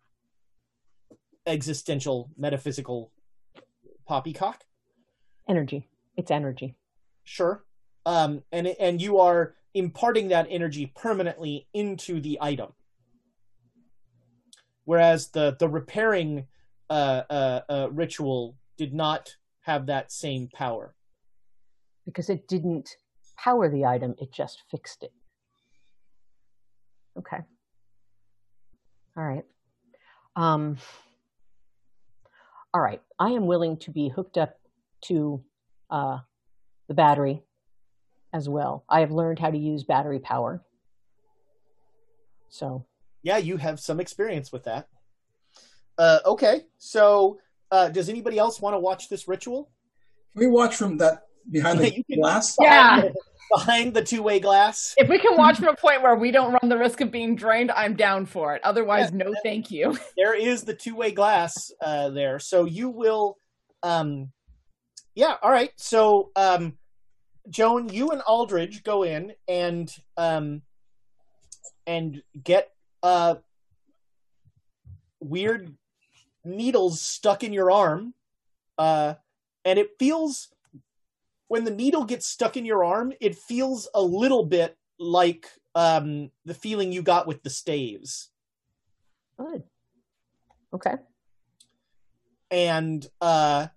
existential, 1.46 2.32
metaphysical 2.38 3.12
poppycock. 4.08 4.64
Energy. 5.48 5.88
It's 6.18 6.32
energy. 6.32 6.76
Sure. 7.24 7.64
Um, 8.06 8.42
and 8.52 8.66
and 8.66 9.00
you 9.00 9.20
are 9.20 9.54
imparting 9.74 10.30
that 10.30 10.48
energy 10.50 10.92
permanently 10.96 11.68
into 11.74 12.20
the 12.20 12.38
item. 12.42 12.74
Whereas 14.86 15.30
the 15.30 15.56
the 15.60 15.70
repairing 15.70 16.48
uh, 16.90 17.24
uh, 17.30 17.62
uh, 17.70 17.88
ritual 17.92 18.58
did 18.78 18.94
not 18.94 19.36
have 19.62 19.86
that 19.86 20.12
same 20.12 20.50
power. 20.52 20.96
Because 22.06 22.30
it 22.30 22.48
didn't 22.48 22.90
power 23.38 23.70
the 23.70 23.86
item, 23.86 24.16
it 24.18 24.34
just 24.34 24.64
fixed 24.72 25.04
it. 25.04 25.14
Okay. 27.18 27.38
All 29.16 29.24
right. 29.24 29.44
Um, 30.36 30.78
all 32.74 32.82
right. 32.82 33.02
I 33.20 33.32
am 33.32 33.46
willing 33.46 33.78
to 33.80 33.92
be 33.92 34.10
hooked 34.10 34.38
up 34.38 34.58
to 35.06 35.44
uh, 35.90 36.20
the 36.88 36.94
battery 36.94 37.44
as 38.34 38.48
well. 38.50 38.84
I 38.90 39.00
have 39.02 39.12
learned 39.12 39.40
how 39.40 39.50
to 39.52 39.58
use 39.58 39.84
battery 39.84 40.20
power. 40.20 40.62
So, 42.50 42.86
yeah, 43.24 43.38
you 43.38 43.58
have 43.58 43.80
some 43.80 44.00
experience 44.00 44.52
with 44.52 44.64
that. 44.66 44.88
Uh, 45.98 46.20
okay, 46.26 46.62
so 46.78 47.40
uh, 47.72 47.90
does 47.90 48.10
anybody 48.10 48.38
else 48.38 48.62
want 48.62 48.74
to 48.74 48.80
watch 48.80 49.10
this 49.10 49.28
ritual? 49.28 49.70
Can 50.34 50.42
we 50.42 50.48
watch 50.48 50.76
from 50.76 50.98
that 50.98 51.24
behind 51.52 51.80
the 51.80 52.04
glass? 52.16 52.56
Yeah. 52.60 53.10
Behind 53.56 53.96
the 53.96 54.04
two-way 54.04 54.40
glass. 54.40 54.94
If 54.96 55.10
we 55.10 55.18
can 55.18 55.36
watch 55.36 55.58
from 55.58 55.70
a 55.70 55.76
point 55.76 56.04
where 56.04 56.16
we 56.16 56.30
don't 56.30 56.52
run 56.54 56.70
the 56.70 56.78
risk 56.78 57.02
of 57.02 57.10
being 57.10 57.36
drained, 57.36 57.72
I'm 57.72 57.96
down 57.96 58.28
for 58.28 58.54
it. 58.56 58.64
Otherwise, 58.64 59.10
Yeah. 59.12 59.24
no, 59.24 59.34
thank 59.42 59.72
you. 59.72 59.98
there 60.18 60.36
is 60.36 60.66
the 60.66 60.76
two-way 60.76 61.10
glass 61.14 61.72
uh, 61.82 62.10
there, 62.10 62.38
so 62.38 62.66
you 62.66 62.90
will. 62.92 63.38
Um, 63.82 64.32
yeah, 65.16 65.38
all 65.42 65.50
right. 65.50 65.72
So, 65.78 66.30
um, 66.36 66.78
Joan, 67.50 67.90
you 67.90 68.12
and 68.12 68.22
Aldridge 68.22 68.84
go 68.84 69.04
in 69.04 69.34
and 69.48 69.94
um, 70.18 70.62
and 71.88 72.22
get 72.44 72.72
uh, 73.02 73.36
weird 75.20 75.76
needles 76.46 77.02
stuck 77.02 77.44
in 77.44 77.54
your 77.54 77.72
arm, 77.72 78.14
uh, 78.78 79.16
and 79.66 79.80
it 79.80 79.92
feels 79.98 80.50
when 81.48 81.66
the 81.66 81.72
needle 81.72 82.06
gets 82.06 82.28
stuck 82.28 82.56
in 82.56 82.66
your 82.66 82.84
arm, 82.84 83.12
it 83.20 83.36
feels 83.36 83.90
a 83.94 84.02
little 84.02 84.46
bit 84.46 84.78
like 85.00 85.48
um, 85.74 86.30
the 86.46 86.54
feeling 86.54 86.92
you 86.92 87.02
got 87.02 87.26
with 87.26 87.42
the 87.44 87.50
staves. 87.50 88.30
good. 89.38 89.64
Okay. 90.72 90.96
and 92.52 93.08
uh 93.22 93.68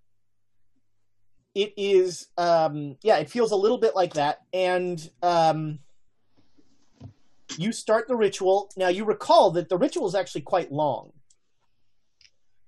it 1.55 1.73
is 1.77 2.29
um 2.39 2.97
yeah 3.03 3.19
it 3.19 3.31
feels 3.31 3.53
a 3.53 3.57
little 3.57 3.79
bit 3.79 3.95
like 3.95 4.15
that. 4.15 4.41
And 4.53 5.11
um 5.23 5.81
you 7.59 7.73
start 7.73 8.09
the 8.09 8.17
ritual. 8.17 8.71
Now 8.77 8.89
you 8.89 9.05
recall 9.05 9.51
that 9.53 9.69
the 9.69 9.77
ritual 9.77 10.07
is 10.07 10.15
actually 10.15 10.41
quite 10.43 10.73
long. 10.73 11.13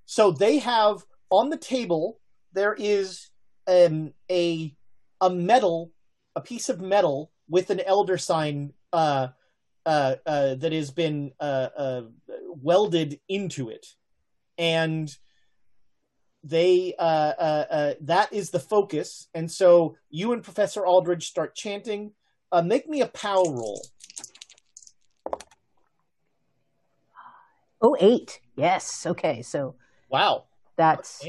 So 0.06 0.30
they 0.30 0.58
have 0.58 1.04
on 1.30 1.50
the 1.50 1.56
table 1.56 2.20
there 2.52 2.74
is 2.78 3.30
um 3.66 4.12
a 4.30 4.74
a 5.20 5.30
metal 5.30 5.92
a 6.36 6.40
piece 6.40 6.68
of 6.68 6.80
metal 6.80 7.30
with 7.48 7.70
an 7.70 7.80
elder 7.80 8.18
sign 8.18 8.72
uh 8.92 9.28
uh, 9.86 10.16
uh, 10.24 10.54
that 10.54 10.72
has 10.72 10.90
been 10.90 11.32
uh, 11.40 11.68
uh, 11.76 12.02
welded 12.62 13.20
into 13.28 13.68
it, 13.68 13.86
and 14.56 15.14
they 16.44 16.94
uh, 16.98 17.02
uh, 17.02 17.64
uh, 17.70 17.94
that 18.02 18.32
is 18.32 18.50
the 18.50 18.60
focus. 18.60 19.28
And 19.34 19.50
so 19.50 19.96
you 20.10 20.32
and 20.32 20.42
Professor 20.42 20.86
Aldridge 20.86 21.26
start 21.26 21.54
chanting. 21.54 22.12
Uh, 22.52 22.62
make 22.62 22.88
me 22.88 23.00
a 23.00 23.08
POW 23.08 23.44
roll. 23.48 23.84
Oh, 27.82 27.96
eight. 27.98 28.38
Yes. 28.56 29.04
Okay. 29.06 29.42
So 29.42 29.74
Wow, 30.14 30.44
that's 30.76 31.26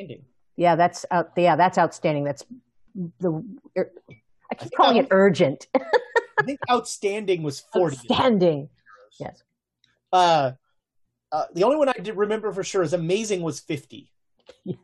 yeah, 0.57 0.75
that's 0.75 1.07
out. 1.09 1.31
Yeah, 1.35 1.55
that's 1.55 1.79
outstanding. 1.79 2.23
That's 2.23 2.45
the. 3.19 3.43
er, 3.75 3.91
I 4.51 4.53
keep 4.53 4.69
think 4.69 4.75
calling 4.77 4.97
it 4.97 5.07
urgent. 5.09 5.65
I 5.75 6.43
think 6.45 6.59
outstanding 6.69 7.41
was 7.41 7.59
forty. 7.59 7.95
Outstanding. 7.95 8.69
Yes. 9.19 9.41
Uh, 10.13 10.51
uh, 11.31 11.45
the 11.55 11.63
only 11.63 11.77
one 11.77 11.89
I 11.89 11.93
did 11.93 12.15
remember 12.15 12.51
for 12.51 12.63
sure 12.63 12.83
is 12.83 12.93
amazing 12.93 13.41
was 13.41 13.59
fifty. 13.59 14.11
Yes. 14.63 14.77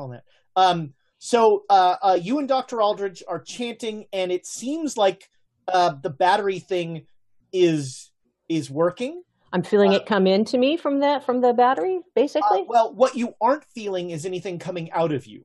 I 0.00 0.06
call 0.06 0.08
that. 0.08 0.24
Um, 0.56 0.94
so 1.18 1.64
uh, 1.68 1.96
uh, 2.02 2.18
you 2.20 2.38
and 2.38 2.48
Doctor 2.48 2.80
Aldridge 2.80 3.22
are 3.28 3.40
chanting, 3.40 4.06
and 4.12 4.32
it 4.32 4.46
seems 4.46 4.96
like 4.96 5.28
uh, 5.68 5.94
the 6.02 6.10
battery 6.10 6.58
thing 6.58 7.06
is 7.52 8.10
is 8.48 8.70
working. 8.70 9.22
I'm 9.52 9.62
feeling 9.62 9.92
it 9.92 10.06
come 10.06 10.26
into 10.26 10.58
me 10.58 10.76
from 10.76 11.00
that 11.00 11.24
from 11.24 11.40
the 11.40 11.52
battery, 11.52 12.00
basically. 12.14 12.60
Uh, 12.60 12.64
well, 12.66 12.94
what 12.94 13.16
you 13.16 13.34
aren't 13.40 13.64
feeling 13.64 14.10
is 14.10 14.24
anything 14.24 14.58
coming 14.58 14.90
out 14.92 15.12
of 15.12 15.26
you. 15.26 15.44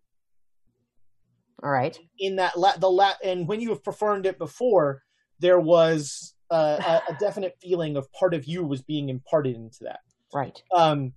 All 1.64 1.72
right. 1.72 1.98
In 2.20 2.36
that 2.38 2.58
la- 2.58 2.78
the 2.78 2.90
la- 2.90 3.14
and 3.24 3.48
when 3.48 3.60
you 3.60 3.70
have 3.70 3.84
performed 3.84 4.26
it 4.26 4.38
before, 4.38 5.02
there 5.40 5.60
was 5.60 6.36
uh, 6.52 7.02
a, 7.10 7.14
a 7.14 7.18
definite 7.20 7.58
feeling 7.62 7.98
of 7.98 8.12
part 8.14 8.34
of 8.34 8.46
you 8.46 8.64
was 8.64 8.82
being 8.82 9.10
imparted 9.10 9.56
into 9.56 9.84
that. 9.84 10.02
Right. 10.34 10.62
Um, 10.74 11.14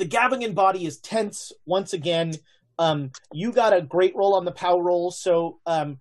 the 0.00 0.06
Gavigan 0.06 0.54
body 0.54 0.86
is 0.86 0.98
tense 0.98 1.52
once 1.66 1.92
again. 1.92 2.32
Um, 2.78 3.10
you 3.34 3.52
got 3.52 3.74
a 3.74 3.82
great 3.82 4.16
roll 4.16 4.34
on 4.34 4.46
the 4.46 4.50
power 4.50 4.82
roll, 4.82 5.10
so 5.10 5.60
um, 5.66 6.00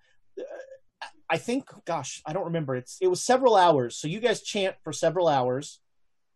I 1.29 1.37
think, 1.37 1.65
gosh, 1.83 2.21
I 2.25 2.31
don't 2.31 2.45
remember. 2.45 2.77
It's 2.77 2.97
it 3.01 3.07
was 3.07 3.21
several 3.21 3.57
hours. 3.57 3.97
So 3.97 4.07
you 4.07 4.21
guys 4.21 4.41
chant 4.41 4.77
for 4.83 4.93
several 4.93 5.27
hours, 5.27 5.81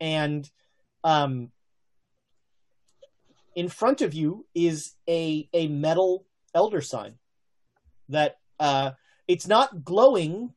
and 0.01 0.47
um, 1.05 1.51
in 3.55 3.69
front 3.69 4.01
of 4.01 4.13
you 4.13 4.45
is 4.53 4.91
a 5.07 5.47
a 5.53 5.69
metal 5.69 6.25
elder 6.53 6.81
sign 6.81 7.13
that 8.09 8.39
uh, 8.59 8.91
it's 9.29 9.47
not 9.47 9.85
glowing 9.85 10.53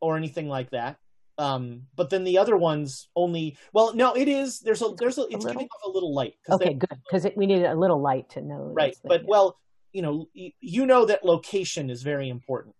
or 0.00 0.16
anything 0.16 0.48
like 0.48 0.70
that. 0.70 0.98
Um, 1.36 1.82
but 1.96 2.10
then 2.10 2.22
the 2.24 2.38
other 2.38 2.56
ones 2.56 3.08
only. 3.16 3.56
Well, 3.72 3.94
no, 3.94 4.14
it 4.14 4.28
is. 4.28 4.60
There's 4.60 4.82
a 4.82 4.94
there's 4.96 5.18
a. 5.18 5.26
It's 5.30 5.44
giving 5.44 5.66
off 5.66 5.82
a 5.84 5.90
little 5.90 6.14
light. 6.14 6.34
Okay, 6.48 6.66
they- 6.68 6.74
good 6.74 6.98
because 7.10 7.26
we 7.36 7.46
needed 7.46 7.66
a 7.66 7.74
little 7.74 8.00
light 8.00 8.30
to 8.30 8.40
know. 8.40 8.70
right 8.72 8.96
but 9.04 9.22
well 9.26 9.58
you 9.92 10.02
know 10.02 10.26
you 10.32 10.86
know 10.86 11.04
that 11.06 11.24
location 11.24 11.88
is 11.88 12.02
very 12.02 12.28
important 12.28 12.74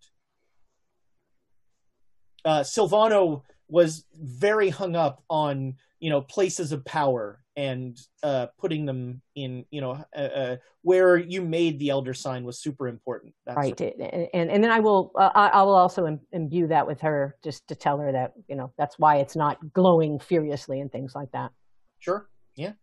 uh 2.43 2.59
silvano 2.59 3.41
was 3.69 4.03
very 4.13 4.69
hung 4.69 4.95
up 4.95 5.23
on 5.29 5.75
you 5.99 6.09
know 6.09 6.21
places 6.21 6.71
of 6.73 6.83
power 6.85 7.41
and 7.57 7.97
uh 8.21 8.47
putting 8.59 8.85
them 8.85 9.21
in 9.35 9.65
you 9.71 9.79
know 9.79 9.91
uh, 10.15 10.19
uh, 10.19 10.57
where 10.81 11.17
you 11.17 11.41
made 11.41 11.79
the 11.79 11.89
elder 11.89 12.13
sign 12.13 12.43
was 12.43 12.59
super 12.59 12.87
important 12.87 13.33
That's 13.45 13.55
right, 13.55 13.81
and, 13.81 14.27
and 14.33 14.51
and 14.51 14.63
then 14.63 14.71
I 14.71 14.79
will 14.79 15.11
uh, 15.15 15.31
I 15.33 15.47
I 15.47 15.61
will 15.63 15.75
also 15.75 16.19
imbue 16.31 16.67
that 16.67 16.85
with 16.85 17.01
her 17.01 17.37
just 17.43 17.67
to 17.69 17.75
tell 17.75 17.97
her 17.99 18.11
that 18.11 18.33
you 18.47 18.55
know 18.55 18.73
that's 18.77 18.99
why 18.99 19.17
it's 19.17 19.35
not 19.35 19.73
glowing 19.73 20.19
furiously 20.19 20.81
and 20.81 20.91
things 20.91 21.15
like 21.15 21.31
that. 21.31 21.51
Sure. 21.99 22.27
Yeah. 22.55 22.73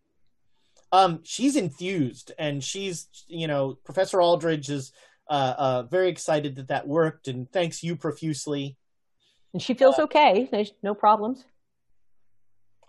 Um, 0.92 1.20
she's 1.22 1.56
enthused, 1.56 2.32
and 2.38 2.62
she's, 2.62 3.08
you 3.26 3.46
know, 3.46 3.78
Professor 3.84 4.20
Aldridge 4.20 4.68
is 4.68 4.92
uh, 5.28 5.54
uh, 5.56 5.82
very 5.84 6.10
excited 6.10 6.56
that 6.56 6.68
that 6.68 6.86
worked, 6.86 7.28
and 7.28 7.50
thanks 7.50 7.82
you 7.82 7.96
profusely. 7.96 8.76
And 9.54 9.62
she 9.62 9.72
feels 9.74 9.98
okay. 9.98 10.48
There's 10.50 10.72
no 10.82 10.94
problems. 10.94 11.44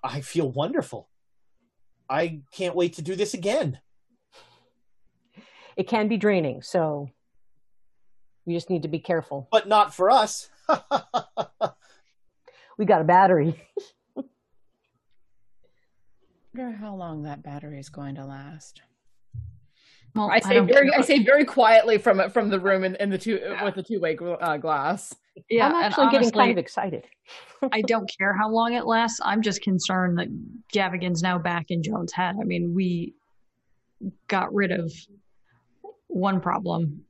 I 0.03 0.19
feel 0.19 0.49
wonderful. 0.51 1.09
I 2.09 2.41
can't 2.51 2.75
wait 2.75 2.93
to 2.93 3.01
do 3.01 3.15
this 3.15 3.33
again. 3.33 3.79
It 5.75 5.87
can 5.87 6.07
be 6.07 6.17
draining, 6.17 6.61
so 6.61 7.09
we 8.45 8.53
just 8.53 8.69
need 8.69 8.83
to 8.83 8.87
be 8.87 8.99
careful. 8.99 9.47
But 9.51 9.67
not 9.67 9.93
for 9.93 10.11
us. 10.11 10.49
We 12.77 12.85
got 12.85 13.01
a 13.01 13.05
battery. 13.05 13.61
I 14.17 14.21
wonder 16.55 16.75
how 16.77 16.95
long 16.95 17.23
that 17.23 17.43
battery 17.43 17.79
is 17.79 17.89
going 17.89 18.15
to 18.15 18.25
last. 18.25 18.81
Well, 20.15 20.29
I 20.29 20.39
say 20.39 20.55
don't 20.55 20.67
very, 20.67 20.89
care. 20.89 20.99
I 20.99 21.03
say 21.03 21.23
very 21.23 21.45
quietly 21.45 21.97
from 21.97 22.29
from 22.29 22.49
the 22.49 22.59
room 22.59 22.83
in, 22.83 22.95
in 22.95 23.09
the 23.09 23.17
two 23.17 23.39
with 23.63 23.75
the 23.75 23.83
two 23.83 23.99
way 23.99 24.17
uh, 24.17 24.57
glass. 24.57 25.15
Yeah, 25.49 25.67
I'm 25.67 25.75
and 25.75 25.85
actually 25.85 26.11
getting 26.11 26.31
kind 26.31 26.51
of 26.51 26.57
excited. 26.57 27.05
I 27.71 27.81
don't 27.87 28.09
care 28.17 28.33
how 28.33 28.49
long 28.49 28.73
it 28.73 28.85
lasts. 28.85 29.19
I'm 29.23 29.41
just 29.41 29.61
concerned 29.61 30.19
that 30.19 30.27
Gavigan's 30.73 31.23
now 31.23 31.37
back 31.37 31.65
in 31.69 31.81
Joan's 31.81 32.13
head. 32.13 32.35
I 32.39 32.43
mean, 32.43 32.73
we 32.75 33.13
got 34.27 34.53
rid 34.53 34.71
of 34.71 34.91
one 36.07 36.39
problem 36.39 37.05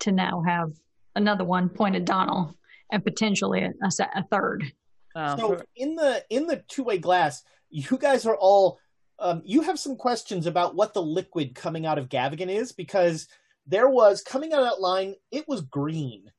to 0.00 0.12
now 0.12 0.42
have 0.46 0.72
another 1.14 1.44
one 1.44 1.68
pointed 1.68 2.04
Donald 2.04 2.54
and 2.90 3.04
potentially 3.04 3.62
a, 3.62 3.72
a, 3.82 4.08
a 4.16 4.24
third. 4.30 4.72
Oh, 5.14 5.36
So 5.36 5.62
in 5.76 5.94
the 5.94 6.24
in 6.30 6.46
the 6.46 6.62
two 6.68 6.84
way 6.84 6.98
glass, 6.98 7.42
you 7.70 7.98
guys 7.98 8.26
are 8.26 8.36
all 8.36 8.78
um, 9.18 9.42
you 9.44 9.62
have 9.62 9.78
some 9.78 9.96
questions 9.96 10.46
about 10.46 10.74
what 10.74 10.94
the 10.94 11.02
liquid 11.02 11.54
coming 11.54 11.86
out 11.86 11.98
of 11.98 12.08
Gavigan 12.08 12.48
is 12.48 12.72
because 12.72 13.28
there 13.66 13.88
was 13.88 14.22
coming 14.22 14.52
out 14.52 14.60
of 14.60 14.68
that 14.68 14.80
line, 14.80 15.14
it 15.30 15.46
was 15.48 15.60
green. 15.60 16.30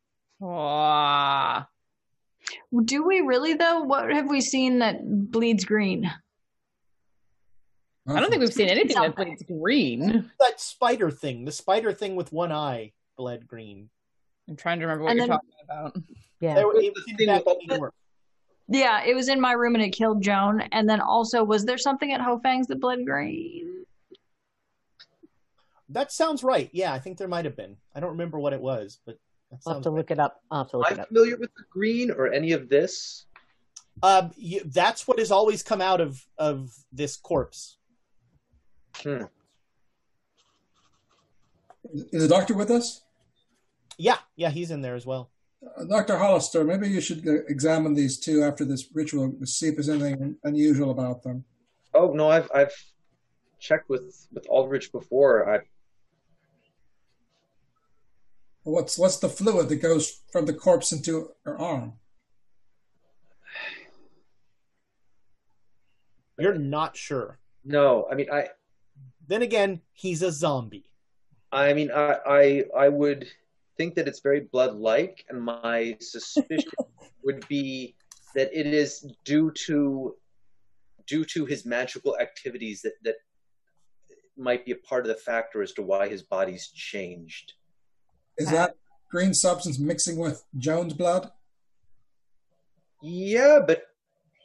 Ah. 0.44 1.68
Do 2.84 3.06
we 3.08 3.22
really 3.22 3.54
though? 3.54 3.82
What 3.82 4.12
have 4.12 4.30
we 4.30 4.42
seen 4.42 4.80
that 4.80 4.98
bleeds 5.32 5.64
green? 5.66 6.12
I 8.06 8.20
don't 8.20 8.30
think 8.30 8.42
we've 8.42 8.54
seen 8.54 8.68
anything 8.68 9.02
that 9.02 9.16
bleeds 9.16 9.44
green. 9.44 10.30
That 10.40 10.60
spider 10.60 11.10
thing, 11.10 11.46
the 11.46 11.54
spider 11.54 11.94
thing 11.94 12.16
with 12.18 12.34
one 12.34 12.52
eye, 12.52 12.92
bled 13.18 13.48
green. 13.48 13.90
I'm 14.50 14.58
trying 14.58 14.80
to 14.80 14.86
remember 14.86 15.06
what 15.06 15.12
And 15.12 15.20
you're 15.20 15.28
then- 15.28 15.38
talking 15.38 15.50
about. 15.64 15.96
Yeah. 16.42 16.56
There, 16.56 16.64
it 16.82 16.94
was 16.94 17.06
in 17.08 17.16
thing 17.16 17.28
that 17.28 17.46
with 17.46 17.48
all 17.48 17.60
many 17.66 17.80
more. 17.80 17.94
Yeah, 18.68 19.04
it 19.06 19.16
was 19.16 19.30
in 19.30 19.40
my 19.40 19.54
room 19.54 19.76
and 19.76 19.84
it 19.84 19.92
killed 19.92 20.22
Joan. 20.22 20.62
And 20.74 20.90
then 20.90 21.00
also, 21.00 21.44
was 21.46 21.64
there 21.64 21.78
something 21.78 22.12
at 22.12 22.20
Hofang's 22.20 22.68
that 22.68 22.82
bled 22.82 23.06
green? 23.06 23.86
That 25.90 26.12
sounds 26.12 26.44
right. 26.44 26.70
Yeah, 26.74 26.92
I 26.92 27.00
think 27.00 27.18
there 27.18 27.28
might 27.30 27.46
have 27.46 27.56
been. 27.56 27.78
I 27.96 28.02
don't 28.02 28.12
remember 28.12 28.40
what 28.40 28.52
it 28.54 28.60
was, 28.62 29.00
but 29.06 29.16
that 29.16 29.20
I'll 29.66 29.74
have 29.74 29.76
sounds 29.76 29.84
to 29.86 29.90
right. 29.92 29.98
look 29.98 30.12
it 30.12 30.20
up. 30.20 30.42
I'll 30.50 30.64
have 30.64 30.72
to 30.72 30.78
look 30.78 30.88
I'm 30.92 30.98
it 30.98 31.02
up. 31.02 31.08
familiar 31.10 31.38
with 31.38 31.54
the 31.56 31.64
green 31.72 32.12
or 32.12 32.32
any 32.32 32.52
of 32.52 32.70
this. 32.70 33.26
Um, 34.02 34.32
you, 34.36 34.62
that's 34.66 35.08
what 35.08 35.20
has 35.20 35.32
always 35.32 35.62
come 35.62 35.82
out 35.82 36.02
of 36.02 36.26
of 36.38 36.72
this 36.92 37.16
corpse. 37.16 37.78
Hmm. 38.98 39.24
Is 42.12 42.24
the 42.24 42.28
doctor 42.28 42.56
with 42.56 42.72
us? 42.72 43.02
Yeah, 43.98 44.18
yeah, 44.36 44.50
he's 44.50 44.72
in 44.72 44.82
there 44.82 44.96
as 44.96 45.06
well. 45.06 45.30
Uh, 45.78 45.84
Dr. 45.86 46.18
Hollister, 46.18 46.64
maybe 46.64 46.90
you 46.90 47.02
should 47.02 47.28
uh, 47.28 47.44
examine 47.48 47.94
these 47.94 48.18
two 48.18 48.44
after 48.44 48.66
this 48.66 48.88
ritual 48.94 49.32
to 49.34 49.46
see 49.46 49.68
if 49.68 49.76
there's 49.76 49.90
anything 49.90 50.36
unusual 50.44 50.92
about 50.92 51.24
them. 51.24 51.44
Oh 51.94 52.12
no, 52.14 52.30
I've 52.30 52.50
I've 52.54 52.74
checked 53.60 53.90
with 53.90 54.28
with 54.34 54.48
Aldridge 54.50 54.92
before. 54.92 55.54
I 55.54 55.60
What's 58.64 58.98
what's 58.98 59.18
the 59.18 59.30
fluid 59.30 59.70
that 59.70 59.82
goes 59.82 60.22
from 60.32 60.46
the 60.46 60.54
corpse 60.54 60.92
into 60.92 61.32
her 61.44 61.60
arm? 61.60 61.94
You're 66.40 66.56
not 66.56 66.96
sure. 66.98 67.40
no, 67.64 68.08
I 68.10 68.16
mean 68.16 68.30
I 68.32 68.50
Then 69.28 69.42
again, 69.42 69.82
he's 69.92 70.22
a 70.22 70.32
zombie. 70.32 70.86
I 71.52 71.74
mean 71.74 71.92
I 71.92 72.18
I 72.26 72.64
I 72.86 72.90
would 72.90 73.28
think 73.78 73.96
that 73.96 74.08
it's 74.08 74.22
very 74.22 74.42
blood-like, 74.42 75.26
and 75.30 75.42
my 75.42 75.98
suspicion 76.00 76.72
would 77.24 77.46
be 77.48 77.96
that 78.36 78.50
it 78.58 78.68
is 78.68 79.06
due 79.26 79.52
to 79.66 80.16
due 81.06 81.26
to 81.26 81.46
his 81.46 81.66
magical 81.66 82.18
activities 82.18 82.82
that 82.82 82.94
that 83.04 83.16
might 84.38 84.66
be 84.66 84.72
a 84.72 84.76
part 84.78 85.04
of 85.06 85.10
the 85.10 85.22
factor 85.22 85.62
as 85.62 85.74
to 85.74 85.82
why 85.84 86.08
his 86.08 86.24
body's 86.24 86.70
changed. 86.70 87.54
Is 88.38 88.50
that 88.50 88.76
green 89.12 89.34
substance 89.34 89.80
mixing 89.80 90.18
with 90.18 90.44
Joan's 90.58 90.94
blood? 90.94 91.32
Yeah, 93.02 93.60
but 93.66 93.84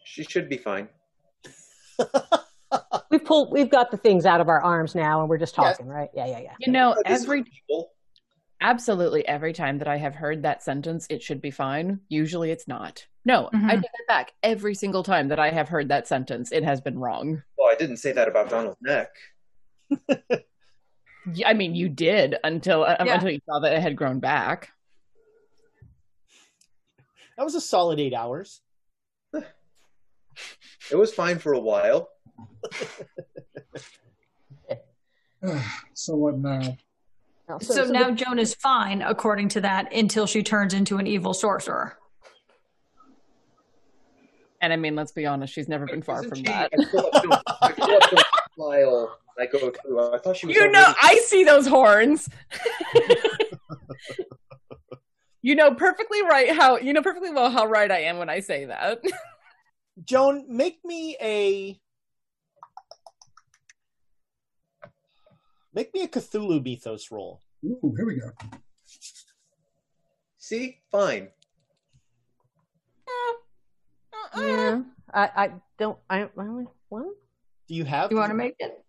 she 0.04 0.24
should 0.24 0.48
be 0.48 0.56
fine. 0.58 0.88
We've 3.10 3.24
pulled. 3.24 3.52
We've 3.52 3.70
got 3.70 3.90
the 3.90 3.96
things 3.96 4.26
out 4.26 4.40
of 4.40 4.48
our 4.48 4.60
arms 4.60 4.94
now, 4.94 5.20
and 5.20 5.28
we're 5.30 5.38
just 5.38 5.56
Yes. 5.56 5.76
talking, 5.78 5.86
right? 5.90 6.10
Yeah, 6.14 6.26
yeah, 6.26 6.40
yeah. 6.40 6.54
You 6.60 6.72
know, 6.72 6.94
every 7.06 7.42
people. 7.44 7.92
absolutely 8.60 9.26
every 9.26 9.52
time 9.52 9.78
that 9.78 9.88
I 9.88 9.96
have 9.96 10.14
heard 10.14 10.42
that 10.42 10.62
sentence, 10.62 11.06
it 11.08 11.22
should 11.22 11.40
be 11.40 11.50
fine. 11.50 12.00
Usually, 12.08 12.50
it's 12.50 12.68
not. 12.68 13.06
No, 13.24 13.48
I 13.52 13.56
Mhm. 13.56 13.70
take 13.82 13.82
that 13.82 14.06
back. 14.08 14.32
Every 14.42 14.74
single 14.74 15.02
time 15.02 15.28
that 15.28 15.38
I 15.38 15.50
have 15.50 15.68
heard 15.68 15.88
that 15.88 16.06
sentence, 16.08 16.50
it 16.52 16.64
has 16.64 16.80
been 16.80 16.98
wrong. 16.98 17.42
Well, 17.56 17.68
I 17.70 17.74
didn't 17.76 17.98
say 17.98 18.12
that 18.12 18.28
about 18.28 18.50
Donald's 18.50 18.80
neck. 18.82 19.10
Y- 21.36 21.42
I 21.46 21.54
mean, 21.54 21.74
you 21.74 21.88
did 21.88 22.36
until 22.44 22.84
uh, 22.84 22.96
Yeah. 23.04 23.14
until 23.14 23.30
you 23.30 23.40
saw 23.46 23.58
that 23.60 23.72
it 23.72 23.80
had 23.82 23.96
grown 23.96 24.18
back. 24.20 24.70
That 27.36 27.44
was 27.44 27.54
a 27.54 27.60
solid 27.60 28.00
eight 28.00 28.14
hours. 28.14 28.60
It 30.90 30.94
was 30.96 31.12
fine 31.12 31.38
for 31.38 31.52
a 31.52 31.58
while. 31.60 32.08
so 35.94 36.14
what 36.16 36.38
now? 36.38 36.76
Now, 37.48 37.58
So, 37.58 37.86
the- 37.86 37.92
now 37.92 38.10
Joan 38.10 38.38
is 38.38 38.54
fine, 38.54 39.02
according 39.02 39.48
to 39.50 39.60
that, 39.62 39.92
until 39.92 40.26
she 40.26 40.42
turns 40.42 40.74
into 40.74 40.98
an 40.98 41.06
evil 41.06 41.34
sorcerer. 41.34 41.98
And 44.60 44.72
I 44.72 44.76
mean, 44.76 44.96
let's 44.96 45.12
be 45.12 45.24
honest, 45.26 45.52
she's 45.54 45.68
never 45.68 45.86
been 45.86 46.02
far 46.02 46.18
Isn't 46.24 46.28
from 46.30 46.38
she- 46.38 46.42
that. 46.44 46.72
I 46.72 46.84
pull 46.90 47.06
up 47.06 47.22
Joan's- 47.22 47.42
I 47.62 47.72
pull 48.56 48.70
file. 48.72 49.18
And 49.38 49.48
I 49.48 49.50
go 49.50 49.70
through. 49.70 50.14
I 50.14 50.18
thought 50.18 50.36
she 50.36 50.46
was. 50.46 50.56
You 50.56 50.70
know, 50.70 50.92
I 51.00 51.16
see 51.26 51.44
those 51.44 51.66
horns. 51.66 52.28
you 55.42 55.54
know 55.54 55.72
perfectly 55.74 56.22
right 56.22 56.50
how 56.50 56.78
you 56.78 56.92
know 56.92 57.00
perfectly 57.02 57.30
well 57.30 57.50
how 57.50 57.64
right 57.66 57.90
I 57.90 58.00
am 58.00 58.18
when 58.18 58.28
I 58.28 58.40
say 58.40 58.64
that. 58.66 59.02
Joan, 60.04 60.44
make 60.48 60.78
me 60.84 61.16
a 61.20 61.80
make 65.74 65.92
me 65.94 66.02
a 66.02 66.08
Cthulhu 66.08 66.62
mythos 66.62 67.10
roll. 67.10 67.40
Ooh, 67.64 67.94
here 67.96 68.06
we 68.06 68.20
go. 68.20 68.30
See, 70.38 70.78
fine. 70.90 71.28
Uh, 73.08 73.32
uh, 74.12 74.40
uh. 74.40 74.46
yeah, 74.46 74.82
I, 75.12 75.30
I 75.34 75.50
don't. 75.78 75.98
I, 76.08 76.22
I 76.22 76.28
only 76.38 76.66
one. 76.88 77.10
Do 77.66 77.74
you 77.74 77.84
have? 77.84 78.08
Do 78.10 78.14
you 78.14 78.20
want 78.20 78.30
to 78.30 78.36
make 78.36 78.54
it? 78.60 78.84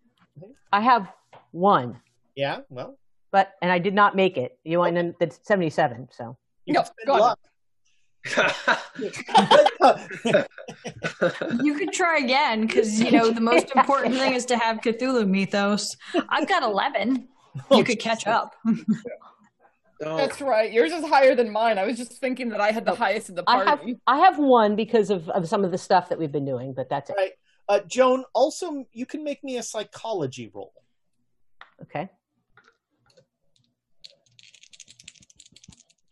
I 0.72 0.80
have 0.80 1.12
one, 1.52 2.00
Yeah. 2.34 2.60
Well, 2.68 2.96
but 3.32 3.52
and 3.62 3.70
I 3.72 3.78
did 3.78 3.94
not 3.94 4.14
make 4.16 4.36
it. 4.36 4.58
You 4.64 4.78
want 4.78 4.96
and 4.96 5.14
that's 5.20 5.40
seventy-seven. 5.42 6.08
So 6.12 6.36
you 6.66 6.74
No, 6.74 6.82
can 6.82 6.92
go 7.06 7.14
luck. 7.14 7.38
You 11.62 11.74
could 11.74 11.92
try 11.92 12.18
again 12.18 12.66
because 12.66 13.00
you 13.00 13.10
know 13.10 13.30
the 13.30 13.40
most 13.40 13.74
important 13.74 14.14
thing 14.14 14.34
is 14.34 14.44
to 14.46 14.56
have 14.56 14.78
Cthulhu 14.78 15.26
mythos. 15.28 15.96
I've 16.28 16.48
got 16.48 16.62
eleven. 16.62 17.28
You 17.70 17.82
could 17.82 17.98
catch 17.98 18.26
up. 18.26 18.54
Don't. 20.00 20.16
That's 20.16 20.40
right. 20.40 20.72
Yours 20.72 20.92
is 20.92 21.04
higher 21.04 21.34
than 21.34 21.50
mine. 21.50 21.78
I 21.78 21.84
was 21.84 21.98
just 21.98 22.12
thinking 22.20 22.48
that 22.50 22.60
I 22.60 22.70
had 22.70 22.86
the 22.86 22.94
highest 22.94 23.28
in 23.28 23.34
the 23.34 23.44
I 23.46 23.58
have 23.58 23.78
party. 23.80 23.98
I 24.06 24.18
have 24.20 24.38
one 24.38 24.74
because 24.74 25.10
of, 25.10 25.28
of 25.28 25.46
some 25.46 25.62
of 25.62 25.72
the 25.72 25.78
stuff 25.78 26.08
that 26.08 26.18
we've 26.18 26.32
been 26.32 26.46
doing, 26.46 26.72
but 26.72 26.88
that's 26.88 27.10
it. 27.10 27.16
Right. 27.18 27.32
Uh, 27.70 27.78
Joan, 27.86 28.24
also 28.34 28.84
you 28.92 29.06
can 29.06 29.22
make 29.22 29.44
me 29.44 29.56
a 29.58 29.62
psychology 29.62 30.50
roll. 30.52 30.72
Okay. 31.80 32.08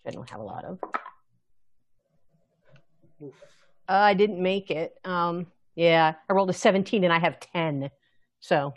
Which 0.05 0.07
I 0.07 0.11
don't 0.13 0.31
have 0.31 0.39
a 0.39 0.45
lot 0.45 0.65
of. 0.65 0.79
Uh, 3.21 3.29
I 3.89 4.15
didn't 4.15 4.41
make 4.41 4.71
it. 4.71 4.95
Um, 5.05 5.49
yeah, 5.75 6.15
I 6.31 6.33
rolled 6.33 6.49
a 6.49 6.53
17 6.53 7.03
and 7.03 7.13
I 7.13 7.19
have 7.19 7.41
10. 7.41 7.91
So 8.39 8.73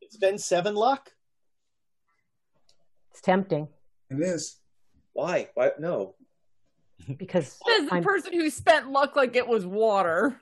It's 0.00 0.16
been 0.16 0.36
seven 0.36 0.74
luck. 0.74 1.12
it's 3.12 3.20
tempting 3.20 3.68
It 4.10 4.18
is. 4.20 4.56
Why? 5.12 5.48
Why? 5.54 5.70
No. 5.78 6.16
because 7.18 7.60
Says 7.68 7.88
the 7.88 7.94
I'm, 7.94 8.02
person 8.02 8.32
who 8.32 8.50
spent 8.50 8.90
luck 8.90 9.14
like 9.14 9.36
it 9.36 9.46
was 9.46 9.64
water. 9.64 10.40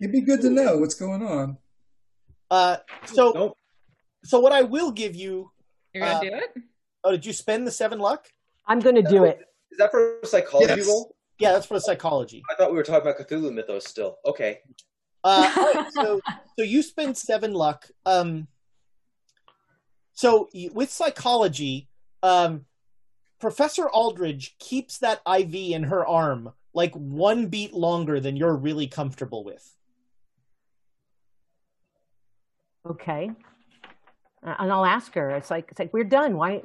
It'd 0.00 0.12
be 0.12 0.20
good 0.20 0.40
to 0.42 0.50
know 0.50 0.78
what's 0.78 0.94
going 0.94 1.22
on. 1.22 1.58
Uh, 2.50 2.76
so 3.06 3.32
Nope. 3.34 3.56
so 4.24 4.40
what 4.40 4.52
I 4.52 4.62
will 4.62 4.90
give 4.90 5.14
you. 5.16 5.50
You're 5.92 6.04
gonna 6.04 6.16
Uh, 6.18 6.20
do 6.20 6.26
it? 6.34 6.62
Oh, 7.04 7.10
did 7.12 7.26
you 7.26 7.32
spend 7.32 7.66
the 7.66 7.70
seven 7.70 7.98
luck? 7.98 8.26
I'm 8.66 8.80
going 8.80 8.96
to 8.96 9.02
do 9.02 9.24
it. 9.24 9.38
Is 9.70 9.78
that 9.78 9.90
for 9.90 10.20
a 10.20 10.26
psychology 10.26 10.74
Yes. 10.74 10.86
roll? 10.86 11.14
Yeah, 11.38 11.52
that's 11.52 11.66
for 11.66 11.74
the 11.74 11.80
psychology. 11.80 12.42
I 12.50 12.54
thought 12.56 12.70
we 12.70 12.76
were 12.76 12.82
talking 12.82 13.08
about 13.08 13.16
Cthulhu 13.18 13.52
mythos 13.52 13.86
still. 13.86 14.18
Okay. 14.26 14.60
Uh, 15.24 15.50
all 15.56 15.64
right, 15.74 15.86
so 15.92 16.20
so 16.58 16.62
you 16.64 16.82
spend 16.82 17.16
seven 17.16 17.52
luck. 17.54 17.88
Um, 18.04 18.48
so 20.12 20.48
with 20.72 20.90
psychology, 20.90 21.88
um, 22.22 22.66
Professor 23.40 23.88
Aldridge 23.88 24.56
keeps 24.58 24.98
that 24.98 25.20
IV 25.26 25.54
in 25.54 25.84
her 25.84 26.04
arm 26.04 26.52
like 26.74 26.92
one 26.94 27.46
beat 27.46 27.72
longer 27.72 28.18
than 28.20 28.36
you're 28.36 28.56
really 28.56 28.88
comfortable 28.88 29.44
with. 29.44 29.76
Okay. 32.86 33.30
Uh, 34.46 34.54
and 34.58 34.72
I'll 34.72 34.84
ask 34.84 35.14
her. 35.14 35.30
It's 35.30 35.50
like 35.50 35.68
it's 35.70 35.78
like 35.78 35.92
we're 35.92 36.04
done. 36.04 36.36
Why 36.36 36.62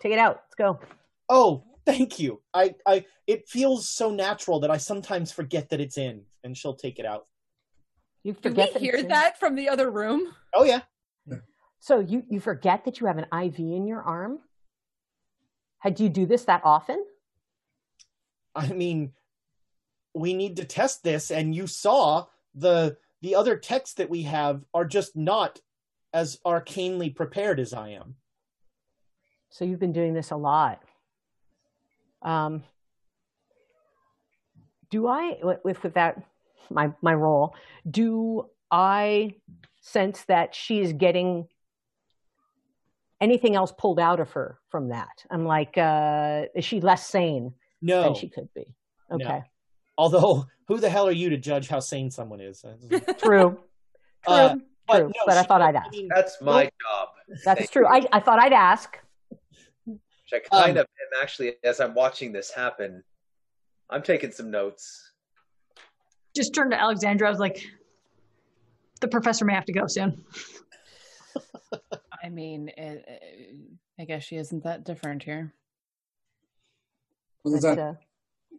take 0.00 0.12
it 0.12 0.18
out? 0.18 0.42
Let's 0.46 0.54
go. 0.56 0.80
Oh, 1.28 1.64
thank 1.84 2.18
you. 2.18 2.42
I, 2.52 2.74
I, 2.86 3.04
it 3.26 3.48
feels 3.48 3.88
so 3.88 4.10
natural 4.10 4.60
that 4.60 4.70
I 4.70 4.76
sometimes 4.76 5.32
forget 5.32 5.70
that 5.70 5.80
it's 5.80 5.98
in, 5.98 6.22
and 6.44 6.56
she'll 6.56 6.74
take 6.74 6.98
it 6.98 7.06
out. 7.06 7.26
You 8.22 8.32
Did 8.32 8.44
we 8.44 8.50
forget 8.50 8.72
that 8.72 8.82
hear 8.82 9.02
that 9.02 9.38
from 9.38 9.54
the 9.54 9.68
other 9.68 9.90
room? 9.90 10.34
Oh 10.54 10.64
yeah. 10.64 10.80
So 11.78 12.00
you 12.00 12.24
you 12.28 12.40
forget 12.40 12.84
that 12.84 12.98
you 13.00 13.06
have 13.06 13.18
an 13.18 13.26
IV 13.32 13.60
in 13.60 13.86
your 13.86 14.02
arm. 14.02 14.40
Had 15.78 16.00
you 16.00 16.08
do 16.08 16.26
this 16.26 16.44
that 16.46 16.62
often? 16.64 17.04
I 18.56 18.68
mean, 18.68 19.12
we 20.14 20.34
need 20.34 20.56
to 20.56 20.64
test 20.64 21.04
this, 21.04 21.30
and 21.30 21.54
you 21.54 21.68
saw 21.68 22.26
the 22.54 22.96
the 23.26 23.34
other 23.34 23.56
texts 23.56 23.96
that 23.96 24.08
we 24.08 24.22
have 24.22 24.62
are 24.72 24.84
just 24.84 25.16
not 25.16 25.60
as 26.12 26.38
arcanely 26.46 27.12
prepared 27.12 27.58
as 27.58 27.74
I 27.74 27.88
am. 27.88 28.14
So 29.50 29.64
you've 29.64 29.80
been 29.80 29.92
doing 29.92 30.14
this 30.14 30.30
a 30.30 30.36
lot. 30.36 30.80
Um, 32.22 32.62
do 34.90 35.08
I, 35.08 35.38
with, 35.42 35.82
with 35.82 35.94
that, 35.94 36.22
my, 36.70 36.92
my 37.02 37.14
role, 37.14 37.56
do 37.90 38.48
I 38.70 39.34
sense 39.80 40.22
that 40.28 40.54
she's 40.54 40.92
getting 40.92 41.48
anything 43.20 43.56
else 43.56 43.72
pulled 43.76 43.98
out 43.98 44.20
of 44.20 44.30
her 44.34 44.60
from 44.70 44.90
that? 44.90 45.24
I'm 45.32 45.44
like, 45.44 45.76
uh, 45.76 46.44
is 46.54 46.64
she 46.64 46.80
less 46.80 47.04
sane 47.04 47.54
No, 47.82 48.04
than 48.04 48.14
she 48.14 48.28
could 48.28 48.54
be? 48.54 48.76
No. 49.10 49.42
Okay, 49.98 50.16
although 50.16 50.46
who 50.68 50.78
the 50.78 50.90
hell 50.90 51.06
are 51.08 51.12
you 51.12 51.30
to 51.30 51.36
judge 51.38 51.68
how 51.68 51.80
sane 51.80 52.10
someone 52.10 52.40
is? 52.40 52.64
true, 52.88 53.00
true, 53.18 53.58
Uh, 54.26 54.48
true. 54.50 54.62
but 54.86 55.02
But, 55.02 55.02
no, 55.02 55.12
I 55.34 55.42
she- 55.42 55.46
thought 55.48 55.62
I'd 55.62 55.76
ask. 55.76 55.90
That's 56.14 56.40
my 56.42 56.64
Nope. 56.64 56.72
job. 56.82 57.08
That's 57.44 57.58
Thank 57.60 57.70
true. 57.70 57.86
I, 57.86 58.06
I 58.12 58.20
thought 58.20 58.38
I'd 58.38 58.52
ask. 58.52 58.98
Which 59.84 59.98
I 60.32 60.38
kind 60.40 60.78
Um, 60.78 60.82
of 60.82 60.86
am 60.86 61.22
actually, 61.22 61.54
as 61.64 61.80
I'm 61.80 61.94
watching 61.94 62.32
this 62.32 62.50
happen, 62.50 63.02
I'm 63.90 64.02
taking 64.02 64.32
some 64.32 64.50
notes. 64.50 65.12
Just 66.34 66.54
turned 66.54 66.72
to 66.72 66.80
Alexandra. 66.80 67.26
I 67.26 67.30
was 67.30 67.38
like, 67.40 67.64
the 69.00 69.08
professor 69.08 69.44
may 69.44 69.54
have 69.54 69.64
to 69.66 69.72
go 69.72 69.86
soon. 69.86 70.24
I 72.22 72.28
mean, 72.28 72.68
it, 72.68 73.04
it- 73.08 73.56
I 73.98 74.04
guess 74.04 74.24
she 74.24 74.36
isn't 74.36 74.64
that 74.64 74.84
different 74.84 75.22
here. 75.22 75.54
Well, 77.44 77.54
is 77.54 77.62
that 77.62 77.78
uh, 77.78 77.94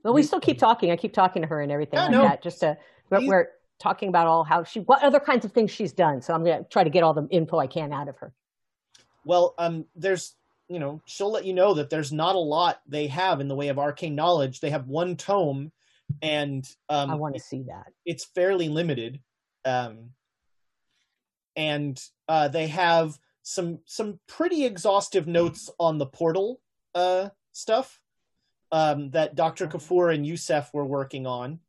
well, 0.04 0.14
we 0.14 0.24
still 0.24 0.40
keep 0.40 0.58
talking. 0.58 0.92
I 0.92 0.96
keep 0.96 1.14
talking 1.14 1.42
to 1.42 1.48
her 1.48 1.62
and 1.62 1.72
everything 1.72 2.00
like 2.00 2.12
that. 2.12 2.42
Just 2.42 2.60
to 2.62 2.78
we're, 3.10 3.28
we're 3.28 3.48
talking 3.80 4.10
about 4.10 4.28
all 4.28 4.44
how 4.44 4.64
she, 4.64 4.80
what 4.82 5.04
other 5.04 5.20
kinds 5.20 5.46
of 5.46 5.52
things 5.52 5.72
she's 5.72 5.94
done. 5.94 6.22
So 6.22 6.34
I'm 6.34 6.44
gonna 6.44 6.66
try 6.70 6.84
to 6.84 6.90
get 6.90 7.04
all 7.04 7.14
the 7.14 7.28
info 7.30 7.60
I 7.60 7.68
can 7.68 7.94
out 7.94 8.08
of 8.08 8.18
her. 8.18 8.34
Well, 9.26 9.56
um, 9.58 9.86
there's, 9.96 10.36
you 10.70 10.80
know, 10.80 11.02
she'll 11.06 11.32
let 11.32 11.46
you 11.46 11.54
know 11.54 11.74
that 11.76 11.90
there's 11.90 12.12
not 12.12 12.36
a 12.36 12.40
lot 12.40 12.82
they 12.88 13.08
have 13.08 13.40
in 13.42 13.48
the 13.48 13.56
way 13.56 13.68
of 13.68 13.78
arcane 13.80 14.16
knowledge. 14.16 14.60
They 14.60 14.70
have 14.70 14.88
one 14.88 15.16
tome, 15.16 15.72
and 16.22 16.68
um, 16.90 17.12
I 17.12 17.16
want 17.16 17.36
to 17.36 17.42
see 17.42 17.64
that. 17.64 17.92
it's 18.06 18.26
fairly 18.26 18.70
limited. 18.70 19.20
Um, 19.66 20.12
and 21.56 22.02
uh, 22.30 22.48
they 22.48 22.68
have 22.68 23.18
some 23.44 23.80
some 23.86 24.20
pretty 24.28 24.66
exhaustive 24.66 25.28
notes 25.28 25.70
on 25.80 25.98
the 25.98 26.06
portal 26.06 26.62
uh, 26.96 27.30
stuff 27.52 28.00
um, 28.72 29.10
that 29.12 29.36
Dr. 29.36 29.68
Kafour 29.68 30.14
and 30.14 30.26
Youssef 30.26 30.70
were 30.74 30.86
working 30.86 31.26
on. 31.26 31.60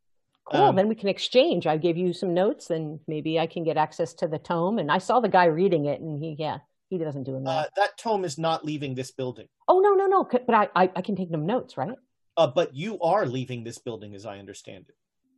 Cool. 0.50 0.62
Um, 0.62 0.76
then 0.76 0.88
we 0.88 0.94
can 0.94 1.08
exchange. 1.08 1.66
I 1.66 1.76
gave 1.76 1.96
you 1.96 2.12
some 2.12 2.32
notes, 2.32 2.70
and 2.70 3.00
maybe 3.06 3.38
I 3.38 3.46
can 3.46 3.64
get 3.64 3.76
access 3.76 4.14
to 4.14 4.28
the 4.28 4.38
tome. 4.38 4.78
And 4.78 4.90
I 4.90 4.98
saw 4.98 5.20
the 5.20 5.28
guy 5.28 5.44
reading 5.44 5.84
it, 5.84 6.00
and 6.00 6.18
he, 6.22 6.36
yeah, 6.38 6.58
he 6.88 6.96
doesn't 6.98 7.24
do 7.24 7.36
enough. 7.36 7.66
Uh, 7.66 7.68
that 7.76 7.98
tome 7.98 8.24
is 8.24 8.38
not 8.38 8.64
leaving 8.64 8.94
this 8.94 9.10
building, 9.10 9.48
oh 9.68 9.80
no, 9.80 9.94
no, 9.94 10.06
no! 10.06 10.24
But 10.24 10.54
I, 10.54 10.68
I, 10.74 10.90
I 10.96 11.02
can 11.02 11.16
take 11.16 11.30
them 11.30 11.44
notes, 11.46 11.76
right? 11.76 11.96
uh, 12.38 12.46
but 12.46 12.74
you 12.74 12.98
are 13.00 13.26
leaving 13.26 13.64
this 13.64 13.78
building, 13.78 14.14
as 14.14 14.24
I 14.24 14.38
understand 14.38 14.86
it. 14.88 14.94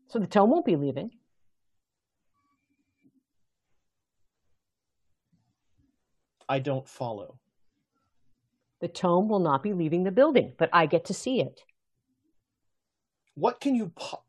So 0.09 0.19
the 0.19 0.27
tome 0.27 0.51
won't 0.51 0.67
be 0.67 0.77
leaving. 0.77 1.11
I 6.49 6.59
don't 6.59 6.89
follow. 6.89 7.39
The 8.81 8.89
tome 8.89 9.29
will 9.29 9.41
not 9.41 9.63
be 9.63 9.73
leaving 9.73 10.05
the 10.05 10.11
building, 10.11 10.55
but 10.59 10.71
I 10.73 10.87
get 10.87 11.05
to 11.07 11.15
see 11.15 11.41
it. 11.41 11.61
What 13.35 13.61
can 13.61 13.75
you? 13.75 13.93
Po- 13.95 14.23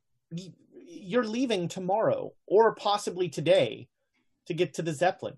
you're 0.74 1.26
leaving 1.26 1.68
tomorrow, 1.68 2.34
or 2.48 2.76
possibly 2.76 3.30
today, 3.30 3.88
to 4.48 4.54
get 4.54 4.74
to 4.76 4.82
the 4.82 4.94
Zeppelin. 4.94 5.36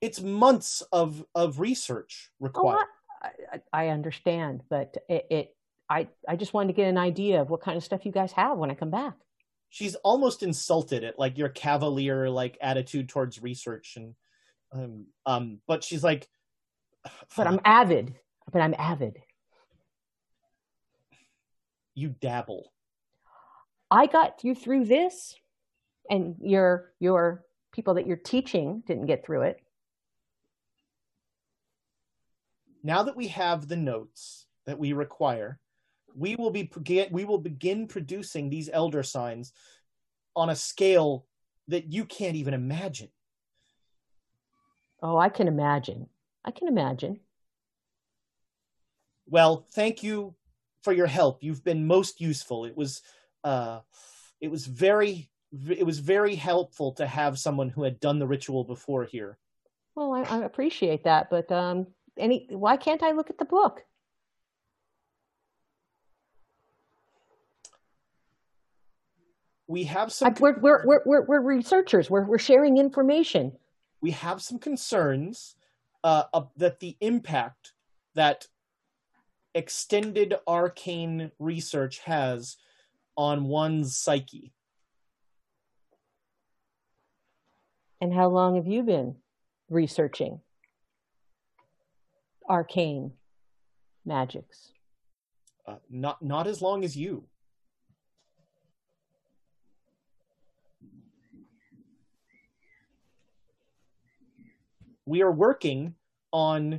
It's 0.00 0.20
months 0.20 0.82
of 0.92 1.24
of 1.34 1.60
research 1.60 2.30
Oh, 2.40 2.44
required. 2.46 2.86
I, 3.22 3.28
I, 3.52 3.84
I 3.84 3.88
understand, 3.88 4.62
but 4.70 4.96
it, 5.08 5.26
it, 5.30 5.56
I, 5.90 6.08
I 6.26 6.36
just 6.36 6.54
wanted 6.54 6.68
to 6.68 6.72
get 6.76 6.88
an 6.88 6.96
idea 6.98 7.42
of 7.42 7.50
what 7.50 7.60
kind 7.60 7.76
of 7.76 7.84
stuff 7.84 8.06
you 8.06 8.12
guys 8.12 8.32
have 8.32 8.56
when 8.56 8.70
I 8.70 8.74
come 8.74 8.90
back. 8.90 9.14
she's 9.68 9.94
almost 9.96 10.42
insulted 10.42 11.04
at 11.04 11.18
like 11.18 11.36
your 11.36 11.48
cavalier 11.50 12.28
like 12.30 12.56
attitude 12.62 13.08
towards 13.08 13.42
research 13.42 13.96
and 13.96 14.14
um 14.72 15.06
um 15.26 15.60
but 15.68 15.84
she's 15.84 16.02
like 16.02 16.28
But 17.36 17.46
I'm 17.46 17.60
avid. 17.64 18.14
But 18.52 18.62
I'm 18.62 18.74
avid. 18.78 19.18
you 21.94 22.08
dabble 22.20 22.72
I 23.92 24.06
got 24.06 24.44
you 24.44 24.54
through 24.54 24.84
this, 24.84 25.34
and 26.08 26.36
your 26.40 26.92
your 27.00 27.44
people 27.72 27.94
that 27.94 28.06
you're 28.06 28.16
teaching 28.16 28.82
didn't 28.86 29.06
get 29.06 29.24
through 29.24 29.42
it. 29.42 29.60
now 32.82 33.02
that 33.02 33.16
we 33.16 33.28
have 33.28 33.68
the 33.68 33.76
notes 33.76 34.46
that 34.66 34.78
we 34.78 34.92
require 34.92 35.58
we 36.14 36.36
will 36.36 36.50
be 36.50 36.70
we 37.10 37.24
will 37.24 37.38
begin 37.38 37.86
producing 37.86 38.48
these 38.48 38.70
elder 38.72 39.02
signs 39.02 39.52
on 40.34 40.50
a 40.50 40.56
scale 40.56 41.26
that 41.68 41.92
you 41.92 42.04
can't 42.04 42.36
even 42.36 42.54
imagine 42.54 43.08
Oh, 45.02 45.16
I 45.16 45.30
can 45.30 45.48
imagine. 45.48 46.10
I 46.44 46.50
can 46.50 46.68
imagine. 46.68 47.20
well 49.26 49.66
thank 49.72 50.02
you 50.02 50.34
for 50.82 50.92
your 50.92 51.06
help 51.06 51.42
you've 51.42 51.62
been 51.62 51.86
most 51.86 52.20
useful 52.20 52.64
it 52.64 52.76
was 52.76 53.02
uh 53.44 53.78
it 54.40 54.50
was 54.50 54.66
very 54.66 55.30
it 55.68 55.84
was 55.86 55.98
very 56.00 56.34
helpful 56.34 56.92
to 56.92 57.06
have 57.06 57.38
someone 57.38 57.68
who 57.68 57.82
had 57.84 58.00
done 58.00 58.18
the 58.18 58.26
ritual 58.26 58.64
before 58.64 59.04
here 59.04 59.38
Well, 59.94 60.12
I, 60.14 60.22
I 60.22 60.44
appreciate 60.44 61.04
that, 61.04 61.28
but 61.30 61.50
um, 61.52 61.86
any 62.16 62.46
why 62.50 62.76
can't 62.76 63.02
I 63.02 63.12
look 63.12 63.30
at 63.30 63.38
the 63.38 63.44
book? 63.44 63.84
we 69.66 69.84
have 69.84 70.12
some 70.12 70.28
I, 70.36 70.40
we're, 70.40 70.58
we're, 70.58 70.84
we're, 70.84 71.02
we're, 71.06 71.22
we're 71.26 71.40
researchers. 71.40 72.10
We're, 72.10 72.24
we're 72.24 72.38
sharing 72.38 72.78
information. 72.78 73.52
we 74.00 74.10
have 74.10 74.42
some 74.42 74.58
concerns 74.58 75.54
uh, 76.04 76.24
of, 76.32 76.50
that 76.56 76.80
the 76.80 76.96
impact 77.00 77.72
that 78.14 78.46
extended 79.54 80.34
arcane 80.46 81.30
research 81.38 81.98
has 82.00 82.56
on 83.16 83.44
one's 83.44 83.96
psyche. 83.96 84.52
And 88.00 88.14
how 88.14 88.28
long 88.28 88.56
have 88.56 88.66
you 88.66 88.82
been 88.82 89.16
researching 89.68 90.40
arcane 92.48 93.12
magics? 94.06 94.72
Uh, 95.66 95.76
not 95.90 96.22
not 96.22 96.46
as 96.46 96.62
long 96.62 96.82
as 96.82 96.96
you. 96.96 97.24
We 105.10 105.22
are 105.22 105.32
working 105.32 105.96
on 106.30 106.78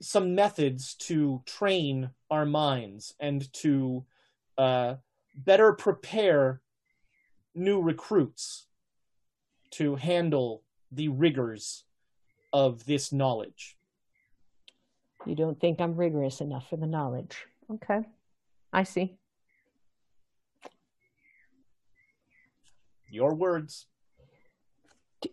some 0.00 0.34
methods 0.34 0.96
to 1.06 1.40
train 1.46 2.10
our 2.28 2.44
minds 2.44 3.14
and 3.20 3.40
to 3.52 4.04
uh, 4.58 4.96
better 5.36 5.74
prepare 5.74 6.60
new 7.54 7.80
recruits 7.80 8.66
to 9.78 9.94
handle 9.94 10.64
the 10.90 11.06
rigors 11.06 11.84
of 12.52 12.84
this 12.84 13.12
knowledge. 13.12 13.76
You 15.24 15.36
don't 15.36 15.60
think 15.60 15.80
I'm 15.80 15.94
rigorous 15.94 16.40
enough 16.40 16.68
for 16.68 16.78
the 16.78 16.88
knowledge. 16.88 17.46
Okay. 17.74 18.00
I 18.72 18.82
see. 18.82 19.18
Your 23.08 23.36
words. 23.36 23.86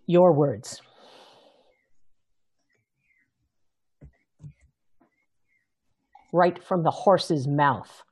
Your 0.05 0.31
words. 0.31 0.83
Right 6.31 6.61
from 6.63 6.83
the 6.83 6.91
horse's 6.91 7.47
mouth. 7.47 8.03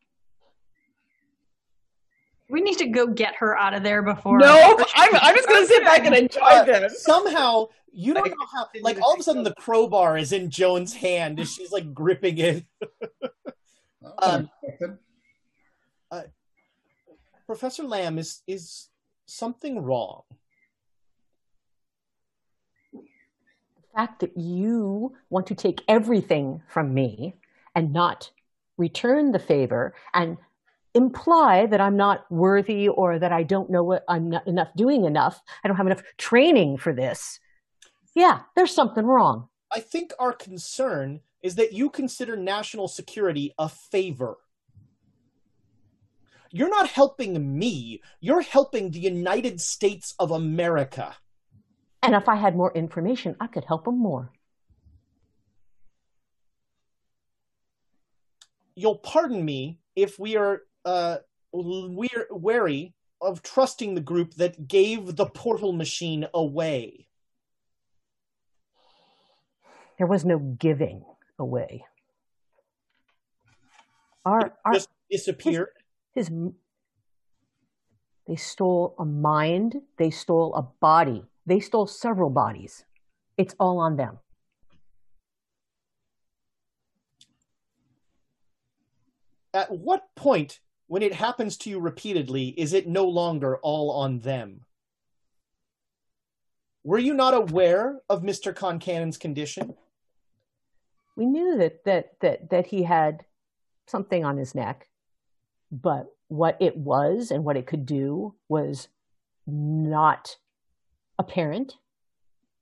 We 2.50 2.62
need 2.62 2.78
to 2.78 2.88
go 2.88 3.08
get 3.08 3.36
her 3.36 3.58
out 3.58 3.74
of 3.74 3.84
there 3.84 4.02
before. 4.02 4.38
No, 4.38 4.78
I'm, 4.96 5.10
I'm 5.16 5.36
just 5.36 5.48
going 5.50 5.62
to 5.64 5.68
sit 5.68 5.84
back 5.84 6.06
and 6.06 6.16
enjoy 6.16 6.40
Uh, 6.42 6.64
this. 6.64 7.04
somehow 7.04 7.68
you 7.92 8.14
don't 8.14 8.28
know 8.30 8.46
how 8.54 8.68
like 8.82 9.02
all 9.02 9.14
of 9.14 9.20
a 9.20 9.24
sudden 9.24 9.44
the 9.44 9.54
crowbar 9.56 10.18
is 10.18 10.32
in 10.32 10.50
Joan's 10.50 10.94
hand 10.94 11.40
as 11.40 11.52
she's 11.52 11.72
like 11.72 11.94
gripping 11.94 12.38
it. 12.38 12.66
Um, 14.20 14.50
uh, 16.10 16.22
Professor 17.46 17.84
Lamb 17.84 18.18
is 18.18 18.42
is 18.48 18.88
something 19.26 19.84
wrong. 19.84 20.22
The 22.94 23.02
fact 23.94 24.22
that 24.22 24.38
you 24.38 25.14
want 25.30 25.48
to 25.48 25.56
take 25.56 25.82
everything 25.90 26.62
from 26.70 26.94
me 26.94 27.36
and 27.78 27.94
not 27.94 28.32
return 28.78 29.32
the 29.32 29.40
favor 29.40 29.94
and 30.12 30.36
imply 30.96 31.68
that 31.68 31.80
I'm 31.80 31.96
not 31.96 32.30
worthy 32.32 32.88
or 32.88 33.20
that 33.20 33.32
I 33.32 33.44
don't 33.44 33.70
know 33.70 33.84
what 33.84 34.04
I'm 34.10 34.32
not 34.32 34.48
enough 34.48 34.70
doing 34.76 35.06
enough. 35.06 35.40
I 35.64 35.68
don't 35.68 35.78
have 35.78 35.86
enough 35.86 36.02
training 36.18 36.78
for 36.78 36.92
this. 36.92 37.40
Yeah, 38.16 38.40
there's 38.56 38.74
something 38.74 39.06
wrong. 39.06 39.50
I 39.72 39.80
think 39.80 40.12
our 40.18 40.34
concern 40.34 41.20
is 41.44 41.54
that 41.56 41.72
you 41.72 41.92
consider 41.92 42.36
national 42.36 42.88
security 42.88 43.54
a 43.60 43.70
favor. 43.70 44.38
You're 46.50 46.70
not 46.70 46.90
helping 46.90 47.60
me. 47.60 48.02
You're 48.22 48.42
helping 48.42 48.90
the 48.90 49.02
United 49.02 49.62
States 49.62 50.16
of 50.18 50.32
America. 50.32 51.16
And 52.02 52.16
if 52.16 52.28
I 52.28 52.38
had 52.38 52.56
more 52.56 52.74
information, 52.74 53.36
I 53.40 53.46
could 53.46 53.66
help 53.66 53.86
them 53.86 54.00
more. 54.00 54.32
You'll 58.78 59.00
pardon 59.00 59.44
me 59.44 59.80
if 59.96 60.20
we 60.20 60.36
are 60.36 60.62
uh, 60.86 61.18
we're 61.52 62.28
wary 62.30 62.94
of 63.20 63.42
trusting 63.42 63.96
the 63.96 64.02
group 64.02 64.36
that 64.36 64.68
gave 64.68 65.16
the 65.16 65.26
portal 65.26 65.74
machine 65.74 66.28
away. 66.32 67.08
There 69.98 70.06
was 70.06 70.24
no 70.24 70.38
giving 70.38 71.04
away. 71.40 71.86
Our, 74.24 74.54
our 74.64 74.74
Just 74.74 74.90
disappeared. 75.10 75.70
his 76.14 76.30
they 78.28 78.36
stole 78.36 78.94
a 79.00 79.06
mind, 79.06 79.78
they 79.98 80.12
stole 80.12 80.54
a 80.54 80.62
body, 80.62 81.24
they 81.48 81.60
stole 81.62 81.88
several 81.88 82.30
bodies. 82.30 82.86
It's 83.40 83.56
all 83.60 83.80
on 83.80 83.96
them. 83.96 84.20
At 89.58 89.72
what 89.72 90.04
point, 90.16 90.60
when 90.86 91.02
it 91.02 91.14
happens 91.14 91.58
to 91.58 91.70
you 91.72 91.80
repeatedly, 91.80 92.50
is 92.50 92.74
it 92.74 92.88
no 92.88 93.06
longer 93.06 93.58
all 93.64 93.90
on 93.90 94.20
them? 94.20 94.66
Were 96.84 97.00
you 97.00 97.16
not 97.16 97.34
aware 97.34 98.00
of 98.08 98.22
Mr. 98.22 98.56
Concannon's 98.56 99.18
condition? 99.18 99.74
We 101.16 101.26
knew 101.26 101.58
that 101.58 101.84
that 101.86 102.20
that 102.20 102.52
that 102.52 102.68
he 102.68 102.84
had 102.84 103.26
something 103.88 104.24
on 104.24 104.38
his 104.38 104.54
neck, 104.54 104.90
but 105.72 106.06
what 106.28 106.58
it 106.60 106.78
was 106.78 107.32
and 107.32 107.44
what 107.44 107.58
it 107.58 107.66
could 107.66 107.88
do 107.88 108.36
was 108.48 108.90
not 109.48 110.38
apparent. 111.18 111.78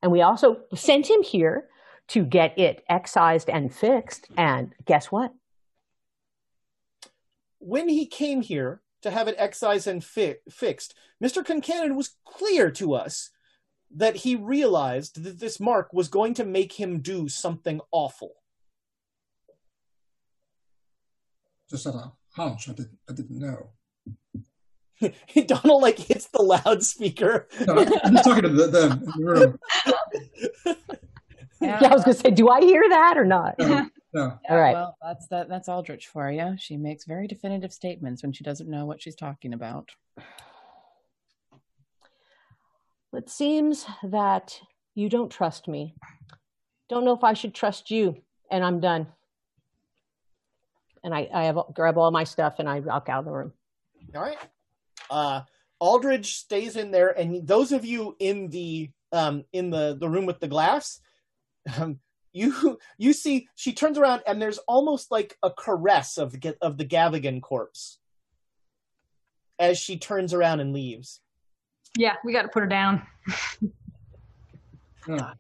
And 0.02 0.14
we 0.14 0.22
also 0.22 0.62
sent 0.74 1.10
him 1.10 1.24
here 1.24 1.68
to 2.08 2.24
get 2.24 2.58
it 2.58 2.86
excised 2.88 3.50
and 3.50 3.76
fixed. 3.76 4.30
And 4.38 4.74
guess 4.86 5.12
what? 5.12 5.34
When 7.66 7.90
he 7.90 8.06
came 8.06 8.42
here 8.42 8.84
to 9.02 9.10
have 9.10 9.28
it 9.28 9.34
excised 9.40 9.88
and 9.88 10.04
fi- 10.04 10.38
fixed, 10.48 10.94
Mr. 11.24 11.44
Concannon 11.44 11.96
was 11.96 12.16
clear 12.24 12.70
to 12.74 12.94
us 12.94 13.32
that 13.96 14.18
he 14.18 14.36
realized 14.36 15.24
that 15.24 15.40
this 15.40 15.60
mark 15.60 15.92
was 15.92 16.08
going 16.08 16.36
to 16.36 16.46
make 16.46 16.74
him 16.74 17.00
do 17.00 17.28
something 17.28 17.82
awful. 17.92 18.34
Just 21.68 21.86
had 21.86 21.96
a 21.96 22.12
hunch. 22.36 22.70
I 22.70 22.74
didn't. 22.74 23.00
I 23.10 23.14
didn't 23.14 23.40
know. 23.40 23.72
Donald 25.48 25.82
like 25.82 25.98
hits 25.98 26.28
the 26.28 26.44
loudspeaker. 26.44 27.48
No, 27.66 27.80
I'm 28.04 28.14
just 28.14 28.26
talking 28.26 28.44
to 28.44 28.50
the, 28.50 28.68
them 28.68 28.92
in 28.92 29.06
the 29.06 29.14
room. 29.18 29.60
Yeah. 31.62 31.80
I 31.82 31.94
was 31.94 32.04
going 32.04 32.16
to 32.16 32.22
say, 32.22 32.32
do 32.32 32.50
I 32.50 32.60
hear 32.60 32.84
that 32.90 33.18
or 33.18 33.26
not? 33.26 33.56
No, 33.58 33.90
no. 34.16 34.40
All 34.50 34.58
right. 34.58 34.72
Well, 34.72 34.98
that's 35.02 35.28
that. 35.28 35.50
That's 35.50 35.68
Aldridge 35.68 36.08
for 36.08 36.32
you. 36.32 36.56
She 36.58 36.78
makes 36.78 37.04
very 37.04 37.28
definitive 37.28 37.74
statements 37.74 38.24
when 38.24 38.32
she 38.32 38.46
doesn't 38.46 38.70
know 38.70 38.86
what 38.86 39.02
she's 39.02 39.16
talking 39.16 39.54
about. 39.54 39.90
It 43.14 43.30
seems 43.30 43.86
that 44.04 44.58
you 44.94 45.10
don't 45.10 45.30
trust 45.30 45.68
me. 45.68 45.96
Don't 46.88 47.04
know 47.04 47.14
if 47.14 47.26
I 47.26 47.34
should 47.34 47.54
trust 47.54 47.92
you, 47.92 48.16
and 48.50 48.64
I'm 48.64 48.80
done. 48.80 49.08
And 51.04 51.14
I, 51.14 51.28
I 51.34 51.44
have 51.44 51.60
grab 51.74 51.98
all 51.98 52.10
my 52.10 52.24
stuff 52.24 52.56
and 52.60 52.70
I 52.70 52.80
walk 52.80 53.10
out 53.10 53.20
of 53.20 53.26
the 53.26 53.32
room. 53.32 53.52
All 54.16 54.22
right. 54.22 54.38
Uh, 55.10 55.42
Aldridge 55.80 56.36
stays 56.36 56.78
in 56.78 56.92
there, 56.92 57.10
and 57.10 57.46
those 57.46 57.74
of 57.74 57.84
you 57.84 58.16
in 58.20 58.50
the 58.50 58.92
um, 59.12 59.44
in 59.52 59.72
the 59.72 59.98
the 60.00 60.10
room 60.10 60.26
with 60.26 60.40
the 60.40 60.48
glass, 60.48 61.02
um, 61.78 62.00
you 62.36 62.78
you 62.98 63.14
see 63.14 63.48
she 63.56 63.74
turns 63.74 63.98
around 63.98 64.22
and 64.28 64.42
there's 64.42 64.60
almost 64.68 65.10
like 65.10 65.38
a 65.42 65.50
caress 65.50 66.18
of 66.18 66.32
the 66.32 66.56
of 66.62 66.78
the 66.78 66.86
Gavigan 66.86 67.42
corpse 67.42 68.00
as 69.58 69.80
she 69.80 69.98
turns 69.98 70.34
around 70.34 70.60
and 70.60 70.74
leaves. 70.74 71.22
Yeah, 71.98 72.16
we 72.26 72.34
got 72.34 72.42
to 72.42 72.50
put 72.50 72.62
her 72.62 72.68
down. 72.68 73.02
no. 75.08 75.32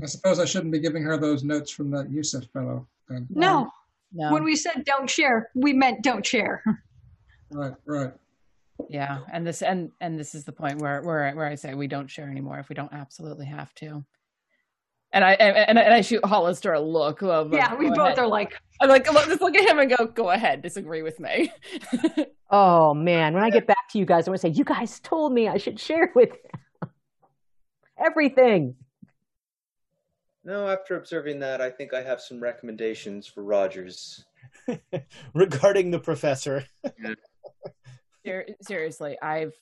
I 0.00 0.06
suppose 0.06 0.38
I 0.38 0.44
shouldn't 0.44 0.72
be 0.72 0.78
giving 0.78 1.02
her 1.02 1.18
those 1.18 1.44
notes 1.44 1.70
from 1.70 1.90
that 1.90 2.10
Yusuf 2.10 2.44
fellow. 2.52 2.86
Then. 3.08 3.26
No. 3.30 3.70
No. 4.12 4.32
When 4.32 4.42
we 4.42 4.56
said 4.56 4.84
don't 4.84 5.10
share, 5.10 5.50
we 5.54 5.72
meant 5.72 6.02
don't 6.02 6.26
share. 6.26 6.64
Right, 7.50 7.72
right. 7.86 8.12
Yeah, 8.90 9.20
and 9.32 9.46
this 9.46 9.62
and 9.62 9.90
and 10.02 10.18
this 10.18 10.34
is 10.34 10.44
the 10.44 10.52
point 10.52 10.82
where 10.82 11.00
where 11.00 11.34
where 11.34 11.46
I 11.46 11.54
say 11.54 11.72
we 11.72 11.86
don't 11.86 12.10
share 12.10 12.28
anymore 12.28 12.58
if 12.58 12.68
we 12.68 12.74
don't 12.74 12.92
absolutely 12.92 13.46
have 13.46 13.74
to. 13.76 14.04
And 15.12 15.24
I 15.24 15.32
and, 15.32 15.78
and 15.78 15.94
I 15.94 16.02
shoot 16.02 16.24
Hollister 16.24 16.74
a 16.74 16.80
look. 16.80 17.22
Of, 17.22 17.52
yeah, 17.52 17.74
we 17.74 17.88
both 17.88 17.98
ahead. 17.98 18.18
are 18.18 18.26
like, 18.26 18.60
I'm 18.80 18.88
like, 18.88 19.10
look, 19.12 19.26
just 19.26 19.40
look 19.40 19.56
at 19.56 19.68
him 19.68 19.78
and 19.78 19.90
go, 19.96 20.06
go 20.06 20.30
ahead, 20.30 20.62
disagree 20.62 21.02
with 21.02 21.18
me. 21.18 21.52
Oh 22.50 22.94
man, 22.94 23.34
when 23.34 23.42
I 23.44 23.50
get 23.50 23.66
back 23.66 23.90
to 23.90 23.98
you 23.98 24.06
guys, 24.06 24.26
I'm 24.26 24.32
gonna 24.32 24.38
say, 24.38 24.48
you 24.48 24.64
guys 24.64 25.00
told 25.00 25.34
me 25.34 25.48
I 25.48 25.58
should 25.58 25.78
share 25.78 26.10
with 26.14 26.30
everything. 27.98 28.74
No, 30.44 30.66
after 30.66 30.96
observing 30.96 31.40
that, 31.40 31.60
I 31.60 31.68
think 31.68 31.92
I 31.92 32.00
have 32.00 32.22
some 32.22 32.40
recommendations 32.40 33.26
for 33.26 33.42
Rogers. 33.44 34.24
regarding 35.34 35.90
the 35.90 35.98
professor. 35.98 36.64
Ser- 38.24 38.46
seriously, 38.62 39.18
I've 39.20 39.52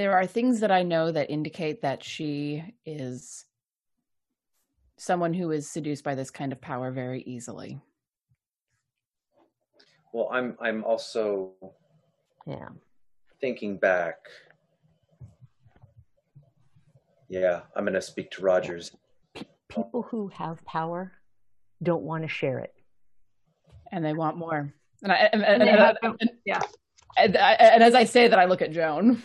there 0.00 0.16
are 0.16 0.26
things 0.26 0.60
that 0.60 0.70
I 0.70 0.82
know 0.82 1.12
that 1.12 1.28
indicate 1.30 1.82
that 1.82 2.02
she 2.02 2.64
is 2.86 3.44
someone 4.96 5.34
who 5.34 5.50
is 5.50 5.68
seduced 5.70 6.02
by 6.04 6.14
this 6.14 6.30
kind 6.30 6.52
of 6.52 6.60
power 6.62 6.90
very 6.90 7.20
easily. 7.22 7.78
Well, 10.14 10.30
I'm 10.32 10.56
I'm 10.58 10.84
also 10.84 11.52
Yeah. 12.46 12.70
thinking 13.42 13.76
back. 13.76 14.16
Yeah, 17.28 17.60
I'm 17.76 17.84
going 17.84 17.92
to 17.94 18.00
speak 18.02 18.30
to 18.32 18.42
Rogers. 18.42 18.96
People 19.68 20.02
who 20.10 20.28
have 20.28 20.64
power 20.64 21.12
don't 21.82 22.02
want 22.02 22.22
to 22.24 22.28
share 22.28 22.58
it. 22.60 22.72
and 23.92 24.02
they 24.04 24.14
want 24.14 24.36
more. 24.38 24.72
And 25.02 25.12
I 25.12 25.16
and, 25.32 25.44
And 25.44 25.62
and, 25.62 25.62
they 25.62 25.68
and, 25.84 25.98
oh, 26.02 26.16
and- 26.20 26.30
yeah. 26.46 26.60
and, 27.18 27.36
and 27.36 27.82
as 27.82 27.94
I 27.94 28.04
say 28.04 28.28
that, 28.28 28.38
I 28.38 28.46
look 28.46 28.62
at 28.62 28.72
Joan. 28.72 29.22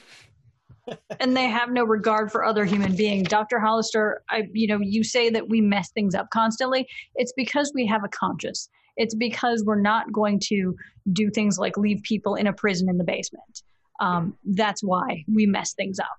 And 1.19 1.35
they 1.35 1.45
have 1.45 1.71
no 1.71 1.83
regard 1.83 2.31
for 2.31 2.43
other 2.43 2.65
human 2.65 2.95
beings. 2.95 3.27
Dr. 3.27 3.59
Hollister, 3.59 4.23
I, 4.29 4.47
you 4.53 4.67
know, 4.67 4.79
you 4.81 5.03
say 5.03 5.29
that 5.29 5.49
we 5.49 5.61
mess 5.61 5.91
things 5.91 6.15
up 6.15 6.29
constantly. 6.31 6.87
It's 7.15 7.33
because 7.35 7.71
we 7.73 7.85
have 7.87 8.03
a 8.03 8.09
conscience. 8.09 8.69
It's 8.97 9.15
because 9.15 9.63
we're 9.65 9.81
not 9.81 10.11
going 10.11 10.39
to 10.45 10.75
do 11.11 11.29
things 11.29 11.57
like 11.57 11.77
leave 11.77 12.01
people 12.03 12.35
in 12.35 12.47
a 12.47 12.53
prison 12.53 12.89
in 12.89 12.97
the 12.97 13.03
basement. 13.03 13.61
Um, 13.99 14.37
that's 14.43 14.83
why 14.83 15.23
we 15.33 15.45
mess 15.45 15.73
things 15.73 15.99
up. 15.99 16.17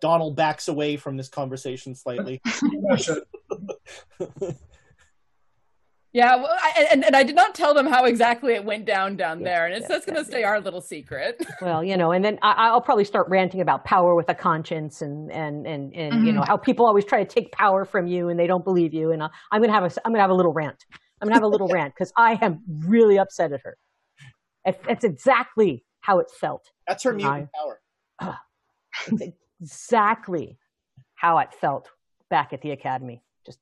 Donald 0.00 0.36
backs 0.36 0.68
away 0.68 0.96
from 0.96 1.16
this 1.16 1.28
conversation 1.28 1.94
slightly. 1.94 2.40
I 6.14 6.18
should. 6.18 6.18
Yeah, 6.24 6.36
well, 6.36 6.50
I, 6.50 6.86
and 6.90 7.04
and 7.04 7.14
I 7.14 7.22
did 7.22 7.36
not 7.36 7.54
tell 7.54 7.74
them 7.74 7.86
how 7.86 8.04
exactly 8.06 8.54
it 8.54 8.64
went 8.64 8.86
down 8.86 9.16
down 9.16 9.42
there, 9.42 9.66
and 9.66 9.74
it's 9.74 9.82
yeah, 9.82 9.88
that's 9.88 10.06
going 10.06 10.16
to 10.16 10.24
stay 10.24 10.42
our 10.42 10.60
little 10.60 10.80
secret. 10.80 11.44
Well, 11.60 11.82
you 11.84 11.96
know, 11.96 12.12
and 12.12 12.24
then 12.24 12.38
I, 12.42 12.68
I'll 12.68 12.80
probably 12.80 13.04
start 13.04 13.28
ranting 13.28 13.60
about 13.60 13.84
power 13.84 14.14
with 14.14 14.28
a 14.28 14.34
conscience, 14.34 15.02
and 15.02 15.30
and 15.30 15.66
and 15.66 15.94
and 15.94 16.26
you 16.26 16.32
know 16.32 16.42
how 16.42 16.56
people 16.56 16.86
always 16.86 17.04
try 17.04 17.22
to 17.22 17.28
take 17.28 17.52
power 17.52 17.84
from 17.84 18.06
you, 18.06 18.28
and 18.30 18.38
they 18.40 18.46
don't 18.46 18.64
believe 18.64 18.94
you. 18.94 19.12
And 19.12 19.22
I- 19.22 19.28
I'm 19.52 19.60
gonna 19.60 19.72
have 19.72 19.84
a 19.84 19.90
I'm 20.04 20.12
gonna 20.12 20.22
have 20.22 20.30
a 20.30 20.34
little 20.34 20.52
rant. 20.52 20.84
I'm 21.20 21.26
gonna 21.26 21.34
have 21.36 21.42
a 21.42 21.48
little 21.48 21.68
rant 21.72 21.94
because 21.94 22.12
I 22.16 22.38
am 22.40 22.62
really 22.86 23.18
upset 23.18 23.52
at 23.52 23.60
her, 23.64 23.76
It, 24.64 24.80
it's 24.88 25.04
exactly 25.04 25.84
how 26.00 26.20
it 26.20 26.30
felt. 26.30 26.70
That's 26.86 27.02
her 27.04 27.10
when 27.10 27.16
mutant 27.18 27.50
I- 27.54 27.58
power. 27.58 28.38
It's 29.12 29.34
exactly 29.60 30.58
how 31.14 31.38
it 31.38 31.52
felt 31.60 31.90
back 32.30 32.52
at 32.52 32.62
the 32.62 32.70
academy. 32.70 33.22
Just 33.44 33.58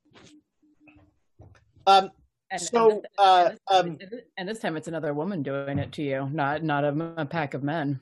Um, 1.85 2.11
And, 2.51 2.61
So, 2.61 2.89
and 2.91 3.01
this, 3.01 3.11
uh, 3.17 3.49
and, 3.71 3.99
this 3.99 4.09
time, 4.09 4.21
and 4.37 4.49
this 4.49 4.59
time 4.59 4.77
it's 4.77 4.87
another 4.87 5.13
woman 5.13 5.43
doing 5.43 5.79
it 5.79 5.91
to 5.93 6.01
you, 6.01 6.29
not 6.31 6.63
not 6.63 6.83
a, 6.83 7.13
a 7.17 7.25
pack 7.25 7.53
of 7.53 7.63
men. 7.63 7.99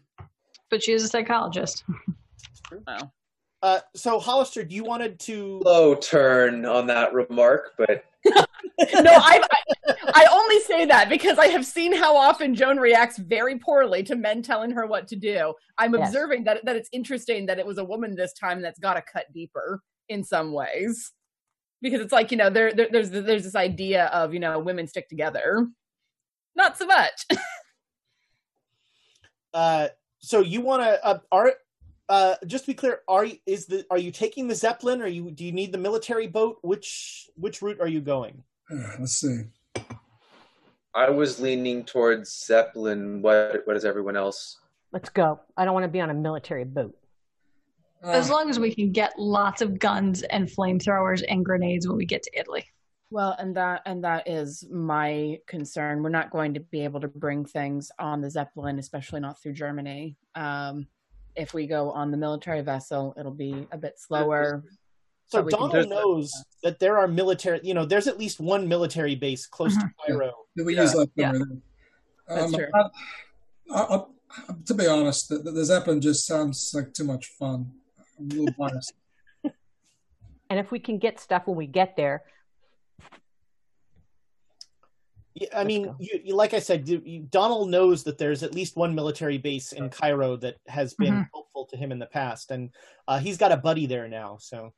But 0.70 0.84
she 0.84 0.92
is 0.92 1.04
a 1.04 1.08
psychologist. 1.08 1.84
Wow. 2.88 3.12
uh, 3.64 3.80
so 3.96 4.20
Hollister, 4.20 4.64
do 4.64 4.76
you 4.76 4.84
wanted 4.84 5.20
to? 5.22 5.60
Slow 5.64 5.96
turn 5.96 6.66
on 6.66 6.86
that 6.88 7.14
remark, 7.14 7.72
but 7.78 8.06
no, 8.26 8.44
I, 9.12 9.42
I 9.52 9.96
I 10.14 10.28
only 10.32 10.60
say 10.62 10.86
that 10.86 11.10
because 11.10 11.40
I 11.40 11.48
have 11.48 11.66
seen 11.66 11.92
how 11.96 12.16
often 12.16 12.54
Joan 12.54 12.78
reacts 12.78 13.18
very 13.18 13.58
poorly 13.58 14.04
to 14.04 14.16
men 14.16 14.42
telling 14.44 14.72
her 14.72 14.86
what 14.86 15.08
to 15.10 15.16
do. 15.16 15.54
I'm 15.78 15.94
Yes. 15.96 16.10
observing 16.10 16.44
that 16.44 16.64
that 16.66 16.76
it's 16.76 16.90
interesting 16.92 17.48
that 17.48 17.58
it 17.58 17.66
was 17.66 17.80
a 17.80 17.84
woman 17.84 18.16
this 18.16 18.34
time 18.34 18.62
that's 18.62 18.80
got 18.80 18.94
to 18.94 19.02
cut 19.02 19.26
deeper 19.34 19.82
in 20.10 20.24
some 20.24 20.52
ways. 20.54 21.12
Because 21.82 22.02
it's 22.02 22.14
like 22.14 22.32
you 22.32 22.38
know 22.38 22.50
there, 22.50 22.74
there 22.74 22.88
there's 22.92 23.10
there's 23.10 23.44
this 23.44 23.56
idea 23.56 24.06
of 24.08 24.34
you 24.34 24.40
know 24.40 24.60
women 24.60 24.88
stick 24.88 25.08
together, 25.10 25.68
not 26.56 26.78
so 26.78 26.86
much. 26.86 27.26
Uh, 29.54 29.88
so 30.20 30.42
you 30.42 30.60
want 30.60 30.84
to? 30.84 31.06
Uh, 31.06 31.20
are 31.32 31.54
uh, 32.10 32.36
just 32.46 32.66
to 32.66 32.72
be 32.72 32.76
clear, 32.76 33.00
are 33.08 33.24
you- 33.24 33.38
is 33.46 33.66
the 33.68 33.86
are 33.90 33.98
you 33.98 34.12
taking 34.12 34.50
the 34.50 34.56
zeppelin, 34.56 35.02
or 35.02 35.08
you 35.08 35.32
do 35.32 35.46
you 35.46 35.54
need 35.54 35.72
the 35.72 35.78
military 35.78 36.28
boat? 36.28 36.58
Which 36.62 37.30
which 37.36 37.62
route 37.62 37.80
are 37.80 37.88
you 37.88 38.02
going? 38.02 38.44
Uh, 38.70 38.84
let's 39.00 39.14
see. 39.14 39.44
I 40.94 41.10
was 41.10 41.40
leaning 41.40 41.86
towards 41.86 42.46
Zeppelin. 42.46 43.22
What 43.22 43.62
what 43.66 43.78
is 43.78 43.86
everyone 43.86 44.18
else? 44.18 44.60
let's 44.92 45.10
go. 45.10 45.40
I 45.56 45.64
don't 45.66 45.74
want 45.74 45.86
to 45.86 45.90
be 45.90 46.02
on 46.02 46.10
a 46.10 46.14
military 46.14 46.64
boat. 46.66 46.98
As 48.04 48.30
long 48.30 48.50
as 48.50 48.60
we 48.60 48.74
can 48.74 48.92
get 48.92 49.18
lots 49.18 49.62
of 49.62 49.80
guns 49.80 50.22
and 50.24 50.48
flamethrowers 50.48 51.24
and 51.28 51.44
grenades 51.44 51.88
when 51.88 51.98
we 51.98 52.06
get 52.06 52.22
to 52.24 52.32
Italy. 52.40 52.66
Well, 53.12 53.36
and 53.40 53.56
that 53.56 53.82
and 53.86 54.04
that 54.04 54.28
is 54.28 54.66
my 54.72 55.40
concern. 55.48 56.04
We're 56.04 56.10
not 56.10 56.32
going 56.32 56.54
to 56.56 56.60
be 56.60 56.84
able 56.84 57.00
to 57.02 57.08
bring 57.08 57.46
things 57.46 57.92
on 58.00 58.22
the 58.22 58.30
Zeppelin, 58.30 58.78
especially 58.80 59.22
not 59.22 59.42
through 59.42 59.54
Germany. 59.54 60.18
Um, 60.36 60.88
if 61.36 61.54
we 61.54 61.68
go 61.68 61.92
on 61.92 62.12
the 62.12 62.18
military 62.18 62.62
vessel, 62.62 63.14
it'll 63.18 63.32
be 63.32 63.68
a 63.72 63.78
bit 63.78 63.94
slower. 64.00 64.64
So 65.28 65.40
But 65.40 65.46
we 65.46 65.52
can 65.54 65.60
Donald 65.70 65.84
do- 65.84 65.90
knows 65.90 66.34
that 66.64 66.80
there 66.80 66.98
are 66.98 67.08
military. 67.08 67.60
You 67.64 67.74
know, 67.74 67.86
there's 67.86 68.08
at 68.08 68.18
least 68.20 68.40
one 68.40 68.68
military 68.68 69.16
base 69.16 69.46
close 69.46 69.76
to 69.78 69.90
Cairo. 70.06 70.32
Did 70.56 70.66
we 70.66 70.76
Yeah, 70.76 70.82
use 70.84 70.92
that? 70.94 71.10
yeah. 71.16 71.30
Um, 71.32 71.62
That's 72.28 72.54
true. 72.54 72.68
I, 72.74 72.90
I, 73.72 73.96
I, 73.96 74.04
to 74.66 74.74
be 74.74 74.88
honest, 74.88 75.30
the, 75.30 75.40
the 75.40 75.64
Zeppelin 75.66 76.02
just 76.02 76.26
sounds 76.26 76.72
like 76.74 76.94
too 76.94 77.04
much 77.06 77.28
fun. 77.28 77.72
I'm 78.20 78.26
a 78.32 78.34
little 78.34 78.56
biased. 78.58 78.94
And 80.50 80.60
if 80.60 80.72
we 80.72 80.80
can 80.80 81.00
get 81.00 81.20
stuff 81.20 81.48
when 81.48 81.58
we 81.58 81.68
get 81.68 81.96
there, 81.98 82.24
Yeah, 85.34 85.50
I 85.54 85.66
mean, 85.66 85.94
you, 86.00 86.20
you, 86.24 86.34
like 86.36 86.54
I 86.54 86.60
said, 86.60 86.88
you, 86.88 87.02
you- 87.04 87.28
Donald 87.30 87.70
knows 87.70 88.04
that 88.06 88.18
there's 88.18 88.42
at 88.42 88.54
least 88.56 88.78
one 88.78 88.96
military 88.96 89.38
base 89.38 89.74
in 89.74 89.90
Cairo 89.90 90.38
that 90.38 90.56
has 90.68 90.94
been 90.94 91.14
Mhm. 91.14 91.30
helpful 91.34 91.66
to 91.72 91.76
him 91.78 91.92
in 91.92 92.00
the 92.00 92.06
past, 92.06 92.52
and 92.52 92.70
uh, 93.10 93.20
he's 93.20 93.38
got 93.38 93.52
a 93.52 93.58
buddy 93.58 93.86
there 93.86 94.08
now. 94.08 94.38
So 94.40 94.72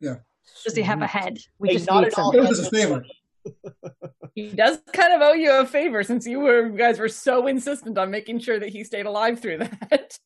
yeah, 0.00 0.16
Does 0.64 0.76
he 0.76 0.82
have 0.82 1.02
a 1.02 1.08
head? 1.08 1.38
we 1.58 1.68
Hey, 1.70 1.74
just 1.74 1.86
not 1.88 2.02
need 2.02 2.12
at 2.12 2.18
all. 2.20 2.30
Give 2.30 2.44
a 2.44 2.54
favor. 2.70 3.04
He 4.34 4.50
does 4.50 4.78
kind 4.92 5.14
of 5.14 5.22
owe 5.22 5.32
you 5.32 5.50
a 5.60 5.64
favor 5.64 6.02
since 6.02 6.26
you 6.26 6.40
were 6.40 6.66
you 6.66 6.76
guys 6.76 6.98
were 6.98 7.08
so 7.08 7.46
insistent 7.46 7.96
on 7.96 8.10
making 8.10 8.40
sure 8.40 8.58
that 8.60 8.68
he 8.68 8.84
stayed 8.84 9.06
alive 9.06 9.40
through 9.40 9.58
that. 9.58 10.18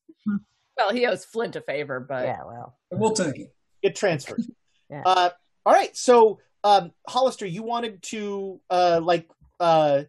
Well, 0.81 0.95
he 0.95 1.07
owes 1.07 1.27
Flint 1.27 1.57
a 1.57 1.61
favor, 1.61 2.01
but 2.01 2.25
Yeah, 2.25 2.43
well, 2.47 2.79
We'll 2.91 3.13
take 3.13 3.39
it. 3.39 3.55
get 3.83 3.95
transferred. 3.97 4.43
Yeah. 4.91 5.03
uh, 5.07 5.31
all 5.65 5.73
right. 5.73 5.97
So 5.97 6.41
um, 6.65 6.91
Hollister, 7.07 7.47
you 7.47 7.63
wanted 7.63 8.03
to 8.05 8.61
uh, 8.71 8.99
like 9.01 9.31
uh, 9.61 10.03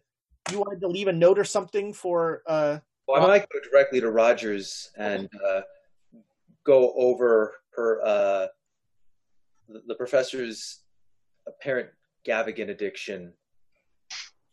you 0.50 0.58
wanted 0.58 0.80
to 0.80 0.88
leave 0.88 1.06
a 1.06 1.12
note 1.12 1.38
or 1.38 1.44
something 1.44 1.92
for 1.92 2.42
uh, 2.48 2.78
Well, 3.06 3.22
I 3.22 3.28
might 3.28 3.46
go 3.48 3.60
directly 3.70 4.00
to 4.00 4.10
Rogers 4.10 4.90
and 4.96 5.28
uh, 5.46 5.60
go 6.64 6.92
over 6.96 7.54
her 7.76 8.00
uh, 8.04 8.46
the, 9.68 9.82
the 9.86 9.94
professor's 9.94 10.80
apparent 11.46 11.90
Gavigan 12.26 12.70
addiction. 12.70 13.32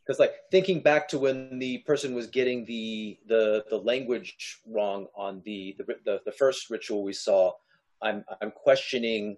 Because, 0.09 0.19
like, 0.19 0.49
thinking 0.49 0.81
back 0.81 1.07
to 1.09 1.19
when 1.19 1.59
the 1.59 1.77
person 1.85 2.15
was 2.15 2.25
getting 2.25 2.65
the 2.65 3.19
the 3.27 3.63
the 3.69 3.77
language 3.77 4.57
wrong 4.65 5.05
on 5.15 5.43
the 5.45 5.75
the 5.77 5.83
the, 6.03 6.21
the 6.25 6.31
first 6.31 6.71
ritual 6.71 7.03
we 7.03 7.13
saw, 7.13 7.51
I'm 8.01 8.25
I'm 8.41 8.49
questioning 8.49 9.37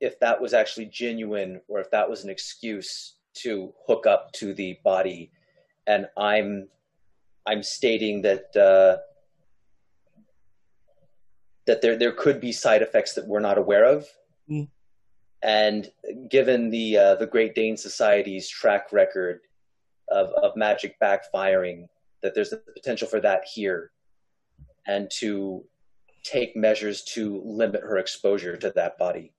if 0.00 0.18
that 0.18 0.40
was 0.40 0.52
actually 0.52 0.86
genuine 0.86 1.60
or 1.68 1.78
if 1.78 1.92
that 1.92 2.10
was 2.10 2.24
an 2.24 2.30
excuse 2.30 3.18
to 3.34 3.72
hook 3.86 4.04
up 4.04 4.32
to 4.32 4.52
the 4.52 4.80
body, 4.82 5.30
and 5.86 6.08
I'm 6.16 6.66
I'm 7.46 7.62
stating 7.62 8.22
that 8.22 8.56
uh, 8.56 8.96
that 11.66 11.82
there 11.82 11.96
there 11.96 12.10
could 12.10 12.40
be 12.40 12.50
side 12.50 12.82
effects 12.82 13.12
that 13.14 13.28
we're 13.28 13.38
not 13.38 13.58
aware 13.58 13.84
of, 13.84 14.08
Mm. 14.50 14.68
And 15.42 15.90
given 16.28 16.70
the 16.70 16.96
uh, 16.96 17.14
the 17.16 17.26
Great 17.26 17.54
Dane 17.54 17.76
Society's 17.76 18.48
track 18.48 18.92
record 18.92 19.40
of 20.08 20.28
of 20.30 20.56
magic 20.56 20.96
backfiring, 21.00 21.88
that 22.22 22.34
there's 22.34 22.50
the 22.50 22.62
potential 22.74 23.08
for 23.08 23.20
that 23.20 23.44
here, 23.44 23.90
and 24.86 25.10
to 25.12 25.64
take 26.22 26.54
measures 26.56 27.02
to 27.02 27.40
limit 27.44 27.80
her 27.82 27.96
exposure 27.98 28.56
to 28.56 28.70
that 28.76 28.98
body. 28.98 29.32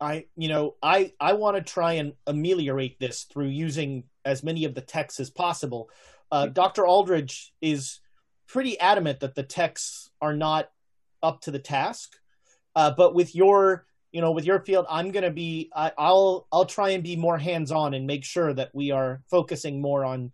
I 0.00 0.26
you 0.36 0.48
know 0.48 0.76
I 0.82 1.12
I 1.20 1.34
want 1.34 1.56
to 1.56 1.62
try 1.62 1.94
and 1.94 2.14
ameliorate 2.26 2.98
this 2.98 3.24
through 3.24 3.48
using 3.48 4.04
as 4.24 4.42
many 4.42 4.64
of 4.64 4.74
the 4.74 4.80
texts 4.80 5.20
as 5.20 5.30
possible. 5.30 5.90
Uh, 6.32 6.46
Dr. 6.46 6.86
Aldridge 6.86 7.52
is 7.60 8.00
pretty 8.46 8.78
adamant 8.80 9.20
that 9.20 9.34
the 9.34 9.42
texts 9.42 10.10
are 10.20 10.34
not 10.34 10.70
up 11.22 11.40
to 11.42 11.50
the 11.50 11.58
task, 11.58 12.16
uh, 12.80 12.90
but 12.90 13.14
with 13.14 13.34
your 13.34 13.84
you 14.10 14.22
know 14.22 14.30
with 14.30 14.46
your 14.46 14.60
field, 14.60 14.86
I'm 14.88 15.10
going 15.10 15.24
to 15.24 15.30
be 15.30 15.70
I, 15.76 15.92
I'll 15.98 16.46
I'll 16.50 16.64
try 16.64 16.90
and 16.90 17.02
be 17.04 17.14
more 17.14 17.36
hands 17.36 17.70
on 17.70 17.92
and 17.92 18.06
make 18.06 18.24
sure 18.24 18.54
that 18.54 18.70
we 18.74 18.90
are 18.90 19.20
focusing 19.30 19.82
more 19.82 20.02
on 20.02 20.32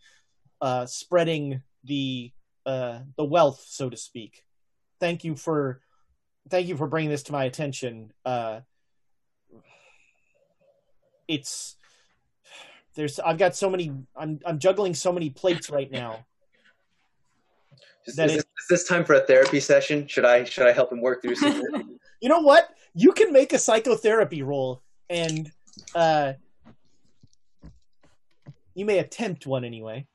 uh, 0.60 0.86
spreading 0.86 1.62
the 1.82 2.30
uh, 2.64 3.00
the 3.16 3.24
wealth, 3.24 3.64
so 3.66 3.90
to 3.90 3.96
speak. 3.96 4.44
Thank 5.00 5.24
you 5.24 5.34
for 5.34 5.80
thank 6.48 6.68
you 6.68 6.76
for 6.76 6.86
bringing 6.86 7.10
this 7.10 7.24
to 7.24 7.32
my 7.32 7.44
attention. 7.44 8.12
Uh, 8.24 8.60
it's 11.26 11.74
there's 12.94 13.18
I've 13.18 13.38
got 13.38 13.56
so 13.56 13.68
many 13.68 13.90
I'm 14.14 14.38
I'm 14.46 14.60
juggling 14.60 14.94
so 14.94 15.10
many 15.10 15.30
plates 15.30 15.68
right 15.68 15.90
now. 15.90 16.24
Is, 18.06 18.16
is 18.16 18.24
is- 18.24 18.36
this, 18.36 18.44
is 18.44 18.66
this 18.70 18.88
time 18.88 19.04
for 19.04 19.14
a 19.14 19.20
therapy 19.26 19.58
session? 19.58 20.06
Should 20.06 20.24
I 20.24 20.44
should 20.44 20.68
I 20.68 20.70
help 20.70 20.92
him 20.92 21.00
work 21.00 21.22
through 21.22 21.34
security? 21.34 21.86
You 22.20 22.28
know 22.28 22.40
what? 22.40 22.68
You 22.94 23.12
can 23.12 23.32
make 23.32 23.52
a 23.52 23.58
psychotherapy 23.58 24.42
roll 24.42 24.82
and 25.10 25.50
uh 25.94 26.34
you 28.74 28.84
may 28.84 28.98
attempt 28.98 29.46
one 29.46 29.64
anyway. 29.64 30.06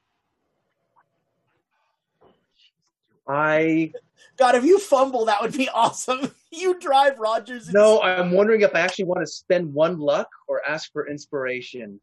I 3.27 3.91
God, 4.37 4.55
if 4.55 4.63
you 4.63 4.79
fumble, 4.79 5.25
that 5.25 5.41
would 5.41 5.53
be 5.53 5.69
awesome. 5.69 6.31
You 6.53 6.77
drive 6.81 7.17
Rogers. 7.17 7.67
and- 7.67 7.73
no, 7.75 8.01
I'm 8.01 8.31
wondering 8.31 8.59
if 8.59 8.75
I 8.75 8.81
actually 8.81 9.05
want 9.05 9.21
to 9.21 9.25
spend 9.25 9.73
one 9.73 9.97
luck 9.99 10.27
or 10.49 10.61
ask 10.67 10.91
for 10.91 11.07
inspiration. 11.07 11.97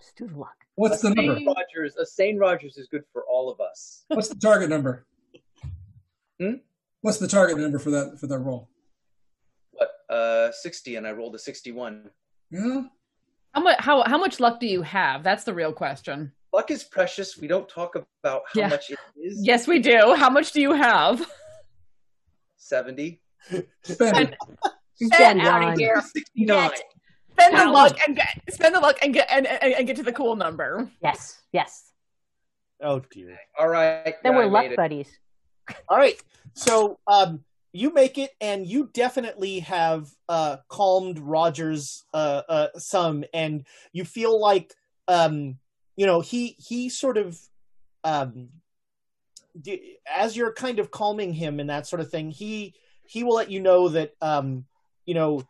just 0.00 0.16
do 0.16 0.26
the 0.26 0.36
luck. 0.36 0.56
What's 0.74 1.00
the 1.00 1.10
a 1.10 1.14
number? 1.14 1.34
Rogers, 1.46 1.94
a 1.96 2.04
sane 2.04 2.38
Rogers 2.38 2.76
is 2.76 2.88
good 2.88 3.04
for 3.12 3.22
all 3.30 3.48
of 3.52 3.60
us. 3.60 4.02
What's 4.08 4.26
the 4.30 4.34
target 4.34 4.68
number? 4.68 5.06
Hmm? 6.40 6.54
What's 7.02 7.18
the 7.18 7.28
target 7.28 7.56
number 7.56 7.78
for 7.78 7.90
that 7.90 8.18
for 8.18 8.26
that 8.26 8.40
roll? 8.40 8.68
What? 10.12 10.18
Uh, 10.18 10.52
sixty, 10.52 10.96
and 10.96 11.06
I 11.06 11.12
rolled 11.12 11.34
a 11.34 11.38
sixty-one. 11.38 12.10
Yeah. 12.50 12.82
how 13.54 13.62
much 13.62 13.78
how 13.78 14.02
how 14.06 14.18
much 14.18 14.40
luck 14.40 14.60
do 14.60 14.66
you 14.66 14.82
have? 14.82 15.22
That's 15.22 15.44
the 15.44 15.54
real 15.54 15.72
question. 15.72 16.32
Luck 16.52 16.70
is 16.70 16.84
precious. 16.84 17.38
We 17.38 17.48
don't 17.48 17.68
talk 17.68 17.94
about 17.94 18.42
how 18.52 18.60
Yeah. 18.60 18.68
much 18.68 18.90
it 18.90 18.98
is. 19.16 19.38
Yes, 19.42 19.66
we 19.66 19.78
do. 19.78 20.14
How 20.14 20.28
much 20.28 20.52
do 20.52 20.60
you 20.60 20.72
have? 20.74 21.26
Seventy. 22.56 23.22
Spend 23.82 24.18
it. 24.18 24.36
Get 25.10 25.38
out 25.38 25.72
of 25.72 25.78
here. 25.78 26.00
Sixty-nine. 26.00 26.70
Spend 27.32 27.58
the 27.58 27.70
luck 27.70 27.96
and 28.06 28.14
get 28.14 28.28
spend 28.50 28.74
the 28.74 28.80
luck 28.80 28.98
and 29.02 29.14
get 29.14 29.28
and, 29.30 29.46
and, 29.46 29.72
and 29.74 29.86
get 29.86 29.96
to 29.96 30.02
the 30.02 30.12
cool 30.12 30.36
number. 30.36 30.90
Yes, 31.02 31.40
yes. 31.52 31.90
Oh 32.82 33.00
dear. 33.10 33.38
All 33.58 33.68
right. 33.68 34.14
Then 34.22 34.32
yeah, 34.32 34.38
we're 34.38 34.44
I 34.44 34.46
luck 34.46 34.76
buddies. 34.76 35.08
All 35.88 35.96
right. 35.96 36.20
So 36.52 36.98
um 37.06 37.42
you 37.72 37.92
make 37.92 38.18
it 38.18 38.30
and 38.40 38.66
you 38.66 38.90
definitely 38.92 39.60
have 39.60 40.10
uh 40.28 40.58
calmed 40.68 41.18
Rogers 41.18 42.04
uh 42.12 42.42
uh 42.48 42.68
some 42.76 43.24
and 43.32 43.64
you 43.92 44.04
feel 44.04 44.38
like 44.40 44.74
um 45.08 45.58
you 45.96 46.06
know, 46.06 46.20
he 46.20 46.56
he 46.58 46.88
sort 46.88 47.18
of 47.18 47.38
um, 48.04 48.48
as 50.12 50.36
you're 50.36 50.52
kind 50.52 50.78
of 50.78 50.90
calming 50.90 51.34
him 51.34 51.60
and 51.60 51.70
that 51.70 51.86
sort 51.86 52.00
of 52.00 52.10
thing, 52.10 52.30
he 52.30 52.74
he 53.06 53.22
will 53.24 53.34
let 53.34 53.50
you 53.50 53.60
know 53.60 53.88
that 53.88 54.12
um, 54.20 54.64
you 55.04 55.14
know, 55.14 55.46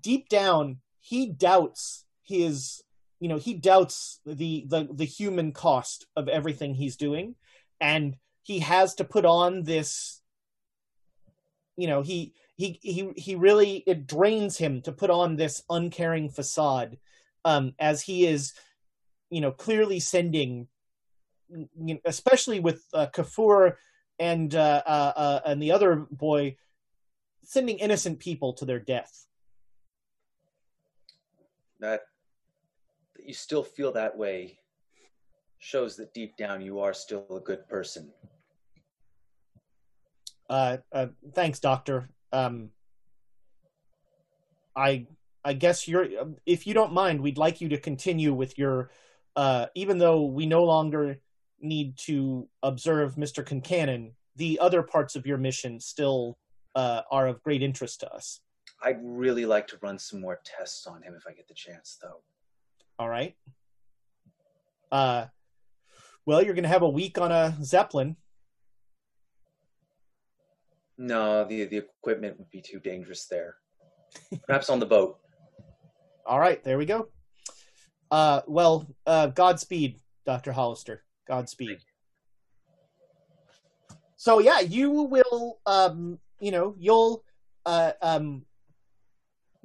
deep 0.00 0.28
down 0.28 0.78
he 1.00 1.26
doubts 1.26 2.04
his 2.22 2.82
you 3.20 3.28
know 3.28 3.36
he 3.36 3.54
doubts 3.54 4.20
the 4.26 4.64
the 4.68 4.88
the 4.92 5.04
human 5.04 5.52
cost 5.52 6.06
of 6.16 6.28
everything 6.28 6.74
he's 6.74 6.96
doing. 6.96 7.34
And 7.80 8.16
he 8.42 8.60
has 8.60 8.94
to 8.96 9.04
put 9.04 9.24
on 9.24 9.64
this 9.64 10.22
you 11.76 11.86
know 11.86 12.02
he 12.02 12.34
he 12.56 12.78
he 12.82 13.10
he 13.16 13.34
really 13.34 13.82
it 13.86 14.06
drains 14.06 14.56
him 14.56 14.82
to 14.82 14.92
put 14.92 15.10
on 15.10 15.36
this 15.36 15.62
uncaring 15.70 16.28
facade 16.28 16.98
um 17.44 17.74
as 17.78 18.02
he 18.02 18.26
is 18.26 18.52
you 19.30 19.40
know 19.40 19.52
clearly 19.52 20.00
sending 20.00 20.68
you 21.48 21.68
know, 21.94 21.98
especially 22.04 22.58
with 22.58 22.82
uh, 22.92 23.06
Kafour 23.14 23.76
and 24.18 24.52
uh, 24.54 24.82
uh, 24.84 25.12
uh, 25.16 25.40
and 25.46 25.62
the 25.62 25.70
other 25.70 26.06
boy 26.10 26.56
sending 27.44 27.78
innocent 27.78 28.18
people 28.18 28.52
to 28.54 28.64
their 28.64 28.80
death 28.80 29.26
That 31.80 32.02
that 33.16 33.26
you 33.26 33.34
still 33.34 33.62
feel 33.62 33.92
that 33.92 34.16
way 34.16 34.58
shows 35.58 35.96
that 35.96 36.14
deep 36.14 36.36
down 36.36 36.60
you 36.60 36.80
are 36.80 36.94
still 36.94 37.26
a 37.30 37.40
good 37.40 37.68
person. 37.68 38.12
Uh, 40.48 40.78
uh 40.92 41.06
thanks 41.34 41.60
doctor. 41.60 42.10
Um 42.32 42.70
i 44.76 45.06
i 45.42 45.54
guess 45.54 45.88
you're 45.88 46.06
if 46.44 46.66
you 46.66 46.74
don't 46.74 46.92
mind 46.92 47.20
we'd 47.20 47.38
like 47.38 47.60
you 47.60 47.68
to 47.70 47.78
continue 47.78 48.34
with 48.34 48.58
your 48.58 48.90
uh 49.36 49.66
even 49.74 49.96
though 49.98 50.26
we 50.26 50.44
no 50.44 50.64
longer 50.64 51.18
need 51.60 51.96
to 51.96 52.46
observe 52.62 53.14
mr 53.14 53.42
concanon 53.42 54.12
the 54.36 54.58
other 54.60 54.82
parts 54.82 55.16
of 55.16 55.26
your 55.26 55.38
mission 55.38 55.80
still 55.80 56.36
uh 56.74 57.00
are 57.10 57.26
of 57.26 57.42
great 57.42 57.62
interest 57.62 58.00
to 58.00 58.12
us. 58.12 58.40
I'd 58.82 59.00
really 59.02 59.46
like 59.46 59.66
to 59.68 59.78
run 59.80 59.98
some 59.98 60.20
more 60.20 60.38
tests 60.44 60.86
on 60.86 61.02
him 61.02 61.14
if 61.16 61.22
I 61.26 61.32
get 61.32 61.48
the 61.48 61.54
chance, 61.54 61.96
though. 62.00 62.20
all 62.98 63.08
right. 63.08 63.34
Uh 64.92 65.26
well 66.26 66.42
you're 66.42 66.54
gonna 66.54 66.68
have 66.68 66.82
a 66.82 66.88
week 66.88 67.18
on 67.18 67.32
a 67.32 67.56
zeppelin 67.62 68.16
No, 70.98 71.44
the 71.44 71.64
the 71.64 71.76
equipment 71.78 72.38
would 72.38 72.50
be 72.50 72.62
too 72.62 72.80
dangerous 72.80 73.26
there. 73.26 73.56
Perhaps 74.46 74.70
on 74.70 74.80
the 74.80 74.86
boat. 74.86 75.18
all 76.26 76.40
right 76.40 76.62
there 76.64 76.78
we 76.78 76.86
go 76.86 77.08
uh 78.10 78.40
well 78.46 78.86
uh 79.06 79.26
godspeed 79.28 80.00
dr 80.24 80.50
hollister 80.52 81.02
godspeed 81.28 81.78
so 84.16 84.38
yeah 84.38 84.60
you 84.60 84.90
will 84.90 85.58
um 85.66 86.18
you 86.40 86.50
know 86.50 86.74
you'll 86.78 87.22
uh 87.66 87.92
um 88.02 88.44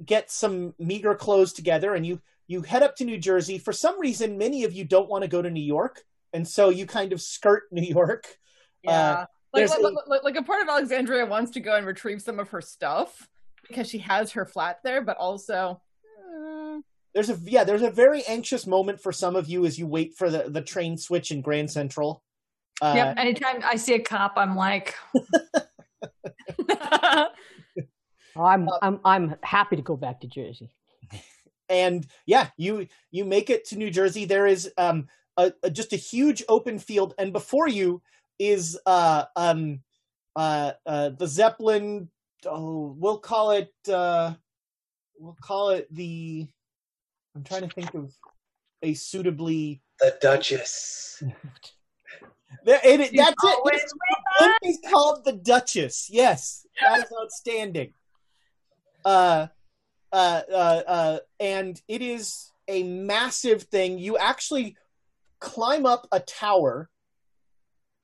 get 0.04 0.30
some 0.30 0.74
meager 0.78 1.14
clothes 1.14 1.52
together 1.52 1.94
and 1.94 2.04
you 2.06 2.20
you 2.46 2.62
head 2.62 2.82
up 2.82 2.94
to 2.96 3.04
new 3.04 3.18
jersey 3.18 3.58
for 3.58 3.72
some 3.72 3.98
reason 4.00 4.36
many 4.38 4.64
of 4.64 4.72
you 4.72 4.84
don't 4.84 5.08
want 5.08 5.22
to 5.22 5.28
go 5.28 5.40
to 5.42 5.50
new 5.50 5.60
york 5.62 6.02
and 6.32 6.46
so 6.46 6.68
you 6.68 6.86
kind 6.86 7.12
of 7.12 7.20
skirt 7.20 7.64
new 7.70 7.82
york 7.82 8.36
Yeah. 8.82 8.90
Uh, 9.10 9.26
like, 9.52 9.68
like, 9.70 9.80
a- 9.80 10.08
like, 10.10 10.22
like 10.24 10.36
a 10.36 10.42
part 10.42 10.62
of 10.62 10.68
Alexandria 10.68 11.26
wants 11.26 11.50
to 11.52 11.60
go 11.60 11.76
and 11.76 11.86
retrieve 11.86 12.22
some 12.22 12.38
of 12.38 12.48
her 12.50 12.60
stuff 12.60 13.28
because 13.68 13.88
she 13.88 13.98
has 13.98 14.32
her 14.32 14.44
flat 14.46 14.80
there, 14.84 15.00
but 15.02 15.16
also 15.18 15.80
uh, 16.34 16.78
there's 17.14 17.28
a 17.30 17.38
yeah 17.44 17.62
there's 17.64 17.82
a 17.82 17.90
very 17.90 18.22
anxious 18.24 18.66
moment 18.66 19.00
for 19.00 19.12
some 19.12 19.36
of 19.36 19.48
you 19.48 19.64
as 19.66 19.78
you 19.78 19.86
wait 19.86 20.14
for 20.16 20.30
the 20.30 20.44
the 20.48 20.62
train 20.62 20.96
switch 20.96 21.30
in 21.30 21.40
grand 21.42 21.70
central 21.70 22.22
uh, 22.80 22.94
yep. 22.96 23.14
Anytime 23.16 23.60
I 23.64 23.76
see 23.76 23.94
a 23.94 24.00
cop, 24.00 24.32
I'm 24.36 24.56
like, 24.56 24.96
I'm 28.36 28.68
I'm 28.82 29.00
I'm 29.04 29.36
happy 29.42 29.76
to 29.76 29.82
go 29.82 29.96
back 29.96 30.20
to 30.22 30.26
Jersey. 30.26 30.70
and 31.68 32.06
yeah 32.26 32.48
you 32.56 32.86
you 33.10 33.24
make 33.24 33.50
it 33.50 33.66
to 33.66 33.76
new 33.76 33.90
jersey 33.90 34.24
there 34.24 34.46
is 34.46 34.70
um 34.78 35.06
a, 35.36 35.52
a- 35.62 35.70
just 35.70 35.92
a 35.92 35.96
huge 35.96 36.42
open 36.48 36.78
field 36.78 37.14
and 37.18 37.32
before 37.32 37.68
you 37.68 38.02
is 38.38 38.78
uh 38.86 39.24
um 39.36 39.80
uh 40.36 40.72
uh 40.86 41.10
the 41.10 41.26
zeppelin 41.26 42.08
oh 42.46 42.94
we'll 42.98 43.18
call 43.18 43.52
it 43.52 43.72
uh 43.88 44.32
we'll 45.18 45.36
call 45.40 45.70
it 45.70 45.86
the 45.94 46.46
i'm 47.36 47.44
trying 47.44 47.62
to 47.62 47.68
think 47.68 47.94
of 47.94 48.12
a 48.82 48.94
suitably 48.94 49.80
The 50.00 50.16
Duchess. 50.20 51.22
There- 52.64 52.80
it, 52.84 53.00
it- 53.00 53.16
that's 53.16 53.44
it. 53.44 53.58
it's, 53.66 53.92
it 54.40 54.54
is 54.68 54.78
called 54.90 55.24
the 55.24 55.32
duchess. 55.32 56.08
Yes 56.10 56.66
that 56.80 56.98
is 56.98 57.04
outstanding. 57.22 57.92
Uh 59.04 59.46
uh 60.12 60.40
uh 60.52 60.82
uh 60.86 61.18
and 61.40 61.80
it 61.88 62.02
is 62.02 62.50
a 62.68 62.82
massive 62.84 63.62
thing. 63.64 63.98
You 63.98 64.16
actually 64.18 64.76
climb 65.40 65.86
up 65.86 66.06
a 66.12 66.20
tower 66.20 66.88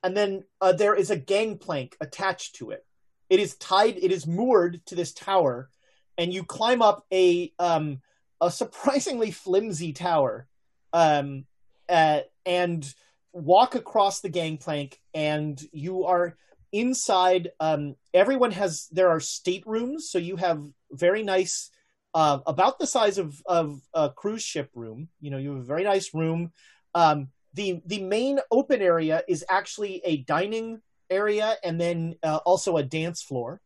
and 0.03 0.17
then 0.17 0.45
uh, 0.61 0.73
there 0.73 0.95
is 0.95 1.11
a 1.11 1.17
gangplank 1.17 1.97
attached 2.01 2.57
to 2.57 2.71
it. 2.71 2.85
It 3.31 3.41
is 3.41 3.57
tied 3.57 3.99
it 3.99 4.11
is 4.13 4.27
moored 4.27 4.81
to 4.87 4.95
this 4.95 5.13
tower 5.13 5.71
and 6.17 6.33
you 6.33 6.45
climb 6.45 6.83
up 6.83 7.05
a 7.13 7.53
um 7.59 8.01
a 8.41 8.51
surprisingly 8.51 9.31
flimsy 9.31 9.93
tower 9.93 10.47
um 10.93 11.45
uh, 11.89 12.21
and 12.45 12.95
walk 13.33 13.75
across 13.75 14.21
the 14.21 14.29
gangplank 14.29 15.01
and 15.15 15.61
you 15.73 16.05
are 16.05 16.37
inside 16.73 17.51
um 17.61 17.95
everyone 18.13 18.51
has 18.51 18.89
there 18.93 19.09
are 19.09 19.21
staterooms 19.21 20.11
so 20.11 20.19
you 20.19 20.37
have 20.37 20.63
very 20.91 21.23
nice 21.23 21.71
uh 22.15 22.39
about 22.47 22.79
the 22.79 22.87
size 22.87 23.19
of 23.19 23.41
of 23.47 23.81
a 23.95 24.11
cruise 24.11 24.43
ship 24.43 24.71
room. 24.75 25.09
You 25.21 25.31
know 25.31 25.39
you 25.39 25.51
have 25.51 25.61
a 25.61 25.65
very 25.65 25.85
nice 25.85 26.15
room. 26.15 26.53
Um 26.95 27.29
the 27.59 27.83
the 27.87 28.03
main 28.03 28.39
open 28.51 28.81
area 28.81 29.23
is 29.29 29.45
actually 29.51 30.01
a 30.05 30.19
dining 30.19 30.81
area 31.11 31.57
and 31.65 31.81
then 31.81 32.15
uh, 32.23 32.39
also 32.47 32.77
a 32.77 32.83
dance 32.83 33.21
floor 33.23 33.61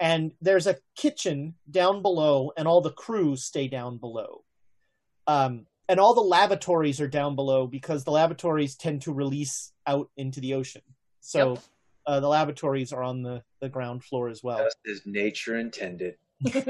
and 0.00 0.32
there's 0.40 0.66
a 0.66 0.78
kitchen 0.96 1.54
down 1.70 2.00
below 2.00 2.50
and 2.56 2.66
all 2.66 2.80
the 2.80 2.92
crews 2.92 3.44
stay 3.44 3.68
down 3.68 3.98
below 3.98 4.42
um 5.26 5.66
and 5.88 6.00
all 6.00 6.14
the 6.14 6.20
lavatories 6.20 7.00
are 7.00 7.08
down 7.08 7.36
below 7.36 7.66
because 7.66 8.04
the 8.04 8.10
lavatories 8.10 8.74
tend 8.74 9.02
to 9.02 9.12
release 9.12 9.72
out 9.86 10.10
into 10.16 10.40
the 10.40 10.54
ocean. 10.54 10.82
So 11.20 11.52
Yep. 11.54 11.62
uh, 12.06 12.20
the 12.20 12.28
lavatories 12.28 12.92
are 12.92 13.02
on 13.02 13.22
the, 13.22 13.42
the 13.60 13.68
ground 13.68 14.04
floor 14.04 14.28
as 14.28 14.42
well. 14.42 14.64
Just 14.64 14.78
as 14.90 15.06
nature 15.06 15.58
intended. 15.58 16.16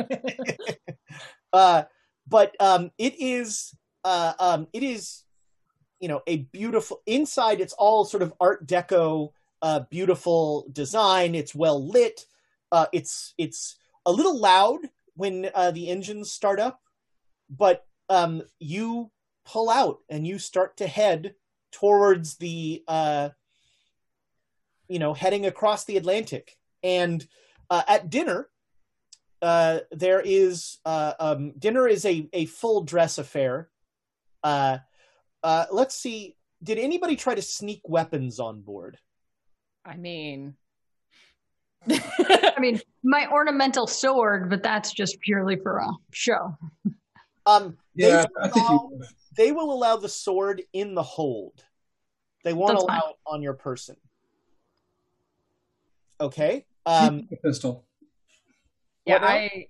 uh, 1.53 1.85
but 2.29 2.55
um, 2.61 2.91
it 2.99 3.15
is 3.19 3.75
uh, 4.05 4.35
um, 4.39 4.69
it 4.73 4.83
is 4.83 5.25
you 6.01 6.09
know 6.09 6.23
a 6.27 6.39
beautiful 6.39 7.03
inside. 7.07 7.61
It's 7.61 7.73
all 7.75 8.05
sort 8.05 8.23
of 8.23 8.35
Art 8.41 8.67
Deco, 8.67 9.33
uh, 9.63 9.81
beautiful 9.91 10.67
design. 10.73 11.35
It's 11.35 11.55
well 11.55 11.85
lit. 11.85 12.27
Uh, 12.73 12.87
it's 12.93 13.35
it's 13.39 13.77
a 14.05 14.13
little 14.13 14.39
loud 14.39 14.81
when 15.15 15.51
uh, 15.55 15.71
the 15.71 15.89
engines 15.89 16.31
start 16.31 16.61
up, 16.61 16.81
but 17.49 17.87
um, 18.09 18.43
you 18.59 19.11
pull 19.45 19.71
out 19.71 20.01
and 20.09 20.27
you 20.27 20.39
start 20.39 20.77
to 20.77 20.87
head 20.87 21.35
towards 21.73 22.37
the 22.37 22.83
uh, 22.89 23.31
you 24.89 24.99
know 24.99 25.15
heading 25.15 25.47
across 25.47 25.85
the 25.85 25.97
Atlantic. 25.97 26.57
And 26.83 27.27
uh, 27.71 27.83
at 27.89 28.11
dinner, 28.11 28.49
uh, 29.43 29.81
there 29.91 30.23
is 30.25 30.79
uh, 30.85 31.15
um, 31.19 31.53
dinner 31.59 31.87
is 31.87 32.05
a, 32.05 32.29
a 32.33 32.47
full 32.47 32.83
dress 32.83 33.19
affair. 33.19 33.69
Uh, 34.43 34.79
uh, 35.43 35.67
let's 35.71 35.95
see. 35.95 36.37
Did 36.63 36.79
anybody 36.79 37.17
try 37.17 37.35
to 37.35 37.43
sneak 37.43 37.81
weapons 37.85 38.41
on 38.41 38.61
board? 38.63 38.99
I 39.85 39.97
mean, 39.97 40.55
I 41.89 42.55
mean, 42.59 42.81
my 43.05 43.29
ornamental 43.31 43.87
sword, 43.87 44.51
but 44.51 44.63
that's 44.63 44.93
just 44.93 45.21
purely 45.21 45.57
for 45.57 45.79
a 45.79 45.89
show. 46.13 46.57
Um, 47.47 47.77
they 47.95 48.09
Yeah, 48.11 48.25
will 48.35 48.51
allow- 48.53 48.91
you. 48.93 49.05
they 49.37 49.53
will 49.53 49.73
allow 49.73 49.97
the 49.97 50.09
sword 50.09 50.63
in 50.73 50.95
the 50.95 51.03
hold. 51.03 51.63
They 52.43 52.53
won't 52.53 52.73
That's 52.73 52.83
allow 52.85 53.01
fine. 53.01 53.11
it 53.11 53.17
on 53.27 53.43
your 53.43 53.55
person. 53.55 53.97
Okay. 56.21 56.65
Um, 56.87 57.21
Keep 57.21 57.31
the 57.31 57.37
pistol. 57.37 57.85
yeah, 59.05 59.19
I 59.21 59.67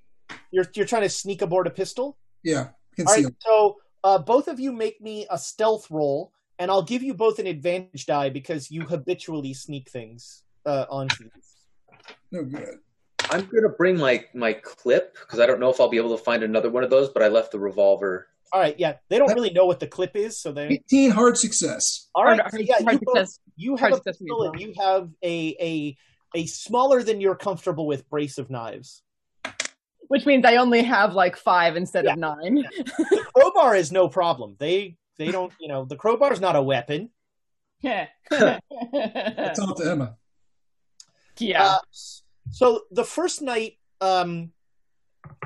you're 0.50 0.66
you're 0.74 0.86
trying 0.86 1.02
to 1.02 1.08
sneak 1.08 1.42
aboard 1.42 1.66
a 1.66 1.70
pistol. 1.70 2.16
Yeah, 2.44 2.58
All 2.60 2.74
conceal. 2.96 3.24
right. 3.24 3.34
So 3.40 3.76
uh, 4.06 4.18
both 4.18 4.46
of 4.46 4.60
you 4.60 4.70
make 4.70 5.00
me 5.00 5.26
a 5.30 5.36
stealth 5.36 5.90
roll, 5.90 6.32
and 6.60 6.70
I'll 6.70 6.82
give 6.82 7.02
you 7.02 7.12
both 7.12 7.40
an 7.40 7.48
advantage 7.48 8.06
die 8.06 8.30
because 8.30 8.70
you 8.70 8.82
habitually 8.82 9.52
sneak 9.52 9.90
things 9.90 10.44
uh, 10.64 10.86
onto 10.88 11.24
these. 11.24 12.06
No 12.30 12.44
good. 12.44 12.78
I'm 13.30 13.46
gonna 13.46 13.74
bring 13.76 13.98
my 13.98 14.24
my 14.32 14.52
clip 14.52 15.14
because 15.14 15.40
I 15.40 15.46
don't 15.46 15.58
know 15.58 15.70
if 15.70 15.80
I'll 15.80 15.88
be 15.88 15.96
able 15.96 16.16
to 16.16 16.22
find 16.22 16.44
another 16.44 16.70
one 16.70 16.84
of 16.84 16.90
those, 16.90 17.08
but 17.08 17.24
I 17.24 17.28
left 17.28 17.50
the 17.50 17.58
revolver 17.58 18.28
All 18.52 18.60
right, 18.60 18.78
yeah, 18.78 18.94
they 19.08 19.18
don't 19.18 19.34
really 19.34 19.50
know 19.50 19.66
what 19.66 19.80
the 19.80 19.88
clip 19.88 20.14
is, 20.14 20.40
so 20.40 20.52
they. 20.52 20.68
18 20.68 21.10
hard 21.10 21.36
success. 21.36 22.08
All 22.14 22.22
right, 22.24 22.38
Hard- 22.38 22.52
so 22.52 22.58
hard- 22.58 22.68
yeah, 22.68 22.74
hard 22.84 22.92
you, 22.92 23.00
both, 23.04 23.16
success. 23.18 23.40
you 23.56 23.70
have 23.72 23.80
Hard 23.80 23.92
a 23.92 23.96
success 23.96 24.18
for 24.18 24.24
me 24.24 24.30
pistol 24.30 24.52
and 24.52 24.60
you 24.60 24.72
have 24.78 25.10
a 25.24 25.56
a 25.60 25.96
a 26.38 26.46
smaller 26.46 27.02
than 27.02 27.20
you're 27.20 27.34
comfortable 27.34 27.88
with 27.88 28.08
brace 28.08 28.38
of 28.38 28.50
knives. 28.50 29.02
Which 30.08 30.26
means 30.26 30.44
I 30.44 30.56
only 30.56 30.82
have 30.82 31.14
like 31.14 31.36
five 31.36 31.76
instead 31.76 32.04
Yeah. 32.04 32.12
of 32.12 32.18
nine. 32.18 32.64
The 32.86 33.24
crowbar 33.34 33.74
is 33.76 33.90
no 33.92 34.08
problem. 34.08 34.56
They 34.58 34.96
they 35.18 35.30
don't 35.30 35.52
you 35.60 35.68
know 35.68 35.84
the 35.84 35.96
crowbar 35.96 36.32
is 36.32 36.40
not 36.40 36.56
a 36.56 36.62
weapon. 36.62 37.10
yeah. 37.80 38.06
It's 38.30 39.58
all 39.58 39.74
to 39.74 39.90
Emma. 39.90 40.16
yeah. 41.38 41.64
Uh, 41.64 41.78
so 42.50 42.82
the 42.90 43.04
first 43.04 43.42
night, 43.42 43.78
um, 44.00 44.52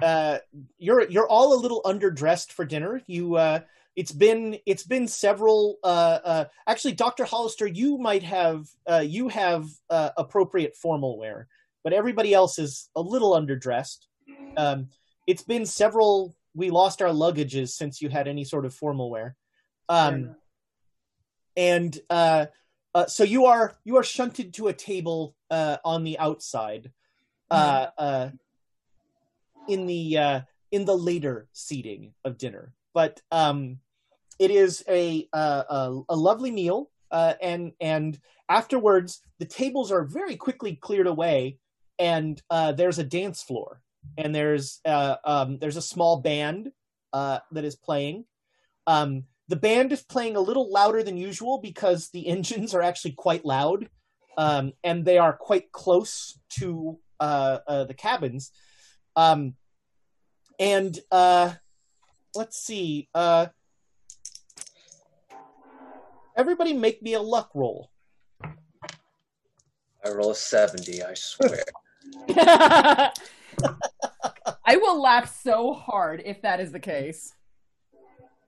uh, 0.02 0.38
you're 0.78 1.08
you're 1.08 1.28
all 1.28 1.54
a 1.54 1.60
little 1.60 1.82
underdressed 1.84 2.52
for 2.52 2.64
dinner. 2.64 3.02
You 3.06 3.36
uh, 3.36 3.60
it's 3.96 4.12
been 4.12 4.58
it's 4.66 4.84
been 4.84 5.08
several. 5.08 5.78
Uh, 5.82 6.18
uh, 6.24 6.44
actually, 6.66 6.92
Doctor 6.92 7.24
Hollister, 7.24 7.66
you 7.66 7.98
might 7.98 8.22
have 8.22 8.66
uh, 8.88 9.04
you 9.06 9.28
have 9.28 9.66
uh, 9.88 10.10
appropriate 10.16 10.76
formal 10.76 11.18
wear, 11.18 11.48
but 11.82 11.92
everybody 11.92 12.34
else 12.34 12.58
is 12.58 12.88
a 12.94 13.00
little 13.00 13.32
underdressed. 13.32 14.06
Um, 14.56 14.88
it's 15.26 15.42
been 15.42 15.66
several. 15.66 16.34
We 16.54 16.70
lost 16.70 17.02
our 17.02 17.10
luggages 17.10 17.70
since 17.70 18.02
you 18.02 18.08
had 18.08 18.26
any 18.26 18.44
sort 18.44 18.64
of 18.64 18.74
formal 18.74 19.10
wear. 19.10 19.36
Um, 19.88 20.34
and 21.56 21.98
uh, 22.08 22.46
uh, 22.94 23.06
so 23.06 23.24
you 23.24 23.46
are 23.46 23.76
you 23.84 23.96
are 23.96 24.02
shunted 24.02 24.54
to 24.54 24.68
a 24.68 24.72
table 24.72 25.34
uh, 25.50 25.76
on 25.84 26.04
the 26.04 26.18
outside, 26.18 26.90
uh, 27.50 27.86
uh, 27.98 28.30
in 29.68 29.86
the 29.86 30.18
uh, 30.18 30.40
in 30.70 30.84
the 30.84 30.96
later 30.96 31.48
seating 31.52 32.14
of 32.24 32.38
dinner. 32.38 32.72
But 32.94 33.20
um, 33.30 33.78
it 34.38 34.50
is 34.50 34.84
a 34.88 35.28
a, 35.32 36.00
a 36.08 36.16
lovely 36.16 36.50
meal, 36.50 36.90
uh, 37.10 37.34
and 37.40 37.72
and 37.80 38.18
afterwards 38.48 39.22
the 39.38 39.46
tables 39.46 39.92
are 39.92 40.04
very 40.04 40.36
quickly 40.36 40.76
cleared 40.76 41.06
away, 41.06 41.58
and 41.98 42.40
uh, 42.50 42.72
there's 42.72 42.98
a 42.98 43.04
dance 43.04 43.42
floor, 43.42 43.80
and 44.16 44.34
there's 44.34 44.80
uh, 44.84 45.16
um, 45.24 45.58
there's 45.58 45.76
a 45.76 45.82
small 45.82 46.20
band 46.20 46.72
uh, 47.12 47.38
that 47.52 47.64
is 47.64 47.76
playing. 47.76 48.24
Um, 48.86 49.24
the 49.48 49.56
band 49.56 49.92
is 49.92 50.02
playing 50.02 50.36
a 50.36 50.40
little 50.40 50.70
louder 50.70 51.02
than 51.02 51.16
usual 51.16 51.58
because 51.58 52.08
the 52.10 52.26
engines 52.28 52.74
are 52.74 52.82
actually 52.82 53.12
quite 53.12 53.44
loud, 53.44 53.88
um, 54.38 54.72
and 54.84 55.04
they 55.04 55.18
are 55.18 55.32
quite 55.32 55.72
close 55.72 56.38
to 56.60 56.98
uh, 57.18 57.58
uh, 57.66 57.84
the 57.84 57.94
cabins. 57.94 58.52
Um, 59.16 59.54
and 60.58 60.98
uh, 61.10 61.54
let's 62.34 62.56
see. 62.58 63.08
Uh, 63.14 63.46
everybody, 66.36 66.72
make 66.72 67.02
me 67.02 67.14
a 67.14 67.22
luck 67.22 67.50
roll. 67.54 67.90
I 68.42 70.10
roll 70.10 70.30
a 70.30 70.34
70, 70.34 71.02
I 71.02 71.14
swear. 71.14 71.62
I 74.64 74.76
will 74.76 75.00
laugh 75.00 75.34
so 75.42 75.72
hard 75.72 76.22
if 76.24 76.42
that 76.42 76.60
is 76.60 76.72
the 76.72 76.80
case. 76.80 77.34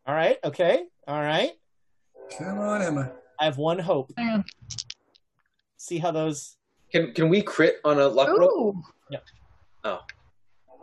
All 0.07 0.15
right. 0.15 0.37
Okay. 0.45 0.85
All 1.07 1.21
right. 1.21 1.53
Come 2.39 2.59
on, 2.59 2.83
Emma. 2.83 3.13
I 3.41 3.45
have 3.45 3.59
one 3.59 3.79
hope. 3.79 4.13
Hang 4.17 4.29
on. 4.29 4.45
See 5.77 5.99
how 5.99 6.11
those. 6.11 6.57
Can 6.91 7.13
can 7.13 7.29
we 7.29 7.43
crit 7.43 7.77
on 7.85 7.99
a 7.99 8.07
luck 8.07 8.29
roll? 8.37 8.77
Yeah. 9.11 9.19
Oh. 9.85 10.01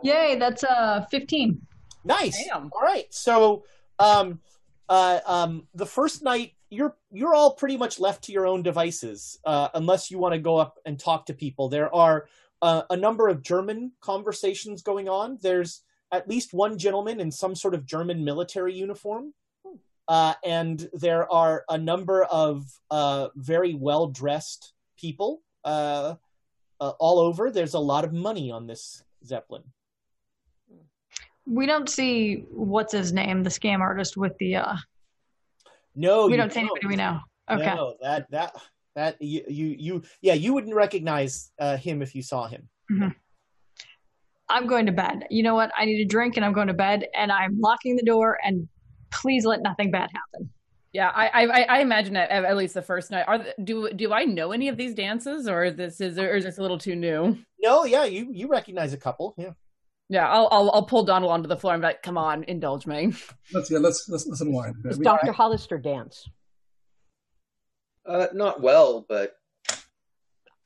Yay, 0.02 0.36
that's 0.38 0.64
uh 0.64 1.04
15. 1.10 1.60
Nice. 2.04 2.46
Damn. 2.46 2.70
All 2.72 2.82
right. 2.82 3.06
So, 3.12 3.64
um, 3.98 4.40
uh, 4.88 5.20
um, 5.26 5.66
the 5.74 5.86
first 5.86 6.22
night 6.22 6.54
you're 6.70 6.96
you're 7.10 7.34
all 7.34 7.54
pretty 7.54 7.76
much 7.76 7.98
left 7.98 8.24
to 8.24 8.32
your 8.32 8.46
own 8.46 8.62
devices, 8.62 9.38
uh, 9.44 9.68
unless 9.74 10.10
you 10.10 10.18
want 10.18 10.34
to 10.34 10.38
go 10.38 10.56
up 10.56 10.78
and 10.86 10.98
talk 10.98 11.26
to 11.26 11.34
people. 11.34 11.68
There 11.68 11.92
are 11.94 12.26
uh, 12.62 12.82
a 12.90 12.96
number 12.96 13.28
of 13.28 13.42
German 13.42 13.92
conversations 14.00 14.82
going 14.82 15.08
on. 15.08 15.38
There's 15.40 15.82
at 16.12 16.28
least 16.28 16.52
one 16.52 16.78
gentleman 16.78 17.20
in 17.20 17.30
some 17.30 17.54
sort 17.54 17.74
of 17.74 17.86
German 17.86 18.24
military 18.24 18.74
uniform, 18.74 19.32
uh, 20.08 20.34
and 20.44 20.88
there 20.92 21.30
are 21.32 21.64
a 21.68 21.78
number 21.78 22.24
of 22.24 22.66
uh, 22.90 23.28
very 23.36 23.74
well 23.74 24.08
dressed 24.08 24.72
people 24.98 25.40
uh, 25.64 26.14
uh, 26.80 26.92
all 26.98 27.18
over. 27.18 27.50
There's 27.50 27.74
a 27.74 27.78
lot 27.78 28.04
of 28.04 28.12
money 28.12 28.50
on 28.50 28.66
this 28.66 29.02
zeppelin. 29.24 29.62
We 31.46 31.66
don't 31.66 31.88
see 31.88 32.44
what's 32.50 32.92
his 32.92 33.12
name, 33.12 33.42
the 33.42 33.50
scam 33.50 33.80
artist 33.80 34.16
with 34.16 34.36
the 34.38 34.56
uh 34.56 34.76
No, 35.94 36.26
we 36.26 36.36
don't 36.36 36.52
see 36.52 36.60
anybody 36.60 36.86
we 36.86 36.96
know. 36.96 37.20
Okay. 37.50 37.74
No, 37.74 37.94
that 38.00 38.30
that 38.30 38.54
that 38.94 39.20
you 39.20 39.44
you, 39.48 39.66
you 39.78 40.02
yeah 40.20 40.34
you 40.34 40.52
wouldn't 40.52 40.74
recognize 40.74 41.50
uh, 41.58 41.76
him 41.76 42.02
if 42.02 42.14
you 42.14 42.22
saw 42.22 42.46
him. 42.46 42.68
I'm 44.48 44.66
going 44.66 44.86
to 44.86 44.92
bed. 44.92 45.26
You 45.30 45.44
know 45.44 45.54
what? 45.54 45.70
I 45.76 45.84
need 45.84 46.00
a 46.00 46.04
drink 46.04 46.36
and 46.36 46.44
I'm 46.44 46.52
going 46.52 46.66
to 46.66 46.74
bed 46.74 47.06
and 47.16 47.30
I'm 47.30 47.60
locking 47.60 47.94
the 47.96 48.02
door 48.02 48.38
and 48.44 48.68
please 49.10 49.44
let 49.44 49.62
nothing 49.62 49.90
bad 49.92 50.10
happen. 50.12 50.50
Yeah, 50.92 51.10
I 51.14 51.46
I, 51.46 51.62
I 51.62 51.80
imagine 51.80 52.16
at, 52.16 52.30
at 52.30 52.56
least 52.56 52.74
the 52.74 52.82
first 52.82 53.12
night. 53.12 53.24
Are 53.28 53.44
do 53.62 53.90
do 53.90 54.12
I 54.12 54.24
know 54.24 54.50
any 54.50 54.68
of 54.68 54.76
these 54.76 54.92
dances, 54.94 55.46
or 55.46 55.70
this 55.70 56.00
is 56.00 56.18
or 56.18 56.34
is 56.34 56.44
this 56.44 56.58
a 56.58 56.62
little 56.62 56.78
too 56.78 56.96
new? 56.96 57.38
No, 57.62 57.84
yeah, 57.84 58.04
you 58.04 58.28
you 58.32 58.48
recognize 58.48 58.92
a 58.92 58.96
couple. 58.96 59.34
Yeah. 59.38 59.52
Yeah, 60.08 60.28
I'll 60.28 60.48
I'll, 60.50 60.70
I'll 60.72 60.86
pull 60.86 61.04
Donald 61.04 61.30
onto 61.30 61.48
the 61.48 61.56
floor 61.56 61.74
and 61.74 61.80
be 61.80 61.86
like, 61.86 62.02
"Come 62.02 62.18
on, 62.18 62.42
indulge 62.44 62.84
me." 62.84 63.12
Let's 63.52 63.70
yeah, 63.70 63.78
let's 63.78 64.08
let's, 64.08 64.26
let's 64.26 64.40
unwind. 64.40 64.74
a 64.80 64.82
bit. 64.82 64.88
Does 64.88 64.98
Dr. 64.98 65.30
Hollister 65.30 65.78
dance? 65.78 66.28
Uh, 68.10 68.26
not 68.34 68.60
well, 68.60 69.06
but 69.08 69.36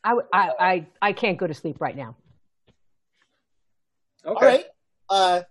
I 0.02 0.14
I 0.32 0.86
I 1.02 1.12
can't 1.12 1.36
go 1.36 1.46
to 1.46 1.52
sleep 1.52 1.78
right 1.78 1.94
now. 1.94 2.16
okay. 4.24 4.34
All 4.34 4.34
right. 4.40 4.64
Uh, 5.10 5.42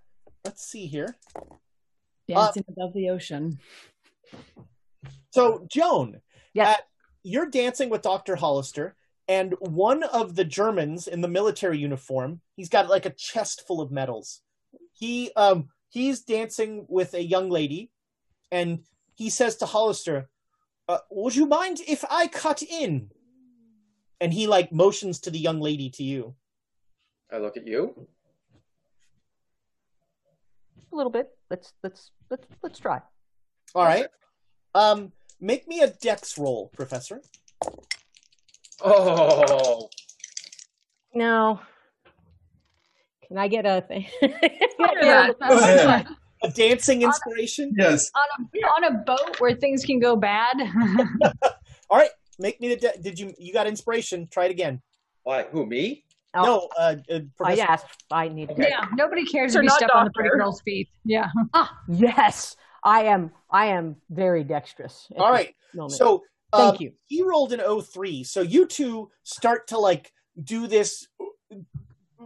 let's 0.43 0.65
see 0.65 0.87
here. 0.87 1.15
Dancing 2.27 2.65
above 2.67 2.93
the 2.93 3.09
ocean. 3.09 3.59
So 5.29 5.67
Joan, 5.69 6.21
Yes. 6.55 6.79
uh, 6.79 6.81
you're 7.21 7.49
dancing 7.49 7.89
with 7.91 8.01
Doctor 8.01 8.35
Hollister, 8.35 8.95
and 9.27 9.53
one 9.59 10.01
of 10.03 10.35
the 10.35 10.45
Germans 10.45 11.07
in 11.07 11.21
the 11.21 11.27
military 11.27 11.77
uniform, 11.77 12.41
he's 12.55 12.69
got 12.69 12.89
like 12.89 13.05
a 13.05 13.11
chest 13.13 13.67
full 13.67 13.81
of 13.81 13.91
medals. 13.91 14.41
He 14.93 15.31
um 15.35 15.69
he's 15.89 16.21
dancing 16.21 16.87
with 16.89 17.13
a 17.13 17.21
young 17.23 17.51
lady, 17.51 17.91
and 18.51 18.79
he 19.13 19.29
says 19.29 19.57
to 19.57 19.67
Hollister, 19.67 20.29
uh, 20.87 20.99
"Would 21.11 21.35
you 21.35 21.45
mind 21.45 21.79
if 21.87 22.03
I 22.09 22.27
cut 22.27 22.61
in?" 22.61 23.09
And 24.21 24.33
he 24.33 24.47
like 24.47 24.71
motions 24.71 25.19
to 25.21 25.31
the 25.31 25.39
young 25.39 25.59
lady 25.59 25.89
to 25.91 26.03
you. 26.03 26.35
I 27.31 27.37
look 27.39 27.57
at 27.57 27.67
you. 27.67 28.07
A 30.91 30.95
little 30.95 31.11
bit. 31.11 31.29
Let's 31.49 31.73
let's 31.83 32.11
let's 32.29 32.47
let's 32.61 32.79
try. 32.79 33.01
All 33.75 33.83
right. 33.83 34.07
Um, 34.75 35.11
make 35.41 35.67
me 35.67 35.81
a 35.81 35.87
dex 35.87 36.37
roll, 36.37 36.69
Professor. 36.75 37.21
Oh, 38.81 39.89
No. 41.13 41.59
Can 43.27 43.37
I 43.37 43.47
get 43.47 43.65
a 43.65 43.81
thing? 43.81 44.05
Yeah, 44.21 45.31
Go 45.39 45.57
ahead. 45.59 46.07
A 46.43 46.49
dancing 46.49 47.01
inspiration. 47.01 47.73
Yes. 47.77 48.11
on 48.15 48.47
a 48.53 48.67
on 48.67 48.83
a 48.95 48.97
boat 49.03 49.39
where 49.39 49.55
things 49.55 49.83
can 49.85 49.99
go 49.99 50.15
bad. 50.15 50.55
All 51.89 51.97
right. 51.97 52.09
Make 52.39 52.59
me 52.59 52.69
the. 52.69 52.75
De- 52.75 53.01
did 53.01 53.19
you 53.19 53.33
you 53.37 53.53
got 53.53 53.67
inspiration? 53.67 54.27
Try 54.29 54.45
it 54.45 54.51
again. 54.51 54.81
why? 55.23 55.43
Who 55.51 55.65
me? 55.65 56.03
Oh, 56.35 56.43
No, 56.43 56.69
uh, 56.77 56.95
uh, 57.13 57.19
I 57.45 57.57
asked. 57.57 58.03
I 58.11 58.27
need 58.27 58.49
to. 58.49 58.55
yeah, 58.57 58.85
nobody 58.95 59.23
cares 59.23 59.53
Sir, 59.53 59.59
if 59.59 59.63
you 59.63 59.67
not 59.69 59.77
step 59.77 59.89
on 59.93 60.05
the 60.05 60.11
pretty 60.11 60.31
girl's 60.31 60.61
feet. 60.61 60.89
Yeah. 61.05 61.29
Ah, 61.53 61.77
yes. 61.87 62.55
I 62.83 63.03
am. 63.03 63.31
I 63.51 63.67
am 63.67 63.97
very 64.09 64.43
dexterous. 64.43 65.07
at 65.11 65.19
All 65.21 65.31
this 65.31 65.39
right. 65.45 65.55
moment. 65.75 65.93
So 65.93 66.23
uh, 66.51 66.69
Thank 66.71 66.81
you. 66.81 66.93
He 67.05 67.21
rolled 67.23 67.53
an 67.53 67.61
03. 67.81 68.23
So 68.23 68.41
you 68.41 68.65
two 68.65 69.11
start 69.23 69.67
to 69.67 69.77
like 69.77 70.11
do 70.43 70.65
this 70.67 71.07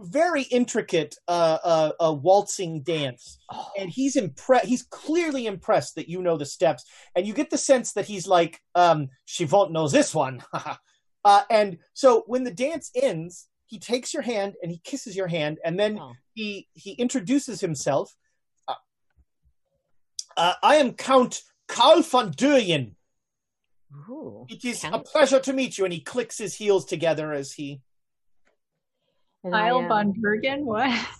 very 0.04 0.42
intricate 0.42 1.16
uh, 1.28 1.58
uh, 1.64 1.92
uh, 2.00 2.12
waltzing 2.12 2.82
dance, 2.82 3.38
Oh, 3.50 3.70
and 3.78 3.90
he's 3.90 4.16
impressed. 4.16 4.66
He's 4.66 4.82
clearly 4.84 5.46
impressed 5.46 5.94
that 5.96 6.08
you 6.08 6.22
know 6.22 6.36
the 6.36 6.46
steps, 6.46 6.84
and 7.14 7.26
you 7.26 7.32
get 7.34 7.50
the 7.50 7.58
sense 7.58 7.92
that 7.94 8.06
he's 8.06 8.26
like, 8.26 8.60
um, 8.74 9.08
"She 9.24 9.44
won't 9.44 9.72
know 9.72 9.88
this 9.88 10.14
one." 10.14 10.42
uh, 11.24 11.42
and 11.50 11.78
so 11.94 12.24
when 12.26 12.44
the 12.44 12.50
dance 12.54 12.90
ends, 12.94 13.48
he 13.66 13.78
takes 13.78 14.12
your 14.14 14.22
hand 14.22 14.54
and 14.62 14.70
he 14.72 14.78
kisses 14.84 15.14
your 15.16 15.28
hand, 15.28 15.58
and 15.64 15.78
then 15.78 15.98
Oh. 15.98 16.12
he 16.34 16.68
he 16.74 16.92
introduces 16.92 17.60
himself. 17.60 18.14
Uh, 18.66 18.74
uh, 20.36 20.54
I 20.62 20.76
am 20.76 20.92
Count 20.94 21.42
Karl 21.66 22.02
von 22.02 22.32
Duyen. 22.32 22.94
Ooh, 24.10 24.46
It 24.50 24.64
is 24.64 24.84
a 24.84 24.98
pleasure 24.98 25.40
to 25.40 25.52
meet 25.52 25.78
you. 25.78 25.84
And 25.84 25.92
he 25.94 26.00
clicks 26.00 26.36
his 26.36 26.54
heels 26.54 26.84
together 26.84 27.32
as 27.32 27.52
he. 27.52 27.80
And 29.44 29.52
Kyle 29.52 29.86
von 29.86 30.12
Bergen, 30.12 30.64
what? 30.64 30.90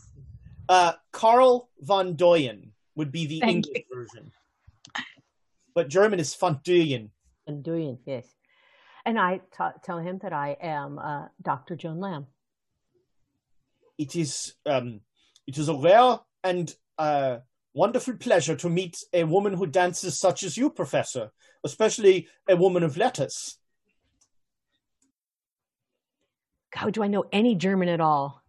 Uh, 0.70 0.92
Carl 1.12 1.70
von 1.80 2.14
Doyen 2.14 2.72
would 2.94 3.10
be 3.10 3.24
the 3.24 3.40
Thank 3.40 3.66
English 3.68 3.84
version. 3.90 4.30
But 5.74 5.88
German 5.88 6.20
is 6.20 6.34
von 6.34 6.60
Doyen. 6.62 7.10
Von 7.46 7.62
Fondüyen, 7.62 7.98
yes. 8.04 8.26
And 9.06 9.18
I 9.18 9.38
t- 9.38 9.78
tell 9.82 9.98
him 9.98 10.18
that 10.18 10.34
I 10.34 10.56
am 10.60 10.98
uh, 10.98 11.28
Dr. 11.40 11.76
Joan 11.76 12.00
Lamb. 12.00 12.26
It 13.96 14.14
is 14.14 14.54
um, 14.66 15.00
it 15.46 15.56
is 15.56 15.68
a 15.68 15.74
rare 15.74 16.18
and 16.44 16.74
uh, 16.98 17.38
wonderful 17.72 18.14
pleasure 18.14 18.56
to 18.56 18.68
meet 18.68 19.02
a 19.12 19.24
woman 19.24 19.54
who 19.54 19.66
dances 19.66 20.18
such 20.18 20.42
as 20.42 20.56
you, 20.56 20.68
Professor, 20.68 21.30
especially 21.64 22.28
a 22.48 22.56
woman 22.56 22.82
of 22.82 22.96
letters. 22.96 23.56
God, 26.80 26.92
do 26.92 27.02
I 27.02 27.08
know 27.08 27.24
any 27.32 27.54
German 27.54 27.88
at 27.88 28.00
all? 28.00 28.42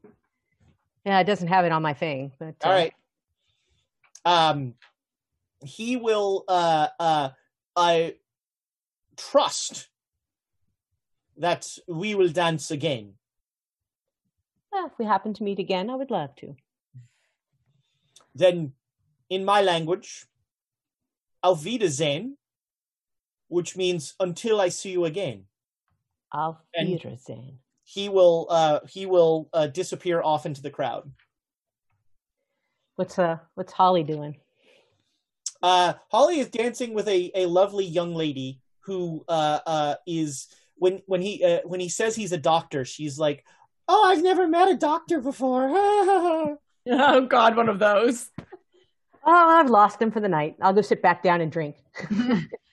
Yeah, 1.05 1.19
it 1.19 1.23
doesn't 1.25 1.47
have 1.47 1.65
it 1.65 1.71
on 1.71 1.81
my 1.81 1.93
thing. 1.93 2.31
But 2.37 2.55
uh, 2.63 2.67
All 2.67 2.71
right. 2.71 2.93
Um, 4.25 4.75
he 5.63 5.97
will. 5.97 6.43
Uh, 6.47 6.87
uh, 6.99 7.29
I 7.75 8.15
trust 9.17 9.87
that 11.37 11.67
we 11.87 12.15
will 12.15 12.29
dance 12.29 12.71
again. 12.71 13.13
yeah, 14.73 14.85
if 14.85 14.91
we 14.99 15.05
happen 15.05 15.33
to 15.33 15.43
meet 15.43 15.59
again, 15.59 15.89
I 15.89 15.95
would 15.95 16.11
love 16.11 16.35
to. 16.37 16.55
Then, 18.35 18.73
in 19.29 19.45
my 19.45 19.61
language, 19.61 20.25
auf 21.41 21.63
Wiedersehen, 21.63 22.37
which 23.47 23.75
means 23.75 24.13
until 24.19 24.61
I 24.61 24.69
see 24.69 24.91
you 24.91 25.05
again. 25.05 25.45
Auf 26.33 26.57
Wiedersehen. 26.77 27.59
He 27.91 28.07
will. 28.07 28.45
Uh, 28.51 28.81
he 28.87 29.07
will 29.07 29.49
uh, 29.51 29.65
disappear 29.65 30.21
off 30.21 30.45
into 30.45 30.61
the 30.61 30.69
crowd. 30.69 31.11
What's 32.97 33.17
uh 33.17 33.37
what's 33.55 33.73
Holly 33.73 34.03
doing? 34.03 34.37
Uh, 35.63 35.93
Holly 36.11 36.39
is 36.39 36.49
dancing 36.49 36.93
with 36.93 37.07
a, 37.07 37.31
a 37.33 37.47
lovely 37.47 37.85
young 37.85 38.13
lady 38.13 38.61
who 38.81 39.25
uh, 39.27 39.59
uh, 39.65 39.95
is 40.05 40.47
when 40.75 41.01
when 41.07 41.21
he 41.21 41.43
uh, 41.43 41.61
when 41.65 41.79
he 41.79 41.89
says 41.89 42.15
he's 42.15 42.31
a 42.31 42.37
doctor, 42.37 42.85
she's 42.85 43.17
like, 43.17 43.43
"Oh, 43.87 44.03
I've 44.03 44.21
never 44.21 44.47
met 44.47 44.69
a 44.69 44.77
doctor 44.77 45.19
before." 45.19 45.69
oh 46.91 47.25
God, 47.27 47.55
one 47.55 47.69
of 47.69 47.79
those. 47.79 48.29
Oh, 49.25 49.59
I've 49.59 49.71
lost 49.71 49.99
him 49.99 50.11
for 50.11 50.19
the 50.19 50.29
night. 50.29 50.57
I'll 50.61 50.73
go 50.73 50.81
sit 50.81 51.01
back 51.01 51.23
down 51.23 51.41
and 51.41 51.51
drink. 51.51 51.75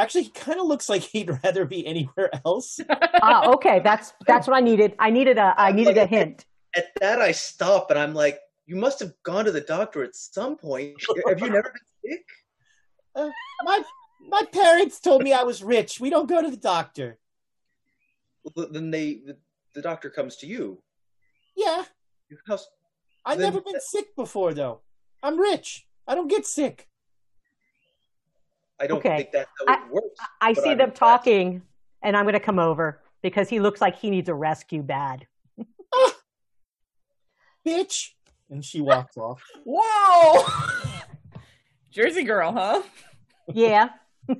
Actually, 0.00 0.24
he 0.24 0.30
kind 0.30 0.58
of 0.58 0.66
looks 0.66 0.88
like 0.88 1.02
he'd 1.02 1.30
rather 1.44 1.64
be 1.64 1.86
anywhere 1.86 2.30
else. 2.44 2.80
ah, 3.22 3.50
okay, 3.52 3.80
that's 3.80 4.12
that's 4.26 4.46
what 4.46 4.56
I 4.56 4.60
needed. 4.60 4.94
I 4.98 5.10
needed 5.10 5.38
a 5.38 5.54
I 5.56 5.72
needed 5.72 5.98
a 5.98 6.06
hint. 6.06 6.44
At 6.76 6.86
that, 7.00 7.20
I 7.20 7.32
stop 7.32 7.90
and 7.90 7.98
I'm 7.98 8.14
like, 8.14 8.38
you 8.66 8.76
must 8.76 9.00
have 9.00 9.12
gone 9.24 9.44
to 9.44 9.50
the 9.50 9.60
doctor 9.60 10.04
at 10.04 10.14
some 10.14 10.56
point. 10.56 10.94
Have 11.26 11.40
you 11.40 11.50
never 11.50 11.72
been 11.72 12.12
sick? 12.12 12.24
Uh, 13.16 13.30
my 13.64 13.82
my 14.28 14.42
parents 14.52 15.00
told 15.00 15.22
me 15.24 15.32
I 15.32 15.42
was 15.42 15.64
rich. 15.64 15.98
We 15.98 16.10
don't 16.10 16.28
go 16.28 16.40
to 16.40 16.48
the 16.48 16.56
doctor. 16.56 17.18
Well, 18.44 18.68
then 18.70 18.92
they 18.92 19.14
the, 19.26 19.36
the 19.74 19.82
doctor 19.82 20.10
comes 20.10 20.36
to 20.36 20.46
you. 20.46 20.80
Yeah, 21.56 21.82
How's, 22.46 22.68
I've 23.24 23.38
Then- 23.38 23.52
never 23.52 23.60
been 23.60 23.80
sick 23.80 24.14
before, 24.16 24.54
though. 24.54 24.80
I'm 25.22 25.38
rich. 25.38 25.86
I 26.06 26.14
don't 26.14 26.28
get 26.28 26.46
sick. 26.46 26.88
I 28.80 28.86
don't 28.86 28.98
Okay. 28.98 29.16
think 29.18 29.32
that's 29.32 29.50
how 29.58 29.74
it 29.74 29.92
works. 29.92 30.18
I 30.40 30.54
but 30.54 30.62
see 30.64 30.70
I'm 30.70 30.78
them 30.78 30.88
impressed. 30.90 30.98
talking, 30.98 31.62
and 32.02 32.16
I'm 32.16 32.24
going 32.24 32.32
to 32.34 32.40
come 32.40 32.58
over 32.58 33.02
because 33.22 33.48
he 33.48 33.60
looks 33.60 33.80
like 33.80 33.96
he 33.98 34.10
needs 34.10 34.28
a 34.28 34.34
rescue 34.34 34.82
bad. 34.82 35.26
Bitch. 37.66 38.08
And 38.48 38.64
she 38.64 38.80
walks 38.80 39.16
off. 39.16 39.42
Whoa! 39.64 40.44
Jersey 41.90 42.22
girl, 42.24 42.52
huh? 42.52 42.82
Yeah. 43.52 43.90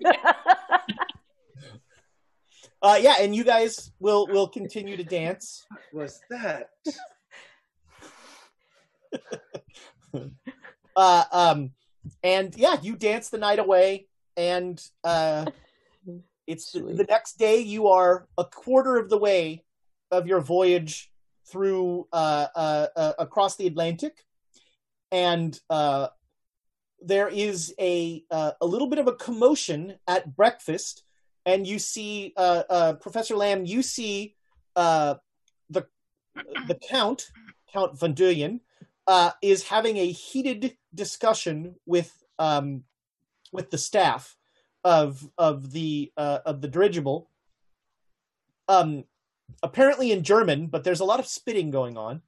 Uh, 2.83 2.99
yeah, 2.99 3.17
and 3.21 3.37
you 3.37 3.45
guys 3.45 3.93
will 4.01 4.27
will 4.29 4.49
continue 4.49 4.97
to 4.97 5.05
dance. 5.05 5.67
What 5.93 6.05
was 6.05 6.21
that? 6.31 6.71
uh, 10.97 11.25
um, 11.31 11.73
and 12.23 12.55
yeah, 12.57 12.77
you 12.81 12.97
dance 12.97 13.29
the 13.29 13.37
night 13.37 13.59
away, 13.59 14.07
and 14.41 14.83
uh, 15.05 15.45
it's 16.47 16.73
the, 16.73 16.81
the 16.81 17.05
next 17.05 17.39
day. 17.39 17.61
You 17.61 17.89
are 17.89 18.27
a 18.39 18.45
quarter 18.45 18.97
of 18.97 19.11
the 19.11 19.19
way 19.19 19.65
of 20.11 20.27
your 20.27 20.41
voyage 20.41 21.13
through 21.47 22.09
uh, 22.13 22.47
uh, 22.55 22.87
uh, 22.97 23.13
across 23.19 23.57
the 23.57 23.67
Atlantic, 23.67 24.25
and 25.13 25.59
uh, 25.69 26.09
there 27.03 27.29
is 27.29 27.75
a 27.79 28.25
uh, 28.31 28.53
a 28.61 28.67
little 28.67 28.89
bit 28.89 28.99
of 28.99 29.09
a 29.09 29.13
commotion 29.13 29.97
at 30.09 30.35
breakfast, 30.35 31.03
and 31.45 31.67
you 31.67 31.79
see 31.79 32.33
uh, 32.37 32.63
uh, 32.71 32.93
Professor 32.95 33.37
Lamb. 33.37 33.67
You 33.67 33.83
see 33.83 34.37
uh, 34.75 35.17
the 35.69 35.87
the 36.67 36.77
Count 36.77 37.29
Count 37.73 37.99
Van 37.99 38.15
Duyen 38.15 38.61
uh, 39.07 39.33
is 39.43 39.65
having 39.65 39.99
a 39.99 40.07
heated 40.11 40.77
discussion 40.95 41.75
with 41.85 42.13
um, 42.39 42.85
with 43.53 43.71
the 43.71 43.79
staff 43.79 44.37
of 44.85 45.29
of 45.39 45.73
the 45.73 46.13
uh, 46.17 46.41
of 46.45 46.61
the 46.61 46.69
dirigible. 46.69 47.31
Um, 48.69 49.05
apparently 49.63 50.13
in 50.13 50.23
German, 50.23 50.69
but 50.69 50.85
there's 50.85 51.01
a 51.01 51.05
lot 51.05 51.21
of 51.21 51.27
spitting 51.27 51.71
going 51.71 51.97
on. 51.97 52.23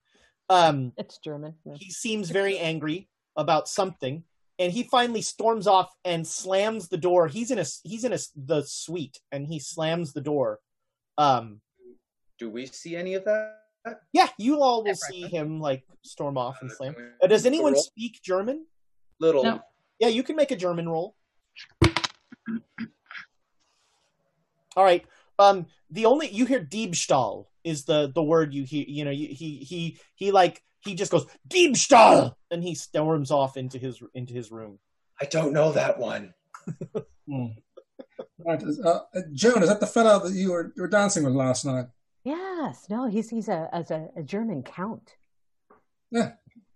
Um, 0.49 0.93
it's 0.97 1.19
German. 1.19 1.55
yeah. 1.65 1.75
he 1.79 1.91
seems 1.91 2.31
very 2.31 2.59
angry 2.59 3.09
about 3.37 3.69
something, 3.69 4.25
and 4.59 4.73
he 4.73 4.83
finally 4.83 5.23
storms 5.23 5.67
off 5.67 5.95
and 6.05 6.27
slams 6.27 6.89
the 6.89 6.97
door. 6.97 7.29
He's 7.29 7.51
in 7.51 7.59
a 7.59 7.65
he's 7.85 8.05
in 8.05 8.13
a 8.13 8.19
the 8.37 8.63
suite, 8.63 9.21
and 9.31 9.47
he 9.47 9.59
slams 9.59 10.13
the 10.13 10.21
door. 10.21 10.59
Um, 11.17 11.61
Do 12.39 12.51
we 12.51 12.67
see 12.67 12.97
any 12.97 13.15
of 13.15 13.25
that? 13.25 13.59
yeah, 14.13 14.29
you 14.39 14.61
all 14.61 14.85
will 14.85 14.95
see 14.95 15.23
him 15.23 15.61
like 15.61 15.85
storm 16.03 16.37
off 16.37 16.59
and 16.61 16.71
slam. 16.71 16.95
Uh, 17.23 17.27
does 17.27 17.47
anyone 17.47 17.77
speak 17.77 18.21
German? 18.23 18.67
Little. 19.21 19.45
No. 19.45 19.61
Yeah, 20.03 20.09
you 20.09 20.25
can 20.25 20.35
make 20.35 20.51
a 20.51 20.57
German 20.57 20.89
roll. 20.89 21.15
All 24.75 24.83
right. 24.83 25.07
Um, 25.39 25.67
the 25.91 26.07
only 26.07 26.29
you 26.29 26.45
hear 26.45 26.59
Diebstahl 26.59 27.47
is 27.63 27.85
the 27.85 28.11
the 28.13 28.23
word 28.23 28.53
you 28.53 28.65
hear. 28.65 28.85
You 28.89 29.05
know, 29.05 29.13
he 29.13 29.27
he 29.27 30.01
he 30.17 30.33
like 30.33 30.65
he 30.81 30.97
just 30.97 31.13
goes 31.13 31.25
Diebstahl, 31.49 32.35
and 32.51 32.65
he 32.65 32.75
storms 32.75 33.31
off 33.31 33.57
into 33.57 33.79
his 33.79 34.03
into 34.13 34.35
his 34.35 34.51
room. 34.51 34.81
I 35.21 35.27
don't 35.27 35.53
know 35.53 35.71
that 35.73 35.99
one. 35.99 36.35
Hmm. 37.31 37.47
Right. 38.45 38.61
Uh, 38.85 38.99
Joan, 39.33 39.63
is 39.63 39.69
that 39.69 39.79
the 39.79 39.87
fellow 39.87 40.19
that 40.27 40.35
you 40.35 40.51
were, 40.51 40.73
you 40.75 40.83
were 40.83 40.89
dancing 40.89 41.23
with 41.23 41.35
last 41.35 41.65
night? 41.65 41.87
Yes. 42.25 42.87
No, 42.91 43.07
he's 43.07 43.31
he's 43.31 43.49
a 43.49 43.69
as 43.73 43.93
a, 43.93 44.09
a 44.17 44.25
German 44.25 44.65
count. 44.65 45.15
Yeah. 46.11 46.33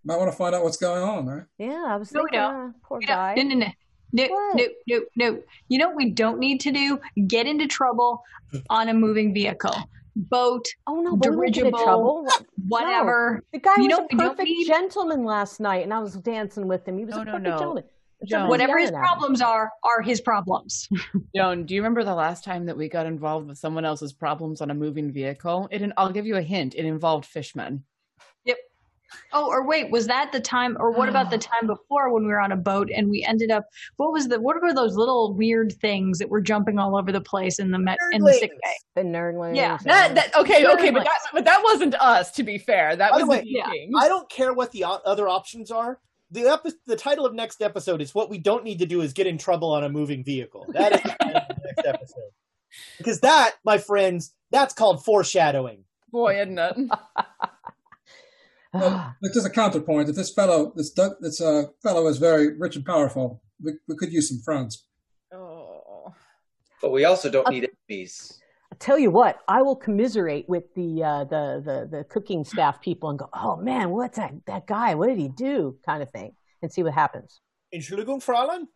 Might 0.07 0.17
want 0.17 0.31
to 0.31 0.37
find 0.37 0.55
out 0.55 0.63
what's 0.63 0.77
going 0.77 1.03
on, 1.03 1.25
right? 1.27 1.43
Yeah, 1.57 1.83
I 1.87 1.97
was 1.97 2.11
No, 2.13 2.21
we 2.23 2.29
thinking, 2.29 2.39
don't. 2.39 2.69
uh, 2.69 2.71
poor 2.83 2.97
We 2.99 3.05
don't- 3.05 3.15
guy. 3.15 3.35
No, 3.35 3.43
no, 3.43 3.55
no. 3.55 3.67
No, 4.13 4.23
What? 4.27 4.55
no, 4.57 4.65
no, 4.87 5.01
no. 5.17 5.39
You 5.67 5.77
know 5.79 5.87
what 5.89 5.97
we 5.97 6.09
don't 6.11 6.39
need 6.39 6.61
to 6.61 6.71
do? 6.71 6.97
Get 7.27 7.45
into 7.45 7.67
trouble 7.67 8.23
on 8.69 8.87
a 8.87 8.93
moving 8.93 9.33
vehicle. 9.33 9.75
Boat, 10.15 10.65
Oh 10.87 11.01
no, 11.01 11.17
but 11.17 11.29
we 11.31 11.35
won't 11.35 11.53
get 11.53 11.65
in 11.65 11.71
dirigible, 11.73 11.83
trouble. 11.83 12.27
whatever. 12.69 13.43
The 13.51 13.59
guy 13.59 13.73
You 13.77 13.83
was 13.83 13.89
know 13.89 13.97
a 13.97 14.01
what 14.03 14.11
we 14.13 14.17
don't 14.17 14.29
perfect 14.29 14.49
need? 14.49 14.65
gentleman 14.65 15.25
last 15.25 15.59
night, 15.59 15.83
and 15.83 15.93
I 15.93 15.99
was 15.99 16.15
dancing 16.15 16.67
with 16.67 16.87
him. 16.87 16.97
He 16.97 17.05
was 17.05 17.15
No, 17.15 17.21
a 17.21 17.25
perfect 17.25 17.43
no. 17.43 17.57
gentleman. 17.59 17.83
Joan. 18.25 18.49
Whatever 18.49 18.79
his 18.79 18.89
yelling 18.89 18.95
at 18.95 18.97
him. 19.03 19.07
problems 19.19 19.41
are, 19.41 19.71
are 19.83 20.01
his 20.01 20.21
problems. 20.21 20.89
Joan, 21.35 21.65
do 21.65 21.75
you 21.75 21.81
remember 21.81 22.03
the 22.03 22.15
last 22.15 22.43
time 22.43 22.65
that 22.65 22.75
we 22.77 22.87
got 22.89 23.05
involved 23.05 23.47
with 23.47 23.59
someone 23.59 23.85
else's 23.85 24.11
problems 24.13 24.59
on 24.61 24.71
a 24.71 24.73
moving 24.73 25.11
vehicle? 25.11 25.67
It, 25.69 25.91
I'll 25.97 26.11
give 26.11 26.25
you 26.25 26.37
a 26.37 26.41
hint. 26.41 26.73
It 26.73 26.85
involved 26.85 27.25
fishmen. 27.25 27.83
Yep. 29.13 29.21
Oh, 29.33 29.47
or 29.47 29.65
wait, 29.65 29.91
was 29.91 30.07
that 30.07 30.31
the 30.31 30.39
time, 30.39 30.77
or 30.79 30.91
what 30.91 31.09
about 31.09 31.29
the 31.29 31.37
time 31.49 31.67
before 31.67 32.13
when 32.13 32.23
we 32.23 32.29
were 32.29 32.39
on 32.39 32.51
a 32.51 32.57
boat 32.57 32.89
and 32.93 33.09
we 33.09 33.23
ended 33.23 33.51
up? 33.51 33.65
What 33.97 34.11
was 34.11 34.27
the? 34.27 34.39
What 34.39 34.61
were 34.61 34.73
those 34.73 34.95
little 34.95 35.33
weird 35.33 35.73
things 35.81 36.19
that 36.19 36.29
were 36.29 36.41
jumping 36.41 36.79
all 36.79 36.97
over 36.97 37.11
the 37.11 37.21
place 37.21 37.59
in 37.59 37.71
the 37.71 37.79
met, 37.79 37.97
in 38.11 38.23
the 38.23 38.33
sick 38.33 38.51
bay? 38.51 38.73
The 38.95 39.01
nerdlings. 39.01 39.55
Yeah. 39.55 39.77
That, 39.83 40.15
that 40.15 40.35
okay, 40.35 40.61
Sure, 40.61 40.73
okay, 40.73 40.91
but 40.91 41.03
that 41.03 41.19
but 41.33 41.45
that 41.45 41.61
wasn't 41.63 41.95
us. 41.95 42.31
To 42.31 42.43
be 42.43 42.57
fair, 42.57 42.95
that 42.95 43.11
By 43.11 43.17
was 43.17 43.25
the 43.25 43.29
way, 43.29 43.43
yeah. 43.45 43.67
I 43.99 44.07
don't 44.07 44.29
care 44.29 44.53
what 44.53 44.71
the 44.71 44.85
o- 44.85 45.01
other 45.05 45.27
options 45.27 45.71
are. 45.71 45.99
The 46.31 46.47
epi- 46.47 46.73
the 46.85 46.95
title 46.97 47.25
of 47.25 47.33
next 47.33 47.61
episode 47.61 48.01
is 48.01 48.13
what 48.13 48.29
we 48.29 48.37
don't 48.37 48.63
need 48.63 48.79
to 48.79 48.85
do 48.85 49.01
is 49.01 49.13
get 49.13 49.27
in 49.27 49.37
trouble 49.37 49.71
on 49.71 49.83
a 49.83 49.89
moving 49.89 50.23
vehicle. 50.23 50.65
That 50.73 50.95
is 50.95 51.01
the 51.01 51.15
title 51.21 51.41
of 51.49 51.55
the 51.55 51.61
next 51.65 51.87
episode. 51.87 52.21
Because 52.97 53.21
that, 53.21 53.55
my 53.63 53.79
friends, 53.79 54.33
that's 54.51 54.73
called 54.73 55.03
foreshadowing. 55.03 55.85
Boy, 56.11 56.39
isn't 56.39 56.59
it? 56.59 56.75
Well, 58.73 59.15
but 59.21 59.33
there's 59.33 59.45
a 59.45 59.49
counterpoint. 59.49 60.09
If 60.09 60.15
this 60.15 60.33
fellow, 60.33 60.73
this 60.75 60.93
this 61.21 61.41
uh, 61.41 61.63
fellow 61.81 62.07
is 62.07 62.17
very 62.17 62.57
rich 62.57 62.75
and 62.75 62.85
powerful, 62.85 63.41
we, 63.61 63.73
we 63.87 63.95
could 63.95 64.11
use 64.11 64.29
some 64.29 64.39
friends. 64.39 64.85
Oh. 65.33 66.13
But 66.81 66.91
we 66.91 67.05
also 67.05 67.29
don't 67.29 67.49
need 67.49 67.69
enemies. 67.89 68.39
I'll 68.71 68.77
tell 68.77 68.99
you 68.99 69.09
what, 69.09 69.39
I 69.47 69.61
will 69.61 69.75
commiserate 69.75 70.47
with 70.49 70.73
the 70.75 71.03
uh, 71.03 71.23
the 71.23 71.61
the 71.63 71.97
the 71.97 72.03
cooking 72.03 72.43
staff 72.43 72.81
people 72.81 73.09
and 73.09 73.17
go, 73.17 73.29
"Oh 73.33 73.55
man, 73.55 73.89
what's 73.91 74.17
that 74.17 74.33
that 74.45 74.67
guy? 74.67 74.95
What 74.95 75.07
did 75.07 75.17
he 75.17 75.29
do?" 75.29 75.77
kind 75.85 76.03
of 76.03 76.11
thing, 76.11 76.35
and 76.61 76.71
see 76.71 76.83
what 76.83 76.93
happens. 76.93 77.39
Entschuldigung, 77.73 78.23
Fräulein. 78.23 78.67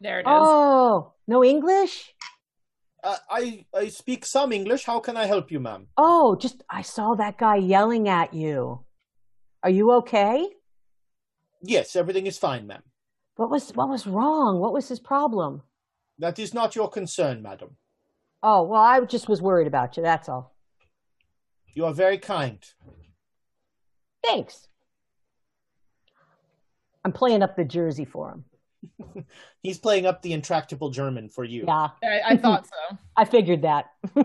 There 0.00 0.20
it 0.20 0.22
is. 0.22 0.26
Oh, 0.28 1.14
no 1.26 1.44
English? 1.44 2.14
Uh, 3.02 3.16
I 3.30 3.66
I 3.74 3.88
speak 3.88 4.24
some 4.24 4.52
English. 4.52 4.84
How 4.84 5.00
can 5.00 5.16
I 5.16 5.26
help 5.26 5.50
you, 5.50 5.60
ma'am? 5.60 5.88
Oh, 5.96 6.36
just 6.36 6.62
I 6.70 6.82
saw 6.82 7.14
that 7.14 7.38
guy 7.38 7.56
yelling 7.56 8.08
at 8.08 8.32
you. 8.32 8.84
Are 9.68 9.80
you 9.80 9.92
okay? 9.96 10.48
Yes, 11.60 11.94
everything 11.94 12.26
is 12.26 12.38
fine, 12.38 12.66
ma'am. 12.66 12.82
What 13.36 13.50
was 13.50 13.68
what 13.72 13.90
was 13.90 14.06
wrong? 14.06 14.60
What 14.60 14.72
was 14.72 14.88
his 14.88 14.98
problem? 14.98 15.60
That 16.18 16.38
is 16.38 16.54
not 16.54 16.74
your 16.74 16.88
concern, 16.88 17.42
madam. 17.42 17.76
Oh, 18.42 18.62
well, 18.62 18.80
I 18.80 18.98
just 19.00 19.28
was 19.28 19.42
worried 19.42 19.66
about 19.66 19.98
you. 19.98 20.02
That's 20.02 20.26
all. 20.26 20.54
You 21.74 21.84
are 21.84 21.92
very 21.92 22.16
kind. 22.16 22.64
Thanks. 24.24 24.68
I'm 27.04 27.12
playing 27.12 27.42
up 27.42 27.54
the 27.54 27.64
jersey 27.66 28.06
for 28.06 28.30
him. 28.32 29.26
He's 29.62 29.78
playing 29.78 30.06
up 30.06 30.22
the 30.22 30.32
intractable 30.32 30.88
German 30.88 31.28
for 31.28 31.44
you. 31.44 31.66
Yeah, 31.68 31.88
I, 32.02 32.20
I 32.26 32.36
thought 32.38 32.64
so. 32.66 32.96
I 33.18 33.26
figured 33.26 33.60
that. 33.62 33.90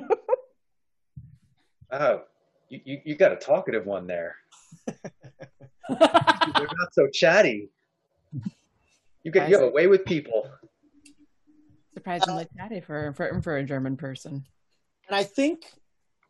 Oh, 1.96 2.24
you, 2.74 2.82
you, 2.86 3.02
you 3.06 3.16
got 3.16 3.32
a 3.32 3.36
talkative 3.36 3.86
one 3.86 4.08
there. 4.08 4.36
They're 4.88 4.98
not 5.90 6.94
so 6.94 7.08
chatty. 7.08 7.70
You 9.24 9.32
get 9.32 9.48
you 9.48 9.56
have 9.56 9.68
a 9.68 9.72
way 9.72 9.88
with 9.88 10.06
people. 10.06 10.50
Surprisingly 11.94 12.48
chatty 12.58 12.82
for, 12.82 13.14
for 13.14 13.42
for 13.42 13.58
a 13.58 13.64
German 13.64 13.96
person. 13.96 14.44
And 15.08 15.16
I 15.16 15.24
think 15.24 15.66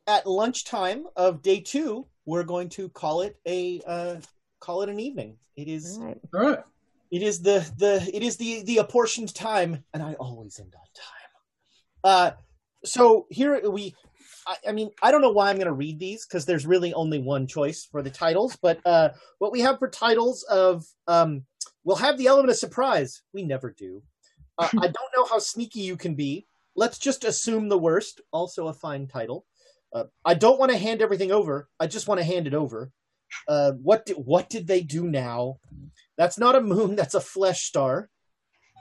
at 0.05 0.27
lunchtime 0.27 1.05
of 1.15 1.41
day 1.41 1.61
two, 1.61 2.07
we're 2.25 2.43
going 2.43 2.69
to 2.69 2.89
call 2.89 3.21
it 3.21 3.37
a 3.47 3.81
uh, 3.87 4.15
call 4.59 4.81
it 4.81 4.89
an 4.89 4.99
evening. 4.99 5.37
It 5.55 5.69
is 5.69 5.97
All 5.97 6.05
right. 6.05 6.21
All 6.33 6.49
right. 6.49 6.59
it 7.11 7.21
is 7.21 7.41
the 7.41 7.71
the 7.77 8.09
it 8.13 8.21
is 8.21 8.35
the 8.35 8.63
the 8.63 8.79
apportioned 8.79 9.33
time, 9.33 9.83
and 9.93 10.03
I 10.03 10.15
always 10.15 10.59
end 10.59 10.75
on 10.75 10.81
time. 10.93 11.23
Uh, 12.03 12.31
so 12.83 13.27
here 13.29 13.69
we. 13.69 13.95
I, 14.47 14.55
I 14.69 14.71
mean, 14.71 14.91
I 15.01 15.11
don't 15.11 15.21
know 15.21 15.31
why 15.31 15.49
I'm 15.49 15.57
going 15.57 15.67
to 15.67 15.73
read 15.73 15.99
these 15.99 16.25
because 16.25 16.45
there's 16.45 16.65
really 16.65 16.93
only 16.93 17.19
one 17.19 17.47
choice 17.47 17.87
for 17.89 18.01
the 18.01 18.09
titles. 18.09 18.57
But 18.61 18.79
uh, 18.85 19.09
what 19.39 19.51
we 19.51 19.61
have 19.61 19.79
for 19.79 19.87
titles 19.87 20.43
of 20.43 20.85
um, 21.07 21.45
we'll 21.83 21.95
have 21.97 22.17
the 22.17 22.27
element 22.27 22.51
of 22.51 22.57
surprise. 22.57 23.21
We 23.33 23.43
never 23.43 23.71
do. 23.71 24.03
Uh, 24.57 24.69
I 24.77 24.87
don't 24.87 25.13
know 25.15 25.25
how 25.25 25.39
sneaky 25.39 25.81
you 25.81 25.97
can 25.97 26.15
be. 26.15 26.47
Let's 26.75 26.97
just 26.97 27.23
assume 27.23 27.69
the 27.69 27.77
worst. 27.77 28.21
Also 28.31 28.67
a 28.67 28.73
fine 28.73 29.07
title. 29.07 29.45
Uh, 29.93 30.05
I 30.25 30.33
don't 30.33 30.59
want 30.59 30.71
to 30.71 30.77
hand 30.77 31.01
everything 31.01 31.31
over. 31.31 31.67
I 31.79 31.87
just 31.87 32.07
want 32.07 32.19
to 32.19 32.25
hand 32.25 32.47
it 32.47 32.53
over. 32.53 32.91
Uh, 33.47 33.73
what 33.73 34.05
did, 34.05 34.17
what 34.17 34.49
did 34.49 34.67
they 34.67 34.81
do 34.81 35.07
now? 35.07 35.59
That's 36.17 36.37
not 36.37 36.55
a 36.55 36.61
moon. 36.61 36.95
That's 36.97 37.15
a 37.15 37.21
flesh 37.21 37.63
star. 37.63 38.09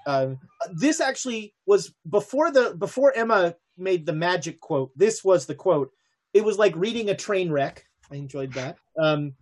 Uh, 0.07 0.35
this 0.73 1.01
actually 1.01 1.55
was 1.67 1.95
before 2.09 2.51
the 2.51 2.75
before 2.77 3.13
Emma 3.15 3.55
made 3.77 4.07
the 4.07 4.13
magic 4.13 4.61
quote. 4.61 4.91
This 4.97 5.25
was 5.25 5.47
the 5.47 5.55
quote. 5.55 5.93
It 6.35 6.45
was 6.45 6.59
like 6.59 6.75
reading 6.77 7.11
a 7.11 7.17
train 7.17 7.51
wreck. 7.51 7.85
I 8.11 8.17
enjoyed 8.17 8.53
that. 8.55 8.77
Um, 8.99 9.35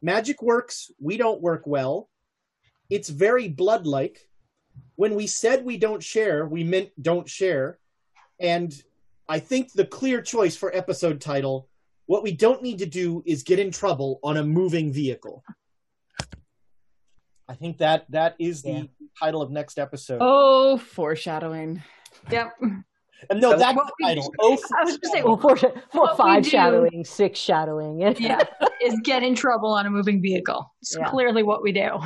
magic 0.00 0.42
works. 0.42 0.90
We 1.00 1.16
don't 1.16 1.40
work 1.40 1.62
well. 1.66 2.08
It's 2.90 3.08
very 3.08 3.48
blood-like. 3.48 4.18
When 4.96 5.14
we 5.14 5.26
said 5.26 5.64
we 5.64 5.76
don't 5.78 6.02
share, 6.02 6.46
we 6.46 6.64
meant 6.64 6.90
don't 7.00 7.28
share. 7.28 7.78
And 8.40 8.72
I 9.28 9.38
think 9.38 9.72
the 9.72 9.84
clear 9.86 10.20
choice 10.22 10.56
for 10.56 10.74
episode 10.74 11.20
title, 11.20 11.68
what 12.06 12.22
we 12.22 12.32
don't 12.32 12.62
need 12.62 12.78
to 12.80 12.86
do 12.86 13.22
is 13.26 13.42
get 13.42 13.58
in 13.58 13.70
trouble 13.70 14.20
on 14.22 14.36
a 14.36 14.42
moving 14.44 14.92
vehicle. 14.92 15.44
I 17.48 17.54
think 17.54 17.78
that 17.78 18.06
that 18.10 18.36
is 18.38 18.62
the 18.62 18.70
Yeah. 18.70 18.82
title 19.20 19.42
of 19.42 19.50
next 19.50 19.78
episode. 19.78 20.18
Oh, 20.22 20.78
foreshadowing. 20.78 21.82
Yep. 22.30 22.52
And 23.30 23.40
no, 23.40 23.52
So- 23.52 23.58
that's 23.58 23.76
What 23.76 23.86
the 23.86 23.92
we- 24.00 24.06
title. 24.06 24.34
Oh, 24.40 24.58
I 24.78 24.84
was 24.84 24.96
just 24.98 25.12
saying, 25.12 25.24
Well, 25.24 25.36
four, 25.36 25.56
four 25.56 26.08
we 26.10 26.16
five 26.16 26.42
do- 26.44 26.50
shadowing, 26.50 27.04
six 27.04 27.38
shadowing. 27.38 28.00
yeah, 28.18 28.42
is 28.82 28.98
get 29.02 29.22
in 29.22 29.34
trouble 29.34 29.70
on 29.72 29.86
a 29.86 29.90
moving 29.90 30.20
vehicle. 30.20 30.70
It's 30.80 30.96
Yeah. 30.98 31.08
clearly 31.08 31.42
what 31.42 31.62
we 31.62 31.72
do. 31.72 31.90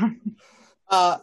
Uh, 0.89 1.19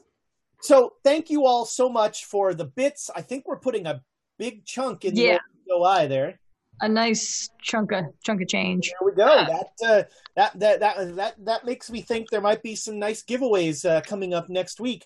so 0.61 0.91
thank 1.05 1.30
you 1.30 1.45
all 1.45 1.63
so 1.65 1.88
much 1.88 2.25
for 2.25 2.53
the 2.53 2.65
bits. 2.65 3.09
I 3.15 3.22
think 3.22 3.47
we're 3.47 3.59
putting 3.59 3.85
a 3.85 4.01
big 4.38 4.65
chunk 4.65 5.05
in 5.05 5.15
Yeah. 5.15 5.38
the 5.65 5.73
OI 5.75 6.07
there. 6.07 6.38
A 6.81 6.89
nice 6.89 7.49
chunk 7.61 7.93
of 7.93 8.03
chunk 8.25 8.41
of 8.41 8.49
change. 8.49 8.91
There 8.99 9.05
we 9.09 9.15
go. 9.15 9.25
That 9.25 9.67
uh, 9.85 10.03
that 10.35 10.59
that 10.59 10.80
that 10.81 11.15
that 11.15 11.45
that 11.45 11.65
makes 11.65 11.89
me 11.89 12.01
think 12.01 12.30
there 12.30 12.41
might 12.41 12.61
be 12.61 12.75
some 12.75 12.99
nice 12.99 13.23
giveaways 13.23 13.89
uh, 13.89 14.01
coming 14.01 14.33
up 14.33 14.49
next 14.49 14.81
week. 14.81 15.05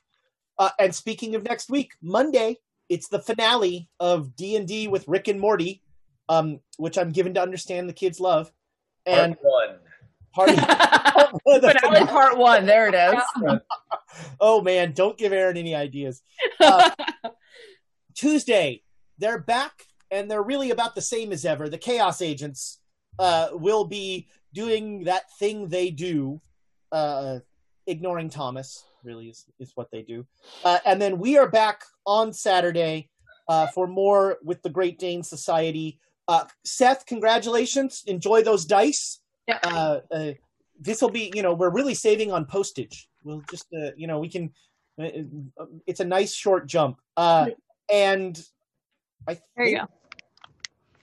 Uh, 0.58 0.72
and 0.80 0.96
speaking 0.96 1.36
of 1.36 1.44
next 1.44 1.70
week, 1.70 1.92
Monday 2.02 2.58
it's 2.90 3.08
the 3.10 3.20
finale 3.20 3.90
of 4.00 4.36
D 4.36 4.56
and 4.56 4.68
D 4.68 4.88
with 4.88 5.08
Rick 5.08 5.28
and 5.28 5.40
Morty, 5.40 5.82
um, 6.30 6.60
which 6.78 6.98
I'm 6.98 7.12
given 7.12 7.34
to 7.36 7.42
understand 7.42 7.90
the 7.90 7.94
kids 7.94 8.20
love. 8.20 8.52
And 9.06 9.38
Part 10.34 10.50
party. 10.50 10.54
one. 11.44 11.62
the 11.62 11.80
Finale 11.82 12.06
part 12.08 12.38
one. 12.38 12.66
There 12.66 12.88
it 12.88 12.96
is. 12.96 13.60
oh 14.40 14.62
man, 14.62 14.94
don't 14.94 15.18
give 15.18 15.34
Aaron 15.34 15.58
any 15.58 15.76
ideas. 15.76 16.22
Uh, 16.60 16.92
Tuesday, 18.14 18.84
they're 19.18 19.40
back 19.40 19.84
and 20.12 20.30
they're 20.30 20.44
really 20.44 20.72
about 20.72 20.96
the 20.96 21.02
same 21.02 21.32
as 21.32 21.46
ever. 21.46 21.70
The 21.70 21.78
Chaos 21.78 22.22
Agents 22.22 22.80
uh, 23.20 23.50
will 23.52 23.86
be 23.86 24.28
doing 24.54 25.04
that 25.06 25.24
thing 25.38 25.68
they 25.68 25.90
do, 25.90 26.42
uh, 26.92 27.40
ignoring 27.86 28.30
Thomas. 28.30 28.84
Really 29.08 29.30
is, 29.30 29.46
is 29.58 29.72
what 29.76 29.90
they 29.90 30.02
do. 30.02 30.28
Uh, 30.66 30.80
and 30.86 31.02
then 31.02 31.18
we 31.18 31.38
are 31.38 31.50
back 31.50 31.86
on 32.06 32.34
Saturday 32.34 33.10
uh, 33.48 33.68
for 33.68 33.88
more 33.88 34.38
with 34.44 34.62
the 34.64 34.70
Great 34.70 35.00
Dane 35.00 35.24
Society. 35.24 35.98
Uh, 36.28 36.44
Seth, 36.66 37.06
congratulations! 37.06 38.04
Enjoy 38.06 38.44
those 38.44 38.66
dice. 38.66 39.22
Yeah. 39.48 39.60
Uh, 39.64 40.00
uh, 40.12 40.32
this 40.78 41.02
will 41.02 41.10
be, 41.10 41.32
you 41.34 41.42
know, 41.42 41.54
we're 41.54 41.70
really 41.70 41.94
saving 41.94 42.34
on 42.34 42.44
postage. 42.46 43.08
We'll 43.24 43.44
just, 43.50 43.66
uh, 43.74 43.92
you 43.96 44.08
know, 44.08 44.20
we 44.20 44.28
can. 44.28 44.52
It's 44.98 46.02
a 46.02 46.06
nice 46.06 46.34
short 46.34 46.68
jump. 46.68 47.00
Uh, 47.16 47.48
and 47.90 48.38
I 49.26 49.40
There 49.56 49.66
you 49.68 49.78
go. 49.78 49.86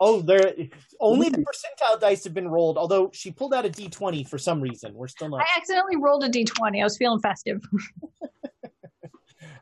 Oh, 0.00 0.20
there 0.20 0.55
only 1.00 1.28
the 1.28 1.39
percentile 1.39 2.00
dice 2.00 2.24
have 2.24 2.34
been 2.34 2.48
rolled. 2.48 2.78
Although 2.78 3.10
she 3.12 3.31
pulled 3.31 3.55
out 3.55 3.64
a 3.64 3.70
d 3.70 3.89
twenty 3.89 4.24
for 4.24 4.39
some 4.39 4.60
reason, 4.60 4.94
we're 4.94 5.08
still 5.08 5.28
not. 5.28 5.40
I 5.40 5.47
accidentally 5.56 5.97
rolled 5.97 6.24
a 6.24 6.28
d20. 6.28 6.81
I 6.81 6.84
was 6.84 6.97
feeling 6.97 7.20
festive. 7.20 7.62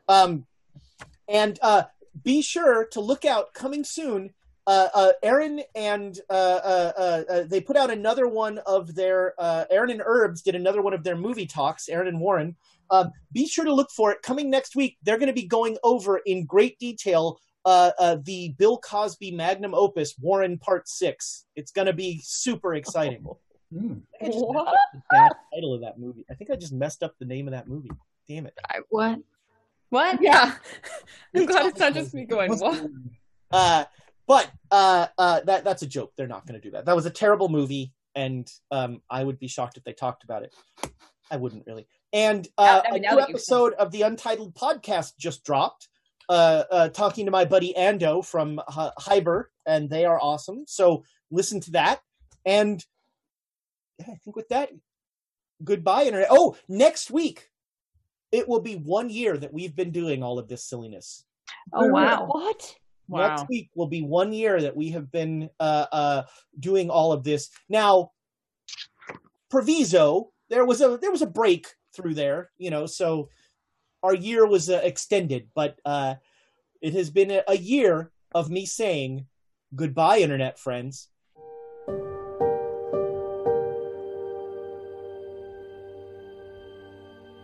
Um, 0.07 0.45
and 1.27 1.57
uh, 1.61 1.83
be 2.23 2.41
sure 2.41 2.85
to 2.87 2.99
look 2.99 3.25
out 3.25 3.53
coming 3.53 3.83
soon. 3.83 4.31
Uh, 4.65 4.87
uh, 4.93 5.11
Aaron 5.21 5.61
and 5.75 6.17
uh, 6.29 6.33
uh, 6.33 6.91
uh, 6.97 7.23
uh, 7.29 7.43
they 7.43 7.59
put 7.59 7.75
out 7.75 7.91
another 7.91 8.27
one 8.27 8.59
of 8.59 8.95
their. 8.95 9.33
Uh, 9.37 9.65
Aaron 9.69 9.91
and 9.91 10.01
Herbs 10.05 10.41
did 10.41 10.55
another 10.55 10.81
one 10.81 10.93
of 10.93 11.03
their 11.03 11.17
movie 11.17 11.45
talks. 11.45 11.89
Aaron 11.89 12.07
and 12.07 12.19
Warren. 12.19 12.55
Um, 12.89 13.11
be 13.31 13.47
sure 13.47 13.65
to 13.65 13.73
look 13.73 13.89
for 13.91 14.11
it 14.11 14.21
coming 14.21 14.49
next 14.49 14.75
week. 14.75 14.97
They're 15.03 15.17
going 15.17 15.27
to 15.27 15.33
be 15.33 15.47
going 15.47 15.77
over 15.83 16.17
in 16.25 16.45
great 16.45 16.77
detail 16.79 17.39
uh, 17.65 17.91
uh, 17.99 18.17
the 18.23 18.49
Bill 18.57 18.77
Cosby 18.77 19.31
magnum 19.31 19.73
opus, 19.73 20.15
Warren 20.19 20.57
Part 20.57 20.87
Six. 20.87 21.45
It's 21.55 21.71
going 21.71 21.87
to 21.87 21.93
be 21.93 22.21
super 22.23 22.75
exciting. 22.75 23.25
Hmm. 23.73 23.93
I 24.21 24.25
just 24.27 24.45
messed 24.51 24.69
the 24.93 25.35
title 25.51 25.73
of 25.73 25.81
that 25.81 25.97
movie. 25.97 26.27
I 26.29 26.35
think 26.35 26.51
I 26.51 26.55
just 26.55 26.73
messed 26.73 27.01
up 27.01 27.15
the 27.17 27.25
name 27.25 27.47
of 27.47 27.53
that 27.53 27.67
movie. 27.67 27.89
Damn 28.27 28.45
it. 28.45 28.53
I, 28.69 28.81
what? 28.89 29.17
What? 29.89 30.21
Yeah. 30.21 30.53
I'm 31.35 31.45
glad 31.47 31.65
it's 31.65 31.79
not 31.79 31.95
just 31.95 32.13
me 32.13 32.25
going, 32.25 32.55
what? 32.59 32.87
Uh, 33.51 33.85
but 34.27 34.51
uh, 34.71 35.07
uh, 35.17 35.41
that 35.45 35.63
that's 35.63 35.81
a 35.81 35.87
joke. 35.87 36.13
They're 36.15 36.27
not 36.27 36.45
going 36.45 36.59
to 36.59 36.67
do 36.67 36.71
that. 36.71 36.85
That 36.85 36.95
was 36.95 37.05
a 37.05 37.09
terrible 37.09 37.49
movie, 37.49 37.93
and 38.15 38.47
um, 38.71 39.01
I 39.09 39.23
would 39.23 39.39
be 39.39 39.47
shocked 39.47 39.77
if 39.77 39.83
they 39.83 39.93
talked 39.93 40.23
about 40.23 40.43
it. 40.43 40.55
I 41.31 41.37
wouldn't 41.37 41.65
really. 41.65 41.87
And 42.11 42.47
uh, 42.57 42.81
I 42.85 42.89
a 42.89 42.93
mean, 42.93 43.01
now 43.03 43.15
new 43.15 43.21
episode 43.21 43.73
of 43.73 43.91
the 43.91 44.03
Untitled 44.03 44.53
podcast 44.55 45.17
just 45.17 45.43
dropped. 45.43 45.89
Uh, 46.29 46.63
uh, 46.71 46.89
talking 46.89 47.25
to 47.25 47.31
my 47.31 47.45
buddy 47.45 47.73
Ando 47.77 48.25
from 48.25 48.59
uh, 48.67 48.91
Hyber, 48.99 49.45
and 49.65 49.89
they 49.89 50.05
are 50.05 50.19
awesome. 50.21 50.63
So 50.67 51.03
listen 51.31 51.59
to 51.61 51.71
that. 51.71 51.99
And 52.45 52.83
yeah, 53.99 54.13
I 54.13 54.15
think 54.23 54.35
with 54.35 54.49
that, 54.49 54.69
goodbye, 55.63 56.03
internet. 56.03 56.29
Oh, 56.31 56.55
next 56.67 57.11
week 57.11 57.49
it 58.31 58.49
will 58.49 58.61
be 58.61 58.75
one 58.75 59.09
year 59.09 59.37
that 59.37 59.53
we've 59.53 59.75
been 59.75 59.91
doing 59.91 60.23
all 60.23 60.39
of 60.39 60.47
this 60.47 60.65
silliness. 60.65 61.23
Oh 61.71 61.87
wow. 61.87 62.25
What? 62.25 62.75
Wow. 63.07 63.27
Next 63.27 63.49
week 63.49 63.69
will 63.75 63.87
be 63.87 64.01
one 64.01 64.33
year 64.33 64.61
that 64.61 64.75
we 64.75 64.89
have 64.89 65.11
been 65.11 65.49
uh, 65.59 65.85
uh, 65.91 66.23
doing 66.59 66.89
all 66.89 67.11
of 67.11 67.23
this. 67.23 67.49
Now, 67.69 68.11
proviso, 69.51 70.31
there 70.49 70.65
was 70.65 70.81
a 70.81 70.97
there 70.97 71.11
was 71.11 71.21
a 71.21 71.27
break 71.27 71.67
through 71.95 72.15
there, 72.15 72.49
you 72.57 72.71
know, 72.71 72.85
so 72.85 73.29
our 74.03 74.13
year 74.13 74.45
was 74.45 74.69
uh, 74.69 74.81
extended, 74.83 75.47
but 75.55 75.79
uh, 75.85 76.15
it 76.81 76.93
has 76.93 77.09
been 77.09 77.31
a, 77.31 77.43
a 77.47 77.57
year 77.57 78.11
of 78.35 78.49
me 78.49 78.65
saying 78.65 79.25
goodbye, 79.73 80.19
internet 80.19 80.59
friends. 80.59 81.07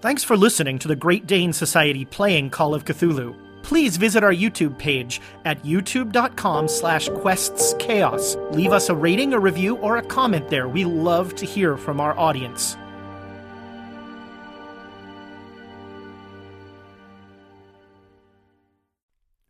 Thanks 0.02 0.24
for 0.24 0.38
listening 0.38 0.80
to 0.80 0.88
the 0.88 0.96
Great 0.96 1.28
Dane 1.28 1.52
Society 1.52 2.06
playing 2.06 2.52
Call 2.52 2.74
of 2.74 2.86
Cthulhu. 2.86 3.36
Please 3.64 3.98
visit 3.98 4.24
our 4.24 4.34
YouTube 4.34 4.78
page 4.78 5.20
at 5.44 5.62
youtube.com 5.64 6.70
slash 6.70 7.10
questschaos. 7.10 8.54
Leave 8.54 8.72
us 8.72 8.88
a 8.88 8.96
rating, 8.96 9.34
a 9.34 9.40
review, 9.40 9.76
or 9.78 9.98
a 9.98 10.02
comment 10.02 10.50
there. 10.50 10.70
We 10.70 10.86
love 10.86 11.36
to 11.36 11.46
hear 11.46 11.76
from 11.76 12.00
our 12.00 12.18
audience. 12.18 12.78